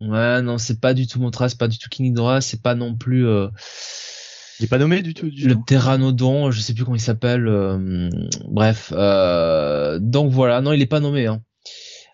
Ouais, 0.00 0.40
non, 0.42 0.58
c'est 0.58 0.80
pas 0.80 0.94
du 0.94 1.06
tout 1.06 1.20
Motra, 1.20 1.48
c'est 1.48 1.58
pas 1.58 1.68
du 1.68 1.78
tout 1.78 1.88
King 1.90 2.06
Ghidorah, 2.06 2.40
c'est 2.40 2.62
pas 2.62 2.74
non 2.74 2.94
plus. 2.94 3.26
Euh... 3.26 3.48
Il 4.60 4.64
est 4.64 4.68
pas 4.68 4.78
nommé 4.78 5.02
du 5.02 5.14
tout. 5.14 5.26
le 5.26 5.54
Pteranodon, 5.54 6.50
je 6.50 6.60
sais 6.60 6.74
plus 6.74 6.84
comment 6.84 6.96
il 6.96 7.00
s'appelle. 7.00 7.44
bref, 8.48 8.92
donc 10.00 10.32
voilà, 10.32 10.60
non, 10.60 10.72
il 10.72 10.82
est 10.82 10.86
pas 10.86 11.00
nommé. 11.00 11.26
Hein. 11.26 11.42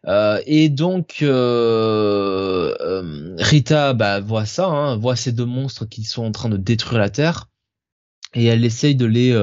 Euh, 0.06 0.40
et 0.46 0.68
donc 0.68 1.18
euh, 1.22 2.74
euh, 2.80 3.36
Rita 3.38 3.94
bah, 3.94 4.20
voit 4.20 4.44
ça, 4.44 4.66
hein, 4.66 4.96
voit 4.96 5.16
ces 5.16 5.32
deux 5.32 5.46
monstres 5.46 5.86
qui 5.86 6.04
sont 6.04 6.24
en 6.24 6.32
train 6.32 6.48
de 6.48 6.56
détruire 6.56 7.00
la 7.00 7.10
Terre, 7.10 7.48
et 8.34 8.44
elle 8.44 8.64
essaye 8.64 8.96
de 8.96 9.06
les, 9.06 9.34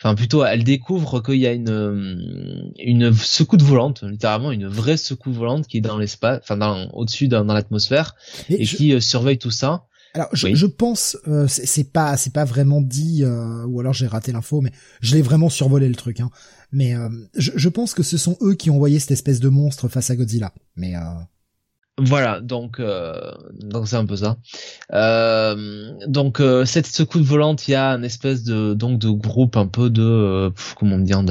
enfin 0.00 0.14
plutôt 0.14 0.44
elle 0.44 0.64
découvre 0.64 1.20
qu'il 1.20 1.36
y 1.36 1.46
a 1.46 1.52
une 1.52 2.72
une 2.78 3.12
secoude 3.14 3.62
volante, 3.62 4.02
littéralement 4.02 4.50
une 4.50 4.66
vraie 4.66 4.96
secoude 4.96 5.34
volante 5.34 5.66
qui 5.68 5.78
est 5.78 5.82
dans 5.82 5.98
l'espace, 5.98 6.40
enfin 6.42 6.56
dans 6.56 6.88
au-dessus 6.92 7.28
dans, 7.28 7.44
l'atmosphère 7.44 8.16
et, 8.48 8.64
qui 8.64 9.00
surveille 9.00 9.38
tout 9.38 9.50
ça. 9.50 9.84
Alors 10.16 10.30
je, 10.32 10.54
je 10.54 10.66
pense 10.66 11.16
euh, 11.28 11.46
c'est 11.46 11.92
pas 11.92 12.16
c'est 12.16 12.32
pas 12.32 12.44
vraiment 12.44 12.80
dit 12.80 13.24
ou 13.66 13.80
alors 13.80 13.92
j'ai 13.92 14.06
raté 14.06 14.32
l'info 14.32 14.60
mais 14.60 14.72
je 15.00 15.14
l'ai 15.14 15.22
vraiment 15.22 15.48
survolé 15.48 15.88
le 15.88 15.94
truc 15.94 16.20
hein. 16.20 16.30
Mais 16.72 16.94
euh, 16.94 17.08
je, 17.36 17.52
je, 17.54 17.68
pense 17.68 17.94
que 17.94 18.02
ce 18.02 18.18
sont 18.18 18.36
eux 18.42 18.54
qui 18.54 18.70
ont 18.70 18.76
envoyé 18.76 18.98
cette 18.98 19.12
espèce 19.12 19.40
de 19.40 19.48
monstre 19.48 19.88
face 19.88 20.10
à 20.10 20.16
Godzilla. 20.16 20.52
Mais 20.76 20.96
euh... 20.96 21.00
voilà, 21.98 22.40
donc 22.40 22.80
euh, 22.80 23.32
donc 23.60 23.88
c'est 23.88 23.96
un 23.96 24.06
peu 24.06 24.16
ça. 24.16 24.36
Euh, 24.92 25.92
donc 26.06 26.40
euh, 26.40 26.64
cette 26.64 26.86
secoude 26.86 27.22
volante, 27.22 27.68
il 27.68 27.72
y 27.72 27.74
a 27.74 27.90
une 27.90 28.04
espèce 28.04 28.42
de 28.42 28.74
donc 28.74 28.98
de 28.98 29.10
groupe 29.10 29.56
un 29.56 29.66
peu 29.66 29.90
de 29.90 30.52
comment 30.76 30.98
dire 30.98 31.22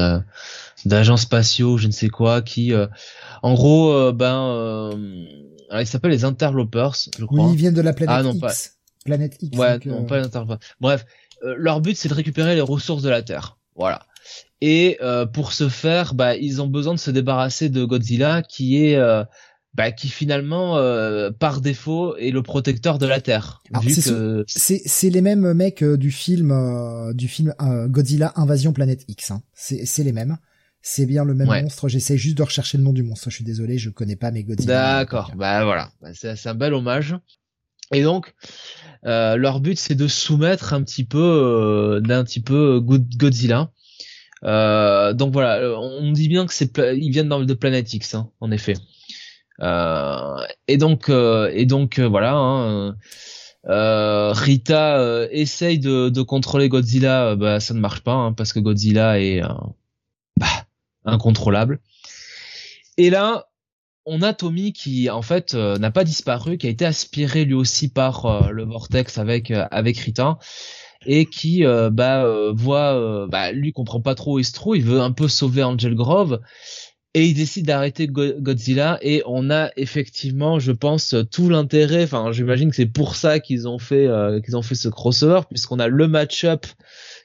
d'agents 0.86 1.18
spatiaux, 1.18 1.78
je 1.78 1.88
ne 1.88 1.92
sais 1.92 2.10
quoi, 2.10 2.42
qui 2.42 2.74
en 3.44 3.54
gros 3.54 4.12
ben 4.14 4.98
alors, 5.70 5.82
ils 5.82 5.88
s'appellent 5.88 6.12
les 6.12 6.26
interlopers, 6.26 6.96
je 7.18 7.26
crois. 7.26 7.46
Oui, 7.46 7.54
ils 7.54 7.58
viennent 7.58 7.74
de 7.74 7.82
la 7.82 7.94
planète 7.94 8.16
ah, 8.20 8.24
non, 8.24 8.34
X. 8.34 8.40
Pas... 8.40 8.54
Planète 9.06 9.38
X. 9.42 9.58
Ouais, 9.58 9.80
non, 9.86 10.06
pas 10.06 10.20
les 10.20 10.26
interlopers. 10.26 10.60
Bref, 10.82 11.06
leur 11.42 11.80
but 11.80 11.96
c'est 11.96 12.10
de 12.10 12.14
récupérer 12.14 12.56
les 12.56 12.62
ressources 12.62 13.04
de 13.04 13.10
la 13.10 13.22
Terre. 13.22 13.58
Voilà. 13.76 14.06
Et 14.62 14.98
euh, 15.02 15.26
pour 15.26 15.54
ce 15.54 15.70
faire, 15.70 16.14
bah, 16.14 16.36
ils 16.36 16.62
ont 16.62 16.68
besoin 16.68 16.94
de 16.94 17.00
se 17.00 17.12
débarrasser 17.12 17.70
de 17.70 17.84
Godzilla, 17.84 18.42
qui 18.42 18.84
est 18.84 18.96
euh, 18.96 19.24
bah, 19.74 19.92
qui 19.92 20.08
finalement 20.08 20.78
euh, 20.78 21.30
par 21.32 21.62
défaut 21.62 22.16
est 22.18 22.32
le 22.32 22.42
protecteur 22.42 22.98
de 22.98 23.06
la 23.06 23.22
Terre. 23.22 23.62
C'est 24.48 25.10
les 25.10 25.22
mêmes 25.22 25.54
mecs 25.54 25.84
du 25.84 26.12
film 26.12 27.14
du 27.14 27.28
film 27.28 27.54
Godzilla 27.88 28.34
Invasion 28.36 28.74
Planète 28.74 29.04
X. 29.08 29.32
Hein. 29.32 29.44
C'est 29.54 30.04
les 30.04 30.14
mêmes. 30.14 30.38
C'est 30.82 31.08
bien 31.08 31.26
le 31.26 31.34
même 31.34 31.48
monstre. 31.48 31.90
J'essaie 31.90 32.18
juste 32.18 32.38
de 32.38 32.44
rechercher 32.44 32.78
le 32.78 32.84
nom 32.84 32.94
du 32.94 33.02
monstre. 33.02 33.30
Je 33.32 33.36
suis 33.36 33.44
désolé, 33.44 33.78
je 33.78 33.90
connais 33.90 34.16
pas 34.16 34.32
mes 34.32 34.44
Godzilla. 34.44 35.00
D'accord. 35.00 35.32
Bah 35.36 35.64
voilà. 35.66 35.90
Bah, 36.02 36.10
c'est 36.14 36.48
un 36.48 36.56
bel 36.56 36.74
hommage. 36.74 37.16
Et 37.92 38.04
donc, 38.04 38.34
leur 39.04 39.60
but 39.60 39.78
c'est 39.78 39.96
de 39.96 40.08
soumettre 40.08 40.74
un 40.74 40.84
petit 40.84 41.06
peu 41.06 42.02
d'un 42.04 42.24
petit 42.24 42.42
peu 42.42 42.80
Godzilla 42.80 43.72
euh, 44.46 45.14
donc 45.14 45.34
voilà, 45.34 45.58
euh, 45.58 45.76
on 45.76 46.12
dit 46.12 46.28
bien 46.28 46.46
que 46.46 46.54
c'est 46.54 46.78
ils 46.78 47.12
viennent 47.12 47.30
de 47.30 47.54
Planet 47.54 47.92
X, 47.92 48.16
hein, 48.16 48.30
en 48.40 48.52
effet. 48.52 48.76
Euh, 49.62 50.36
et 50.68 50.78
donc 50.78 51.10
euh, 51.10 51.50
et 51.54 51.66
donc 51.66 52.00
voilà. 52.00 52.34
Hein, 52.36 52.96
Rita 53.68 55.28
essaye 55.32 55.80
de, 55.80 56.10
de, 56.10 56.22
contrôler 56.22 56.70
Godzilla, 56.70 57.36
bah 57.36 57.60
ça 57.60 57.74
ne 57.74 57.80
marche 57.80 58.02
pas 58.02 58.14
hein, 58.14 58.34
parce 58.34 58.54
que 58.54 58.60
Godzilla 58.60 59.20
est 59.20 59.42
bah, 60.38 60.68
incontrôlable. 61.04 61.80
Et 62.98 63.10
là, 63.10 63.48
on 64.06 64.22
a 64.22 64.34
Tommy 64.34 64.74
qui 64.74 65.10
en 65.10 65.22
fait 65.22 65.54
n'a 65.54 65.92
pas 65.92 66.04
disparu, 66.04 66.58
qui 66.58 66.68
a 66.68 66.70
été 66.70 66.86
aspiré 66.86 67.46
lui 67.46 67.54
aussi 67.54 67.90
par 67.90 68.52
le 68.52 68.64
vortex 68.64 69.18
avec 69.18 69.52
avec 69.52 69.98
Rita 69.98 70.38
et 71.06 71.26
qui 71.26 71.66
euh, 71.66 71.90
bah 71.90 72.24
euh, 72.24 72.52
voit 72.54 72.96
euh, 72.96 73.28
bah 73.28 73.52
lui 73.52 73.72
comprend 73.72 74.02
pas 74.02 74.16
trop 74.16 74.36
où 74.36 74.40
il 74.40 74.46
se 74.46 74.54
trouve, 74.54 74.78
il 74.78 74.84
veut 74.84 75.02
un 75.02 75.12
peu 75.12 75.28
sauver 75.28 75.64
Angel 75.64 75.96
Grove 75.96 76.42
et 77.14 77.26
il 77.26 77.34
décide 77.34 77.66
d'arrêter 77.68 78.08
Godzilla 78.08 79.00
et 79.02 79.24
on 79.26 79.50
a 79.50 79.72
effectivement 79.78 80.60
je 80.60 80.74
pense 80.74 81.16
tout 81.32 81.50
l'intérêt 81.50 82.04
enfin 82.04 82.34
j'imagine 82.34 82.70
que 82.70 82.76
c'est 82.76 82.86
pour 82.86 83.16
ça 83.16 83.40
qu'ils 83.40 83.70
ont 83.70 83.80
fait 83.80 84.10
qu'ils 84.44 84.58
ont 84.58 84.62
fait 84.62 84.76
ce 84.76 84.90
crossover 84.90 85.42
puisqu'on 85.50 85.80
a 85.80 85.88
le 85.88 86.10
match-up 86.10 86.66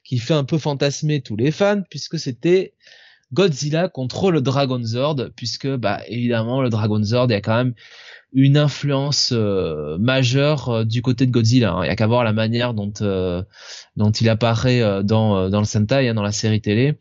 qui 0.04 0.18
fait 0.18 0.34
un 0.34 0.44
peu 0.44 0.58
fantasmer 0.58 1.22
tous 1.22 1.34
les 1.34 1.50
fans 1.50 1.82
puisque 1.90 2.20
c'était 2.20 2.74
Godzilla 3.32 3.88
contre 3.88 4.30
le 4.30 4.40
Dragon 4.40 4.80
Zord 4.82 5.16
puisque 5.36 5.68
bah 5.68 6.00
évidemment 6.08 6.62
le 6.62 6.70
Dragon 6.70 7.02
Zord 7.02 7.26
il 7.28 7.32
y 7.32 7.34
a 7.34 7.40
quand 7.40 7.56
même 7.56 7.74
une 8.32 8.56
influence 8.56 9.32
euh, 9.32 9.98
majeure 9.98 10.68
euh, 10.68 10.84
du 10.84 11.02
côté 11.02 11.26
de 11.26 11.30
Godzilla. 11.30 11.72
Hein. 11.72 11.84
Il 11.84 11.88
y 11.88 11.90
a 11.90 11.96
qu'à 11.96 12.06
voir 12.06 12.24
la 12.24 12.32
manière 12.32 12.74
dont 12.74 12.92
euh, 13.00 13.42
dont 13.96 14.10
il 14.10 14.28
apparaît 14.28 15.02
dans 15.04 15.48
dans 15.48 15.58
le 15.58 15.64
Sentai, 15.64 16.08
hein, 16.08 16.14
dans 16.14 16.22
la 16.22 16.32
série 16.32 16.60
télé, 16.60 16.98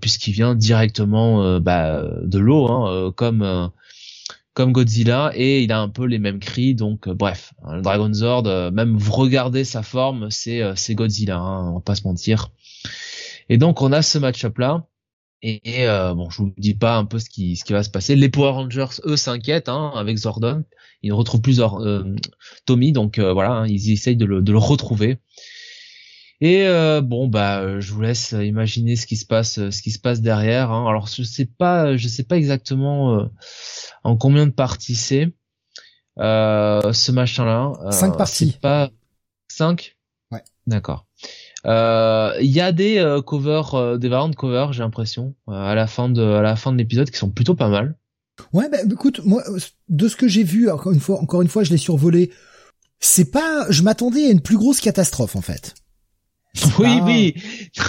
puisqu'il 0.00 0.32
vient 0.32 0.54
directement 0.54 1.60
bah, 1.60 2.02
de 2.22 2.38
l'eau, 2.38 2.68
hein, 2.70 3.12
comme 3.16 3.70
comme 4.54 4.72
Godzilla, 4.72 5.30
et 5.34 5.62
il 5.62 5.70
a 5.70 5.80
un 5.80 5.88
peu 5.88 6.04
les 6.04 6.18
mêmes 6.18 6.40
cris. 6.40 6.74
Donc 6.74 7.08
bref, 7.08 7.52
le 7.70 7.80
Dragon 7.80 8.12
Zord, 8.12 8.44
même 8.72 8.96
vous 8.96 9.12
regardez 9.12 9.64
sa 9.64 9.82
forme, 9.82 10.30
c'est 10.30 10.62
c'est 10.74 10.94
Godzilla, 10.94 11.40
on 11.40 11.74
va 11.74 11.80
pas 11.80 11.94
se 11.94 12.02
mentir. 12.02 12.50
Et 13.48 13.56
donc 13.56 13.80
on 13.80 13.92
a 13.92 14.02
ce 14.02 14.18
match-up 14.18 14.58
là 14.58 14.87
et, 15.42 15.86
euh, 15.86 16.14
bon, 16.14 16.30
je 16.30 16.38
vous 16.38 16.52
dis 16.56 16.74
pas 16.74 16.96
un 16.96 17.04
peu 17.04 17.18
ce 17.18 17.30
qui, 17.30 17.56
ce 17.56 17.64
qui 17.64 17.72
va 17.72 17.82
se 17.82 17.90
passer. 17.90 18.16
Les 18.16 18.28
Power 18.28 18.50
Rangers, 18.50 19.00
eux, 19.04 19.16
s'inquiètent 19.16 19.68
hein, 19.68 19.92
avec 19.94 20.16
Zordon. 20.16 20.64
Ils 21.02 21.10
ne 21.10 21.14
retrouvent 21.14 21.40
plus 21.40 21.60
euh, 21.60 22.16
Tommy, 22.66 22.92
donc 22.92 23.18
euh, 23.18 23.32
voilà, 23.32 23.52
hein, 23.52 23.66
ils 23.68 23.92
essayent 23.92 24.16
de 24.16 24.24
le, 24.24 24.42
de 24.42 24.50
le 24.50 24.58
retrouver. 24.58 25.18
Et 26.40 26.66
euh, 26.66 27.00
bon, 27.00 27.28
bah, 27.28 27.80
je 27.80 27.92
vous 27.92 28.00
laisse 28.00 28.32
imaginer 28.32 28.96
ce 28.96 29.06
qui 29.06 29.16
se 29.16 29.26
passe, 29.26 29.70
ce 29.70 29.82
qui 29.82 29.90
se 29.90 29.98
passe 29.98 30.20
derrière. 30.20 30.70
Hein. 30.72 30.88
Alors, 30.88 31.06
je 31.06 31.22
sais 31.22 31.46
pas, 31.46 31.96
je 31.96 32.08
sais 32.08 32.24
pas 32.24 32.36
exactement 32.36 33.28
en 34.04 34.16
combien 34.16 34.46
de 34.46 34.52
parties 34.52 34.94
c'est 34.96 35.32
ce 36.16 37.10
machin-là. 37.12 37.72
Cinq 37.90 38.16
parties. 38.16 38.56
Pas 38.60 38.90
cinq? 39.48 39.96
Ouais. 40.30 40.42
D'accord. 40.66 41.06
Euh, 41.66 42.32
il 42.40 42.50
y 42.50 42.60
a 42.60 42.72
des 42.72 42.98
euh, 42.98 43.20
covers, 43.20 43.74
euh, 43.74 43.98
des 43.98 44.08
variantes 44.08 44.36
covers, 44.36 44.72
j'ai 44.72 44.82
l'impression, 44.82 45.34
à 45.48 45.74
la 45.74 45.86
fin 45.86 46.08
de, 46.08 46.22
à 46.22 46.42
la 46.42 46.56
fin 46.56 46.72
de 46.72 46.78
l'épisode, 46.78 47.10
qui 47.10 47.18
sont 47.18 47.30
plutôt 47.30 47.54
pas 47.54 47.68
mal. 47.68 47.96
Ouais, 48.52 48.68
bah, 48.70 48.78
écoute, 48.90 49.20
moi, 49.24 49.42
de 49.88 50.08
ce 50.08 50.16
que 50.16 50.28
j'ai 50.28 50.44
vu, 50.44 50.70
encore 50.70 50.92
une 50.92 51.00
fois, 51.00 51.20
encore 51.20 51.42
une 51.42 51.48
fois, 51.48 51.64
je 51.64 51.70
l'ai 51.70 51.76
survolé. 51.76 52.30
C'est 53.00 53.30
pas, 53.30 53.66
je 53.70 53.82
m'attendais 53.82 54.26
à 54.26 54.30
une 54.30 54.40
plus 54.40 54.56
grosse 54.56 54.80
catastrophe, 54.80 55.36
en 55.36 55.40
fait. 55.40 55.74
Oui, 56.78 57.00
oui. 57.02 57.34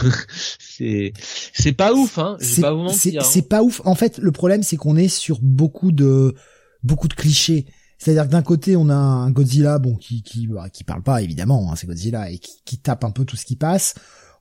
c'est, 0.60 1.14
c'est 1.54 1.72
pas 1.72 1.94
ouf, 1.94 2.18
hein. 2.18 2.38
C'est 2.40 2.62
pas 2.62 2.72
hein. 2.72 2.90
C'est 2.90 3.48
pas 3.48 3.64
ouf. 3.64 3.82
En 3.86 3.96
fait, 3.96 4.18
le 4.18 4.32
problème, 4.32 4.64
c'est 4.64 4.78
qu'on 4.78 4.96
est 4.96 5.08
sur 5.08 5.40
beaucoup 5.42 5.92
de, 5.92 6.36
beaucoup 6.84 7.08
de 7.08 7.14
clichés. 7.14 7.66
C'est-à-dire 8.00 8.26
que 8.26 8.32
d'un 8.32 8.42
côté, 8.42 8.76
on 8.76 8.90
a 8.90 8.96
un 8.96 9.30
Godzilla, 9.30 9.78
bon, 9.78 9.96
qui 9.96 10.24
qui 10.24 10.48
bah, 10.48 10.68
parle 10.88 11.04
pas 11.04 11.22
évidemment, 11.22 11.72
hein, 11.72 11.76
c'est 11.76 11.86
Godzilla 11.86 12.32
et 12.32 12.40
qui, 12.40 12.62
qui, 12.66 12.78
tape 12.78 13.04
un 13.04 13.12
peu 13.12 13.26
tout 13.26 13.36
ce 13.36 13.46
qui 13.46 13.58
passe. 13.58 13.96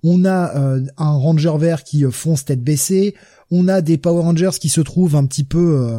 On 0.05 0.25
a 0.25 0.57
euh, 0.57 0.87
un 0.97 1.11
Ranger 1.11 1.55
vert 1.59 1.83
qui 1.83 2.05
euh, 2.05 2.11
fonce 2.11 2.45
tête 2.45 2.63
baissée. 2.63 3.17
On 3.51 3.67
a 3.67 3.83
des 3.83 3.99
Power 3.99 4.23
Rangers 4.23 4.59
qui 4.61 4.69
se 4.69 4.81
trouvent 4.81 5.17
un 5.17 5.27
petit 5.27 5.43
peu 5.43 5.89
euh, 5.89 5.99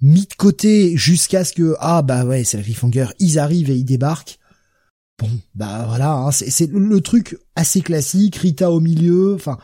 mis 0.00 0.26
de 0.26 0.34
côté 0.34 0.96
jusqu'à 0.96 1.44
ce 1.44 1.52
que 1.52 1.74
ah 1.80 2.02
bah 2.02 2.24
ouais, 2.24 2.44
c'est 2.44 2.56
le 2.56 2.62
Cliffhanger, 2.62 3.06
ils 3.18 3.38
arrivent 3.38 3.70
et 3.70 3.76
ils 3.76 3.84
débarquent. 3.84 4.38
Bon, 5.18 5.30
bah 5.54 5.86
voilà, 5.88 6.12
hein, 6.12 6.30
c'est 6.30 6.70
le, 6.70 7.00
truc 7.00 7.38
assez 7.54 7.80
classique, 7.80 8.36
Rita 8.36 8.70
au 8.70 8.80
milieu, 8.80 9.34
enfin 9.34 9.56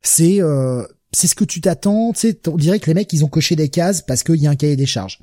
c'est 0.00 0.40
euh, 0.40 0.86
c'est 1.12 1.26
ce 1.26 1.34
que 1.34 1.44
tu 1.44 1.60
t'attends, 1.60 2.12
tu 2.12 2.20
sais, 2.20 2.40
on 2.46 2.56
dirait 2.56 2.78
que 2.78 2.86
les 2.86 2.94
mecs 2.94 3.12
ils 3.12 3.24
ont 3.24 3.28
coché 3.28 3.56
des 3.56 3.68
cases 3.68 4.02
parce 4.02 4.22
qu'il 4.22 4.36
y 4.36 4.46
a 4.46 4.50
un 4.50 4.56
cahier 4.56 4.76
des 4.76 4.86
charges. 4.86 5.20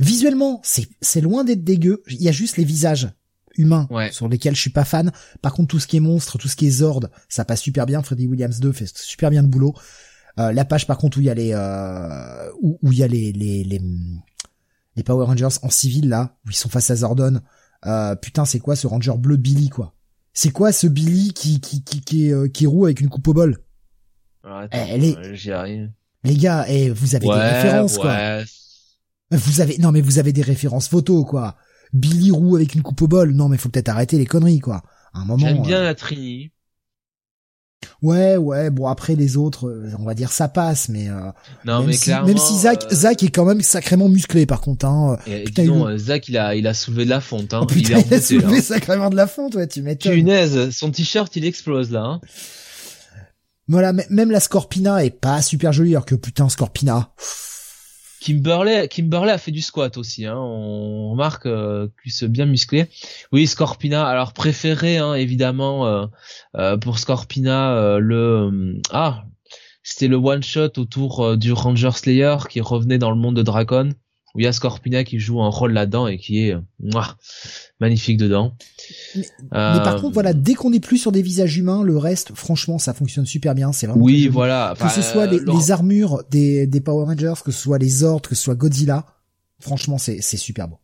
Visuellement, 0.00 0.60
c'est 0.62 1.20
loin 1.20 1.44
d'être 1.44 1.64
dégueu. 1.64 2.02
Il 2.08 2.22
y 2.22 2.28
a 2.28 2.32
juste 2.32 2.56
les 2.56 2.64
visages 2.64 3.10
humains 3.56 3.88
sur 4.10 4.28
lesquels 4.28 4.54
je 4.54 4.60
suis 4.60 4.70
pas 4.70 4.84
fan. 4.84 5.12
Par 5.42 5.52
contre, 5.52 5.68
tout 5.68 5.80
ce 5.80 5.86
qui 5.86 5.96
est 5.96 6.00
monstre, 6.00 6.38
tout 6.38 6.48
ce 6.48 6.56
qui 6.56 6.66
est 6.66 6.70
Zord, 6.70 7.06
ça 7.28 7.44
passe 7.44 7.60
super 7.60 7.86
bien. 7.86 8.02
Freddy 8.02 8.26
Williams 8.26 8.60
2 8.60 8.72
fait 8.72 8.96
super 8.96 9.30
bien 9.30 9.42
le 9.42 9.48
boulot. 9.48 9.74
Euh, 10.40 10.52
la 10.52 10.64
page 10.64 10.88
par 10.88 10.98
contre 10.98 11.18
où 11.18 11.20
il 11.20 11.26
y 11.26 11.30
a 11.30 11.34
les 11.34 11.52
euh, 11.52 12.50
où, 12.60 12.78
il 12.90 12.98
y 12.98 13.04
a 13.04 13.06
les, 13.06 13.30
les 13.30 13.62
les 13.62 13.80
les 14.96 15.02
Power 15.04 15.26
Rangers 15.26 15.60
en 15.62 15.70
civil 15.70 16.08
là 16.08 16.36
où 16.44 16.50
ils 16.50 16.56
sont 16.56 16.68
face 16.68 16.90
à 16.90 16.96
Zordon. 16.96 17.40
Euh, 17.86 18.16
putain, 18.16 18.44
c'est 18.44 18.58
quoi 18.58 18.74
ce 18.74 18.88
Ranger 18.88 19.14
bleu 19.16 19.36
Billy 19.36 19.68
quoi? 19.68 19.94
C'est 20.32 20.50
quoi 20.50 20.72
ce 20.72 20.88
Billy 20.88 21.32
qui 21.32 21.60
qui 21.60 21.84
qui 21.84 22.00
qui, 22.00 22.32
euh, 22.32 22.48
qui 22.48 22.66
roule 22.66 22.88
avec 22.88 23.00
une 23.00 23.08
coupe 23.08 23.28
au 23.28 23.32
bol? 23.32 23.58
Ah, 24.42 24.66
Elle 24.72 25.04
est. 25.04 25.34
J'y 25.34 25.52
arrive. 25.52 25.90
Les 26.24 26.36
gars, 26.36 26.64
eh, 26.68 26.90
vous 26.90 27.14
avez 27.14 27.26
des 27.26 27.32
références 27.32 27.98
quoi. 27.98 28.40
Vous 29.36 29.60
avez 29.60 29.78
non 29.78 29.92
mais 29.92 30.00
vous 30.00 30.18
avez 30.18 30.32
des 30.32 30.42
références 30.42 30.88
photos 30.88 31.24
quoi. 31.26 31.56
Billy 31.92 32.30
Roux 32.30 32.56
avec 32.56 32.74
une 32.74 32.82
coupe 32.82 33.02
au 33.02 33.08
bol. 33.08 33.32
Non 33.32 33.48
mais 33.48 33.56
faut 33.56 33.68
peut-être 33.68 33.88
arrêter 33.88 34.18
les 34.18 34.26
conneries 34.26 34.60
quoi. 34.60 34.82
un 35.12 35.24
moment. 35.24 35.38
J'aime 35.38 35.62
bien 35.62 35.78
euh, 35.78 35.84
la 35.84 35.94
Trini. 35.94 36.50
Ouais, 38.02 38.36
ouais, 38.36 38.70
bon 38.70 38.86
après 38.86 39.14
les 39.14 39.36
autres, 39.36 39.68
euh, 39.68 39.90
on 39.98 40.04
va 40.04 40.14
dire 40.14 40.32
ça 40.32 40.48
passe, 40.48 40.88
mais 40.88 41.08
euh, 41.08 41.30
non, 41.66 41.80
même 41.80 41.88
mais 41.88 41.92
si, 41.92 42.10
même 42.10 42.38
si 42.38 42.58
Zach, 42.58 42.90
Zach 42.90 43.22
est 43.22 43.28
quand 43.28 43.44
même 43.44 43.60
sacrément 43.60 44.08
musclé 44.08 44.46
par 44.46 44.62
contre. 44.62 44.86
Hein. 44.86 45.18
putain, 45.24 45.62
disons, 45.62 45.98
Zach 45.98 46.28
il 46.28 46.38
a, 46.38 46.54
il 46.54 46.66
a 46.66 46.72
soulevé 46.72 47.04
de 47.04 47.10
la 47.10 47.20
fonte. 47.20 47.52
Hein. 47.52 47.60
Oh, 47.62 47.66
putain, 47.66 47.98
il, 47.98 48.14
a, 48.14 48.20
soulevé 48.20 48.62
sacrément 48.62 49.10
de 49.10 49.16
la 49.16 49.26
fonte, 49.26 49.54
ouais, 49.54 49.66
tu 49.66 49.82
m'étonnes. 49.82 50.12
Punaise, 50.12 50.70
son 50.70 50.90
t-shirt 50.90 51.34
il 51.36 51.44
explose 51.44 51.90
là. 51.90 52.04
Hein. 52.04 52.20
Voilà, 53.68 53.92
même 54.10 54.30
la 54.30 54.40
Scorpina 54.40 55.04
est 55.04 55.10
pas 55.10 55.40
super 55.40 55.72
jolie, 55.72 55.92
alors 55.92 56.06
que 56.06 56.14
putain 56.14 56.48
Scorpina. 56.48 57.12
Kimberley, 58.24 58.88
Kimberley 58.88 59.32
a 59.32 59.36
fait 59.36 59.50
du 59.50 59.60
squat 59.60 59.98
aussi. 59.98 60.24
Hein. 60.24 60.38
On 60.38 61.10
remarque 61.10 61.44
euh, 61.44 61.88
qu'il 62.02 62.10
se 62.10 62.24
bien 62.24 62.46
musclé. 62.46 62.86
Oui, 63.32 63.46
Scorpina. 63.46 64.06
Alors 64.06 64.32
préféré, 64.32 64.96
hein, 64.96 65.12
évidemment, 65.12 65.86
euh, 65.86 66.06
euh, 66.56 66.78
pour 66.78 66.98
Scorpina, 66.98 67.76
euh, 67.76 67.98
le 67.98 68.80
ah, 68.90 69.24
c'était 69.82 70.08
le 70.08 70.16
one 70.16 70.42
shot 70.42 70.78
autour 70.78 71.36
du 71.36 71.52
Ranger 71.52 71.90
Slayer 71.90 72.36
qui 72.48 72.62
revenait 72.62 72.96
dans 72.96 73.10
le 73.10 73.18
monde 73.18 73.36
de 73.36 73.42
Dragon 73.42 73.90
où 74.34 74.40
il 74.40 74.44
y 74.44 74.46
a 74.46 74.52
Scorpina 74.52 75.04
qui 75.04 75.18
joue 75.18 75.42
un 75.42 75.50
rôle 75.50 75.74
là-dedans 75.74 76.06
et 76.06 76.16
qui 76.16 76.48
est 76.48 76.56
magnifique 77.78 78.16
dedans. 78.16 78.56
Mais, 79.16 79.24
mais 79.52 79.82
par 79.82 80.00
contre, 80.00 80.14
voilà, 80.14 80.32
dès 80.32 80.54
qu'on 80.54 80.72
est 80.72 80.80
plus 80.80 80.98
sur 80.98 81.12
des 81.12 81.22
visages 81.22 81.56
humains, 81.56 81.82
le 81.82 81.96
reste, 81.96 82.34
franchement, 82.34 82.78
ça 82.78 82.94
fonctionne 82.94 83.26
super 83.26 83.54
bien. 83.54 83.72
C'est 83.72 83.86
vraiment 83.86 84.02
oui, 84.02 84.28
voilà. 84.28 84.74
que 84.80 84.88
ce 84.88 85.02
soit 85.02 85.26
les, 85.26 85.40
les, 85.40 85.70
armures 85.70 86.22
des, 86.30 86.66
des 86.66 86.80
Power 86.80 87.04
Rangers, 87.06 87.40
que 87.44 87.52
ce 87.52 87.60
soit 87.60 87.78
les 87.78 87.88
Zords, 87.88 88.22
que 88.22 88.34
ce 88.34 88.42
soit 88.42 88.54
Godzilla, 88.54 89.06
franchement, 89.60 89.98
c'est 89.98 90.20
super 90.20 90.68
beau. 90.68 90.78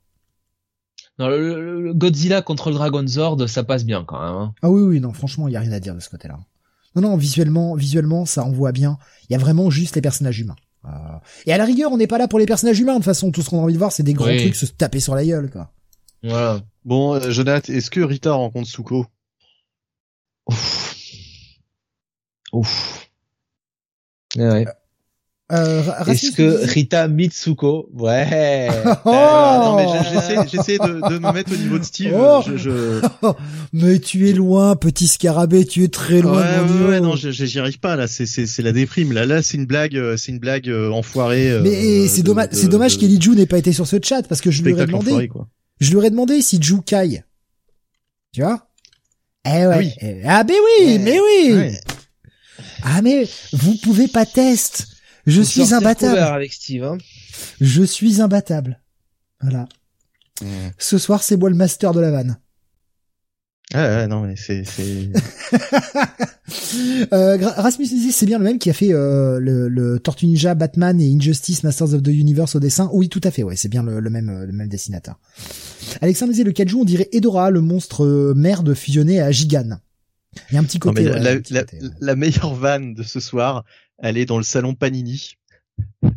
Non, 1.18 1.28
le, 1.28 1.82
le, 1.82 1.94
Godzilla 1.94 2.40
contre 2.40 2.70
le 2.70 2.77
Dragon 2.77 3.06
Zord, 3.06 3.48
ça 3.48 3.62
passe 3.62 3.85
bien 3.85 4.05
quand 4.06 4.20
même. 4.20 4.35
Hein. 4.35 4.55
Ah 4.62 4.70
oui, 4.70 4.81
oui, 4.82 5.01
non, 5.01 5.12
franchement, 5.12 5.48
il 5.48 5.52
y 5.52 5.56
a 5.56 5.60
rien 5.60 5.72
à 5.72 5.81
dire 5.81 5.94
de 5.94 6.01
ce 6.01 6.09
côté-là. 6.09 6.39
Non, 6.97 7.02
non, 7.02 7.16
visuellement, 7.16 7.74
visuellement, 7.74 8.24
ça 8.24 8.43
envoie 8.43 8.72
bien. 8.72 8.98
Il 9.28 9.35
y 9.35 9.36
a 9.36 9.39
vraiment 9.39 9.70
juste 9.70 9.97
les 9.97 10.01
personnages 10.01 10.40
humains. 10.40 10.56
Euh... 10.86 10.89
Et 11.47 11.52
à 11.52 11.59
la 11.59 11.64
rigueur, 11.64 11.93
on 11.93 11.98
n'est 11.98 12.06
pas 12.06 12.18
là 12.18 12.27
pour 12.27 12.39
les 12.39 12.47
personnages 12.47 12.81
humains. 12.81 12.94
De 12.94 12.98
toute 12.98 13.05
façon, 13.05 13.31
tout 13.31 13.43
ce 13.43 13.51
qu'on 13.51 13.59
a 13.59 13.62
envie 13.62 13.74
de 13.74 13.78
voir, 13.78 13.93
c'est 13.93 14.02
des 14.02 14.14
grands 14.14 14.27
Oui. 14.27 14.39
trucs 14.39 14.56
se 14.56 14.66
taper 14.66 14.98
sur 14.98 15.14
la 15.14 15.24
gueule, 15.24 15.51
quoi. 15.51 15.70
Voilà. 16.22 16.60
Bon, 16.84 17.14
euh, 17.14 17.30
Jonathan, 17.30 17.72
est-ce 17.72 17.90
que 17.90 18.01
Rita 18.01 18.32
rencontre 18.32 18.68
Suko? 18.68 19.06
Ouf. 20.47 21.56
Ouf. 22.52 23.09
Ouais. 24.36 24.66
Euh, 25.52 25.82
Rasmus 25.82 26.12
Est-ce 26.12 26.36
que 26.36 26.64
Rita 26.72 27.09
Mitsuko 27.09 27.88
Ouais. 27.92 28.68
Oh 29.05 29.09
Euh, 29.10 29.59
Non, 29.59 29.76
mais 29.76 29.86
j'essaie, 30.12 30.36
j'essaie 30.48 30.78
de, 30.78 31.09
de 31.09 31.18
me 31.18 31.32
mettre 31.32 31.52
au 31.52 31.56
niveau 31.56 31.76
de 31.78 31.82
Steve. 31.84 32.14
Oh 32.16 32.40
Je, 32.47 32.56
je... 32.56 33.01
Mais 33.72 33.98
tu 33.98 34.28
es 34.28 34.32
loin, 34.32 34.76
petit 34.76 35.09
scarabée, 35.09 35.64
tu 35.64 35.82
es 35.82 35.88
très 35.88 36.20
loin 36.22 36.40
Ouais, 36.40 36.56
de 36.56 36.60
mon 36.60 36.66
ouais, 36.68 36.72
niveau. 36.74 36.88
ouais, 36.90 37.01
non, 37.01 37.16
j'y 37.16 37.59
arrive 37.59 37.80
pas 37.80 37.97
là. 37.97 38.06
C'est, 38.06 38.26
c'est, 38.26 38.47
c'est 38.47 38.62
la 38.62 38.70
déprime. 38.72 39.12
Là, 39.12 39.26
là, 39.26 39.42
c'est 39.42 39.56
une 39.56 39.66
blague, 39.66 39.97
euh, 39.97 40.16
c'est 40.16 40.30
une 40.30 40.38
blague 40.38 40.68
euh, 40.68 40.90
enfoirée. 40.92 41.51
euh, 41.51 41.62
Mais 41.62 42.06
c'est 42.06 42.22
de- 42.22 42.26
dommage, 42.28 42.48
c'est 42.52 42.68
dommage 42.68 42.94
de- 42.97 43.01
qu'Elijou 43.01 43.34
n'ait 43.34 43.47
pas 43.47 43.59
été 43.59 43.72
sur 43.72 43.88
ce 43.88 43.97
chat 44.02 44.22
parce 44.28 44.40
que 44.40 44.52
je 44.52 44.62
lui 44.62 44.72
aurais 44.72 44.86
demandé, 44.86 45.09
enfoiré, 45.09 45.26
quoi. 45.28 45.48
Je 45.81 45.90
lui 45.90 45.97
aurais 45.97 46.11
demandé 46.11 46.40
si 46.43 46.61
Jou 46.62 46.82
Kai. 46.82 47.24
Tu 48.32 48.43
vois? 48.43 48.69
Eh 49.44 49.66
ouais. 49.66 49.73
Ah 49.73 49.78
oui. 49.78 49.93
Eh, 50.01 50.23
Ah 50.24 50.44
mais 50.44 50.55
oui, 50.78 50.98
mais 50.98 51.19
oui. 51.19 51.52
Ouais. 51.55 51.81
Ah 52.82 53.02
mais 53.02 53.27
vous 53.52 53.77
pouvez 53.82 54.09
pas 54.09 54.27
test. 54.27 54.86
Je 55.27 55.43
suis 55.43 55.74
imbattable. 55.74 56.12
couvert 56.15 56.32
avec 56.32 56.52
Steve. 56.52 56.85
Hein. 56.85 56.98
Je 57.61 57.82
suis 57.82 58.20
imbattable. 58.20 58.81
Voilà. 59.40 59.69
Ce 60.78 60.97
soir, 60.98 61.23
c'est 61.23 61.36
moi 61.36 61.51
le 61.51 61.57
master 61.57 61.93
de 61.93 62.01
la 62.01 62.11
vanne. 62.11 62.39
Ouais, 63.74 64.07
non, 64.09 64.23
mais 64.23 64.35
c'est, 64.36 64.65
c'est. 64.65 65.11
euh, 67.12 67.36
Rasmus 67.57 67.86
c'est 68.11 68.27
bien 68.27 68.39
le 68.39 68.44
même 68.44 68.59
qui 68.59 68.69
a 68.69 68.73
fait 68.73 68.93
euh, 68.93 69.39
le, 69.39 69.69
le 69.69 70.01
Tortue 70.01 70.27
Ninja, 70.27 70.55
Batman 70.55 71.01
et 71.01 71.12
Injustice 71.15 71.62
Masters 71.62 71.94
of 71.94 72.02
the 72.02 72.09
Universe 72.09 72.57
au 72.57 72.61
dessin. 72.61 72.90
Oui, 72.93 73.09
tout 73.09 73.20
à 73.23 73.31
fait, 73.31 73.43
ouais, 73.44 73.55
c'est 73.55 73.69
bien 73.69 73.82
le, 73.85 74.01
le 74.01 74.11
même 74.11 74.28
euh, 74.28 74.47
le 74.47 74.52
même 74.52 74.69
dessinateur. 74.69 75.20
Alexandre 76.01 76.32
disait 76.32 76.44
le 76.44 76.52
Kaiju, 76.52 76.77
on 76.77 76.85
dirait 76.85 77.09
Edora, 77.12 77.51
le 77.51 77.61
monstre 77.61 78.05
euh, 78.05 78.35
merde 78.36 78.74
fusionné 78.74 79.20
à 79.20 79.31
Gigan. 79.31 79.78
Il 80.51 80.55
y 80.55 80.57
a 80.59 80.61
un 80.61 80.65
petit 80.65 80.78
côté. 80.78 81.05
ouais, 81.11 81.19
la, 81.20 81.31
un 81.32 81.39
petit 81.39 81.52
la, 81.55 81.65
côté, 81.65 81.82
ouais. 81.82 81.89
la 82.01 82.16
meilleure 82.16 82.55
vanne 82.55 82.94
de 82.94 83.02
ce 83.02 83.19
soir, 83.20 83.65
elle 83.98 84.16
est 84.16 84.27
dans 84.27 84.36
le 84.39 84.44
salon 84.44 84.74
Panini. 84.74 85.35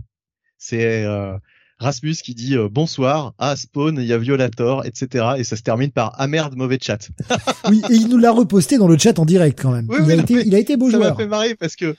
C'est 0.57 1.03
euh, 1.03 1.33
Rasmus 1.79 2.15
qui 2.23 2.33
dit 2.35 2.55
euh, 2.55 2.69
bonsoir, 2.71 3.33
ah 3.37 3.55
Spawn, 3.57 3.97
il 3.99 4.05
y 4.05 4.13
a 4.13 4.17
Violator, 4.17 4.85
etc. 4.85 5.25
Et 5.37 5.43
ça 5.43 5.57
se 5.57 5.61
termine 5.61 5.91
par 5.91 6.13
ah 6.17 6.27
merde, 6.27 6.55
mauvais 6.55 6.77
chat. 6.81 7.09
Oui, 7.69 7.81
et 7.89 7.93
il 7.95 8.07
nous 8.09 8.17
l'a 8.17 8.31
reposté 8.31 8.77
dans 8.77 8.87
le 8.87 8.97
chat 8.97 9.17
en 9.19 9.25
direct 9.25 9.59
quand 9.61 9.71
même. 9.71 9.87
Oui, 9.89 9.97
il, 9.99 10.05
oui, 10.05 10.11
a 10.11 10.15
été, 10.15 10.35
mais 10.35 10.43
il 10.45 10.55
a 10.55 10.59
été 10.59 10.77
beau 10.77 10.91
ça 10.91 10.97
m'a 10.97 11.05
joueur. 11.05 11.17
fait 11.17 11.27
marrer 11.27 11.55
parce 11.55 11.75
que 11.77 11.95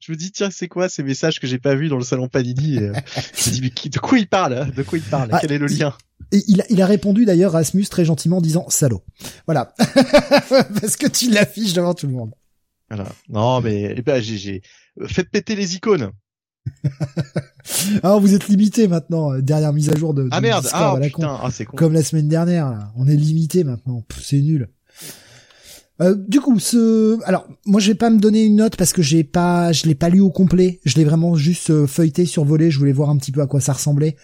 je 0.00 0.12
me 0.12 0.16
dis 0.16 0.32
tiens 0.32 0.48
c'est 0.50 0.66
quoi 0.68 0.88
ces 0.88 1.02
messages 1.02 1.40
que 1.40 1.46
j'ai 1.46 1.58
pas 1.58 1.74
vus 1.74 1.88
dans 1.88 1.98
le 1.98 2.04
salon 2.04 2.28
Panini 2.28 2.76
et, 2.76 2.78
euh, 2.88 2.92
Je 3.36 3.50
me 3.50 3.54
dis 3.54 3.60
mais 3.62 3.70
qui- 3.70 3.90
de 3.90 3.98
quoi 3.98 4.18
il 4.18 4.26
parle 4.26 4.54
hein 4.54 4.68
De 4.74 4.82
quoi 4.82 4.98
il 4.98 5.04
parle 5.04 5.28
Ah, 5.32 5.38
Quel 5.40 5.52
est 5.52 5.58
le 5.58 5.66
lien? 5.66 5.94
Et 6.34 6.42
il 6.48 6.60
a, 6.60 6.64
il 6.68 6.82
a 6.82 6.86
répondu 6.86 7.24
d'ailleurs 7.24 7.52
Rasmus 7.52 7.84
très 7.84 8.04
gentiment 8.04 8.38
en 8.38 8.40
disant 8.40 8.66
salaud. 8.68 9.02
Voilà. 9.46 9.72
Parce 10.48 10.96
que 10.96 11.06
tu 11.06 11.30
l'affiches 11.30 11.72
devant 11.72 11.94
tout 11.94 12.08
le 12.08 12.12
monde. 12.12 12.32
Voilà. 12.90 13.08
Non 13.28 13.60
mais 13.60 13.94
eh 13.96 14.02
ben, 14.02 14.20
j'ai, 14.20 14.60
faites 15.06 15.30
péter 15.30 15.54
les 15.54 15.76
icônes. 15.76 16.10
Alors 18.02 18.20
vous 18.22 18.34
êtes 18.34 18.48
limité 18.48 18.88
maintenant, 18.88 19.32
euh, 19.32 19.40
dernière 19.42 19.72
mise 19.72 19.90
à 19.90 19.96
jour 19.96 20.12
de, 20.12 20.24
de 20.24 20.28
Ah 20.32 20.40
merde, 20.40 20.64
Discord 20.64 20.96
ah 20.96 21.00
la 21.00 21.06
putain, 21.06 21.38
ah 21.40 21.50
c'est 21.52 21.64
con. 21.66 21.76
Comme 21.76 21.92
la 21.92 22.02
semaine 22.02 22.28
dernière, 22.28 22.70
là. 22.70 22.92
on 22.96 23.06
est 23.06 23.16
limité 23.16 23.62
maintenant. 23.62 24.04
C'est 24.20 24.40
nul. 24.40 24.68
Euh, 26.00 26.16
du 26.16 26.40
coup, 26.40 26.58
ce, 26.58 27.22
alors 27.24 27.46
moi 27.66 27.80
je 27.80 27.86
vais 27.86 27.94
pas 27.94 28.10
me 28.10 28.18
donner 28.18 28.42
une 28.42 28.56
note 28.56 28.76
parce 28.76 28.92
que 28.92 29.02
j'ai 29.02 29.22
pas, 29.22 29.70
je 29.70 29.86
l'ai 29.86 29.94
pas 29.94 30.08
lu 30.08 30.18
au 30.18 30.30
complet. 30.30 30.80
Je 30.84 30.96
l'ai 30.96 31.04
vraiment 31.04 31.36
juste 31.36 31.70
euh, 31.70 31.86
feuilleté, 31.86 32.26
survolé. 32.26 32.70
Je 32.70 32.78
voulais 32.78 32.92
voir 32.92 33.10
un 33.10 33.16
petit 33.16 33.30
peu 33.30 33.40
à 33.40 33.46
quoi 33.46 33.60
ça 33.60 33.74
ressemblait. 33.74 34.16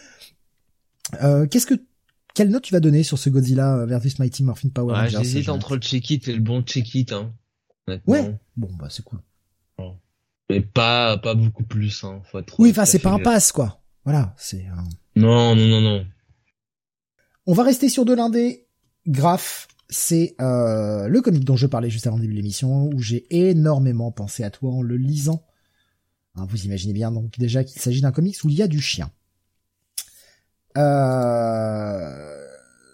Euh, 1.23 1.47
Qu'est-ce 1.47 1.67
que, 1.67 1.75
quelle 2.41 2.49
note 2.49 2.63
tu 2.63 2.73
vas 2.73 2.81
donner 2.81 3.03
sur 3.03 3.19
ce 3.19 3.29
Godzilla 3.29 3.77
euh, 3.77 3.85
versus 3.85 4.19
Mighty 4.19 4.43
Morphin 4.45 4.71
Power 4.71 4.95
Rangers 4.95 5.19
J'hésite 5.19 5.43
Jonathan 5.43 5.57
entre 5.57 5.75
le 5.75 5.83
check-it 5.83 6.27
et 6.27 6.33
le 6.33 6.41
bon 6.41 6.63
check-it. 6.63 7.13
Hein. 7.13 7.35
honnêtement. 7.87 8.13
Ouais. 8.15 8.35
Bon 8.57 8.71
bah 8.79 8.87
c'est 8.89 9.05
cool. 9.05 9.21
Mais 10.49 10.63
pas, 10.63 11.19
pas 11.19 11.35
beaucoup 11.35 11.65
plus. 11.65 12.03
Hein. 12.03 12.23
Faut 12.25 12.39
être 12.39 12.59
Oui, 12.59 12.71
enfin 12.71 12.87
c'est 12.87 12.99
pas 12.99 13.13
un 13.13 13.19
pass 13.19 13.53
quoi. 13.53 13.83
Voilà, 14.05 14.35
c'est. 14.39 14.65
un- 14.67 14.89
Non, 15.17 15.55
non, 15.55 15.67
non, 15.67 15.83
non. 15.83 16.07
On 17.45 17.53
va 17.53 17.63
rester 17.63 17.91
sur 17.91 18.07
de 18.07 18.15
l'indé. 18.15 18.67
Graph, 19.07 19.69
c'est 19.91 20.35
euh, 20.41 21.09
le 21.09 21.21
comic 21.21 21.45
dont 21.45 21.57
je 21.57 21.67
parlais 21.67 21.91
juste 21.91 22.07
avant 22.07 22.17
le 22.17 22.23
début 22.23 22.33
de 22.33 22.39
l'émission, 22.39 22.87
où 22.87 23.01
j'ai 23.01 23.27
énormément 23.29 24.13
pensé 24.13 24.45
à 24.45 24.51
toi 24.51 24.73
en 24.73 24.81
le 24.81 24.97
lisant. 24.97 25.45
Hein, 26.37 26.47
vous 26.49 26.65
imaginez 26.65 26.95
bien 26.95 27.13
donc 27.13 27.39
déjà 27.39 27.65
qu'il 27.65 27.83
s'agit 27.83 28.01
d'un 28.01 28.13
comics 28.13 28.37
où 28.45 28.49
il 28.49 28.55
y 28.57 28.63
a 28.63 28.67
du 28.69 28.81
chien. 28.81 29.11
Euh, 30.79 32.47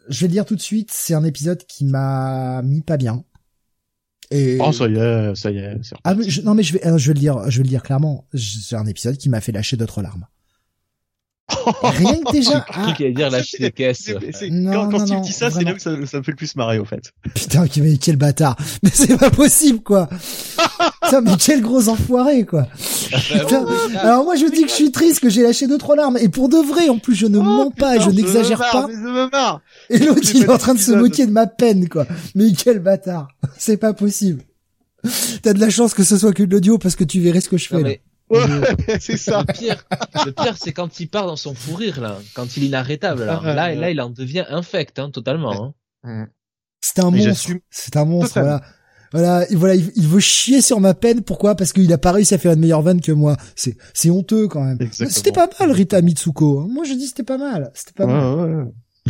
je 0.09 0.21
vais 0.21 0.27
le 0.29 0.33
dire 0.33 0.45
tout 0.45 0.57
de 0.57 0.61
suite, 0.61 0.91
c'est 0.93 1.15
un 1.15 1.25
épisode 1.25 1.65
qui 1.67 1.85
m'a 1.85 2.63
mis 2.63 2.81
pas 2.83 2.97
bien. 2.97 3.25
Et 4.31 4.59
Oh 4.61 4.73
ça 4.73 4.89
y 4.89 4.97
est, 4.97 5.35
ça 5.37 5.51
y 5.51 5.59
est. 5.59 5.77
ah 6.05 6.15
reparti. 6.15 6.19
mais 6.19 6.31
je, 6.31 6.43
non 6.43 6.55
mais 6.55 6.63
je 6.65 6.73
vais 6.73 6.87
euh, 6.87 6.99
je 6.99 7.09
vais 7.09 7.15
le 7.15 7.21
dire 7.21 7.49
je 7.49 7.59
vais 7.59 7.63
le 7.65 7.69
dire 7.69 7.83
clairement, 7.83 8.27
c'est 8.35 8.75
un 8.77 8.87
épisode 8.87 9.17
qui 9.17 9.29
m'a 9.29 9.41
fait 9.41 9.53
lâcher 9.53 9.77
d'autres 9.77 10.03
larmes. 10.03 10.27
Rien 11.83 12.15
que 12.25 12.33
déjà 12.37 12.65
ah, 12.71 12.93
qu'il 12.97 13.07
allait 13.07 13.15
dire 13.15 13.31
lâcher 13.31 13.59
des 13.59 13.71
caisses. 13.71 14.11
Non, 14.51 14.73
quand 14.73 14.91
quand 14.91 14.99
non, 14.99 15.07
Steve 15.07 15.17
non, 15.17 15.21
dit 15.23 15.33
ça, 15.33 15.51
c'est 15.51 15.63
là 15.63 15.75
que 15.75 15.81
ça, 15.81 15.91
ça 16.07 16.19
me 16.19 16.23
fait 16.25 16.33
le 16.33 16.37
plus 16.37 16.57
marrer 16.57 16.79
au 16.79 16.85
fait. 16.85 17.13
Putain, 17.35 17.67
qui- 17.69 17.81
mais 17.83 17.97
quel 17.99 18.17
bâtard. 18.17 18.57
Mais 18.83 18.91
c'est 18.93 19.17
pas 19.17 19.31
possible, 19.31 19.81
quoi. 19.81 20.09
Putain, 21.03 21.21
mais 21.21 21.33
quel 21.39 21.63
gros 21.63 21.89
enfoiré, 21.89 22.45
quoi. 22.45 22.67
Putain. 23.11 23.65
Alors 24.01 24.25
moi, 24.25 24.35
je 24.35 24.47
dis 24.47 24.63
que 24.63 24.69
je 24.69 24.75
suis 24.75 24.91
triste, 24.91 25.21
que 25.21 25.29
j'ai 25.31 25.43
lâché 25.43 25.69
deux, 25.69 25.79
trois 25.79 25.95
larmes. 25.95 26.19
Et 26.21 26.29
pour 26.29 26.49
de 26.49 26.57
vrai, 26.57 26.89
en 26.89 26.99
plus, 26.99 27.15
je 27.15 27.27
ne 27.27 27.39
mens 27.39 27.71
pas 27.71 27.97
et 27.97 28.01
je 28.01 28.09
Oh, 28.09 28.13
n'exagère 28.13 28.59
me 28.59 28.73
pas. 28.73 28.87
mais 28.89 28.95
Je 28.95 28.99
me 28.99 29.31
marre. 29.31 29.61
Et 29.91 29.99
l'autre, 29.99 30.29
il 30.35 30.43
est 30.43 30.49
en 30.51 30.59
train 30.59 30.75
de 30.75 30.81
se 30.81 30.93
moquer 30.93 31.27
de 31.27 31.33
ma 31.33 31.47
peine, 31.47 31.89
quoi. 31.89 32.07
Mais 32.35 32.53
quel 32.53 32.81
bâtard. 32.81 33.29
C'est 33.57 33.77
pas 33.77 33.93
possible. 33.95 34.43
T'as 35.43 35.53
de 35.53 35.61
la 35.61 35.71
chance 35.71 35.95
que 35.95 36.03
ce 36.03 36.17
soit 36.19 36.33
que 36.33 36.43
de 36.43 36.51
l'audio 36.53 36.79
parce 36.79 36.97
que 36.97 37.05
tu 37.05 37.21
verrais 37.21 37.41
ce 37.41 37.49
que 37.49 37.57
je 37.57 37.69
fais, 37.69 37.77
Non, 37.77 37.83
là. 37.85 37.91
Ouais, 38.31 38.41
c'est 39.01 39.17
ça. 39.17 39.45
le 39.47 39.53
pire, 39.53 39.85
le 40.25 40.33
pire, 40.33 40.57
c'est 40.57 40.73
quand 40.73 40.99
il 41.01 41.09
part 41.09 41.27
dans 41.27 41.37
son 41.37 41.55
fou 41.55 41.75
rire, 41.75 42.01
là. 42.01 42.19
Quand 42.35 42.57
il 42.57 42.65
est 42.65 42.67
inarrêtable, 42.67 43.25
là. 43.25 43.41
Ah, 43.45 43.55
Là, 43.55 43.67
ouais. 43.69 43.75
là, 43.77 43.91
il 43.91 44.01
en 44.01 44.11
devient 44.11 44.45
infect, 44.49 44.99
hein, 44.99 45.11
totalement. 45.11 45.75
Hein. 46.05 46.27
C'est 46.81 46.99
un 47.01 47.11
Mais 47.11 47.27
monstre. 47.27 47.53
C'est 47.71 47.97
un 47.97 48.05
monstre, 48.05 48.41
voilà. 48.41 48.63
Voilà, 49.13 49.49
et 49.51 49.55
voilà, 49.55 49.77
il, 49.77 49.93
il 49.95 50.09
veut 50.09 50.19
chier 50.21 50.61
sur 50.61 50.81
ma 50.81 50.93
peine. 50.93 51.23
Pourquoi? 51.23 51.55
Parce 51.55 51.73
qu'il 51.73 51.91
a 51.93 51.99
pas 51.99 52.11
réussi 52.13 52.35
à 52.35 52.39
faire 52.39 52.53
une 52.53 52.59
meilleure 52.61 52.83
vanne 52.83 53.01
que 53.01 53.13
moi. 53.13 53.37
C'est, 53.55 53.77
c'est 53.95 54.11
honteux 54.11 54.49
quand 54.49 54.63
même. 54.65 54.79
C'était 54.93 55.31
pas 55.33 55.49
mal, 55.61 55.71
Rita 55.71 56.03
Mitsuko. 56.03 56.61
hein. 56.61 56.67
Moi, 56.69 56.85
je 56.85 56.93
dis 56.95 57.07
c'était 57.07 57.23
pas 57.23 57.39
mal. 57.39 57.71
C'était 57.75 57.93
pas 57.93 58.07
mal. 58.07 58.35
Ouais, 58.35 58.43
ouais, 58.43 58.55
ouais. 58.55 58.65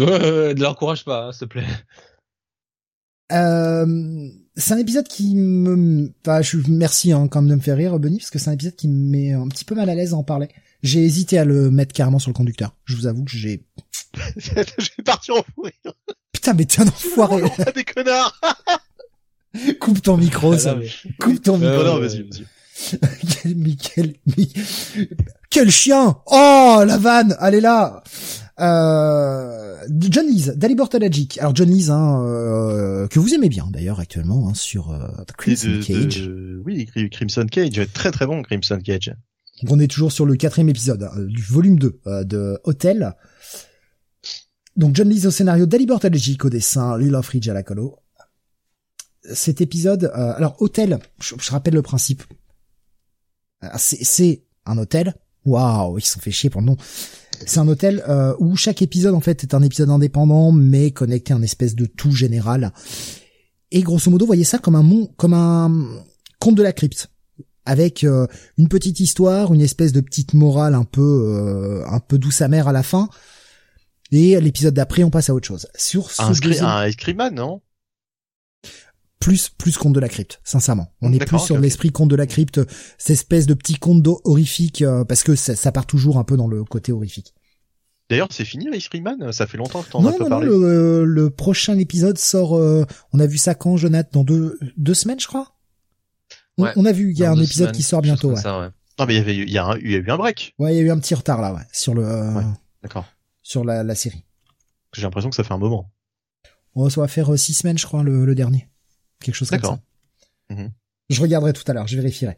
Ouais, 0.05 0.55
ne 0.55 0.61
l'encourage 0.63 1.05
pas, 1.07 1.25
hein, 1.29 1.33
s'il 1.33 1.49
te 1.49 1.53
plaît. 1.55 1.65
Euh, 3.33 4.29
c'est 4.57 4.75
un 4.75 4.79
épisode 4.79 5.07
qui 5.09 5.35
me, 5.37 6.13
enfin, 6.25 6.41
je 6.43 6.59
merci 6.69 7.13
hein, 7.13 7.29
quand 7.29 7.43
même 7.43 7.51
de 7.51 7.55
me 7.57 7.61
faire 7.61 7.77
rire, 7.77 7.99
Benny, 7.99 8.19
parce 8.19 8.31
que 8.31 8.39
c'est 8.39 8.51
un 8.51 8.55
épisode 8.55 8.75
qui 8.77 8.89
me 8.89 9.11
met 9.11 9.33
un 9.33 9.49
petit 9.49 9.65
peu 9.65 9.75
mal 9.75 9.89
à 9.91 9.95
l'aise 9.95 10.13
à 10.15 10.17
en 10.17 10.23
parler. 10.25 10.49
J'ai 10.83 11.05
hésité 11.05 11.39
à 11.39 11.45
le 11.45 11.71
mettre 11.71 11.93
carrément 11.93 12.19
sur 12.19 12.31
le 12.31 12.35
conducteur. 12.35 12.75
Je 12.85 12.97
vous 12.97 13.07
avoue 13.07 13.25
que 13.25 13.31
j'ai, 13.31 13.65
je 14.37 14.55
vais 14.55 15.03
partir 15.05 15.35
en 15.37 15.43
fou 15.55 15.63
rire. 15.63 15.95
putain, 16.33 16.55
mais 16.55 16.65
t'es 16.65 16.81
un 16.83 16.87
enfoiré. 16.89 17.43
Des 17.75 17.85
connards. 17.85 18.41
Coupe 19.81 20.03
ton 20.03 20.17
micro, 20.17 20.53
Ah, 20.53 20.59
ça. 20.59 20.75
mais- 20.75 20.89
Coupe 21.19 21.43
ton 21.43 21.59
micro. 21.59 21.83
non, 21.83 21.99
vas-y, 21.99 22.23
vas-y. 22.23 22.45
quel, 23.43 23.57
mais 23.57 23.75
quel, 23.75 24.15
mais- 24.37 24.49
quel 25.51 25.71
chien 25.71 26.17
Oh, 26.27 26.83
la 26.87 26.99
vanne 26.99 27.37
Elle 27.41 27.55
est 27.55 27.61
là 27.63 28.03
euh, 28.61 29.77
John 29.91 30.27
Lees, 30.27 30.53
Dalibor 30.57 30.89
Talagic. 30.89 31.39
Alors 31.39 31.55
John 31.55 31.69
Lees, 31.69 31.91
hein, 31.91 32.25
euh, 32.27 33.07
que 33.09 33.19
vous 33.19 33.35
aimez 33.35 33.49
bien 33.49 33.69
d'ailleurs 33.71 34.01
actuellement 34.01 34.49
hein, 34.49 34.55
sur 34.55 34.91
euh, 34.91 35.07
The 35.27 35.33
Crimson 35.33 35.69
de- 35.69 35.83
Cage. 35.83 36.23
de- 36.23 36.63
oui, 36.65 36.87
Cri- 36.87 37.11
Crimson 37.11 37.47
Cage, 37.51 37.81
très 37.93 38.11
très 38.11 38.27
bon 38.27 38.43
Crimson 38.43 38.79
Cage. 38.83 39.15
Donc 39.63 39.73
on 39.73 39.81
est 39.81 39.89
toujours 39.89 40.13
sur 40.13 40.27
le 40.27 40.37
quatrième 40.37 40.69
épisode 40.69 41.03
hein, 41.05 41.13
du 41.19 41.43
volume 41.43 41.79
2 41.79 42.01
euh, 42.07 42.25
de 42.25 42.59
Hotel. 42.65 43.15
Donc 44.77 44.95
John 44.95 45.09
Lees 45.09 45.27
au 45.27 45.31
scénario, 45.31 45.65
Dali 45.67 45.87
Bortologic 45.87 46.45
au 46.45 46.51
dessin, 46.51 46.99
Lil 46.99 47.17
Ridge 47.17 47.49
à 47.49 47.55
la 47.55 47.63
colo. 47.63 47.97
Cet 49.33 49.61
épisode, 49.61 50.05
euh, 50.05 50.35
alors 50.37 50.61
Hôtel, 50.61 50.99
je, 51.21 51.35
je, 51.41 51.51
rappelle 51.51 51.75
le 51.75 51.83
principe. 51.83 52.23
Euh, 53.65 53.69
c'est 53.77 54.45
un 54.67 54.79
hôtel. 54.79 55.15
Waouh, 55.45 55.99
ils 55.99 56.03
se 56.03 56.13
sont 56.15 56.21
fait 56.21 56.31
chier 56.31 56.51
pour 56.51 56.61
le 56.61 56.67
nom. 56.67 56.77
C'est 57.47 57.59
un 57.59 57.69
hôtel 57.69 58.03
euh, 58.09 58.35
où 58.39 58.57
chaque 58.57 58.83
épisode 58.83 59.15
en 59.15 59.21
fait 59.21 59.43
est 59.43 59.55
un 59.55 59.63
épisode 59.63 59.91
indépendant 59.91 60.53
mais 60.53 60.91
connecté 60.91 61.33
à 61.33 61.37
un 61.37 61.43
espèce 61.43 61.75
de 61.75 61.87
tout 61.87 62.13
général. 62.13 62.73
Et 63.71 63.83
grosso 63.83 64.11
modo, 64.11 64.27
voyez 64.27 64.45
ça 64.45 64.59
comme 64.59 64.77
un 64.77 64.83
mon, 64.83 65.07
comme 65.17 65.35
un 65.35 66.03
conte 66.39 66.55
de 66.55 66.63
la 66.63 66.73
crypte 66.73 67.11
avec 67.65 68.05
euh, 68.05 68.27
une 68.57 68.69
petite 68.69 69.01
histoire, 69.01 69.53
une 69.53 69.61
espèce 69.61 69.93
de 69.93 70.01
petite 70.01 70.35
morale 70.35 70.75
un 70.75 70.85
peu 70.85 71.03
euh, 71.03 71.85
un 71.89 72.01
peu 72.01 72.17
douce 72.17 72.41
amère 72.41 72.69
à 72.69 72.73
la 72.73 72.83
fin. 72.83 73.09
Et 74.13 74.41
l'épisode 74.41 74.75
d'après, 74.75 75.03
on 75.03 75.11
passe 75.11 75.31
à 75.31 75.35
autre 75.35 75.49
chose. 75.49 75.67
Sur 75.75 76.13
ce 76.13 76.23
un, 76.23 76.31
deuxième... 76.31 76.65
un 76.65 77.31
non? 77.31 77.61
Plus 79.21 79.49
plus 79.49 79.77
conte 79.79 79.95
de 79.95 80.01
la 80.01 80.09
crypte, 80.09 80.41
sincèrement. 80.45 80.93
On 81.01 81.13
est 81.13 81.25
plus 81.25 81.39
sur 81.39 81.59
l'esprit 81.59 81.91
conte 81.91 82.11
de 82.11 82.17
la 82.17 82.27
crypte, 82.27 82.61
cette 82.99 83.11
espèce 83.11 83.47
de 83.47 83.55
petit 83.55 83.77
conte 83.77 84.03
d'eau 84.03 84.21
horrifique, 84.25 84.83
euh, 84.83 85.05
parce 85.05 85.23
que 85.23 85.35
ça, 85.35 85.57
ça, 85.57 85.73
part 85.73 85.87
toujours 85.87 86.19
un 86.19 86.25
peu 86.25 86.37
dans 86.37 86.49
le 86.49 86.65
côté 86.65 86.93
horrifique. 86.93 87.35
D'ailleurs, 88.09 88.29
c'est 88.31 88.45
fini 88.45 88.69
Ice 88.73 88.89
Cream 88.89 89.33
Ça 89.33 89.47
fait 89.47 89.59
longtemps 89.59 89.83
que 89.83 89.91
t'en 89.91 90.05
as 90.07 90.13
pas 90.13 90.29
parlé. 90.29 90.47
Non, 90.47 90.53
le, 90.53 91.05
le, 91.05 91.31
prochain 91.31 91.77
épisode 91.79 92.19
sort. 92.19 92.53
on 92.53 93.19
a 93.19 93.27
vu 93.27 93.39
ça 93.39 93.55
quand, 93.55 93.77
Jonathan? 93.77 94.21
Dans 94.21 94.25
deux 94.25 94.59
deux 94.77 94.95
semaines, 94.95 95.19
je 95.19 95.27
crois? 95.27 95.57
Ouais, 96.59 96.71
on, 96.77 96.85
a 96.85 96.93
vu, 96.93 97.11
il 97.11 97.19
y 97.19 97.25
a 97.25 97.31
un 97.31 97.41
épisode 97.41 97.73
qui 97.73 97.83
sort 97.83 98.03
bientôt. 98.03 98.31
Ouais. 98.31 98.41
Ça, 98.41 98.61
ouais. 98.61 98.69
Non, 98.99 99.05
mais 99.07 99.15
il 99.15 99.19
y 99.19 99.21
avait, 99.21 99.37
il 99.37 99.51
y, 99.51 99.59
a 99.59 99.77
il 99.81 99.91
y 99.91 99.95
a 99.95 99.99
eu 99.99 100.11
un 100.11 100.17
break. 100.17 100.55
Ouais, 100.59 100.75
il 100.75 100.79
y 100.79 100.81
a 100.81 100.83
eu 100.83 100.91
un 100.91 100.99
petit 100.99 101.15
retard 101.15 101.41
là, 101.41 101.53
ouais, 101.53 101.63
sur 101.73 101.95
le. 101.95 102.03
Ouais, 102.03 102.45
D'accord. 102.83 103.05
Sur 103.43 103.65
la, 103.65 103.83
la 103.83 103.95
série. 103.95 104.25
J'ai 104.95 105.03
l'impression 105.03 105.29
que 105.29 105.37
ça 105.37 105.45
fait 105.45 105.53
un 105.53 105.59
moment. 105.59 105.93
Oh, 106.75 106.89
ça 106.89 107.01
va 107.01 107.09
faire 107.09 107.33
euh, 107.33 107.37
six 107.37 107.55
semaines, 107.55 107.79
je 107.79 107.87
crois, 107.87 108.03
le, 108.03 108.25
le 108.25 108.35
dernier. 108.35 108.69
Quelque 109.21 109.35
chose 109.35 109.51
comme 109.51 109.61
ça. 109.61 109.81
Mmh. 110.51 110.67
Je 111.11 111.21
regarderai 111.21 111.53
tout 111.53 111.65
à 111.67 111.73
l'heure, 111.73 111.87
je 111.87 111.97
vérifierai. 111.97 112.37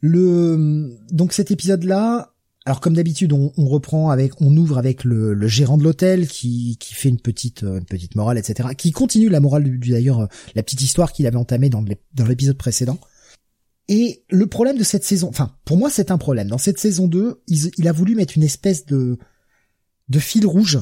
Le 0.00 0.98
donc 1.10 1.32
cet 1.32 1.50
épisode 1.50 1.84
là, 1.84 2.34
alors 2.66 2.80
comme 2.80 2.94
d'habitude, 2.94 3.32
on, 3.32 3.52
on, 3.56 3.66
reprend 3.66 4.10
avec, 4.10 4.40
on 4.40 4.56
ouvre 4.56 4.78
avec 4.78 5.04
le, 5.04 5.34
le 5.34 5.48
gérant 5.48 5.76
de 5.76 5.82
l'hôtel 5.82 6.26
qui, 6.28 6.76
qui 6.78 6.94
fait 6.94 7.10
une 7.10 7.20
petite, 7.20 7.62
euh, 7.62 7.78
une 7.78 7.84
petite 7.84 8.14
morale, 8.14 8.38
etc. 8.38 8.70
Qui 8.76 8.92
continue 8.92 9.28
la 9.28 9.40
morale 9.40 9.64
du, 9.64 9.90
d'ailleurs, 9.90 10.20
euh, 10.20 10.26
la 10.54 10.62
petite 10.62 10.80
histoire 10.80 11.12
qu'il 11.12 11.26
avait 11.26 11.36
entamée 11.36 11.68
dans, 11.68 11.84
dans 12.14 12.26
l'épisode 12.26 12.56
précédent. 12.56 12.98
Et 13.88 14.24
le 14.30 14.46
problème 14.46 14.78
de 14.78 14.82
cette 14.82 15.04
saison, 15.04 15.28
enfin 15.28 15.56
pour 15.66 15.76
moi 15.76 15.90
c'est 15.90 16.10
un 16.10 16.16
problème. 16.16 16.48
Dans 16.48 16.58
cette 16.58 16.78
saison 16.78 17.06
2, 17.06 17.42
il, 17.48 17.70
il 17.76 17.86
a 17.86 17.92
voulu 17.92 18.14
mettre 18.14 18.36
une 18.36 18.42
espèce 18.42 18.86
de 18.86 19.18
de 20.08 20.18
fil 20.18 20.46
rouge. 20.46 20.78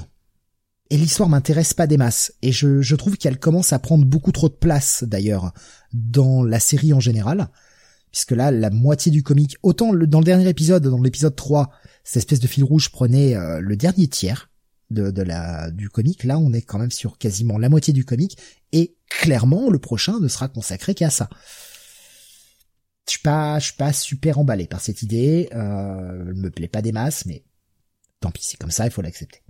Et 0.92 0.98
l'histoire 0.98 1.30
m'intéresse 1.30 1.72
pas 1.72 1.86
des 1.86 1.96
masses. 1.96 2.34
Et 2.42 2.52
je, 2.52 2.94
trouve 2.96 3.16
qu'elle 3.16 3.38
commence 3.38 3.72
à 3.72 3.78
prendre 3.78 4.04
beaucoup 4.04 4.30
trop 4.30 4.50
de 4.50 4.54
place 4.54 5.04
d'ailleurs 5.04 5.54
dans 5.94 6.44
la 6.44 6.60
série 6.60 6.92
en 6.92 7.00
général 7.00 7.48
puisque 8.10 8.32
là, 8.32 8.50
la 8.50 8.68
moitié 8.68 9.10
du 9.10 9.22
comique, 9.22 9.56
autant 9.62 9.94
dans 9.94 10.18
le 10.18 10.24
dernier 10.24 10.46
épisode, 10.46 10.86
dans 10.86 11.00
l'épisode 11.00 11.34
3, 11.34 11.70
cette 12.04 12.18
espèce 12.18 12.40
de 12.40 12.46
fil 12.46 12.62
rouge 12.62 12.90
prenait 12.90 13.34
euh, 13.34 13.58
le 13.60 13.74
dernier 13.74 14.06
tiers 14.06 14.50
de, 14.90 15.10
de 15.10 15.22
la 15.22 15.70
du 15.70 15.88
comique, 15.88 16.24
là 16.24 16.38
on 16.38 16.52
est 16.52 16.60
quand 16.60 16.78
même 16.78 16.90
sur 16.90 17.16
quasiment 17.16 17.56
la 17.56 17.70
moitié 17.70 17.94
du 17.94 18.04
comique, 18.04 18.36
et 18.72 18.98
clairement 19.08 19.70
le 19.70 19.78
prochain 19.78 20.20
ne 20.20 20.28
sera 20.28 20.48
consacré 20.48 20.94
qu'à 20.94 21.08
ça. 21.08 21.30
Je 23.06 23.12
suis 23.12 23.22
pas, 23.22 23.58
je 23.58 23.64
suis 23.64 23.76
pas 23.76 23.94
super 23.94 24.38
emballé 24.38 24.66
par 24.66 24.82
cette 24.82 25.00
idée, 25.00 25.48
euh, 25.54 26.26
elle 26.28 26.34
me 26.34 26.50
plaît 26.50 26.68
pas 26.68 26.82
des 26.82 26.92
masses, 26.92 27.24
mais 27.24 27.46
tant 28.20 28.30
pis, 28.30 28.44
c'est 28.44 28.58
comme 28.58 28.70
ça, 28.70 28.84
il 28.84 28.90
faut 28.90 29.00
l'accepter. 29.00 29.41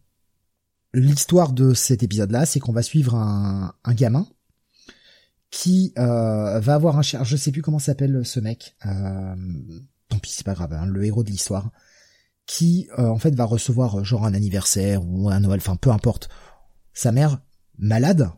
L'histoire 0.94 1.52
de 1.52 1.72
cet 1.72 2.02
épisode-là, 2.02 2.44
c'est 2.44 2.60
qu'on 2.60 2.72
va 2.72 2.82
suivre 2.82 3.14
un, 3.14 3.74
gamin 3.94 4.26
qui 5.50 5.92
euh, 5.98 6.60
va 6.60 6.74
avoir 6.74 6.98
un 6.98 7.02
chien. 7.02 7.24
Je 7.24 7.36
sais 7.36 7.50
plus 7.50 7.62
comment 7.62 7.78
s'appelle 7.78 8.24
ce 8.24 8.40
mec. 8.40 8.76
Euh, 8.86 9.34
tant 10.08 10.18
pis, 10.18 10.32
c'est 10.32 10.44
pas 10.44 10.54
grave. 10.54 10.72
Hein, 10.72 10.86
le 10.86 11.04
héros 11.04 11.24
de 11.24 11.30
l'histoire, 11.30 11.70
qui 12.46 12.88
euh, 12.98 13.06
en 13.06 13.18
fait 13.18 13.34
va 13.34 13.44
recevoir 13.44 14.00
euh, 14.00 14.04
genre 14.04 14.26
un 14.26 14.34
anniversaire 14.34 15.02
ou 15.04 15.30
un 15.30 15.40
Noël, 15.40 15.60
enfin 15.60 15.76
peu 15.76 15.90
importe. 15.90 16.28
Sa 16.92 17.12
mère 17.12 17.40
malade 17.78 18.30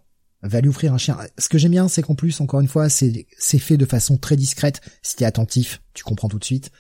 va 0.43 0.60
lui 0.60 0.68
offrir 0.68 0.93
un 0.94 0.98
chien. 0.98 1.18
Ce 1.39 1.48
que 1.48 1.59
j'aime 1.59 1.72
bien, 1.72 1.89
c'est 1.89 2.02
qu'en 2.02 2.14
plus, 2.14 2.40
encore 2.40 2.60
une 2.60 2.68
fois, 2.68 2.89
c'est 2.89 3.26
c'est 3.39 3.59
fait 3.59 3.76
de 3.76 3.86
façon 3.86 4.16
très 4.16 4.36
discrète. 4.36 4.81
Si 5.02 5.16
t'es 5.16 5.24
attentif, 5.24 5.82
tu 5.94 6.05
comprends 6.05 6.28
tout 6.28 6.39
de 6.39 6.44
suite. 6.44 6.70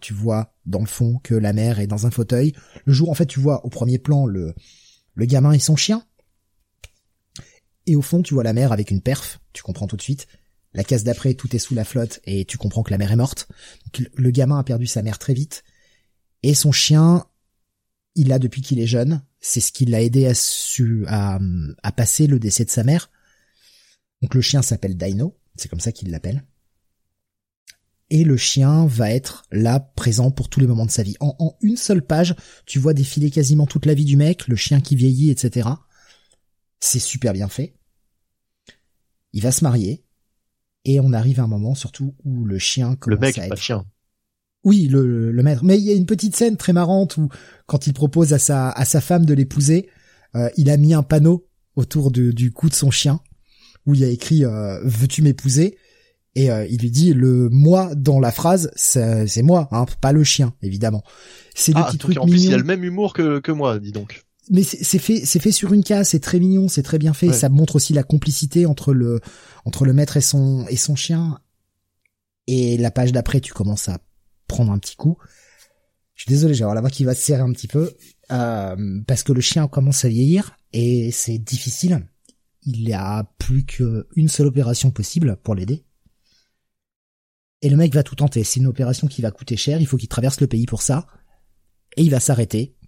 Tu 0.00 0.12
vois 0.12 0.54
dans 0.66 0.80
le 0.80 0.86
fond 0.86 1.20
que 1.22 1.34
la 1.34 1.52
mère 1.52 1.78
est 1.78 1.86
dans 1.86 2.06
un 2.06 2.10
fauteuil. 2.10 2.52
Le 2.84 2.92
jour, 2.92 3.10
en 3.10 3.14
fait, 3.14 3.26
tu 3.26 3.38
vois 3.38 3.64
au 3.64 3.68
premier 3.68 3.98
plan 3.98 4.26
le 4.26 4.54
le 5.18 5.26
gamin 5.26 5.50
et 5.52 5.58
son 5.58 5.74
chien 5.74 6.04
et 7.88 7.96
au 7.96 8.02
fond, 8.02 8.22
tu 8.22 8.34
vois 8.34 8.44
la 8.44 8.52
mer 8.52 8.70
avec 8.70 8.90
une 8.90 9.00
perf, 9.00 9.40
tu 9.54 9.62
comprends 9.62 9.86
tout 9.86 9.96
de 9.96 10.02
suite. 10.02 10.28
La 10.74 10.84
case 10.84 11.04
d'après, 11.04 11.32
tout 11.32 11.56
est 11.56 11.58
sous 11.58 11.74
la 11.74 11.86
flotte 11.86 12.20
et 12.24 12.44
tu 12.44 12.58
comprends 12.58 12.82
que 12.82 12.90
la 12.90 12.98
mer 12.98 13.10
est 13.10 13.16
morte. 13.16 13.48
le 14.14 14.30
gamin 14.30 14.58
a 14.58 14.62
perdu 14.62 14.86
sa 14.86 15.00
mère 15.00 15.18
très 15.18 15.32
vite. 15.32 15.64
Et 16.42 16.52
son 16.52 16.70
chien, 16.70 17.24
il 18.14 18.28
l'a 18.28 18.38
depuis 18.38 18.60
qu'il 18.60 18.78
est 18.78 18.86
jeune. 18.86 19.22
C'est 19.40 19.60
ce 19.60 19.72
qui 19.72 19.86
l'a 19.86 20.02
aidé 20.02 20.26
à, 20.26 20.34
su, 20.34 21.04
à, 21.08 21.38
à 21.82 21.92
passer 21.92 22.26
le 22.26 22.38
décès 22.38 22.66
de 22.66 22.70
sa 22.70 22.84
mère. 22.84 23.10
Donc 24.20 24.34
le 24.34 24.42
chien 24.42 24.60
s'appelle 24.60 24.98
Dino, 24.98 25.38
c'est 25.56 25.68
comme 25.68 25.80
ça 25.80 25.90
qu'il 25.90 26.10
l'appelle. 26.10 26.44
Et 28.10 28.24
le 28.24 28.36
chien 28.36 28.86
va 28.86 29.10
être 29.10 29.44
là, 29.50 29.80
présent 29.80 30.30
pour 30.30 30.48
tous 30.48 30.60
les 30.60 30.66
moments 30.66 30.86
de 30.86 30.90
sa 30.90 31.02
vie. 31.02 31.16
En, 31.20 31.34
en, 31.38 31.56
une 31.60 31.76
seule 31.76 32.02
page, 32.02 32.34
tu 32.64 32.78
vois 32.78 32.94
défiler 32.94 33.30
quasiment 33.30 33.66
toute 33.66 33.84
la 33.84 33.94
vie 33.94 34.06
du 34.06 34.16
mec, 34.16 34.48
le 34.48 34.56
chien 34.56 34.80
qui 34.80 34.96
vieillit, 34.96 35.30
etc. 35.30 35.68
C'est 36.80 37.00
super 37.00 37.32
bien 37.32 37.48
fait 37.48 37.74
il 39.32 39.42
va 39.42 39.52
se 39.52 39.64
marier, 39.64 40.04
et 40.84 41.00
on 41.00 41.12
arrive 41.12 41.40
à 41.40 41.44
un 41.44 41.48
moment 41.48 41.74
surtout 41.74 42.14
où 42.24 42.44
le 42.44 42.58
chien 42.58 42.96
commence 42.96 43.20
le 43.20 43.26
mec, 43.26 43.38
à 43.38 43.42
être... 43.42 43.48
pas 43.50 43.54
le 43.54 43.60
chien. 43.60 43.84
Oui, 44.64 44.88
le, 44.88 45.30
le 45.30 45.42
maître. 45.42 45.64
Mais 45.64 45.78
il 45.78 45.84
y 45.84 45.90
a 45.90 45.94
une 45.94 46.06
petite 46.06 46.34
scène 46.34 46.56
très 46.56 46.72
marrante 46.72 47.16
où, 47.16 47.28
quand 47.66 47.86
il 47.86 47.92
propose 47.92 48.32
à 48.32 48.38
sa, 48.38 48.70
à 48.70 48.84
sa 48.84 49.00
femme 49.00 49.24
de 49.24 49.34
l'épouser, 49.34 49.88
euh, 50.34 50.50
il 50.56 50.68
a 50.70 50.76
mis 50.76 50.94
un 50.94 51.02
panneau 51.02 51.48
autour 51.76 52.10
de, 52.10 52.32
du 52.32 52.50
cou 52.50 52.68
de 52.68 52.74
son 52.74 52.90
chien 52.90 53.20
où 53.86 53.94
il 53.94 54.00
y 54.00 54.04
a 54.04 54.08
écrit 54.08 54.44
euh, 54.44 54.80
"Veux-tu 54.82 55.22
m'épouser?" 55.22 55.78
Et 56.34 56.50
euh, 56.50 56.66
il 56.66 56.80
lui 56.80 56.90
dit 56.90 57.14
le 57.14 57.48
moi 57.50 57.94
dans 57.94 58.20
la 58.20 58.30
phrase, 58.30 58.70
c'est 58.76 59.42
moi, 59.42 59.68
hein, 59.72 59.86
pas 60.00 60.12
le 60.12 60.24
chien, 60.24 60.54
évidemment. 60.62 61.02
C'est 61.54 61.72
des 61.72 61.80
ah, 61.82 61.86
petits 61.88 61.98
trucs 61.98 62.18
En 62.18 62.26
plus, 62.26 62.44
il 62.44 62.54
a 62.54 62.58
le 62.58 62.64
même 62.64 62.84
humour 62.84 63.12
que, 63.12 63.40
que 63.40 63.52
moi, 63.52 63.78
dis 63.78 63.92
donc 63.92 64.24
mais 64.50 64.62
c'est 64.62 64.98
fait, 64.98 65.24
c'est 65.24 65.40
fait 65.40 65.52
sur 65.52 65.72
une 65.72 65.84
case, 65.84 66.08
c'est 66.08 66.20
très 66.20 66.38
mignon, 66.38 66.68
c'est 66.68 66.82
très 66.82 66.98
bien 66.98 67.12
fait. 67.12 67.32
Ça 67.32 67.48
montre 67.48 67.76
aussi 67.76 67.92
la 67.92 68.02
complicité 68.02 68.66
entre 68.66 68.94
le 68.94 69.20
entre 69.64 69.84
le 69.84 69.92
maître 69.92 70.16
et 70.16 70.20
son 70.20 70.66
et 70.68 70.76
son 70.76 70.96
chien. 70.96 71.38
Et 72.46 72.78
la 72.78 72.90
page 72.90 73.12
d'après, 73.12 73.40
tu 73.40 73.52
commences 73.52 73.88
à 73.88 73.98
prendre 74.46 74.72
un 74.72 74.78
petit 74.78 74.96
coup. 74.96 75.18
Je 76.14 76.22
suis 76.22 76.30
désolé, 76.30 76.54
j'ai 76.54 76.62
avoir 76.64 76.74
la 76.74 76.80
voix 76.80 76.90
qui 76.90 77.04
va 77.04 77.14
se 77.14 77.22
serrer 77.22 77.42
un 77.42 77.52
petit 77.52 77.68
peu 77.68 77.92
euh, 78.32 79.00
parce 79.06 79.22
que 79.22 79.32
le 79.32 79.40
chien 79.40 79.68
commence 79.68 80.04
à 80.04 80.08
vieillir 80.08 80.56
et 80.72 81.10
c'est 81.12 81.38
difficile. 81.38 82.08
Il 82.62 82.88
y 82.88 82.92
a 82.92 83.24
plus 83.38 83.64
qu'une 83.64 84.28
seule 84.28 84.46
opération 84.46 84.90
possible 84.90 85.38
pour 85.42 85.54
l'aider. 85.54 85.84
Et 87.62 87.68
le 87.68 87.76
mec 87.76 87.94
va 87.94 88.02
tout 88.02 88.14
tenter. 88.14 88.44
C'est 88.44 88.60
une 88.60 88.66
opération 88.66 89.08
qui 89.08 89.22
va 89.22 89.30
coûter 89.30 89.56
cher. 89.56 89.80
Il 89.80 89.86
faut 89.86 89.96
qu'il 89.96 90.08
traverse 90.08 90.40
le 90.40 90.46
pays 90.46 90.66
pour 90.66 90.82
ça. 90.82 91.06
Et 91.96 92.02
il 92.02 92.10
va 92.10 92.20
s'arrêter 92.20 92.78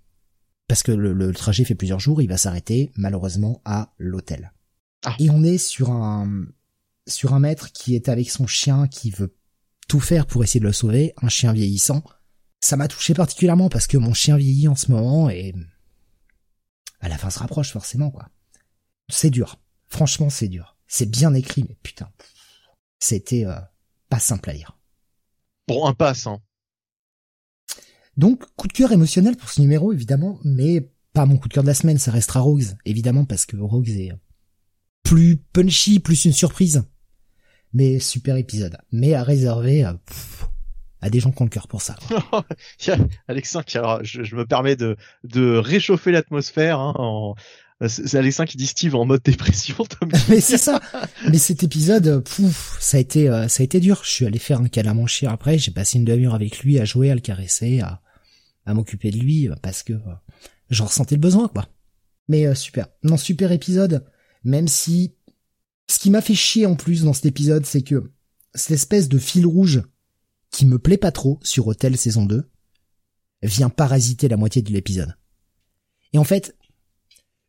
parce 0.71 0.85
que 0.85 0.93
le, 0.93 1.33
trajet 1.33 1.65
fait 1.65 1.75
plusieurs 1.75 1.99
jours, 1.99 2.23
il 2.23 2.29
va 2.29 2.37
s'arrêter 2.37 2.93
malheureusement 2.95 3.61
à 3.65 3.93
l'hôtel. 3.99 4.53
Ah. 5.05 5.17
Et 5.19 5.29
on 5.29 5.43
est 5.43 5.59
sur 5.59 5.91
un 5.91 6.47
sur 7.09 7.35
un 7.35 7.41
maître 7.41 7.73
qui 7.73 7.97
est 7.97 8.09
avec 8.09 8.31
son 8.31 8.47
chien 8.47 8.87
qui 8.87 9.11
veut 9.11 9.35
tout 9.89 9.99
faire 9.99 10.29
pour 10.29 10.45
essayer 10.45 10.61
de 10.61 10.67
le 10.67 10.73
sauver, 10.73 11.13
un 11.21 11.29
chien 11.29 11.53
vieillissant. 11.53 12.05
Ça 12.61 12.77
m'a 12.77 12.87
touché 12.87 13.15
particulièrement 13.15 13.69
parce 13.69 13.89
que 13.89 13.97
mon 13.97 14.15
chien 14.15 14.37
vieillit 14.37 14.69
en 14.69 14.77
ce 14.77 14.93
moment 14.93 15.29
et 15.29 15.57
à 17.01 17.09
la 17.09 17.19
fin 17.19 17.31
se 17.31 17.41
rapproche 17.41 17.73
forcément 17.73 18.13
quoi. 18.13 18.29
C'est 19.09 19.31
dur. 19.31 19.61
Franchement, 19.89 20.31
c'est 20.31 20.47
dur. 20.47 20.77
C'est 20.87 21.11
bien 21.11 21.35
écrit 21.35 21.65
mais 21.69 21.77
putain. 21.83 22.13
C'était 23.01 23.45
euh, 23.45 23.59
pas 24.11 24.19
simple 24.19 24.51
à 24.51 24.53
lire. 24.53 24.77
Bon, 25.67 25.87
un 25.87 25.95
pass 25.95 26.27
hein. 26.27 26.41
Donc, 28.17 28.45
coup 28.57 28.69
de 28.69 28.73
cœur 28.73 28.93
émotionnel 28.93 29.37
pour 29.37 29.49
ce 29.49 29.63
numéro, 29.63 29.93
évidemment, 29.93 30.39
mais 30.45 30.91
pas 31.15 31.25
mon 31.25 31.39
coup 31.39 31.49
de 31.49 31.55
cœur 31.55 31.63
de 31.63 31.69
la 31.69 31.75
semaine, 31.75 31.97
ça 31.97 32.11
restera 32.11 32.41
Rogues, 32.41 32.77
évidemment, 32.85 33.25
parce 33.25 33.47
que 33.47 33.57
Rogues 33.57 33.89
est 33.89 34.13
plus 35.03 35.39
punchy, 35.39 36.01
plus 36.01 36.27
une 36.27 36.33
surprise. 36.33 36.85
Mais 37.73 37.99
super 37.99 38.37
épisode. 38.37 38.77
Mais 38.93 39.15
à 39.15 39.23
réserver, 39.23 39.85
euh, 39.85 39.95
à 41.01 41.09
des 41.09 41.21
gens 41.21 41.31
qui 41.31 41.41
ont 41.41 41.47
le 41.47 41.51
cœur 41.51 41.69
pour 41.69 41.83
ça. 41.83 41.97
Alexin, 43.29 43.63
qui, 43.63 43.79
je, 44.03 44.23
je, 44.23 44.37
me 44.37 44.45
permets 44.45 44.77
de, 44.77 44.97
de 45.25 45.57
réchauffer 45.57 46.11
l'atmosphère 46.11 46.79
hein, 46.79 46.93
en, 46.99 47.37
c'est 47.89 48.15
Alexin 48.15 48.45
qui 48.45 48.59
dit 48.59 48.67
Steve 48.67 48.95
en 48.95 49.07
mode 49.07 49.23
dépression. 49.23 49.77
mais 50.29 50.41
c'est 50.41 50.59
ça. 50.59 50.81
Mais 51.31 51.39
cet 51.39 51.63
épisode, 51.63 52.23
pouf, 52.25 52.77
ça 52.79 52.99
a 52.99 53.01
été, 53.01 53.29
euh, 53.29 53.49
ça 53.49 53.63
a 53.63 53.65
été 53.65 53.81
dur. 53.81 54.03
Je 54.05 54.11
suis 54.11 54.27
allé 54.27 54.39
faire 54.39 54.61
un 54.61 55.07
chien 55.07 55.33
après. 55.33 55.59
J'ai 55.59 55.71
passé 55.71 55.99
une 55.99 56.05
demi-heure 56.05 56.35
avec 56.35 56.61
lui 56.61 56.79
à 56.79 56.85
jouer, 56.85 57.11
à 57.11 57.15
le 57.15 57.21
caresser, 57.23 57.81
à, 57.81 58.03
à 58.67 58.75
m'occuper 58.75 59.11
de 59.11 59.19
lui 59.19 59.49
euh, 59.49 59.55
parce 59.63 59.83
que 59.83 59.95
euh, 59.95 60.15
j'en 60.69 60.87
ressentais 60.87 61.15
le 61.15 61.21
besoin, 61.21 61.49
quoi. 61.49 61.69
Mais 62.29 62.55
super. 62.55 62.87
Non, 63.03 63.17
super 63.17 63.51
épisode. 63.51 64.05
Même 64.45 64.69
si 64.69 65.15
ce 65.89 65.99
qui 65.99 66.11
m'a 66.11 66.21
fait 66.21 66.35
chier 66.35 66.67
en 66.67 66.77
plus 66.77 67.03
dans 67.03 67.13
cet 67.13 67.27
épisode, 67.27 67.67
c'est 67.67 67.83
que 67.83 68.13
cette 68.55 68.73
espèce 68.73 69.09
de 69.09 69.19
fil 69.19 69.47
rouge 69.47 69.83
qui 70.51 70.67
me 70.67 70.79
plaît 70.79 70.99
pas 70.99 71.13
trop 71.13 71.41
sur 71.43 71.67
Hotel 71.67 71.97
saison 71.97 72.27
2 72.27 72.49
vient 73.43 73.71
parasiter 73.71 74.29
la 74.29 74.37
moitié 74.37 74.63
de 74.63 74.71
l'épisode. 74.71 75.17
Et 76.13 76.19
en 76.19 76.25
fait, 76.25 76.57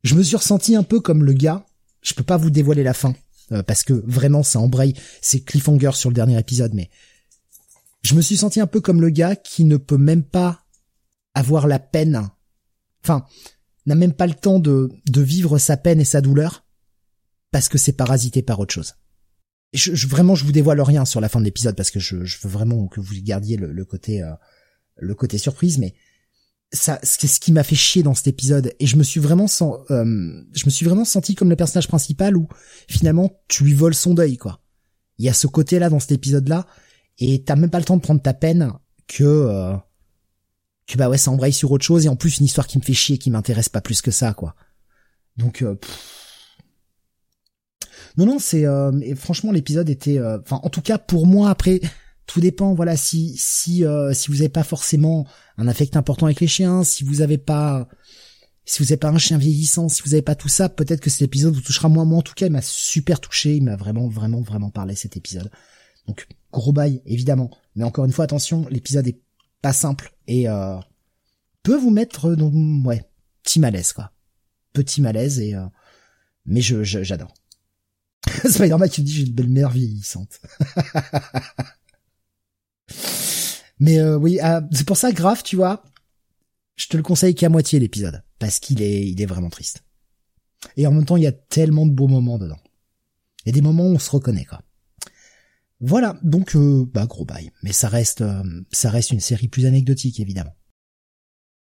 je 0.04 0.16
me 0.16 0.24
suis 0.24 0.36
ressenti 0.36 0.76
un 0.76 0.84
peu 0.84 1.00
comme 1.00 1.24
le 1.24 1.34
gars, 1.34 1.66
je 2.02 2.14
peux 2.14 2.24
pas 2.24 2.38
vous 2.38 2.50
dévoiler 2.50 2.84
la 2.84 2.94
fin, 2.94 3.16
euh, 3.52 3.64
parce 3.64 3.84
que 3.84 3.94
vraiment 3.94 4.44
ça 4.44 4.60
embraye, 4.60 4.96
c'est 5.22 5.42
cliffhanger 5.42 5.92
sur 5.94 6.10
le 6.10 6.16
dernier 6.16 6.40
épisode, 6.40 6.74
mais 6.74 6.90
je 8.04 8.16
me 8.16 8.22
suis 8.22 8.38
senti 8.38 8.60
un 8.60 8.68
peu 8.68 8.82
comme 8.82 9.02
le 9.02 9.10
gars 9.10 9.36
qui 9.36 9.64
ne 9.64 9.78
peut 9.78 9.98
même 9.98 10.24
pas 10.24 10.64
avoir 11.34 11.68
la 11.68 11.80
peine, 11.80 12.30
enfin, 13.04 13.26
n'a 13.86 13.96
même 13.96 14.14
pas 14.14 14.28
le 14.28 14.34
temps 14.34 14.60
de, 14.60 14.92
vivre 15.16 15.58
sa 15.58 15.78
peine 15.78 16.00
et 16.00 16.06
sa 16.06 16.22
douleur, 16.22 16.66
parce 17.52 17.70
que 17.70 17.78
c'est 17.78 17.94
parasité 17.94 18.42
par 18.42 18.60
autre 18.60 18.74
chose. 18.74 18.96
Je, 19.74 19.96
je, 19.96 20.08
vraiment, 20.08 20.36
je 20.36 20.44
vous 20.44 20.52
dévoile 20.52 20.82
rien 20.82 21.06
sur 21.06 21.22
la 21.22 21.30
fin 21.30 21.40
de 21.40 21.46
l'épisode 21.46 21.78
parce 21.78 21.92
que 21.92 22.00
je, 22.00 22.18
veux 22.18 22.50
vraiment 22.50 22.88
que 22.88 23.00
vous 23.00 23.16
gardiez 23.22 23.56
le, 23.56 23.72
le 23.72 23.86
côté, 23.86 24.22
euh, 24.22 24.34
le 24.98 25.16
côté 25.16 25.38
surprise, 25.38 25.78
mais 25.78 25.94
ça, 26.74 27.00
c'est 27.04 27.28
ce 27.28 27.40
qui 27.40 27.52
m'a 27.52 27.64
fait 27.64 27.76
chier 27.76 28.04
dans 28.04 28.14
cet 28.14 28.28
épisode. 28.28 28.74
Et 28.80 28.88
je 28.88 28.96
me 28.96 29.04
suis 29.04 29.20
vraiment 29.20 29.48
sens, 29.48 29.80
euh, 29.92 30.44
je 30.54 30.66
me 30.66 30.70
suis 30.70 30.86
vraiment 30.86 31.06
senti 31.06 31.36
comme 31.36 31.50
le 31.50 31.56
personnage 31.56 31.88
principal 31.88 32.38
où 32.38 32.48
finalement 32.88 33.42
tu 33.48 33.64
lui 33.64 33.74
voles 33.74 33.96
son 33.96 34.14
deuil, 34.14 34.38
quoi. 34.38 34.62
Il 35.18 35.26
y 35.26 35.30
a 35.30 35.34
ce 35.34 35.48
côté-là 35.48 35.90
dans 35.90 36.00
cet 36.00 36.14
épisode-là, 36.14 36.66
et 37.20 37.44
t'as 37.44 37.56
même 37.56 37.70
pas 37.70 37.80
le 37.80 37.86
temps 37.86 37.98
de 37.98 38.02
prendre 38.02 38.22
ta 38.22 38.34
peine 38.34 38.72
que, 39.08 39.24
euh, 39.24 39.76
que 40.88 40.98
bah 40.98 41.10
ouais, 41.10 41.18
ça 41.18 41.32
embraye 41.32 41.54
sur 41.54 41.72
autre 41.72 41.86
chose, 41.86 42.06
et 42.06 42.10
en 42.10 42.16
plus 42.16 42.40
une 42.40 42.46
histoire 42.46 42.68
qui 42.68 42.78
me 42.78 42.84
fait 42.84 42.94
chier, 42.94 43.18
qui 43.18 43.30
m'intéresse 43.30 43.70
pas 43.70 43.82
plus 43.82 44.02
que 44.02 44.12
ça, 44.12 44.34
quoi. 44.34 44.56
Donc, 45.38 45.62
euh, 45.62 45.78
non, 48.18 48.26
non, 48.26 48.40
c'est, 48.40 48.66
euh, 48.66 48.92
franchement, 49.16 49.52
l'épisode 49.52 49.90
était, 49.90 50.18
euh, 50.18 50.40
enfin, 50.42 50.60
en 50.64 50.70
tout 50.70 50.82
cas 50.82 50.98
pour 50.98 51.28
moi, 51.28 51.50
après, 51.50 51.80
tout 52.32 52.40
dépend 52.40 52.74
voilà 52.74 52.96
si 52.96 53.36
si 53.38 53.84
euh, 53.84 54.14
si 54.14 54.30
vous 54.30 54.36
n'avez 54.36 54.50
pas 54.50 54.64
forcément 54.64 55.28
un 55.58 55.68
affect 55.68 55.98
important 55.98 56.28
avec 56.28 56.40
les 56.40 56.48
chiens 56.48 56.84
si 56.86 57.04
vous 57.04 57.20
avez 57.20 57.38
pas 57.38 57.90
si 58.64 58.80
vous 58.80 58.86
n'avez 58.86 58.98
pas 58.98 59.10
un 59.10 59.18
chien 59.18 59.38
vieillissant 59.38 59.90
si 59.90 60.02
vous 60.02 60.12
n'avez 60.12 60.22
pas 60.22 60.36
tout 60.36 60.48
ça 60.48 60.70
peut-être 60.70 61.02
que 61.02 61.10
cet 61.10 61.24
épisode 61.24 61.54
vous 61.54 61.62
touchera 61.62 61.90
moins. 61.90 62.06
Moi 62.06 62.20
en 62.20 62.22
tout 62.22 62.34
cas 62.34 62.46
il 62.46 62.52
m'a 62.52 62.62
super 62.62 63.20
touché. 63.20 63.58
Il 63.58 63.64
m'a 63.64 63.76
vraiment 63.76 64.08
vraiment 64.08 64.42
vraiment 64.42 64.70
parlé 64.70 64.96
cet 64.96 65.18
épisode. 65.18 65.52
Donc 66.08 66.28
gros 66.54 66.72
bail 66.72 67.02
évidemment. 67.06 67.52
Mais 67.76 67.84
encore 67.84 68.06
une 68.06 68.14
fois 68.14 68.24
attention 68.24 68.66
l'épisode 68.70 69.08
est 69.08 69.20
pas 69.62 69.74
simple 69.74 70.14
et 70.28 70.48
euh, 70.48 70.78
peut 71.64 71.78
vous 71.78 71.92
mettre 71.92 72.34
dans 72.36 72.52
ouais 72.86 73.04
petit 73.44 73.60
malaise 73.60 73.92
quoi. 73.92 74.14
Petit 74.72 75.02
malaise 75.02 75.40
et 75.40 75.54
euh, 75.54 75.66
mais 76.46 76.62
je 76.62 76.84
j'adore. 76.84 77.34
Spider-Man 78.46 78.90
qui 78.90 79.02
me 79.02 79.06
dit 79.06 79.14
j'ai 79.14 79.24
une 79.24 79.34
belle 79.34 79.50
mère 79.50 79.72
vieillissante 79.72 80.40
Mais 83.80 84.00
euh, 84.00 84.18
oui, 84.18 84.40
ah, 84.42 84.62
c'est 84.72 84.86
pour 84.86 84.98
ça, 84.98 85.12
grave, 85.12 85.44
tu 85.44 85.56
vois, 85.56 85.84
je 86.76 86.88
te 86.88 86.98
le 86.98 87.04
conseille 87.04 87.36
qu'à 87.36 87.50
moitié 87.50 87.80
l'épisode, 87.80 88.24
parce 88.40 88.60
qu'il 88.60 88.82
est, 88.82 89.08
il 89.08 89.22
est 89.22 89.26
vraiment 89.26 89.50
triste. 89.50 89.84
Et 90.78 90.86
en 90.86 90.92
même 90.92 91.06
temps, 91.06 91.18
il 91.18 91.24
y 91.24 91.28
a 91.28 91.32
tellement 91.32 91.86
de 91.86 91.92
beaux 91.92 92.08
moments 92.08 92.38
dedans. 92.38 92.60
Il 93.44 93.50
y 93.50 93.52
a 93.52 93.54
des 93.54 93.62
moments 93.62 93.86
où 93.86 93.96
on 93.96 94.00
se 94.00 94.12
reconnaît, 94.12 94.46
quoi. 94.46 94.62
Voilà, 95.80 96.20
donc 96.22 96.56
euh, 96.56 96.86
bah 96.94 97.08
gros 97.08 97.26
bail. 97.26 97.52
Mais 97.64 97.74
ça 97.74 97.90
reste, 97.90 98.22
euh, 98.22 98.44
ça 98.72 98.92
reste 98.92 99.12
une 99.12 99.20
série 99.20 99.48
plus 99.48 99.66
anecdotique, 99.66 100.20
évidemment. 100.20 100.56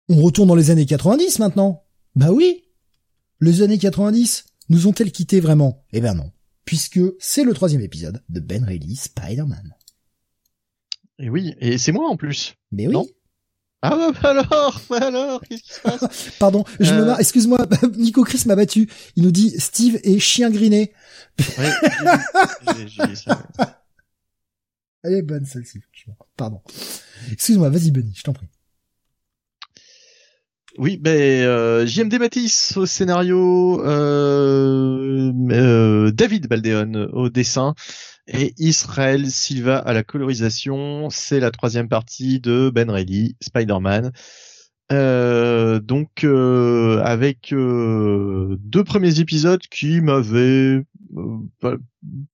On 0.09 0.21
retourne 0.21 0.49
dans 0.49 0.57
les 0.57 0.71
années 0.71 0.87
90 0.87 1.39
maintenant. 1.39 1.85
Bah 2.17 2.33
oui. 2.33 2.65
Les 3.41 3.63
années 3.63 3.79
90 3.79 4.47
nous 4.69 4.89
ont-elles 4.89 5.13
quitté 5.13 5.39
vraiment? 5.39 5.85
Eh 5.93 6.01
ben 6.01 6.15
non, 6.15 6.33
puisque 6.65 7.01
c'est 7.21 7.45
le 7.45 7.55
troisième 7.55 7.83
épisode 7.83 8.23
de 8.29 8.41
Ben 8.41 8.65
Reilly 8.65 8.97
Spider-Man. 8.97 9.75
Et 11.21 11.29
oui, 11.29 11.55
et 11.61 11.79
c'est 11.79 11.93
moi 11.93 12.09
en 12.09 12.17
plus. 12.17 12.55
Mais 12.73 12.87
oui. 12.87 12.97
ah 13.83 13.91
bah, 13.91 14.11
bah 14.11 14.31
alors, 14.31 14.81
bah 14.89 14.99
alors, 15.03 15.43
qu'est-ce 15.43 15.63
qui 15.63 15.75
se 15.75 15.81
passe? 15.81 16.31
Pardon, 16.39 16.65
je 16.79 16.95
me 16.95 17.01
euh. 17.01 17.07
marre, 17.07 17.21
excuse-moi, 17.21 17.59
Nico 17.97 18.25
Chris 18.25 18.43
m'a 18.47 18.57
battu. 18.57 18.89
Il 19.17 19.25
nous 19.25 19.31
dit 19.31 19.55
Steve 19.59 20.01
est 20.03 20.19
chien 20.19 20.51
griné. 20.51 20.93
Ouais, 21.59 21.71
Elle 25.03 25.15
est 25.15 25.23
bonne 25.23 25.45
celle-ci, 25.45 25.81
Pardon. 26.37 26.61
Excuse-moi, 27.33 27.69
vas-y 27.69 27.91
Benny, 27.91 28.13
je 28.15 28.23
t'en 28.23 28.33
prie. 28.33 28.49
Oui, 30.79 30.99
ben 30.99 31.45
euh, 31.45 31.85
JMD 31.85 32.19
Matisse 32.19 32.77
au 32.77 32.87
scénario, 32.87 33.85
euh, 33.85 35.33
euh, 35.51 36.13
David 36.13 36.47
Baldeon 36.49 37.09
au 37.13 37.29
dessin, 37.29 37.75
et 38.33 38.55
Israël 38.59 39.31
Silva 39.31 39.79
à 39.79 39.93
la 39.93 40.03
colorisation. 40.03 41.11
C'est 41.11 41.41
la 41.41 41.51
troisième 41.51 41.89
partie 41.89 42.41
de 42.41 42.71
Ben 42.73 42.91
Reilly, 42.91 43.37
Spider-Man. 43.41 44.13
Euh, 44.93 45.79
donc 45.79 46.25
euh, 46.25 47.01
avec 47.05 47.53
euh, 47.53 48.57
deux 48.59 48.83
premiers 48.83 49.21
épisodes 49.21 49.63
qui 49.71 50.01
m'avaient 50.01 50.83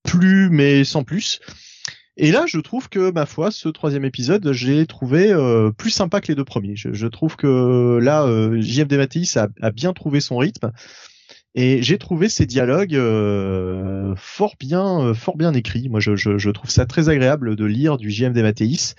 plu 0.02 0.48
mais 0.50 0.84
sans 0.84 1.04
plus. 1.04 1.40
Et 2.18 2.32
là, 2.32 2.44
je 2.46 2.58
trouve 2.60 2.88
que 2.88 3.10
ma 3.10 3.26
foi, 3.26 3.50
ce 3.50 3.68
troisième 3.68 4.06
épisode, 4.06 4.50
j'ai 4.52 4.86
trouvé 4.86 5.34
plus 5.76 5.90
sympa 5.90 6.22
que 6.22 6.28
les 6.28 6.34
deux 6.34 6.46
premiers. 6.46 6.74
Je, 6.74 7.06
trouve 7.08 7.36
que 7.36 7.98
là, 8.00 8.26
JMD 8.58 8.94
Matisse 8.94 9.36
a, 9.36 9.48
a, 9.60 9.70
bien 9.70 9.92
trouvé 9.92 10.20
son 10.20 10.38
rythme. 10.38 10.72
Et 11.58 11.82
j'ai 11.82 11.96
trouvé 11.96 12.28
ces 12.28 12.44
dialogues 12.44 12.94
euh, 12.94 14.14
fort 14.16 14.56
bien, 14.60 15.00
euh, 15.00 15.14
fort 15.14 15.38
bien 15.38 15.54
écrits. 15.54 15.88
Moi, 15.88 16.00
je, 16.00 16.14
je, 16.14 16.36
je, 16.36 16.50
trouve 16.50 16.68
ça 16.68 16.84
très 16.84 17.08
agréable 17.08 17.56
de 17.56 17.64
lire 17.64 17.96
du 17.96 18.10
JMD 18.10 18.36
Mathéis. 18.40 18.94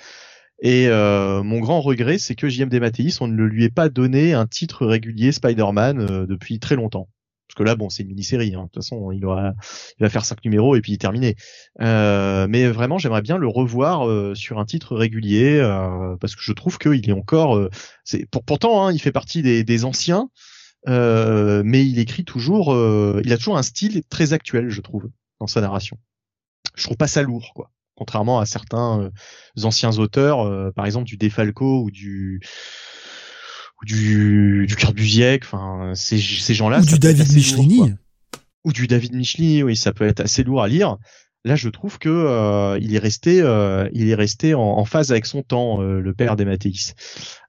Et 0.63 0.87
euh, 0.87 1.43
mon 1.43 1.59
grand 1.59 1.81
regret, 1.81 2.17
c'est 2.17 2.33
que 2.33 2.49
JMD 2.49 2.73
Mathéis, 2.79 3.19
on 3.21 3.27
ne 3.27 3.43
lui 3.43 3.63
ait 3.63 3.69
pas 3.69 3.89
donné 3.89 4.33
un 4.33 4.47
titre 4.47 4.87
régulier 4.87 5.31
Spider-Man 5.31 6.25
depuis 6.25 6.57
très 6.57 6.75
longtemps. 6.75 7.07
Parce 7.47 7.57
que 7.57 7.63
là, 7.63 7.75
bon, 7.75 7.89
c'est 7.89 8.01
une 8.01 8.09
mini-série. 8.09 8.55
Hein. 8.55 8.63
De 8.63 8.69
toute 8.69 8.83
façon, 8.83 9.11
il, 9.11 9.23
aura, 9.23 9.53
il 9.99 10.03
va 10.03 10.09
faire 10.09 10.25
cinq 10.25 10.43
numéros 10.43 10.75
et 10.75 10.81
puis 10.81 10.97
terminé. 10.97 11.35
mais 11.79 12.67
vraiment, 12.69 12.97
j'aimerais 12.97 13.21
bien 13.21 13.37
le 13.37 13.47
revoir 13.47 14.35
sur 14.35 14.57
un 14.57 14.65
titre 14.65 14.95
régulier 14.95 15.59
parce 16.19 16.35
que 16.35 16.41
je 16.41 16.53
trouve 16.53 16.79
qu'il 16.79 17.07
est 17.07 17.13
encore. 17.13 17.69
c'est 18.03 18.25
pour, 18.31 18.43
pourtant, 18.43 18.87
hein, 18.87 18.91
il 18.91 18.99
fait 18.99 19.11
partie 19.11 19.43
des, 19.43 19.63
des 19.63 19.85
anciens. 19.85 20.31
Euh, 20.87 21.63
mais 21.65 21.85
il 21.85 21.99
écrit 21.99 22.23
toujours, 22.23 22.73
euh, 22.73 23.21
il 23.25 23.33
a 23.33 23.37
toujours 23.37 23.57
un 23.57 23.63
style 23.63 24.03
très 24.09 24.33
actuel, 24.33 24.69
je 24.69 24.81
trouve, 24.81 25.09
dans 25.39 25.47
sa 25.47 25.61
narration. 25.61 25.97
Je 26.75 26.83
trouve 26.83 26.97
pas 26.97 27.07
ça 27.07 27.21
lourd, 27.23 27.51
quoi. 27.53 27.71
Contrairement 27.95 28.39
à 28.39 28.45
certains 28.45 29.01
euh, 29.01 29.63
anciens 29.63 29.97
auteurs, 29.97 30.73
par 30.73 30.85
exemple 30.85 31.05
du 31.05 31.17
Defalco 31.17 31.81
ou 31.81 31.89
du 31.89 32.41
ou 33.81 33.85
du 33.85 34.67
du 34.67 35.37
enfin 35.43 35.91
ces 35.95 36.19
ces 36.19 36.53
gens-là. 36.53 36.79
Ou 36.79 36.85
du 36.85 36.99
David 36.99 37.33
Michelini. 37.33 37.93
ou 38.63 38.71
du 38.71 38.85
David 38.85 39.15
Michelini, 39.15 39.63
oui, 39.63 39.75
ça 39.75 39.93
peut 39.93 40.07
être 40.07 40.19
assez 40.19 40.43
lourd 40.43 40.61
à 40.61 40.67
lire. 40.67 40.97
Là, 41.43 41.55
je 41.55 41.69
trouve 41.69 41.97
que 41.97 42.77
il 42.79 42.93
est 42.93 42.99
resté, 42.99 43.37
il 43.93 44.09
est 44.09 44.15
resté 44.15 44.53
en, 44.53 44.61
en, 44.61 44.85
phase 44.85 45.11
avec 45.11 45.25
son 45.25 45.41
temps, 45.41 45.81
le 45.81 46.13
père 46.13 46.35
des 46.35 46.45
Mathéis. 46.45 46.93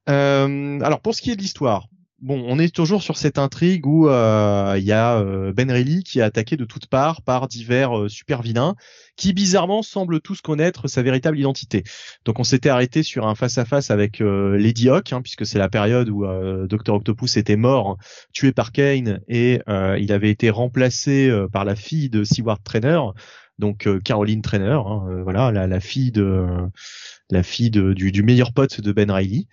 alors 0.07 1.01
pour 1.03 1.15
ce 1.15 1.21
qui 1.21 1.31
est 1.31 1.37
de 1.37 1.43
l'histoire, 1.43 1.89
bon, 2.21 2.45
on 2.47 2.59
est 2.59 2.75
toujours 2.75 3.03
sur 3.03 3.17
cette 3.17 3.39
intrigue 3.39 3.87
où 3.87 4.09
euh, 4.09 4.75
il 4.79 4.85
y 4.85 4.93
a 4.93 5.19
euh, 5.19 5.53
Ben 5.53 5.71
Reilly 5.71 6.03
qui 6.03 6.19
est 6.19 6.23
attaqué 6.23 6.57
de 6.57 6.65
toutes 6.65 6.87
parts 6.87 7.23
par 7.23 7.49
divers 7.49 7.97
euh, 7.97 8.09
super 8.09 8.43
vilains 8.43 8.75
qui 9.17 9.33
bizarrement 9.33 9.83
semblent 9.83 10.21
tous 10.21 10.41
connaître 10.41 10.89
sa 10.89 11.03
véritable 11.03 11.39
identité. 11.39 11.85
Donc 12.25 12.39
on 12.39 12.45
s'était 12.45 12.69
arrêté 12.69 13.03
sur 13.03 13.27
un 13.27 13.35
face 13.35 13.59
à 13.59 13.65
face 13.65 13.91
avec 13.91 14.21
Lady 14.21 14.89
Hawk, 14.89 15.13
hein, 15.13 15.23
puisque 15.23 15.45
c'est 15.45 15.59
la 15.59 15.69
période 15.69 16.09
où 16.09 16.25
Dr 16.69 16.95
Octopus 16.95 17.37
était 17.37 17.57
mort, 17.57 17.99
tué 18.33 18.53
par 18.53 18.71
Kane, 18.71 19.19
et 19.27 19.59
il 19.99 20.13
avait 20.13 20.31
été 20.31 20.51
remplacé 20.51 21.37
par 21.53 21.65
la 21.65 21.75
fille 21.75 22.11
de 22.11 22.23
Seward 22.23 22.63
Trainer, 22.63 23.01
donc 23.59 23.89
Caroline 24.05 24.41
Trainer, 24.41 24.79
hein, 24.87 25.23
voilà, 25.25 25.51
la, 25.51 25.81
fille 25.81 26.13
de 26.13 26.47
la 27.29 27.43
fille 27.43 27.71
du, 27.71 28.13
du 28.13 28.23
meilleur 28.23 28.53
pote 28.53 28.81
de 28.81 28.93
Ben 28.93 29.11
Reilly. 29.11 29.49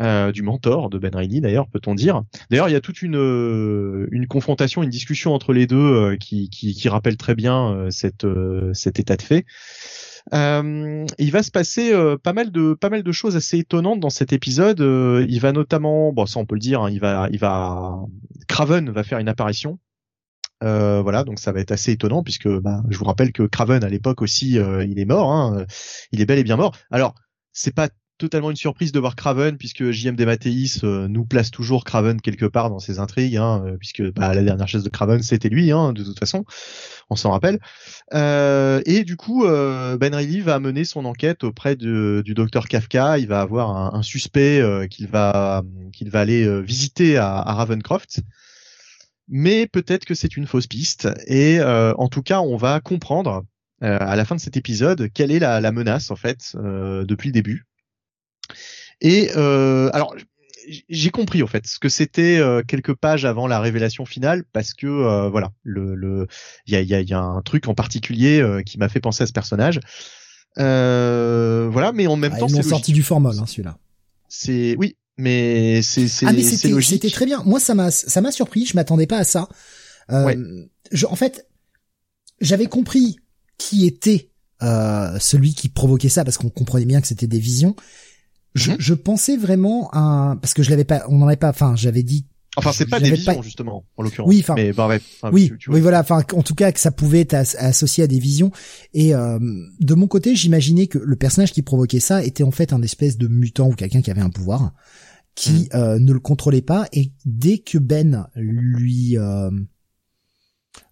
Euh, 0.00 0.32
du 0.32 0.42
mentor 0.42 0.88
de 0.88 0.98
Ben 0.98 1.14
Reilly 1.14 1.42
d'ailleurs, 1.42 1.68
peut-on 1.68 1.94
dire. 1.94 2.22
D'ailleurs, 2.50 2.70
il 2.70 2.72
y 2.72 2.76
a 2.76 2.80
toute 2.80 3.02
une 3.02 3.16
euh, 3.16 4.08
une 4.12 4.26
confrontation, 4.26 4.82
une 4.82 4.88
discussion 4.88 5.34
entre 5.34 5.52
les 5.52 5.66
deux 5.66 5.76
euh, 5.76 6.16
qui, 6.16 6.48
qui, 6.48 6.72
qui 6.72 6.88
rappelle 6.88 7.18
très 7.18 7.34
bien 7.34 7.88
cette 7.90 8.26
cet 8.72 8.98
état 8.98 9.16
de 9.16 9.22
fait. 9.22 9.44
Euh, 10.32 11.06
il 11.18 11.30
va 11.30 11.42
se 11.42 11.50
passer 11.50 11.92
euh, 11.92 12.16
pas 12.16 12.32
mal 12.32 12.50
de 12.52 12.74
pas 12.74 12.90
mal 12.90 13.02
de 13.02 13.12
choses 13.12 13.36
assez 13.36 13.58
étonnantes 13.58 14.00
dans 14.00 14.10
cet 14.10 14.32
épisode. 14.32 14.80
Euh, 14.80 15.26
il 15.28 15.40
va 15.40 15.52
notamment, 15.52 16.12
bon 16.12 16.26
ça 16.26 16.40
on 16.40 16.46
peut 16.46 16.54
le 16.54 16.60
dire, 16.60 16.82
hein, 16.82 16.90
il 16.90 17.00
va 17.00 17.28
il 17.32 17.38
va 17.38 17.98
Craven 18.48 18.90
va 18.90 19.02
faire 19.02 19.18
une 19.18 19.28
apparition. 19.28 19.78
voilà, 20.60 21.24
donc 21.24 21.38
ça 21.38 21.52
va 21.52 21.60
être 21.60 21.72
assez 21.72 21.92
étonnant 21.92 22.22
puisque 22.22 22.48
bah, 22.48 22.82
je 22.90 22.98
vous 22.98 23.04
rappelle 23.04 23.32
que 23.32 23.42
Craven 23.44 23.82
à 23.82 23.88
l'époque 23.88 24.22
aussi, 24.22 24.52
il 24.56 24.98
est 24.98 25.04
mort, 25.04 25.32
hein, 25.32 25.64
il 26.12 26.20
est 26.20 26.26
bel 26.26 26.38
et 26.38 26.44
bien 26.44 26.56
mort. 26.56 26.76
Alors 26.90 27.14
c'est 27.52 27.74
pas 27.74 27.88
totalement 28.20 28.50
une 28.50 28.56
surprise 28.56 28.92
de 28.92 29.00
voir 29.00 29.16
Craven 29.16 29.56
puisque 29.56 29.90
JM 29.90 30.14
Mathéis 30.24 30.80
euh, 30.84 31.08
nous 31.08 31.24
place 31.24 31.50
toujours 31.50 31.84
Craven 31.84 32.20
quelque 32.20 32.44
part 32.44 32.68
dans 32.68 32.78
ses 32.78 32.98
intrigues 32.98 33.36
hein, 33.36 33.64
euh, 33.64 33.76
puisque 33.78 34.02
bah, 34.12 34.34
la 34.34 34.42
dernière 34.42 34.68
chaise 34.68 34.84
de 34.84 34.90
Craven 34.90 35.22
c'était 35.22 35.48
lui 35.48 35.72
hein, 35.72 35.92
de 35.94 36.04
toute 36.04 36.18
façon. 36.18 36.44
On 37.08 37.16
s'en 37.16 37.30
rappelle. 37.30 37.58
Euh, 38.14 38.82
et 38.84 39.04
du 39.04 39.16
coup 39.16 39.44
Ben 39.44 40.14
Reilly 40.14 40.40
va 40.42 40.60
mener 40.60 40.84
son 40.84 41.04
enquête 41.06 41.42
auprès 41.42 41.74
du 41.74 42.34
docteur 42.34 42.68
Kafka. 42.68 43.18
Il 43.18 43.26
va 43.26 43.40
avoir 43.40 43.94
un, 43.94 44.02
suspect 44.02 44.62
qu'il 44.90 45.08
va 45.08 45.62
qu'il 45.92 46.10
va 46.10 46.20
aller 46.20 46.62
visiter 46.62 47.16
à, 47.16 47.38
à 47.38 47.54
Ravencroft. 47.54 48.20
Mais 49.28 49.66
peut-être 49.66 50.04
que 50.04 50.14
c'est 50.14 50.36
une 50.36 50.46
fausse 50.46 50.66
piste. 50.68 51.08
Et 51.26 51.60
en 51.62 52.08
tout 52.08 52.22
cas 52.22 52.40
on 52.40 52.56
va 52.56 52.78
comprendre 52.80 53.44
à 53.80 54.14
la 54.14 54.24
fin 54.24 54.36
de 54.36 54.40
cet 54.40 54.56
épisode 54.56 55.08
quelle 55.12 55.32
est 55.32 55.40
la, 55.40 55.60
la 55.60 55.72
menace 55.72 56.12
en 56.12 56.16
fait 56.16 56.54
depuis 56.54 57.30
le 57.30 57.32
début 57.32 57.66
et 59.00 59.30
euh, 59.36 59.90
alors 59.92 60.14
j'ai 60.88 61.10
compris 61.10 61.42
en 61.42 61.46
fait 61.46 61.66
ce 61.66 61.78
que 61.78 61.88
c'était 61.88 62.38
euh, 62.38 62.62
quelques 62.66 62.94
pages 62.94 63.24
avant 63.24 63.46
la 63.46 63.60
révélation 63.60 64.04
finale 64.04 64.44
parce 64.52 64.74
que 64.74 64.86
euh, 64.86 65.28
voilà 65.28 65.52
le 65.62 65.94
le 65.94 66.26
il 66.66 66.74
y 66.74 66.76
a, 66.76 66.82
y, 66.82 66.94
a, 66.94 67.00
y 67.00 67.12
a 67.12 67.20
un 67.20 67.42
truc 67.42 67.68
en 67.68 67.74
particulier 67.74 68.40
euh, 68.40 68.62
qui 68.62 68.78
m'a 68.78 68.88
fait 68.88 69.00
penser 69.00 69.22
à 69.22 69.26
ce 69.26 69.32
personnage. 69.32 69.80
Voilà 70.56 71.92
mais 71.92 72.06
en 72.06 72.16
même 72.16 72.32
ah, 72.34 72.38
temps 72.38 72.48
c'est 72.48 72.62
sorti 72.62 72.92
du 72.92 73.02
formol 73.02 73.36
hein, 73.38 73.46
celui-là. 73.46 73.78
C'est 74.28 74.76
oui 74.78 74.96
mais 75.16 75.82
c'est 75.82 76.08
c'est 76.08 76.26
ah, 76.26 76.32
c'était 76.42 76.80
c'était 76.82 77.10
très 77.10 77.26
bien. 77.26 77.42
Moi 77.44 77.60
ça 77.60 77.74
m'a 77.74 77.90
ça 77.90 78.20
m'a 78.20 78.32
surpris 78.32 78.66
je 78.66 78.76
m'attendais 78.76 79.06
pas 79.06 79.18
à 79.18 79.24
ça. 79.24 79.48
Ouais. 80.08 80.36
je, 80.90 81.06
en 81.06 81.14
fait 81.14 81.46
j'avais 82.40 82.66
compris 82.66 83.16
qui 83.58 83.86
était 83.86 84.30
celui 84.60 85.54
qui 85.54 85.68
provoquait 85.68 86.08
ça 86.08 86.24
parce 86.24 86.36
qu'on 86.36 86.50
comprenait 86.50 86.86
bien 86.86 87.00
que 87.00 87.06
c'était 87.06 87.26
des 87.26 87.38
visions 87.38 87.74
je, 88.54 88.72
mhm. 88.72 88.76
je, 88.78 88.94
pensais 88.94 89.36
vraiment 89.36 89.90
à 89.92 90.36
parce 90.40 90.54
que 90.54 90.62
je 90.62 90.70
l'avais 90.70 90.84
pas, 90.84 91.04
on 91.08 91.18
n'en 91.18 91.26
avait 91.26 91.36
pas. 91.36 91.50
Enfin, 91.50 91.74
j'avais 91.76 92.02
dit. 92.02 92.26
Enfin, 92.56 92.72
c'est 92.72 92.86
pas 92.86 92.98
des 92.98 93.12
visions 93.12 93.42
justement, 93.42 93.84
en 93.96 94.02
l'occurrence. 94.02 94.28
Oui, 94.28 94.40
enfin. 94.40 94.54
Mais 94.56 94.72
bah, 94.72 94.88
oui, 95.32 95.52
oui, 95.68 95.80
voilà. 95.80 96.00
Enfin, 96.00 96.22
en 96.32 96.42
tout 96.42 96.54
cas, 96.56 96.72
que 96.72 96.80
ça 96.80 96.90
pouvait 96.90 97.20
être 97.20 97.34
associé 97.34 98.04
à 98.04 98.06
des 98.08 98.18
visions. 98.18 98.50
Et 98.92 99.14
euh, 99.14 99.38
de 99.78 99.94
mon 99.94 100.08
côté, 100.08 100.34
j'imaginais 100.34 100.88
que 100.88 100.98
le 100.98 101.16
personnage 101.16 101.52
qui 101.52 101.62
provoquait 101.62 102.00
ça 102.00 102.24
était 102.24 102.42
en 102.42 102.50
fait 102.50 102.72
un 102.72 102.82
espèce 102.82 103.18
de 103.18 103.28
mutant 103.28 103.68
ou 103.68 103.74
quelqu'un 103.74 104.02
qui 104.02 104.10
avait 104.10 104.20
un 104.20 104.30
pouvoir 104.30 104.72
qui 105.36 105.52
mhm. 105.52 105.68
euh, 105.74 105.98
ne 105.98 106.12
le 106.12 106.20
contrôlait 106.20 106.60
pas. 106.60 106.86
Et 106.92 107.12
dès 107.24 107.58
que 107.58 107.78
Ben 107.78 108.26
lui 108.34 109.16
euh, 109.16 109.50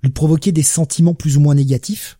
lui 0.02 0.10
provoquait 0.10 0.52
des 0.52 0.62
sentiments 0.62 1.14
plus 1.14 1.36
ou 1.36 1.40
moins 1.40 1.54
négatifs, 1.54 2.17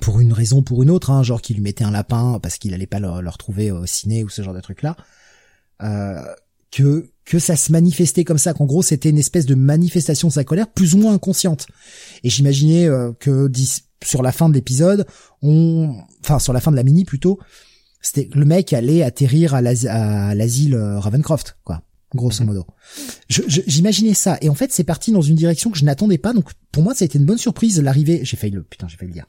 pour 0.00 0.20
une 0.20 0.32
raison 0.32 0.58
ou 0.58 0.62
pour 0.62 0.82
une 0.82 0.90
autre, 0.90 1.10
hein, 1.10 1.22
genre 1.22 1.40
qu'il 1.40 1.56
lui 1.56 1.62
mettait 1.62 1.84
un 1.84 1.90
lapin 1.90 2.38
parce 2.42 2.58
qu'il 2.58 2.74
allait 2.74 2.86
pas 2.86 3.00
le, 3.00 3.08
retrouver 3.08 3.70
au 3.70 3.86
ciné 3.86 4.24
ou 4.24 4.28
ce 4.28 4.42
genre 4.42 4.54
de 4.54 4.60
truc 4.60 4.82
là, 4.82 4.96
euh, 5.82 6.22
que 6.70 7.10
que 7.24 7.38
ça 7.38 7.56
se 7.56 7.72
manifestait 7.72 8.24
comme 8.24 8.38
ça, 8.38 8.54
qu'en 8.54 8.64
gros 8.64 8.82
c'était 8.82 9.10
une 9.10 9.18
espèce 9.18 9.44
de 9.44 9.54
manifestation 9.54 10.28
de 10.28 10.32
sa 10.32 10.44
colère 10.44 10.68
plus 10.68 10.94
ou 10.94 10.98
moins 10.98 11.14
inconsciente. 11.14 11.66
Et 12.24 12.30
j'imaginais 12.30 12.86
euh, 12.86 13.12
que 13.18 13.50
sur 14.02 14.22
la 14.22 14.32
fin 14.32 14.48
de 14.48 14.54
l'épisode, 14.54 15.06
enfin 15.42 16.38
sur 16.38 16.52
la 16.52 16.60
fin 16.60 16.70
de 16.70 16.76
la 16.76 16.82
mini 16.82 17.04
plutôt, 17.04 17.38
c'était 18.00 18.28
le 18.34 18.44
mec 18.44 18.72
allait 18.72 19.02
atterrir 19.02 19.54
à 19.54 19.62
l'asile 19.62 20.74
euh, 20.74 20.98
Ravencroft, 20.98 21.58
quoi 21.64 21.82
grosso 22.14 22.42
mhm. 22.42 22.48
modo. 22.48 22.66
J'imaginais 23.28 24.14
ça. 24.14 24.38
Et 24.40 24.48
en 24.48 24.54
fait 24.54 24.72
c'est 24.72 24.84
parti 24.84 25.12
dans 25.12 25.22
une 25.22 25.36
direction 25.36 25.70
que 25.70 25.78
je 25.78 25.84
n'attendais 25.84 26.18
pas. 26.18 26.32
Donc 26.32 26.50
pour 26.72 26.82
moi 26.82 26.94
ça 26.94 27.04
a 27.04 27.06
été 27.06 27.18
une 27.18 27.24
bonne 27.24 27.38
surprise 27.38 27.80
l'arrivée 27.80 28.20
j'ai 28.24 28.36
failli 28.36 28.54
le 28.54 28.62
putain 28.62 28.88
j'ai 28.88 28.96
failli 28.96 29.12
le 29.12 29.14
dire. 29.14 29.26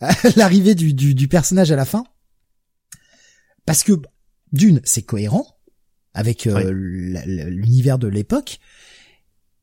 L'arrivée 0.36 0.74
du, 0.74 0.92
du, 0.92 1.14
du, 1.14 1.28
personnage 1.28 1.70
à 1.72 1.76
la 1.76 1.84
fin. 1.84 2.04
Parce 3.64 3.82
que 3.82 3.92
d'une 4.52 4.80
c'est 4.84 5.02
cohérent 5.02 5.46
avec 6.14 6.46
euh, 6.46 6.70
l'univers 6.70 7.98
de 7.98 8.08
l'époque. 8.08 8.58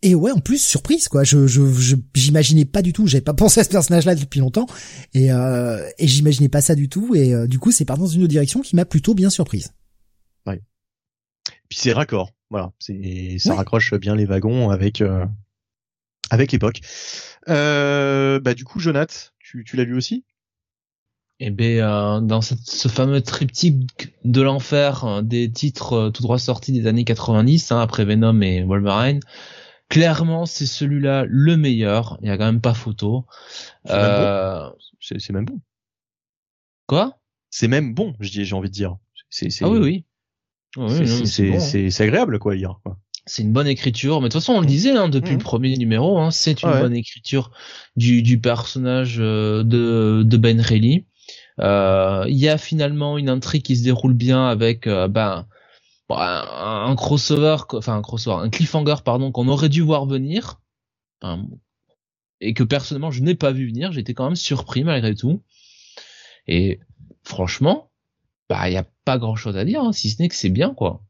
Et 0.03 0.15
ouais 0.15 0.31
en 0.31 0.39
plus 0.39 0.61
surprise 0.61 1.07
quoi. 1.07 1.23
Je 1.23 1.47
j'imaginais 2.13 2.65
pas 2.65 2.81
du 2.81 2.93
tout. 2.93 3.07
J'avais 3.07 3.21
pas 3.21 3.33
pensé 3.33 3.59
à 3.61 3.63
ce 3.63 3.69
personnage 3.69 4.05
là 4.05 4.15
depuis 4.15 4.39
longtemps. 4.39 4.67
Et 5.13 5.31
euh, 5.31 5.89
et 5.97 6.07
j'imaginais 6.07 6.49
pas 6.49 6.61
ça 6.61 6.75
du 6.75 6.89
tout. 6.89 7.15
Et 7.15 7.33
euh, 7.33 7.47
du 7.47 7.59
coup 7.59 7.71
c'est 7.71 7.85
parti 7.85 8.01
dans 8.01 8.07
une 8.07 8.21
autre 8.21 8.29
direction 8.29 8.61
qui 8.61 8.75
m'a 8.75 8.85
plutôt 8.85 9.15
bien 9.15 9.29
surprise. 9.29 9.73
Ouais. 10.45 10.61
Puis 11.69 11.79
c'est 11.81 11.93
raccord 11.93 12.31
voilà, 12.53 12.71
c'est 12.77 13.39
ça 13.39 13.55
raccroche 13.55 13.95
bien 13.95 14.15
les 14.15 14.25
wagons 14.25 14.69
avec 14.69 15.01
euh, 15.01 15.25
avec 16.29 16.51
l'époque. 16.51 16.81
Euh, 17.49 18.39
bah 18.39 18.53
du 18.53 18.63
coup, 18.63 18.79
Jonath, 18.79 19.33
tu, 19.39 19.63
tu 19.63 19.75
l'as 19.75 19.85
lu 19.85 19.95
aussi? 19.95 20.23
Eh 21.39 21.49
ben, 21.49 21.79
euh, 21.79 22.21
dans 22.21 22.41
ce 22.41 22.87
fameux 22.89 23.21
triptyque 23.21 24.13
de 24.23 24.43
l'enfer 24.43 25.23
des 25.23 25.51
titres 25.51 26.11
tout 26.11 26.21
droit 26.21 26.37
sortis 26.37 26.71
des 26.71 26.85
années 26.85 27.05
90, 27.05 27.71
hein, 27.71 27.79
après 27.79 28.05
Venom 28.05 28.39
et 28.41 28.63
Wolverine, 28.63 29.19
clairement 29.89 30.45
c'est 30.45 30.67
celui-là 30.67 31.25
le 31.27 31.57
meilleur. 31.57 32.19
Il 32.21 32.27
y 32.27 32.29
a 32.29 32.37
quand 32.37 32.45
même 32.45 32.61
pas 32.61 32.75
photo. 32.75 33.25
C'est 33.87 33.95
même, 33.95 35.33
même, 35.33 35.45
bon. 35.45 35.59
Quoi? 36.85 37.17
C'est 37.49 37.67
même 37.67 37.95
bon, 37.95 38.13
j'ai 38.19 38.53
envie 38.53 38.69
de 38.69 38.75
dire. 38.75 38.95
Ah 39.61 39.69
oui, 39.69 39.79
oui 39.79 40.05
c'est 41.25 42.01
agréable 42.01 42.39
quoi 42.39 42.55
lire. 42.55 42.79
C'est 43.25 43.41
une 43.41 43.53
bonne 43.53 43.67
écriture, 43.67 44.19
mais 44.19 44.27
de 44.27 44.33
toute 44.33 44.41
façon 44.41 44.53
on 44.53 44.59
le 44.59 44.65
disait 44.65 44.91
hein, 44.91 45.07
depuis 45.07 45.31
le 45.31 45.37
mmh. 45.37 45.43
premier 45.43 45.77
numéro, 45.77 46.19
hein, 46.19 46.29
c'est 46.29 46.61
une 46.63 46.71
bonne 46.71 46.95
écriture 46.95 47.51
du, 47.95 48.21
du 48.21 48.39
personnage 48.39 49.17
euh, 49.19 49.63
de, 49.63 50.23
de 50.25 50.37
Ben 50.37 50.59
Reilly. 50.59 51.05
Euh, 51.61 52.25
il 52.27 52.37
y 52.37 52.49
a 52.49 52.57
finalement 52.57 53.17
une 53.17 53.29
intrigue 53.29 53.63
qui 53.63 53.77
se 53.77 53.83
déroule 53.83 54.13
bien 54.13 54.45
avec 54.47 54.87
euh, 54.87 55.07
ben 55.07 55.47
un, 56.09 56.85
un, 56.89 56.95
crossover, 56.95 57.57
enfin 57.71 57.95
un 57.95 58.01
crossover, 58.01 58.43
un 58.43 58.49
cliffhanger 58.49 58.95
pardon 59.05 59.31
qu'on 59.31 59.47
aurait 59.47 59.69
dû 59.69 59.81
voir 59.81 60.05
venir 60.05 60.59
et 62.41 62.53
que 62.53 62.63
personnellement 62.63 63.11
je 63.11 63.21
n'ai 63.21 63.35
pas 63.35 63.51
vu 63.51 63.67
venir. 63.67 63.91
J'étais 63.93 64.13
quand 64.13 64.25
même 64.25 64.35
surpris 64.35 64.83
malgré 64.83 65.15
tout. 65.15 65.41
Et 66.47 66.79
franchement, 67.23 67.89
bah 68.53 68.69
il 68.69 68.73
y 68.73 68.77
a 68.77 68.85
pas 69.03 69.17
grand 69.17 69.35
chose 69.35 69.57
à 69.57 69.65
dire, 69.65 69.81
hein, 69.81 69.93
si 69.93 70.11
ce 70.11 70.21
n'est 70.21 70.29
que 70.29 70.35
c'est 70.35 70.49
bien 70.49 70.75
quoi. 70.75 71.03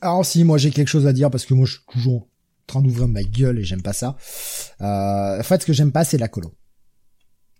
Alors 0.00 0.26
si, 0.26 0.42
moi 0.42 0.58
j'ai 0.58 0.72
quelque 0.72 0.88
chose 0.88 1.06
à 1.06 1.12
dire 1.12 1.30
parce 1.30 1.46
que 1.46 1.54
moi 1.54 1.64
je 1.64 1.74
suis 1.74 1.84
toujours 1.88 2.22
en 2.22 2.66
train 2.66 2.82
d'ouvrir 2.82 3.06
ma 3.06 3.22
gueule 3.22 3.60
et 3.60 3.64
j'aime 3.64 3.82
pas 3.82 3.92
ça. 3.92 4.16
Euh, 4.80 5.38
en 5.38 5.42
fait, 5.44 5.62
ce 5.62 5.66
que 5.66 5.72
j'aime 5.72 5.92
pas, 5.92 6.04
c'est 6.04 6.18
la 6.18 6.26
colo. 6.26 6.52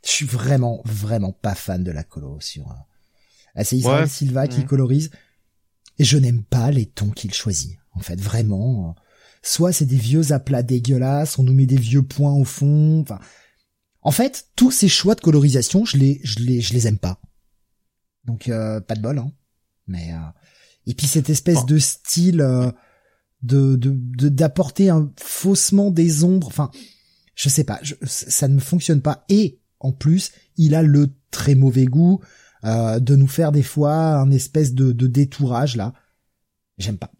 Je 0.04 0.10
suis 0.10 0.26
vraiment, 0.26 0.82
vraiment 0.84 1.32
pas 1.32 1.54
fan 1.54 1.84
de 1.84 1.92
la 1.92 2.02
colo 2.02 2.38
sur. 2.40 2.68
Euh... 2.68 3.62
C'est 3.62 3.76
Israël 3.76 4.08
Silva 4.08 4.48
qui 4.48 4.64
colorise 4.64 5.12
et 6.00 6.04
je 6.04 6.18
n'aime 6.18 6.42
pas 6.42 6.72
les 6.72 6.86
tons 6.86 7.10
qu'il 7.10 7.32
choisit. 7.32 7.78
En 7.92 8.00
fait, 8.00 8.20
vraiment. 8.20 8.96
Soit 9.42 9.72
c'est 9.72 9.86
des 9.86 9.96
vieux 9.96 10.32
aplats 10.32 10.64
dégueulasses, 10.64 11.38
on 11.38 11.44
nous 11.44 11.54
met 11.54 11.66
des 11.66 11.76
vieux 11.76 12.02
points 12.02 12.32
au 12.32 12.44
fond. 12.44 13.02
Enfin, 13.02 13.20
en 14.02 14.10
fait, 14.10 14.48
tous 14.56 14.72
ces 14.72 14.88
choix 14.88 15.14
de 15.14 15.20
colorisation, 15.20 15.84
je 15.84 15.96
les, 15.96 16.20
je 16.24 16.40
les, 16.40 16.60
je 16.60 16.72
les 16.72 16.88
aime 16.88 16.98
pas. 16.98 17.20
Donc 18.24 18.48
euh, 18.48 18.80
pas 18.80 18.94
de 18.94 19.00
bol, 19.00 19.18
hein. 19.18 19.32
Mais 19.86 20.12
euh, 20.12 20.30
et 20.86 20.94
puis 20.94 21.06
cette 21.06 21.30
espèce 21.30 21.66
de 21.66 21.78
style 21.78 22.40
euh, 22.40 22.70
de 23.42 23.76
d'apporter 24.28 24.88
un 24.88 25.12
faussement 25.18 25.90
des 25.90 26.24
ombres. 26.24 26.46
Enfin, 26.46 26.70
je 27.34 27.48
sais 27.48 27.64
pas, 27.64 27.80
ça 28.04 28.48
ne 28.48 28.60
fonctionne 28.60 29.02
pas. 29.02 29.24
Et 29.28 29.60
en 29.80 29.92
plus, 29.92 30.32
il 30.56 30.74
a 30.74 30.82
le 30.82 31.12
très 31.30 31.54
mauvais 31.54 31.84
goût 31.86 32.20
de 32.62 33.14
nous 33.14 33.26
faire 33.26 33.52
des 33.52 33.62
fois 33.62 33.94
un 33.94 34.30
espèce 34.30 34.72
de, 34.72 34.92
de 34.92 35.06
détourage 35.06 35.76
là. 35.76 35.92
J'aime 36.78 36.96
pas. 36.96 37.12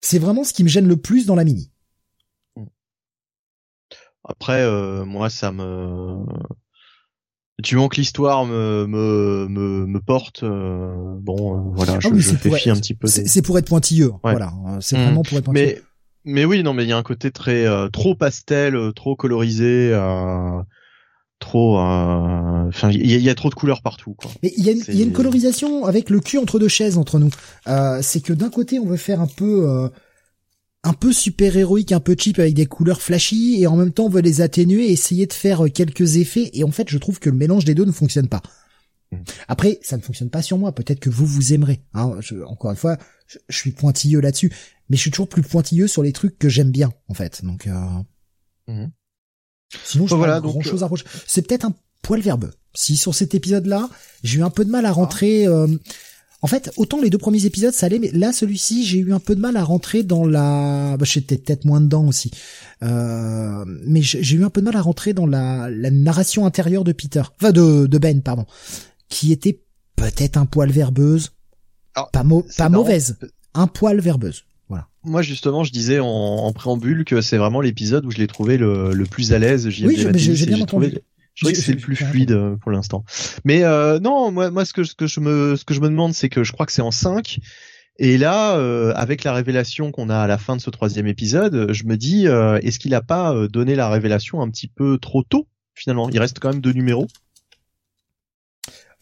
C'est 0.00 0.18
vraiment 0.18 0.42
ce 0.42 0.52
qui 0.52 0.64
me 0.64 0.68
gêne 0.68 0.88
le 0.88 0.96
plus 0.96 1.24
dans 1.26 1.36
la 1.36 1.44
mini. 1.44 1.70
Après, 4.24 4.66
moi, 5.04 5.30
ça 5.30 5.52
me 5.52 6.26
tu 7.62 7.76
que 7.88 7.96
l'histoire 7.96 8.44
me, 8.44 8.86
me, 8.86 9.46
me, 9.48 9.86
me 9.86 10.00
porte, 10.00 10.42
euh, 10.42 10.92
bon, 11.20 11.56
euh, 11.56 11.60
voilà, 11.74 11.94
ah 11.94 11.98
je, 12.00 12.14
je 12.18 12.34
fais 12.36 12.50
fi 12.50 12.70
un 12.70 12.76
petit 12.76 12.94
peu. 12.94 13.06
C'est 13.06 13.42
pour 13.42 13.58
être 13.58 13.66
pointilleux, 13.66 14.12
voilà. 14.22 14.52
Hein, 14.66 14.78
c'est 14.80 14.96
vraiment 14.96 15.22
pour 15.22 15.38
être 15.38 15.44
pointilleux. 15.44 15.82
Mais, 16.24 16.32
mais 16.32 16.44
oui, 16.44 16.62
non, 16.62 16.74
mais 16.74 16.84
il 16.84 16.88
y 16.88 16.92
a 16.92 16.98
un 16.98 17.02
côté 17.02 17.30
très 17.30 17.66
euh, 17.66 17.88
trop 17.88 18.14
pastel, 18.14 18.76
trop 18.94 19.16
colorisé, 19.16 19.90
trop. 21.38 21.78
Enfin, 21.78 22.90
il 22.90 23.06
y, 23.06 23.30
a 23.30 23.34
trop 23.34 23.48
de 23.48 23.54
couleurs 23.54 23.80
partout. 23.80 24.14
Quoi. 24.14 24.30
Mais 24.42 24.52
il 24.56 24.66
y, 24.66 24.96
y 24.96 25.00
a 25.00 25.04
une 25.04 25.12
colorisation 25.12 25.86
avec 25.86 26.10
le 26.10 26.20
cul 26.20 26.38
entre 26.38 26.58
deux 26.58 26.68
chaises 26.68 26.98
entre 26.98 27.18
nous. 27.18 27.30
c'est 28.02 28.22
que 28.22 28.34
d'un 28.34 28.50
côté, 28.50 28.78
on 28.78 28.86
veut 28.86 28.98
faire 28.98 29.22
un 29.22 29.28
peu 29.28 29.90
un 30.86 30.92
peu 30.92 31.12
super 31.12 31.56
héroïque, 31.56 31.92
un 31.92 32.00
peu 32.00 32.14
cheap 32.18 32.38
avec 32.38 32.54
des 32.54 32.66
couleurs 32.66 33.02
flashy 33.02 33.60
et 33.60 33.66
en 33.66 33.76
même 33.76 33.92
temps 33.92 34.04
on 34.04 34.08
veut 34.08 34.20
les 34.20 34.40
atténuer 34.40 34.86
et 34.86 34.92
essayer 34.92 35.26
de 35.26 35.32
faire 35.32 35.64
quelques 35.74 36.16
effets 36.16 36.50
et 36.54 36.64
en 36.64 36.70
fait 36.70 36.88
je 36.88 36.98
trouve 36.98 37.18
que 37.18 37.28
le 37.28 37.36
mélange 37.36 37.64
des 37.64 37.74
deux 37.74 37.84
ne 37.84 37.92
fonctionne 37.92 38.28
pas. 38.28 38.42
Mm. 39.12 39.16
Après, 39.48 39.78
ça 39.82 39.96
ne 39.96 40.02
fonctionne 40.02 40.30
pas 40.30 40.42
sur 40.42 40.58
moi. 40.58 40.72
Peut-être 40.72 41.00
que 41.00 41.10
vous 41.10 41.26
vous 41.26 41.52
aimerez. 41.52 41.80
Hein. 41.94 42.18
encore 42.46 42.70
une 42.70 42.76
fois, 42.76 42.96
je, 43.26 43.38
suis 43.50 43.72
pointilleux 43.72 44.20
là-dessus, 44.20 44.52
mais 44.88 44.96
je 44.96 45.02
suis 45.02 45.10
toujours 45.10 45.28
plus 45.28 45.42
pointilleux 45.42 45.88
sur 45.88 46.02
les 46.02 46.12
trucs 46.12 46.38
que 46.38 46.48
j'aime 46.48 46.70
bien, 46.70 46.92
en 47.08 47.14
fait. 47.14 47.44
Donc, 47.44 47.66
euh... 47.66 47.72
Mm. 48.68 48.90
sinon, 49.84 50.06
je 50.06 50.14
voilà, 50.14 50.40
grand 50.40 50.62
chose 50.62 50.82
à 50.82 50.86
reprocher. 50.86 51.06
C'est 51.26 51.46
peut-être 51.46 51.64
un 51.64 51.74
poil 52.02 52.20
verbeux. 52.20 52.52
Si 52.74 52.96
sur 52.96 53.14
cet 53.14 53.34
épisode-là, 53.34 53.88
j'ai 54.22 54.38
eu 54.38 54.42
un 54.42 54.50
peu 54.50 54.64
de 54.64 54.70
mal 54.70 54.86
à 54.86 54.92
rentrer. 54.92 55.46
Euh... 55.46 55.68
En 56.46 56.48
fait, 56.48 56.70
autant 56.76 57.00
les 57.00 57.10
deux 57.10 57.18
premiers 57.18 57.44
épisodes 57.44 57.72
ça 57.72 57.86
allait, 57.86 57.98
mais 57.98 58.08
là 58.12 58.32
celui-ci 58.32 58.86
j'ai 58.86 58.98
eu 58.98 59.12
un 59.12 59.18
peu 59.18 59.34
de 59.34 59.40
mal 59.40 59.56
à 59.56 59.64
rentrer 59.64 60.04
dans 60.04 60.24
la. 60.24 60.96
Bah, 60.96 61.04
j'étais 61.04 61.38
peut-être 61.38 61.64
moins 61.64 61.80
dedans 61.80 62.06
aussi, 62.06 62.30
euh... 62.84 63.64
mais 63.84 64.00
j'ai 64.00 64.36
eu 64.36 64.44
un 64.44 64.48
peu 64.48 64.60
de 64.60 64.66
mal 64.66 64.76
à 64.76 64.80
rentrer 64.80 65.12
dans 65.12 65.26
la, 65.26 65.68
la 65.68 65.90
narration 65.90 66.46
intérieure 66.46 66.84
de 66.84 66.92
Peter, 66.92 67.22
enfin 67.40 67.50
de, 67.50 67.88
de 67.88 67.98
Ben, 67.98 68.22
pardon 68.22 68.46
qui 69.08 69.32
était 69.32 69.60
peut-être 69.96 70.36
un 70.36 70.46
poil 70.46 70.70
verbeuse, 70.70 71.32
pas, 71.96 72.08
pas 72.12 72.68
mauvaise, 72.68 73.18
un 73.54 73.66
poil 73.66 73.98
verbeuse. 73.98 74.44
Voilà. 74.68 74.86
Moi 75.02 75.22
justement, 75.22 75.64
je 75.64 75.72
disais 75.72 75.98
en, 75.98 76.52
préambule 76.52 77.04
que 77.04 77.22
c'est 77.22 77.38
vraiment 77.38 77.60
l'épisode 77.60 78.06
où 78.06 78.12
je 78.12 78.18
l'ai 78.18 78.28
trouvé 78.28 78.56
le, 78.56 78.92
le, 78.92 79.04
plus 79.04 79.32
à 79.32 79.40
l'aise. 79.40 79.66
Oui, 79.66 79.96
j'ai 80.16 80.46
bien 80.46 80.60
entendu. 80.60 81.00
Je 81.36 81.44
trouvais 81.44 81.52
que 81.52 81.60
c'est 81.60 81.72
le 81.72 81.78
plus 81.78 81.96
fluide 81.96 82.32
euh, 82.32 82.56
pour 82.56 82.72
l'instant. 82.72 83.04
Mais 83.44 83.62
euh, 83.62 84.00
non, 84.00 84.32
moi, 84.32 84.50
moi, 84.50 84.64
ce 84.64 84.72
que, 84.72 84.82
ce 84.82 84.94
que 84.94 85.06
je 85.06 85.20
me, 85.20 85.54
ce 85.54 85.64
que 85.64 85.74
je 85.74 85.80
me 85.80 85.88
demande, 85.88 86.14
c'est 86.14 86.28
que 86.28 86.42
je 86.42 86.52
crois 86.52 86.66
que 86.66 86.72
c'est 86.72 86.82
en 86.82 86.90
5 86.90 87.38
et 87.98 88.18
là, 88.18 88.58
euh, 88.58 88.92
avec 88.94 89.24
la 89.24 89.32
révélation 89.32 89.90
qu'on 89.90 90.10
a 90.10 90.18
à 90.18 90.26
la 90.26 90.36
fin 90.36 90.54
de 90.54 90.60
ce 90.60 90.68
troisième 90.68 91.06
épisode, 91.06 91.72
je 91.72 91.84
me 91.84 91.96
dis, 91.96 92.28
euh, 92.28 92.58
est-ce 92.58 92.78
qu'il 92.78 92.94
a 92.94 93.00
pas 93.00 93.34
donné 93.48 93.74
la 93.74 93.88
révélation 93.88 94.42
un 94.42 94.50
petit 94.50 94.68
peu 94.68 94.98
trop 94.98 95.22
tôt 95.22 95.46
Finalement, 95.74 96.10
il 96.10 96.18
reste 96.18 96.38
quand 96.38 96.50
même 96.50 96.60
deux 96.60 96.72
numéros. 96.72 97.06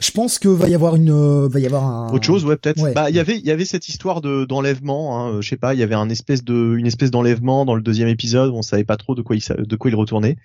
Je 0.01 0.11
pense 0.11 0.41
que 0.41 0.49
va 0.49 0.69
y 0.69 0.75
avoir 0.75 0.97
une, 0.97 1.11
euh, 1.11 1.49
va 1.49 1.61
y 1.61 1.67
avoir 1.67 1.85
un... 1.85 2.13
autre 2.13 2.25
chose, 2.25 2.45
ouais, 2.45 2.57
peut-être. 2.57 2.93
Bah, 2.95 3.11
il 3.11 3.17
y 3.17 3.21
avait, 3.21 3.39
il 3.39 3.47
y 3.47 3.53
avait 3.53 3.65
cette 3.65 3.89
histoire 3.89 4.21
de 4.21 4.45
d'enlèvement. 4.45 5.19
Hein, 5.19 5.41
je 5.41 5.49
sais 5.49 5.57
pas, 5.57 5.73
il 5.73 5.81
y 5.81 5.85
avait 5.85 5.95
un 5.95 6.09
espèce 6.09 6.43
de, 6.43 6.75
une 6.77 6.87
espèce 6.87 7.13
d'enlèvement 7.13 7.65
dans 7.65 7.77
le 7.77 7.83
deuxième 7.83 8.09
épisode. 8.09 8.51
On 8.53 8.63
savait 8.63 8.85
pas 8.85 8.97
trop 8.97 9.15
de 9.15 9.23
quoi 9.23 9.37
il, 9.37 9.43
de 9.43 9.77
quoi 9.77 9.91
il 9.91 9.95
retournait. 9.95 10.37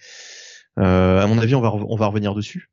Euh, 0.77 1.21
à 1.21 1.27
mon 1.27 1.37
avis, 1.37 1.55
on 1.55 1.61
va, 1.61 1.73
on 1.73 1.95
va 1.95 2.07
revenir 2.07 2.35
dessus. 2.35 2.69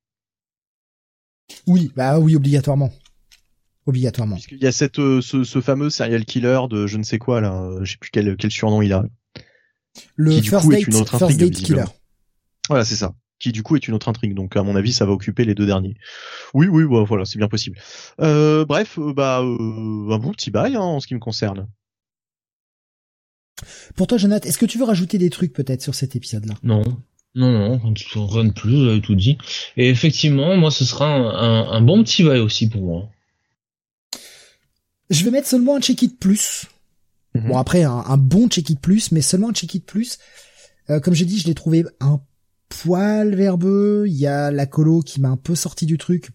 Oui, 1.66 1.92
bah 1.96 2.18
oui, 2.18 2.36
obligatoirement. 2.36 2.92
Obligatoirement. 3.86 4.38
Il 4.50 4.58
y 4.58 4.66
a 4.66 4.72
cette, 4.72 4.98
euh, 4.98 5.20
ce, 5.20 5.44
ce, 5.44 5.60
fameux 5.60 5.90
serial 5.90 6.24
killer 6.24 6.60
de 6.68 6.86
je 6.86 6.98
ne 6.98 7.04
sais 7.04 7.18
quoi 7.18 7.40
là, 7.40 7.70
je 7.82 7.92
sais 7.92 7.98
plus 7.98 8.10
quel, 8.10 8.36
quel 8.36 8.50
surnom 8.50 8.82
il 8.82 8.92
a. 8.92 9.04
Le 10.16 10.40
first, 10.42 10.68
date, 10.68 11.08
first 11.08 11.38
date 11.38 11.52
killer. 11.52 11.84
Voilà, 12.68 12.84
c'est 12.84 12.96
ça 12.96 13.14
qui 13.38 13.52
du 13.52 13.62
coup 13.62 13.76
est 13.76 13.86
une 13.88 13.94
autre 13.94 14.08
intrigue. 14.08 14.34
Donc 14.34 14.56
à 14.56 14.62
mon 14.62 14.76
avis, 14.76 14.92
ça 14.92 15.06
va 15.06 15.12
occuper 15.12 15.44
les 15.44 15.54
deux 15.54 15.66
derniers. 15.66 15.96
Oui, 16.54 16.66
oui, 16.68 16.84
bah, 16.84 17.04
voilà, 17.06 17.24
c'est 17.24 17.38
bien 17.38 17.48
possible. 17.48 17.78
Euh, 18.20 18.64
bref, 18.64 18.98
euh, 18.98 19.12
bah 19.12 19.40
euh, 19.42 20.10
un 20.10 20.18
bon 20.18 20.32
petit 20.32 20.50
bail 20.50 20.76
hein, 20.76 20.80
en 20.80 21.00
ce 21.00 21.06
qui 21.06 21.14
me 21.14 21.20
concerne. 21.20 21.68
Pour 23.94 24.06
toi, 24.06 24.18
Jonathan, 24.18 24.46
est-ce 24.48 24.58
que 24.58 24.66
tu 24.66 24.78
veux 24.78 24.84
rajouter 24.84 25.18
des 25.18 25.30
trucs 25.30 25.52
peut-être 25.52 25.82
sur 25.82 25.94
cet 25.94 26.14
épisode-là? 26.14 26.54
Non. 26.62 26.82
Non, 27.36 27.52
non, 27.52 27.78
rien 27.78 28.44
de 28.44 28.52
plus, 28.52 28.70
vous 28.70 28.88
avez 28.88 29.00
tout 29.02 29.14
dit. 29.14 29.36
Et 29.76 29.88
effectivement, 29.90 30.56
moi, 30.56 30.70
ce 30.70 30.84
sera 30.84 31.06
un, 31.06 31.80
bon 31.82 32.02
petit 32.02 32.24
bail 32.24 32.40
aussi 32.40 32.68
pour 32.68 32.82
moi. 32.82 33.08
Je 35.10 35.22
vais 35.24 35.30
mettre 35.30 35.46
seulement 35.46 35.76
un 35.76 35.80
check-it 35.80 36.18
plus. 36.18 36.64
Mhm. 37.34 37.48
Bon, 37.48 37.58
après, 37.58 37.82
un, 37.84 38.16
bon 38.16 38.48
check-it 38.48 38.80
plus, 38.80 39.12
mais 39.12 39.20
seulement 39.20 39.50
un 39.50 39.52
check-it 39.52 39.84
plus. 39.84 40.18
comme 41.02 41.14
j'ai 41.14 41.26
dit, 41.26 41.38
je 41.38 41.46
l'ai 41.46 41.54
trouvé 41.54 41.84
un 42.00 42.20
poil 42.68 43.34
verbeux. 43.34 44.04
Il 44.06 44.16
y 44.16 44.26
a 44.26 44.50
la 44.50 44.66
colo 44.66 45.00
qui 45.00 45.20
m'a 45.20 45.28
un 45.28 45.36
peu 45.36 45.54
sorti 45.54 45.86
du 45.86 45.98
truc, 45.98 46.30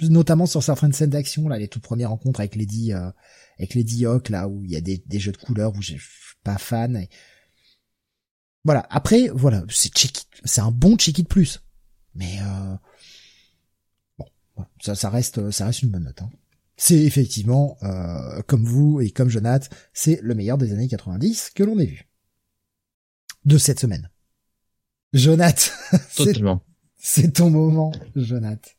notamment 0.00 0.46
sur 0.46 0.62
certaines 0.62 0.92
scènes 0.92 1.10
d'action, 1.10 1.48
là, 1.48 1.58
les 1.58 1.68
toutes 1.68 1.82
premières 1.82 2.10
rencontres 2.10 2.40
avec 2.40 2.56
Lady, 2.56 2.92
euh, 2.92 3.10
avec 3.58 3.74
Lady 3.74 4.06
Hawk, 4.06 4.28
là, 4.28 4.48
où 4.48 4.64
il 4.64 4.70
y 4.70 4.76
a 4.76 4.80
des, 4.80 5.02
des 5.06 5.18
jeux 5.18 5.32
de 5.32 5.36
couleurs 5.36 5.72
où 5.74 5.82
je 5.82 5.94
suis 5.94 6.00
pas 6.42 6.58
fan. 6.58 7.06
Voilà. 8.64 8.86
Après, 8.90 9.28
voilà, 9.28 9.64
c'est 9.68 9.90
c'est 10.44 10.60
un 10.60 10.70
bon 10.70 10.96
check 10.96 11.18
it 11.18 11.28
plus. 11.28 11.60
Mais, 12.14 12.38
euh... 12.40 12.76
bon, 14.18 14.26
ça, 14.80 14.94
ça 14.94 15.10
reste, 15.10 15.50
ça 15.50 15.66
reste 15.66 15.82
une 15.82 15.90
bonne 15.90 16.04
note, 16.04 16.22
hein. 16.22 16.30
C'est 16.76 17.04
effectivement, 17.04 17.76
euh, 17.84 18.42
comme 18.48 18.64
vous 18.64 19.00
et 19.00 19.10
comme 19.10 19.28
Jonath, 19.28 19.70
c'est 19.92 20.18
le 20.22 20.34
meilleur 20.34 20.58
des 20.58 20.72
années 20.72 20.88
90 20.88 21.50
que 21.54 21.62
l'on 21.62 21.78
ait 21.78 21.86
vu. 21.86 22.08
De 23.44 23.58
cette 23.58 23.78
semaine. 23.78 24.10
Jonath. 25.12 25.72
Totalement. 26.16 26.64
C'est 26.96 27.34
ton 27.34 27.50
moment, 27.50 27.92
Jonath. 28.16 28.76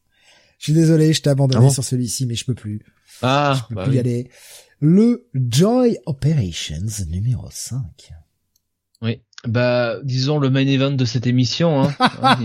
Je 0.58 0.66
suis 0.66 0.74
désolé, 0.74 1.14
je 1.14 1.22
t'ai 1.22 1.30
abandonné 1.30 1.68
ah 1.70 1.74
sur 1.74 1.84
celui-ci, 1.84 2.26
mais 2.26 2.36
je 2.36 2.44
peux 2.44 2.54
plus. 2.54 2.82
Ah, 3.22 3.58
je 3.58 3.68
peux 3.68 3.76
bah 3.76 3.86
plus 3.86 3.96
y 3.96 4.00
aller. 4.00 4.30
Le 4.80 5.30
Joy 5.34 5.98
Operations 6.06 7.06
numéro 7.08 7.48
5. 7.50 8.12
Oui. 9.02 9.22
Bah, 9.48 9.98
disons 10.04 10.40
le 10.40 10.50
main 10.50 10.66
event 10.66 10.92
de 10.92 11.06
cette 11.06 11.28
émission, 11.28 11.84
hein. 11.84 11.94
pas 12.22 12.38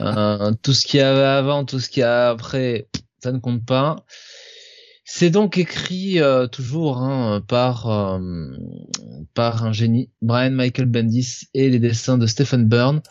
euh, 0.00 0.52
tout 0.62 0.72
ce 0.72 0.86
qu'il 0.86 1.00
y 1.00 1.02
avait 1.02 1.22
avant, 1.22 1.64
tout 1.64 1.80
ce 1.80 1.88
qu'il 1.88 2.00
y 2.00 2.04
a 2.04 2.30
après, 2.30 2.88
ça 3.22 3.32
ne 3.32 3.38
compte 3.38 3.64
pas. 3.64 4.04
C'est 5.12 5.30
donc 5.30 5.58
écrit 5.58 6.20
euh, 6.20 6.46
toujours 6.46 6.98
hein, 6.98 7.42
par 7.48 7.90
euh, 7.90 8.20
par 9.34 9.64
un 9.64 9.72
génie, 9.72 10.08
Brian 10.22 10.52
Michael 10.52 10.86
Bendis 10.86 11.48
et 11.52 11.68
les 11.68 11.80
dessins 11.80 12.16
de 12.16 12.28
Stephen 12.28 12.68
Byrne. 12.68 13.02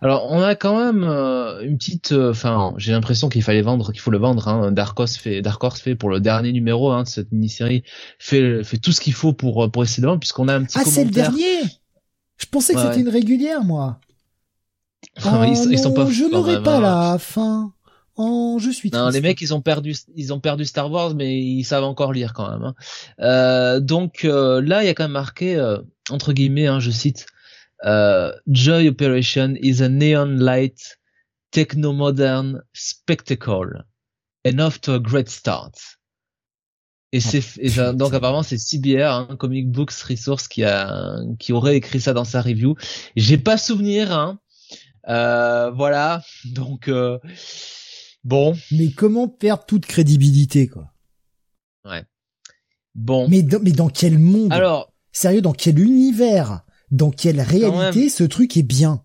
Alors 0.00 0.30
on 0.30 0.40
a 0.40 0.54
quand 0.54 0.78
même 0.78 1.02
euh, 1.02 1.60
une 1.62 1.76
petite, 1.76 2.12
enfin 2.12 2.74
j'ai 2.76 2.92
l'impression 2.92 3.28
qu'il 3.28 3.42
fallait 3.42 3.62
vendre, 3.62 3.90
qu'il 3.90 4.00
faut 4.00 4.12
le 4.12 4.18
vendre. 4.18 4.46
Hein. 4.46 4.70
Dark 4.70 4.98
Horse 5.00 5.16
fait, 5.16 5.42
Dark 5.42 5.62
Horse 5.64 5.80
fait 5.80 5.96
pour 5.96 6.10
le 6.10 6.20
dernier 6.20 6.52
numéro 6.52 6.92
hein, 6.92 7.02
de 7.02 7.08
cette 7.08 7.32
mini-série 7.32 7.82
fait 8.20 8.62
fait 8.62 8.78
tout 8.78 8.92
ce 8.92 9.00
qu'il 9.00 9.14
faut 9.14 9.32
pour 9.32 9.68
pour 9.72 9.82
essayer 9.82 10.00
de 10.00 10.06
vendre 10.06 10.20
puisqu'on 10.20 10.46
a 10.46 10.54
un 10.54 10.62
petit. 10.62 10.78
Ah 10.78 10.84
c'est 10.86 11.04
le 11.04 11.10
dernier. 11.10 11.58
Je 12.38 12.46
pensais 12.46 12.74
que 12.74 12.80
c'était 12.80 13.00
une 13.00 13.08
régulière 13.08 13.64
moi. 13.64 14.00
Oh, 15.24 15.44
ils, 15.46 15.78
sont 15.78 15.94
pas. 15.94 16.08
Je 16.10 16.24
n'aurais 16.24 16.62
pas 16.62 16.80
la 16.80 17.18
fin. 17.18 17.72
Oh, 18.16 18.58
je 18.60 18.70
suis. 18.70 18.90
Non, 18.90 19.10
les 19.10 19.20
mecs, 19.20 19.40
ils 19.40 19.54
ont 19.54 19.60
perdu, 19.60 19.94
ils 20.16 20.32
ont 20.32 20.40
perdu 20.40 20.64
Star 20.64 20.90
Wars, 20.90 21.14
mais 21.14 21.38
ils 21.40 21.64
savent 21.64 21.84
encore 21.84 22.12
lire 22.12 22.34
quand 22.34 22.50
même. 22.50 22.64
Hein. 22.64 22.74
Euh, 23.20 23.80
donc 23.80 24.24
euh, 24.24 24.60
là, 24.60 24.82
il 24.82 24.86
y 24.86 24.88
a 24.88 24.94
quand 24.94 25.04
même 25.04 25.12
marqué 25.12 25.56
euh, 25.56 25.78
entre 26.10 26.32
guillemets, 26.32 26.66
hein, 26.66 26.80
je 26.80 26.90
cite, 26.90 27.26
euh, 27.84 28.32
"Joy 28.48 28.88
Operation 28.88 29.54
is 29.60 29.82
a 29.82 29.88
neon 29.88 30.36
light, 30.36 30.98
techno-modern 31.52 32.62
spectacle, 32.72 33.84
and 34.44 34.58
off 34.58 34.80
to 34.80 34.94
a 34.94 34.98
great 34.98 35.28
start." 35.28 35.97
Et 37.12 37.20
c'est 37.20 37.42
oh, 37.78 37.92
donc 37.94 38.12
apparemment 38.12 38.42
c'est 38.42 38.58
CBR, 38.58 39.10
hein, 39.10 39.36
Comic 39.38 39.70
Books 39.70 39.92
Resource, 39.92 40.46
qui 40.46 40.62
a 40.64 41.20
qui 41.38 41.52
aurait 41.52 41.76
écrit 41.76 42.00
ça 42.00 42.12
dans 42.12 42.24
sa 42.24 42.42
review. 42.42 42.76
J'ai 43.16 43.38
pas 43.38 43.56
souvenir. 43.56 44.12
Hein. 44.12 44.38
voilà, 45.04 46.22
donc. 46.44 46.90
Bon. 48.24 48.54
Mais 48.72 48.90
comment 48.90 49.28
perdre 49.28 49.64
toute 49.64 49.86
crédibilité, 49.86 50.66
quoi? 50.68 50.92
Ouais. 51.84 52.04
Bon. 52.94 53.28
Mais 53.28 53.42
dans, 53.42 53.60
mais 53.62 53.72
dans 53.72 53.88
quel 53.88 54.18
monde? 54.18 54.52
Alors. 54.52 54.92
Sérieux, 55.12 55.40
dans 55.40 55.52
quel 55.52 55.78
univers? 55.78 56.60
Dans 56.90 57.10
quelle 57.10 57.40
réalité 57.40 58.08
ce 58.08 58.24
truc 58.24 58.56
est 58.56 58.62
bien? 58.62 59.02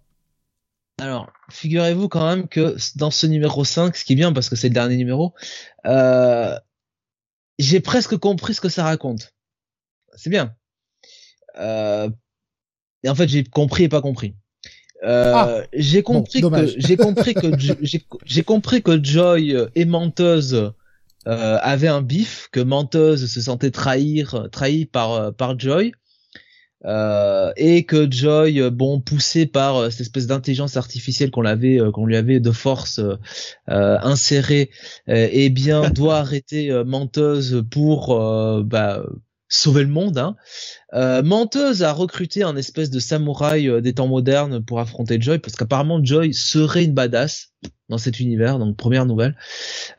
Alors, 1.00 1.32
figurez-vous 1.50 2.08
quand 2.08 2.28
même 2.28 2.48
que 2.48 2.76
dans 2.98 3.12
ce 3.12 3.26
numéro 3.26 3.64
5, 3.64 3.96
ce 3.96 4.06
qui 4.06 4.14
est 4.14 4.16
bien 4.16 4.32
parce 4.32 4.50
que 4.50 4.56
c'est 4.56 4.68
le 4.68 4.74
dernier 4.74 4.96
numéro, 4.96 5.34
euh, 5.86 6.56
j'ai 7.60 7.80
presque 7.80 8.18
compris 8.18 8.54
ce 8.54 8.62
que 8.62 8.70
ça 8.70 8.84
raconte. 8.84 9.34
C'est 10.16 10.30
bien. 10.30 10.56
Euh, 11.58 12.10
et 13.04 13.10
en 13.10 13.16
fait, 13.16 13.28
j'ai 13.28 13.44
compris 13.44 13.84
et 13.84 13.90
pas 13.90 14.02
compris. 14.02 14.36
Euh, 15.04 15.34
ah, 15.36 15.62
j'ai 15.74 16.02
compris 16.02 16.42
que 16.42 16.66
j'ai 16.78 16.96
compris 16.96 17.34
que 17.34 17.52
j'ai 18.26 18.44
compris 18.44 18.82
que 18.82 19.04
Joy 19.04 19.56
et 19.76 19.84
Menteuse 19.84 20.74
euh, 21.28 21.58
avaient 21.62 21.88
un 21.88 22.02
bif, 22.02 22.50
que 22.52 22.60
Menteuse 22.60 23.32
se 23.32 23.42
sentait 23.42 23.72
trahir, 23.72 24.48
trahi 24.52 24.86
par 24.86 25.14
euh, 25.14 25.32
par 25.32 25.58
Joy, 25.58 25.94
euh, 26.86 27.52
et 27.56 27.86
que 27.86 28.10
Joy, 28.10 28.70
bon, 28.72 29.00
poussé 29.00 29.46
par 29.46 29.78
euh, 29.78 29.90
cette 29.90 30.02
espèce 30.02 30.28
d'intelligence 30.28 30.78
artificielle 30.78 31.32
qu'on 31.32 31.42
l'avait, 31.42 31.80
qu'on 31.94 32.06
lui 32.06 32.16
avait 32.16 32.40
de 32.40 32.52
force 32.52 33.00
insérée, 33.68 34.70
eh 35.08 35.50
bien, 35.50 35.90
doit 35.90 36.18
arrêter 36.18 36.72
Menteuse 36.86 37.64
pour 37.70 38.64
bah 38.64 39.04
sauver 39.54 39.84
le 39.84 39.90
monde. 39.90 40.18
Hein. 40.18 40.36
Euh, 40.94 41.22
Menteuse 41.22 41.84
a 41.84 41.94
recruté 41.94 42.44
un 42.44 42.56
espèce 42.56 42.90
de 42.90 43.00
samouraï 43.00 43.70
euh, 43.70 43.82
des 43.82 43.94
temps 43.94 44.08
modernes 44.08 44.64
pour 44.64 44.80
affronter 44.80 45.22
Joy, 45.22 45.38
parce 45.38 45.56
qu'apparemment 45.56 46.04
Joy 46.04 46.34
serait 46.34 46.84
une 46.84 46.94
badass 46.94 47.54
dans 47.90 48.00
cet 48.00 48.20
univers, 48.20 48.58
donc 48.58 48.76
première 48.76 49.06
nouvelle. 49.06 49.38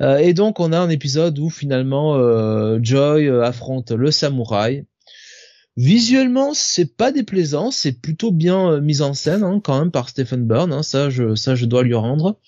Euh, 0.00 0.18
et 0.18 0.34
donc 0.34 0.58
on 0.58 0.72
a 0.72 0.78
un 0.78 0.90
épisode 0.90 1.38
où 1.38 1.50
finalement 1.50 2.16
euh, 2.16 2.78
Joy 2.82 3.28
affronte 3.28 3.92
le 3.92 4.10
samouraï. 4.10 4.84
Visuellement, 5.76 6.54
c'est 6.54 6.96
pas 6.96 7.10
déplaisant, 7.10 7.72
c'est 7.72 8.00
plutôt 8.00 8.30
bien 8.30 8.70
euh, 8.70 8.80
mis 8.80 9.02
en 9.02 9.12
scène 9.12 9.42
hein, 9.42 9.60
quand 9.62 9.78
même 9.78 9.90
par 9.90 10.08
Stephen 10.08 10.46
Byrne. 10.46 10.72
Hein, 10.72 10.84
ça, 10.84 11.10
je 11.10 11.64
dois 11.64 11.82
lui 11.82 11.94
rendre. 11.94 12.38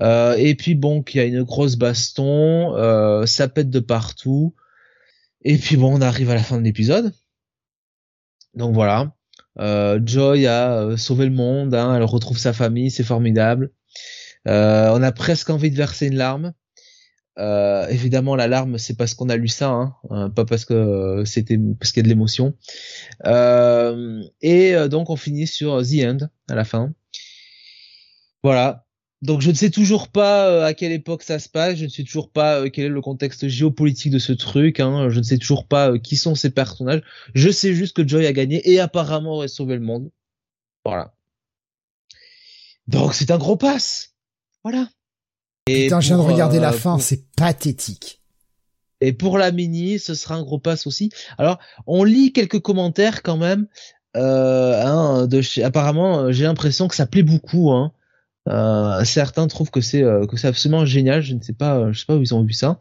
Euh, 0.00 0.34
et 0.36 0.54
puis 0.54 0.74
bon, 0.74 1.02
qu'il 1.02 1.20
y 1.20 1.24
a 1.24 1.26
une 1.26 1.42
grosse 1.42 1.76
baston, 1.76 2.74
euh, 2.76 3.26
ça 3.26 3.48
pète 3.48 3.68
de 3.68 3.80
partout. 3.80 4.54
Et 5.42 5.58
puis 5.58 5.76
bon, 5.76 5.98
on 5.98 6.00
arrive 6.00 6.30
à 6.30 6.34
la 6.34 6.42
fin 6.42 6.56
de 6.56 6.62
l'épisode. 6.62 7.12
Donc 8.54 8.74
voilà, 8.74 9.12
Joy 9.58 10.46
a 10.46 10.96
sauvé 10.96 11.26
le 11.26 11.32
monde, 11.32 11.74
hein, 11.74 11.94
elle 11.94 12.04
retrouve 12.04 12.38
sa 12.38 12.54
famille, 12.54 12.90
c'est 12.90 13.04
formidable. 13.04 13.70
On 14.46 15.02
a 15.02 15.12
presque 15.12 15.50
envie 15.50 15.70
de 15.70 15.76
verser 15.76 16.06
une 16.06 16.16
larme. 16.16 16.54
Euh, 17.38 17.86
évidemment, 17.88 18.34
la 18.34 18.48
larme, 18.48 18.78
c'est 18.78 18.96
parce 18.96 19.14
qu'on 19.14 19.28
a 19.28 19.36
lu 19.36 19.48
ça, 19.48 19.68
hein, 19.68 19.94
euh, 20.10 20.28
pas 20.28 20.44
parce 20.44 20.64
que 20.64 21.22
c'était 21.26 21.58
parce 21.78 21.92
qu'il 21.92 22.00
y 22.00 22.04
a 22.04 22.04
de 22.04 22.08
l'émotion. 22.08 22.54
Euh, 23.26 24.22
et 24.40 24.74
donc, 24.88 25.10
on 25.10 25.16
finit 25.16 25.46
sur 25.46 25.82
The 25.82 26.04
End 26.04 26.18
à 26.48 26.54
la 26.54 26.64
fin. 26.64 26.92
Voilà. 28.42 28.86
Donc, 29.22 29.40
je 29.40 29.50
ne 29.50 29.54
sais 29.54 29.70
toujours 29.70 30.08
pas 30.08 30.64
à 30.64 30.74
quelle 30.74 30.92
époque 30.92 31.22
ça 31.22 31.38
se 31.38 31.48
passe. 31.48 31.76
Je 31.76 31.84
ne 31.84 31.90
sais 31.90 32.04
toujours 32.04 32.30
pas 32.30 32.68
quel 32.70 32.86
est 32.86 32.88
le 32.88 33.00
contexte 33.00 33.48
géopolitique 33.48 34.12
de 34.12 34.18
ce 34.18 34.32
truc. 34.32 34.80
Hein, 34.80 35.08
je 35.10 35.18
ne 35.18 35.24
sais 35.24 35.38
toujours 35.38 35.66
pas 35.66 35.98
qui 35.98 36.16
sont 36.16 36.34
ces 36.34 36.50
personnages. 36.50 37.02
Je 37.34 37.50
sais 37.50 37.74
juste 37.74 37.96
que 37.96 38.06
Joy 38.06 38.26
a 38.26 38.32
gagné 38.32 38.70
et 38.70 38.80
apparemment 38.80 39.34
aurait 39.34 39.48
sauvé 39.48 39.74
le 39.74 39.80
monde. 39.80 40.10
Voilà. 40.84 41.14
Donc, 42.86 43.14
c'est 43.14 43.30
un 43.30 43.38
gros 43.38 43.56
pass. 43.56 44.14
Voilà. 44.62 44.88
Et 45.68 45.84
Putain, 45.84 46.00
je 46.00 46.08
viens 46.08 46.18
de 46.18 46.22
regarder 46.22 46.60
la 46.60 46.72
fin, 46.72 46.98
c'est 46.98 47.24
pathétique. 47.36 48.22
Et 49.00 49.12
pour 49.12 49.36
la 49.36 49.50
mini, 49.52 49.98
ce 49.98 50.14
sera 50.14 50.36
un 50.36 50.42
gros 50.42 50.58
pass 50.58 50.86
aussi. 50.86 51.10
Alors, 51.38 51.58
on 51.86 52.04
lit 52.04 52.32
quelques 52.32 52.60
commentaires 52.60 53.22
quand 53.22 53.36
même. 53.36 53.66
Euh, 54.16 54.82
hein, 54.82 55.26
de 55.26 55.42
chez... 55.42 55.62
Apparemment, 55.62 56.32
j'ai 56.32 56.44
l'impression 56.44 56.88
que 56.88 56.94
ça 56.94 57.06
plaît 57.06 57.22
beaucoup. 57.22 57.72
Hein. 57.72 57.92
Euh, 58.48 59.04
certains 59.04 59.46
trouvent 59.48 59.70
que 59.70 59.80
c'est 59.80 60.02
euh, 60.02 60.26
que 60.26 60.36
c'est 60.36 60.46
absolument 60.46 60.86
génial. 60.86 61.20
Je 61.20 61.34
ne 61.34 61.42
sais 61.42 61.52
pas, 61.52 61.92
je 61.92 61.98
sais 61.98 62.06
pas 62.06 62.16
où 62.16 62.22
ils 62.22 62.34
ont 62.34 62.44
vu 62.44 62.52
ça. 62.52 62.78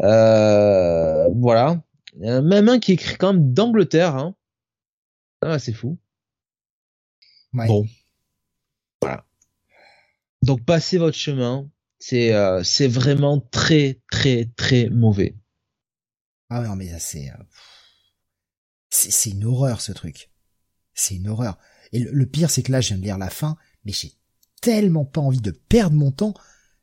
Euh, 0.00 1.28
voilà. 1.34 1.82
Même 2.16 2.68
un 2.68 2.78
qui 2.78 2.92
écrit 2.92 3.16
quand 3.16 3.32
même 3.32 3.52
d'Angleterre. 3.52 4.16
Hein. 4.16 4.34
Ah, 5.42 5.58
c'est 5.58 5.72
fou. 5.72 5.98
Ouais. 7.52 7.66
Bon. 7.66 7.86
Voilà. 9.02 9.24
Donc 10.42 10.64
passez 10.64 10.98
votre 10.98 11.16
chemin. 11.16 11.68
C'est 12.00 12.32
euh, 12.32 12.64
c'est 12.64 12.88
vraiment 12.88 13.38
très 13.38 14.00
très 14.10 14.50
très 14.56 14.88
mauvais. 14.88 15.36
Ah 16.48 16.62
non 16.62 16.74
mais 16.74 16.90
c'est 16.98 17.28
euh, 17.28 17.44
c'est 18.88 19.12
c'est 19.12 19.30
une 19.30 19.44
horreur 19.44 19.82
ce 19.82 19.92
truc. 19.92 20.30
C'est 20.94 21.16
une 21.16 21.28
horreur. 21.28 21.58
Et 21.92 21.98
le, 22.00 22.10
le 22.10 22.26
pire 22.26 22.50
c'est 22.50 22.62
que 22.62 22.72
là 22.72 22.80
je 22.80 22.88
viens 22.88 22.96
de 22.96 23.02
lire 23.02 23.18
la 23.18 23.28
fin, 23.28 23.56
mais 23.84 23.92
j'ai 23.92 24.14
tellement 24.62 25.04
pas 25.04 25.20
envie 25.20 25.42
de 25.42 25.50
perdre 25.50 25.94
mon 25.94 26.10
temps, 26.10 26.32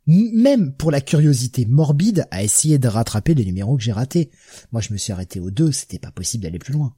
même 0.05 0.73
pour 0.75 0.91
la 0.91 1.01
curiosité 1.01 1.65
morbide, 1.65 2.27
à 2.29 2.43
essayer 2.43 2.77
de 2.77 2.87
rattraper 2.87 3.33
les 3.33 3.45
numéros 3.45 3.75
que 3.75 3.83
j'ai 3.83 3.91
ratés. 3.91 4.29
Moi 4.71 4.81
je 4.81 4.93
me 4.93 4.97
suis 4.99 5.13
arrêté 5.13 5.39
aux 5.39 5.51
deux, 5.51 5.71
c'était 5.71 5.99
pas 5.99 6.11
possible 6.11 6.43
d'aller 6.43 6.59
plus 6.59 6.73
loin. 6.73 6.95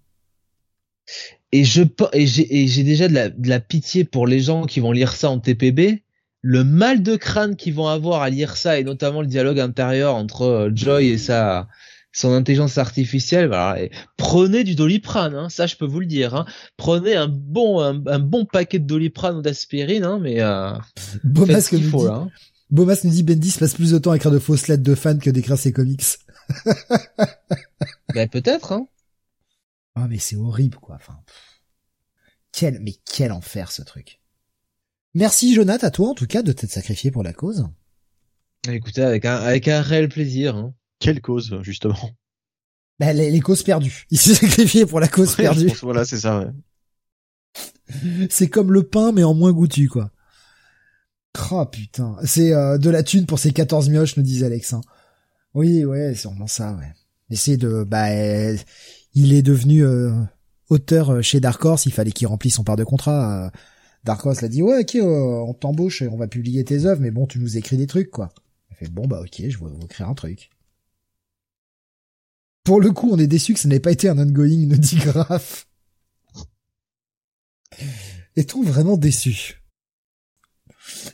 Et 1.54 1.64
je 1.64 1.84
et 2.12 2.28
j'ai 2.28 2.68
j'ai 2.68 2.84
déjà 2.84 3.08
de 3.08 3.14
la, 3.14 3.30
de 3.30 3.48
la 3.48 3.62
pitié 3.62 4.04
pour 4.04 4.28
les 4.28 4.42
gens 4.42 4.66
qui 4.66 4.82
vont 4.82 4.92
lire 4.92 5.14
ça 5.14 5.32
en 5.32 5.40
TPB 5.40 6.04
le 6.42 6.64
mal 6.64 7.04
de 7.04 7.16
crâne 7.16 7.56
qu'ils 7.56 7.74
vont 7.74 7.88
avoir 7.88 8.22
à 8.22 8.30
lire 8.30 8.56
ça 8.56 8.80
et 8.80 8.84
notamment 8.84 9.22
le 9.22 9.28
dialogue 9.28 9.60
intérieur 9.60 10.16
entre 10.16 10.44
euh, 10.44 10.72
Joy 10.74 11.08
et 11.08 11.18
sa 11.18 11.68
son 12.12 12.34
intelligence 12.34 12.78
artificielle, 12.78 13.48
voilà. 13.48 13.82
Et 13.82 13.92
prenez 14.18 14.64
du 14.64 14.76
doliprane, 14.76 15.36
hein, 15.36 15.50
ça 15.50 15.68
je 15.68 15.76
peux 15.76 15.86
vous 15.86 16.00
le 16.00 16.06
dire. 16.06 16.36
Hein. 16.36 16.46
Prenez 16.76 17.16
un 17.16 17.28
bon 17.28 17.80
un, 17.80 18.20
bon 18.20 18.46
paquet 18.46 18.80
de 18.80 18.86
doliprane 18.86 19.38
ou 19.38 19.42
d'aspirine, 19.42 20.04
hein, 20.04 20.20
mais 20.20 20.42
euh, 20.42 20.74
Bomas 21.24 21.68
qu'il 21.70 21.84
faut, 21.84 22.08
là, 22.08 22.14
hein. 22.14 22.30
Bomas 22.72 23.02
nous 23.04 23.12
dit 23.12 23.24
Bendis 23.24 23.56
passe 23.60 23.76
plus 23.76 23.92
de 23.92 23.98
temps 23.98 24.12
à 24.12 24.16
écrire 24.16 24.32
de 24.32 24.40
fausses 24.40 24.68
lettres 24.68 24.84
de 24.84 24.96
fans 24.96 25.18
que 25.18 25.30
d'écrire 25.30 25.58
ses 25.58 25.72
comics. 25.72 26.04
ben 28.14 28.28
peut-être. 28.28 28.72
Hein. 28.72 28.88
Ah 29.96 30.08
mais 30.10 30.18
c'est 30.18 30.36
horrible 30.36 30.78
quoi. 30.78 30.96
Enfin, 30.96 31.20
quel 32.52 32.80
mais 32.80 32.96
quel 33.12 33.32
enfer 33.32 33.72
ce 33.72 33.84
truc. 33.84 34.20
Merci 35.16 35.54
Jonathan 35.54 35.88
à 35.88 35.92
toi 35.92 36.10
en 36.10 36.14
tout 36.14 36.28
cas 36.28 36.44
de 36.44 36.52
t'être 36.52 36.72
sacrifié 36.72 37.12
pour 37.12 37.24
la 37.24 37.34
cause. 37.34 37.68
Écoutez, 38.68 39.02
avec 39.02 39.26
un, 39.26 39.36
avec 39.36 39.68
un 39.68 39.82
réel 39.82 40.10
plaisir. 40.10 40.56
Hein. 40.56 40.74
Quelle 41.00 41.22
cause, 41.22 41.60
justement 41.62 42.12
bah, 43.00 43.14
les, 43.14 43.32
les, 43.32 43.40
causes 43.40 43.64
perdues. 43.64 44.06
Il 44.12 44.20
s'est 44.20 44.36
sacrifié 44.36 44.86
pour 44.86 45.00
la 45.00 45.08
cause 45.08 45.30
ouais, 45.38 45.44
perdue. 45.44 45.68
Pense, 45.68 45.82
voilà, 45.82 46.04
c'est 46.04 46.20
ça. 46.20 46.40
Ouais. 46.40 46.52
c'est 48.30 48.50
comme 48.50 48.74
le 48.74 48.84
pain, 48.84 49.12
mais 49.14 49.24
en 49.24 49.34
moins 49.34 49.54
goûtu, 49.54 49.88
quoi. 49.88 50.12
Oh 51.52 51.66
putain, 51.66 52.18
c'est 52.26 52.54
euh, 52.54 52.78
de 52.78 52.90
la 52.90 53.04
thune 53.04 53.26
pour 53.26 53.40
ces 53.40 53.52
14 53.52 53.90
mioches, 53.90 54.18
nous 54.18 54.24
disait 54.24 54.48
Alex. 54.48 54.74
Hein. 54.74 54.82
Oui, 55.54 55.86
ouais, 55.86 56.14
c'est 56.16 56.28
vraiment 56.28 56.48
ça, 56.48 56.74
ouais. 56.74 56.92
Essayer 57.30 57.56
de... 57.56 57.84
Bah, 57.84 58.10
euh, 58.10 58.58
il 59.14 59.34
est 59.34 59.44
devenu 59.44 59.86
euh, 59.86 60.12
auteur 60.70 61.24
chez 61.24 61.40
Dark 61.40 61.64
Horse, 61.64 61.86
il 61.86 61.94
fallait 61.94 62.12
qu'il 62.12 62.28
remplisse 62.28 62.56
son 62.56 62.64
part 62.64 62.76
de 62.76 62.84
contrat. 62.84 63.52
Dark 64.04 64.26
Horse 64.26 64.42
l'a 64.42 64.48
dit 64.48 64.62
ouais 64.62 64.82
ok 64.82 64.96
euh, 64.96 65.44
on 65.48 65.54
t'embauche 65.54 66.02
et 66.02 66.08
on 66.08 66.18
va 66.18 66.28
publier 66.28 66.64
tes 66.64 66.86
œuvres 66.86 67.02
mais 67.02 67.12
bon 67.12 67.28
tu 67.28 67.40
nous 67.40 67.58
écris 67.58 67.78
des 67.78 67.88
trucs 67.88 68.12
quoi. 68.12 68.30
Il 68.72 68.78
fait 68.78 68.90
bon 68.90 69.08
bah 69.08 69.22
ok 69.22 69.36
je 69.38 69.58
vais 69.58 69.70
vous 69.70 69.84
écrire 69.84 70.10
un 70.10 70.16
truc. 70.16 70.50
Pour 72.64 72.80
le 72.80 72.92
coup 72.92 73.10
on 73.12 73.18
est 73.18 73.28
déçu 73.28 73.54
que 73.54 73.60
ça 73.60 73.68
n'ait 73.68 73.80
pas 73.80 73.92
été 73.92 74.10
un 74.10 74.18
ongoing 74.18 74.68
nous 74.68 74.78
dit 74.78 74.98
Graf. 74.98 75.68
Est-on 78.36 78.64
vraiment 78.64 78.98
déçu 78.98 79.62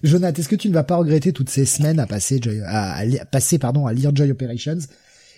Jonathan, 0.03 0.39
est-ce 0.39 0.49
que 0.49 0.55
tu 0.55 0.69
ne 0.69 0.73
vas 0.73 0.83
pas 0.83 0.95
regretter 0.95 1.33
toutes 1.33 1.49
ces 1.49 1.65
semaines 1.65 1.99
à 1.99 2.07
passer, 2.07 2.39
à, 2.65 2.99
à, 2.99 3.25
passer 3.25 3.59
pardon, 3.59 3.85
à 3.85 3.93
lire 3.93 4.15
Joy 4.15 4.31
Operations? 4.31 4.77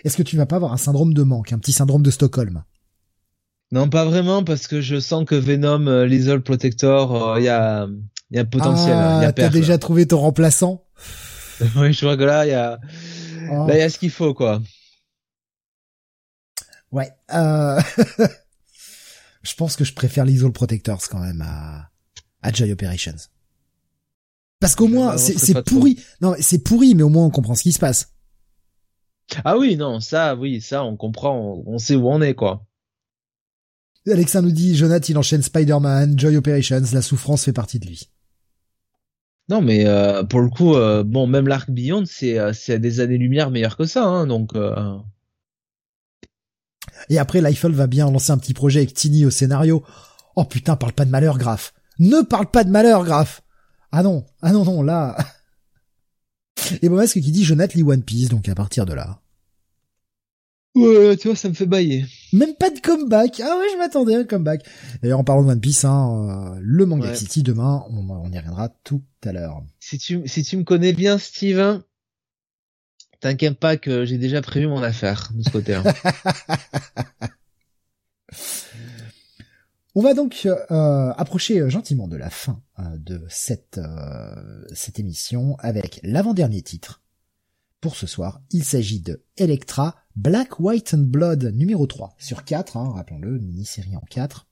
Est-ce 0.03 0.17
que 0.17 0.24
tu 0.24 0.35
ne 0.35 0.42
vas 0.42 0.45
pas 0.45 0.58
avoir 0.58 0.74
un 0.74 0.77
syndrome 0.77 1.14
de 1.14 1.24
manque, 1.24 1.53
un 1.53 1.59
petit 1.59 1.72
syndrome 1.72 2.03
de 2.03 2.11
Stockholm? 2.11 2.64
Non, 3.72 3.90
pas 3.90 4.06
vraiment, 4.06 4.44
parce 4.44 4.68
que 4.68 4.80
je 4.80 5.00
sens 5.00 5.26
que 5.26 5.36
Venom, 5.36 5.88
euh, 5.88 6.06
l'Isol 6.06 6.42
Protector, 6.42 7.38
il 7.38 7.42
euh, 7.42 7.46
y 7.46 7.50
a, 7.50 7.88
y 8.32 8.38
a 8.40 8.46
potentiel. 8.46 8.96
Ah, 8.96 9.20
y 9.22 9.26
a 9.26 9.34
t'as 9.34 9.50
déjà 9.50 9.78
trouvé 9.78 10.08
ton 10.08 10.20
remplaçant 10.20 10.86
Oui, 11.76 11.92
je 11.92 12.06
vois 12.06 12.16
que 12.16 12.24
là, 12.24 12.46
il 12.46 12.50
y 12.50 12.54
a, 12.54 12.80
oh. 13.52 13.68
là, 13.68 13.76
il 13.76 13.80
y 13.80 13.82
a 13.82 13.90
ce 13.90 14.00
qu'il 14.00 14.12
faut, 14.12 14.34
quoi. 14.34 14.62
Ouais. 16.92 17.12
Euh... 17.34 17.82
je 19.44 19.56
pense 19.56 19.76
que 19.76 19.84
je 19.84 19.94
préfère 19.94 20.24
l'Isol 20.24 20.54
Protectors 20.54 21.02
quand 21.10 21.20
même 21.20 21.42
à, 21.42 21.90
à 22.42 22.54
Joy 22.54 22.72
Operations. 22.72 23.16
Parce 24.62 24.76
qu'au 24.76 24.88
moins, 24.88 25.18
c'est 25.18 25.62
pourri. 25.64 25.96
Trop. 25.96 26.06
Non, 26.22 26.36
c'est 26.40 26.64
pourri, 26.64 26.96
mais 26.96 27.04
au 27.04 27.10
moins 27.10 27.26
on 27.26 27.30
comprend 27.30 27.54
ce 27.54 27.64
qui 27.64 27.74
se 27.74 27.80
passe. 27.80 28.14
Ah 29.44 29.58
oui, 29.58 29.76
non, 29.76 30.00
ça, 30.00 30.36
oui, 30.36 30.62
ça, 30.62 30.86
on 30.86 30.96
comprend, 30.96 31.38
on, 31.38 31.64
on 31.74 31.78
sait 31.78 31.96
où 31.96 32.10
on 32.10 32.22
est, 32.22 32.34
quoi. 32.34 32.67
Alexa 34.11 34.42
nous 34.42 34.52
dit, 34.52 34.76
Jonathan, 34.76 35.06
il 35.10 35.18
enchaîne 35.18 35.42
Spider-Man, 35.42 36.18
Joy 36.18 36.38
Operations, 36.38 36.82
la 36.94 37.02
souffrance 37.02 37.45
fait 37.45 37.53
partie 37.53 37.80
de 37.80 37.88
lui. 37.88 38.10
Non, 39.50 39.61
mais 39.61 39.86
euh, 39.86 40.24
pour 40.24 40.42
le 40.42 40.50
coup, 40.50 40.76
euh, 40.76 41.03
bon, 41.03 41.26
même 41.26 41.48
l'arc 41.48 41.69
Beyond, 41.72 42.03
c'est 42.06 42.38
euh, 42.38 42.52
c'est 42.53 42.80
des 42.80 43.00
années-lumière 43.00 43.50
meilleur 43.50 43.77
que 43.77 43.86
ça, 43.86 44.03
hein, 44.03 44.27
donc. 44.27 44.56
Euh... 44.56 44.98
Et 47.10 47.18
après, 47.18 47.42
Liefeld 47.42 47.74
va 47.74 47.88
bien 47.88 48.11
lancer 48.11 48.32
un 48.32 48.38
petit 48.38 48.53
projet 48.53 48.80
avec 48.80 48.94
Tini 48.94 49.26
au 49.26 49.30
scénario. 49.30 49.84
Oh 50.36 50.44
putain, 50.44 50.76
parle 50.76 50.94
pas 50.94 51.06
de 51.06 51.11
malheur, 51.11 51.38
Graf. 51.38 51.74
Ne 52.00 52.22
parle 52.24 52.52
pas 52.52 52.66
de 52.66 52.69
malheur, 52.69 53.06
Graf. 53.06 53.42
Ah 53.92 54.03
non, 54.03 54.26
ah 54.42 54.52
non, 54.52 54.66
non, 54.66 54.84
là. 54.84 55.18
Et 56.82 56.90
bon, 56.90 57.08
ce 57.08 57.14
qui 57.14 57.32
dit 57.32 57.45
Jonathan 57.45 57.74
lit 57.76 57.84
One 57.84 58.03
Piece, 58.03 58.27
donc 58.27 58.50
à 58.50 58.56
partir 58.56 58.86
de 58.86 58.94
là. 58.94 59.22
Ouais, 60.77 61.17
tu 61.17 61.27
vois, 61.27 61.35
ça 61.35 61.49
me 61.49 61.53
fait 61.53 61.65
bailler. 61.65 62.06
Même 62.33 62.53
pas 62.56 62.69
de 62.69 62.80
comeback. 62.80 63.41
Ah 63.43 63.57
ouais, 63.57 63.65
je 63.73 63.77
m'attendais 63.77 64.15
à 64.15 64.19
un 64.19 64.23
comeback. 64.23 64.64
D'ailleurs, 65.01 65.19
en 65.19 65.23
parlant 65.23 65.43
de 65.43 65.49
One 65.49 65.59
Piece, 65.59 65.85
hein, 65.85 66.53
euh, 66.56 66.59
le 66.61 66.85
Manga 66.85 67.09
ouais. 67.09 67.15
City 67.15 67.41
demain, 67.41 67.83
on, 67.89 68.09
on, 68.09 68.31
y 68.31 68.38
reviendra 68.38 68.69
tout 68.83 69.01
à 69.25 69.31
l'heure. 69.31 69.64
Si 69.80 69.97
tu, 69.97 70.27
si 70.27 70.43
tu 70.43 70.57
me 70.57 70.64
connais 70.64 70.93
bien, 70.93 71.17
Steven, 71.17 71.81
t'inquiète 73.19 73.59
pas 73.59 73.77
que 73.77 74.06
j'ai 74.06 74.17
déjà 74.17 74.41
prévu 74.41 74.67
mon 74.67 74.83
affaire 74.83 75.31
de 75.33 75.43
ce 75.43 75.49
côté-là. 75.49 75.83
on 79.95 80.01
va 80.01 80.14
donc 80.14 80.45
euh, 80.45 81.11
approcher 81.17 81.67
gentiment 81.69 82.07
de 82.07 82.17
la 82.17 82.30
fin 82.30 82.61
euh, 82.80 82.83
de 82.97 83.25
cette, 83.30 83.80
euh, 83.80 84.64
cette 84.73 84.99
émission 84.99 85.56
avec 85.59 85.99
l'avant-dernier 86.03 86.61
titre. 86.61 87.01
Pour 87.80 87.95
ce 87.95 88.07
soir, 88.07 88.41
il 88.51 88.64
s'agit 88.64 88.99
de 88.99 89.23
Electra 89.38 89.95
Black, 90.15 90.59
White 90.59 90.95
and 90.95 91.03
Blood 91.09 91.53
numéro 91.53 91.85
3 91.85 92.15
sur 92.17 92.43
4, 92.43 92.75
hein, 92.75 92.91
rappelons-le, 92.95 93.38
mini-série 93.38 93.95
en 93.95 94.03
4. 94.09 94.47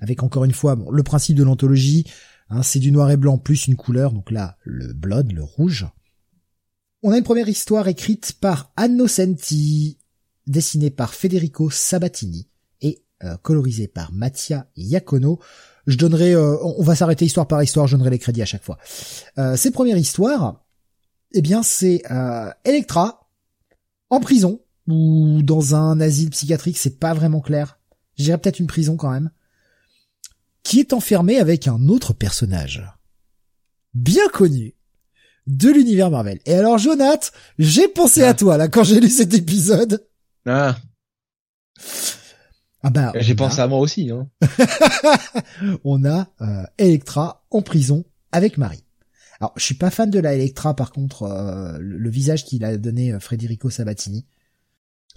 Avec 0.00 0.22
encore 0.22 0.44
une 0.44 0.52
fois 0.52 0.74
bon, 0.74 0.90
le 0.90 1.02
principe 1.02 1.36
de 1.36 1.42
l'anthologie, 1.42 2.06
hein, 2.48 2.62
c'est 2.62 2.78
du 2.78 2.92
noir 2.92 3.10
et 3.10 3.18
blanc 3.18 3.36
plus 3.36 3.66
une 3.66 3.76
couleur, 3.76 4.12
donc 4.12 4.30
là 4.30 4.56
le 4.62 4.94
blood, 4.94 5.32
le 5.32 5.42
rouge. 5.42 5.86
On 7.02 7.12
a 7.12 7.18
une 7.18 7.24
première 7.24 7.48
histoire 7.48 7.88
écrite 7.88 8.34
par 8.40 8.72
Annocenti, 8.76 9.98
dessinée 10.46 10.90
par 10.90 11.12
Federico 11.12 11.68
Sabatini 11.68 12.48
et 12.80 13.02
euh, 13.22 13.36
colorisé 13.42 13.86
par 13.86 14.12
Mattia 14.12 14.66
Iacono. 14.76 15.40
Je 15.86 15.96
donnerai, 15.98 16.32
euh, 16.34 16.56
on 16.62 16.82
va 16.82 16.94
s'arrêter 16.94 17.26
histoire 17.26 17.48
par 17.48 17.62
histoire, 17.62 17.86
je 17.86 17.96
donnerai 17.96 18.10
les 18.10 18.18
crédits 18.18 18.42
à 18.42 18.46
chaque 18.46 18.62
fois. 18.62 18.78
Euh, 19.36 19.56
ces 19.56 19.72
premières 19.72 19.98
histoires, 19.98 20.64
eh 21.34 21.42
bien 21.42 21.62
c'est 21.62 22.02
Electra 22.64 23.28
en 24.10 24.20
prison 24.20 24.60
ou 24.88 25.40
dans 25.42 25.74
un 25.74 26.00
asile 26.00 26.30
psychiatrique, 26.30 26.76
c'est 26.78 26.98
pas 26.98 27.14
vraiment 27.14 27.40
clair. 27.40 27.78
J'irais 28.16 28.38
peut-être 28.38 28.58
une 28.60 28.66
prison 28.66 28.96
quand 28.96 29.10
même, 29.10 29.30
qui 30.64 30.80
est 30.80 30.92
enfermée 30.92 31.38
avec 31.38 31.66
un 31.68 31.88
autre 31.88 32.12
personnage 32.12 32.84
bien 33.94 34.26
connu 34.32 34.74
de 35.46 35.68
l'univers 35.70 36.10
Marvel. 36.10 36.40
Et 36.46 36.54
alors, 36.54 36.78
Jonath, 36.78 37.32
j'ai 37.58 37.88
pensé 37.88 38.22
à 38.22 38.28
Ah. 38.30 38.34
toi 38.34 38.56
là 38.56 38.68
quand 38.68 38.84
j'ai 38.84 39.00
lu 39.00 39.08
cet 39.10 39.34
épisode. 39.34 40.06
Ah, 40.46 40.76
Ah 42.84 42.90
bah, 42.90 43.12
j'ai 43.16 43.34
pensé 43.34 43.60
a- 43.60 43.64
à 43.64 43.66
moi 43.68 43.78
aussi. 43.78 44.10
Hein. 44.10 44.28
on 45.84 46.04
a 46.04 46.28
euh, 46.40 46.64
Electra 46.78 47.44
en 47.50 47.62
prison 47.62 48.04
avec 48.32 48.58
Marie. 48.58 48.84
Alors, 49.42 49.52
je 49.56 49.64
suis 49.64 49.74
pas 49.74 49.90
fan 49.90 50.08
de 50.08 50.20
la 50.20 50.34
Electra, 50.34 50.76
par 50.76 50.92
contre, 50.92 51.24
euh, 51.24 51.76
le, 51.80 51.98
le 51.98 52.10
visage 52.10 52.44
qu'il 52.44 52.64
a 52.64 52.76
donné 52.76 53.12
euh, 53.12 53.18
Federico 53.18 53.70
Sabatini, 53.70 54.24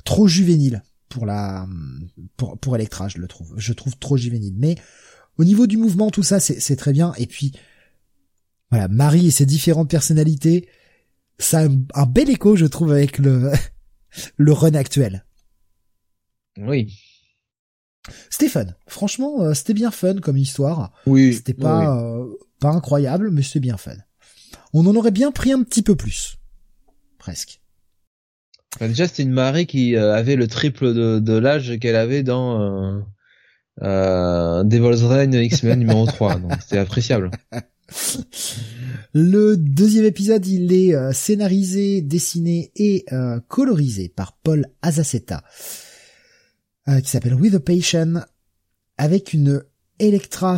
trop 0.04 0.28
juvénile 0.28 0.82
pour 1.10 1.28
la 1.28 1.68
pour 2.36 2.58
pour 2.58 2.76
Electra, 2.76 3.08
je 3.08 3.20
le 3.20 3.28
trouve. 3.28 3.54
Je 3.58 3.72
trouve 3.72 3.96
trop 4.00 4.18
juvénile. 4.18 4.56
Mais 4.58 4.78
au 5.38 5.44
niveau 5.44 5.68
du 5.68 5.78
mouvement, 5.78 6.10
tout 6.10 6.24
ça, 6.24 6.40
c'est 6.40 6.60
c'est 6.60 6.76
très 6.76 6.92
bien. 6.92 7.14
Et 7.20 7.28
puis 7.28 7.52
voilà, 8.72 8.88
Marie 8.88 9.28
et 9.28 9.32
ses 9.32 9.46
différentes 9.46 9.92
personnalités, 9.92 10.70
ça 11.38 11.60
a 11.60 11.66
un, 11.68 11.78
un 11.94 12.08
bel 12.08 12.32
écho, 12.32 12.56
je 12.56 12.66
trouve, 12.66 12.94
avec 12.94 13.20
le 13.20 13.52
le 14.38 14.52
run 14.54 14.74
actuel. 14.74 15.24
Oui. 16.58 17.00
C'était 18.32 18.50
fun. 18.50 18.66
Franchement, 18.88 19.44
euh, 19.44 19.54
c'était 19.54 19.76
bien 19.76 19.92
fun 19.92 20.16
comme 20.16 20.38
histoire. 20.38 20.94
Oui. 21.06 21.36
C'était 21.36 21.54
pas 21.54 21.96
euh, 21.96 22.26
pas 22.60 22.70
incroyable, 22.70 23.30
mais 23.30 23.44
c'était 23.44 23.60
bien 23.60 23.78
fun. 23.78 23.98
On 24.78 24.86
en 24.88 24.96
aurait 24.98 25.12
bien 25.12 25.32
pris 25.32 25.54
un 25.54 25.64
petit 25.64 25.82
peu 25.82 25.96
plus, 25.96 26.36
presque. 27.18 27.62
Enfin, 28.76 28.90
déjà, 28.90 29.08
c'était 29.08 29.24
une 29.24 29.32
Marie 29.32 29.68
qui 29.68 29.96
euh, 29.96 30.14
avait 30.14 30.36
le 30.36 30.48
triple 30.48 30.94
de, 30.94 31.20
de 31.20 31.34
l'âge 31.34 31.80
qu'elle 31.80 31.96
avait 31.96 32.24
dans 32.24 32.62
euh, 32.62 33.00
euh, 33.84 34.66
Devil's 34.66 35.02
Reign 35.04 35.34
X-Men 35.34 35.80
numéro 35.80 36.06
3. 36.08 36.40
Donc, 36.40 36.52
c'était 36.62 36.78
appréciable. 36.78 37.32
Le 39.14 39.56
deuxième 39.56 40.04
épisode, 40.04 40.46
il 40.46 40.74
est 40.74 40.94
euh, 40.94 41.14
scénarisé, 41.14 42.02
dessiné 42.02 42.74
et 42.76 43.06
euh, 43.14 43.40
colorisé 43.48 44.10
par 44.10 44.34
Paul 44.44 44.66
Azaceta, 44.82 45.46
euh, 46.90 47.00
qui 47.00 47.10
s'appelle 47.10 47.36
With 47.36 47.56
a 47.56 47.62
Patient, 47.62 48.26
avec 48.98 49.32
une 49.32 49.64
Electra 50.00 50.58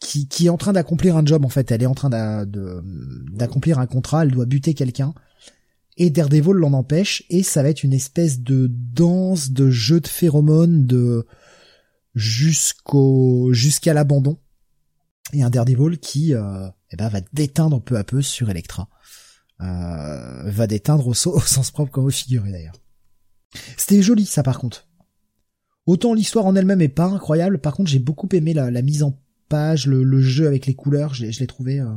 qui, 0.00 0.28
qui 0.28 0.46
est 0.46 0.50
en 0.50 0.56
train 0.56 0.72
d'accomplir 0.72 1.16
un 1.16 1.24
job 1.24 1.44
en 1.44 1.48
fait. 1.48 1.70
Elle 1.70 1.82
est 1.82 1.86
en 1.86 1.94
train 1.94 2.10
d'accomplir 2.10 3.78
un 3.78 3.86
contrat, 3.86 4.24
elle 4.24 4.32
doit 4.32 4.46
buter 4.46 4.74
quelqu'un. 4.74 5.14
Et 5.98 6.10
Daredevil 6.10 6.52
l'en 6.52 6.74
empêche, 6.74 7.24
et 7.30 7.42
ça 7.42 7.62
va 7.62 7.70
être 7.70 7.82
une 7.82 7.94
espèce 7.94 8.40
de 8.40 8.70
danse, 8.70 9.50
de 9.50 9.70
jeu 9.70 10.00
de 10.00 10.06
phéromones, 10.06 10.86
de 10.86 11.26
jusqu'au 12.14 13.52
jusqu'à 13.52 13.94
l'abandon. 13.94 14.38
Et 15.32 15.42
un 15.42 15.48
Daredevil 15.50 15.98
qui 15.98 16.34
euh, 16.34 16.68
eh 16.90 16.96
ben, 16.96 17.08
va 17.08 17.20
déteindre 17.32 17.82
peu 17.82 17.96
à 17.96 18.04
peu 18.04 18.20
sur 18.20 18.50
Electra. 18.50 18.88
Euh, 19.62 20.50
va 20.50 20.66
déteindre 20.66 21.06
au, 21.06 21.10
au 21.28 21.40
sens 21.40 21.70
propre 21.70 21.90
comme 21.90 22.04
au 22.04 22.10
figuré 22.10 22.52
d'ailleurs. 22.52 22.76
C'était 23.78 24.02
joli 24.02 24.26
ça 24.26 24.42
par 24.42 24.58
contre. 24.58 24.88
Autant 25.86 26.12
l'histoire 26.12 26.44
en 26.44 26.56
elle-même 26.56 26.82
est 26.82 26.88
pas 26.88 27.06
incroyable, 27.06 27.58
par 27.58 27.74
contre 27.74 27.88
j'ai 27.88 28.00
beaucoup 28.00 28.28
aimé 28.32 28.52
la, 28.52 28.70
la 28.70 28.82
mise 28.82 29.02
en 29.02 29.18
page, 29.48 29.86
le, 29.86 30.02
le 30.04 30.20
jeu 30.20 30.46
avec 30.46 30.66
les 30.66 30.74
couleurs, 30.74 31.14
je 31.14 31.24
l'ai 31.26 31.32
je 31.32 31.40
l'ai 31.40 31.46
trouvé 31.46 31.80
euh, 31.80 31.94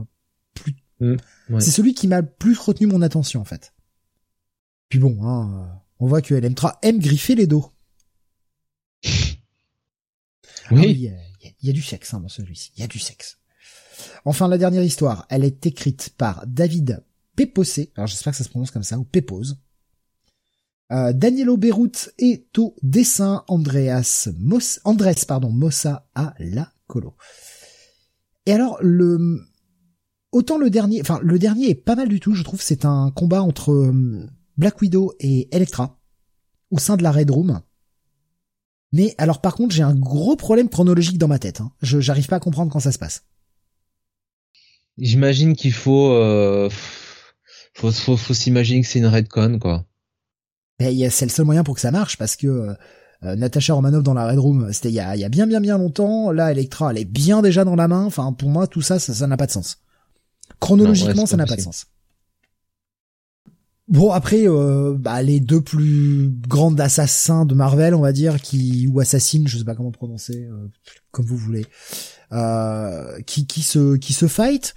plus... 0.53 0.75
Mm, 0.99 1.15
ouais. 1.49 1.61
C'est 1.61 1.71
celui 1.71 1.93
qui 1.93 2.07
m'a 2.07 2.21
le 2.21 2.27
plus 2.29 2.57
retenu 2.57 2.87
mon 2.87 3.01
attention 3.01 3.41
en 3.41 3.45
fait. 3.45 3.73
Puis 4.89 4.99
bon, 4.99 5.23
hein, 5.23 5.53
euh, 5.69 5.73
on 5.99 6.07
voit 6.07 6.21
que 6.21 6.33
Electra 6.33 6.77
aime 6.81 6.99
griffer 6.99 7.35
les 7.35 7.47
dos. 7.47 7.71
Ah 9.05 9.09
oui, 10.71 10.81
Oui. 10.81 10.91
il 10.91 11.01
y, 11.01 11.07
a- 11.09 11.49
y 11.61 11.69
y 11.69 11.73
du 11.73 11.81
sexe 11.81 12.13
hein, 12.13 12.19
dans 12.19 12.27
celui-ci. 12.29 12.71
Il 12.75 12.81
y 12.81 12.83
a 12.83 12.87
du 12.87 12.99
sexe. 12.99 13.37
Enfin, 14.25 14.47
la 14.47 14.57
dernière 14.57 14.83
histoire, 14.83 15.25
elle 15.29 15.43
est 15.43 15.65
écrite 15.65 16.11
par 16.17 16.45
David 16.47 17.03
Pepose. 17.35 17.87
Alors 17.95 18.07
j'espère 18.07 18.31
que 18.33 18.37
ça 18.37 18.43
se 18.43 18.49
prononce 18.49 18.71
comme 18.71 18.83
ça, 18.83 18.97
ou 18.97 19.03
Pepose. 19.03 19.59
Euh, 20.91 21.13
Danielo 21.13 21.55
Beirut 21.57 21.91
est 22.17 22.57
au 22.57 22.75
dessin, 22.81 23.43
Andreas 23.47 24.27
Mos, 24.37 24.79
Andrés, 24.85 25.13
pardon, 25.27 25.51
Mossa 25.51 26.09
à 26.15 26.33
la 26.39 26.71
colo. 26.89 27.15
Et 28.45 28.51
alors, 28.51 28.77
le, 28.81 29.39
autant 30.31 30.57
le 30.57 30.69
dernier, 30.69 30.99
enfin, 31.01 31.19
le 31.23 31.39
dernier 31.39 31.69
est 31.69 31.75
pas 31.75 31.95
mal 31.95 32.09
du 32.09 32.19
tout, 32.19 32.33
je 32.33 32.43
trouve, 32.43 32.61
c'est 32.61 32.83
un 32.83 33.11
combat 33.11 33.41
entre 33.43 33.71
euh, 33.71 34.27
Black 34.57 34.81
Widow 34.81 35.13
et 35.19 35.47
Elektra, 35.55 36.01
au 36.71 36.79
sein 36.79 36.97
de 36.97 37.03
la 37.03 37.11
Red 37.11 37.29
Room. 37.29 37.61
Mais 38.91 39.13
alors 39.19 39.39
par 39.39 39.53
contre, 39.53 39.73
j'ai 39.75 39.83
un 39.83 39.93
gros 39.95 40.35
problème 40.35 40.67
chronologique 40.67 41.19
dans 41.19 41.27
ma 41.27 41.37
tête. 41.37 41.61
Hein. 41.61 41.71
Je 41.81 41.99
j'arrive 41.99 42.27
pas 42.27 42.37
à 42.37 42.39
comprendre 42.39 42.71
quand 42.71 42.79
ça 42.79 42.91
se 42.91 42.97
passe. 42.97 43.23
J'imagine 44.97 45.55
qu'il 45.55 45.73
faut, 45.73 46.11
euh, 46.11 46.69
faut, 47.73 47.91
faut, 47.91 48.17
faut 48.17 48.33
s'imaginer 48.33 48.81
que 48.81 48.87
c'est 48.87 48.99
une 48.99 49.05
redcon, 49.05 49.59
quoi. 49.59 49.85
A- 50.81 51.09
c'est 51.09 51.25
le 51.25 51.31
seul 51.31 51.45
moyen 51.45 51.63
pour 51.63 51.75
que 51.75 51.81
ça 51.81 51.91
marche 51.91 52.17
parce 52.17 52.35
que 52.35 52.75
euh, 53.23 53.35
Natasha 53.35 53.73
Romanoff 53.73 54.03
dans 54.03 54.13
la 54.13 54.27
Red 54.27 54.39
Room, 54.39 54.71
c'était 54.71 54.89
il 54.89 54.95
y 54.95 54.99
a, 54.99 55.15
y 55.15 55.23
a 55.23 55.29
bien 55.29 55.47
bien 55.47 55.59
bien 55.59 55.77
longtemps. 55.77 56.31
Là, 56.31 56.51
Electra, 56.51 56.91
elle 56.91 56.97
est 56.97 57.05
bien 57.05 57.41
déjà 57.41 57.65
dans 57.65 57.75
la 57.75 57.87
main. 57.87 58.05
Enfin, 58.05 58.31
pour 58.33 58.49
moi, 58.49 58.67
tout 58.67 58.81
ça, 58.81 58.99
ça 58.99 59.13
ça 59.13 59.27
n'a 59.27 59.37
pas 59.37 59.47
de 59.47 59.51
sens. 59.51 59.79
Chronologiquement, 60.59 61.13
Non, 61.13 61.21
ouais, 61.21 61.25
c'est 61.25 61.31
ça 61.31 61.37
n'a 61.37 61.45
pas 61.45 61.55
de 61.55 61.61
sens. 61.61 61.87
Bon, 63.87 64.11
après, 64.11 64.47
euh, 64.47 64.95
bah, 64.97 65.23
les 65.23 65.39
deux 65.39 65.61
plus 65.61 66.29
grandes 66.47 66.79
assassins 66.79 67.43
de 67.45 67.55
Marvel, 67.55 67.95
on 67.95 68.01
va 68.01 68.11
dire, 68.11 68.39
qui 68.39 68.87
ou 68.87 68.99
assassines, 68.99 69.47
je 69.47 69.57
sais 69.57 69.63
pas 69.63 69.73
comment 69.73 69.91
prononcer, 69.91 70.45
euh, 70.45 70.67
comme 71.09 71.25
vous 71.25 71.37
voulez, 71.37 71.65
euh, 72.31 73.19
qui 73.21 73.47
qui 73.47 73.63
se 73.63 73.95
qui 73.95 74.13
se 74.13 74.27
fight, 74.27 74.75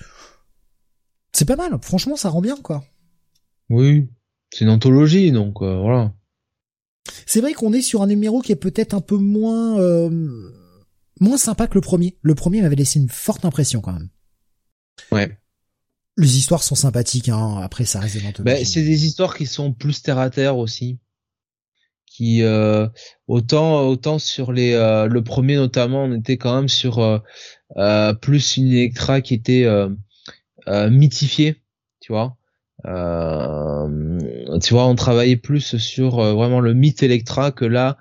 c'est 1.33 1.45
pas 1.45 1.57
mal. 1.57 1.79
Franchement, 1.83 2.17
ça 2.17 2.31
rend 2.31 2.41
bien, 2.41 2.57
quoi. 2.57 2.85
Oui. 3.69 4.09
C'est 4.51 4.65
une 4.65 4.71
anthologie, 4.71 5.31
donc 5.31 5.61
euh, 5.61 5.79
voilà. 5.81 6.15
C'est 7.27 7.41
vrai 7.41 7.53
qu'on 7.53 7.73
est 7.73 7.83
sur 7.83 8.03
un 8.03 8.07
numéro 8.07 8.41
qui 8.41 8.53
est 8.53 8.57
peut-être 8.57 8.95
un 8.95 9.01
peu 9.01 9.17
moins 9.17 9.79
euh, 9.81 10.51
moins 11.21 11.37
sympa 11.37 11.67
que 11.67 11.75
le 11.75 11.81
premier. 11.81 12.17
Le 12.23 12.35
premier 12.35 12.63
m'avait 12.63 12.77
laissé 12.77 13.01
une 13.01 13.09
forte 13.09 13.45
impression 13.45 13.81
quand 13.81 13.93
même. 13.93 14.09
Ouais. 15.11 15.39
Les 16.17 16.37
histoires 16.37 16.63
sont 16.63 16.75
sympathiques, 16.75 17.29
hein. 17.29 17.59
Après, 17.63 17.85
ça 17.85 18.01
reste 18.01 18.19
anthologies. 18.25 18.67
c'est 18.67 18.83
des 18.83 19.07
histoires 19.07 19.37
qui 19.37 19.47
sont 19.47 19.73
plus 19.73 20.03
terre 20.03 20.19
à 20.19 20.31
terre 20.31 20.59
aussi. 20.59 20.99
Qui 22.07 22.43
euh, 22.43 22.87
autant 23.27 23.87
autant 23.89 24.19
sur 24.19 24.53
les 24.53 24.75
euh, 24.75 25.07
le 25.07 25.25
premier 25.25 25.57
notamment 25.57 26.05
on 26.05 26.13
était 26.13 26.37
quand 26.37 26.55
même 26.55 26.69
sur 26.69 27.23
plus 28.21 28.57
une 28.59 28.69
Electra 28.69 29.23
qui 29.23 29.35
était 29.35 29.67
mythifiée, 30.69 31.63
tu 32.01 32.13
vois. 32.13 32.37
Euh, 32.87 34.59
tu 34.61 34.75
vois, 34.75 34.87
on 34.87 34.95
travaillait 34.95 35.37
plus 35.37 35.77
sur 35.79 36.19
euh, 36.21 36.33
vraiment 36.35 36.61
le 36.61 36.75
mythe 36.75 37.03
Electra 37.03 37.53
que 37.53 37.65
là 37.65 37.97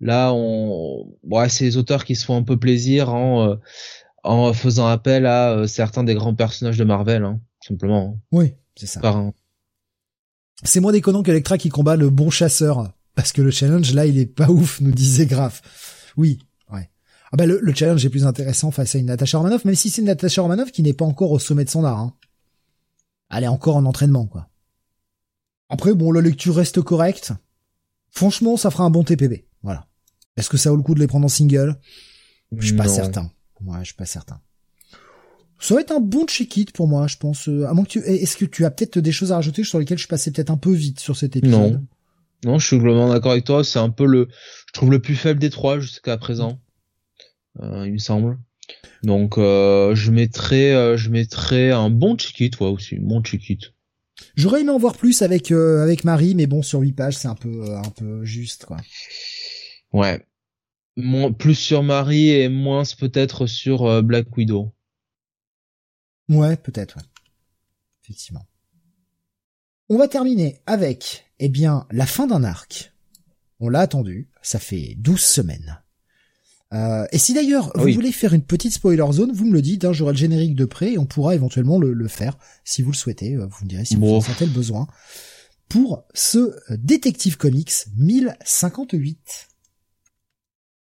là 0.00 0.32
on 0.32 1.06
ouais, 1.24 1.48
c'est 1.48 1.64
les 1.64 1.76
auteurs 1.76 2.04
qui 2.04 2.16
se 2.16 2.24
font 2.24 2.36
un 2.36 2.42
peu 2.42 2.58
plaisir 2.58 3.12
en 3.12 3.48
euh, 3.50 3.54
en 4.24 4.52
faisant 4.52 4.86
appel 4.86 5.26
à 5.26 5.66
certains 5.66 6.04
des 6.04 6.14
grands 6.14 6.34
personnages 6.34 6.78
de 6.78 6.84
Marvel 6.84 7.24
hein, 7.24 7.40
simplement. 7.60 8.18
Oui, 8.30 8.54
c'est 8.76 8.86
ça. 8.86 9.00
Un- 9.04 9.32
C'est 10.64 10.80
moins 10.80 10.92
déconnant 10.92 11.22
qu'Electra 11.22 11.58
qui 11.58 11.68
combat 11.70 11.96
le 11.96 12.08
bon 12.10 12.30
chasseur. 12.30 12.92
Parce 13.14 13.32
que 13.32 13.42
le 13.42 13.50
challenge, 13.50 13.92
là, 13.92 14.06
il 14.06 14.18
est 14.18 14.24
pas 14.26 14.48
ouf, 14.50 14.80
nous 14.80 14.92
disait 14.92 15.26
Graf. 15.26 15.60
Oui, 16.16 16.38
ouais. 16.72 16.88
Ah 17.32 17.36
bah, 17.36 17.44
le, 17.46 17.58
le 17.60 17.74
challenge 17.74 18.04
est 18.06 18.08
plus 18.10 18.24
intéressant 18.24 18.70
face 18.70 18.94
à 18.94 18.98
une 18.98 19.06
Natasha 19.06 19.36
Romanoff, 19.38 19.64
même 19.66 19.74
si 19.74 19.90
c'est 19.90 20.00
une 20.00 20.06
Natasha 20.06 20.40
Romanoff 20.40 20.70
qui 20.72 20.82
n'est 20.82 20.94
pas 20.94 21.04
encore 21.04 21.32
au 21.32 21.38
sommet 21.38 21.64
de 21.64 21.70
son 21.70 21.84
art, 21.84 21.98
hein. 21.98 22.14
Elle 23.32 23.44
est 23.44 23.48
encore 23.48 23.76
en 23.76 23.84
entraînement, 23.84 24.26
quoi. 24.26 24.48
Après, 25.68 25.94
bon, 25.94 26.12
la 26.12 26.20
lecture 26.20 26.54
reste 26.54 26.82
correcte. 26.82 27.32
Franchement, 28.10 28.56
ça 28.56 28.70
fera 28.70 28.84
un 28.84 28.90
bon 28.90 29.04
TPB. 29.04 29.46
Voilà. 29.62 29.86
Est-ce 30.36 30.50
que 30.50 30.58
ça 30.58 30.70
vaut 30.70 30.76
le 30.76 30.82
coup 30.82 30.94
de 30.94 31.00
les 31.00 31.06
prendre 31.06 31.24
en 31.24 31.28
single? 31.28 31.78
Je 32.56 32.66
suis 32.66 32.76
pas 32.76 32.88
certain. 32.88 33.30
Ouais, 33.64 33.78
je 33.80 33.86
suis 33.86 33.94
pas 33.94 34.04
certain. 34.06 34.40
Ça 35.58 35.74
va 35.74 35.80
être 35.80 35.92
un 35.92 36.00
bon 36.00 36.26
check-it 36.26 36.72
pour 36.72 36.88
moi, 36.88 37.06
je 37.06 37.16
pense. 37.16 37.48
Euh, 37.48 37.66
À 37.68 37.72
moins 37.72 37.84
que 37.84 37.90
tu, 37.90 37.98
est-ce 38.00 38.36
que 38.36 38.44
tu 38.44 38.64
as 38.64 38.70
peut-être 38.70 38.98
des 38.98 39.12
choses 39.12 39.32
à 39.32 39.36
rajouter 39.36 39.62
sur 39.64 39.78
lesquelles 39.78 39.96
je 39.98 40.02
suis 40.02 40.08
passé 40.08 40.30
peut-être 40.32 40.50
un 40.50 40.56
peu 40.56 40.72
vite 40.72 41.00
sur 41.00 41.16
cet 41.16 41.36
épisode? 41.36 41.72
Non. 41.74 41.86
Non, 42.44 42.58
je 42.58 42.66
suis 42.66 42.78
globalement 42.78 43.08
d'accord 43.10 43.30
avec 43.32 43.44
toi. 43.44 43.62
C'est 43.62 43.78
un 43.78 43.88
peu 43.90 44.04
le, 44.04 44.28
je 44.66 44.72
trouve 44.72 44.90
le 44.90 45.00
plus 45.00 45.14
faible 45.14 45.38
des 45.38 45.50
trois 45.50 45.78
jusqu'à 45.78 46.16
présent, 46.18 46.58
euh, 47.60 47.86
il 47.86 47.92
me 47.92 47.98
semble. 47.98 48.38
Donc, 49.02 49.36
euh, 49.36 49.94
je 49.94 50.10
mettrais, 50.10 50.72
euh, 50.72 50.96
je 50.96 51.10
mettrais 51.10 51.70
un 51.70 51.90
bon 51.90 52.16
check-it, 52.16 52.52
toi 52.52 52.70
aussi, 52.70 52.96
un 52.96 53.02
bon 53.02 53.22
check-it. 53.22 53.72
J'aurais 54.36 54.60
aimé 54.60 54.70
en 54.70 54.78
voir 54.78 54.96
plus 54.96 55.22
avec 55.22 55.50
euh, 55.50 55.82
avec 55.82 56.04
Marie, 56.04 56.34
mais 56.34 56.46
bon, 56.46 56.62
sur 56.62 56.80
8 56.80 56.92
pages, 56.92 57.16
c'est 57.16 57.28
un 57.28 57.34
peu 57.34 57.74
un 57.74 57.90
peu 57.90 58.24
juste, 58.24 58.66
quoi. 58.66 58.76
Ouais. 59.92 60.24
plus 61.38 61.54
sur 61.54 61.82
Marie 61.82 62.30
et 62.30 62.48
moins 62.48 62.84
peut-être 62.98 63.46
sur 63.46 64.02
Black 64.02 64.36
Widow. 64.36 64.72
Ouais, 66.28 66.56
peut-être, 66.56 66.96
ouais. 66.96 67.02
Effectivement. 68.04 68.46
On 69.88 69.98
va 69.98 70.08
terminer 70.08 70.60
avec, 70.66 71.26
eh 71.38 71.48
bien, 71.48 71.86
la 71.90 72.06
fin 72.06 72.26
d'un 72.26 72.44
arc. 72.44 72.92
On 73.60 73.68
l'a 73.68 73.80
attendu, 73.80 74.30
ça 74.40 74.58
fait 74.58 74.94
12 74.98 75.20
semaines. 75.20 75.81
Euh, 76.72 77.06
et 77.12 77.18
si 77.18 77.34
d'ailleurs 77.34 77.70
vous 77.74 77.92
voulez 77.92 78.12
faire 78.12 78.32
une 78.32 78.42
petite 78.42 78.72
spoiler 78.72 79.04
zone, 79.12 79.32
vous 79.32 79.44
me 79.44 79.52
le 79.52 79.62
dites, 79.62 79.84
hein, 79.84 79.92
j'aurai 79.92 80.12
le 80.12 80.18
générique 80.18 80.54
de 80.54 80.64
près 80.64 80.92
et 80.92 80.98
on 80.98 81.04
pourra 81.04 81.34
éventuellement 81.34 81.78
le, 81.78 82.08
faire 82.08 82.38
si 82.64 82.82
vous 82.82 82.92
le 82.92 82.96
souhaitez. 82.96 83.34
Euh, 83.34 83.46
vous 83.46 83.64
me 83.64 83.68
direz 83.68 83.84
si 83.84 83.96
vous 83.96 84.08
en 84.08 84.20
sentez 84.20 84.46
le 84.46 84.52
besoin. 84.52 84.86
Pour 85.68 86.04
ce 86.14 86.38
euh, 86.38 86.76
Détective 86.78 87.36
Comics 87.36 87.72
1058. 87.98 89.48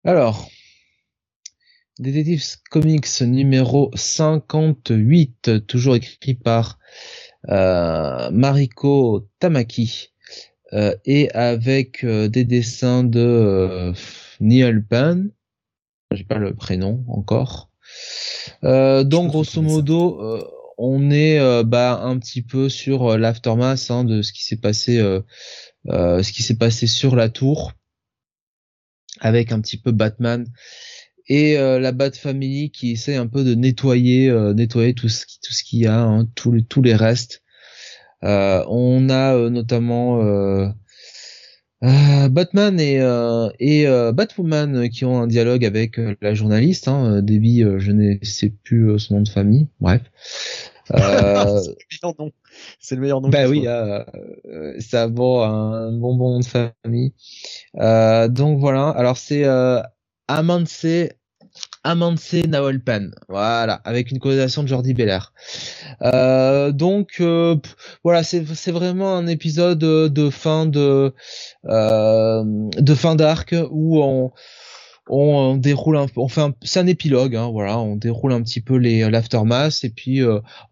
Alors, 0.04 0.48
Détective 1.98 2.42
Comics 2.70 3.20
numéro 3.22 3.90
58, 3.94 5.66
toujours 5.66 5.96
écrit 5.96 6.34
par 6.34 6.78
Mariko 7.48 9.28
Tamaki 9.38 10.10
et 11.04 11.30
avec 11.30 12.04
des 12.04 12.44
dessins 12.44 13.04
de 13.04 13.92
Neil 14.40 14.82
Pan 14.88 15.22
j'ai 16.12 16.24
pas 16.24 16.38
le 16.38 16.54
prénom 16.54 17.04
encore. 17.08 17.70
Euh, 18.64 19.04
donc 19.04 19.28
grosso 19.28 19.62
modo, 19.62 20.20
euh, 20.22 20.44
on 20.78 21.10
est 21.10 21.38
euh, 21.38 21.62
bah, 21.64 22.00
un 22.02 22.18
petit 22.18 22.42
peu 22.42 22.68
sur 22.68 23.16
l'aftermath 23.18 23.90
hein, 23.90 24.04
de 24.04 24.22
ce 24.22 24.32
qui 24.32 24.44
s'est 24.44 24.56
passé, 24.56 24.98
ce 25.88 26.32
qui 26.32 26.42
s'est 26.42 26.56
passé 26.56 26.86
sur 26.86 27.16
la 27.16 27.28
tour, 27.28 27.72
avec 29.20 29.52
un 29.52 29.60
petit 29.60 29.78
peu 29.78 29.92
Batman 29.92 30.46
et 31.28 31.56
la 31.56 31.90
Bat 31.92 32.12
Family 32.12 32.70
qui 32.70 32.92
essaie 32.92 33.16
un 33.16 33.26
peu 33.26 33.42
de 33.42 33.54
nettoyer, 33.54 34.30
nettoyer 34.54 34.94
tout 34.94 35.08
ce 35.08 35.26
qui, 35.26 35.40
tout 35.40 35.52
ce 35.52 35.64
qu'il 35.64 35.80
y 35.80 35.86
a, 35.86 36.00
hein, 36.00 36.28
tous 36.34 36.52
les 36.52 36.62
tous 36.62 36.82
les 36.82 36.94
restes. 36.94 37.42
on 38.22 39.08
a 39.10 39.50
notamment 39.50 40.22
euh, 41.84 42.28
Batman 42.28 42.80
et, 42.80 43.00
euh, 43.00 43.50
et 43.58 43.86
euh, 43.86 44.12
Batwoman 44.12 44.88
qui 44.88 45.04
ont 45.04 45.20
un 45.22 45.26
dialogue 45.26 45.64
avec 45.64 46.00
la 46.22 46.34
journaliste, 46.34 46.88
hein, 46.88 47.20
Debbie, 47.22 47.62
je 47.78 47.92
ne 47.92 48.16
sais 48.22 48.50
plus 48.50 48.98
son 48.98 49.16
nom 49.16 49.20
de 49.22 49.28
famille, 49.28 49.68
bref. 49.80 50.02
c'est 52.78 52.94
le 52.94 53.00
meilleur 53.00 53.20
nom. 53.20 53.28
Bah 53.28 53.48
oui, 53.48 53.66
ça 54.78 55.08
bon 55.08 55.42
un 55.42 55.92
bon 55.92 56.14
bon 56.14 56.30
nom 56.34 56.40
de 56.40 56.44
famille. 56.44 57.12
donc 58.32 58.58
voilà, 58.58 58.88
alors 58.90 59.16
c'est 59.16 59.44
Amance 60.28 60.86
Amance 61.86 62.32
Nawalpan, 62.32 63.10
voilà, 63.28 63.74
avec 63.84 64.10
une 64.10 64.18
colonisation 64.18 64.64
de 64.64 64.68
Jordi 64.68 64.92
Belair. 64.92 65.32
Euh, 66.02 66.72
donc 66.72 67.18
euh, 67.20 67.56
voilà, 68.02 68.24
c'est 68.24 68.72
vraiment 68.72 69.16
un 69.16 69.28
épisode 69.28 69.78
de 69.78 70.30
fin 70.30 70.66
de 70.66 71.14
euh, 71.66 72.42
de 72.76 72.94
fin 72.94 73.14
d'arc 73.14 73.54
où 73.70 74.02
on 74.02 74.32
on 75.08 75.54
déroule 75.56 75.96
un 75.96 76.06
on 76.16 76.26
fait 76.26 76.42
c'est 76.62 76.80
un 76.80 76.88
épilogue, 76.88 77.36
hein, 77.36 77.50
voilà, 77.52 77.78
on 77.78 77.94
déroule 77.94 78.32
un 78.32 78.42
petit 78.42 78.60
peu 78.60 78.76
les 78.76 79.08
l'aftermath 79.08 79.84
et 79.84 79.90
puis 79.90 80.22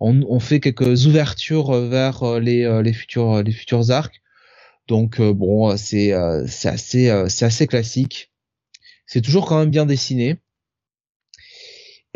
on, 0.01 0.21
on 0.29 0.41
fait 0.41 0.59
quelques 0.59 1.07
ouvertures 1.07 1.73
vers 1.73 2.41
les 2.41 2.83
les 2.83 2.93
futurs 2.93 3.41
les 3.45 3.53
futurs 3.53 3.93
arcs. 3.93 4.21
Donc 4.89 5.21
bon, 5.21 5.77
c'est 5.77 6.13
c'est 6.49 6.69
assez 6.69 7.25
c'est 7.29 7.45
assez 7.45 7.69
classique. 7.69 8.33
C'est 9.07 9.21
toujours 9.21 9.47
quand 9.47 9.61
même 9.61 9.71
bien 9.71 9.87
dessiné. 9.87 10.39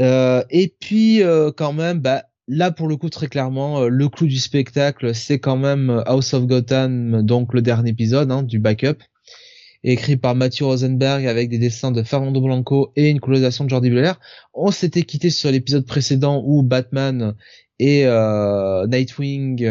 Euh, 0.01 0.45
et 0.51 0.75
puis 0.81 1.23
euh, 1.23 1.51
quand 1.51 1.73
même, 1.73 1.99
bah, 2.01 2.25
là 2.47 2.71
pour 2.71 2.89
le 2.89 2.97
coup 2.97 3.11
très 3.11 3.29
clairement, 3.29 3.83
euh, 3.83 3.89
le 3.89 4.09
clou 4.09 4.27
du 4.27 4.39
spectacle, 4.39 5.15
c'est 5.15 5.39
quand 5.39 5.57
même 5.57 6.03
House 6.07 6.35
of 6.35 6.47
Gotham, 6.47 7.23
donc 7.23 7.53
le 7.53 7.63
dernier 7.63 7.91
épisode 7.91 8.31
hein, 8.31 8.43
du 8.43 8.59
backup, 8.59 9.03
écrit 9.83 10.17
par 10.17 10.35
Matthew 10.35 10.63
Rosenberg 10.63 11.27
avec 11.27 11.49
des 11.49 11.59
dessins 11.59 11.91
de 11.91 12.03
Fernando 12.03 12.41
Blanco 12.41 12.93
et 12.97 13.11
une 13.11 13.21
colonisation 13.21 13.65
de 13.65 13.71
Jordi 13.71 13.91
Belair. 13.91 14.21
On 14.55 14.71
s'était 14.71 15.03
quitté 15.03 15.31
sur 15.31 15.51
l'épisode 15.51 15.87
précédent 15.87 16.43
où 16.45 16.63
Batman 16.63 17.35
et 17.81 18.05
Nightwing, 18.89 19.65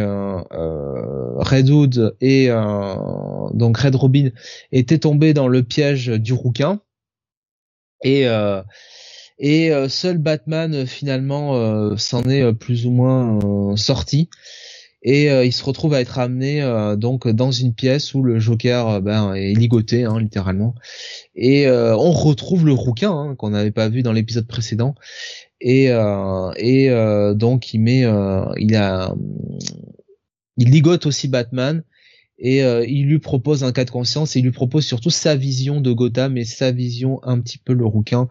Red 0.50 1.70
Hood 1.70 2.16
et 2.22 2.48
donc 2.48 3.78
Red 3.78 3.96
Robin 3.96 4.30
étaient 4.72 5.00
tombés 5.00 5.34
dans 5.34 5.50
le 5.50 5.62
piège 5.64 6.08
du 6.08 6.32
rouquin. 6.32 6.80
Et 8.06 8.26
et 9.40 9.72
euh, 9.72 9.88
seul 9.88 10.18
Batman 10.18 10.74
euh, 10.74 10.86
finalement 10.86 11.56
euh, 11.56 11.96
s'en 11.98 12.24
est 12.24 12.54
plus 12.54 12.86
ou 12.86 12.92
moins 12.92 13.76
sorti. 13.76 14.30
Et 15.04 15.28
il 15.28 15.54
se 15.54 15.64
retrouve 15.64 15.94
à 15.94 16.02
être 16.02 16.20
amené 16.20 16.60
donc 16.98 17.30
dans 17.30 17.52
une 17.52 17.74
pièce 17.74 18.14
où 18.14 18.24
le 18.24 18.40
Joker 18.40 19.00
ben, 19.00 19.36
est 19.36 19.54
ligoté 19.54 20.04
hein, 20.04 20.20
littéralement. 20.20 20.76
Et 21.34 21.70
on 21.70 22.12
retrouve 22.12 22.66
le 22.66 22.74
rouquin 22.74 23.12
hein, 23.12 23.36
qu'on 23.36 23.52
n'avait 23.52 23.72
pas 23.72 23.88
vu 23.88 24.02
dans 24.02 24.12
l'épisode 24.12 24.48
précédent. 24.48 24.96
Et 25.62 25.86
et 26.58 26.90
donc 27.36 27.74
il 27.74 27.80
met 27.80 28.06
il 28.58 28.76
a 28.76 29.16
il 30.58 30.72
ligote 30.72 31.06
aussi 31.06 31.30
Batman 31.30 31.84
et 32.40 32.64
euh, 32.64 32.86
il 32.86 33.08
lui 33.08 33.20
propose 33.20 33.64
un 33.64 33.72
cas 33.72 33.86
de 33.86 33.90
conscience 33.90 34.36
et 34.36 34.40
il 34.40 34.44
lui 34.44 34.52
propose 34.52 34.86
surtout 34.86 35.10
sa 35.10 35.36
vision 35.36 35.82
de 35.82 35.92
Gotham 35.92 36.38
et 36.38 36.46
sa 36.46 36.72
vision 36.72 37.20
un 37.24 37.40
petit 37.40 37.58
peu 37.58 37.74
le 37.74 37.86
rouquin 37.86 38.28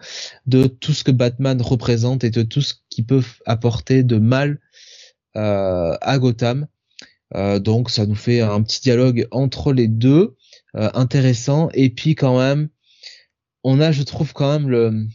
de 0.46 0.66
tout 0.66 0.92
ce 0.92 1.04
que 1.04 1.10
Batman 1.10 1.60
représente 1.60 2.22
et 2.24 2.30
de 2.30 2.42
tout 2.42 2.62
ce 2.62 2.74
qui 2.88 3.02
peut 3.02 3.22
apporter 3.46 4.02
de 4.02 4.18
mal 4.18 4.60
euh, 5.36 5.96
à 6.00 6.18
Gotham. 6.18 6.66
Euh, 7.34 7.58
donc 7.58 7.90
ça 7.90 8.06
nous 8.06 8.14
fait 8.14 8.40
un 8.40 8.62
petit 8.62 8.80
dialogue 8.80 9.26
entre 9.30 9.72
les 9.72 9.88
deux 9.88 10.36
intéressant 10.74 11.70
et 11.72 11.88
puis 11.88 12.14
quand 12.14 12.38
même 12.38 12.68
on 13.64 13.80
a 13.80 13.92
je 13.92 14.02
trouve 14.02 14.34
quand 14.34 14.52
même 14.52 14.68
le 14.68 15.06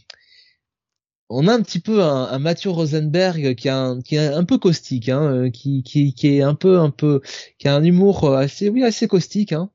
on 1.32 1.48
a 1.48 1.54
un 1.54 1.62
petit 1.62 1.80
peu 1.80 2.02
un, 2.02 2.24
un 2.24 2.38
Mathieu 2.38 2.70
Rosenberg 2.70 3.54
qui, 3.54 3.68
a 3.68 3.96
qui 4.04 4.16
est 4.16 4.26
un 4.26 4.44
peu 4.44 4.58
caustique, 4.58 5.08
hein, 5.08 5.46
euh, 5.46 5.50
qui, 5.50 5.82
est 6.22 6.42
un 6.42 6.54
peu 6.54 6.78
un 6.78 6.90
peu 6.90 7.20
qui 7.58 7.68
a 7.68 7.74
un 7.74 7.82
humour 7.82 8.34
assez 8.34 8.68
oui 8.68 8.82
caustique, 9.08 9.52
hein, 9.52 9.70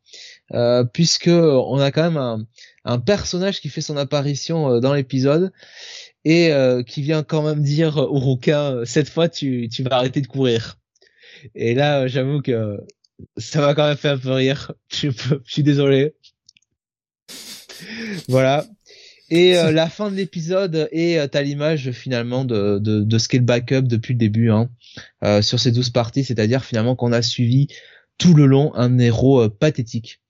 euh, 0.54 0.84
puisque 0.84 1.30
on 1.30 1.80
a 1.80 1.92
quand 1.92 2.04
même 2.04 2.18
un, 2.18 2.46
un, 2.86 3.00
personnage 3.00 3.60
qui 3.60 3.70
fait 3.70 3.82
son 3.82 3.98
apparition 3.98 4.72
euh, 4.72 4.80
dans 4.80 4.94
l'épisode 4.94 5.52
et 6.26 6.54
euh, 6.54 6.84
qui 6.84 7.02
vient 7.02 7.24
quand 7.24 7.42
même 7.42 7.64
dire 7.64 7.98
au 7.98 8.20
rouquin 8.20 8.86
cette 8.86 9.10
fois 9.10 9.28
tu, 9.28 9.68
vas 9.80 9.98
arrêter 9.98 10.22
de 10.22 10.28
courir. 10.28 10.78
Et 11.56 11.74
là 11.74 12.08
j'avoue 12.08 12.42
que 12.42 12.78
ça 13.38 13.62
m'a 13.62 13.74
quand 13.74 13.88
même 13.88 13.98
fait 13.98 14.10
un 14.10 14.18
peu 14.20 14.32
rire. 14.32 14.74
Je 14.94 15.10
suis 15.46 15.64
désolé. 15.64 16.14
Voilà. 18.28 18.66
Et 19.30 19.58
euh, 19.58 19.72
la 19.72 19.90
fin 19.90 20.12
de 20.12 20.16
l'épisode 20.16 20.88
est 20.92 21.36
à 21.36 21.42
l'image 21.42 21.92
finalement 21.92 22.46
de, 22.46 22.80
de, 22.80 23.02
de 23.04 23.18
ce 23.18 23.28
qu'est 23.28 23.38
le 23.38 23.44
backup 23.44 23.84
depuis 23.84 24.14
le 24.14 24.20
début 24.20 24.52
hein, 24.52 24.70
euh, 25.24 25.42
sur 25.42 25.60
ces 25.60 25.72
douze 25.72 25.90
parties, 25.90 26.24
c'est-à-dire 26.24 26.64
finalement 26.64 26.96
qu'on 26.96 27.12
a 27.12 27.22
suivi 27.22 27.68
tout 28.18 28.34
le 28.34 28.46
long 28.46 28.74
un 28.76 28.98
héros 28.98 29.42
euh, 29.42 29.50
pathétique 29.50 30.22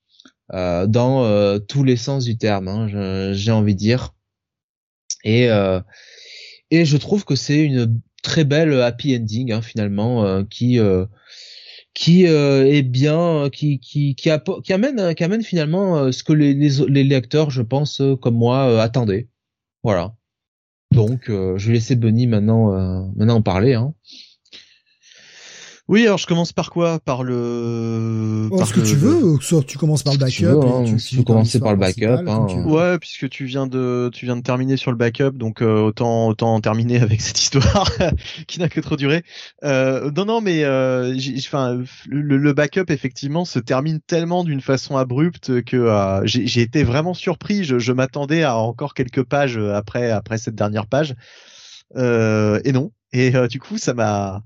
dans 0.49 1.59
tous 1.67 1.83
les 1.83 1.97
sens 1.97 2.23
du 2.23 2.37
terme, 2.37 2.69
hein, 2.69 3.33
j'ai 3.33 3.51
envie 3.51 3.73
de 3.73 3.79
dire. 3.79 4.15
Et, 5.25 5.49
et 6.71 6.85
je 6.85 6.95
trouve 6.95 7.25
que 7.25 7.35
c'est 7.35 7.61
une 7.65 7.99
très 8.23 8.45
belle 8.45 8.79
happy 8.79 9.17
ending 9.17 9.51
hein, 9.51 9.61
finalement 9.61 10.45
qui 10.45 10.79
qui 11.97 12.27
euh, 12.27 12.63
est 12.67 12.83
bien, 12.83 13.49
qui 13.51 13.79
qui 13.79 14.13
qui, 14.13 14.29
qui 14.63 14.73
amène 14.73 15.15
qui 15.15 15.23
amène 15.23 15.41
finalement 15.41 15.97
euh, 15.97 16.11
ce 16.11 16.23
que 16.23 16.31
les, 16.31 16.53
les, 16.53 16.69
les 16.87 17.03
lecteurs, 17.03 17.49
je 17.49 17.63
pense, 17.63 18.01
euh, 18.01 18.15
comme 18.15 18.35
moi, 18.35 18.79
attendaient. 18.83 19.29
Voilà. 19.81 20.15
Donc, 20.93 21.23
je 21.27 21.67
vais 21.67 21.73
laisser 21.73 21.95
Benny 21.95 22.27
maintenant 22.27 22.71
maintenant 23.15 23.35
en 23.35 23.41
parler. 23.41 23.73
Hein. 23.73 23.93
Oui, 25.89 26.05
alors 26.05 26.17
je 26.17 26.27
commence 26.27 26.51
par 26.51 26.69
quoi? 26.69 26.99
Par 26.99 27.23
le. 27.23 28.49
Oh, 28.51 28.65
ce 28.65 28.73
que 28.73 28.81
tu 28.81 28.97
veux, 28.97 29.39
soit 29.39 29.63
tu 29.63 29.77
commences 29.77 30.03
par 30.03 30.13
le 30.13 30.19
backup. 30.19 30.35
Tu 30.35 30.43
veux, 30.43 30.59
hein, 30.61 30.83
tu, 30.83 31.15
peux 31.15 31.23
commencer 31.23 31.59
par 31.61 31.71
le 31.71 31.77
backup. 31.77 32.27
Hein. 32.27 32.65
Ouais, 32.65 32.99
puisque 32.99 33.29
tu 33.29 33.45
viens 33.45 33.67
de 33.67 34.09
tu 34.13 34.25
viens 34.25 34.35
de 34.35 34.41
terminer 34.41 34.75
sur 34.75 34.91
le 34.91 34.97
backup, 34.97 35.31
donc 35.31 35.61
euh, 35.61 35.79
autant 35.79 36.27
autant 36.27 36.59
terminer 36.59 36.99
avec 37.01 37.21
cette 37.21 37.39
histoire 37.39 37.89
qui 38.47 38.59
n'a 38.59 38.67
que 38.67 38.81
trop 38.81 38.97
duré. 38.97 39.23
Euh, 39.63 40.11
non, 40.11 40.25
non, 40.25 40.41
mais 40.41 40.65
euh, 40.65 41.15
enfin 41.37 41.81
le, 42.09 42.37
le, 42.37 42.53
backup 42.53 42.89
effectivement 42.89 43.45
se 43.45 43.59
termine 43.59 44.01
tellement 44.01 44.43
d'une 44.43 44.61
façon 44.61 44.97
abrupte 44.97 45.63
que 45.63 45.77
euh, 45.77 46.21
j'ai 46.25 46.61
été 46.61 46.83
vraiment 46.83 47.13
surpris. 47.13 47.63
Je, 47.63 47.79
je 47.79 47.93
m'attendais 47.93 48.43
à 48.43 48.57
encore 48.57 48.93
quelques 48.93 49.23
pages 49.23 49.57
après 49.57 50.11
après 50.11 50.37
cette 50.37 50.55
dernière 50.55 50.87
page, 50.87 51.15
euh, 51.95 52.59
et 52.65 52.73
non. 52.73 52.91
Et 53.13 53.31
du 53.47 53.61
coup, 53.61 53.77
ça 53.77 53.93
m'a 53.93 54.43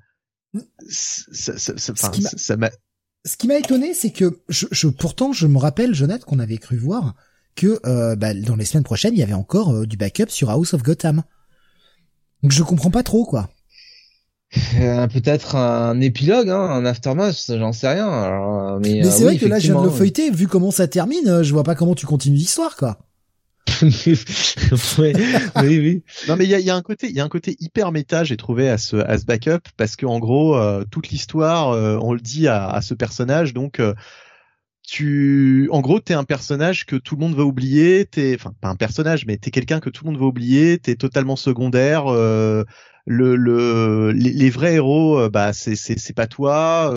ça, 0.90 1.58
ça, 1.58 1.74
ce 3.24 3.38
qui 3.38 3.48
m'a 3.48 3.58
étonné, 3.58 3.94
c'est 3.94 4.12
que 4.12 4.40
je, 4.50 4.66
je, 4.72 4.88
pourtant 4.88 5.32
je 5.32 5.48
me 5.48 5.58
rappelle, 5.58 5.94
Jonathan, 5.94 6.26
qu'on 6.26 6.40
avait 6.40 6.58
cru 6.58 6.78
voir 6.78 7.16
que 7.56 7.80
euh, 7.86 8.16
bah, 8.16 8.34
dans 8.34 8.56
les 8.56 8.66
semaines 8.66 8.84
prochaines, 8.84 9.14
il 9.14 9.20
y 9.20 9.24
avait 9.24 9.34
encore 9.34 9.74
euh, 9.74 9.86
du 9.86 9.98
backup 9.98 10.30
sur 10.30 10.50
House 10.50 10.74
of 10.74 10.84
Gotham. 10.84 11.24
Donc 12.42 12.52
je 12.52 12.64
comprends 12.64 12.90
pas 12.90 13.04
trop 13.04 13.26
quoi. 13.26 13.50
Euh, 14.80 15.08
Peut-être 15.08 15.56
un 15.56 16.02
épilogue, 16.02 16.50
hein, 16.50 16.60
un 16.60 16.86
aftermath, 16.86 17.52
j'en 17.58 17.72
sais 17.72 17.88
rien. 17.88 18.10
Alors, 18.10 18.80
mais 18.80 18.94
Mais 18.94 19.06
euh, 19.06 19.12
c'est 19.12 19.20
oui, 19.20 19.24
vrai 19.24 19.38
que 19.38 19.46
là, 19.46 19.60
je 19.60 19.72
viens 19.72 19.80
de 19.82 19.86
le 19.86 19.92
feuilleter, 19.92 20.30
vu 20.30 20.48
comment 20.48 20.72
ça 20.72 20.88
termine, 20.88 21.28
euh, 21.28 21.44
je 21.44 21.54
vois 21.54 21.64
pas 21.64 21.76
comment 21.76 21.96
tu 21.96 22.06
continues 22.06 22.38
l'histoire 22.38 22.76
quoi. 22.76 23.00
Ouais, 24.98 25.14
oui, 25.58 25.80
oui. 25.80 26.04
Non 26.28 26.36
mais 26.36 26.46
il 26.46 26.50
y 26.50 26.70
a, 26.70 26.76
un 26.76 26.82
côté, 26.82 27.12
y 27.12 27.20
a 27.20 27.24
un 27.24 27.30
côté 27.30 27.56
hyper 27.60 27.92
méta 27.92 28.24
j'ai 28.24 28.38
trouvé 28.38 28.70
à 28.70 28.78
ce 28.78 28.98
à 28.98 29.18
ce 29.18 29.26
backup 29.26 29.62
parce 29.78 29.96
que 29.96 30.06
en 30.06 30.20
gros 30.20 30.56
euh, 30.56 30.84
toute 30.90 31.10
l'histoire 31.10 31.72
euh, 31.72 31.98
on 32.02 32.14
le 32.14 32.20
dit 32.20 32.48
à, 32.48 32.80
ce 32.82 32.94
personnage 32.94 33.54
donc 33.54 33.80
euh, 33.80 33.94
tu 34.88 35.70
en 35.72 35.82
gros 35.82 36.00
t'es 36.00 36.14
un 36.14 36.24
personnage 36.24 36.86
que 36.86 36.96
tout 36.96 37.16
le 37.16 37.22
monde 37.22 37.36
va 37.36 37.44
oublier 37.44 38.06
t'es 38.06 38.36
enfin 38.36 38.54
pas 38.62 38.70
un 38.70 38.76
personnage 38.76 39.26
mais 39.26 39.38
t'es 39.38 39.52
quelqu'un 39.52 39.80
que 39.80 39.90
tout 39.90 40.06
le 40.06 40.12
monde 40.12 40.20
va 40.20 40.26
oublier 40.26 40.78
t'es 40.78 40.96
totalement 40.96 41.36
secondaire 41.36 42.06
le 42.12 42.66
le 43.06 44.12
les, 44.12 44.50
vrais 44.50 44.76
héros 44.76 45.30
bah 45.30 45.54
c'est 45.54 45.76
c'est 45.76 46.14
pas 46.14 46.28
toi 46.28 46.94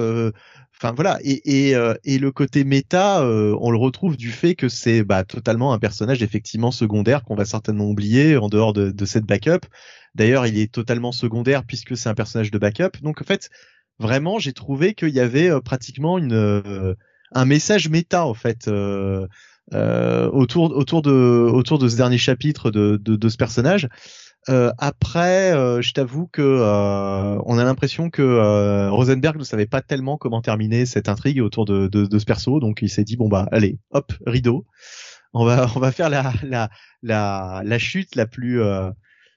Enfin 0.77 0.93
voilà 0.93 1.19
et 1.23 1.69
et, 1.69 1.77
euh, 1.77 1.95
et 2.05 2.19
le 2.19 2.33
côté 2.33 2.65
méta, 2.65 3.23
euh, 3.23 3.57
on 3.61 3.71
le 3.71 3.79
retrouve 3.79 4.17
du 4.17 4.31
fait 4.31 4.55
que 4.55 4.69
c'est 4.69 5.05
bah, 5.05 5.25
totalement 5.25 5.73
un 5.73 5.79
personnage 5.79 6.23
effectivement 6.23 6.73
secondaire 6.73 7.23
qu'on 7.23 7.37
va 7.37 7.45
certainement 7.45 7.87
oublier 7.89 8.37
en 8.37 8.49
dehors 8.49 8.73
de, 8.73 8.91
de 8.91 9.05
cette 9.05 9.25
backup. 9.25 9.67
D'ailleurs, 10.15 10.47
il 10.47 10.59
est 10.59 10.73
totalement 10.73 11.13
secondaire 11.13 11.65
puisque 11.65 11.97
c'est 11.97 12.09
un 12.09 12.15
personnage 12.15 12.51
de 12.51 12.59
backup. 12.59 13.01
Donc 13.03 13.21
en 13.21 13.25
fait, 13.25 13.51
vraiment, 13.99 14.39
j'ai 14.39 14.53
trouvé 14.53 14.95
qu'il 14.95 15.11
y 15.11 15.21
avait 15.21 15.51
euh, 15.51 15.61
pratiquement 15.61 16.19
une 16.19 16.33
euh, 16.33 16.95
un 17.33 17.45
message 17.45 17.89
méta 17.89 18.27
en 18.27 18.35
fait 18.35 18.69
euh, 18.69 19.27
autour 19.73 20.77
autour 20.77 21.03
de 21.03 21.11
autour 21.11 21.79
de 21.79 21.89
ce 21.89 21.97
dernier 21.97 22.19
chapitre 22.19 22.71
de 22.71 23.01
de, 23.03 23.17
de 23.17 23.29
ce 23.29 23.37
personnage. 23.37 23.89
Euh, 24.51 24.71
après, 24.79 25.55
euh, 25.55 25.81
je 25.81 25.93
t'avoue 25.95 26.27
que 26.27 26.43
euh, 26.43 27.39
on 27.47 27.57
a 27.59 27.65
l'impression 27.65 28.11
que 28.11 28.21
euh, 28.21 28.91
Rosenberg 28.91 29.39
ne 29.39 29.45
savait 29.45 29.67
pas 29.67 29.81
tellement 29.81 30.19
comment 30.19 30.43
terminer 30.43 30.85
cette 30.85 31.09
intrigue 31.09 31.41
autour 31.41 31.65
de, 31.65 31.87
de, 31.89 32.05
de 32.05 32.19
ce 32.19 32.27
perso, 32.27 32.61
donc 32.61 32.81
il 32.83 32.91
s'est 32.91 33.05
dit 33.05 33.17
bon 33.17 33.29
bah 33.29 33.49
allez, 33.53 33.79
hop, 33.91 34.13
rideau, 34.27 34.67
on 35.33 35.47
va 35.47 35.67
on 35.77 35.81
va 35.81 35.93
faire 35.93 36.11
la 36.11 36.35
la 36.43 36.69
la, 37.03 37.63
la 37.65 37.79
chute 37.79 38.17
la 38.17 38.27
plus 38.27 38.61
euh, 38.61 38.91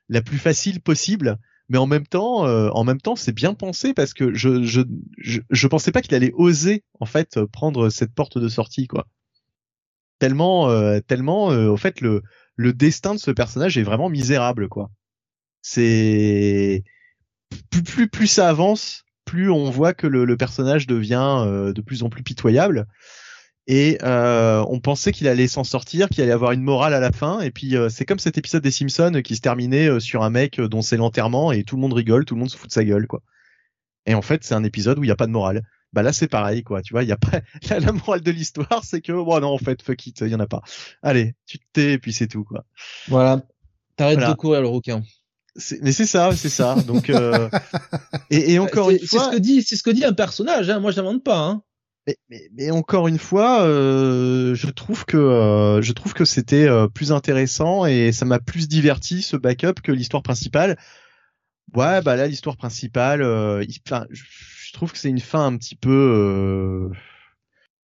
la 0.10 0.22
plus 0.22 0.40
facile 0.40 0.82
possible, 0.82 1.38
mais 1.70 1.78
en 1.78 1.88
même 1.88 2.06
temps 2.06 2.46
euh, 2.46 2.70
en 2.74 2.84
même 2.84 3.00
temps 3.00 3.16
c'est 3.16 3.32
bien 3.32 3.54
pensé 3.54 3.94
parce 3.94 4.14
que 4.14 4.34
je 4.34 4.64
je 4.64 4.82
je, 5.18 5.40
je 5.50 5.68
pensais 5.68 5.94
pas 5.94 6.02
qu'il 6.02 6.16
allait 6.16 6.34
oser 6.36 6.84
en 7.00 7.06
fait 7.06 7.40
prendre 7.46 7.90
cette 7.90 8.14
porte 8.14 8.38
de 8.40 8.50
sortie 8.50 8.88
quoi. 8.88 9.08
Tellement 10.20 10.68
tellement 11.08 11.46
au 11.46 11.78
fait 11.78 12.02
le 12.02 12.24
le 12.58 12.74
destin 12.74 13.14
de 13.16 13.20
ce 13.20 13.32
personnage 13.32 13.78
est 13.78 13.84
vraiment 13.84 14.10
misérable 14.10 14.68
quoi. 14.68 14.90
C'est 15.62 16.84
plus 17.70 17.84
plus 17.84 18.10
plus 18.10 18.28
ça 18.28 18.50
avance, 18.50 19.06
plus 19.26 19.50
on 19.50 19.70
voit 19.70 19.94
que 19.94 20.08
le, 20.08 20.36
personnage 20.36 20.88
devient 20.88 21.44
euh, 21.46 21.72
de 21.72 21.82
plus 21.82 22.04
en 22.04 22.10
plus 22.10 22.24
pitoyable. 22.24 22.88
Et 23.70 23.98
euh, 24.02 24.64
on 24.70 24.80
pensait 24.80 25.12
qu'il 25.12 25.28
allait 25.28 25.50
s'en 25.50 25.66
sortir, 25.66 26.08
qu'il 26.08 26.24
allait 26.24 26.32
avoir 26.32 26.54
une 26.54 26.64
morale 26.64 26.94
à 26.94 27.02
la 27.02 27.12
fin. 27.12 27.42
Et 27.42 27.52
puis 27.52 27.76
euh, 27.76 27.90
c'est 27.90 28.06
comme 28.06 28.20
cet 28.20 28.38
épisode 28.38 28.64
des 28.64 28.72
Simpsons 28.72 29.22
qui 29.24 29.36
se 29.36 29.42
terminait 29.42 30.00
sur 30.00 30.24
un 30.24 30.30
mec 30.30 30.60
dont 30.60 30.82
c'est 30.82 30.98
l'enterrement 30.98 31.52
et 31.52 31.64
tout 31.64 31.76
le 31.76 31.82
monde 31.82 31.94
rigole, 31.94 32.26
tout 32.26 32.36
le 32.36 32.40
monde 32.40 32.50
se 32.50 32.58
fout 32.58 32.70
de 32.70 32.74
sa 32.74 32.84
gueule 32.84 33.08
quoi. 33.08 33.22
Et 34.06 34.16
en 34.16 34.22
fait 34.22 34.44
c'est 34.44 34.56
un 34.56 34.64
épisode 34.64 34.98
où 35.00 35.04
il 35.04 35.08
n'y 35.08 35.12
a 35.12 35.18
pas 35.18 35.28
de 35.28 35.32
morale. 35.32 35.64
Bah 35.94 36.04
là 36.04 36.12
c'est 36.14 36.28
pareil 36.28 36.64
quoi, 36.64 36.82
tu 36.82 36.94
vois, 36.94 37.04
il 37.04 37.10
y 37.10 37.14
a 37.14 37.18
pas 37.18 37.40
la, 37.70 37.80
la 37.80 37.92
morale 37.92 38.22
de 38.22 38.32
l'histoire, 38.32 38.84
c'est 38.84 39.02
que 39.02 39.12
bon 39.14 39.40
non 39.40 39.50
en 39.54 39.58
fait 39.58 39.82
fuck 39.82 40.06
it, 40.08 40.20
il 40.22 40.28
y 40.28 40.36
en 40.36 40.40
a 40.40 40.48
pas. 40.48 40.62
Allez, 41.02 41.36
tu 41.46 41.60
te 41.60 41.64
tais 41.74 41.94
et 41.94 41.98
puis 41.98 42.14
c'est 42.14 42.28
tout 42.28 42.44
quoi. 42.44 42.66
Voilà. 43.08 43.42
T'arrêtes 43.96 44.18
Voilà. 44.20 44.34
de 44.34 44.38
courir 44.38 44.62
le 44.62 44.68
requin. 44.68 45.02
C'est- 45.56 45.80
Mais 45.82 45.92
c'est 45.92 46.06
ça, 46.06 46.36
c'est 46.36 46.50
ça. 46.50 46.76
Donc 46.86 47.10
euh, 47.10 47.50
et, 48.30 48.54
et 48.54 48.60
encore 48.60 48.90
C'est- 48.90 48.94
une 48.98 49.00
c'est 49.00 49.08
fois, 49.18 49.26
ce 49.26 49.32
que 49.32 49.40
dit, 49.42 49.64
c'est 49.64 49.76
ce 49.76 49.82
que 49.84 49.90
dit 49.90 50.06
un 50.06 50.14
personnage. 50.14 50.70
Hein. 50.70 50.80
Moi, 50.80 50.92
je 50.92 50.98
n'invente 50.98 51.24
pas. 51.24 51.40
Hein. 51.40 51.64
mais, 52.06 52.18
mais, 52.30 52.42
mais 52.54 52.70
encore 52.72 53.08
une 53.08 53.18
fois, 53.18 53.64
euh, 53.64 54.54
je 54.54 54.68
trouve 54.70 55.06
que 55.06 55.18
euh, 55.18 55.82
je 55.82 55.94
trouve 55.94 56.14
que 56.14 56.26
c'était 56.26 56.68
euh, 56.68 56.88
plus 56.88 57.12
intéressant 57.12 57.86
et 57.88 58.12
ça 58.12 58.26
m'a 58.26 58.40
plus 58.40 58.68
diverti 58.68 59.22
ce 59.24 59.36
backup 59.36 59.82
que 59.82 59.92
l'histoire 59.92 60.22
principale. 60.22 60.78
Ouais, 61.76 62.02
bah 62.02 62.16
là 62.16 62.28
l'histoire 62.28 62.56
principale, 62.58 63.22
euh, 63.24 63.64
il- 63.68 63.78
je, 64.12 64.24
je 64.68 64.74
trouve 64.74 64.92
que 64.92 64.98
c'est 64.98 65.10
une 65.10 65.22
fin 65.22 65.46
un 65.46 65.56
petit 65.56 65.78
peu, 65.78 65.92
euh, 65.92 66.90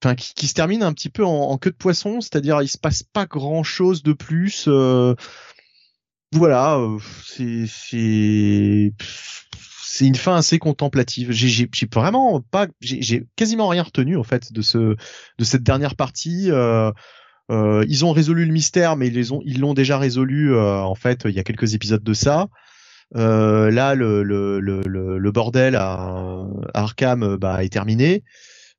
enfin, 0.01 0.15
qui, 0.15 0.47
se 0.47 0.55
termine 0.55 0.85
un 0.85 0.93
petit 0.93 1.09
peu 1.09 1.25
en, 1.25 1.59
queue 1.59 1.73
de 1.73 1.77
poisson, 1.77 2.21
c'est-à-dire 2.21 2.63
il 2.63 2.69
se 2.69 2.79
passe 2.79 3.03
pas 3.03 3.27
grand 3.27 3.65
chose 3.65 4.05
de 4.05 4.13
plus. 4.13 4.67
euh, 4.69 5.17
voilà, 6.33 6.79
euh, 6.79 6.99
c'est 7.35 7.67
une 10.07 10.15
fin 10.15 10.37
assez 10.37 10.61
contemplative. 10.61 11.33
J'ai 11.33 11.69
vraiment 11.93 12.41
pas, 12.43 12.69
j'ai 12.81 13.27
quasiment 13.35 13.67
rien 13.67 13.83
retenu 13.83 14.17
en 14.17 14.23
fait 14.23 14.53
de 14.53 14.63
ce 14.63 14.95
de 15.39 15.45
cette 15.45 15.65
dernière 15.65 15.97
partie. 15.97 16.51
Ils 17.51 18.05
ont 18.05 18.13
résolu 18.13 18.45
le 18.45 18.53
mystère, 18.53 18.97
mais 18.97 19.09
ils 19.09 19.33
ils 19.45 19.59
l'ont 19.59 19.75
déjà 19.75 19.99
résolu 19.99 20.57
en 20.57 20.95
fait. 20.95 21.23
Il 21.25 21.35
y 21.35 21.41
a 21.41 21.45
quelques 21.45 21.75
épisodes 21.75 22.05
de 22.05 22.15
ça. 22.15 22.49
Euh, 23.17 23.71
là, 23.71 23.95
le, 23.95 25.31
bordel 25.31 25.77
à, 25.77 26.45
Arkham 26.75 27.23
euh, 27.23 27.37
bah, 27.39 27.65
est 27.65 27.73
terminé. 27.73 28.25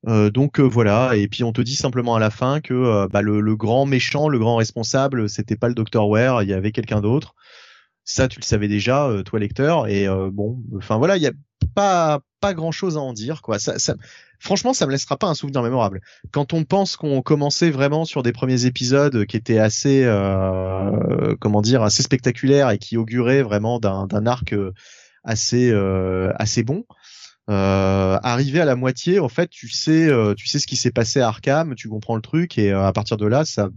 Euh, 0.08 0.30
donc 0.30 0.60
voilà, 0.60 1.16
et 1.18 1.28
puis 1.28 1.44
on 1.44 1.52
te 1.52 1.62
dit 1.62 1.76
simplement 1.76 2.16
à 2.16 2.20
la 2.20 2.30
fin 2.30 2.62
que 2.62 3.08
bah, 3.08 3.22
le, 3.22 3.56
grand 3.56 3.86
méchant, 3.86 4.30
le 4.30 4.40
grand 4.40 4.56
responsable, 4.56 5.30
c'était 5.30 5.58
pas 5.58 5.68
le 5.68 5.74
Dr 5.74 6.08
Ware, 6.08 6.44
il 6.44 6.50
y 6.50 6.54
avait 6.54 6.72
quelqu'un 6.72 7.02
d'autre. 7.02 7.36
Ça, 8.06 8.28
tu 8.28 8.40
le 8.40 8.46
savais 8.46 8.68
déjà, 8.68 9.12
toi 9.26 9.40
lecteur. 9.40 9.88
Et 9.88 10.08
bon, 10.32 10.64
enfin 10.78 10.98
voilà, 10.98 11.18
il 11.18 11.24
y 11.24 11.28
a 11.28 11.34
pas 11.76 12.22
pas 12.40 12.54
grand 12.54 12.72
chose 12.72 12.98
à 12.98 13.02
en 13.02 13.14
dire, 13.14 13.42
quoi. 13.42 13.60
Ça, 13.60 13.78
ça, 13.78 13.96
franchement, 14.40 14.74
ça 14.74 14.86
me 14.86 14.92
laissera 14.92 15.18
pas 15.18 15.28
un 15.28 15.34
souvenir 15.34 15.62
mémorable. 15.62 16.02
Quand 16.32 16.54
on 16.54 16.64
pense 16.64 16.96
qu'on 16.96 17.22
commençait 17.22 17.72
vraiment 17.72 18.06
sur 18.06 18.24
des 18.24 18.32
premiers 18.32 18.66
épisodes 18.66 19.26
qui 19.26 19.38
étaient 19.38 19.60
assez, 19.60 20.04
euh, 20.06 21.36
comment 21.40 21.62
dire, 21.62 21.84
assez 21.84 22.04
spectaculaires 22.04 22.70
et 22.70 22.78
qui 22.78 22.98
auguraient 22.98 23.44
vraiment 23.44 23.80
d'un 23.80 24.26
arc 24.26 24.54
euh, 24.54 24.74
assez 25.24 25.70
euh, 25.72 26.32
assez 26.38 26.64
bon. 26.64 26.86
Euh, 27.50 28.20
arrivé 28.22 28.62
à 28.62 28.66
la 28.66 28.76
moitié, 28.76 29.20
en 29.20 29.30
fait, 29.30 29.50
tu 29.50 29.70
sais, 29.70 30.08
euh, 30.08 30.36
tu 30.36 30.48
sais 30.48 30.60
ce 30.60 30.68
qui 30.68 30.76
s'est 30.76 30.92
passé 30.92 31.20
à 31.20 31.30
Arkham, 31.30 31.74
tu 31.74 31.90
comprends 31.90 32.16
le 32.16 32.22
truc 32.22 32.60
et 32.60 32.72
euh, 32.72 32.86
à 32.86 32.94
partir 32.94 33.18
de 33.18 33.26
là, 33.26 33.44
ça, 33.44 33.70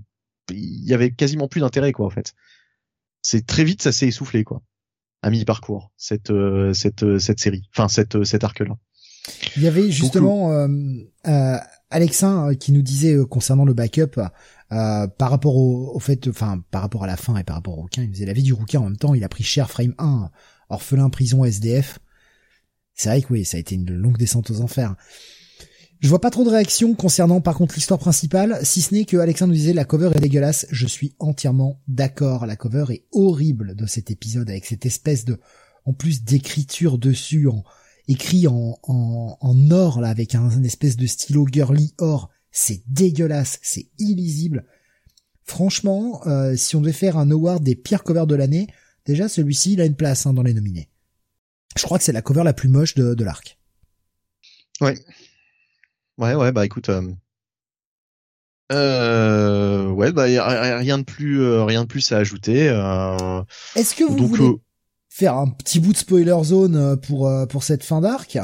il 0.51 0.87
y 0.87 0.93
avait 0.93 1.11
quasiment 1.11 1.49
plus 1.49 1.61
d'intérêt, 1.61 1.93
quoi, 1.93 2.05
en 2.05 2.11
fait. 2.11 2.35
C'est 3.23 3.47
très 3.47 3.65
vite, 3.65 3.81
ça 3.81 3.91
s'est 3.91 4.09
essoufflé, 4.09 4.45
quoi, 4.45 4.61
à 5.23 5.31
mi-parcours 5.31 5.91
cette 5.97 6.33
cette 6.75 7.19
cette 7.19 7.41
série, 7.41 7.63
enfin 7.75 7.89
cette 7.89 8.25
cet 8.25 8.45
arc-là. 8.45 8.77
Il 9.57 9.63
y 9.63 9.69
avait 9.69 9.91
justement 9.91 10.53
euh, 10.53 10.69
euh, 11.29 11.59
Alexin 11.93 12.49
euh, 12.49 12.55
qui 12.55 12.73
nous 12.73 12.83
disait 12.83 13.15
euh, 13.15 13.27
concernant 13.27 13.65
le 13.65 13.75
backup 13.75 14.19
euh, 14.73 15.07
par 15.07 15.31
rapport 15.31 15.57
au, 15.57 15.93
au 15.95 15.99
fait, 16.01 16.27
enfin 16.29 16.63
par 16.71 16.83
rapport 16.83 17.05
à 17.05 17.07
la 17.07 17.17
fin 17.17 17.37
et 17.37 17.45
par 17.45 17.57
rapport 17.57 17.79
au 17.79 17.83
rouquin, 17.83 18.03
il 18.03 18.13
faisait 18.13 18.27
la 18.27 18.33
vie 18.33 18.43
du 18.43 18.53
rouquin 18.53 18.81
en 18.81 18.85
même 18.85 18.97
temps. 18.97 19.15
Il 19.15 19.25
a 19.25 19.29
pris 19.29 19.45
cher 19.45 19.71
frame 19.71 19.95
1, 19.99 20.31
orphelin, 20.71 21.11
prison, 21.11 21.45
SDF. 21.45 21.99
C'est 22.95 23.09
vrai 23.11 23.23
que 23.23 23.33
oui, 23.33 23.45
ça 23.45 23.59
a 23.59 23.61
été 23.61 23.75
une 23.75 23.93
longue 23.93 24.19
descente 24.19 24.51
aux 24.51 24.61
enfers. 24.61 24.97
Je 26.01 26.09
vois 26.09 26.21
pas 26.21 26.31
trop 26.31 26.45
de 26.45 26.51
réactions 26.51 26.95
concernant 26.95 27.41
par 27.41 27.55
contre 27.55 27.77
l'histoire 27.77 28.01
principale, 28.01 28.59
si 28.65 28.83
ce 28.83 28.93
n'est 28.93 29.05
que 29.05 29.19
Alexin 29.19 29.47
nous 29.47 29.53
disait 29.53 29.73
la 29.73 29.85
cover 29.85 30.11
est 30.17 30.21
dégueulasse. 30.21 30.67
Je 30.71 30.87
suis 30.87 31.15
entièrement 31.21 31.81
d'accord. 31.87 32.45
La 32.47 32.57
cover 32.57 32.87
est 32.91 33.05
horrible 33.13 33.77
de 33.77 33.87
cet 33.87 34.11
épisode 34.11 34.51
avec 34.51 34.67
cette 34.67 34.85
espèce 34.85 35.25
de, 35.25 35.39
en 35.85 35.93
plus 35.93 36.25
d'écriture 36.25 36.99
dessus 36.99 37.47
en 37.47 37.63
écrit 38.09 38.47
en, 38.49 38.79
en, 38.83 39.39
en 39.41 39.71
or 39.71 40.01
là 40.01 40.09
avec 40.09 40.35
un, 40.35 40.51
une 40.51 40.65
espèce 40.65 40.97
de 40.97 41.07
stylo 41.07 41.47
girly 41.51 41.95
or. 41.99 42.31
C'est 42.51 42.83
dégueulasse, 42.87 43.59
c'est 43.63 43.89
illisible. 43.99 44.67
Franchement, 45.45 46.21
euh, 46.27 46.55
si 46.55 46.77
on 46.77 46.81
devait 46.81 46.93
faire 46.93 47.17
un 47.17 47.31
award 47.31 47.63
des 47.63 47.75
pires 47.75 48.05
covers 48.05 48.27
de 48.27 48.35
l'année, 48.35 48.67
déjà 49.07 49.29
celui-ci 49.29 49.73
il 49.73 49.81
a 49.81 49.87
une 49.87 49.97
place 49.97 50.27
hein, 50.27 50.35
dans 50.35 50.43
les 50.43 50.55
nominés. 50.55 50.91
Je 51.77 51.83
crois 51.85 51.97
que 51.97 52.05
c'est 52.05 52.13
la 52.13 52.23
cover 52.23 52.45
la 52.45 52.53
plus 52.53 52.69
moche 52.69 52.95
de, 52.95 53.15
de 53.15 53.25
l'arc. 53.25 53.59
Ouais. 54.81 54.99
Ouais, 56.19 56.35
ouais, 56.35 56.53
bah 56.53 56.67
écoute, 56.67 56.91
euh, 56.91 57.11
euh, 58.71 59.89
ouais, 59.89 60.13
bah 60.13 60.25
rien 60.25 60.99
de 60.99 61.05
plus, 61.05 61.41
euh, 61.41 61.65
rien 61.65 61.85
de 61.85 61.89
plus 61.89 62.13
à 62.13 62.19
ajouter. 62.19 62.67
Est-ce 63.75 63.95
que 63.95 64.05
vous 64.05 64.17
donc, 64.17 64.29
voulez 64.29 64.57
faire 65.15 65.37
un 65.37 65.49
petit 65.51 65.79
bout 65.79 65.93
de 65.93 65.99
spoiler 65.99 66.37
zone 66.43 66.77
euh, 66.77 66.97
pour 66.97 67.29
euh, 67.29 67.45
pour 67.47 67.63
cette 67.63 67.85
fin 67.85 68.01
d'arc 68.01 68.39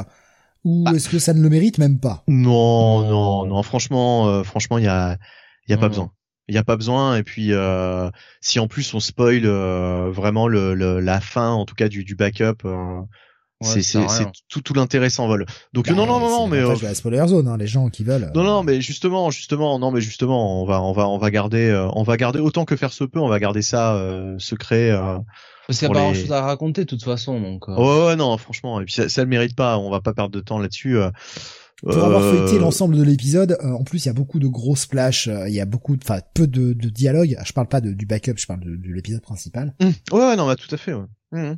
ou 0.65 0.83
Bah. 0.83 0.91
est-ce 0.93 1.09
que 1.09 1.19
ça 1.19 1.33
ne 1.33 1.41
le 1.41 1.49
mérite 1.49 1.77
même 1.77 1.99
pas? 1.99 2.23
Non, 2.27 3.01
non, 3.07 3.45
non, 3.45 3.63
franchement, 3.63 4.27
euh, 4.27 4.43
franchement, 4.43 4.77
il 4.77 4.83
y 4.83 4.87
a, 4.87 5.17
il 5.67 5.71
y 5.71 5.73
a 5.73 5.77
Non, 5.77 5.81
pas 5.81 5.87
besoin. 5.89 6.11
Il 6.49 6.55
y 6.55 6.57
a 6.57 6.63
pas 6.63 6.75
besoin. 6.75 7.15
Et 7.15 7.23
puis, 7.23 7.53
euh, 7.53 8.09
si 8.41 8.59
en 8.59 8.67
plus 8.67 8.93
on 8.93 8.99
spoil 8.99 9.43
euh, 9.45 10.09
vraiment 10.11 10.47
le, 10.47 10.73
le- 10.73 10.99
la 10.99 11.21
fin, 11.21 11.49
en 11.51 11.65
tout 11.65 11.75
cas 11.75 11.87
du, 11.87 12.03
du 12.03 12.15
backup, 12.15 12.65
euh, 12.65 13.01
c'est 13.61 13.81
c'est 13.81 14.07
tout 14.47 14.61
tout 14.61 14.73
l'intérêt 14.73 15.09
s'envole. 15.09 15.45
Donc 15.73 15.87
bah, 15.87 15.93
non 15.93 16.05
non 16.05 16.19
non 16.19 16.29
non 16.29 16.47
mais 16.47 16.59
euh... 16.59 16.75
la 16.81 16.95
spoiler 16.95 17.25
zone 17.27 17.47
hein, 17.47 17.57
les 17.57 17.67
gens 17.67 17.89
qui 17.89 18.03
veulent. 18.05 18.31
Non 18.33 18.43
non 18.43 18.63
mais 18.63 18.79
justement 18.79 19.31
justement 19.31 19.79
non 19.79 19.91
mais 19.91 19.99
justement 20.01 20.61
on 20.61 20.65
va 20.65 20.81
on 20.81 20.93
va 20.93 21.07
on 21.09 21.17
va 21.17 21.29
garder 21.29 21.67
euh, 21.69 21.89
on 21.93 22.03
va 22.03 22.15
garder 22.15 22.39
autant 22.39 22.63
que 22.63 22.75
faire 22.77 22.93
se 22.93 23.03
peut 23.03 23.19
on 23.19 23.27
va 23.27 23.37
garder 23.39 23.61
ça 23.61 23.95
euh, 23.95 24.37
secret. 24.39 24.91
Euh, 25.69 25.71
Parce 25.71 25.79
qu'il 25.79 25.87
n'y 25.87 25.93
a 25.93 25.99
pas 25.99 26.01
grand 26.01 26.13
chose 26.13 26.31
à 26.31 26.41
raconter 26.41 26.81
de 26.81 26.87
toute 26.87 27.03
façon 27.03 27.39
donc. 27.39 27.69
Euh. 27.69 27.75
Ouais, 27.75 28.07
ouais 28.07 28.15
non 28.15 28.37
franchement 28.37 28.81
et 28.81 28.85
puis 28.85 28.93
ça, 28.93 29.09
ça 29.09 29.21
le 29.23 29.29
mérite 29.29 29.55
pas 29.55 29.77
on 29.77 29.89
va 29.89 30.01
pas 30.01 30.13
perdre 30.13 30.31
de 30.31 30.39
temps 30.39 30.59
là-dessus. 30.59 30.97
Pour 31.81 32.03
avoir 32.03 32.21
feuilleté 32.21 32.59
l'ensemble 32.59 32.97
de 32.97 33.03
l'épisode, 33.03 33.57
en 33.63 33.83
plus 33.83 34.03
il 34.03 34.07
y 34.07 34.11
a 34.11 34.13
beaucoup 34.13 34.39
de 34.39 34.47
gros 34.47 34.75
splash, 34.75 35.29
il 35.47 35.53
y 35.53 35.61
a 35.61 35.65
beaucoup, 35.65 35.95
enfin 35.95 36.19
peu 36.33 36.45
de, 36.45 36.73
de 36.73 36.89
dialogue. 36.89 37.37
Je 37.45 37.53
parle 37.53 37.67
pas 37.67 37.79
de, 37.79 37.93
du 37.93 38.05
backup, 38.05 38.33
je 38.35 38.47
parle 38.47 38.59
de, 38.59 38.75
de 38.75 38.93
l'épisode 38.93 39.21
principal. 39.21 39.73
Mmh. 39.79 40.15
Ouais 40.15 40.35
non 40.35 40.45
bah 40.45 40.57
tout 40.57 40.73
à 40.75 40.77
fait. 40.77 40.93
Ouais. 40.93 41.05
Mmh. 41.31 41.55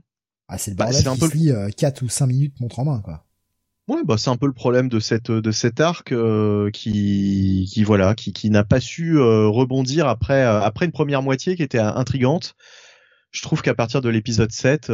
Ah, 0.52 0.58
c'est 0.58 0.72
le 0.72 0.76
bah, 0.76 0.88
bordel 0.92 1.08
un 1.08 1.16
peu 1.16 1.30
suit, 1.30 1.50
4 1.78 2.04
euh, 2.04 2.06
ou 2.06 2.10
5 2.10 2.28
minutes 2.28 2.60
montre 2.60 2.80
en 2.80 2.86
main, 2.86 3.00
quoi. 3.00 3.24
Ouais, 3.88 4.04
bah 4.04 4.18
c'est 4.18 4.30
un 4.30 4.36
peu 4.36 4.48
le 4.48 4.54
problème 4.54 4.90
de 4.90 5.00
cette 5.00 5.32
de 5.32 5.52
cet 5.52 5.80
arc 5.80 6.12
euh, 6.12 6.70
qui 6.72 7.70
qui 7.72 7.84
voilà 7.84 8.16
qui 8.16 8.32
qui 8.32 8.50
n'a 8.50 8.64
pas 8.64 8.80
su 8.80 9.18
euh, 9.18 9.48
rebondir 9.48 10.08
après 10.08 10.44
après 10.44 10.86
une 10.86 10.92
première 10.92 11.22
moitié 11.22 11.56
qui 11.56 11.64
était 11.64 11.80
intrigante. 11.80 12.56
Je 13.32 13.42
trouve 13.42 13.62
qu'à 13.62 13.76
partir 13.76 14.02
de 14.02 14.10
l'épisode 14.10 14.52
7 14.52 14.92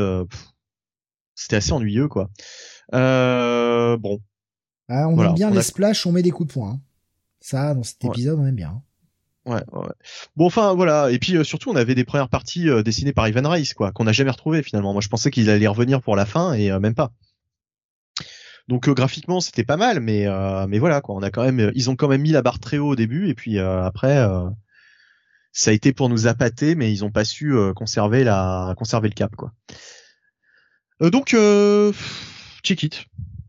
c'était 1.35 1.57
assez 1.57 1.71
ennuyeux 1.71 2.07
quoi. 2.07 2.29
bon. 2.91 4.19
Ah, 4.89 5.07
on 5.09 5.21
aime 5.21 5.33
bien 5.33 5.49
les 5.49 5.61
splash, 5.61 6.05
on 6.05 6.11
met 6.11 6.21
des 6.21 6.31
coups 6.31 6.47
de 6.47 6.53
poing. 6.53 6.71
Hein. 6.71 6.81
Ça 7.41 7.73
dans 7.73 7.83
cet 7.83 8.03
épisode 8.05 8.39
on 8.39 8.45
aime 8.45 8.55
bien. 8.55 8.81
Ouais, 9.47 9.63
ouais. 9.71 9.87
Bon, 10.35 10.45
enfin 10.45 10.73
voilà. 10.73 11.09
Et 11.09 11.19
puis 11.19 11.37
euh, 11.37 11.43
surtout, 11.45 11.71
on 11.71 11.75
avait 11.75 11.95
des 11.95 12.03
premières 12.03 12.27
parties 12.27 12.69
euh, 12.69 12.83
dessinées 12.83 13.13
par 13.13 13.27
Ivan 13.29 13.49
Rice, 13.49 13.73
quoi, 13.73 13.93
qu'on 13.93 14.03
n'a 14.03 14.11
jamais 14.11 14.31
retrouvé 14.31 14.61
finalement. 14.61 14.91
Moi, 14.91 15.01
je 15.01 15.07
pensais 15.07 15.31
qu'ils 15.31 15.49
allaient 15.49 15.67
revenir 15.67 16.01
pour 16.01 16.17
la 16.17 16.25
fin 16.25 16.53
et 16.53 16.69
euh, 16.69 16.79
même 16.79 16.95
pas. 16.95 17.11
Donc 18.67 18.89
graphiquement, 18.89 19.39
c'était 19.39 19.63
pas 19.63 19.77
mal, 19.77 20.01
mais 20.01 20.27
mais 20.67 20.77
voilà, 20.77 20.99
quoi. 20.99 21.15
On 21.15 21.23
a 21.23 21.31
quand 21.31 21.43
même, 21.43 21.71
ils 21.73 21.89
ont 21.89 21.95
quand 21.95 22.09
même 22.09 22.21
mis 22.21 22.31
la 22.31 22.41
barre 22.41 22.59
très 22.59 22.77
haut 22.77 22.89
au 22.89 22.95
début 22.97 23.29
et 23.29 23.33
puis 23.33 23.59
après, 23.59 24.27
ça 25.59 25.71
a 25.71 25.73
été 25.73 25.93
pour 25.93 26.09
nous 26.09 26.27
appâter, 26.27 26.75
mais 26.75 26.91
ils 26.91 27.03
ont 27.03 27.11
pas 27.11 27.25
su 27.25 27.55
conserver 27.75 28.23
la 28.23 28.73
conserver 28.77 29.09
le 29.09 29.13
cap, 29.13 29.35
quoi. 29.35 29.51
donc, 31.01 31.35
check 32.63 32.83
it. 32.83 33.05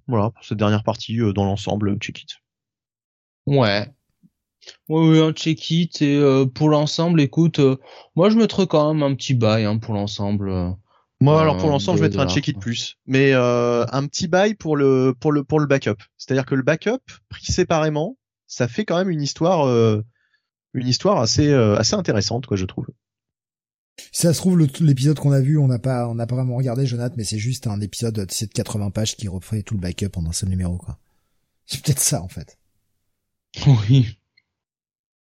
Voilà, 0.06 0.30
pour 0.30 0.44
cette 0.44 0.58
dernière 0.58 0.84
partie 0.84 1.18
dans 1.34 1.44
l'ensemble, 1.44 1.98
check 1.98 2.22
it. 2.22 2.30
Ouais, 3.46 3.92
oui, 4.88 5.10
oui, 5.10 5.20
un 5.20 5.32
check-it 5.32 6.02
et 6.02 6.16
euh, 6.16 6.46
pour 6.46 6.68
l'ensemble, 6.68 7.20
écoute, 7.20 7.58
euh, 7.58 7.76
moi 8.16 8.30
je 8.30 8.36
mettrais 8.36 8.66
quand 8.66 8.92
même 8.92 9.02
un 9.02 9.14
petit 9.14 9.34
bail 9.34 9.64
hein, 9.64 9.78
pour 9.78 9.94
l'ensemble. 9.94 10.48
Euh, 10.50 10.70
moi, 11.20 11.40
alors 11.40 11.56
pour 11.56 11.68
l'ensemble, 11.68 11.98
je 11.98 12.04
mettrais 12.04 12.22
un 12.22 12.28
check-it 12.28 12.58
plus, 12.58 12.96
mais 13.06 13.32
un 13.32 14.06
petit 14.06 14.28
bail 14.28 14.54
pour 14.54 14.76
le 14.76 15.14
pour 15.18 15.32
le 15.32 15.42
pour 15.42 15.58
le 15.58 15.66
backup. 15.66 15.96
C'est-à-dire 16.16 16.46
que 16.46 16.54
le 16.54 16.62
backup 16.62 17.02
pris 17.28 17.52
séparément, 17.52 18.16
ça 18.46 18.68
fait 18.68 18.84
quand 18.84 18.96
même 18.96 19.10
une 19.10 19.22
histoire 19.22 19.66
une 20.74 20.86
histoire 20.86 21.20
assez 21.20 21.52
assez 21.52 21.94
intéressante, 21.94 22.46
quoi, 22.46 22.56
je 22.56 22.64
trouve. 22.64 22.86
Si 24.12 24.22
ça 24.22 24.32
se 24.32 24.38
trouve, 24.38 24.58
l'épisode 24.58 25.18
qu'on 25.18 25.32
a 25.32 25.40
vu, 25.40 25.58
on 25.58 25.66
n'a 25.66 25.78
pas, 25.78 26.08
on 26.08 26.14
n'a 26.14 26.26
pas 26.26 26.36
vraiment 26.36 26.56
regardé, 26.56 26.86
Jonathan, 26.86 27.14
mais 27.16 27.24
c'est 27.24 27.38
juste 27.38 27.66
un 27.66 27.80
épisode 27.80 28.14
de 28.14 28.24
80 28.24 28.90
pages 28.90 29.16
qui 29.16 29.28
refait 29.28 29.62
tout 29.62 29.74
le 29.74 29.80
backup 29.80 30.16
en 30.16 30.26
un 30.26 30.32
seul 30.32 30.48
numéro, 30.48 30.76
quoi. 30.76 30.98
C'est 31.66 31.82
peut-être 31.82 32.00
ça, 32.00 32.22
en 32.22 32.28
fait. 32.28 32.58
Oui. 33.66 34.18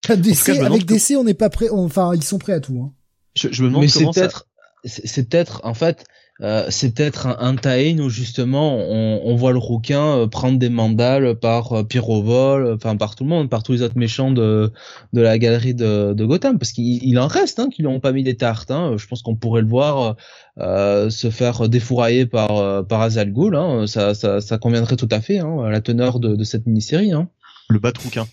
DC, 0.10 0.50
avec 0.50 0.86
DC, 0.86 1.12
on 1.18 1.24
n'est 1.24 1.34
pas 1.34 1.50
prêt. 1.50 1.70
Enfin, 1.70 2.14
ils 2.14 2.24
sont 2.24 2.40
prêts 2.40 2.54
à 2.54 2.60
tout. 2.60 2.82
Hein. 2.82 2.94
Je, 3.36 3.50
je, 3.52 3.64
me 3.64 3.70
demande 3.70 3.84
Mais 3.84 3.88
c'est 3.88 4.04
peut-être, 4.04 4.50
c'est 4.84 5.30
peut-être, 5.30 5.62
en 5.64 5.74
fait, 5.74 6.06
euh, 6.44 6.66
c'est 6.70 6.94
peut-être 6.94 7.28
un, 7.28 7.38
un 7.40 7.56
tie 7.56 8.00
où 8.00 8.10
justement 8.10 8.76
on, 8.78 9.22
on, 9.24 9.36
voit 9.36 9.52
le 9.54 9.58
rouquin 9.58 10.18
euh, 10.18 10.28
prendre 10.28 10.60
des 10.60 10.70
mandales 10.70 11.36
par 11.36 11.74
euh, 11.74 11.84
Pyrovol, 11.84 12.74
enfin 12.74 12.98
par 12.98 13.16
tout 13.16 13.24
le 13.24 13.30
monde, 13.30 13.50
par 13.50 13.64
tous 13.64 13.72
les 13.72 13.82
autres 13.82 13.98
méchants 13.98 14.32
de, 14.32 14.72
de 15.14 15.22
la 15.22 15.38
galerie 15.38 15.74
de, 15.74 16.14
de 16.14 16.26
Gotham, 16.26 16.60
parce 16.60 16.72
qu'il 16.72 17.18
en 17.18 17.28
reste 17.28 17.60
hein, 17.60 17.70
qui 17.70 17.82
lui 17.82 17.88
ont 17.88 18.00
pas 18.00 18.12
mis 18.12 18.24
des 18.24 18.36
tartes. 18.36 18.72
Hein. 18.72 18.96
Je 18.98 19.08
pense 19.08 19.22
qu'on 19.22 19.36
pourrait 19.36 19.62
le 19.62 19.68
voir 19.68 20.18
euh, 20.60 21.10
se 21.10 21.30
faire 21.30 21.70
défourailler 21.70 22.26
par 22.26 22.86
par 22.88 23.02
Azal 23.02 23.32
Ghul. 23.32 23.56
Hein. 23.56 23.88
Ça, 23.88 24.14
ça, 24.14 24.42
ça 24.42 24.58
conviendrait 24.58 24.98
tout 24.98 25.10
à 25.12 25.22
fait 25.22 25.40
hein, 25.40 25.64
à 25.64 25.70
la 25.70 25.82
teneur 25.82 26.20
de, 26.20 26.36
de 26.36 26.44
cette 26.44 26.68
mini-série. 26.68 27.14
Hein. 27.14 27.30
Le 27.70 27.80
bat 27.80 27.94
rouquin. 28.04 28.28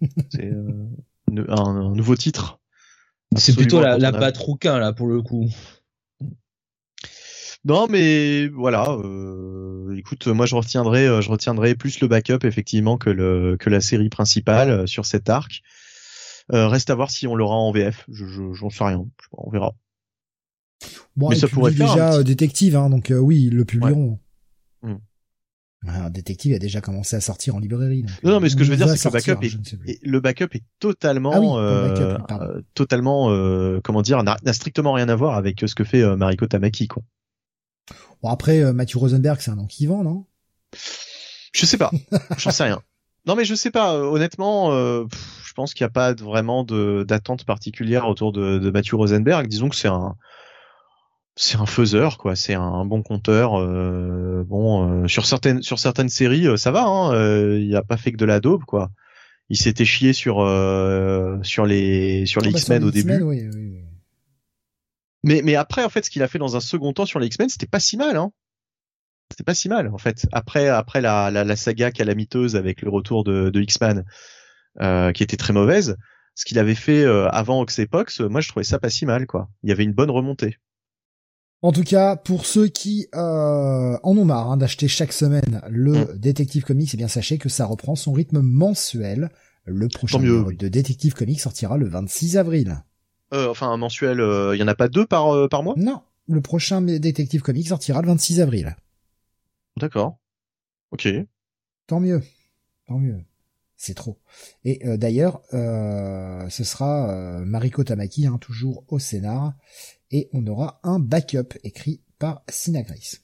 C'est 0.30 0.52
euh, 0.52 1.44
un, 1.48 1.94
nouveau 1.94 2.16
titre. 2.16 2.60
C'est 3.36 3.56
plutôt 3.56 3.80
la, 3.80 3.98
la 3.98 4.32
rouquin 4.38 4.78
là 4.78 4.92
pour 4.92 5.06
le 5.06 5.22
coup. 5.22 5.48
Non, 7.64 7.86
mais 7.88 8.48
voilà. 8.48 8.90
Euh, 8.90 9.96
écoute, 9.96 10.26
moi 10.26 10.46
je 10.46 10.54
retiendrai, 10.54 11.06
euh, 11.06 11.20
je 11.20 11.30
retiendrai 11.30 11.74
plus 11.74 12.00
le 12.00 12.08
backup 12.08 12.44
effectivement 12.44 12.98
que 12.98 13.10
le 13.10 13.56
que 13.58 13.70
la 13.70 13.80
série 13.80 14.10
principale 14.10 14.70
euh, 14.70 14.86
sur 14.86 15.06
cet 15.06 15.28
arc. 15.30 15.62
Euh, 16.52 16.68
reste 16.68 16.90
à 16.90 16.94
voir 16.94 17.10
si 17.10 17.26
on 17.26 17.34
l'aura 17.34 17.56
en 17.56 17.72
VF. 17.72 18.04
Je 18.12 18.24
j'en 18.52 18.68
sais 18.68 18.84
rien. 18.84 19.06
on 19.32 19.50
verra. 19.50 19.72
Bon, 21.16 21.30
mais 21.30 21.36
ça 21.36 21.48
pourrait 21.48 21.72
déjà 21.72 22.22
détective, 22.22 22.76
hein, 22.76 22.90
donc 22.90 23.10
oui, 23.16 23.48
le 23.48 23.64
publieront. 23.64 24.18
Hmm. 24.82 24.96
Un 25.86 26.10
détective 26.10 26.54
a 26.54 26.58
déjà 26.58 26.80
commencé 26.80 27.16
à 27.16 27.20
sortir 27.20 27.54
en 27.54 27.58
librairie. 27.58 28.04
non, 28.22 28.32
non, 28.32 28.40
mais 28.40 28.48
ce 28.48 28.56
que 28.56 28.64
je 28.64 28.70
veux 28.70 28.76
dire, 28.76 28.88
c'est 28.88 29.10
que 29.10 29.14
le 29.14 29.20
backup 29.20 29.44
est, 29.44 30.00
le 30.02 30.20
backup 30.20 30.48
est 30.54 30.64
totalement, 30.78 31.56
ah 31.56 31.60
euh, 31.60 32.18
euh, 32.30 32.62
totalement, 32.74 33.30
euh, 33.30 33.80
comment 33.84 34.02
dire, 34.02 34.22
n'a 34.22 34.52
strictement 34.52 34.92
rien 34.92 35.08
à 35.08 35.16
voir 35.16 35.36
avec 35.36 35.62
ce 35.66 35.74
que 35.74 35.84
fait 35.84 36.02
euh, 36.02 36.16
Mariko 36.16 36.46
Tamaki, 36.46 36.88
quoi. 36.88 37.02
Bon 38.24 38.30
après, 38.30 38.72
Matthew 38.72 38.96
Rosenberg, 38.96 39.38
c'est 39.40 39.52
un 39.52 39.56
nom 39.56 39.66
qui 39.66 39.86
vend, 39.86 40.02
non? 40.02 40.24
Je 41.52 41.66
sais 41.66 41.78
pas, 41.78 41.92
j'en 42.38 42.50
sais 42.50 42.64
rien. 42.64 42.80
Non, 43.26 43.36
mais 43.36 43.44
je 43.44 43.54
sais 43.54 43.70
pas. 43.70 43.94
Honnêtement, 43.96 44.72
je 44.72 45.52
pense 45.54 45.72
qu'il 45.74 45.84
n'y 45.84 45.88
a 45.88 45.92
pas 45.92 46.14
vraiment 46.14 46.64
d'attente 46.64 47.44
particulière 47.44 48.08
autour 48.08 48.32
de, 48.32 48.58
de 48.58 48.70
Matthew 48.70 48.94
Rosenberg. 48.94 49.46
Disons 49.46 49.68
que 49.68 49.76
c'est 49.76 49.88
un, 49.88 50.16
c'est 51.36 51.56
un 51.56 51.66
faiseur 51.66 52.18
quoi. 52.18 52.36
C'est 52.36 52.54
un 52.54 52.84
bon 52.84 53.02
compteur 53.02 53.60
euh, 53.60 54.44
bon 54.46 55.04
euh, 55.04 55.08
sur 55.08 55.26
certaines 55.26 55.62
sur 55.62 55.78
certaines 55.78 56.08
séries 56.08 56.46
euh, 56.46 56.56
ça 56.56 56.70
va 56.70 56.84
hein, 56.84 57.56
il 57.56 57.74
a 57.74 57.82
pas 57.82 57.96
fait 57.96 58.12
que 58.12 58.16
de 58.16 58.24
la 58.24 58.40
daube 58.40 58.64
quoi. 58.64 58.90
Il 59.50 59.58
s'était 59.58 59.84
chié 59.84 60.12
sur 60.12 60.36
sur 61.42 61.66
les 61.66 62.26
sur 62.26 62.40
les 62.40 62.48
ah 62.48 62.52
bah, 62.52 62.58
X-Men 62.58 62.84
au 62.84 62.90
début. 62.90 63.22
Oui, 63.22 63.46
oui, 63.52 63.83
mais 65.24 65.42
mais 65.42 65.56
après 65.56 65.82
en 65.84 65.88
fait 65.88 66.04
ce 66.04 66.10
qu'il 66.10 66.22
a 66.22 66.28
fait 66.28 66.38
dans 66.38 66.56
un 66.56 66.60
second 66.60 66.92
temps 66.92 67.06
sur 67.06 67.18
les 67.18 67.26
X-Men 67.26 67.48
c'était 67.48 67.66
pas 67.66 67.80
si 67.80 67.96
mal 67.96 68.16
hein 68.16 68.30
c'était 69.30 69.44
pas 69.44 69.54
si 69.54 69.68
mal 69.68 69.88
en 69.88 69.98
fait 69.98 70.26
après 70.30 70.68
après 70.68 71.00
la 71.00 71.30
la, 71.32 71.42
la 71.42 71.56
saga 71.56 71.90
calamiteuse 71.90 72.54
avec 72.54 72.82
le 72.82 72.90
retour 72.90 73.24
de, 73.24 73.50
de 73.50 73.60
X-Men 73.60 74.04
qui 75.14 75.22
était 75.22 75.36
très 75.36 75.52
mauvaise 75.52 75.96
ce 76.36 76.44
qu'il 76.44 76.58
avait 76.58 76.74
fait 76.74 77.04
avant 77.04 77.60
Oxepox 77.60 78.20
moi 78.20 78.40
je 78.40 78.48
trouvais 78.48 78.64
ça 78.64 78.78
pas 78.78 78.90
si 78.90 79.06
mal 79.06 79.26
quoi 79.26 79.48
il 79.62 79.70
y 79.70 79.72
avait 79.72 79.84
une 79.84 79.92
bonne 79.92 80.10
remontée 80.10 80.58
en 81.64 81.72
tout 81.72 81.82
cas, 81.82 82.14
pour 82.16 82.44
ceux 82.44 82.68
qui 82.68 83.06
euh, 83.14 83.96
en 84.02 84.18
ont 84.18 84.26
marre 84.26 84.50
hein, 84.50 84.58
d'acheter 84.58 84.86
chaque 84.86 85.14
semaine 85.14 85.62
le 85.70 85.92
mm. 85.92 86.18
Detective 86.18 86.62
Comics, 86.62 86.90
eh 86.92 86.98
bien 86.98 87.08
sachez 87.08 87.38
que 87.38 87.48
ça 87.48 87.64
reprend 87.64 87.94
son 87.94 88.12
rythme 88.12 88.40
mensuel. 88.42 89.30
Le 89.64 89.88
prochain 89.88 90.18
numéro 90.18 90.52
de 90.52 90.68
Detective 90.68 91.14
Comics 91.14 91.40
sortira 91.40 91.78
le 91.78 91.88
26 91.88 92.36
avril. 92.36 92.84
Euh, 93.34 93.48
enfin, 93.48 93.68
un 93.70 93.76
mensuel, 93.76 94.18
il 94.18 94.20
euh, 94.20 94.56
y 94.56 94.62
en 94.62 94.68
a 94.68 94.74
pas 94.74 94.88
deux 94.88 95.06
par 95.06 95.34
euh, 95.34 95.48
par 95.48 95.62
mois? 95.62 95.74
Non, 95.76 96.00
le 96.28 96.40
prochain 96.40 96.80
Detective 96.80 97.42
Comics 97.42 97.68
sortira 97.68 98.00
le 98.00 98.08
26 98.08 98.40
avril. 98.40 98.76
D'accord. 99.76 100.18
Ok. 100.92 101.08
Tant 101.86 102.00
mieux. 102.00 102.22
Tant 102.86 102.98
mieux. 102.98 103.20
C'est 103.76 103.94
trop. 103.94 104.18
Et 104.64 104.80
d'ailleurs, 104.96 105.42
ce 105.50 106.64
sera 106.64 107.40
Mariko 107.44 107.82
Tamaki, 107.82 108.26
hein, 108.26 108.38
toujours 108.40 108.84
au 108.88 108.98
scénar, 108.98 109.52
et 110.10 110.30
on 110.32 110.46
aura 110.46 110.80
un 110.84 111.00
backup 111.00 111.58
écrit 111.64 112.00
par 112.18 112.44
Synagris. 112.48 113.18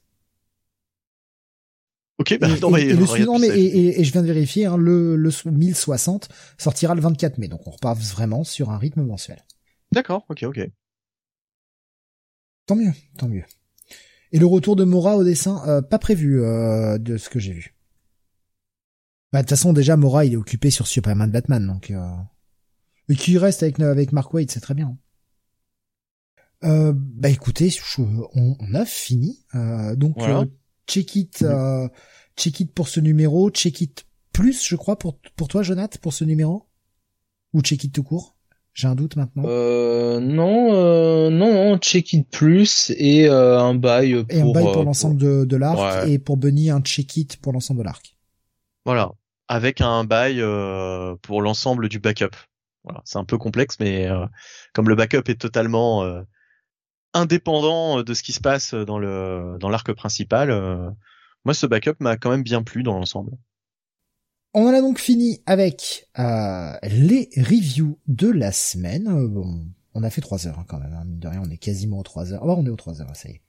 Ok, 2.19 2.37
bah, 2.39 2.49
non, 2.61 2.77
et, 2.77 2.93
le 2.93 3.07
suivant, 3.07 3.39
mais, 3.39 3.49
et, 3.49 4.05
je 4.05 4.13
viens 4.13 4.21
de 4.21 4.27
vérifier, 4.27 4.67
hein, 4.67 4.77
le, 4.77 5.17
le 5.17 5.31
1060 5.47 6.29
sortira 6.59 6.95
le 6.95 7.01
24 7.01 7.39
mai, 7.39 7.49
donc 7.49 7.67
on 7.67 7.71
repart 7.71 7.99
vraiment 7.99 8.45
sur 8.45 8.71
un 8.71 8.77
rythme 8.77 9.03
mensuel. 9.03 9.43
D'accord, 9.93 10.25
ok, 10.29 10.45
ok. 10.45 10.71
Tant 12.67 12.77
mieux, 12.77 12.93
tant 13.19 13.29
mieux. 13.29 13.45
Et 14.33 14.39
le 14.39 14.47
retour 14.47 14.77
de 14.77 14.85
Mora 14.85 15.17
au 15.17 15.25
dessin, 15.25 15.63
euh, 15.67 15.83
pas 15.83 15.99
prévu 15.99 16.43
euh, 16.43 16.99
de 16.99 17.17
ce 17.17 17.29
que 17.29 17.41
j'ai 17.41 17.53
vu. 17.53 17.75
Bah, 19.33 19.41
de 19.41 19.43
toute 19.43 19.51
façon, 19.51 19.73
déjà, 19.73 19.97
Mora, 19.97 20.25
il 20.25 20.35
est 20.35 20.37
occupé 20.37 20.71
sur 20.71 20.87
Superman 20.87 21.31
Batman, 21.31 21.67
donc... 21.67 21.91
Euh... 21.91 22.09
Et 23.09 23.17
qui 23.17 23.37
reste 23.39 23.65
avec, 23.65 23.81
avec 23.81 24.13
Mark 24.13 24.33
Waid, 24.33 24.53
c'est 24.53 24.61
très 24.61 24.75
bien. 24.75 24.97
Euh, 26.63 26.93
bah 26.95 27.29
écoutez, 27.29 27.71
on, 27.99 28.75
a 28.75 28.85
fini. 28.85 29.45
Euh, 29.55 29.97
donc 29.97 30.19
euh, 30.19 30.45
check 30.87 31.17
it, 31.17 31.43
euh, 31.43 31.89
check 32.37 32.61
it 32.61 32.73
pour 32.73 32.89
ce 32.89 33.01
numéro, 33.01 33.51
check 33.51 33.81
it 33.81 34.07
plus, 34.33 34.67
je 34.67 34.77
crois 34.77 34.99
pour 34.99 35.19
pour 35.37 35.49
toi, 35.49 35.63
Jonathan, 35.63 35.99
pour 36.01 36.13
ce 36.13 36.25
numéro, 36.25 36.69
ou 37.53 37.63
check 37.63 37.83
it 37.85 37.93
tout 37.93 38.03
court? 38.03 38.37
J'ai 38.73 38.87
un 38.87 38.95
doute 38.95 39.17
maintenant. 39.17 39.43
Euh, 39.47 40.21
non, 40.21 40.73
euh, 40.75 41.29
non, 41.29 41.53
non, 41.53 41.79
Check 41.79 42.13
It 42.13 42.31
Plus 42.31 42.91
et 42.97 43.29
euh, 43.29 43.59
un 43.59 43.75
bail 43.75 44.25
pour, 44.25 44.39
et 44.39 44.41
un 44.41 44.53
bail 44.53 44.65
pour 44.65 44.79
euh, 44.79 44.85
l'ensemble 44.85 45.17
de, 45.17 45.45
de 45.45 45.57
l'arc 45.57 45.79
Ouais. 45.79 46.13
et 46.13 46.19
pour 46.19 46.37
Bunny 46.37 46.71
un 46.71 46.81
check 46.81 47.17
it 47.17 47.37
pour 47.39 47.53
l'ensemble 47.53 47.81
de 47.81 47.85
l'arc. 47.85 48.17
Voilà, 48.87 49.11
avec 49.49 49.81
un 49.81 50.05
bail 50.05 50.41
euh, 50.41 51.17
pour 51.23 51.43
l'ensemble 51.43 51.89
du 51.89 51.99
backup. 51.99 52.37
Voilà, 52.85 53.03
c'est 53.05 53.19
un 53.19 53.25
peu 53.25 53.37
complexe, 53.39 53.77
mais 53.81 54.07
euh, 54.07 54.25
comme 54.73 54.89
le 54.89 54.95
backup 54.95 55.29
est 55.29 55.41
totalement 55.41 56.03
euh, 56.05 56.23
indépendant 57.13 58.03
de 58.03 58.15
ce 58.15 58.23
qui 58.23 58.33
se 58.33 58.41
passe 58.41 58.73
dans 58.75 58.99
le 58.99 59.57
dans 59.61 59.69
l'arc 59.69 59.93
principal, 59.93 60.51
euh, 60.51 60.89
moi 61.45 61.55
ce 61.55 61.67
backup 61.67 61.97
m'a 62.01 62.17
quand 62.17 62.31
même 62.31 62.43
bien 62.45 62.63
plu 62.63 62.83
dans 62.83 62.95
l'ensemble. 62.95 63.33
On 64.53 64.67
en 64.67 64.75
a 64.75 64.81
donc 64.81 64.99
fini 64.99 65.41
avec 65.47 66.09
euh, 66.19 66.73
les 66.83 67.29
reviews 67.37 67.99
de 68.09 68.29
la 68.29 68.51
semaine. 68.53 69.07
Euh, 69.09 69.29
bon, 69.29 69.65
on 69.95 70.03
a 70.03 70.11
fait 70.11 70.21
trois 70.21 70.47
heures 70.47 70.59
hein, 70.59 70.65
quand 70.69 70.79
même, 70.81 70.93
hein, 70.93 71.05
mine 71.07 71.19
de 71.21 71.29
rien, 71.29 71.43
on 71.45 71.51
est 71.51 71.57
quasiment 71.57 71.99
aux 72.01 72.03
trois 72.03 72.33
heures. 72.33 72.41
Ah 72.43 72.55
on 72.57 72.67
est 72.67 72.71
aux 72.71 72.77
trois 72.77 73.01
heures, 73.01 73.15
ça 73.15 73.29
y 73.29 73.33
est. 73.33 73.43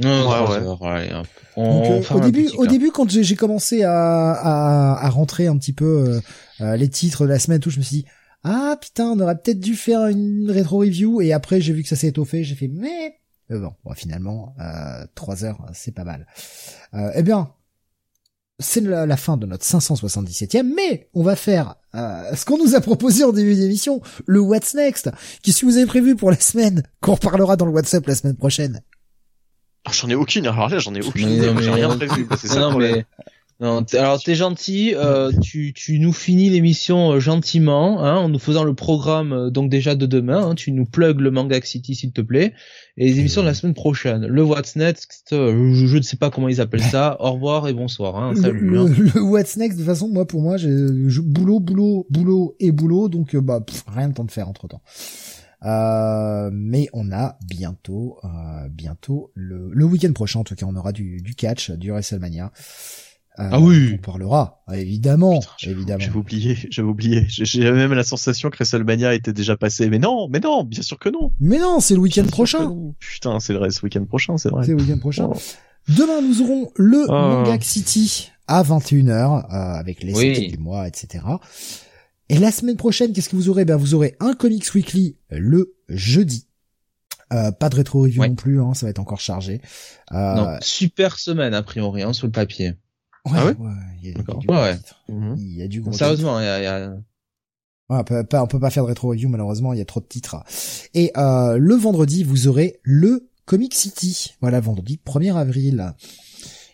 Non, 0.00 0.28
Ouais, 0.28 0.60
trois 0.60 0.94
ouais. 0.94 1.12
heures. 1.12 1.22
Donc, 1.22 1.28
On 1.56 1.92
euh, 1.92 2.14
au 2.14 2.20
début, 2.20 2.44
petit 2.44 2.56
au 2.56 2.66
début, 2.66 2.90
quand 2.92 3.10
j'ai 3.10 3.24
j'ai 3.24 3.34
commencé 3.34 3.82
à, 3.82 4.30
à, 4.32 5.04
à 5.06 5.08
rentrer 5.10 5.48
un 5.48 5.56
petit 5.58 5.72
peu 5.72 5.84
euh, 6.08 6.20
euh, 6.60 6.76
les 6.76 6.88
titres 6.88 7.24
de 7.24 7.30
la 7.30 7.40
semaine, 7.40 7.56
et 7.56 7.60
tout, 7.60 7.70
je 7.70 7.78
me 7.78 7.82
suis 7.82 7.96
dit 7.98 8.04
ah 8.44 8.76
putain, 8.80 9.06
on 9.06 9.18
aurait 9.18 9.36
peut-être 9.36 9.58
dû 9.58 9.74
faire 9.74 10.06
une 10.06 10.48
rétro 10.50 10.78
review. 10.78 11.20
Et 11.20 11.32
après, 11.32 11.60
j'ai 11.60 11.72
vu 11.72 11.82
que 11.82 11.88
ça 11.88 11.96
s'est 11.96 12.06
étoffé, 12.08 12.44
j'ai 12.44 12.54
fait 12.54 12.68
mais 12.68 13.18
Euh, 13.50 13.58
bon, 13.58 13.72
bon, 13.84 13.92
finalement, 13.94 14.54
euh, 14.60 15.04
trois 15.16 15.44
heures, 15.44 15.66
c'est 15.74 15.92
pas 15.92 16.04
mal. 16.04 16.26
Euh, 16.94 17.10
eh 17.16 17.22
bien, 17.24 17.50
c'est 18.58 18.80
la, 18.80 19.06
la 19.06 19.16
fin 19.16 19.36
de 19.36 19.46
notre 19.46 19.64
577e, 19.64 20.62
mais 20.74 21.08
on 21.14 21.22
va 21.22 21.36
faire 21.36 21.76
euh, 21.94 22.34
ce 22.34 22.44
qu'on 22.44 22.58
nous 22.58 22.74
a 22.74 22.80
proposé 22.80 23.24
en 23.24 23.32
début 23.32 23.54
d'émission, 23.54 24.00
le 24.26 24.40
What's 24.40 24.74
Next, 24.74 25.10
qui 25.42 25.52
si 25.52 25.64
vous 25.64 25.76
avez 25.76 25.86
prévu 25.86 26.16
pour 26.16 26.30
la 26.30 26.38
semaine, 26.40 26.82
qu'on 27.00 27.14
reparlera 27.14 27.56
dans 27.56 27.66
le 27.66 27.72
WhatsApp 27.72 28.06
la 28.06 28.14
semaine 28.14 28.36
prochaine. 28.36 28.80
Ah, 29.84 29.90
J'en 29.92 30.08
ai 30.10 30.14
aucune, 30.14 30.46
alors 30.46 30.68
là 30.68 30.78
j'en 30.80 30.94
ai 30.94 31.00
aucune 31.02 31.28
j'ai 31.60 31.70
rien 31.70 31.96
prévu. 31.96 32.26
c'est 32.38 32.48
ça 32.48 32.56
le 32.56 32.60
non, 32.62 32.70
problème. 32.70 32.96
mais 32.96 33.06
non, 33.60 33.84
alors 33.94 34.22
t'es 34.22 34.36
gentil, 34.36 34.94
euh, 34.94 35.32
tu, 35.42 35.72
tu 35.74 35.98
nous 35.98 36.12
finis 36.12 36.48
l'émission 36.48 37.12
euh, 37.12 37.18
gentiment, 37.20 38.04
hein, 38.04 38.14
en 38.16 38.28
nous 38.28 38.38
faisant 38.38 38.62
le 38.62 38.72
programme 38.74 39.32
euh, 39.32 39.50
donc 39.50 39.68
déjà 39.68 39.96
de 39.96 40.06
demain. 40.06 40.50
hein, 40.50 40.54
tu 40.54 40.70
nous 40.70 40.84
plugs 40.84 41.18
le 41.20 41.32
Manga 41.32 41.60
City 41.64 41.96
s'il 41.96 42.12
te 42.12 42.20
plaît, 42.20 42.52
et 42.96 43.06
les 43.06 43.18
émissions 43.18 43.40
de 43.42 43.46
la 43.46 43.54
semaine 43.54 43.74
prochaine. 43.74 44.26
Le 44.26 44.44
What's 44.44 44.76
Next, 44.76 45.32
euh, 45.32 45.74
je, 45.74 45.86
je 45.86 45.96
ne 45.96 46.02
sais 46.02 46.16
pas 46.16 46.30
comment 46.30 46.48
ils 46.48 46.60
appellent 46.60 46.82
ça. 46.84 47.16
Au 47.20 47.32
revoir 47.32 47.66
et 47.66 47.72
bonsoir. 47.72 48.14
Hein, 48.16 48.32
le, 48.34 48.40
salut. 48.40 48.60
le- 48.60 48.78
hein. 48.80 48.94
le 49.14 49.20
What's 49.22 49.56
Next, 49.56 49.76
de 49.76 49.82
toute 49.82 49.90
façon, 49.92 50.08
moi, 50.08 50.24
pour 50.24 50.40
moi, 50.40 50.56
j'ai 50.56 50.70
boulot, 51.22 51.58
boulot, 51.58 52.06
boulot 52.10 52.54
et 52.60 52.70
boulot, 52.70 53.08
donc 53.08 53.34
bah 53.34 53.60
pff, 53.60 53.82
rien 53.88 54.08
de 54.10 54.14
temps 54.14 54.24
de 54.24 54.30
faire 54.30 54.48
entre 54.48 54.68
temps. 54.68 54.82
Euh, 55.64 56.50
mais 56.52 56.88
on 56.92 57.10
a 57.10 57.36
bientôt, 57.44 58.18
euh, 58.22 58.68
bientôt 58.70 59.32
le, 59.34 59.68
le 59.72 59.84
week-end 59.84 60.12
prochain, 60.12 60.38
en 60.38 60.44
tout 60.44 60.54
cas, 60.54 60.66
on 60.68 60.76
aura 60.76 60.92
du, 60.92 61.20
du 61.20 61.34
catch, 61.34 61.72
du 61.72 61.90
WrestleMania. 61.90 62.52
Euh, 63.40 63.48
Ah 63.52 63.60
oui. 63.60 63.92
On 63.94 63.98
parlera, 63.98 64.64
évidemment, 64.72 65.38
Putain, 65.38 65.52
j'avais- 65.58 65.72
évidemment. 65.76 66.00
J'avais 66.00 66.16
oublié, 66.16 66.58
j'avais 66.70 66.88
oublié. 66.88 67.24
J'ai- 67.28 67.44
J'ai 67.44 67.70
même 67.70 67.92
la 67.94 68.02
sensation 68.02 68.50
que 68.50 68.56
WrestleMania 68.56 69.14
était 69.14 69.32
déjà 69.32 69.56
passé. 69.56 69.88
Mais 69.88 69.98
non, 70.00 70.28
mais 70.28 70.40
non, 70.40 70.64
bien 70.64 70.82
sûr 70.82 70.98
que 70.98 71.08
non. 71.08 71.32
Mais 71.40 71.58
non, 71.58 71.78
c'est 71.80 71.94
le 71.94 72.00
week-end 72.00 72.24
prochain. 72.26 72.74
Putain, 72.98 73.38
c'est 73.40 73.54
vrai, 73.54 73.70
ce 73.70 73.80
week-end 73.84 74.04
prochain, 74.04 74.36
c'est 74.38 74.48
vrai. 74.48 74.64
C'est 74.66 74.72
le 74.72 74.78
week-end 74.82 74.98
prochain. 74.98 75.28
Oh. 75.32 75.38
Demain, 75.88 76.20
nous 76.20 76.42
aurons 76.42 76.70
le 76.76 77.04
Oh. 77.08 77.12
Manga 77.12 77.58
City 77.60 78.30
à 78.48 78.62
21h, 78.62 79.44
euh, 79.44 79.78
avec 79.78 80.02
les 80.02 80.14
Oui. 80.14 80.34
sorties 80.34 80.50
du 80.52 80.58
mois, 80.58 80.88
etc. 80.88 81.24
Et 82.30 82.38
la 82.38 82.50
semaine 82.50 82.76
prochaine, 82.76 83.12
qu'est-ce 83.12 83.28
que 83.28 83.36
vous 83.36 83.48
aurez? 83.48 83.64
Ben, 83.64 83.76
vous 83.76 83.94
aurez 83.94 84.16
un 84.20 84.34
Comics 84.34 84.74
Weekly 84.74 85.16
le 85.30 85.74
jeudi. 85.88 86.46
Euh, 87.32 87.52
pas 87.52 87.68
de 87.68 87.76
rétro 87.76 88.02
review 88.02 88.20
Ouais. 88.22 88.28
non 88.28 88.34
plus, 88.34 88.60
hein, 88.60 88.72
ça 88.74 88.86
va 88.86 88.90
être 88.90 88.98
encore 88.98 89.20
chargé. 89.20 89.60
Euh, 90.12 90.34
Non, 90.34 90.56
super 90.60 91.18
semaine 91.18 91.52
a 91.54 91.62
priori 91.62 92.02
hein, 92.02 92.12
sur 92.14 92.26
le 92.26 92.32
papier. 92.32 92.72
Ouais, 93.32 93.38
Ah 93.38 93.46
ouais 93.46 93.56
ouais, 93.58 93.72
il 94.02 94.08
y 94.08 94.12
a, 94.12 94.14
D'accord. 94.16 94.42
Ouais, 94.48 94.56
ouais. 94.56 94.78
Mhm. 95.08 95.34
Il 95.38 95.56
y 95.56 95.62
a 95.62 95.68
du 95.68 95.80
gros. 95.80 95.92
Sérieusement, 95.92 96.38
il 96.40 96.44
y 96.44 96.48
a, 96.48 96.58
il 96.60 96.64
y 96.64 96.66
a- 96.66 96.88
Ouais, 97.90 97.96
on 98.00 98.04
peut 98.04 98.22
pas, 98.24 98.42
on 98.42 98.46
peut 98.46 98.60
pas 98.60 98.68
faire 98.70 98.82
de 98.82 98.88
rétro 98.88 99.08
review 99.08 99.28
malheureusement, 99.30 99.72
il 99.72 99.78
y 99.78 99.82
a 99.82 99.86
trop 99.86 100.00
de 100.00 100.06
titres. 100.06 100.36
Et 100.94 101.10
euh, 101.16 101.56
le 101.56 101.74
vendredi, 101.74 102.22
vous 102.22 102.46
aurez 102.46 102.80
le 102.82 103.30
Comic 103.46 103.74
City. 103.74 104.34
Voilà, 104.42 104.60
vendredi 104.60 105.00
1er 105.06 105.34
avril. 105.36 105.94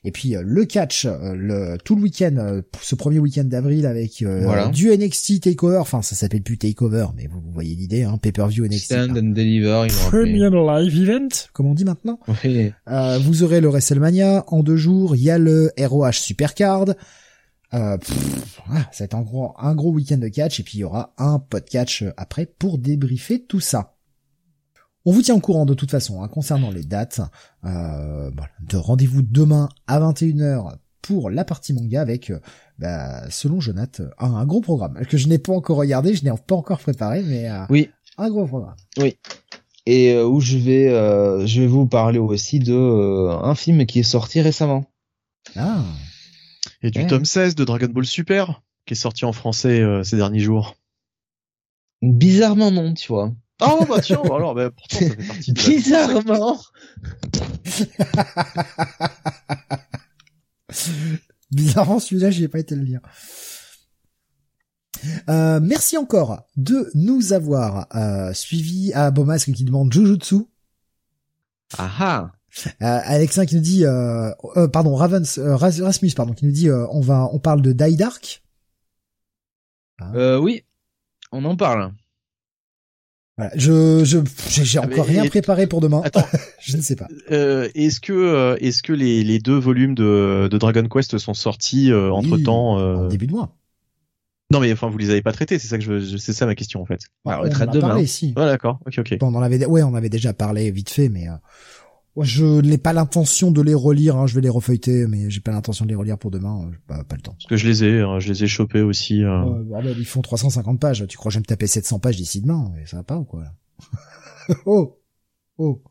Et 0.07 0.13
puis 0.13 0.37
euh, 0.37 0.43
le 0.45 0.65
catch, 0.67 1.07
euh, 1.07 1.35
le 1.35 1.79
tout 1.83 1.97
le 1.97 2.03
week-end, 2.03 2.35
euh, 2.37 2.61
ce 2.83 2.95
premier 2.95 3.19
week-end 3.19 3.45
d'avril 3.45 3.87
avec 3.87 4.21
euh, 4.23 4.43
Voilà. 4.45 4.69
du 4.69 4.91
NXT 4.91 5.41
Takeover. 5.41 5.79
Enfin, 5.79 6.03
ça 6.03 6.15
s'appelle 6.15 6.43
plus 6.43 6.59
Takeover, 6.59 7.07
mais 7.17 7.27
vous, 7.27 7.41
vous 7.41 7.51
voyez 7.53 7.75
l'idée, 7.75 8.03
hein, 8.03 8.19
pay-per-view 8.21 8.67
NXT. 8.67 8.85
Stand 8.85 9.17
and 9.17 9.31
Deliver. 9.33 9.87
Premium 10.09 10.55
Live 10.55 11.03
Event, 11.09 11.29
comme 11.55 11.67
on 11.67 11.75
dit 11.75 11.87
maintenant. 11.87 12.21
Oui. 12.45 12.71
Euh, 12.89 13.19
vous 13.19 13.43
aurez 13.43 13.61
le 13.63 13.69
WrestleMania 13.69 14.45
en 14.49 14.63
deux 14.63 14.77
jours. 14.77 15.17
Il 15.17 15.23
y 15.23 15.31
a 15.31 15.39
le 15.39 15.71
ROH 15.79 16.13
Supercard. 16.13 16.85
Euh, 17.73 17.97
pff, 17.97 18.61
voilà, 18.67 18.83
ça 18.93 18.99
va 19.01 19.05
être 19.07 19.15
un 19.17 19.23
gros, 19.23 19.53
un 19.59 19.75
gros 19.75 19.91
week-end 19.91 20.19
de 20.19 20.29
catch 20.29 20.61
et 20.61 20.63
puis 20.63 20.79
il 20.79 20.81
y 20.83 20.85
aura 20.85 21.13
un 21.19 21.39
podcast 21.41 22.05
après 22.17 22.47
pour 22.47 22.79
débriefer 22.79 23.43
tout 23.43 23.59
ça. 23.59 23.94
On 25.07 25.13
vous 25.13 25.23
tient 25.23 25.35
au 25.35 25.41
courant 25.41 25.67
de 25.67 25.75
toute 25.75 25.91
façon 25.91 26.23
hein, 26.23 26.29
concernant 26.29 26.71
les 26.71 26.83
dates. 26.85 27.21
Euh, 27.65 28.31
voilà, 28.31 28.51
de 28.69 28.77
rendez-vous 28.77 29.23
demain 29.23 29.69
à 29.87 30.01
21h 30.01 30.77
pour 31.03 31.29
la 31.29 31.45
partie 31.45 31.75
manga 31.75 32.01
avec, 32.01 32.31
euh, 32.31 32.41
bah, 32.79 33.29
selon 33.31 33.61
Jonathan, 33.61 34.05
un, 34.19 34.35
un 34.35 34.47
gros 34.47 34.63
programme 34.63 35.05
que 35.07 35.19
je 35.19 35.29
n'ai 35.29 35.39
pas 35.39 35.53
encore 35.53 35.77
regardé, 35.77 36.15
je 36.15 36.25
n'ai 36.25 36.33
pas 36.47 36.55
encore 36.55 36.79
préparé, 36.79 37.23
mais 37.23 37.51
euh, 37.51 37.65
Oui. 37.69 37.91
un 38.17 38.31
gros 38.31 38.47
programme. 38.47 38.77
Et 39.87 40.13
euh, 40.15 40.27
où 40.27 40.41
je 40.41 40.57
vais, 40.57 40.89
euh, 40.89 41.47
je 41.47 41.61
vais 41.61 41.67
vous 41.67 41.87
parler 41.87 42.19
aussi 42.19 42.59
de 42.59 42.73
euh, 42.73 43.37
un 43.43 43.55
film 43.55 43.85
qui 43.85 43.99
est 43.99 44.03
sorti 44.03 44.41
récemment. 44.41 44.87
Ah, 45.57 45.83
Et 46.83 46.91
du 46.91 47.01
Ouais. 47.01 47.07
tome 47.07 47.27
16 47.27 47.55
de 47.55 47.65
Dragon 47.65 47.89
Ball 47.89 48.07
Super, 48.07 48.63
qui 48.87 48.95
est 48.95 48.97
sorti 48.97 49.27
en 49.27 49.33
français 49.33 49.81
euh, 49.83 50.03
ces 50.03 50.17
derniers 50.17 50.41
jours. 50.41 50.75
Bizarrement 52.01 52.71
non, 52.71 52.95
tu 52.95 53.09
vois. 53.09 53.31
Oh 53.67 53.85
bah 53.89 54.01
tiens, 54.01 54.21
bah 54.25 54.37
alors, 54.37 54.55
bah, 54.55 54.71
pourtant 54.71 54.99
ça 54.99 55.11
fait 55.11 55.27
partie 55.27 55.53
de 55.53 55.59
la- 55.61 55.69
Bizarrement. 55.69 56.61
Bizarrement, 61.51 62.01
celui-là, 62.01 62.31
j'y 62.31 62.45
ai 62.45 62.49
pas 62.49 62.59
été 62.59 62.75
le 62.75 62.83
lire. 62.83 63.01
Euh, 65.29 65.61
merci 65.63 65.97
encore 65.99 66.45
de 66.57 66.91
nous 66.95 67.33
avoir 67.33 67.87
euh, 67.95 68.33
suivis. 68.33 68.93
À 68.95 69.11
Bomasque 69.11 69.53
qui 69.53 69.65
demande 69.65 69.93
Jujutsu. 69.93 70.37
Ah 71.79 71.91
ah. 72.01 72.33
Euh, 72.83 73.01
Alexin 73.05 73.47
qui 73.47 73.57
nous 73.57 73.61
dit, 73.61 73.85
euh, 73.85 74.31
euh, 74.57 74.69
pardon, 74.69 74.95
Ravens, 74.95 75.39
euh, 75.39 75.57
Ras- 75.57 75.83
Rasmus, 75.83 76.13
pardon, 76.17 76.33
qui 76.35 76.47
nous 76.47 76.53
dit, 76.53 76.69
euh, 76.69 76.87
on 76.91 77.01
va, 77.01 77.29
on 77.33 77.39
parle 77.41 77.63
de 77.63 77.73
Die 77.73 77.97
Dark. 77.97 78.43
Euh, 80.15 80.39
oui, 80.39 80.65
on 81.33 81.45
en 81.45 81.57
parle. 81.57 81.93
Voilà. 83.37 83.53
Je, 83.57 84.05
je, 84.05 84.19
j'ai 84.49 84.65
j'ai 84.65 84.79
Ah, 84.79 84.85
encore 84.87 85.07
rien 85.07 85.27
préparé 85.27 85.67
pour 85.67 85.81
demain. 85.81 86.01
Attends, 86.05 86.27
je 86.61 86.77
ne 86.77 86.83
sais 86.83 86.95
pas. 86.95 87.09
euh, 87.33 87.69
est-ce 87.75 88.01
que 88.01 88.13
euh, 88.13 88.57
est-ce 88.61 88.83
que 88.83 88.93
les, 88.93 89.25
les 89.25 89.39
deux 89.41 89.59
volumes 89.59 89.95
de, 89.97 90.49
de 90.51 90.59
Dragon 90.59 90.87
Quest 90.89 91.19
sont 91.19 91.35
sortis 91.35 91.93
entre 91.93 92.37
temps 92.39 92.77
En 92.77 93.09
début 93.09 93.27
de 93.27 93.33
mois. 93.33 93.57
Non 94.53 94.61
mais 94.61 94.71
enfin 94.73 94.89
vous 94.89 94.99
les 94.99 95.11
avez 95.11 95.23
pas 95.23 95.33
traités, 95.33 95.59
c'est 95.59 95.67
ça 95.69 95.79
que 95.79 95.85
je, 95.85 95.99
je- 96.01 96.17
c'est 96.19 96.35
ça 96.35 96.45
ma 96.47 96.55
question 96.55 96.81
en 96.81 96.85
fait. 96.85 97.01
Ouais, 97.25 97.35
on 97.35 97.41
on 97.41 97.43
les 97.45 97.51
traite 97.51 97.69
en 97.71 97.73
a 97.73 97.75
demain. 97.75 97.89
parlé, 97.89 98.07
si. 98.07 98.35
Ouais 98.37 98.45
d'accord, 98.45 98.79
ok 98.87 98.99
ok. 98.99 99.19
Bon, 99.19 99.29
on 99.33 99.35
en 99.37 99.43
avait, 99.43 99.65
ouais, 99.67 99.83
on 99.83 99.95
avait 99.95 100.11
déjà 100.11 100.33
parlé 100.35 100.71
vite 100.71 100.91
fait, 100.91 101.09
mais 101.09 101.29
euh, 101.29 101.33
je 102.21 102.61
n'ai 102.61 102.79
pas 102.79 102.93
l'intention 102.93 103.51
de 103.51 103.61
les 103.61 103.75
relire. 103.75 104.17
Hein, 104.17 104.27
je 104.27 104.35
vais 104.35 104.41
les 104.41 104.49
refeuilleter, 104.49 105.07
mais 105.09 105.31
j'ai 105.31 105.41
pas 105.41 105.51
l'intention 105.53 105.85
de 105.85 105.91
les 105.91 105.97
relire 105.97 106.17
pour 106.19 106.31
demain. 106.31 106.61
euh, 106.69 106.75
Pas, 106.87 107.03
pas 107.05 107.17
le 107.17 107.23
temps. 107.23 107.33
Parce 107.33 107.47
que 107.47 107.57
je 107.57 107.67
les 107.67 107.83
ai, 107.85 108.01
hein, 108.01 108.21
je 108.21 108.29
les 108.33 108.45
ai 108.45 108.47
chopés 108.47 108.83
aussi. 108.83 109.23
euh. 109.25 109.43
Ouais, 109.45 109.63
bordel, 109.65 109.97
ils 109.99 110.05
font 110.05 110.23
350 110.23 110.79
pages. 110.79 111.05
Tu 111.09 111.17
crois 111.17 111.31
que 111.31 111.35
je 111.35 111.39
vais 111.39 111.43
me 111.43 111.47
taper 111.47 111.67
700 111.67 111.99
pages 111.99 112.17
d'ici 112.17 112.41
demain 112.41 112.71
Mais 112.75 112.87
Ça 112.87 112.99
va 112.99 113.03
pas 113.03 113.17
ou 113.19 113.25
quoi 113.25 113.43
là 113.43 113.53
Oh, 114.67 114.99
oh. 115.59 115.83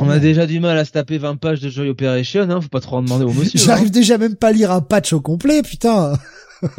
On 0.00 0.08
a 0.08 0.18
déjà 0.18 0.46
du 0.46 0.60
mal 0.60 0.78
à 0.78 0.84
se 0.86 0.92
taper 0.92 1.18
20 1.18 1.36
pages 1.36 1.60
de 1.60 1.68
Joy 1.68 1.90
Operation, 1.90 2.48
hein, 2.48 2.60
faut 2.60 2.68
pas 2.70 2.80
trop 2.80 2.96
en 2.96 3.02
demander 3.02 3.24
au 3.26 3.32
monsieur. 3.34 3.58
J'arrive 3.64 3.90
déjà 3.90 4.16
même 4.16 4.34
pas 4.34 4.48
à 4.48 4.52
lire 4.52 4.72
un 4.72 4.80
patch 4.80 5.12
au 5.12 5.20
complet, 5.20 5.62
putain. 5.62 6.14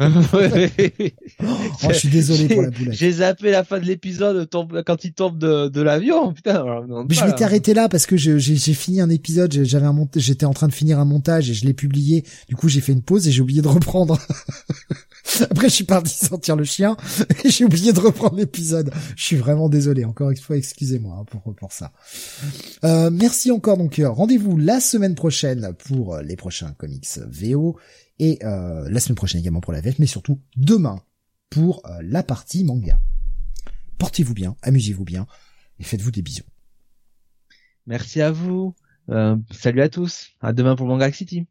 Oh, 1.84 1.88
je 1.90 1.94
suis 1.94 2.08
désolé 2.08 2.48
pour 2.48 2.62
la 2.62 2.70
boulette. 2.70 2.94
J'ai 2.94 3.12
zappé 3.12 3.50
la 3.50 3.64
fin 3.64 3.78
de 3.78 3.84
l'épisode 3.84 4.48
quand 4.86 5.04
il 5.04 5.12
tombe 5.12 5.38
de, 5.38 5.68
de 5.68 5.82
l'avion, 5.82 6.32
putain. 6.32 6.64
Mais 7.08 7.14
je 7.14 7.24
m'étais 7.24 7.44
arrêté 7.44 7.74
là 7.74 7.88
parce 7.88 8.06
que 8.06 8.16
j'ai 8.16 8.58
fini 8.74 9.00
un 9.00 9.10
épisode, 9.10 9.52
j'avais 9.64 9.86
un 9.86 9.94
j'étais 10.16 10.46
en 10.46 10.52
train 10.52 10.68
de 10.68 10.74
finir 10.74 10.98
un 10.98 11.04
montage 11.04 11.50
et 11.50 11.54
je 11.54 11.64
l'ai 11.64 11.74
publié. 11.74 12.24
Du 12.48 12.56
coup, 12.56 12.68
j'ai 12.68 12.80
fait 12.80 12.92
une 12.92 13.02
pause 13.02 13.28
et 13.28 13.32
j'ai 13.32 13.42
oublié 13.42 13.62
de 13.62 13.68
reprendre. 13.68 14.18
Après, 15.50 15.68
je 15.68 15.74
suis 15.74 15.84
parti 15.84 16.14
sortir 16.14 16.56
le 16.56 16.64
chien 16.64 16.96
et 17.44 17.50
j'ai 17.50 17.64
oublié 17.64 17.92
de 17.92 18.00
reprendre 18.00 18.36
l'épisode. 18.36 18.92
Je 19.16 19.24
suis 19.24 19.36
vraiment 19.36 19.68
désolé. 19.68 20.04
Encore 20.04 20.30
une 20.30 20.36
fois, 20.36 20.56
excusez-moi 20.56 21.18
hein, 21.20 21.24
pour 21.24 21.54
pour 21.54 21.72
ça. 21.72 21.92
Euh, 22.84 23.10
merci 23.10 23.50
encore. 23.50 23.76
Donc, 23.76 23.98
euh, 23.98 24.08
rendez-vous 24.08 24.56
la 24.56 24.80
semaine 24.80 25.14
prochaine 25.14 25.72
pour 25.86 26.18
les 26.18 26.36
prochains 26.36 26.72
comics 26.78 27.06
VO 27.28 27.76
et 28.18 28.38
euh, 28.44 28.88
la 28.88 29.00
semaine 29.00 29.16
prochaine 29.16 29.40
également 29.40 29.60
pour 29.60 29.72
la 29.72 29.80
VF, 29.80 29.98
mais 29.98 30.06
surtout 30.06 30.40
demain 30.56 31.02
pour 31.50 31.84
euh, 31.86 32.00
la 32.02 32.22
partie 32.22 32.64
manga. 32.64 33.00
portez-vous 33.98 34.34
bien, 34.34 34.56
amusez-vous 34.62 35.04
bien, 35.04 35.26
et 35.78 35.84
faites-vous 35.84 36.10
des 36.10 36.22
bisous. 36.22 36.44
Merci 37.86 38.20
à 38.20 38.30
vous. 38.30 38.74
Euh, 39.08 39.36
salut 39.50 39.82
à 39.82 39.88
tous. 39.88 40.30
À 40.40 40.52
demain 40.52 40.76
pour 40.76 40.86
Manga 40.86 41.10
City. 41.12 41.46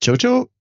Ciao 0.00 0.16
ciao 0.16 0.57